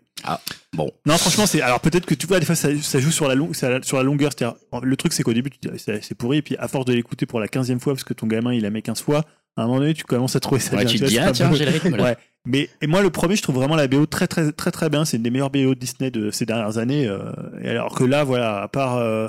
Bon, 0.72 0.90
Non, 1.04 1.18
franchement, 1.18 1.44
c'est. 1.44 1.60
Alors 1.60 1.80
peut-être 1.80 2.06
que 2.06 2.14
tu 2.14 2.26
vois, 2.26 2.40
des 2.40 2.46
fois, 2.46 2.54
ça, 2.54 2.68
ça 2.80 3.00
joue 3.00 3.10
sur 3.10 3.28
la, 3.28 3.34
long- 3.34 3.52
sur 3.52 3.68
la- 3.68 3.80
la 3.80 4.02
longueur. 4.02 4.30
C'est-à-dire, 4.34 4.56
le 4.82 4.96
truc, 4.96 5.12
c'est 5.12 5.22
qu'au 5.22 5.34
début, 5.34 5.50
tu 5.50 5.58
te 5.58 5.68
dis, 5.68 5.78
c'est 6.00 6.14
pourri, 6.14 6.38
et 6.38 6.42
puis 6.42 6.56
à 6.56 6.68
force 6.68 6.86
de 6.86 6.94
l'écouter 6.94 7.26
pour 7.26 7.38
la 7.38 7.48
15 7.48 7.76
fois, 7.78 7.92
parce 7.92 8.04
que 8.04 8.14
ton 8.14 8.26
gamin, 8.26 8.54
il 8.54 8.64
a 8.64 8.70
mis 8.70 8.80
15 8.82 9.02
fois, 9.02 9.26
à 9.58 9.62
un 9.64 9.66
moment 9.66 9.80
donné, 9.80 9.92
tu 9.92 10.04
commences 10.04 10.36
à 10.36 10.40
trouver 10.40 10.58
ça 10.62 10.74
ouais, 10.74 10.84
bien, 10.86 10.92
tu 10.94 10.98
te 11.00 11.04
dis, 11.04 11.18
ah 11.18 11.32
tiens, 11.32 11.52
j'ai 11.52 11.66
le 11.66 11.70
rythme 11.70 11.96
là. 11.96 12.02
Ouais. 12.02 12.16
Mais 12.46 12.70
et 12.80 12.86
moi, 12.86 13.02
le 13.02 13.10
premier, 13.10 13.36
je 13.36 13.42
trouve 13.42 13.56
vraiment 13.56 13.76
la 13.76 13.88
BO 13.88 14.06
très, 14.06 14.26
très, 14.26 14.52
très, 14.52 14.70
très 14.70 14.88
bien. 14.88 15.04
C'est 15.04 15.18
une 15.18 15.22
des 15.22 15.30
meilleures 15.30 15.50
BO 15.50 15.74
de 15.74 15.78
Disney 15.78 16.10
de 16.10 16.30
ces 16.30 16.46
dernières 16.46 16.78
années. 16.78 17.06
euh, 17.06 17.30
et 17.62 17.68
alors 17.68 17.94
que 17.94 18.04
là, 18.04 18.24
voilà, 18.24 18.62
à 18.62 18.68
part 18.68 18.96
euh, 18.96 19.28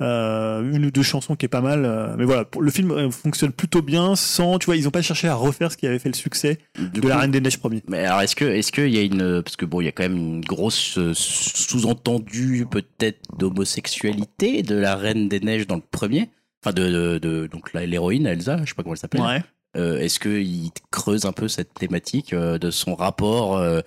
euh, 0.00 0.62
une 0.72 0.86
ou 0.86 0.90
deux 0.90 1.02
chansons 1.02 1.36
qui 1.36 1.44
est 1.46 1.48
pas 1.50 1.60
mal, 1.60 1.84
euh, 1.84 2.14
mais 2.16 2.24
voilà, 2.24 2.44
pour- 2.44 2.62
le 2.62 2.70
film 2.70 2.90
euh, 2.90 3.10
fonctionne 3.10 3.52
plutôt 3.52 3.82
bien 3.82 4.16
sans, 4.16 4.58
tu 4.58 4.66
vois, 4.66 4.76
ils 4.76 4.88
ont 4.88 4.90
pas 4.90 5.02
cherché 5.02 5.28
à 5.28 5.34
refaire 5.34 5.70
ce 5.72 5.76
qui 5.76 5.86
avait 5.86 5.98
fait 5.98 6.08
le 6.08 6.14
succès 6.14 6.58
Du 6.78 7.00
de 7.00 7.08
La 7.08 7.18
Reine 7.18 7.30
des 7.30 7.40
Neiges 7.40 7.58
premier. 7.58 7.82
Mais 7.88 8.04
alors, 8.06 8.20
est-ce 8.22 8.34
que, 8.36 8.44
est-ce 8.44 8.72
qu'il 8.72 8.88
y 8.88 8.98
a 8.98 9.02
une, 9.02 9.42
parce 9.42 9.56
que 9.56 9.64
bon, 9.66 9.80
il 9.80 9.84
y 9.84 9.88
a 9.88 9.92
quand 9.92 10.02
même 10.04 10.16
une 10.16 10.40
grosse 10.40 10.96
euh, 10.98 11.12
sous-entendu 11.14 12.66
peut-être 12.70 13.20
d'homosexualité 13.38 14.62
de 14.62 14.74
la 14.74 14.96
Reine 14.96 15.28
des 15.28 15.40
Neiges 15.40 15.66
dans 15.66 15.76
le 15.76 15.82
premier, 15.90 16.28
enfin 16.64 16.72
de, 16.74 16.88
de, 16.88 17.18
de- 17.18 17.46
donc 17.46 17.72
l'héroïne 17.74 18.26
Elsa, 18.26 18.58
je 18.64 18.68
sais 18.70 18.74
pas 18.74 18.82
comment 18.82 18.94
elle 18.94 18.98
s'appelle. 19.00 19.20
Ouais. 19.22 19.42
euh, 19.76 19.98
Est-ce 19.98 20.18
qu'il 20.18 20.70
creuse 20.90 21.24
un 21.26 21.32
peu 21.32 21.48
cette 21.48 21.74
thématique 21.74 22.32
euh, 22.32 22.58
de 22.58 22.70
son 22.70 22.94
rapport 22.94 23.56
euh, 23.56 23.80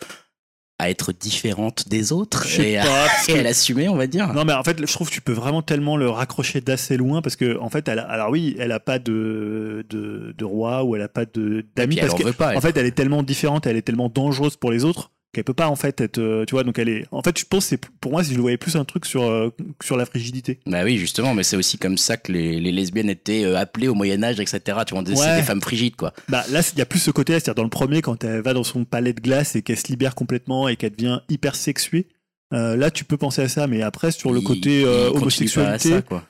à 0.83 0.89
être 0.89 1.11
différente 1.13 1.87
des 1.89 2.11
autres 2.11 2.47
Je 2.47 2.61
et, 2.61 2.77
à, 2.77 2.83
pas, 2.83 3.05
parce 3.07 3.29
et 3.29 3.33
à 3.33 3.37
que- 3.37 3.41
l'assumer, 3.43 3.89
on 3.89 3.95
va 3.95 4.07
dire 4.07 4.33
Non, 4.33 4.45
mais 4.45 4.53
en 4.53 4.63
fait, 4.63 4.77
je 4.79 4.91
trouve 4.93 5.09
que 5.09 5.13
tu 5.13 5.21
peux 5.21 5.33
vraiment 5.33 5.61
tellement 5.61 5.97
le 5.97 6.09
raccrocher 6.09 6.61
d'assez 6.61 6.97
loin 6.97 7.21
parce 7.21 7.35
que, 7.35 7.57
en 7.59 7.69
fait, 7.69 7.87
elle 7.87 7.99
a- 7.99 8.03
alors 8.09 8.29
oui, 8.31 8.55
elle 8.59 8.71
a 8.71 8.79
pas 8.79 8.99
de, 8.99 9.85
de, 9.89 10.33
de 10.37 10.45
roi 10.45 10.83
ou 10.83 10.95
elle 10.95 11.01
a 11.01 11.07
pas 11.07 11.25
de 11.25 11.65
d'amis 11.75 11.95
parce 11.97 12.13
en 12.13 12.17
que, 12.17 12.23
veut 12.23 12.33
pas. 12.33 12.51
elle. 12.51 12.57
en 12.57 12.61
fait, 12.61 12.75
elle 12.77 12.85
est 12.85 12.91
tellement 12.91 13.23
différente, 13.23 13.65
elle 13.67 13.77
est 13.77 13.81
tellement 13.81 14.09
dangereuse 14.09 14.55
pour 14.57 14.71
les 14.71 14.83
autres 14.85 15.11
qu'elle 15.33 15.43
peut 15.43 15.53
pas 15.53 15.67
en 15.67 15.75
fait 15.75 15.99
être, 15.99 16.19
euh, 16.19 16.45
tu 16.45 16.51
vois, 16.55 16.63
donc 16.63 16.77
elle 16.79 16.89
est. 16.89 17.05
En 17.11 17.21
fait, 17.21 17.37
je 17.37 17.45
pense 17.45 17.65
c'est 17.65 17.77
pour 17.99 18.11
moi, 18.11 18.23
si 18.23 18.31
je 18.31 18.35
le 18.35 18.41
voyais 18.41 18.57
plus 18.57 18.75
un 18.75 18.85
truc 18.85 19.05
sur 19.05 19.23
euh, 19.23 19.49
sur 19.83 19.97
la 19.97 20.05
frigidité. 20.05 20.59
Bah 20.65 20.83
oui, 20.83 20.97
justement, 20.97 21.33
mais 21.33 21.43
c'est 21.43 21.57
aussi 21.57 21.77
comme 21.77 21.97
ça 21.97 22.15
que 22.17 22.31
les, 22.31 22.59
les 22.59 22.71
lesbiennes 22.71 23.09
étaient 23.09 23.43
euh, 23.43 23.57
appelées 23.57 23.87
au 23.87 23.95
Moyen 23.95 24.23
Âge, 24.23 24.39
etc. 24.39 24.61
Tu 24.85 24.93
vois, 24.93 25.03
on 25.03 25.13
Ouais. 25.13 25.35
des 25.37 25.43
femmes 25.43 25.61
frigides, 25.61 25.95
quoi. 25.95 26.13
Bah 26.29 26.43
là, 26.51 26.61
il 26.73 26.79
y 26.79 26.81
a 26.81 26.85
plus 26.85 26.99
ce 26.99 27.11
côté, 27.11 27.33
c'est-à-dire 27.33 27.55
dans 27.55 27.63
le 27.63 27.69
premier, 27.69 28.01
quand 28.01 28.23
elle 28.23 28.41
va 28.41 28.53
dans 28.53 28.63
son 28.63 28.85
palais 28.85 29.13
de 29.13 29.19
glace 29.21 29.55
et 29.55 29.61
qu'elle 29.63 29.77
se 29.79 29.87
libère 29.87 30.15
complètement 30.15 30.67
et 30.69 30.75
qu'elle 30.75 30.95
devient 30.95 31.19
hyper 31.29 31.55
sexuée. 31.55 32.07
euh, 32.53 32.75
là, 32.75 32.91
tu 32.91 33.03
peux 33.03 33.17
penser 33.17 33.41
à 33.41 33.47
ça, 33.49 33.65
mais 33.65 33.81
après 33.81 34.11
sur 34.11 34.31
le 34.31 34.39
Il- 34.39 34.43
côté 34.45 34.83
euh, 34.85 35.09
homosexualité, 35.09 35.89
ça, 35.89 36.01
quoi. 36.03 36.23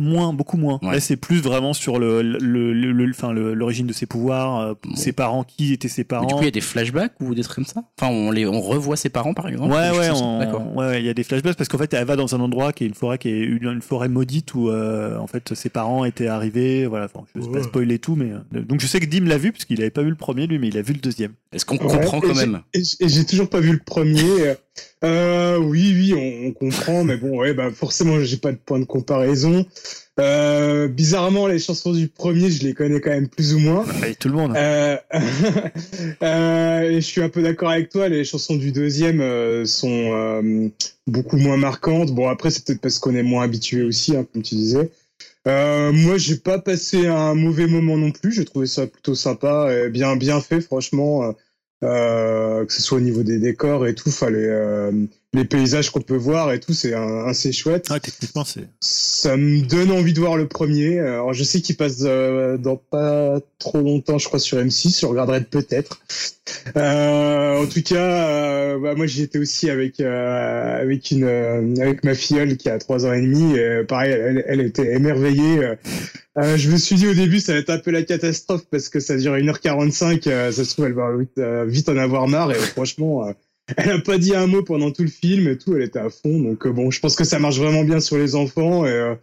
Moins, 0.00 0.32
beaucoup 0.32 0.56
moins. 0.56 0.78
Ouais. 0.82 0.92
Là, 0.92 1.00
c'est 1.00 1.16
plus 1.16 1.40
vraiment 1.42 1.74
sur 1.74 1.98
le, 1.98 2.22
le, 2.22 2.72
le- 2.72 2.92
le- 2.92 3.10
enfin, 3.10 3.32
le- 3.32 3.52
l'origine 3.54 3.86
de 3.86 3.92
ses 3.92 4.06
pouvoirs, 4.06 4.58
euh, 4.60 4.74
Bon. 4.82 4.96
ses 4.96 5.12
parents, 5.12 5.44
qui 5.44 5.72
étaient 5.74 5.88
ses 5.88 6.00
Mais 6.02 6.04
parents. 6.04 6.26
du 6.26 6.34
coup, 6.34 6.40
il 6.40 6.46
y 6.46 6.48
a 6.48 6.52
des 6.52 6.60
flashbacks 6.62 7.12
ou 7.20 7.34
des 7.34 7.42
trucs 7.42 7.56
comme 7.56 7.64
ça? 7.66 7.82
Enfin, 8.00 8.10
on, 8.12 8.30
les, 8.30 8.46
on 8.46 8.60
revoit 8.60 8.96
ses 8.96 9.10
parents, 9.10 9.34
par 9.34 9.46
exemple 9.48 9.72
Ouais, 9.74 9.90
ouais, 9.90 10.08
on- 10.10 10.38
D'accord. 10.38 10.62
ouais, 10.74 10.86
ouais, 10.86 11.00
il 11.02 11.06
y 11.06 11.10
a 11.10 11.14
des 11.14 11.22
flashbacks 11.22 11.56
parce 11.56 11.68
qu'en 11.68 11.76
fait, 11.78 11.92
elle 11.92 12.06
va 12.06 12.16
dans 12.16 12.34
un 12.34 12.40
endroit 12.40 12.72
qui 12.72 12.84
est 12.84 12.86
une 12.86 12.94
forêt 12.94 13.18
qui 13.18 13.28
est 13.28 13.40
une, 13.40 13.64
une 13.68 13.82
forêt 13.82 14.08
maudite 14.08 14.54
où, 14.54 14.70
euh, 14.70 15.18
en 15.18 15.26
fait, 15.26 15.54
ses 15.54 15.68
parents 15.68 16.04
étaient 16.06 16.28
arrivés. 16.28 16.86
Voilà, 16.86 17.04
enfin, 17.06 17.24
je 17.34 17.40
vais 17.40 17.46
pas 17.46 17.58
Ouais. 17.58 17.62
spoiler 17.64 17.98
tout, 17.98 18.16
mais 18.16 18.30
euh, 18.32 18.62
donc 18.62 18.80
je 18.80 18.86
sais 18.86 19.00
que 19.00 19.06
Dim 19.06 19.26
l'a 19.26 19.36
vu 19.38 19.52
parce 19.52 19.64
qu'il 19.66 19.80
avait 19.82 19.90
pas 19.90 20.02
vu 20.02 20.08
le 20.10 20.16
premier 20.16 20.46
lui, 20.46 20.58
mais 20.58 20.68
il 20.68 20.78
a 20.78 20.82
vu 20.82 20.94
le 20.94 21.00
deuxième. 21.00 21.32
Est-ce 21.52 21.64
qu'on 21.66 21.76
Ouais, 21.76 21.86
comprend 21.96 22.20
quand 22.20 22.32
j'ai- 22.34 22.46
même? 22.46 22.60
Et 22.74 22.82
j'ai 23.08 23.26
toujours 23.26 23.50
pas 23.50 23.60
vu 23.60 23.72
le 23.72 23.80
premier. 23.84 24.22
Euh, 25.02 25.56
oui, 25.56 25.94
oui, 25.94 26.14
on, 26.14 26.48
on 26.48 26.52
comprend, 26.52 27.04
mais 27.04 27.16
bon, 27.16 27.38
ouais, 27.38 27.54
bah 27.54 27.70
forcément, 27.70 28.20
j'ai 28.20 28.36
pas 28.36 28.52
de 28.52 28.58
point 28.58 28.78
de 28.78 28.84
comparaison. 28.84 29.64
Euh, 30.18 30.88
bizarrement, 30.88 31.46
les 31.46 31.58
chansons 31.58 31.92
du 31.92 32.08
premier, 32.08 32.50
je 32.50 32.62
les 32.64 32.74
connais 32.74 33.00
quand 33.00 33.10
même 33.10 33.28
plus 33.28 33.54
ou 33.54 33.58
moins. 33.58 33.86
Avec 34.02 34.18
tout 34.18 34.28
le 34.28 34.34
monde. 34.34 34.54
Euh, 34.54 34.96
et 36.82 37.00
je 37.00 37.06
suis 37.06 37.22
un 37.22 37.30
peu 37.30 37.42
d'accord 37.42 37.70
avec 37.70 37.88
toi, 37.88 38.08
les 38.10 38.24
chansons 38.24 38.56
du 38.56 38.72
deuxième 38.72 39.22
sont 39.64 40.70
beaucoup 41.06 41.38
moins 41.38 41.56
marquantes. 41.56 42.12
Bon, 42.12 42.28
après, 42.28 42.50
c'est 42.50 42.66
peut-être 42.66 42.82
parce 42.82 42.98
qu'on 42.98 43.14
est 43.14 43.22
moins 43.22 43.44
habitué 43.44 43.82
aussi, 43.82 44.14
hein, 44.14 44.26
comme 44.30 44.42
tu 44.42 44.54
disais. 44.54 44.90
Moi, 45.46 46.18
j'ai 46.18 46.36
pas 46.36 46.58
passé 46.58 47.06
un 47.06 47.34
mauvais 47.34 47.66
moment 47.66 47.96
non 47.96 48.10
plus. 48.10 48.32
J'ai 48.32 48.44
trouvé 48.44 48.66
ça 48.66 48.86
plutôt 48.86 49.14
sympa, 49.14 49.70
et 49.72 49.88
bien 49.88 50.16
bien 50.16 50.42
fait, 50.42 50.60
franchement. 50.60 51.34
Euh, 51.82 52.60
euh, 52.60 52.66
que 52.66 52.72
ce 52.72 52.82
soit 52.82 52.98
au 52.98 53.00
niveau 53.00 53.22
des 53.22 53.38
décors 53.38 53.86
et 53.86 53.94
tout, 53.94 54.08
enfin, 54.08 54.30
les, 55.32 55.44
paysages 55.44 55.90
qu'on 55.90 56.00
peut 56.00 56.16
voir 56.16 56.52
et 56.52 56.60
tout, 56.60 56.72
c'est 56.72 56.94
assez 56.94 57.52
chouette 57.52 57.88
Ouais, 57.90 58.00
techniquement, 58.00 58.44
c'est. 58.44 58.68
ça 58.80 59.36
me 59.36 59.62
donne 59.62 59.90
envie 59.90 60.12
de 60.12 60.20
voir 60.20 60.36
le 60.36 60.48
premier. 60.48 60.98
Alors, 60.98 61.32
je 61.32 61.44
sais 61.44 61.60
qu'il 61.60 61.76
passe 61.76 61.98
euh, 62.02 62.56
dans 62.58 62.76
pas 62.76 63.38
trop 63.58 63.80
longtemps, 63.80 64.18
je 64.18 64.26
crois, 64.26 64.38
sur 64.38 64.58
M6. 64.58 65.00
Je 65.00 65.06
regarderai 65.06 65.42
peut-être. 65.42 66.00
Euh, 66.76 67.62
en 67.62 67.66
tout 67.66 67.82
cas, 67.82 68.28
euh, 68.28 68.78
bah, 68.78 68.94
moi, 68.94 69.06
j'y 69.06 69.22
étais 69.22 69.38
aussi 69.38 69.70
avec 69.70 70.00
euh, 70.00 70.80
avec 70.80 71.10
une 71.10 71.24
euh, 71.24 71.74
avec 71.80 72.04
ma 72.04 72.14
filleule 72.14 72.56
qui 72.56 72.68
a 72.68 72.78
trois 72.78 73.06
ans 73.06 73.12
et 73.12 73.20
demi. 73.22 73.54
Et, 73.56 73.60
euh, 73.60 73.84
pareil, 73.84 74.12
elle, 74.12 74.44
elle 74.46 74.60
était 74.60 74.94
émerveillée. 74.94 75.58
Euh, 75.58 75.76
euh, 76.38 76.56
je 76.56 76.70
me 76.70 76.76
suis 76.76 76.96
dit 76.96 77.06
au 77.06 77.14
début, 77.14 77.40
ça 77.40 77.52
va 77.52 77.58
être 77.58 77.70
un 77.70 77.78
peu 77.78 77.90
la 77.90 78.02
catastrophe 78.02 78.62
parce 78.70 78.88
que 78.88 79.00
ça 79.00 79.16
dure 79.16 79.34
1h45. 79.36 80.28
euh, 80.28 80.52
ça 80.52 80.64
se 80.64 80.72
trouve, 80.72 80.86
elle 80.86 80.94
va 80.94 81.16
vite, 81.16 81.38
euh, 81.38 81.64
vite 81.66 81.88
en 81.88 81.96
avoir 81.96 82.28
marre. 82.28 82.52
Et 82.52 82.54
franchement. 82.54 83.32
Elle 83.76 83.90
a 83.90 83.98
pas 84.00 84.18
dit 84.18 84.34
un 84.34 84.46
mot 84.46 84.62
pendant 84.62 84.90
tout 84.90 85.02
le 85.02 85.08
film 85.10 85.48
et 85.48 85.56
tout, 85.58 85.74
elle 85.76 85.82
était 85.82 85.98
à 85.98 86.10
fond. 86.10 86.38
Donc 86.40 86.66
euh, 86.66 86.70
bon, 86.72 86.90
je 86.90 87.00
pense 87.00 87.16
que 87.16 87.24
ça 87.24 87.38
marche 87.38 87.58
vraiment 87.58 87.84
bien 87.84 88.00
sur 88.00 88.16
les 88.18 88.34
enfants 88.34 88.84
et 88.86 88.90
euh, 88.90 89.14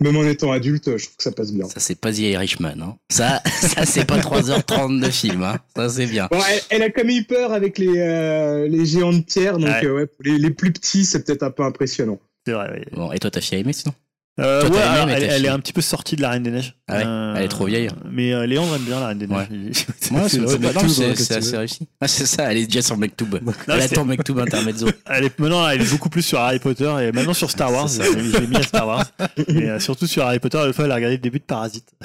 même 0.00 0.16
en 0.18 0.24
étant 0.24 0.52
adulte, 0.52 0.96
je 0.98 1.04
trouve 1.04 1.16
que 1.16 1.22
ça 1.22 1.32
passe 1.32 1.52
bien. 1.52 1.66
Ça, 1.68 1.80
c'est 1.80 1.94
pas 1.98 2.12
The 2.12 2.18
Irishman. 2.18 2.80
Hein. 2.82 2.96
Ça, 3.10 3.42
ça 3.60 3.86
c'est 3.86 4.04
pas 4.04 4.18
3h30 4.18 5.00
de 5.02 5.10
film. 5.10 5.42
Hein. 5.42 5.58
Ça, 5.74 5.88
c'est 5.88 6.06
bien. 6.06 6.28
Bon, 6.30 6.38
elle, 6.50 6.60
elle 6.70 6.82
a 6.82 6.90
quand 6.90 7.04
même 7.04 7.16
eu 7.16 7.24
peur 7.24 7.52
avec 7.52 7.78
les, 7.78 7.96
euh, 7.98 8.68
les 8.68 8.84
géants 8.84 9.12
de 9.14 9.22
pierre, 9.22 9.58
donc 9.58 9.68
Ouais. 9.70 9.86
euh, 9.86 9.94
ouais, 9.94 10.06
pour 10.06 10.22
les, 10.24 10.38
les 10.38 10.50
plus 10.50 10.72
petits, 10.72 11.04
c'est 11.06 11.24
peut-être 11.24 11.42
un 11.44 11.50
peu 11.50 11.62
impressionnant. 11.62 12.18
C'est 12.46 12.52
vrai. 12.52 12.70
ouais. 12.70 12.84
Bon, 12.92 13.10
et 13.12 13.18
toi, 13.18 13.30
ta 13.30 13.40
fille 13.40 13.56
a 13.56 13.60
aimé 13.60 13.72
sinon? 13.72 13.94
Euh, 14.38 14.60
Toi, 14.60 14.70
ouais, 14.76 14.82
alors, 14.82 15.08
elle, 15.08 15.46
est 15.46 15.48
un 15.48 15.58
petit 15.58 15.72
peu 15.72 15.80
sortie 15.80 16.14
de 16.14 16.20
la 16.20 16.28
Reine 16.28 16.42
des 16.42 16.50
Neiges. 16.50 16.74
Ah 16.88 16.96
ouais 16.98 17.04
Elle 17.36 17.44
est 17.44 17.48
trop 17.48 17.64
vieille. 17.64 17.88
Mais 18.10 18.34
euh, 18.34 18.44
Léandre 18.46 18.74
aime 18.74 18.82
bien 18.82 19.00
la 19.00 19.06
Reine 19.08 19.18
des 19.18 19.26
Ouais. 19.26 19.46
Neiges. 19.50 19.86
Moi, 20.10 20.28
c'est 20.28 20.38
tu 20.44 21.34
assez 21.34 21.56
réussi. 21.56 21.88
Ah, 22.02 22.06
c'est 22.06 22.26
ça, 22.26 22.52
elle 22.52 22.58
est 22.58 22.66
déjà 22.66 22.82
sur 22.82 22.98
Mektoub. 22.98 23.40
Non, 23.42 23.52
Elle 23.68 23.80
attend 23.80 24.04
Mektoub 24.04 24.38
Intermezzo. 24.38 24.88
Elle 25.10 25.24
est, 25.24 25.38
maintenant, 25.38 25.66
elle 25.68 25.80
est 25.80 25.90
beaucoup 25.90 26.10
plus 26.10 26.20
sur 26.22 26.38
Harry 26.38 26.58
Potter 26.58 26.92
et 27.00 27.12
maintenant 27.12 27.32
sur 27.32 27.50
Star 27.50 27.72
Wars. 27.72 27.88
J'ai 27.88 28.46
mis, 28.46 28.56
à 28.56 28.62
Star 28.62 28.86
Wars. 28.86 29.04
Mais 29.48 29.68
euh, 29.70 29.80
surtout 29.80 30.06
sur 30.06 30.24
Harry 30.26 30.38
Potter, 30.38 30.58
une 30.66 30.72
fois, 30.74 30.84
elle 30.84 30.92
a 30.92 30.96
regardé 30.96 31.16
le 31.16 31.22
début 31.22 31.38
de 31.38 31.44
Parasite. 31.44 31.86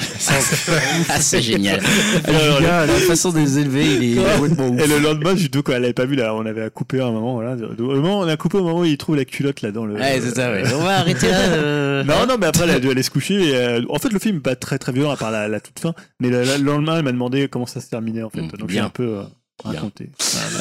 Ah, 1.09 1.19
c'est 1.19 1.41
génial. 1.41 1.81
Alors, 2.25 2.59
Le 2.59 2.65
gars, 2.65 2.85
la 2.85 2.93
façon 2.93 3.31
de 3.31 3.39
les 3.39 3.57
élever, 3.59 3.85
il 3.95 4.17
est 4.17 4.21
Ouais. 4.21 4.35
complètement 4.37 4.67
ouf. 4.69 4.81
Et 4.81 4.87
le 4.87 4.99
lendemain, 4.99 5.33
du 5.33 5.49
coup, 5.49 5.61
quand 5.63 5.73
elle 5.73 5.83
avait 5.83 5.93
pas 5.93 6.05
vu, 6.05 6.15
là, 6.15 6.33
on 6.35 6.45
avait 6.45 6.63
à 6.63 6.69
couper 6.69 7.01
à 7.01 7.07
un 7.07 7.11
moment, 7.11 7.33
voilà. 7.35 7.55
On 7.79 8.27
a 8.27 8.37
coupé 8.37 8.57
au 8.59 8.63
moment 8.63 8.79
où 8.79 8.85
il 8.85 8.97
trouve 8.97 9.15
la 9.17 9.25
culotte, 9.25 9.61
là, 9.61 9.71
dans 9.71 9.85
le. 9.85 9.95
Ouais, 9.95 10.21
c'est 10.21 10.35
ça, 10.35 10.51
ouais. 10.51 10.63
On 10.73 10.83
va 10.83 10.99
arrêter 10.99 11.27
là. 11.29 11.39
euh. 11.39 12.03
Non, 12.21 12.33
non, 12.33 12.37
mais 12.39 12.45
après, 12.47 12.63
elle 12.63 12.69
a 12.71 12.79
dû 12.79 12.89
aller 12.89 13.03
se 13.03 13.09
coucher. 13.11 13.49
Et, 13.49 13.55
euh, 13.55 13.81
en 13.89 13.99
fait, 13.99 14.09
le 14.11 14.19
film 14.19 14.37
est 14.37 14.41
pas 14.41 14.55
très 14.55 14.77
très 14.79 14.91
violent 14.91 15.11
à 15.11 15.17
part 15.17 15.31
la, 15.31 15.47
la 15.47 15.59
toute 15.59 15.79
fin. 15.79 15.93
Mais 16.19 16.29
le, 16.29 16.43
le 16.43 16.57
lendemain, 16.63 16.97
elle 16.97 17.03
m'a 17.03 17.11
demandé 17.11 17.47
comment 17.47 17.65
ça 17.65 17.81
se 17.81 17.89
terminait, 17.89 18.23
en 18.23 18.29
fait. 18.29 18.41
Mm, 18.41 18.51
Donc, 18.51 18.69
j'ai 18.69 18.79
un 18.79 18.89
peu 18.89 19.19
euh, 19.19 19.23
raconté. 19.63 20.09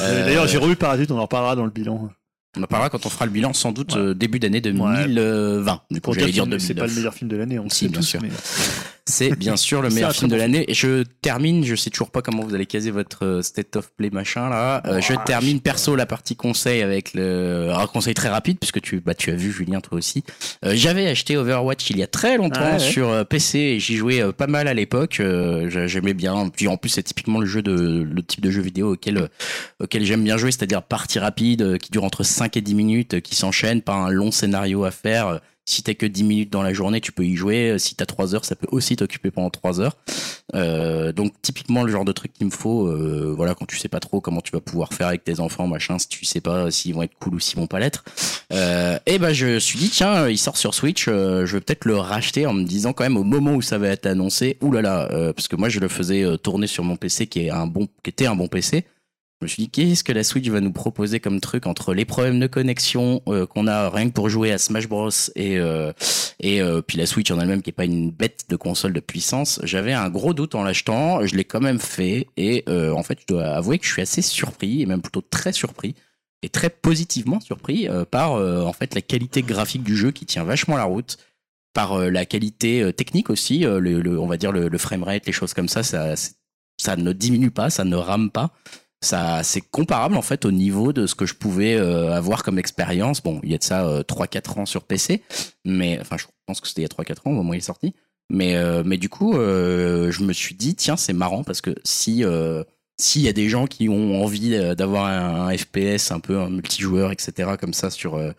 Euh, 0.00 0.24
D'ailleurs, 0.24 0.46
j'ai 0.46 0.58
revu 0.58 0.76
Parasite, 0.76 1.10
on 1.10 1.18
en 1.18 1.22
reparlera 1.22 1.56
dans 1.56 1.64
le 1.64 1.70
bilan. 1.70 2.08
On 2.56 2.62
en 2.64 2.66
parlera 2.66 2.90
quand 2.90 3.06
on 3.06 3.10
fera 3.10 3.26
le 3.26 3.30
bilan, 3.32 3.52
sans 3.52 3.70
doute 3.70 3.94
Ouais. 3.94 4.00
euh, 4.00 4.14
début 4.14 4.40
d'année 4.40 4.60
2020. 4.60 5.06
Du 5.90 6.00
coup, 6.00 6.12
j'allais 6.14 6.32
dire 6.32 6.46
c'est 6.58 6.74
pas 6.74 6.86
le 6.86 6.88
2009. 6.88 6.96
meilleur 6.96 7.14
film 7.14 7.30
de 7.30 7.36
l'année, 7.36 7.58
on 7.60 7.68
Si, 7.68 7.84
sait 7.84 7.88
bien 7.88 8.00
tous, 8.00 8.06
sûr. 8.06 8.20
mais- 8.22 8.28
C'est 9.06 9.34
bien 9.36 9.56
sûr 9.56 9.82
le 9.82 9.88
meilleur 9.90 10.12
film 10.12 10.30
de 10.30 10.36
l'année. 10.36 10.70
Et 10.70 10.74
je 10.74 11.02
termine, 11.20 11.64
je 11.64 11.74
sais 11.74 11.90
toujours 11.90 12.12
pas 12.12 12.22
comment 12.22 12.44
vous 12.44 12.54
allez 12.54 12.66
caser 12.66 12.92
votre 12.92 13.24
euh, 13.26 13.42
state 13.42 13.74
of 13.74 13.90
play 13.96 14.08
machin 14.10 14.48
là. 14.48 14.82
Euh, 14.86 15.00
je 15.00 15.14
Ouah, 15.14 15.24
termine 15.26 15.60
perso 15.60 15.96
la 15.96 16.06
partie 16.06 16.36
conseil 16.36 16.80
avec 16.80 17.12
le 17.14 17.72
un 17.74 17.86
conseil 17.88 18.14
très 18.14 18.28
rapide 18.28 18.58
puisque 18.60 18.80
tu 18.80 19.00
bah 19.00 19.14
tu 19.14 19.30
as 19.32 19.34
vu 19.34 19.50
Julien 19.50 19.80
toi 19.80 19.98
aussi. 19.98 20.22
Euh, 20.64 20.74
J'avais 20.76 21.08
acheté 21.08 21.36
Overwatch 21.36 21.90
il 21.90 21.98
y 21.98 22.04
a 22.04 22.06
très 22.06 22.36
longtemps 22.36 22.60
Ah 22.62 22.72
ouais. 22.74 22.78
sur 22.78 23.26
PC 23.26 23.58
et 23.58 23.80
j'y 23.80 23.96
jouais 23.96 24.32
pas 24.32 24.46
mal 24.46 24.68
à 24.68 24.74
l'époque. 24.74 25.18
Euh, 25.18 25.68
j'a- 25.70 25.88
J'aimais 25.88 26.14
bien. 26.14 26.48
Puis 26.48 26.68
en 26.68 26.76
plus 26.76 26.90
c'est 26.90 27.02
typiquement 27.02 27.40
le 27.40 27.46
jeu 27.46 27.62
de 27.62 28.06
le 28.08 28.22
type 28.22 28.42
de 28.42 28.50
jeu 28.52 28.62
vidéo 28.62 28.92
auquel 28.92 29.28
auquel 29.82 30.04
j'aime 30.04 30.22
bien 30.22 30.36
jouer, 30.36 30.52
c'est-à-dire 30.52 30.84
partie 30.84 31.18
rapide 31.18 31.78
qui 31.78 31.90
dure 31.90 32.04
entre 32.04 32.22
5 32.40 32.56
et 32.56 32.62
10 32.62 32.74
minutes, 32.74 33.14
euh, 33.14 33.20
qui 33.20 33.34
s'enchaîne, 33.34 33.82
pas 33.82 33.92
un 33.92 34.08
long 34.08 34.30
scénario 34.30 34.84
à 34.84 34.90
faire. 34.90 35.26
Euh, 35.26 35.38
Si 35.66 35.82
t'as 35.82 35.92
que 35.92 36.06
10 36.06 36.24
minutes 36.24 36.50
dans 36.50 36.62
la 36.62 36.72
journée, 36.72 37.02
tu 37.02 37.12
peux 37.12 37.24
y 37.24 37.36
jouer. 37.36 37.72
Euh, 37.72 37.78
Si 37.78 37.94
t'as 37.94 38.06
3 38.06 38.34
heures, 38.34 38.46
ça 38.46 38.56
peut 38.56 38.66
aussi 38.72 38.96
t'occuper 38.96 39.30
pendant 39.30 39.50
3 39.50 39.78
heures. 39.82 39.96
Donc 41.14 41.34
typiquement 41.42 41.84
le 41.84 41.92
genre 41.92 42.06
de 42.06 42.12
truc 42.12 42.32
qu'il 42.32 42.46
me 42.46 42.50
faut, 42.50 42.90
voilà, 43.36 43.54
quand 43.54 43.66
tu 43.66 43.76
sais 43.76 43.88
pas 43.88 44.00
trop 44.00 44.20
comment 44.20 44.40
tu 44.40 44.50
vas 44.52 44.60
pouvoir 44.60 44.92
faire 44.94 45.06
avec 45.08 45.22
tes 45.22 45.38
enfants, 45.38 45.68
machin, 45.68 45.98
si 45.98 46.08
tu 46.08 46.24
sais 46.24 46.40
pas 46.40 46.70
s'ils 46.70 46.94
vont 46.94 47.02
être 47.02 47.14
cool 47.20 47.34
ou 47.34 47.40
s'ils 47.40 47.58
vont 47.58 47.68
pas 47.68 47.78
l'être. 47.78 48.02
Et 49.06 49.18
ben 49.18 49.32
je 49.32 49.58
suis 49.60 49.78
dit 49.78 49.90
tiens, 49.90 50.28
il 50.28 50.38
sort 50.38 50.56
sur 50.56 50.74
Switch, 50.74 51.04
je 51.06 51.44
vais 51.44 51.60
peut-être 51.60 51.84
le 51.84 51.96
racheter 51.96 52.46
en 52.46 52.52
me 52.54 52.64
disant 52.64 52.92
quand 52.92 53.04
même 53.04 53.16
au 53.16 53.22
moment 53.22 53.52
où 53.54 53.62
ça 53.62 53.78
va 53.78 53.88
être 53.88 54.06
annoncé, 54.06 54.56
oulala, 54.60 55.08
euh, 55.12 55.32
parce 55.32 55.46
que 55.46 55.56
moi 55.56 55.68
je 55.68 55.78
le 55.78 55.88
faisais 55.88 56.24
tourner 56.42 56.66
sur 56.66 56.82
mon 56.82 56.96
PC 56.96 57.26
qui 57.28 57.46
est 57.46 57.50
un 57.50 57.66
bon, 57.66 57.86
qui 58.02 58.10
était 58.10 58.26
un 58.26 58.34
bon 58.34 58.48
PC. 58.48 58.84
Je 59.40 59.46
me 59.46 59.48
suis 59.48 59.62
dit, 59.62 59.70
qu'est-ce 59.70 60.04
que 60.04 60.12
la 60.12 60.22
Switch 60.22 60.46
va 60.48 60.60
nous 60.60 60.70
proposer 60.72 61.18
comme 61.18 61.40
truc 61.40 61.66
entre 61.66 61.94
les 61.94 62.04
problèmes 62.04 62.38
de 62.40 62.46
connexion 62.46 63.22
euh, 63.26 63.46
qu'on 63.46 63.66
a 63.66 63.88
rien 63.88 64.08
que 64.10 64.12
pour 64.12 64.28
jouer 64.28 64.52
à 64.52 64.58
Smash 64.58 64.86
Bros 64.86 65.08
et 65.34 65.56
euh, 65.58 65.92
et 66.40 66.60
euh, 66.60 66.82
puis 66.82 66.98
la 66.98 67.06
Switch 67.06 67.30
en 67.30 67.40
elle-même 67.40 67.62
qui 67.62 67.70
est 67.70 67.72
pas 67.72 67.86
une 67.86 68.10
bête 68.10 68.44
de 68.50 68.56
console 68.56 68.92
de 68.92 69.00
puissance. 69.00 69.58
J'avais 69.62 69.94
un 69.94 70.10
gros 70.10 70.34
doute 70.34 70.54
en 70.54 70.62
l'achetant, 70.62 71.24
je 71.26 71.34
l'ai 71.36 71.44
quand 71.44 71.60
même 71.62 71.78
fait 71.80 72.26
et 72.36 72.64
euh, 72.68 72.92
en 72.92 73.02
fait, 73.02 73.18
je 73.22 73.26
dois 73.34 73.46
avouer 73.46 73.78
que 73.78 73.86
je 73.86 73.92
suis 73.92 74.02
assez 74.02 74.20
surpris 74.20 74.82
et 74.82 74.86
même 74.86 75.00
plutôt 75.00 75.22
très 75.22 75.52
surpris 75.54 75.94
et 76.42 76.50
très 76.50 76.68
positivement 76.68 77.40
surpris 77.40 77.88
euh, 77.88 78.04
par 78.04 78.32
en 78.32 78.72
fait 78.74 78.94
la 78.94 79.00
qualité 79.00 79.40
graphique 79.40 79.82
du 79.84 79.96
jeu 79.96 80.10
qui 80.10 80.26
tient 80.26 80.44
vachement 80.44 80.76
la 80.76 80.84
route 80.84 81.16
par 81.72 81.98
la 81.98 82.26
qualité 82.26 82.92
technique 82.92 83.30
aussi 83.30 83.60
le, 83.60 83.78
le- 84.02 84.18
on 84.20 84.26
va 84.26 84.36
dire 84.36 84.52
le, 84.52 84.68
le 84.68 84.78
framerate 84.78 85.24
les 85.24 85.32
choses 85.32 85.54
comme 85.54 85.68
ça 85.68 85.82
ça 85.82 86.14
ça 86.78 86.96
ne 86.96 87.12
diminue 87.12 87.50
pas 87.52 87.70
ça 87.70 87.84
ne 87.84 87.94
rame 87.96 88.30
pas 88.30 88.50
ça 89.00 89.42
c'est 89.42 89.60
comparable 89.60 90.16
en 90.16 90.22
fait 90.22 90.44
au 90.44 90.52
niveau 90.52 90.92
de 90.92 91.06
ce 91.06 91.14
que 91.14 91.26
je 91.26 91.34
pouvais 91.34 91.76
euh, 91.76 92.12
avoir 92.12 92.42
comme 92.42 92.58
expérience. 92.58 93.22
Bon 93.22 93.40
il 93.42 93.50
y 93.50 93.54
a 93.54 93.58
de 93.58 93.62
ça 93.62 93.86
euh, 93.86 94.02
3-4 94.02 94.60
ans 94.60 94.66
sur 94.66 94.84
PC 94.84 95.22
mais 95.64 95.98
enfin 96.00 96.16
je 96.18 96.26
pense 96.46 96.60
que 96.60 96.68
c'était 96.68 96.82
il 96.82 96.84
y 96.84 96.86
a 96.86 97.02
3-4 97.02 97.18
ans 97.26 97.30
au 97.30 97.34
moment 97.34 97.50
où 97.50 97.54
il 97.54 97.58
est 97.58 97.60
sorti. 97.60 97.94
Mais 98.30 98.56
euh, 98.56 98.82
mais 98.84 98.96
du 98.96 99.08
coup 99.08 99.36
euh, 99.36 100.10
je 100.10 100.22
me 100.22 100.32
suis 100.32 100.54
dit 100.54 100.74
tiens 100.74 100.96
c'est 100.96 101.12
marrant 101.12 101.42
parce 101.44 101.60
que 101.60 101.74
si 101.84 102.24
euh, 102.24 102.62
s'il 103.00 103.22
y 103.22 103.28
a 103.28 103.32
des 103.32 103.48
gens 103.48 103.66
qui 103.66 103.88
ont 103.88 104.22
envie 104.22 104.54
euh, 104.54 104.74
d'avoir 104.74 105.06
un, 105.06 105.48
un 105.48 105.56
FPS 105.56 106.10
un 106.10 106.20
peu 106.20 106.38
un 106.38 106.50
multijoueur 106.50 107.12
etc 107.12 107.52
comme 107.58 107.74
ça 107.74 107.90
sur 107.90 108.14
euh, 108.14 108.32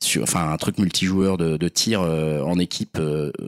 sur 0.00 0.22
enfin 0.22 0.50
un 0.50 0.56
truc 0.56 0.78
multijoueur 0.78 1.36
de, 1.36 1.56
de 1.56 1.68
tir 1.68 2.00
euh, 2.00 2.40
en 2.42 2.58
équipe 2.58 2.98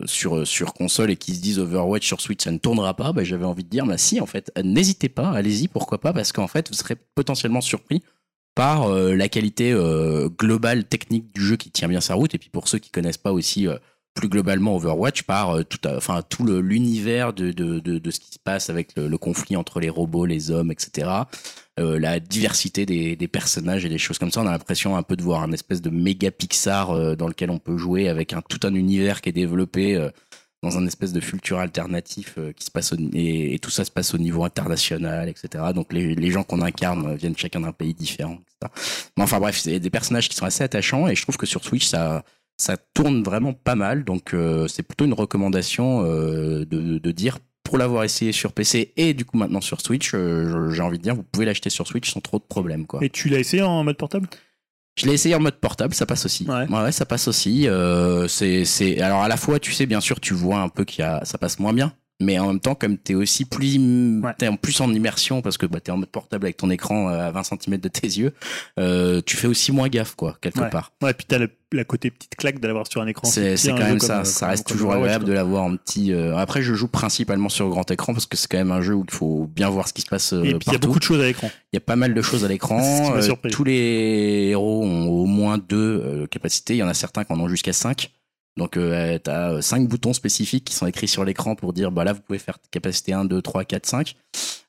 sur 0.04 0.46
sur 0.46 0.74
console 0.74 1.10
et 1.10 1.16
qui 1.16 1.34
se 1.34 1.40
disent 1.40 1.58
Overwatch 1.58 2.06
sur 2.06 2.20
Switch 2.20 2.44
ça 2.44 2.50
ne 2.50 2.58
tournera 2.58 2.94
pas 2.94 3.12
bah, 3.12 3.24
j'avais 3.24 3.44
envie 3.44 3.64
de 3.64 3.68
dire 3.68 3.86
bah 3.86 3.98
si 3.98 4.20
en 4.20 4.26
fait 4.26 4.52
n'hésitez 4.62 5.08
pas 5.08 5.30
allez-y 5.30 5.68
pourquoi 5.68 5.98
pas 5.98 6.12
parce 6.12 6.32
qu'en 6.32 6.48
fait 6.48 6.68
vous 6.68 6.74
serez 6.74 6.96
potentiellement 7.14 7.60
surpris 7.60 8.02
par 8.54 8.88
la 8.88 9.28
qualité 9.28 9.72
globale 10.36 10.84
technique 10.84 11.32
du 11.32 11.44
jeu 11.44 11.56
qui 11.56 11.70
tient 11.70 11.86
bien 11.86 12.00
sa 12.00 12.14
route 12.14 12.34
et 12.34 12.38
puis 12.38 12.50
pour 12.50 12.66
ceux 12.66 12.78
qui 12.78 12.90
connaissent 12.90 13.16
pas 13.16 13.32
aussi 13.32 13.68
plus 14.18 14.28
globalement 14.28 14.74
Overwatch 14.74 15.22
par 15.22 15.50
euh, 15.50 15.62
tout, 15.62 15.78
à- 15.88 15.96
enfin 15.96 16.22
tout 16.28 16.44
l'univers 16.44 17.32
de, 17.32 17.52
de, 17.52 17.78
de, 17.78 18.10
ce 18.10 18.18
qui 18.18 18.32
se 18.32 18.38
passe 18.40 18.68
avec 18.68 18.96
le, 18.96 19.16
conflit 19.16 19.54
entre 19.54 19.78
les 19.78 19.88
robots, 19.88 20.26
les 20.26 20.50
hommes, 20.50 20.72
etc. 20.72 21.08
Euh, 21.78 22.00
la 22.00 22.18
diversité 22.18 22.84
des, 22.84 23.14
des 23.14 23.28
personnages 23.28 23.84
et 23.84 23.88
des 23.88 23.98
choses 23.98 24.18
comme 24.18 24.32
ça. 24.32 24.40
On 24.40 24.46
a 24.48 24.50
l'impression 24.50 24.96
un 24.96 25.04
peu 25.04 25.14
de 25.14 25.22
voir 25.22 25.44
un 25.44 25.52
espèce 25.52 25.80
de 25.80 25.90
méga 25.90 26.32
Pixar 26.32 26.90
euh, 26.90 27.14
dans 27.14 27.28
lequel 27.28 27.50
on 27.50 27.60
peut 27.60 27.78
jouer 27.78 28.08
avec 28.08 28.32
un 28.32 28.42
tout 28.42 28.58
un 28.66 28.74
univers 28.74 29.20
qui 29.20 29.28
est 29.28 29.32
développé 29.32 29.94
euh, 29.94 30.10
dans 30.64 30.76
un 30.76 30.86
espèce 30.86 31.12
de 31.12 31.20
futur 31.20 31.60
alternatif 31.60 32.34
euh, 32.38 32.52
qui 32.52 32.64
se 32.64 32.70
passe 32.72 32.92
et, 33.14 33.58
tout 33.62 33.70
ça 33.70 33.84
se 33.84 33.90
passe 33.92 34.14
au 34.14 34.18
niveau 34.18 34.42
international, 34.44 35.28
etc. 35.28 35.66
Donc 35.72 35.92
les, 35.92 36.16
les 36.16 36.30
gens 36.32 36.42
qu'on 36.42 36.62
incarne 36.62 37.06
euh, 37.06 37.14
viennent 37.14 37.36
chacun 37.36 37.60
d'un 37.60 37.70
pays 37.72 37.94
différent. 37.94 38.38
Mais 39.16 39.22
enfin 39.22 39.38
bref, 39.38 39.58
c'est 39.58 39.78
des 39.78 39.90
personnages 39.90 40.28
qui 40.28 40.34
sont 40.34 40.46
assez 40.46 40.64
attachants 40.64 41.06
et 41.06 41.14
je 41.14 41.22
trouve 41.22 41.36
que 41.36 41.46
sur 41.46 41.62
Switch 41.62 41.86
ça 41.86 42.24
ça 42.58 42.76
tourne 42.76 43.22
vraiment 43.22 43.54
pas 43.54 43.76
mal. 43.76 44.04
Donc 44.04 44.34
euh, 44.34 44.68
c'est 44.68 44.82
plutôt 44.82 45.04
une 45.04 45.14
recommandation 45.14 46.04
euh, 46.04 46.66
de, 46.66 46.98
de 46.98 47.10
dire 47.12 47.38
pour 47.62 47.78
l'avoir 47.78 48.04
essayé 48.04 48.32
sur 48.32 48.52
PC 48.52 48.92
et 48.96 49.14
du 49.14 49.24
coup 49.24 49.36
maintenant 49.36 49.60
sur 49.60 49.80
Switch, 49.80 50.12
euh, 50.14 50.70
j'ai 50.70 50.82
envie 50.82 50.98
de 50.98 51.02
dire 51.02 51.14
vous 51.14 51.22
pouvez 51.22 51.46
l'acheter 51.46 51.70
sur 51.70 51.86
Switch 51.86 52.10
sans 52.10 52.20
trop 52.20 52.38
de 52.38 52.44
problèmes 52.44 52.86
quoi. 52.86 53.00
Et 53.02 53.10
tu 53.10 53.28
l'as 53.28 53.38
essayé 53.38 53.62
en 53.62 53.84
mode 53.84 53.96
portable? 53.96 54.28
Je 54.98 55.06
l'ai 55.06 55.12
essayé 55.12 55.36
en 55.36 55.40
mode 55.40 55.54
portable, 55.60 55.94
ça 55.94 56.06
passe 56.06 56.26
aussi. 56.26 56.44
Ouais. 56.48 56.66
ouais, 56.68 56.90
ça 56.90 57.06
passe 57.06 57.28
aussi. 57.28 57.68
C'est, 58.26 58.64
c'est, 58.64 59.00
alors 59.00 59.22
à 59.22 59.28
la 59.28 59.36
fois, 59.36 59.60
tu 59.60 59.70
sais, 59.70 59.86
bien 59.86 60.00
sûr, 60.00 60.18
tu 60.18 60.34
vois 60.34 60.58
un 60.58 60.68
peu 60.68 60.84
qu'il 60.84 61.04
y 61.04 61.06
a, 61.06 61.24
ça 61.24 61.38
passe 61.38 61.60
moins 61.60 61.72
bien, 61.72 61.92
mais 62.20 62.38
en 62.38 62.48
même 62.48 62.60
temps, 62.60 62.74
comme 62.74 62.98
t'es 62.98 63.14
aussi 63.14 63.44
plus, 63.44 63.78
Ouais. 64.22 64.32
t'es 64.38 64.48
en 64.48 64.56
plus 64.56 64.80
en 64.80 64.92
immersion 64.92 65.40
parce 65.42 65.56
que 65.58 65.66
bah, 65.66 65.80
t'es 65.80 65.92
en 65.92 65.96
mode 65.98 66.08
portable 66.08 66.46
avec 66.46 66.56
ton 66.56 66.70
écran 66.70 67.08
euh, 67.10 67.28
à 67.28 67.30
20 67.30 67.42
cm 67.44 67.78
de 67.78 67.88
tes 67.88 68.06
yeux, 68.06 68.32
euh, 68.78 69.20
tu 69.24 69.36
fais 69.36 69.46
aussi 69.46 69.70
moins 69.72 69.88
gaffe, 69.88 70.14
quoi, 70.16 70.36
quelque 70.40 70.60
Ouais. 70.60 70.70
part. 70.70 70.92
Ouais, 71.02 71.14
puis 71.14 71.26
t'as 71.28 71.38
le, 71.38 71.50
la 71.72 71.84
côté 71.84 72.10
petite 72.10 72.34
claque 72.36 72.60
de 72.60 72.66
l'avoir 72.66 72.86
sur 72.90 73.02
un 73.02 73.06
écran. 73.06 73.28
C'est, 73.28 73.56
c'est 73.56 73.70
un 73.70 73.76
quand 73.76 73.84
même 73.84 74.00
ça. 74.00 74.20
euh, 74.20 74.24
ça 74.24 74.48
reste 74.48 74.66
comme 74.66 74.76
toujours 74.76 74.92
agréable 74.94 75.24
de 75.26 75.32
l'avoir 75.32 75.64
en 75.64 75.76
petit. 75.76 76.12
euh, 76.12 76.36
Après, 76.36 76.62
je 76.62 76.74
joue 76.74 76.88
principalement 76.88 77.48
sur 77.50 77.68
grand 77.68 77.88
écran 77.90 78.14
parce 78.14 78.26
que 78.26 78.36
c'est 78.36 78.48
quand 78.48 78.58
même 78.58 78.72
un 78.72 78.80
jeu 78.80 78.94
où 78.94 79.04
il 79.06 79.14
faut 79.14 79.48
bien 79.54 79.68
voir 79.68 79.86
ce 79.86 79.92
qui 79.92 80.02
se 80.02 80.08
passe 80.08 80.32
euh, 80.32 80.42
Et 80.44 80.54
puis 80.54 80.64
il 80.68 80.72
y 80.72 80.76
a 80.76 80.78
beaucoup 80.78 80.98
de 80.98 81.04
choses 81.04 81.20
à 81.20 81.26
l'écran. 81.26 81.50
Il 81.72 81.76
y 81.76 81.78
a 81.78 81.80
pas 81.80 81.96
mal 81.96 82.14
de 82.14 82.22
choses 82.22 82.44
à 82.44 82.48
l'écran. 82.48 82.80
Euh, 83.14 83.20
surpris. 83.22 83.50
tous 83.50 83.64
les 83.64 84.48
héros 84.50 84.82
ont 84.84 85.08
au 85.08 85.26
moins 85.26 85.58
deux 85.58 85.76
euh, 86.04 86.26
capacités. 86.26 86.74
Il 86.74 86.78
y 86.78 86.82
en 86.82 86.88
a 86.88 86.94
certains 86.94 87.24
qui 87.24 87.32
en 87.32 87.38
ont 87.40 87.48
jusqu'à 87.48 87.72
cinq. 87.72 88.10
Donc 88.56 88.76
euh, 88.76 89.18
tu 89.22 89.30
as 89.30 89.62
cinq 89.62 89.86
boutons 89.88 90.12
spécifiques 90.12 90.64
qui 90.64 90.74
sont 90.74 90.86
écrits 90.86 91.08
sur 91.08 91.24
l'écran 91.24 91.54
pour 91.54 91.72
dire 91.72 91.92
bah 91.92 92.04
là 92.04 92.12
vous 92.12 92.20
pouvez 92.20 92.40
faire 92.40 92.58
capacité 92.70 93.12
1, 93.12 93.24
2, 93.24 93.40
3, 93.40 93.64
4, 93.64 93.86
5. 93.86 94.16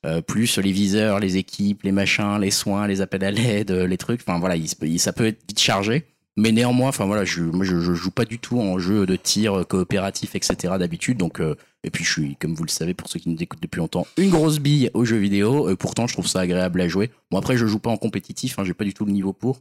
Euh, 0.06 0.22
plus 0.22 0.58
les 0.60 0.72
viseurs, 0.72 1.20
les 1.20 1.36
équipes, 1.36 1.84
les 1.84 1.92
machins, 1.92 2.40
les 2.40 2.52
soins, 2.52 2.88
les 2.88 3.02
appels 3.02 3.24
à 3.24 3.32
l'aide, 3.32 3.72
euh, 3.72 3.88
les 3.88 3.98
trucs. 3.98 4.22
Enfin 4.22 4.40
voilà, 4.40 4.56
ça 4.98 5.12
peut 5.12 5.26
être 5.26 5.42
vite 5.48 5.60
chargé. 5.60 6.06
Mais 6.38 6.54
néanmoins, 6.54 6.88
enfin 6.88 7.06
voilà, 7.06 7.26
je, 7.26 7.42
moi 7.42 7.66
je, 7.66 7.78
joue 7.78 8.12
pas 8.12 8.24
du 8.24 8.40
tout 8.40 8.62
en 8.62 8.80
jeu 8.80 9.06
de 9.06 9.18
tir 9.18 9.60
euh, 9.60 9.64
coopératif, 9.66 10.36
etc. 10.36 10.76
d'habitude. 10.80 11.18
Donc 11.18 11.42
euh, 11.42 11.56
et 11.84 11.90
puis 11.90 12.06
je 12.06 12.12
suis, 12.12 12.36
comme 12.38 12.54
vous 12.54 12.64
le 12.64 12.70
savez, 12.70 12.94
pour 12.94 13.10
ceux 13.10 13.20
qui 13.20 13.30
nous 13.30 13.42
écoutent 13.44 13.62
depuis 13.62 13.80
longtemps, 13.80 14.08
une 14.16 14.30
grosse 14.30 14.60
bille 14.60 14.90
aux 14.94 15.04
jeux 15.04 15.18
vidéo. 15.18 15.76
Pourtant, 15.76 16.08
je 16.08 16.14
trouve 16.14 16.28
ça 16.28 16.40
agréable 16.40 16.80
à 16.80 16.88
jouer. 16.88 17.12
Bon 17.30 17.38
après, 17.38 17.58
je 17.58 17.66
joue 17.66 17.80
pas 17.80 17.90
en 17.90 17.98
compétitif, 17.98 18.58
hein, 18.58 18.64
j'ai 18.64 18.74
pas 18.74 18.86
du 18.86 18.94
tout 18.94 19.04
le 19.04 19.12
niveau 19.12 19.34
pour. 19.34 19.60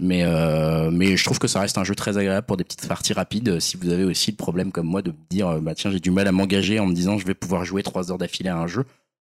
Mais 0.00 0.22
euh, 0.24 0.90
mais 0.90 1.16
je 1.16 1.24
trouve 1.24 1.38
que 1.38 1.46
ça 1.48 1.60
reste 1.60 1.76
un 1.78 1.84
jeu 1.84 1.94
très 1.94 2.16
agréable 2.16 2.46
pour 2.46 2.56
des 2.56 2.64
petites 2.64 2.88
parties 2.88 3.12
rapides. 3.12 3.60
Si 3.60 3.76
vous 3.76 3.90
avez 3.90 4.04
aussi 4.04 4.30
le 4.30 4.36
problème 4.36 4.72
comme 4.72 4.86
moi 4.86 5.02
de 5.02 5.10
me 5.10 5.16
dire, 5.28 5.48
euh, 5.48 5.60
bah 5.60 5.74
tiens, 5.74 5.90
j'ai 5.90 6.00
du 6.00 6.10
mal 6.10 6.26
à 6.26 6.32
m'engager 6.32 6.78
en 6.80 6.86
me 6.86 6.94
disant 6.94 7.18
je 7.18 7.26
vais 7.26 7.34
pouvoir 7.34 7.64
jouer 7.64 7.82
trois 7.82 8.10
heures 8.10 8.18
d'affilée 8.18 8.50
à 8.50 8.56
un 8.56 8.66
jeu. 8.66 8.84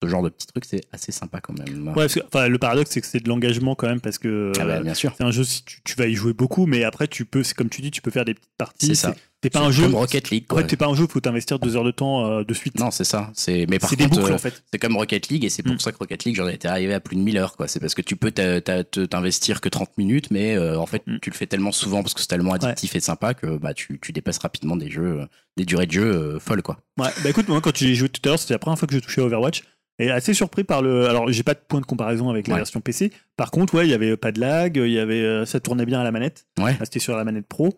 Ce 0.03 0.09
genre 0.09 0.23
de 0.23 0.29
petits 0.29 0.47
trucs, 0.47 0.65
c'est 0.65 0.81
assez 0.91 1.11
sympa 1.11 1.39
quand 1.39 1.57
même. 1.57 1.87
Ouais, 1.89 1.93
parce 1.93 2.15
que, 2.15 2.19
enfin, 2.27 2.47
le 2.49 2.57
paradoxe, 2.57 2.91
c'est 2.91 2.99
que 3.01 3.07
c'est 3.07 3.23
de 3.23 3.29
l'engagement 3.29 3.75
quand 3.75 3.87
même 3.87 4.01
parce 4.01 4.17
que 4.17 4.51
Ah 4.59 4.65
bah, 4.65 4.73
euh, 4.73 4.81
bien 4.81 4.93
sûr. 4.93 5.13
c'est 5.17 5.23
un 5.23 5.31
jeu, 5.31 5.43
si 5.45 5.63
tu, 5.63 5.79
tu 5.83 5.95
vas 5.95 6.07
y 6.07 6.13
jouer 6.15 6.33
beaucoup, 6.33 6.65
mais 6.65 6.83
après, 6.83 7.07
tu 7.07 7.23
peux, 7.25 7.43
c'est 7.43 7.55
comme 7.55 7.69
tu 7.69 7.81
dis, 7.81 7.91
tu 7.91 8.01
peux 8.01 8.11
faire 8.11 8.25
des 8.25 8.33
petites 8.33 8.51
parties. 8.57 8.87
C'est 8.87 8.95
ça. 8.95 9.15
C'est 9.45 9.49
pas 9.51 9.61
un 9.61 9.69
jeu. 9.71 9.83
Comme 9.83 9.95
Rocket 9.95 10.29
League. 10.31 10.45
En 10.49 10.53
Quoi. 10.55 10.61
fait, 10.63 10.69
c'est 10.71 10.75
pas 10.77 10.87
un 10.87 10.95
jeu 10.95 11.03
où 11.03 11.05
il 11.05 11.11
faut 11.11 11.19
t'investir 11.19 11.59
deux 11.59 11.75
heures 11.75 11.83
de 11.83 11.91
temps 11.91 12.25
euh, 12.25 12.43
de 12.43 12.53
suite. 12.55 12.79
Non, 12.79 12.89
c'est 12.89 13.03
ça. 13.03 13.29
C'est 13.35 13.67
mais 13.69 13.77
par 13.77 13.95
des 13.95 14.07
boucles 14.07 14.31
euh, 14.31 14.35
en 14.35 14.39
fait. 14.39 14.63
c'est 14.71 14.79
comme 14.79 14.97
Rocket 14.97 15.29
League 15.29 15.45
et 15.45 15.49
c'est 15.49 15.61
pour 15.61 15.73
Mm. 15.75 15.79
ça 15.79 15.91
que 15.91 15.97
Rocket 15.97 16.23
League 16.23 16.35
j'en 16.35 16.47
étais 16.47 16.67
arrivé 16.67 16.93
à 16.95 16.99
plus 16.99 17.15
de 17.15 17.21
1000 17.21 17.37
heures 17.37 17.55
quoi. 17.55 17.67
C'est 17.67 17.79
parce 17.79 17.93
que 17.93 18.01
tu 18.01 18.15
peux 18.15 18.31
t'investir 18.31 19.61
que 19.61 19.69
30 19.69 19.97
minutes 19.97 20.31
mais 20.31 20.55
euh, 20.55 20.79
en 20.79 20.85
fait 20.85 21.03
Mm. 21.05 21.17
tu 21.21 21.29
le 21.29 21.35
fais 21.35 21.45
tellement 21.47 21.71
souvent 21.71 22.01
parce 22.01 22.13
que 22.13 22.21
c'est 22.21 22.27
tellement 22.27 22.53
addictif 22.53 22.95
et 22.95 22.99
sympa 22.99 23.33
que 23.33 23.57
bah 23.57 23.73
tu, 23.73 23.99
tu 24.01 24.11
dépasses 24.11 24.39
rapidement 24.39 24.75
des 24.75 24.89
jeux 24.89 25.27
des 25.57 25.65
durées 25.65 25.85
de 25.85 25.91
jeu 25.91 26.03
euh, 26.05 26.39
folles 26.39 26.61
quoi. 26.63 26.77
Ouais, 26.99 27.09
bah 27.23 27.29
écoute, 27.29 27.47
moi 27.47 27.61
quand 27.61 27.75
j'ai 27.77 27.93
joué 27.95 28.09
tout 28.09 28.21
à 28.25 28.29
l'heure, 28.29 28.39
c'était 28.39 28.53
la 28.55 28.59
première 28.59 28.79
fois 28.79 28.87
que 28.87 28.95
je 28.95 28.99
touchais 28.99 29.21
à 29.21 29.25
Overwatch. 29.25 29.63
Et 29.97 30.11
assez 30.11 30.33
surpris 30.33 30.65
par 30.65 30.81
le. 30.81 31.07
Alors, 31.07 31.31
j'ai 31.31 31.43
pas 31.43 31.53
de 31.53 31.59
point 31.65 31.79
de 31.79 31.85
comparaison 31.85 32.29
avec 32.29 32.49
la 32.49 32.55
Ouais. 32.55 32.59
version 32.59 32.81
PC. 32.81 33.13
Par 33.37 33.49
contre, 33.49 33.75
ouais, 33.75 33.87
il 33.87 33.89
y 33.91 33.93
avait 33.93 34.17
pas 34.17 34.33
de 34.33 34.41
lag, 34.41 34.75
il 34.75 34.91
y 34.91 34.99
avait, 34.99 35.45
ça 35.45 35.61
tournait 35.61 35.85
bien 35.85 36.01
à 36.01 36.03
la 36.03 36.11
manette. 36.11 36.47
Ouais. 36.59 36.75
Ah, 36.81 36.83
C'était 36.83 36.99
sur 36.99 37.15
la 37.15 37.23
manette 37.23 37.47
pro. 37.47 37.73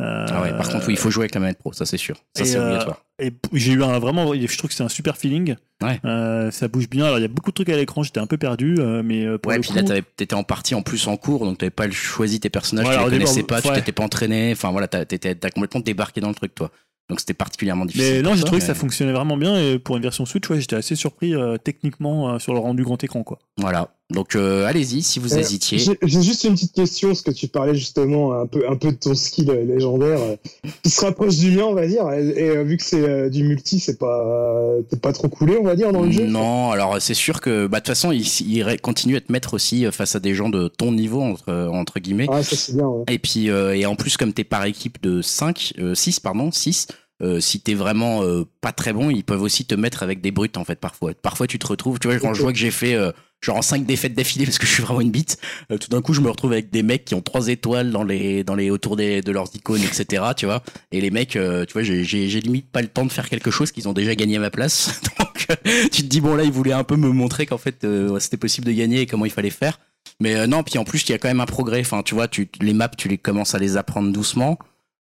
Euh, 0.00 0.26
Ah 0.28 0.42
ouais, 0.42 0.50
par 0.50 0.68
contre 0.68 0.86
oui, 0.88 0.94
il 0.94 0.98
faut 0.98 1.10
jouer 1.10 1.22
avec 1.24 1.34
la 1.34 1.40
manette 1.40 1.58
pro, 1.58 1.72
ça 1.72 1.84
c'est 1.86 1.96
sûr. 1.98 2.16
Ça 2.36 2.44
c'est 2.44 2.56
euh, 2.56 2.66
obligatoire. 2.66 3.04
Et 3.20 3.30
j'ai 3.52 3.72
eu 3.72 3.84
un 3.84 3.98
vraiment, 3.98 4.32
je 4.34 4.58
trouve 4.58 4.68
que 4.70 4.74
c'est 4.74 4.82
un 4.82 4.88
super 4.88 5.16
feeling. 5.16 5.54
Ouais. 5.82 6.00
Euh, 6.04 6.50
ça 6.50 6.66
bouge 6.68 6.88
bien. 6.88 7.04
Alors 7.04 7.18
il 7.18 7.22
y 7.22 7.24
a 7.24 7.28
beaucoup 7.28 7.50
de 7.50 7.54
trucs 7.54 7.68
à 7.68 7.76
l'écran. 7.76 8.02
J'étais 8.02 8.18
un 8.20 8.26
peu 8.26 8.38
perdu, 8.38 8.76
euh, 8.78 9.02
mais 9.04 9.26
pour 9.38 9.50
Ouais, 9.50 9.56
le 9.56 9.60
puis 9.62 9.70
coup, 9.70 9.76
là 9.76 10.00
t'étais 10.16 10.34
en 10.34 10.44
partie 10.44 10.74
en 10.74 10.82
plus 10.82 11.06
en 11.08 11.16
cours 11.16 11.44
donc 11.44 11.58
t'avais 11.58 11.70
pas 11.70 11.90
choisi 11.90 12.40
tes 12.40 12.50
personnages, 12.50 12.86
Voilà, 12.86 13.04
tu 13.04 13.10
les 13.10 13.18
connaissais 13.18 13.42
pas, 13.42 13.60
tu 13.60 13.68
t'étais 13.70 13.92
pas 13.92 14.02
entraîné, 14.04 14.52
enfin 14.52 14.70
voilà, 14.70 14.88
t'as 14.88 15.04
complètement 15.50 15.80
débarqué 15.80 16.20
dans 16.20 16.28
le 16.28 16.34
truc 16.34 16.54
toi. 16.54 16.70
Donc 17.08 17.20
c'était 17.20 17.34
particulièrement 17.34 17.84
difficile. 17.84 18.14
mais 18.14 18.22
non, 18.22 18.34
j'ai 18.34 18.44
trouvé 18.44 18.60
que 18.60 18.66
ça 18.66 18.74
fonctionnait 18.74 19.12
vraiment 19.12 19.36
bien. 19.36 19.58
Et 19.58 19.78
pour 19.78 19.96
une 19.96 20.02
version 20.02 20.24
Switch, 20.24 20.48
ouais, 20.48 20.60
j'étais 20.60 20.76
assez 20.76 20.94
surpris 20.96 21.34
euh, 21.34 21.58
techniquement 21.58 22.30
euh, 22.30 22.38
sur 22.38 22.54
le 22.54 22.60
rendu 22.60 22.84
grand 22.84 23.02
écran, 23.04 23.22
quoi. 23.22 23.38
Voilà. 23.58 23.90
Donc 24.12 24.36
euh, 24.36 24.66
allez-y 24.66 25.02
si 25.02 25.18
vous 25.18 25.34
Euh, 25.34 25.38
hésitiez. 25.38 25.78
J'ai 25.78 26.22
juste 26.22 26.44
une 26.44 26.54
petite 26.54 26.72
question, 26.72 27.08
parce 27.08 27.22
que 27.22 27.30
tu 27.30 27.48
parlais 27.48 27.74
justement 27.74 28.34
un 28.34 28.46
peu, 28.46 28.68
un 28.68 28.76
peu 28.76 28.92
de 28.92 28.96
ton 28.96 29.14
skill 29.14 29.50
légendaire, 29.66 30.20
euh, 30.20 30.36
qui 30.82 30.90
se 30.90 31.00
rapproche 31.00 31.36
du 31.36 31.50
mien, 31.52 31.64
on 31.64 31.74
va 31.74 31.86
dire. 31.86 32.10
Et, 32.12 32.28
et, 32.28 32.48
euh, 32.50 32.62
vu 32.62 32.76
que 32.76 32.84
c'est 32.84 33.30
du 33.30 33.44
multi, 33.44 33.80
c'est 33.80 33.98
pas, 33.98 34.60
t'es 34.90 34.96
pas 34.96 35.12
trop 35.12 35.28
coulé, 35.28 35.56
on 35.58 35.64
va 35.64 35.76
dire, 35.76 35.92
dans 35.92 36.02
le 36.02 36.10
jeu. 36.10 36.26
Non, 36.26 36.70
alors 36.70 37.00
c'est 37.00 37.14
sûr 37.14 37.40
que 37.40 37.66
bah, 37.66 37.78
de 37.78 37.84
toute 37.84 37.88
façon, 37.88 38.12
il, 38.12 38.26
il 38.46 38.80
continue 38.80 39.16
à 39.16 39.20
te 39.20 39.32
mettre 39.32 39.54
aussi 39.54 39.86
face 39.90 40.14
à 40.16 40.20
des 40.20 40.34
gens 40.34 40.48
de 40.48 40.68
ton 40.68 40.92
niveau 40.92 41.20
entre 41.22 41.68
entre 41.72 42.00
guillemets. 42.00 42.26
Ah, 42.30 42.42
ça 42.42 42.72
bien. 42.72 42.86
Ouais. 42.86 43.04
Et 43.08 43.18
puis 43.18 43.46
et 43.46 43.86
en 43.86 43.96
plus 43.96 44.16
comme 44.16 44.32
t'es 44.32 44.44
par 44.44 44.64
équipe 44.64 45.02
de 45.02 45.22
5 45.22 45.74
euh, 45.78 45.94
6 45.94 46.20
pardon, 46.20 46.50
6 46.50 46.86
euh, 47.22 47.38
si 47.40 47.60
t'es 47.60 47.74
vraiment 47.74 48.22
euh, 48.24 48.44
pas 48.60 48.72
très 48.72 48.92
bon, 48.92 49.08
ils 49.10 49.22
peuvent 49.22 49.42
aussi 49.42 49.64
te 49.64 49.74
mettre 49.76 50.02
avec 50.02 50.20
des 50.20 50.32
brutes 50.32 50.56
en 50.56 50.64
fait 50.64 50.80
parfois. 50.80 51.12
Parfois 51.14 51.46
tu 51.46 51.58
te 51.58 51.66
retrouves, 51.66 51.98
tu 52.00 52.08
vois, 52.08 52.18
quand 52.18 52.34
je 52.34 52.42
vois 52.42 52.52
que 52.52 52.58
j'ai 52.58 52.72
fait 52.72 52.94
euh, 52.94 53.12
genre 53.42 53.56
en 53.56 53.62
5 53.62 53.84
défaites 53.84 54.14
d'affilée 54.14 54.44
parce 54.44 54.58
que 54.58 54.66
je 54.66 54.72
suis 54.72 54.82
vraiment 54.82 55.00
une 55.00 55.10
bite, 55.10 55.38
euh, 55.70 55.78
tout 55.78 55.88
d'un 55.88 56.00
coup 56.00 56.14
je 56.14 56.20
me 56.20 56.30
retrouve 56.30 56.52
avec 56.52 56.70
des 56.70 56.82
mecs 56.82 57.04
qui 57.04 57.14
ont 57.14 57.20
trois 57.20 57.48
étoiles 57.48 57.90
dans 57.90 58.04
les 58.04 58.44
dans 58.44 58.54
les 58.54 58.70
autour 58.70 58.96
des, 58.96 59.20
de 59.20 59.32
leurs 59.32 59.48
icônes 59.54 59.82
etc. 59.82 60.22
Tu 60.36 60.46
vois, 60.46 60.62
et 60.92 61.00
les 61.00 61.10
mecs, 61.10 61.36
euh, 61.36 61.64
tu 61.66 61.72
vois, 61.74 61.82
j'ai 61.82 62.40
limite 62.40 62.70
pas 62.70 62.80
le 62.80 62.88
temps 62.88 63.04
de 63.04 63.12
faire 63.12 63.28
quelque 63.28 63.50
chose 63.50 63.72
qu'ils 63.72 63.88
ont 63.88 63.92
déjà 63.92 64.14
gagné 64.14 64.36
à 64.36 64.40
ma 64.40 64.50
place. 64.50 65.00
Donc 65.18 65.46
euh, 65.50 65.88
tu 65.90 66.02
te 66.02 66.06
dis 66.08 66.20
bon 66.20 66.36
là 66.36 66.44
ils 66.44 66.52
voulaient 66.52 66.72
un 66.72 66.84
peu 66.84 66.96
me 66.96 67.08
montrer 67.08 67.46
qu'en 67.46 67.58
fait 67.58 67.86
c'était 68.20 68.36
possible 68.36 68.66
de 68.66 68.72
gagner 68.72 69.00
et 69.02 69.06
comment 69.06 69.26
il 69.26 69.32
fallait 69.32 69.50
faire. 69.50 69.80
Mais 70.20 70.46
non, 70.46 70.62
puis 70.62 70.78
en 70.78 70.84
plus, 70.84 71.02
il 71.08 71.12
y 71.12 71.14
a 71.14 71.18
quand 71.18 71.28
même 71.28 71.40
un 71.40 71.46
progrès. 71.46 71.80
Enfin, 71.80 72.02
tu 72.02 72.14
vois, 72.14 72.28
tu, 72.28 72.48
les 72.60 72.74
maps, 72.74 72.88
tu 72.88 73.08
les 73.08 73.18
commences 73.18 73.54
à 73.54 73.58
les 73.58 73.76
apprendre 73.76 74.12
doucement. 74.12 74.58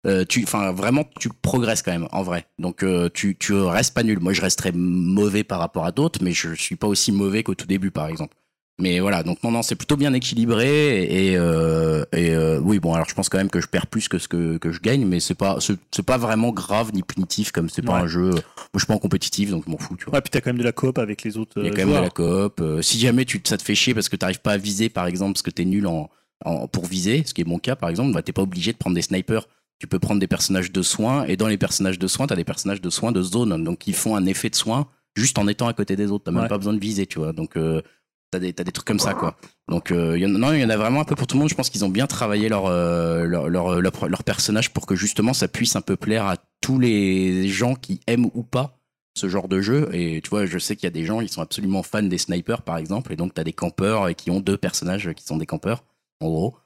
Euh, 0.06 0.24
tu, 0.28 0.42
enfin, 0.44 0.72
vraiment, 0.72 1.04
tu 1.18 1.28
progresses 1.28 1.82
quand 1.82 1.92
même, 1.92 2.08
en 2.12 2.22
vrai. 2.22 2.46
Donc, 2.58 2.82
euh, 2.82 3.08
tu, 3.12 3.36
tu 3.38 3.54
restes 3.54 3.94
pas 3.94 4.02
nul. 4.02 4.18
Moi, 4.20 4.32
je 4.32 4.42
resterais 4.42 4.72
mauvais 4.72 5.44
par 5.44 5.58
rapport 5.58 5.86
à 5.86 5.92
d'autres, 5.92 6.20
mais 6.22 6.32
je 6.32 6.54
suis 6.54 6.76
pas 6.76 6.86
aussi 6.86 7.10
mauvais 7.10 7.42
qu'au 7.42 7.54
tout 7.54 7.66
début, 7.66 7.90
par 7.90 8.08
exemple. 8.08 8.36
Mais 8.80 8.98
voilà, 8.98 9.22
donc 9.22 9.40
non, 9.44 9.52
non, 9.52 9.62
c'est 9.62 9.76
plutôt 9.76 9.96
bien 9.96 10.12
équilibré 10.14 11.04
et, 11.04 11.36
euh, 11.36 12.04
et 12.12 12.36
oui, 12.58 12.80
bon, 12.80 12.92
alors 12.92 13.08
je 13.08 13.14
pense 13.14 13.28
quand 13.28 13.38
même 13.38 13.48
que 13.48 13.60
je 13.60 13.68
perds 13.68 13.86
plus 13.86 14.08
que 14.08 14.18
ce 14.18 14.26
que, 14.26 14.56
que 14.58 14.72
je 14.72 14.80
gagne, 14.80 15.06
mais 15.06 15.20
c'est 15.20 15.36
pas, 15.36 15.58
c'est 15.60 16.02
pas 16.02 16.18
vraiment 16.18 16.50
grave 16.50 16.90
ni 16.92 17.04
punitif 17.04 17.52
comme 17.52 17.68
c'est 17.68 17.82
pas 17.82 18.00
un 18.00 18.08
jeu. 18.08 18.30
Moi, 18.30 18.40
je 18.74 18.78
suis 18.80 18.86
pas 18.88 18.94
en 18.94 18.98
compétitif, 18.98 19.50
donc 19.50 19.62
je 19.64 19.70
m'en 19.70 19.78
fous, 19.78 19.96
tu 19.96 20.06
vois. 20.06 20.14
Ouais, 20.14 20.20
puis 20.20 20.30
t'as 20.30 20.40
quand 20.40 20.50
même 20.50 20.58
de 20.58 20.64
la 20.64 20.72
coop 20.72 20.98
avec 20.98 21.22
les 21.22 21.36
autres. 21.36 21.52
Il 21.58 21.66
y 21.66 21.68
a 21.68 21.70
quand 21.70 21.86
même 21.86 21.96
de 21.96 22.02
la 22.02 22.10
coop. 22.10 22.60
Si 22.82 22.98
jamais 22.98 23.24
tu, 23.24 23.40
ça 23.44 23.56
te 23.56 23.62
fait 23.62 23.76
chier 23.76 23.94
parce 23.94 24.08
que 24.08 24.16
t'arrives 24.16 24.40
pas 24.40 24.54
à 24.54 24.56
viser, 24.56 24.88
par 24.88 25.06
exemple, 25.06 25.34
parce 25.34 25.42
que 25.42 25.50
t'es 25.50 25.64
nul 25.64 25.86
en, 25.86 26.10
en, 26.44 26.66
pour 26.66 26.86
viser, 26.86 27.22
ce 27.24 27.32
qui 27.32 27.42
est 27.42 27.46
mon 27.46 27.60
cas, 27.60 27.76
par 27.76 27.90
exemple, 27.90 28.12
bah, 28.12 28.22
t'es 28.22 28.32
pas 28.32 28.42
obligé 28.42 28.72
de 28.72 28.76
prendre 28.76 28.96
des 28.96 29.02
snipers. 29.02 29.46
Tu 29.78 29.86
peux 29.86 29.98
prendre 29.98 30.20
des 30.20 30.26
personnages 30.26 30.72
de 30.72 30.82
soins, 30.82 31.24
et 31.24 31.36
dans 31.36 31.48
les 31.48 31.58
personnages 31.58 31.98
de 31.98 32.06
soins, 32.06 32.26
t'as 32.26 32.36
des 32.36 32.44
personnages 32.44 32.80
de 32.80 32.90
soins 32.90 33.12
de 33.12 33.22
zone, 33.22 33.64
donc 33.64 33.86
ils 33.86 33.94
font 33.94 34.16
un 34.16 34.24
effet 34.26 34.50
de 34.50 34.54
soin 34.54 34.86
juste 35.16 35.38
en 35.38 35.46
étant 35.46 35.68
à 35.68 35.72
côté 35.72 35.96
des 35.96 36.10
autres. 36.10 36.24
T'as 36.24 36.32
même 36.32 36.48
pas 36.48 36.58
besoin 36.58 36.74
de 36.74 36.80
viser, 36.80 37.06
tu 37.06 37.18
vois. 37.18 37.32
Donc, 37.32 37.56
euh, 37.56 37.82
t'as 38.30 38.38
des, 38.38 38.52
t'as 38.52 38.64
des 38.64 38.72
trucs 38.72 38.86
comme 38.86 38.98
ça, 38.98 39.14
quoi. 39.14 39.36
Donc, 39.68 39.90
euh, 39.90 40.18
il 40.18 40.22
y 40.22 40.26
en, 40.26 40.30
non, 40.30 40.52
il 40.52 40.60
y 40.60 40.64
en 40.64 40.70
a 40.70 40.76
vraiment 40.76 41.00
un 41.00 41.04
peu 41.04 41.14
pour 41.14 41.26
tout 41.26 41.36
le 41.36 41.40
monde. 41.40 41.48
Je 41.48 41.54
pense 41.54 41.70
qu'ils 41.70 41.84
ont 41.84 41.88
bien 41.88 42.06
travaillé 42.06 42.48
leur, 42.48 42.66
euh, 42.66 43.24
leur, 43.24 43.48
leur, 43.48 43.80
leur, 43.80 44.08
leur 44.08 44.24
personnage 44.24 44.70
pour 44.70 44.86
que 44.86 44.96
justement 44.96 45.32
ça 45.32 45.48
puisse 45.48 45.76
un 45.76 45.80
peu 45.80 45.96
plaire 45.96 46.26
à 46.26 46.36
tous 46.60 46.78
les 46.78 47.48
gens 47.48 47.74
qui 47.74 48.00
aiment 48.06 48.30
ou 48.34 48.42
pas 48.42 48.78
ce 49.16 49.28
genre 49.28 49.48
de 49.48 49.60
jeu. 49.60 49.88
Et 49.92 50.20
tu 50.22 50.30
vois, 50.30 50.46
je 50.46 50.58
sais 50.58 50.76
qu'il 50.76 50.84
y 50.84 50.88
a 50.88 50.90
des 50.90 51.04
gens 51.04 51.20
qui 51.20 51.28
sont 51.28 51.42
absolument 51.42 51.82
fans 51.82 52.02
des 52.02 52.18
snipers, 52.18 52.62
par 52.62 52.78
exemple, 52.78 53.12
et 53.12 53.16
donc 53.16 53.34
tu 53.34 53.40
as 53.40 53.44
des 53.44 53.52
campeurs 53.52 54.08
et 54.08 54.14
qui 54.14 54.30
ont 54.30 54.40
deux 54.40 54.56
personnages 54.56 55.12
qui 55.14 55.24
sont 55.24 55.36
des 55.36 55.46
campeurs, 55.46 55.84
en 56.20 56.28
gros. 56.28 56.56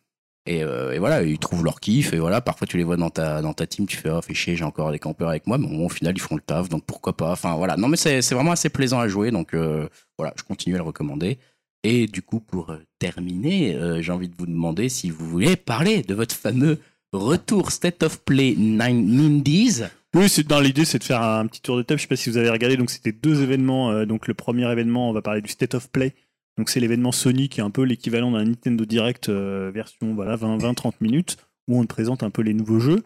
Et, 0.49 0.65
euh, 0.65 0.93
et 0.95 0.99
voilà, 0.99 1.23
ils 1.23 1.39
trouvent 1.39 1.63
leur 1.63 1.79
kiff, 1.79 2.15
et 2.15 2.19
voilà, 2.19 2.41
parfois 2.41 2.67
tu 2.67 2.79
les 2.79 2.85
vois 2.85 2.97
dans 2.97 3.11
ta, 3.11 3.43
dans 3.43 3.53
ta 3.53 3.67
team, 3.67 3.87
tu 3.87 3.99
fais, 3.99 4.09
oh, 4.09 4.23
fais 4.23 4.33
chier, 4.33 4.57
j'ai 4.57 4.65
encore 4.65 4.91
des 4.91 4.99
campeurs 4.99 5.29
avec 5.29 5.47
moi, 5.47 5.59
mais 5.59 5.67
bon, 5.67 5.85
au 5.85 5.91
final, 5.91 6.15
ils 6.17 6.21
font 6.21 6.37
le 6.37 6.41
taf, 6.41 6.71
donc 6.71 6.87
pourquoi 6.87 7.15
pas. 7.15 7.33
Enfin, 7.33 7.55
voilà. 7.57 7.77
Non, 7.77 7.87
mais 7.87 7.99
c'est 7.99 8.33
vraiment 8.33 8.53
assez 8.53 8.71
plaisant 8.71 8.99
à 8.99 9.09
jouer, 9.09 9.31
donc 9.31 9.53
euh, 9.53 9.87
voilà, 10.17 10.33
je 10.39 10.43
continue 10.45 10.75
à 10.77 10.79
le 10.79 10.85
recommander. 10.85 11.37
Et 11.85 12.07
du 12.07 12.23
coup, 12.23 12.41
pour 12.41 12.71
euh, 12.71 12.79
terminer, 12.99 13.79
j'ai 14.01 14.11
envie 14.11 14.31
de 14.31 14.35
vous 14.39 14.47
demander 14.47 14.89
si 14.89 15.11
vous 15.11 15.29
voulez 15.29 15.55
parler 15.55 16.01
de 16.01 16.15
votre 16.15 16.35
fameux 16.35 16.79
retour 17.13 17.71
State 17.71 18.03
of 18.03 18.25
Play 18.25 18.53
90s. 18.53 19.91
Oui, 20.15 20.31
c'est 20.31 20.47
dans 20.47 20.61
l'idée, 20.61 20.87
c'est 20.87 20.99
de 20.99 21.05
faire 21.05 21.23
un 21.23 21.47
petit 21.47 21.61
tour 21.61 21.77
de 21.77 21.83
table. 21.83 21.99
Je 21.99 22.05
sais 22.05 22.09
pas 22.09 22.17
si 22.17 22.31
vous 22.31 22.39
avez 22.39 22.49
regardé. 22.49 22.79
Donc, 22.79 22.89
c'était 22.89 23.13
deux 23.13 23.43
événements. 23.43 24.07
donc, 24.07 24.27
le 24.27 24.33
premier 24.33 24.73
événement, 24.73 25.11
on 25.11 25.13
va 25.13 25.21
parler 25.21 25.43
du 25.43 25.51
State 25.51 25.75
of 25.75 25.91
Play. 25.91 26.15
Donc, 26.59 26.69
c'est 26.71 26.81
l'événement 26.81 27.13
Sony 27.13 27.49
qui 27.49 27.61
est 27.61 27.63
un 27.63 27.71
peu 27.71 27.83
l'équivalent 27.83 28.33
d'un 28.33 28.45
Nintendo 28.45 28.85
Direct 28.85 29.29
euh, 29.29 29.71
version 29.73 30.15
voilà 30.15 30.37
20-30 30.37 30.93
minutes 31.01 31.37
où 31.69 31.79
on 31.79 31.83
te 31.83 31.89
présente 31.89 32.23
un 32.23 32.31
peu 32.31 32.43
les 32.43 32.55
nouveaux 32.55 32.81
jeux. 32.81 33.03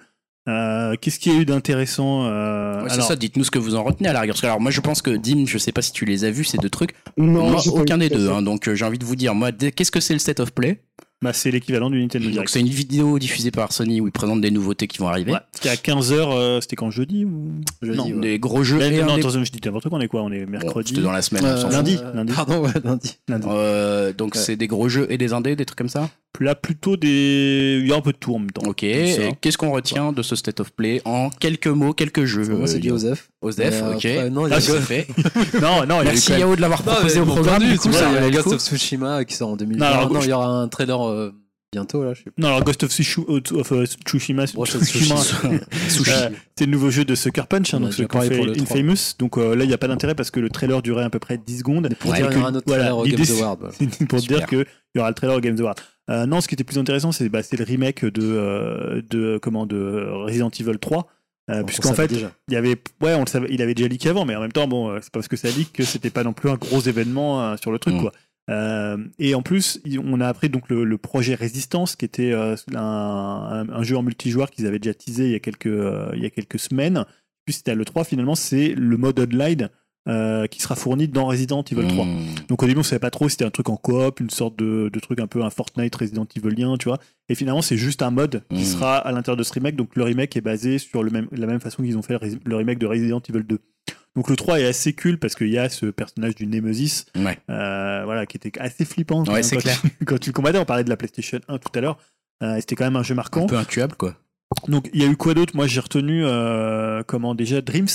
Euh, 0.48 0.96
Qu'est-ce 1.00 1.18
qu'il 1.20 1.32
y 1.32 1.36
a 1.36 1.40
eu 1.40 1.44
d'intéressant 1.44 2.24
euh, 2.24 2.82
Ouais, 2.82 2.88
c'est 2.88 2.94
alors, 2.94 3.08
ça, 3.08 3.16
dites-nous 3.16 3.44
ce 3.44 3.50
que 3.50 3.58
vous 3.58 3.74
en 3.76 3.84
retenez 3.84 4.08
à 4.08 4.12
la 4.12 4.20
rigueur. 4.20 4.34
Parce 4.34 4.40
que, 4.40 4.46
alors, 4.46 4.60
moi, 4.60 4.70
je 4.70 4.80
pense 4.80 5.02
que 5.02 5.10
Dim, 5.10 5.44
je 5.46 5.58
sais 5.58 5.72
pas 5.72 5.82
si 5.82 5.92
tu 5.92 6.04
les 6.04 6.24
as 6.24 6.30
vus, 6.30 6.44
ces 6.44 6.58
deux 6.58 6.70
trucs. 6.70 6.94
Non, 7.16 7.50
moi, 7.50 7.62
aucun 7.68 7.98
des 7.98 8.08
deux. 8.08 8.28
hein. 8.30 8.42
donc, 8.42 8.68
euh, 8.68 8.74
j'ai 8.74 8.84
envie 8.84 8.98
de 8.98 9.04
vous 9.04 9.16
dire, 9.16 9.34
moi, 9.34 9.52
qu'est-ce 9.52 9.92
que 9.92 10.00
c'est 10.00 10.14
le 10.14 10.18
State 10.18 10.40
of 10.40 10.52
Play? 10.52 10.82
Bah, 11.22 11.32
c'est 11.32 11.50
l'équivalent 11.50 11.88
du 11.88 12.00
Nintendo 12.00 12.24
Donc, 12.26 12.32
Direct. 12.32 12.50
c'est 12.50 12.60
une 12.60 12.68
vidéo 12.68 13.18
diffusée 13.18 13.50
par 13.50 13.72
Sony 13.72 14.00
où 14.00 14.06
ils 14.08 14.12
présentent 14.12 14.40
des 14.40 14.50
nouveautés 14.50 14.86
qui 14.88 14.98
vont 14.98 15.08
arriver. 15.08 15.32
Ouais, 15.32 15.38
c'était 15.52 15.68
à 15.70 15.76
15h, 15.76 16.60
c'était 16.60 16.76
quand 16.76 16.90
jeudi 16.90 17.24
ou 17.24 17.52
Jeudi, 17.80 17.96
Non, 17.96 18.04
ouais. 18.06 18.20
Des 18.20 18.38
gros 18.38 18.62
jeux. 18.64 18.78
Ben, 18.78 18.92
et 18.92 19.02
non, 19.02 19.14
attention, 19.14 19.42
je 19.44 19.50
dis 19.52 19.60
n'importe 19.64 19.88
quoi, 19.88 19.98
on 19.98 20.00
est 20.02 20.08
quoi 20.08 20.22
On 20.22 20.32
est 20.32 20.44
Bon, 20.44 20.50
mercredi. 20.52 20.90
C'était 20.90 21.02
dans 21.02 21.12
la 21.12 21.22
semaine. 21.22 21.44
Euh, 21.44 21.70
lundi, 21.70 21.98
euh, 22.02 22.12
lundi. 22.14 22.32
Pardon, 22.34 22.58
ouais, 22.64 22.70
lundi. 22.84 23.16
lundi. 23.28 23.46
Euh, 23.48 24.12
donc, 24.12 24.34
Ouais. 24.34 24.40
c'est 24.40 24.56
des 24.56 24.66
gros 24.66 24.88
jeux 24.88 25.06
et 25.10 25.16
des 25.18 25.32
indés, 25.32 25.56
des 25.56 25.64
trucs 25.64 25.78
comme 25.78 25.88
ça? 25.88 26.10
Là, 26.40 26.54
plutôt 26.56 26.96
des. 26.96 27.78
Il 27.82 27.88
y 27.88 27.92
a 27.92 27.96
un 27.96 28.00
peu 28.00 28.12
de 28.12 28.16
tout 28.16 28.34
en 28.34 28.38
même 28.40 28.50
temps. 28.50 28.62
Ok. 28.66 28.78
Qu'est-ce 28.78 29.56
qu'on 29.59 29.70
retient 29.70 30.12
de 30.12 30.22
ce 30.22 30.34
State 30.34 30.59
of 30.60 30.72
Play 30.72 31.00
en 31.04 31.30
quelques 31.30 31.66
mots, 31.68 31.92
quelques 31.92 32.24
jeux 32.24 32.48
Moi, 32.48 32.66
c'est 32.66 32.76
euh, 32.76 32.80
du 32.80 32.90
Osef. 32.90 33.28
Osef, 33.42 33.59
Mais 33.59 33.80
ok. 33.94 34.04
après, 34.06 34.30
non, 34.30 34.46
il 34.46 34.50
y 34.50 34.54
a 34.54 34.56
Ah, 34.56 34.60
fait. 34.80 35.06
non, 35.60 35.86
non, 35.86 36.00
il 36.00 36.06
Merci 36.06 36.32
Yao 36.32 36.56
de 36.56 36.60
l'avoir 36.60 36.82
proposé 36.82 37.20
au 37.20 37.26
programme. 37.26 37.62
Du 37.62 37.78
coup, 37.78 37.88
il 37.90 37.94
y 37.94 38.16
a 38.16 38.30
Ghost 38.30 38.44
coup. 38.44 38.52
of 38.54 38.60
Tsushima 38.60 39.24
qui 39.24 39.36
sort 39.36 39.50
en 39.50 39.56
2020. 39.56 39.84
Non, 39.84 39.92
alors, 39.94 40.12
Non, 40.12 40.20
je- 40.20 40.26
il 40.26 40.30
y 40.30 40.32
aura 40.32 40.46
un 40.48 40.66
trailer 40.68 41.06
euh, 41.06 41.32
bientôt, 41.72 42.02
là, 42.02 42.14
je 42.14 42.20
sais 42.20 42.30
pas. 42.30 42.32
Non, 42.38 42.48
alors 42.48 42.64
Ghost 42.64 42.82
of, 42.82 42.90
euh, 42.90 43.86
Tsushima, 44.06 44.42
euh, 45.44 46.28
c'est 46.56 46.64
le 46.66 46.72
nouveau 46.72 46.90
jeu 46.90 47.04
de 47.04 47.14
Sucker 47.14 47.46
Punch, 47.48 47.74
hein, 47.74 47.80
donc 47.80 47.92
ce 47.92 48.02
parlé 48.04 48.30
fait 48.30 48.36
pour 48.36 48.46
le 48.46 48.52
3. 48.52 48.62
Infamous. 48.78 49.14
Donc 49.18 49.38
euh, 49.38 49.54
là, 49.54 49.64
il 49.64 49.68
n'y 49.68 49.74
a 49.74 49.78
pas 49.78 49.88
d'intérêt 49.88 50.14
parce 50.14 50.30
que 50.30 50.40
le 50.40 50.48
trailer 50.50 50.82
durait 50.82 51.04
à 51.04 51.10
peu 51.10 51.18
près 51.18 51.38
10 51.38 51.59
secondes. 51.59 51.88
Pour 52.00 52.10
Ouais. 52.10 52.16
dire 52.18 52.28
qu'il 52.30 52.38
y 52.38 52.40
aura 52.40 52.48
un 52.50 52.54
autre 52.54 52.64
voilà, 52.66 52.84
trailer 52.84 52.98
au 52.98 53.04
Games 53.04 53.36
Award. 53.38 53.59
voilà. 53.60 53.74
C'est 53.78 54.06
pour 54.09 54.20
Super. 54.20 54.38
dire 54.38 54.46
qu'il 54.48 54.64
y 54.94 54.98
aura 54.98 55.09
le 55.09 55.14
trailer 55.14 55.36
au 55.36 55.40
Games 55.40 55.59
Award. 55.60 55.78
Euh, 56.10 56.26
non, 56.26 56.40
ce 56.40 56.48
qui 56.48 56.54
était 56.54 56.64
plus 56.64 56.78
intéressant, 56.78 57.12
c'est 57.12 57.28
bah, 57.28 57.40
le 57.52 57.64
remake 57.64 58.04
de, 58.04 58.22
euh, 58.22 59.02
de, 59.08 59.38
comment, 59.40 59.66
de 59.66 60.06
Resident 60.24 60.50
Evil 60.50 60.78
3. 60.78 61.06
Euh, 61.50 61.64
Puisqu'en 61.64 61.92
fait, 61.94 62.08
déjà. 62.08 62.32
il 62.48 62.54
y 62.54 62.56
avait, 62.56 62.76
ouais, 63.00 63.14
on 63.14 63.20
le 63.20 63.26
savait, 63.26 63.48
il 63.50 63.60
avait 63.62 63.74
déjà 63.74 63.88
leaké 63.88 64.08
avant, 64.08 64.24
mais 64.24 64.36
en 64.36 64.40
même 64.40 64.52
temps, 64.52 64.68
bon, 64.68 64.96
c'est 65.00 65.10
pas 65.10 65.18
parce 65.18 65.28
que 65.28 65.36
ça 65.36 65.48
leak 65.48 65.72
que 65.72 65.82
c'était 65.82 66.10
pas 66.10 66.22
non 66.22 66.32
plus 66.32 66.48
un 66.48 66.54
gros 66.54 66.80
événement 66.80 67.56
sur 67.56 67.72
le 67.72 67.78
truc, 67.78 67.94
Mm. 67.94 68.00
quoi. 68.00 68.12
Et 69.18 69.34
en 69.34 69.42
plus, 69.42 69.80
on 70.04 70.20
a 70.20 70.28
appris 70.28 70.50
donc 70.50 70.68
le, 70.68 70.84
le 70.84 70.98
projet 70.98 71.34
Résistance, 71.34 71.96
qui 71.96 72.04
était 72.04 72.32
un, 72.32 73.82
jeu 73.82 73.96
en 73.96 74.02
multijoueur 74.02 74.50
qu'ils 74.50 74.66
avaient 74.66 74.78
déjà 74.78 74.94
teasé 74.94 75.26
il 75.26 75.32
y 75.32 75.34
a 75.34 75.40
quelques, 75.40 75.66
il 75.66 76.22
y 76.22 76.26
a 76.26 76.30
quelques 76.30 76.58
semaines. 76.58 77.04
Puis 77.44 77.54
c'était 77.54 77.72
à 77.72 77.74
l'E3, 77.74 78.04
finalement, 78.04 78.36
c'est 78.36 78.68
le 78.76 78.96
mode 78.96 79.18
online 79.18 79.68
euh, 80.08 80.46
qui 80.48 80.60
sera 80.60 80.74
fourni 80.74 81.06
dans 81.08 81.26
Resident 81.26 81.62
Evil 81.70 81.86
3. 81.86 82.04
Mmh. 82.04 82.18
Donc 82.48 82.62
au 82.62 82.66
début, 82.66 82.80
on 82.80 82.82
savait 82.82 82.98
pas 82.98 83.10
trop 83.10 83.28
si 83.28 83.32
c'était 83.34 83.44
un 83.44 83.50
truc 83.50 83.68
en 83.68 83.76
coop, 83.76 84.20
une 84.20 84.30
sorte 84.30 84.56
de, 84.58 84.90
de 84.92 85.00
truc 85.00 85.20
un 85.20 85.26
peu 85.26 85.42
un 85.44 85.50
Fortnite 85.50 85.94
Resident 85.94 86.26
Evilien, 86.36 86.76
tu 86.76 86.88
vois. 86.88 86.98
Et 87.28 87.34
finalement, 87.34 87.62
c'est 87.62 87.76
juste 87.76 88.02
un 88.02 88.10
mode 88.10 88.42
qui 88.50 88.56
Mhm. 88.60 88.64
sera 88.64 88.96
à 88.96 89.12
l'intérieur 89.12 89.36
de 89.36 89.42
ce 89.44 89.52
remake. 89.52 89.76
Donc 89.76 89.94
le 89.94 90.02
remake 90.04 90.36
est 90.36 90.40
basé 90.40 90.78
sur 90.78 91.02
le 91.02 91.10
même, 91.10 91.28
la 91.32 91.46
même 91.46 91.60
façon 91.60 91.82
qu'ils 91.82 91.96
ont 91.96 92.02
fait 92.02 92.18
le 92.44 92.56
remake 92.56 92.78
de 92.78 92.86
Resident 92.86 93.20
Evil 93.28 93.44
2. 93.44 93.58
Donc 94.14 94.28
le 94.28 94.36
3 94.36 94.60
est 94.60 94.66
assez 94.66 94.92
cool 94.92 95.18
parce 95.18 95.34
qu'il 95.34 95.48
y 95.48 95.56
a 95.56 95.68
ce 95.70 95.86
personnage 95.86 96.34
du 96.34 96.46
Nemesis, 96.46 97.06
Ouais. 97.16 97.38
euh, 97.48 98.02
voilà, 98.04 98.26
qui 98.26 98.36
était 98.36 98.52
assez 98.60 98.84
flippant. 98.84 99.24
Ouais, 99.24 99.42
c'est 99.42 99.56
clair. 99.56 99.80
tu- 99.80 99.88
quand 100.04 100.18
tu 100.18 100.30
le 100.30 100.34
combattais, 100.34 100.58
on 100.58 100.64
parlait 100.66 100.84
de 100.84 100.90
la 100.90 100.96
PlayStation 100.98 101.40
1 101.48 101.58
tout 101.58 101.70
à 101.74 101.80
l'heure. 101.80 101.96
Euh, 102.42 102.56
c'était 102.60 102.74
quand 102.74 102.84
même 102.84 102.96
un 102.96 103.02
jeu 103.04 103.14
marquant. 103.14 103.44
Un 103.44 103.46
peu 103.46 103.56
intuable, 103.56 103.94
quoi. 103.94 104.14
Donc 104.68 104.90
il 104.92 105.00
y 105.02 105.06
a 105.06 105.08
eu 105.08 105.16
quoi 105.16 105.32
d'autre? 105.32 105.56
Moi 105.56 105.66
j'ai 105.66 105.80
retenu 105.80 106.26
euh, 106.26 107.02
comment 107.06 107.34
déjà 107.34 107.62
Dreams, 107.62 107.86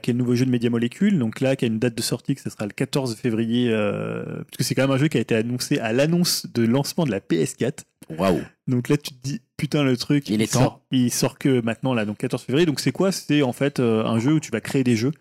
qui 0.00 0.10
est 0.10 0.14
le 0.14 0.18
nouveau 0.18 0.34
jeu 0.34 0.46
de 0.46 0.50
Media 0.50 0.70
Molecule. 0.70 1.18
Donc 1.18 1.40
là, 1.40 1.56
qui 1.56 1.64
a 1.64 1.68
une 1.68 1.78
date 1.78 1.94
de 1.94 2.02
sortie 2.02 2.34
que 2.34 2.40
ce 2.40 2.50
sera 2.50 2.66
le 2.66 2.72
14 2.72 3.16
février, 3.16 3.68
euh, 3.70 4.24
parce 4.24 4.56
que 4.58 4.64
c'est 4.64 4.74
quand 4.74 4.82
même 4.82 4.92
un 4.92 4.98
jeu 4.98 5.08
qui 5.08 5.18
a 5.18 5.20
été 5.20 5.34
annoncé 5.34 5.78
à 5.78 5.92
l'annonce 5.92 6.46
de 6.52 6.64
lancement 6.64 7.04
de 7.04 7.10
la 7.10 7.20
PS4. 7.20 7.80
Waouh. 8.10 8.42
Donc 8.66 8.88
là, 8.88 8.96
tu 8.96 9.12
te 9.12 9.22
dis 9.22 9.40
putain 9.56 9.84
le 9.84 9.96
truc. 9.96 10.28
Il 10.28 10.42
est 10.42 10.52
sort, 10.52 10.62
temps. 10.62 10.82
Il 10.90 11.10
sort 11.10 11.38
que 11.38 11.60
maintenant 11.60 11.94
là, 11.94 12.04
donc 12.04 12.18
14 12.18 12.42
février. 12.42 12.66
Donc 12.66 12.80
c'est 12.80 12.92
quoi? 12.92 13.12
C'est 13.12 13.42
en 13.42 13.52
fait 13.52 13.80
euh, 13.80 14.04
un 14.04 14.18
jeu 14.18 14.34
où 14.34 14.40
tu 14.40 14.50
vas 14.50 14.60
créer 14.60 14.84
des 14.84 14.96
jeux. 14.96 15.12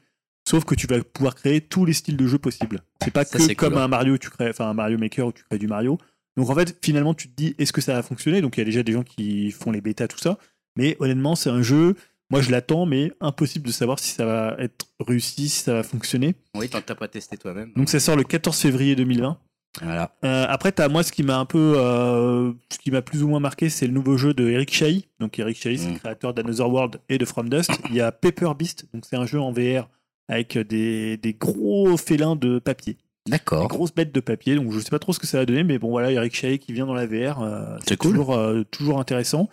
Sauf 0.47 0.65
que 0.65 0.73
tu 0.73 0.87
vas 0.87 1.01
pouvoir 1.03 1.35
créer 1.35 1.61
tous 1.61 1.85
les 1.85 1.93
styles 1.93 2.17
de 2.17 2.27
jeux 2.27 2.39
possibles. 2.39 2.81
C'est 3.03 3.11
pas 3.11 3.23
Ça, 3.23 3.37
que 3.37 3.53
comme 3.53 3.73
cool, 3.73 3.81
hein. 3.81 3.85
un 3.85 3.87
Mario, 3.87 4.13
où 4.15 4.17
tu 4.17 4.29
crées, 4.29 4.49
enfin 4.49 4.69
un 4.69 4.73
Mario 4.73 4.97
Maker 4.97 5.27
où 5.27 5.31
tu 5.31 5.43
crées 5.43 5.59
du 5.59 5.67
Mario. 5.67 5.99
Donc 6.37 6.49
en 6.49 6.55
fait, 6.55 6.77
finalement, 6.83 7.13
tu 7.13 7.29
te 7.29 7.35
dis, 7.35 7.55
est-ce 7.59 7.71
que 7.71 7.81
ça 7.81 7.93
va 7.93 8.01
fonctionner? 8.01 8.41
Donc 8.41 8.57
il 8.57 8.61
y 8.61 8.63
a 8.63 8.65
déjà 8.65 8.83
des 8.83 8.91
gens 8.91 9.03
qui 9.03 9.51
font 9.51 9.71
les 9.71 9.81
bêtas, 9.81 10.07
tout 10.07 10.17
ça. 10.17 10.37
Mais 10.75 10.95
honnêtement, 10.99 11.35
c'est 11.35 11.49
un 11.49 11.61
jeu, 11.61 11.95
moi 12.31 12.41
je 12.41 12.49
l'attends, 12.51 12.85
mais 12.85 13.11
impossible 13.21 13.67
de 13.67 13.71
savoir 13.71 13.99
si 13.99 14.09
ça 14.11 14.25
va 14.25 14.55
être 14.59 14.87
réussi, 14.99 15.49
si 15.49 15.61
ça 15.63 15.73
va 15.73 15.83
fonctionner. 15.83 16.35
Oui, 16.55 16.69
tant 16.69 16.79
que 16.81 16.85
t'as 16.85 16.95
pas 16.95 17.07
testé 17.07 17.37
toi-même. 17.37 17.71
Donc 17.75 17.89
ça 17.89 17.99
sort 17.99 18.15
le 18.15 18.23
14 18.23 18.57
février 18.57 18.95
2020. 18.95 19.37
Voilà. 19.81 20.13
Euh, 20.25 20.45
après, 20.49 20.73
t'as 20.73 20.89
moi 20.89 21.01
ce 21.01 21.11
qui 21.13 21.23
m'a 21.23 21.37
un 21.37 21.45
peu, 21.45 21.75
euh, 21.77 22.51
ce 22.69 22.77
qui 22.77 22.91
m'a 22.91 23.01
plus 23.01 23.23
ou 23.23 23.29
moins 23.29 23.39
marqué, 23.39 23.69
c'est 23.69 23.87
le 23.87 23.93
nouveau 23.93 24.17
jeu 24.17 24.33
de 24.33 24.49
Eric 24.49 24.73
Chahi. 24.73 25.07
Donc 25.19 25.39
Eric 25.39 25.57
Chahi, 25.57 25.77
c'est 25.77 25.89
Mm. 25.89 25.93
le 25.93 25.99
créateur 25.99 26.33
d'Another 26.33 26.69
World 26.69 26.99
et 27.07 27.17
de 27.17 27.23
From 27.25 27.47
Dust. 27.49 27.71
Il 27.89 27.95
y 27.95 28.01
a 28.01 28.11
Paper 28.11 28.51
Beast, 28.57 28.87
donc 28.93 29.05
c'est 29.09 29.15
un 29.15 29.25
jeu 29.25 29.39
en 29.39 29.51
VR 29.53 29.87
avec 30.27 30.57
des, 30.57 31.15
des 31.17 31.33
gros 31.33 31.95
félins 31.97 32.35
de 32.35 32.59
papier, 32.59 32.97
D'accord. 33.29 33.67
grosses 33.69 33.93
bêtes 33.93 34.13
de 34.13 34.19
papier. 34.19 34.55
Donc 34.55 34.71
je 34.73 34.79
sais 34.79 34.89
pas 34.89 34.99
trop 34.99 35.13
ce 35.13 35.19
que 35.19 35.27
ça 35.27 35.37
va 35.37 35.45
donner, 35.45 35.63
mais 35.63 35.79
bon 35.79 35.89
voilà, 35.89 36.11
Eric 36.11 36.35
Chahi 36.35 36.59
qui 36.59 36.73
vient 36.73 36.85
dans 36.85 36.93
la 36.93 37.05
VR, 37.05 37.41
euh, 37.41 37.77
C'est 37.87 37.95
cool. 37.97 38.11
toujours, 38.11 38.37
toujours 38.71 38.99
intéressant. 38.99 39.49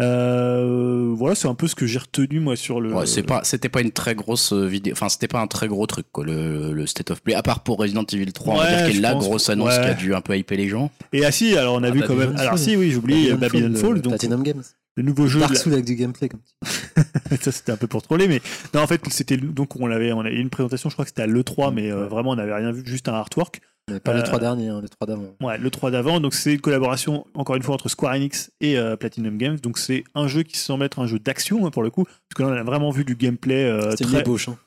Euh, 0.00 1.12
voilà, 1.16 1.34
c'est 1.34 1.48
un 1.48 1.54
peu 1.54 1.66
ce 1.68 1.74
que 1.74 1.86
j'ai 1.86 1.98
retenu 1.98 2.40
moi 2.40 2.56
sur 2.56 2.80
le. 2.80 2.92
Ouais, 2.92 3.06
c'est 3.06 3.22
pas, 3.22 3.40
c'était 3.44 3.68
pas 3.68 3.80
une 3.80 3.90
très 3.90 4.14
grosse 4.14 4.52
euh, 4.52 4.66
vidéo, 4.66 4.92
enfin, 4.92 5.08
c'était 5.08 5.28
pas 5.28 5.40
un 5.40 5.46
très 5.46 5.68
gros 5.68 5.86
truc, 5.86 6.06
quoi, 6.12 6.24
le, 6.24 6.72
le 6.72 6.86
State 6.86 7.10
of 7.10 7.20
Play. 7.22 7.34
À 7.34 7.42
part 7.42 7.60
pour 7.64 7.78
Resident 7.78 8.04
Evil 8.12 8.32
3, 8.32 8.54
on 8.54 8.56
va 8.58 8.62
Ouais, 8.64 8.76
dire 8.76 8.96
est 8.96 9.00
la 9.00 9.14
grosse 9.14 9.48
annonce 9.50 9.68
Ouais. 9.76 9.80
qui 9.82 9.88
a 9.90 9.94
dû 9.94 10.14
un 10.14 10.20
peu 10.20 10.36
hyper 10.36 10.56
les 10.58 10.68
gens. 10.68 10.90
Et 11.12 11.24
ah 11.24 11.32
si, 11.32 11.56
alors 11.56 11.74
on 11.74 11.82
a 11.82 11.88
Ah, 11.88 11.90
vu 11.90 12.00
quand 12.00 12.08
même. 12.14 12.18
Babylon 12.28 12.38
Alors 12.38 12.50
Fall. 12.52 12.58
si, 12.60 12.76
oui, 12.76 12.90
j'oublie 12.90 13.32
Babylon 13.32 13.74
Fall. 13.74 13.94
de 13.94 14.00
donc 14.00 14.12
Platinum 14.12 14.42
Games. 14.42 14.62
le 14.96 15.02
nouveau 15.02 15.26
jeu. 15.26 15.40
Dark 15.40 15.54
la- 15.66 15.72
avec 15.72 15.84
du 15.84 15.94
gameplay 15.94 16.28
comme 16.28 16.40
ça 17.40 17.52
c'était 17.52 17.72
un 17.72 17.76
peu 17.76 17.86
pour 17.86 18.02
troller 18.02 18.26
mais 18.26 18.40
non 18.74 18.80
en 18.80 18.86
fait 18.88 19.00
c'était 19.10 19.36
donc 19.36 19.76
on 19.78 19.86
l'avait 19.86 20.10
on 20.12 20.22
a 20.22 20.30
eu 20.30 20.40
une 20.40 20.50
présentation 20.50 20.88
je 20.90 20.94
crois 20.96 21.04
que 21.04 21.10
c'était 21.10 21.22
à 21.22 21.26
l'E3 21.28 21.72
mais 21.72 21.92
euh, 21.92 22.06
vraiment 22.08 22.30
on 22.30 22.36
n'avait 22.36 22.54
rien 22.54 22.72
vu 22.72 22.82
juste 22.84 23.08
un 23.08 23.12
artwork 23.14 23.60
Mais 23.88 24.00
pas 24.00 24.12
Euh, 24.12 24.16
les 24.18 24.22
trois 24.22 24.38
derniers, 24.38 24.68
hein, 24.68 24.80
les 24.82 24.88
trois 24.88 25.06
d'avant. 25.06 25.34
ouais 25.42 25.58
le 25.58 25.70
3 25.70 25.90
d'avant 25.90 26.20
donc 26.20 26.34
c'est 26.34 26.54
une 26.54 26.60
collaboration 26.60 27.26
encore 27.34 27.56
une 27.56 27.62
fois 27.62 27.74
entre 27.74 27.88
Square 27.88 28.14
Enix 28.14 28.50
et 28.60 28.76
euh, 28.78 28.96
Platinum 28.96 29.36
Games 29.38 29.56
donc 29.58 29.78
c'est 29.78 30.04
un 30.14 30.28
jeu 30.28 30.42
qui 30.42 30.58
semble 30.58 30.84
être 30.84 30.98
un 31.00 31.06
jeu 31.06 31.18
d'action 31.18 31.66
hein, 31.66 31.70
pour 31.70 31.82
le 31.82 31.90
coup 31.90 32.04
parce 32.04 32.36
que 32.36 32.42
là 32.42 32.48
on 32.48 32.52
a 32.52 32.62
vraiment 32.62 32.90
vu 32.90 33.04
du 33.04 33.14
gameplay 33.16 33.64
euh, 33.64 33.92
très, 33.94 34.20
ébauche. 34.20 34.48
hein. 34.48 34.58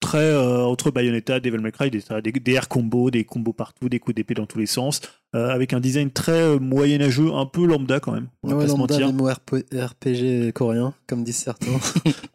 très 0.00 0.18
euh, 0.18 0.64
entre 0.64 0.90
Bayonetta 0.90 1.40
Devil 1.40 1.58
May 1.58 1.72
Cry 1.72 1.90
des, 1.90 2.02
des, 2.22 2.32
des 2.32 2.52
air 2.52 2.68
combos 2.68 3.10
des 3.10 3.24
combos 3.24 3.52
partout 3.52 3.88
des 3.88 3.98
coups 3.98 4.14
d'épée 4.14 4.34
dans 4.34 4.46
tous 4.46 4.58
les 4.58 4.66
sens 4.66 5.00
euh, 5.36 5.48
avec 5.50 5.72
un 5.72 5.80
design 5.80 6.10
très 6.10 6.32
euh, 6.42 6.58
moyenâgeux 6.58 7.32
un 7.34 7.46
peu 7.46 7.64
lambda 7.66 8.00
quand 8.00 8.12
même 8.12 8.28
on 8.42 8.48
va 8.48 8.54
Ouais, 8.56 8.62
pas 8.66 8.72
se 8.72 8.76
lambda, 8.76 8.94
mentir 8.98 9.12
MMORPG 9.12 10.52
coréen, 10.52 10.94
comme 11.06 11.22
disent 11.24 11.36
certains. 11.36 11.70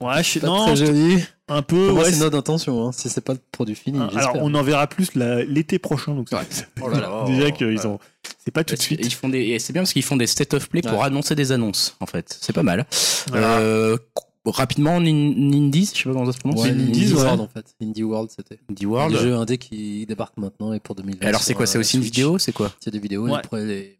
ouais 0.02 0.24
je 0.24 0.40
Pas 0.40 0.48
non 0.48 0.66
très 0.66 0.76
joli. 0.78 1.24
Un 1.48 1.62
peu 1.62 1.88
Pour 1.88 1.96
moi, 1.98 2.04
ouais, 2.06 2.12
c'est 2.12 2.20
notre 2.20 2.38
intention. 2.38 2.88
Hein, 2.88 2.92
si 2.92 3.10
c'est 3.10 3.22
pas 3.22 3.34
le 3.34 3.40
produit 3.52 3.76
fini, 3.76 3.98
Alors, 4.00 4.12
j'espère. 4.12 4.42
on 4.44 4.54
en 4.54 4.64
verra 4.64 4.88
plus 4.88 5.14
l'été 5.16 5.78
prochain. 5.80 6.16
Donc, 6.16 6.30
Ouais. 6.32 6.40
c'est- 6.50 6.68
Oh 6.82 6.90
là 6.90 7.00
là. 7.00 7.24
déjà 7.28 7.52
qu'ils 7.52 7.68
Ouais. 7.68 7.86
ont. 7.86 8.00
C'est 8.44 8.52
pas 8.52 8.64
tout 8.64 8.76
de 8.76 8.80
Ils 8.80 8.84
suite. 8.84 9.14
font 9.14 9.30
des, 9.30 9.40
et 9.40 9.60
c'est 9.60 9.74
bien 9.74 9.84
parce 9.84 9.94
qu'ils 9.94 10.04
font 10.04 10.18
des 10.18 10.28
state 10.28 10.54
of 10.56 10.68
play 10.70 10.82
pour 10.82 11.00
Ouais. 11.00 11.06
annoncer 11.06 11.36
des 11.36 11.52
annonces, 11.52 11.96
en 12.00 12.06
fait. 12.08 12.38
C'est 12.42 12.54
pas 12.54 12.64
mal. 12.64 12.86
Voilà. 13.28 13.60
Euh, 13.60 13.98
rapidement, 14.46 15.00
Nin- 15.00 15.34
Nindies, 15.36 15.92
je 15.94 15.98
sais 16.00 16.04
pas 16.06 16.14
comment 16.14 16.26
ça 16.26 16.32
se 16.34 16.38
prononce. 16.40 16.62
Ouais, 16.64 16.70
c'est 16.70 16.76
Indie 16.76 17.02
Indies, 17.04 17.14
ouais. 17.14 17.22
World 17.22 17.42
en 17.42 17.48
fait. 17.48 17.76
Indie 17.82 18.04
World, 18.04 18.30
c'était. 18.36 18.60
Indie 18.70 18.84
Le 18.84 18.90
World. 18.90 19.18
jeu 19.18 19.36
indé 19.36 19.58
qui 19.58 20.06
débarque 20.06 20.38
maintenant 20.38 20.74
et 20.74 20.80
pour 20.80 20.96
2020. 20.96 21.26
Alors, 21.28 21.42
c'est 21.42 21.54
quoi 21.54 21.66
C'est 21.68 21.78
euh, 21.78 21.82
aussi 21.82 21.98
une 21.98 22.04
vidéo 22.04 22.38
C'est 22.40 22.52
quoi 22.54 22.72
C'est 22.80 22.92
des 22.92 23.00
vidéos 23.00 23.26
Ouais. 23.26 23.32
et 23.34 23.36
après 23.36 23.64
les 23.66 24.00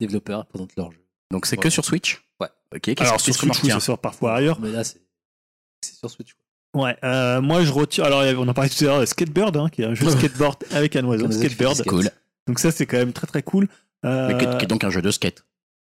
développeurs 0.00 0.46
présentent 0.46 0.74
leur 0.76 0.90
jeu. 0.92 0.98
Donc, 1.32 1.46
c'est 1.46 1.56
Ouais. 1.56 1.62
que 1.62 1.70
sur 1.70 1.84
Switch 1.84 2.22
Ouais. 2.40 2.48
Ok, 2.74 2.80
qu'est-ce 2.82 3.02
Alors, 3.02 3.20
sur 3.20 3.34
Switch, 3.34 3.62
ça 3.68 3.80
sort 3.80 3.98
parfois 3.98 4.34
ailleurs. 4.34 4.60
Mais 4.60 4.70
là, 4.72 4.82
c'est 4.84 5.00
c'est 5.82 5.94
sur 5.96 6.10
Switch. 6.10 6.34
Ouais, 6.74 6.96
euh, 7.02 7.40
moi 7.40 7.62
je 7.64 7.72
retire. 7.72 8.04
Alors, 8.04 8.22
on 8.38 8.46
en 8.48 8.54
parlait 8.54 8.70
tout 8.70 8.84
à 8.84 8.86
l'heure, 8.86 9.08
Skateboard, 9.08 9.56
hein, 9.56 9.68
qui 9.70 9.82
est 9.82 9.86
un 9.86 9.94
jeu 9.94 10.06
de 10.06 10.10
skateboard 10.10 10.56
avec 10.70 10.94
un 10.96 11.04
oiseau, 11.04 11.24
Un 11.24 11.28
oiseau 11.28 11.40
qui 11.40 11.48
fait 11.48 11.48
du 11.48 11.54
Skateboard. 11.54 11.76
skate. 11.76 11.88
Cool. 11.88 12.10
Donc, 12.46 12.58
ça, 12.58 12.70
c'est 12.70 12.86
quand 12.86 12.98
même 12.98 13.12
très 13.12 13.26
très 13.26 13.42
cool. 13.42 13.68
Euh, 14.04 14.28
Mais 14.28 14.38
qui 14.58 14.64
est 14.64 14.68
donc 14.68 14.84
un 14.84 14.90
jeu 14.90 15.02
de 15.02 15.10
skate. 15.10 15.44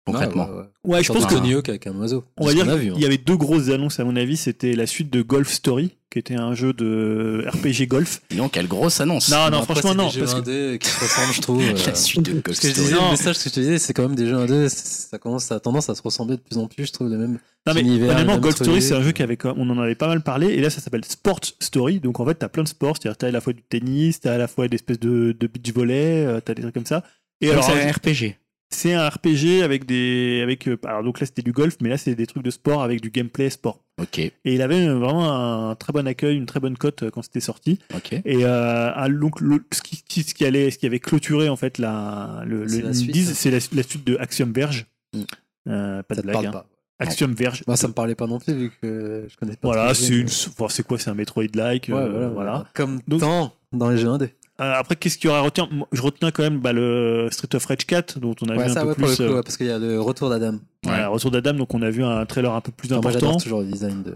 Concrètement. 0.05 0.47
Ouais, 0.47 0.51
ouais, 0.53 0.57
ouais. 0.85 0.95
Ouais, 0.97 1.03
je 1.03 1.13
pense 1.13 1.27
que 1.27 1.35
Tony 1.35 1.55
Hawk 1.55 1.69
avec 1.69 1.87
un 1.87 1.95
oiseau. 1.97 2.25
on 2.37 2.47
va 2.47 2.55
dire 2.55 2.65
vu, 2.77 2.91
hein. 2.91 2.93
qu'il 2.95 3.03
y 3.03 3.07
avait 3.07 3.19
deux 3.19 3.37
grosses 3.37 3.69
annonces 3.69 4.01
à 4.01 4.05
mon 4.05 4.17
avis. 4.17 4.37
C'était 4.37 4.75
la 4.75 4.87
suite 4.87 5.11
de 5.11 5.23
Golf 5.23 5.49
Story, 5.51 5.97
qui 6.11 6.19
était 6.19 6.35
un 6.35 6.55
jeu 6.55 6.73
de 6.73 7.45
RPG 7.49 7.87
golf. 7.87 8.21
Donc, 8.37 8.53
quelle 8.53 8.67
grosse 8.69 9.01
annonce. 9.01 9.31
Non, 9.31 9.51
non, 9.51 9.59
Après, 9.59 9.75
franchement 9.81 9.91
c'est 9.91 9.97
non, 9.97 10.07
des 10.07 10.11
jeux 10.13 10.21
parce 10.21 10.35
que- 10.35 10.39
indés 10.41 10.79
qui 10.81 10.89
se 10.89 11.01
ressemblent, 11.01 11.33
je 11.35 11.41
trouve. 11.41 11.63
euh. 11.63 11.75
La 11.87 11.95
suite 11.95 12.23
de 12.23 12.41
que 12.41 12.53
je 12.53 12.57
Story. 12.59 12.73
disais, 12.75 12.95
Non. 12.95 13.05
le 13.07 13.11
message 13.13 13.39
que 13.39 13.49
je 13.49 13.55
te 13.55 13.61
disais, 13.61 13.79
c'est 13.79 13.93
quand 13.93 14.03
même 14.03 14.17
des 14.17 14.27
jeux 14.27 14.35
indés, 14.37 14.69
ça 14.69 15.19
commence, 15.19 15.45
ça 15.45 15.55
a 15.55 15.61
tendance 15.61 15.89
à 15.89 15.95
se 15.95 16.03
ressembler 16.03 16.37
de 16.37 16.43
plus 16.43 16.59
en 16.59 16.67
plus, 16.67 16.87
je 16.87 16.93
trouve, 16.93 17.09
les 17.09 17.17
mêmes. 17.17 17.39
Non 17.65 17.75
mais 17.75 17.83
honnêtement, 17.83 18.39
Golf 18.39 18.57
Story, 18.57 18.83
c'est 18.83 18.95
un 18.95 19.03
jeu 19.03 19.13
qui 19.13 19.23
avait, 19.23 19.39
on 19.45 19.71
en 19.71 19.79
avait 19.79 19.95
pas 19.95 20.09
mal 20.09 20.21
parlé, 20.21 20.49
et 20.49 20.61
là 20.61 20.69
ça 20.69 20.81
s'appelle 20.81 21.05
Sport 21.05 21.39
Story. 21.61 22.01
Donc 22.01 22.19
en 22.19 22.27
fait, 22.27 22.35
t'as 22.35 22.49
plein 22.49 22.65
de 22.65 22.69
sports, 22.69 22.97
c'est-à-dire 23.01 23.17
t'as 23.17 23.29
à 23.29 23.31
la 23.31 23.41
fois 23.41 23.53
du 23.53 23.63
tennis, 23.63 24.19
t'as 24.21 24.35
à 24.35 24.39
la 24.39 24.49
fois 24.49 24.67
des 24.67 24.75
espèces 24.75 24.99
de, 24.99 25.31
de 25.39 25.47
beach 25.47 25.73
volley, 25.73 26.27
euh, 26.27 26.41
t'as 26.45 26.55
des 26.55 26.63
trucs 26.63 26.75
comme 26.75 26.87
ça. 26.87 27.05
Et 27.41 27.51
alors, 27.51 27.63
c'est 27.65 27.73
un 27.81 27.91
RPG. 27.93 28.37
C'est 28.75 28.95
un 28.95 29.09
RPG 29.09 29.63
avec 29.63 29.85
des, 29.87 30.41
avec, 30.43 30.67
euh, 30.69 30.77
alors 30.85 31.03
donc 31.03 31.21
là 31.21 31.27
c'était 31.27 31.43
du 31.43 31.53
golf, 31.53 31.77
mais 31.81 31.89
là 31.89 31.97
c'est 31.99 32.15
des 32.15 32.27
trucs 32.27 32.43
de 32.43 32.51
sport 32.51 32.83
avec 32.83 33.01
du 33.01 33.11
gameplay 33.11 33.51
sport. 33.51 33.81
Ok, 34.01 34.19
Et 34.19 34.33
il 34.45 34.63
avait 34.63 34.89
vraiment 34.89 35.69
un 35.71 35.75
très 35.75 35.93
bon 35.93 36.07
accueil, 36.07 36.37
une 36.37 36.47
très 36.47 36.61
bonne 36.61 36.77
cote 36.79 37.03
euh, 37.03 37.11
quand 37.11 37.23
c'était 37.23 37.41
sorti. 37.41 37.79
ok. 37.95 38.13
Et 38.25 38.45
euh, 38.45 38.91
ah, 38.95 39.09
donc 39.09 39.41
le- 39.41 39.65
ce 39.73 39.83
qui, 39.83 40.23
ce 40.23 40.35
qui 40.35 40.45
allait, 40.45 40.71
ce 40.71 40.79
qui 40.79 40.87
avait 40.87 40.99
clôturé 41.01 41.49
en 41.49 41.57
fait 41.57 41.79
la, 41.79 42.43
le, 42.47 42.67
C'est 42.69 42.81
le 42.83 42.89
la 42.89 42.95
suite, 42.95 43.17
c'est 43.17 43.51
la, 43.51 43.59
la 43.75 43.83
suite 43.83 44.07
de 44.07 44.17
Axiom 44.17 44.53
Verge. 44.53 44.87
Mm. 45.15 45.21
Euh, 45.69 46.03
pas 46.03 46.15
Ça 46.15 46.23
de 46.23 46.27
blague. 46.27 46.47
hein. 46.47 46.51
pas. 46.51 46.67
Axiom 46.99 47.33
Verge. 47.35 47.65
Moi, 47.67 47.77
ça 47.77 47.89
me 47.89 47.93
parlait 47.93 48.15
pas 48.15 48.27
non 48.29 48.39
plus, 48.39 48.55
vu 48.55 48.73
que 48.81 49.27
je 49.29 49.37
connais 49.37 49.57
pas. 49.57 49.69
Voilà, 49.69 49.93
c'est 49.93 50.15
une, 50.15 50.27
enfin, 50.29 50.67
c'est 50.69 50.87
quoi, 50.87 50.99
c'est 50.99 51.11
un 51.11 51.15
Metroid-like. 51.15 51.89
Ouais, 51.89 51.95
euh, 51.95 52.09
voilà, 52.09 52.29
voilà. 52.29 52.51
voilà. 52.53 52.67
Comme 52.75 53.01
Donc- 53.09 53.21
tant 53.21 53.53
dans 53.73 53.89
les 53.91 53.99
jeux 53.99 54.09
indés. 54.09 54.35
Euh, 54.63 54.75
après, 54.77 54.97
qu'est-ce 54.97 55.19
qu'il 55.19 55.27
y 55.29 55.31
aura 55.31 55.41
à 55.41 55.43
retenir? 55.43 55.69
Moi, 55.73 55.89
Je 55.93 56.01
retiens 56.03 56.31
quand 56.31 56.43
même 56.43 56.61
bah, 56.61 56.73
le 56.73 57.29
Street 57.33 57.49
of 57.55 57.65
Rage 57.67 57.85
4, 57.87 58.21
dont 58.21 58.35
on 58.43 58.49
a 58.49 58.57
Ouais, 58.57 58.65
vu 58.67 58.71
un 58.71 58.75
peu 58.75 58.81
ouais, 58.89 58.95
pour 58.95 59.03
le 59.03 59.07
plus. 59.09 59.17
coup, 59.17 59.23
euh, 59.23 59.35
ouais, 59.37 59.43
parce 59.43 59.57
qu'il 59.57 59.67
y 59.67 59.71
a 59.71 59.79
le 59.79 60.01
retour 60.01 60.31
d'Adam. 60.31 60.59
voilà, 60.85 61.09
Retour 61.09 61.31
d'Adam, 61.31 61.55
donc 61.55 61.75
on 61.75 61.83
a 61.83 61.91
vu 61.91 62.05
un 62.05 62.25
trailer 62.27 62.53
un 62.55 62.61
peu 62.61 62.71
plus 62.73 62.89
Moi, 62.91 62.99
important. 62.99 63.19
j'adore 63.19 63.43
toujours 63.43 63.61
le 63.61 63.67
design 63.67 64.03
de. 64.03 64.11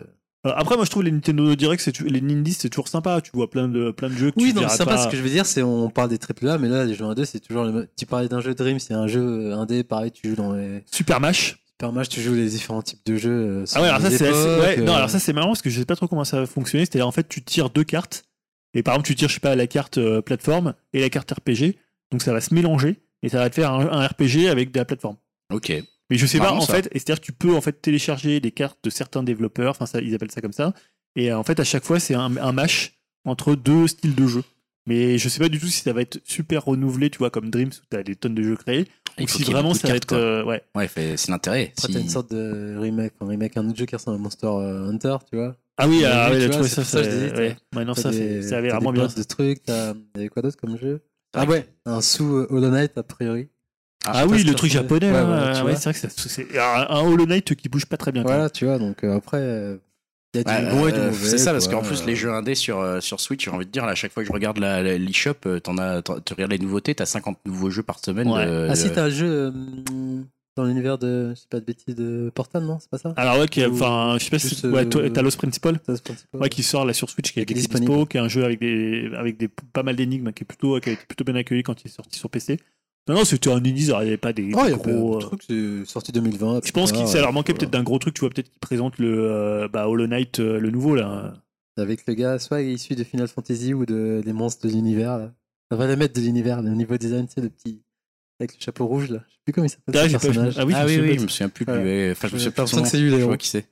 Euh, 0.47 0.53
après, 0.55 0.77
moi, 0.77 0.85
je 0.85 0.91
trouve 0.91 1.03
les 1.03 1.11
Nintendo 1.11 1.55
Direct, 1.57 1.83
c'est 1.83 1.91
tu- 1.93 2.05
les 2.07 2.21
Nindies, 2.21 2.53
c'est 2.53 2.69
toujours 2.69 2.87
sympa. 2.87 3.21
Tu 3.21 3.33
vois 3.35 3.51
plein 3.51 3.67
de 3.67 3.91
plein 3.91 4.09
de 4.09 4.15
jeux 4.15 4.31
que 4.31 4.37
Oui, 4.41 4.51
tu 4.55 4.61
non, 4.61 4.69
c'est 4.69 4.77
sympa. 4.77 4.93
pas. 4.93 4.99
Ce 4.99 5.09
que 5.09 5.17
je 5.17 5.23
veux 5.23 5.29
dire, 5.31 5.45
c'est 5.47 5.63
on 5.63 5.91
parle 5.91 6.11
des 6.11 6.19
triple 6.19 6.47
A, 6.49 6.59
mais 6.59 6.69
là, 6.69 6.85
les 6.85 6.95
jeux 6.95 7.05
indés, 7.05 7.25
c'est 7.25 7.41
toujours 7.41 7.65
le 7.65 7.73
même. 7.73 7.87
Tu 7.99 8.07
parlais 8.07 8.29
d'un 8.29 8.41
jeu 8.41 8.55
Dream, 8.55 8.79
c'est 8.79 8.95
un 8.95 9.09
jeu 9.09 9.53
indé, 9.55 9.83
pareil, 9.83 10.13
tu 10.13 10.29
joues 10.31 10.37
dans 10.37 10.53
les 10.53 10.85
Super 10.93 11.19
Mash. 11.21 11.59
Super 11.79 11.93
Match, 11.93 12.09
tu 12.09 12.21
joues 12.23 12.35
les 12.35 12.47
différents 12.49 12.81
types 12.83 13.05
de 13.05 13.17
jeux. 13.17 13.65
Ah 13.75 13.83
ouais, 13.83 13.89
alors 13.89 14.01
ça 14.01 14.11
c'est 14.11 14.29
assez- 14.29 14.81
non, 14.83 14.95
alors 14.95 15.11
ça 15.11 15.19
c'est 15.19 15.33
marrant 15.33 15.49
parce 15.49 15.61
que 15.63 15.69
je 15.71 15.79
sais 15.81 15.85
pas 15.85 15.97
trop 15.97 16.07
comment 16.07 16.25
ça 16.25 16.39
va 16.41 16.47
fonctionner. 16.47 16.85
C'est-à-dire 16.87 17.07
en 17.09 17.13
fait 17.13 17.29
tu 17.29 17.43
tires 17.43 17.69
deux 17.71 17.85
cartes 17.85 18.23
et 18.77 18.83
par 18.85 18.95
exemple 18.95 19.09
tu 19.09 19.15
tires 19.17 19.29
je 19.29 19.35
sais 19.35 19.41
pas 19.41 19.57
la 19.57 19.67
carte 19.67 19.99
euh, 19.99 20.23
plateforme 20.23 20.75
et 20.93 21.01
la 21.01 21.11
carte 21.11 21.31
RPG, 21.33 21.75
donc 22.13 22.23
ça 22.23 22.33
va 22.33 22.41
se 22.41 22.55
mélanger 22.55 23.01
et 23.23 23.29
ça 23.29 23.39
va 23.39 23.51
te 23.51 23.55
faire 23.57 23.73
un, 23.73 23.89
un 23.91 24.07
RPG 24.07 24.47
avec 24.49 24.71
de 24.71 24.79
la 24.79 24.85
plateforme. 24.85 25.17
Ok. 25.53 25.73
Mais 26.11 26.19
je 26.19 26.27
sais 26.27 26.39
pas 26.39 26.53
en 26.53 26.61
ça. 26.61 26.75
fait, 26.75 26.89
et 26.93 27.01
c'est-à-dire 27.01 27.21
que 27.21 27.27
tu 27.27 27.33
peux 27.33 27.55
en 27.57 27.61
fait 27.61 27.83
télécharger 27.83 28.39
des 28.39 28.53
cartes 28.53 28.79
de 28.85 28.91
certains 28.91 29.25
développeurs, 29.25 29.73
enfin 29.73 29.87
ça, 29.87 30.01
ils 30.01 30.15
appellent 30.15 30.31
ça 30.31 30.41
comme 30.41 30.53
ça, 30.53 30.73
et 31.17 31.33
euh, 31.33 31.39
en 31.39 31.43
fait 31.43 31.59
à 31.59 31.65
chaque 31.65 31.85
fois 31.85 31.99
c'est 31.99 32.15
un, 32.15 32.37
un 32.37 32.53
match 32.53 32.95
entre 33.25 33.57
deux 33.57 33.89
styles 33.89 34.15
de 34.15 34.27
jeu. 34.29 34.45
Mais 34.89 35.19
je 35.19 35.29
sais 35.29 35.41
pas 35.41 35.49
du 35.49 35.59
tout 35.59 35.67
si 35.67 35.81
ça 35.83 35.93
va 35.93 36.01
être 36.03 36.21
super 36.25 36.65
renouvelé, 36.65 37.11
tu 37.11 37.19
vois, 37.19 37.31
comme 37.31 37.51
Dreams 37.51 37.71
où 37.73 37.85
t'as 37.91 38.05
des 38.05 38.15
tonnes 38.15 38.37
de 38.37 38.43
jeux 38.45 38.55
créés, 38.55 38.87
Il 39.19 39.25
ou 39.25 39.27
faut 39.27 39.39
si 39.39 39.43
qu'il 39.43 39.47
y 39.49 39.51
ait 39.51 39.53
vraiment 39.55 39.71
beaucoup 39.71 39.79
de 39.83 39.89
ça 39.89 39.89
va 39.89 39.95
cartes, 39.95 40.05
être, 40.05 40.09
quoi. 40.11 40.19
euh, 40.19 40.45
ouais. 40.45 40.63
Ouais, 40.77 40.87
fait- 40.87 41.17
c'est 41.17 41.33
l'intérêt. 41.33 41.73
Après, 41.77 41.89
Si- 41.89 41.95
t'as 41.95 42.01
une 42.01 42.09
sorte 42.09 42.31
de 42.33 42.77
remake, 42.79 43.15
un 43.21 43.27
remake, 43.27 43.57
un 43.57 43.69
autre 43.69 43.77
jeu 43.77 43.85
qui 43.87 43.97
ressemble 43.97 44.19
à 44.19 44.21
Monster 44.21 44.47
Hunter, 44.47 45.17
tu 45.29 45.35
vois. 45.39 45.57
Ah 45.79 45.89
oui, 45.89 46.05
ah, 46.05 46.31
oui, 46.33 46.47
vois, 46.47 46.63
c'est 46.63 46.85
ça, 46.85 46.85
ça 46.85 46.99
ouais. 47.01 47.57
Non, 47.85 47.95
ça, 47.95 48.11
ça 48.13 48.59
avait 48.59 48.71
vraiment 48.71 48.93
bien. 48.93 49.07
de 49.07 49.23
trucs, 49.23 49.63
t'as. 49.63 49.95
Quoi 50.33 50.43
d'autre 50.43 50.57
comme 50.57 50.79
jeu? 50.79 51.03
Ah 51.35 51.45
ouais, 51.45 51.69
un 51.85 52.01
sous 52.01 52.35
euh, 52.37 52.47
Hollow 52.49 52.71
Knight, 52.71 52.97
a 52.97 53.03
priori. 53.03 53.49
Ah, 54.07 54.13
pas 54.13 54.27
oui, 54.27 54.43
le 54.45 54.55
truc 54.55 54.71
japonais, 54.71 55.11
Ouais, 55.11 55.63
vois. 55.63 55.75
c'est 55.77 55.91
vrai 55.91 55.93
que 55.93 56.09
c'est 56.09 56.59
un, 56.59 57.01
Hollow 57.01 57.27
Knight 57.27 57.55
qui 57.55 57.69
bouge 57.69 57.87
pas 57.87 57.97
très 57.97 58.13
bien. 58.13 58.23
Voilà, 58.23 58.49
tu 58.49 58.65
vois, 58.65 58.79
donc 58.79 59.05
euh, 59.05 59.17
après, 59.17 59.39
euh, 59.41 59.77
il 60.33 60.39
y 60.39 60.41
a 60.41 60.45
du 60.45 60.67
Ouais, 60.67 60.71
bon 60.71 60.89
et 60.89 60.93
du 60.93 61.01
mauvais. 61.01 61.29
c'est 61.29 61.39
ça, 61.39 61.53
parce 61.53 61.69
qu'en 61.69 61.83
plus, 61.83 62.07
les 62.07 62.17
jeux 62.17 62.33
indés 62.33 62.55
sur, 62.55 62.79
euh, 62.79 63.01
sur 63.01 63.21
Switch, 63.21 63.45
j'ai 63.45 63.51
envie 63.51 63.67
de 63.67 63.71
dire, 63.71 63.85
là, 63.85 63.93
à 63.93 63.95
chaque 63.95 64.13
fois 64.13 64.23
que 64.23 64.29
je 64.29 64.33
regarde 64.33 64.59
l'eShop, 64.59 65.35
t'en- 65.63 66.01
tu 66.21 66.33
regardes 66.33 66.53
les 66.53 66.59
nouveautés, 66.59 66.95
t'as 66.95 67.07
50 67.07 67.39
nouveaux 67.45 67.71
jeux 67.71 67.83
par 67.83 67.99
semaine. 67.99 68.29
Ah 68.71 68.77
si, 68.77 68.91
t'as 68.93 69.05
un 69.05 69.11
jeu 69.11 69.53
dans 70.57 70.65
l'univers 70.65 70.99
de. 70.99 71.31
Je 71.35 71.41
sais 71.41 71.47
pas 71.51 71.61
de 71.61 71.65
bêtises, 71.65 71.95
de 71.95 72.31
Portal, 72.35 72.65
non 72.65 72.79
C'est 72.81 72.91
pas 72.91 72.99
ça? 72.99 73.13
Alors 73.17 73.39
ouais, 73.39 73.47
qui 73.49 73.65
enfin, 73.65 74.17
je 74.19 74.25
sais 74.25 74.31
pas 74.31 74.39
si 74.39 74.49
juste, 74.49 74.65
ouais, 74.65 74.87
euh, 74.97 75.09
Talos 75.11 75.31
c'est 75.31 75.37
principal. 75.39 75.81
ouais, 76.35 76.49
qui 76.49 76.63
sort 76.63 76.85
là 76.85 76.93
sur 76.93 77.09
Switch, 77.11 77.33
qui, 77.33 77.41
est- 77.41 77.45
Qui 77.47 77.53
est 77.53 77.57
disponible. 77.57 77.91
dispo, 77.93 78.07
qui 78.07 78.17
est 78.17 78.21
un 78.21 78.29
jeu 78.29 78.45
avec 78.45 78.61
des, 78.61 79.11
avec 79.17 79.37
des 79.37 79.49
pas 79.49 79.83
mal 79.83 79.97
d'énigmes, 79.97 80.33
qui 80.33 80.45
est 80.45 80.47
plutôt, 80.47 80.81
qui 80.81 80.89
a 80.91 80.93
été 80.93 81.05
plutôt 81.07 81.25
bien 81.25 81.35
accueilli 81.37 81.63
quand 81.63 81.81
il 81.83 81.87
est 81.89 81.91
sorti 81.95 82.19
sur 82.19 82.31
PC. 82.31 82.59
Non, 83.09 83.15
non, 83.15 83.25
c'était 83.25 83.51
un 83.51 83.57
alors 83.59 83.69
il 83.69 83.73
n'y 83.75 83.93
avait 83.93 84.17
pas 84.17 84.33
des, 84.33 84.51
Oh, 84.55 84.65
y 84.65 84.67
des 84.67 84.73
a 84.73 84.77
gros. 84.77 85.15
un 85.15 85.17
euh, 85.19 85.21
truc, 85.21 85.43
c'est 85.47 85.85
sorti 85.85 86.11
2020. 86.11 86.61
Je 86.65 86.73
pense 86.73 86.91
que 86.91 87.07
ça 87.07 87.21
leur 87.21 87.33
manquait 87.33 87.53
voilà. 87.53 87.61
peut-être 87.61 87.71
d'un 87.73 87.85
gros 87.85 87.99
truc, 88.01 88.15
tu 88.15 88.21
vois, 88.21 88.31
peut-être 88.31 88.51
qu'ils 88.51 88.59
présentent 88.59 88.99
le 88.99 89.31
euh, 89.31 89.69
bah, 89.69 89.89
Hollow 89.89 90.09
Knight, 90.09 90.41
euh, 90.41 90.59
le 90.59 90.71
nouveau 90.71 90.97
là. 90.97 91.35
Avec 91.77 92.05
le 92.09 92.15
gars, 92.15 92.39
soit 92.41 92.63
issu 92.63 92.95
de 92.97 93.05
Final 93.05 93.29
Fantasy 93.29 93.75
ou 93.75 93.87
de, 93.87 94.23
des 94.25 94.33
monstres 94.33 94.67
de 94.67 94.73
l'univers. 94.73 95.19
Là. 95.19 95.33
Ça 95.71 95.77
va 95.77 95.87
les 95.87 95.95
mettre 95.95 96.15
de 96.15 96.25
l'univers, 96.25 96.63
le 96.63 96.71
niveau 96.71 96.97
design, 96.97 97.27
tu 97.29 97.35
sais, 97.35 97.41
le 97.43 97.51
petit. 97.51 97.83
Avec 98.41 98.55
le 98.59 98.63
chapeau 98.63 98.87
rouge, 98.87 99.09
là. 99.11 99.21
Je 99.29 99.33
sais 99.35 99.41
plus 99.45 99.53
comment 99.53 99.67
il 99.67 99.71
s'appelle. 99.71 99.97
Ah, 99.97 100.09
ce 100.09 100.17
pas- 100.17 100.61
ah 100.61 100.65
oui, 100.67 100.73
ah 100.77 100.87
je 100.87 100.93
oui, 100.95 100.99
me 100.99 101.03
oui, 101.03 101.09
souviens 101.09 101.17
je 101.19 101.23
me 101.23 101.29
souviens 101.29 101.49
plus. 101.49 101.65
Enfin, 101.65 101.75
je 102.29 102.35
me 102.35 102.39
souviens 102.39 102.51
plus 102.51 102.59
l'impression 102.59 102.83
que 102.83 102.89
c'est 102.89 102.99
lui, 102.99 103.11
Je 103.11 103.17
vois 103.25 103.37
qui 103.37 103.49
c'est. 103.49 103.67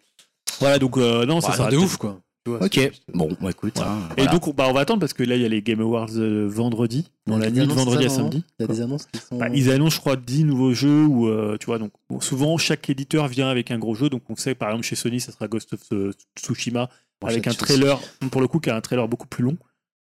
Voilà, 0.61 0.79
donc 0.79 0.97
euh, 0.97 1.27
non, 1.27 1.41
ça 1.41 1.49
Bah, 1.49 1.55
sera 1.57 1.71
de 1.71 1.77
ouf, 1.77 1.97
quoi. 1.97 2.21
Ok, 2.47 2.75
c'est- 2.75 2.93
bon, 3.15 3.35
bah 3.41 3.51
écoute. 3.51 3.73
Voilà. 3.77 3.93
hein, 3.93 4.09
Et 4.19 4.27
donc, 4.27 4.55
bah, 4.55 4.67
on 4.69 4.75
va 4.75 4.81
attendre 4.81 5.01
parce 5.01 5.15
que 5.15 5.23
là, 5.23 5.35
il 5.35 5.41
y 5.41 5.47
a 5.47 5.49
les 5.49 5.63
Game 5.63 5.81
Awards 5.81 6.11
euh, 6.17 6.47
vendredi, 6.47 7.11
dans 7.27 7.39
la 7.39 7.51
nuit 7.51 7.67
de 7.67 7.73
vendredi 7.73 8.05
à 8.05 8.09
ça, 8.11 8.17
samedi. 8.17 8.45
Il 8.59 8.63
y 8.63 8.65
a 8.65 8.73
des 8.73 8.83
annonces 8.83 9.07
qui 9.07 9.19
sont. 9.19 9.39
Bah, 9.39 9.49
ils 9.49 9.71
annoncent, 9.71 9.97
je 9.97 10.01
crois, 10.01 10.17
10 10.17 10.45
nouveaux 10.45 10.75
jeux 10.75 11.05
où, 11.07 11.27
euh, 11.29 11.57
tu 11.59 11.65
vois, 11.67 11.79
donc 11.79 11.93
bon, 12.11 12.21
souvent 12.21 12.59
chaque 12.59 12.89
éditeur 12.91 13.29
vient 13.29 13.49
avec 13.49 13.71
un 13.71 13.79
gros 13.79 13.95
jeu. 13.95 14.11
Donc 14.11 14.23
on 14.29 14.37
sait, 14.37 14.55
par 14.55 14.69
exemple, 14.69 14.85
chez 14.87 14.95
Sony, 14.95 15.21
ça 15.21 15.33
sera 15.33 15.49
Ghost 15.49 15.73
of 15.73 15.81
euh, 15.93 16.13
Tsushima 16.39 16.91
Bon, 17.23 17.29
avec 17.29 17.47
un 17.47 17.55
trailer, 17.55 17.99
pour 18.31 18.43
le 18.43 18.49
coup, 18.49 18.61
qui 18.61 18.69
a 18.69 18.77
un 18.77 18.81
trailer 18.83 19.09
beaucoup 19.09 19.27
plus 19.27 19.43
long. 19.45 19.57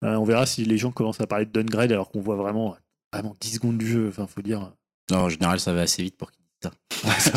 Euh, 0.04 0.16
on 0.18 0.26
verra 0.26 0.46
si 0.46 0.66
les 0.66 0.78
gens 0.78 0.92
commencent 0.92 1.22
à 1.22 1.28
parler 1.28 1.46
de 1.46 1.52
downgrade 1.52 1.92
alors 1.94 2.12
qu'on 2.12 2.20
voit 2.22 2.36
vraiment, 2.36 2.76
vraiment 3.14 3.36
10 3.40 3.54
secondes 3.56 3.78
du 3.78 3.88
jeu. 3.88 4.08
Enfin, 4.10 4.28
faut 4.28 4.42
dire. 4.42 4.72
Non, 5.12 5.18
en 5.20 5.30
général, 5.30 5.60
ça 5.60 5.74
va 5.74 5.82
assez 5.82 6.04
vite 6.04 6.18
pour 6.18 6.32
qu'ils 6.32 6.42
disent 6.44 6.72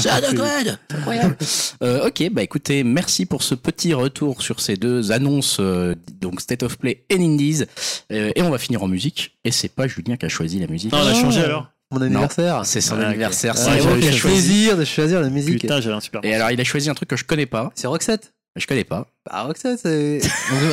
ça. 0.05 0.17
Incroyable 0.29 1.37
Euh, 1.83 2.07
Ok, 2.09 2.29
bah 2.33 2.43
écoutez, 2.43 2.85
merci 2.85 3.27
pour 3.27 3.43
ce 3.43 3.55
petit 3.55 3.95
retour 3.95 4.43
sur 4.43 4.61
ces 4.61 4.77
deux 4.77 5.13
annonces, 5.13 5.59
euh, 5.61 5.95
donc 6.21 6.41
State 6.41 6.63
of 6.63 6.77
Play 6.79 7.05
et 7.09 7.15
Indies. 7.17 7.65
Euh, 8.13 8.33
et 8.35 8.43
on 8.43 8.51
va 8.51 8.59
finir 8.59 8.83
en 8.83 8.89
musique. 8.89 9.39
Et 9.45 9.51
c'est 9.51 9.69
pas 9.69 9.87
Julien 9.87 10.17
qui 10.17 10.27
a 10.27 10.29
choisi 10.29 10.59
la 10.59 10.67
musique. 10.67 10.93
Non, 10.93 10.99
on 10.99 11.07
a 11.07 11.11
Ah. 11.11 11.15
changé 11.15 11.41
alors. 11.43 11.71
Mon 11.93 12.01
anniversaire. 12.03 12.65
C'est 12.67 12.81
son 12.81 12.97
Ah, 13.01 13.09
anniversaire. 13.09 13.55
Ah, 13.57 13.61
c'est 13.61 13.75
Léon 13.77 13.99
qui 13.99 14.09
a 14.09 14.13
choisi. 14.13 14.21
plaisir 14.37 14.77
de 14.77 14.85
choisir 14.85 15.21
la 15.21 15.29
musique. 15.31 15.61
Putain, 15.61 15.81
j'avais 15.81 15.97
un 15.97 16.01
super. 16.01 16.25
Et 16.25 16.35
alors, 16.35 16.51
il 16.53 16.61
a 16.61 16.65
choisi 16.65 16.89
un 16.89 16.95
truc 16.95 17.09
que 17.09 17.17
je 17.17 17.25
connais 17.25 17.47
pas. 17.47 17.73
C'est 17.75 17.89
Roxette. 17.89 18.33
Je 18.57 18.67
connais 18.67 18.85
pas. 18.85 19.07
Bah, 19.31 19.43
Roxette, 19.45 19.79
c'est 19.81 20.21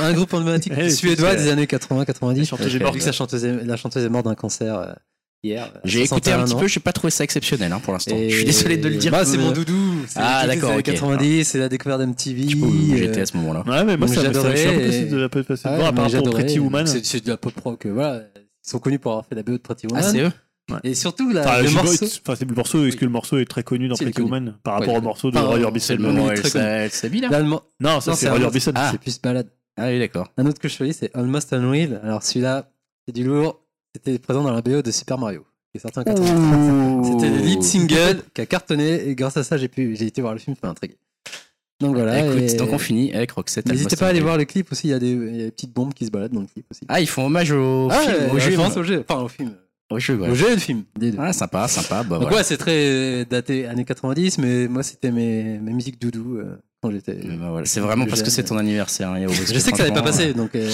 un 0.01 0.13
groupe 0.13 0.33
emblématique 0.33 0.73
Eh, 0.77 0.89
suédois 0.89 1.31
c'est- 1.37 1.43
des 1.43 1.49
années 1.49 1.65
80-90. 1.67 2.37
La 2.39 2.43
chanteuse 2.45 2.67
est 2.75 2.77
Vu 2.77 2.83
morte. 2.83 2.95
que 2.97 3.03
sa 3.03 3.11
chanteuse 3.11 3.45
est- 3.45 3.63
la 3.63 3.77
chanteuse 3.77 4.03
est 4.03 4.09
morte 4.09 4.25
d'un 4.25 4.33
cancer 4.35 4.75
euh, 4.79 4.93
hier. 5.43 5.65
à 5.65 5.79
J'ai 5.83 6.01
écouté 6.01 6.31
un 6.31 6.37
61 6.39 6.45
petit 6.45 6.53
ans. 6.55 6.59
peu, 6.59 6.67
j'ai 6.67 6.79
pas 6.79 6.91
trouvé 6.93 7.11
ça 7.11 7.23
exceptionnel 7.23 7.71
hein, 7.71 7.79
pour 7.83 7.93
l'instant. 7.93 8.15
Et- 8.15 8.29
Je 8.31 8.35
suis 8.37 8.45
désolé 8.45 8.77
de 8.77 8.89
le 8.89 8.95
dire. 8.95 9.11
Bah, 9.11 9.25
c'est 9.25 9.37
mon 9.37 9.51
doudou. 9.51 9.99
C'est 10.07 10.19
Ah, 10.19 10.47
d'accord, 10.47 10.71
années 10.71 10.79
ok. 10.79 10.85
90, 10.85 11.43
c'est 11.45 11.59
la 11.59 11.69
découverte 11.69 11.99
d'MTV. 12.01 12.47
Euh, 12.55 12.97
j'étais 12.97 13.21
à 13.21 13.25
ce 13.27 13.37
moment-là. 13.37 13.63
Ouais, 13.67 13.83
mais 13.85 13.95
moi, 13.95 14.07
j'adorais 14.07 14.53
passé 14.53 15.05
de- 15.05 15.29
Ah 15.63 15.77
ouais. 15.93 16.21
Pretty 16.31 16.59
Woman. 16.59 16.87
C'est 16.87 17.05
c'est 17.05 17.23
de 17.23 17.29
la 17.29 17.37
pop 17.37 17.53
rock. 17.63 17.85
euh, 17.85 17.91
Voilà. 17.93 18.21
Ils 18.35 18.69
sont 18.71 18.79
connus 18.79 18.99
pour 18.99 19.11
avoir 19.13 19.25
fait 19.25 19.35
la 19.35 19.43
BO 19.43 19.53
de 19.53 19.57
Pretty 19.59 19.85
Woman. 19.87 20.03
Ah, 20.05 20.11
c'est 20.11 20.19
eux 20.19 20.31
Et 20.83 20.95
surtout, 20.95 21.29
Enfin, 21.29 21.61
le 21.61 21.65
pas, 21.67 21.71
morceau. 21.83 22.05
enfin, 22.05 22.35
c'est 22.37 22.45
le 22.49 22.53
morceau. 22.55 22.85
Est-ce 22.85 22.97
que 22.97 23.05
le 23.05 23.11
morceau 23.11 23.37
est 23.37 23.45
très 23.45 23.63
connu 23.63 23.87
dans 23.87 23.95
Pretty. 23.95 24.21
Woman 24.21 24.57
par 24.63 24.73
rapport 24.75 24.93
Ouais. 24.95 24.99
au 24.99 25.01
morceau 25.03 25.31
de 25.31 25.37
Enfin, 25.37 25.47
Roy 25.47 25.57
c'est 25.59 25.63
Orbison 25.65 25.85
C'est 25.87 25.95
le 25.95 26.03
Oui, 26.07 26.13
moment 26.15 26.25
où 26.25 26.33
très 26.33 26.35
elle 26.45 26.51
connu. 26.51 26.65
elle 26.65 26.91
s'habille 26.91 27.21
là 27.21 27.29
l'allemand- 27.29 27.61
Non, 27.79 28.01
ça 28.01 28.11
Non, 28.11 28.17
c'est 28.17 28.29
autre. 28.29 28.43
Orbison. 28.43 28.71
Ah. 28.75 28.89
C'est 28.91 28.99
plus 28.99 29.21
balade. 29.21 29.47
Ah 29.77 29.87
oui, 29.87 29.99
d'accord. 29.99 30.27
Un 30.37 30.45
autre 30.45 30.59
que 30.59 30.67
je 30.67 30.75
choisis, 30.75 30.97
c'est 30.97 31.15
Almost 31.15 31.53
Unreal. 31.53 32.01
Alors 32.03 32.21
celui-là, 32.23 32.69
c'est 33.07 33.13
du 33.13 33.23
lourd. 33.23 33.61
C'était 33.95 34.19
présent 34.19 34.43
dans 34.43 34.51
la 34.51 34.61
BO 34.61 34.81
de 34.81 34.91
Super 34.91 35.17
Mario, 35.17 35.45
qui 35.71 35.77
est 35.77 35.79
sorti 35.79 35.99
en 35.99 36.03
80. 36.03 37.03
C'était 37.03 37.29
le 37.29 37.37
lead 37.37 37.63
single 37.63 38.23
qui 38.33 38.41
a 38.41 38.45
cartonné 38.45 39.07
et 39.07 39.15
grâce 39.15 39.37
à 39.37 39.43
ça, 39.43 39.57
j'ai 39.57 39.67
pu, 39.69 39.95
j'ai 39.95 40.05
été 40.07 40.21
voir 40.21 40.33
le 40.33 40.39
film, 40.39 40.55
ça 40.59 40.67
m'a 40.67 40.71
intrigué. 40.71 40.97
Donc 41.79 41.95
voilà. 41.95 42.25
Écoute, 42.25 42.41
et- 42.41 42.57
donc 42.57 42.73
on 42.73 42.77
finit 42.79 43.13
avec 43.13 43.31
Roxette. 43.31 43.67
N'hésitez 43.67 43.95
pas 43.95 44.07
à 44.07 44.09
aller 44.09 44.19
voir 44.19 44.35
le 44.37 44.45
clip 44.45 44.71
aussi. 44.71 44.87
Il 44.87 44.91
y 44.91 44.93
a 44.93 44.99
des, 44.99 45.11
il 45.11 45.35
y 45.37 45.41
a 45.41 45.45
des 45.45 45.51
petites 45.51 45.73
bombes 45.73 45.93
qui 45.93 46.05
se 46.07 46.11
baladent 46.11 46.33
dans 46.33 46.41
le 46.41 46.47
clip 46.47 46.65
aussi. 46.71 46.81
Ah, 46.89 46.99
ils 46.99 47.07
font 47.07 47.27
hommage 47.27 47.51
au 47.51 47.87
Ah, 47.91 47.99
film, 47.99 48.13
ouais, 48.15 48.25
au 48.31 48.39
jeu. 48.39 48.45
référence 48.49 48.77
au 48.77 48.83
jeu. 48.83 49.05
Enfin, 49.07 49.21
au 49.21 49.27
film. 49.27 49.53
Jeu, 49.95 50.15
ouais. 50.17 50.27
Et 50.29 50.55
le 50.55 50.57
film. 50.57 50.83
Ah, 51.17 51.31
sympa, 51.33 51.67
sympa. 51.67 52.03
Bah, 52.03 52.15
Donc 52.17 52.23
voilà. 52.23 52.37
ouais, 52.37 52.43
c'est 52.43 52.57
très 52.57 53.25
daté 53.25 53.65
années 53.67 53.85
90, 53.85 54.37
mais 54.39 54.67
moi 54.67 54.83
c'était 54.83 55.11
mes, 55.11 55.59
mes 55.59 55.71
musiques 55.73 55.99
doudou. 56.01 56.37
euh, 56.37 56.57
quand 56.81 56.91
j'étais. 56.91 57.17
Mais 57.23 57.35
bah 57.37 57.47
voilà, 57.49 57.65
C'est 57.65 57.79
vraiment 57.79 58.05
parce 58.05 58.21
que 58.21 58.29
c'est 58.29 58.43
ton 58.43 58.57
anniversaire. 58.57 59.09
hein, 59.09 59.25
Je 59.29 59.57
sais 59.59 59.71
que 59.71 59.77
ça 59.77 59.83
n'allait 59.83 59.95
pas 59.95 60.01
franchement, 60.01 60.03
passer, 60.03 60.33
donc. 60.33 60.51
euh, 60.55 60.69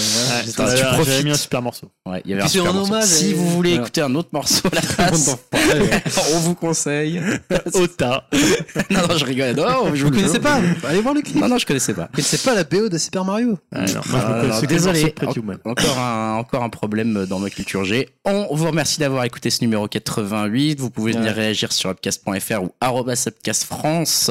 voilà, 0.56 0.72
Ouais, 0.72 0.76
tu 0.76 0.84
profites. 0.94 1.24
Mis 1.24 1.30
un 1.30 1.34
super 1.34 1.62
morceau. 1.62 1.90
Ouais, 2.06 2.20
il 2.24 2.30
y 2.30 2.34
avait 2.34 2.42
Puis 2.42 2.44
un 2.44 2.48
c'est 2.52 2.58
super 2.58 2.70
en 2.70 2.74
morceau. 2.74 2.92
hommage, 2.92 3.04
Si 3.08 3.30
et- 3.30 3.32
vous 3.32 3.48
voulez 3.50 3.70
voilà. 3.70 3.82
écouter 3.84 4.00
un 4.02 4.14
autre 4.14 4.28
morceau 4.32 4.68
à 4.70 4.74
la 4.74 4.80
place, 5.08 5.36
on 6.34 6.38
vous 6.40 6.54
conseille. 6.54 7.20
Ota. 7.74 8.28
non, 8.90 9.00
non, 9.08 9.16
je 9.16 9.24
rigole. 9.24 9.54
Non, 9.56 9.94
je 9.94 10.04
Vous 10.04 10.10
connaissez 10.10 10.40
pas? 10.40 10.60
Allez 10.86 11.00
voir 11.00 11.14
le 11.14 11.22
clip. 11.22 11.36
Non, 11.36 11.48
non, 11.48 11.56
je 11.58 11.64
connaissais 11.66 11.94
pas. 11.94 12.02
Vous 12.12 12.16
connaissez 12.16 12.38
pas 12.38 12.54
la 12.54 12.64
BO 12.64 12.88
de 12.90 12.98
Super 12.98 13.24
Mario 13.24 13.58
Ouais, 13.74 13.80
non, 13.86 13.86
moi, 13.94 14.02
je 14.04 14.16
Ah, 14.16 14.40
connaissais 14.40 14.60
le 14.62 14.66
désolé. 14.66 15.14
Encore 15.64 15.98
un, 15.98 16.34
encore 16.34 16.62
un 16.62 16.68
problème 16.70 17.24
dans 17.26 17.38
ma 17.38 17.48
culture 17.48 17.84
G. 17.84 18.10
On 18.26 18.54
vous 18.54 18.66
remercie 18.66 19.00
d'avoir 19.00 19.24
écouté 19.24 19.48
ce 19.50 19.62
numéro 19.62 19.88
88. 19.88 20.78
Vous 20.80 20.90
pouvez 20.90 21.12
venir 21.12 21.32
réagir 21.32 21.72
sur 21.72 21.88
upcast.fr 21.90 22.62
ou 22.62 22.70
arobase 22.80 23.26
upcastfrance 23.26 24.30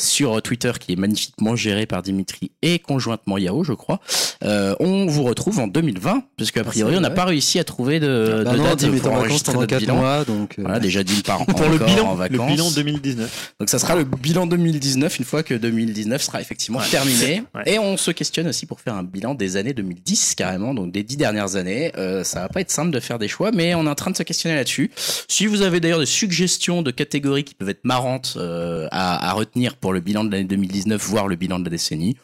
sur 0.00 0.40
Twitter 0.42 0.72
qui 0.78 0.92
est 0.92 0.96
magnifiquement 0.96 1.56
géré 1.56 1.86
par 1.86 2.02
Dimitri 2.02 2.50
et 2.62 2.78
conjointement 2.78 3.36
Yao, 3.38 3.64
je 3.64 3.72
crois. 3.72 4.00
Euh, 4.44 4.74
on 4.80 5.06
vous 5.06 5.24
retrouve 5.24 5.58
en 5.58 5.66
2020 5.66 6.22
parce 6.36 6.50
qu'a 6.52 6.62
priori 6.64 6.96
on 6.96 7.00
n'a 7.00 7.10
pas 7.10 7.24
réussi 7.24 7.58
à 7.58 7.64
trouver 7.64 7.98
de, 7.98 8.42
Bah 8.44 8.52
de 8.52 8.56
non, 8.58 8.64
date 8.64 8.78
Dim 8.78 8.90
pour 8.98 9.06
en 9.12 9.14
vacances 9.16 9.18
enregistrer 9.18 9.52
pendant 9.52 9.60
notre 9.62 9.70
4 9.70 9.80
bilan. 9.80 9.96
mois, 9.96 10.24
donc. 10.24 10.54
euh, 10.58 10.62
Voilà, 10.62 10.78
déjà 10.80 11.02
Dim 11.02 11.20
part 11.24 11.44
Pour 11.46 11.60
le 11.68 11.78
bilan, 11.78 12.06
en 12.12 12.14
le 12.16 12.28
bilan 12.28 12.70
2019. 12.70 13.54
Donc 13.58 13.68
ça 13.68 13.78
sera 13.78 13.96
le 13.96 14.04
bilan 14.04 14.46
2019 14.46 15.18
une 15.18 15.24
fois 15.24 15.42
que 15.42 15.54
2019 15.54 16.22
sera 16.22 16.40
effectivement 16.40 16.80
terminé. 16.90 17.42
Ouais. 17.54 17.62
Et 17.74 17.78
on 17.78 17.96
se 17.96 18.10
questionne 18.10 18.46
aussi 18.48 18.66
pour 18.66 18.80
faire 18.80 18.94
un 18.94 19.02
bilan 19.02 19.34
des 19.34 19.56
années 19.56 19.72
2010 19.72 20.34
carrément, 20.34 20.74
donc 20.74 20.92
des 20.92 21.02
dix 21.02 21.16
dernières 21.16 21.56
années. 21.56 21.92
Euh, 21.96 22.22
ça 22.24 22.40
va 22.40 22.48
pas 22.48 22.60
être 22.60 22.70
simple 22.70 22.90
de 22.90 23.00
faire 23.00 23.18
des 23.18 23.26
choix, 23.28 23.50
mais 23.52 23.74
on 23.74 23.86
est 23.86 23.88
en 23.88 23.94
train 23.94 24.10
de 24.10 24.16
se 24.16 24.22
questionner 24.22 24.54
là-dessus. 24.54 24.90
Si 25.28 25.46
vous 25.46 25.62
avez 25.62 25.80
d'ailleurs 25.80 25.98
des 26.00 26.06
suggestions 26.06 26.82
de 26.82 26.90
catégories 26.90 27.44
qui 27.44 27.54
peuvent 27.54 27.70
être 27.70 27.84
marrantes 27.84 28.34
euh, 28.36 28.86
à, 28.90 29.30
à 29.30 29.32
retenir 29.32 29.76
pour 29.76 29.87
le 29.92 30.00
bilan 30.00 30.24
de 30.24 30.30
l'année 30.30 30.44
2019, 30.44 31.02
voire 31.08 31.28
le 31.28 31.36
bilan 31.36 31.58
de 31.58 31.64
la 31.64 31.70
décennie. 31.70 32.16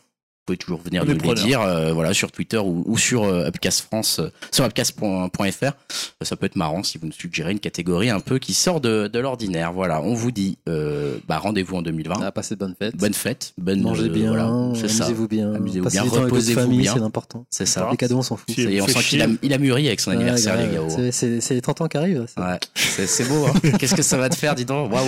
Vous 0.46 0.52
pouvez 0.52 0.58
toujours 0.58 0.80
venir 0.82 1.06
nous 1.06 1.14
les 1.14 1.34
dire, 1.42 1.62
euh, 1.62 1.94
voilà, 1.94 2.12
sur 2.12 2.30
Twitter 2.30 2.58
ou, 2.58 2.82
ou 2.86 2.98
sur 2.98 3.24
euh, 3.24 3.46
Upcast 3.48 3.80
France, 3.80 4.18
euh, 4.18 4.28
sur 4.52 4.66
upcast.fr. 4.66 5.72
Ça 6.20 6.36
peut 6.36 6.44
être 6.44 6.56
marrant 6.56 6.82
si 6.82 6.98
vous 6.98 7.06
nous 7.06 7.12
suggérez 7.12 7.52
une 7.52 7.60
catégorie 7.60 8.10
un 8.10 8.20
peu 8.20 8.38
qui 8.38 8.52
sort 8.52 8.82
de, 8.82 9.08
de 9.08 9.18
l'ordinaire. 9.18 9.72
Voilà, 9.72 10.02
on 10.02 10.12
vous 10.12 10.30
dit, 10.32 10.58
euh, 10.68 11.16
bah, 11.26 11.38
rendez-vous 11.38 11.76
en 11.76 11.80
2020. 11.82 12.16
Ah, 12.22 12.30
passez 12.30 12.56
de 12.56 12.60
bonnes 12.60 12.74
fêtes. 12.78 12.94
Bonne 12.94 13.14
fête, 13.14 13.54
bonne 13.56 13.80
Mangez 13.80 14.02
euh, 14.04 14.08
bien, 14.10 14.28
voilà, 14.28 14.50
c'est 14.78 14.88
ça. 14.88 15.04
amusez-vous 15.04 15.28
bien. 15.28 15.54
Amusez-vous 15.54 15.88
bien, 15.88 16.02
reposez-vous 16.02 16.60
famille, 16.60 16.80
bien. 16.80 16.92
c'est 16.92 17.00
l'important. 17.00 17.46
C'est 17.48 17.64
ça. 17.64 17.88
Les 17.90 17.96
cadeaux, 17.96 18.18
on 18.18 18.22
s'en 18.22 18.36
fout. 18.36 18.50
Si- 18.54 18.60
Et 18.64 18.82
on 18.82 18.86
sent 18.86 19.02
qu'il 19.02 19.22
a, 19.22 19.26
il 19.42 19.52
a 19.54 19.56
mûri 19.58 19.86
avec 19.86 20.00
son 20.00 20.10
Ouais, 20.10 20.16
anniversaire, 20.18 20.56
grave. 20.58 20.68
les 20.70 20.76
gars. 20.76 20.82
C'est- 20.90 21.10
C'est 21.12 21.40
c'est 21.40 21.54
les 21.54 21.62
30 21.62 21.80
ans 21.80 21.88
qui 21.88 21.96
arrivent. 21.96 22.26
Ouais, 22.36 22.58
c'est 23.06 23.26
beau. 23.26 23.46
Hein. 23.46 23.54
Qu'est-ce 23.78 23.94
que 23.94 24.02
ça 24.02 24.18
va 24.18 24.28
te 24.28 24.36
faire, 24.36 24.54
dis 24.54 24.66
donc? 24.66 24.92
Waouh 24.92 25.06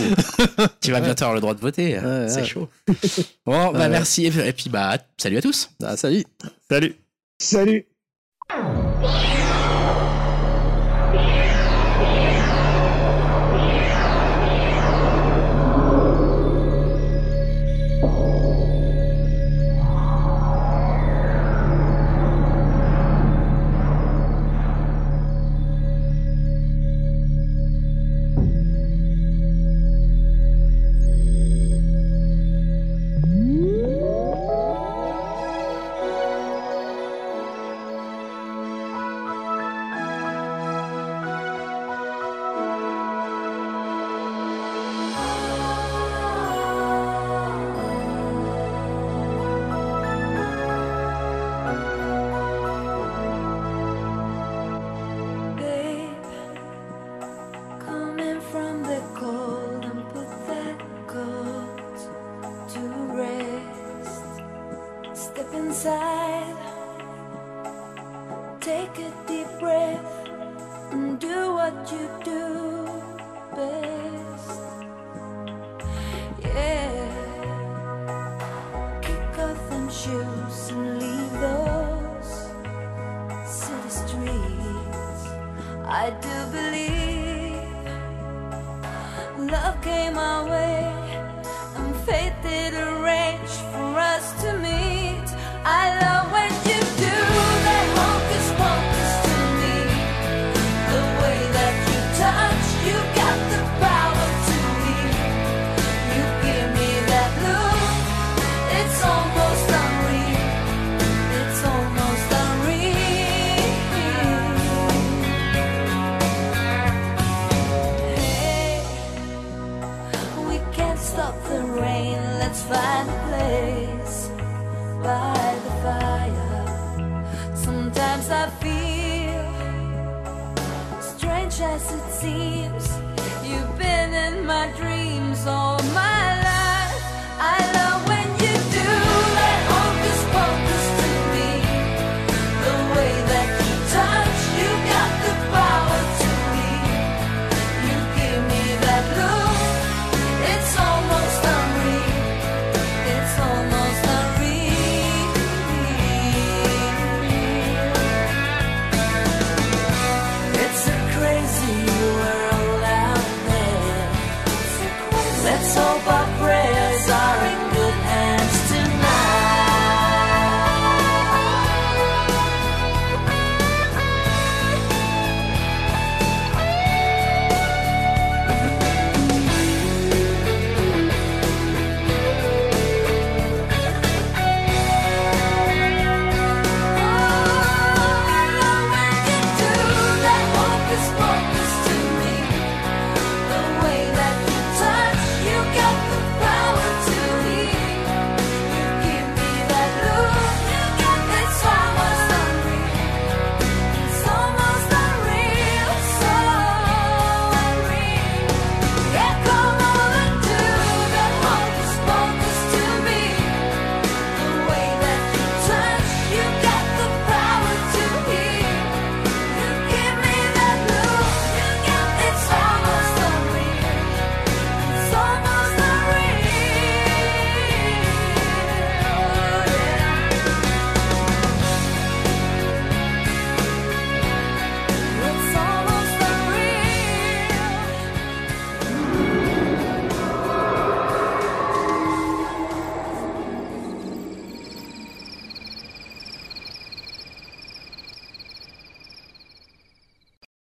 Tu 0.80 0.92
vas 0.92 1.00
bientôt 1.02 1.24
avoir 1.24 1.34
le 1.34 1.40
droit 1.42 1.52
de 1.54 1.60
voter. 1.60 1.98
Ouais, 1.98 2.26
c'est 2.28 2.40
ouais. 2.40 2.44
chaud. 2.46 2.68
Bon, 3.44 3.72
bah 3.72 3.80
Ouais. 3.80 3.88
merci. 3.90 4.24
Et 4.24 4.52
puis, 4.54 4.70
bah, 4.70 4.96
salut 5.18 5.38
à 5.38 5.42
tous. 5.42 5.70
Ah, 5.82 5.96
salut. 5.96 6.24
Salut. 6.68 6.96
Salut 7.38 7.86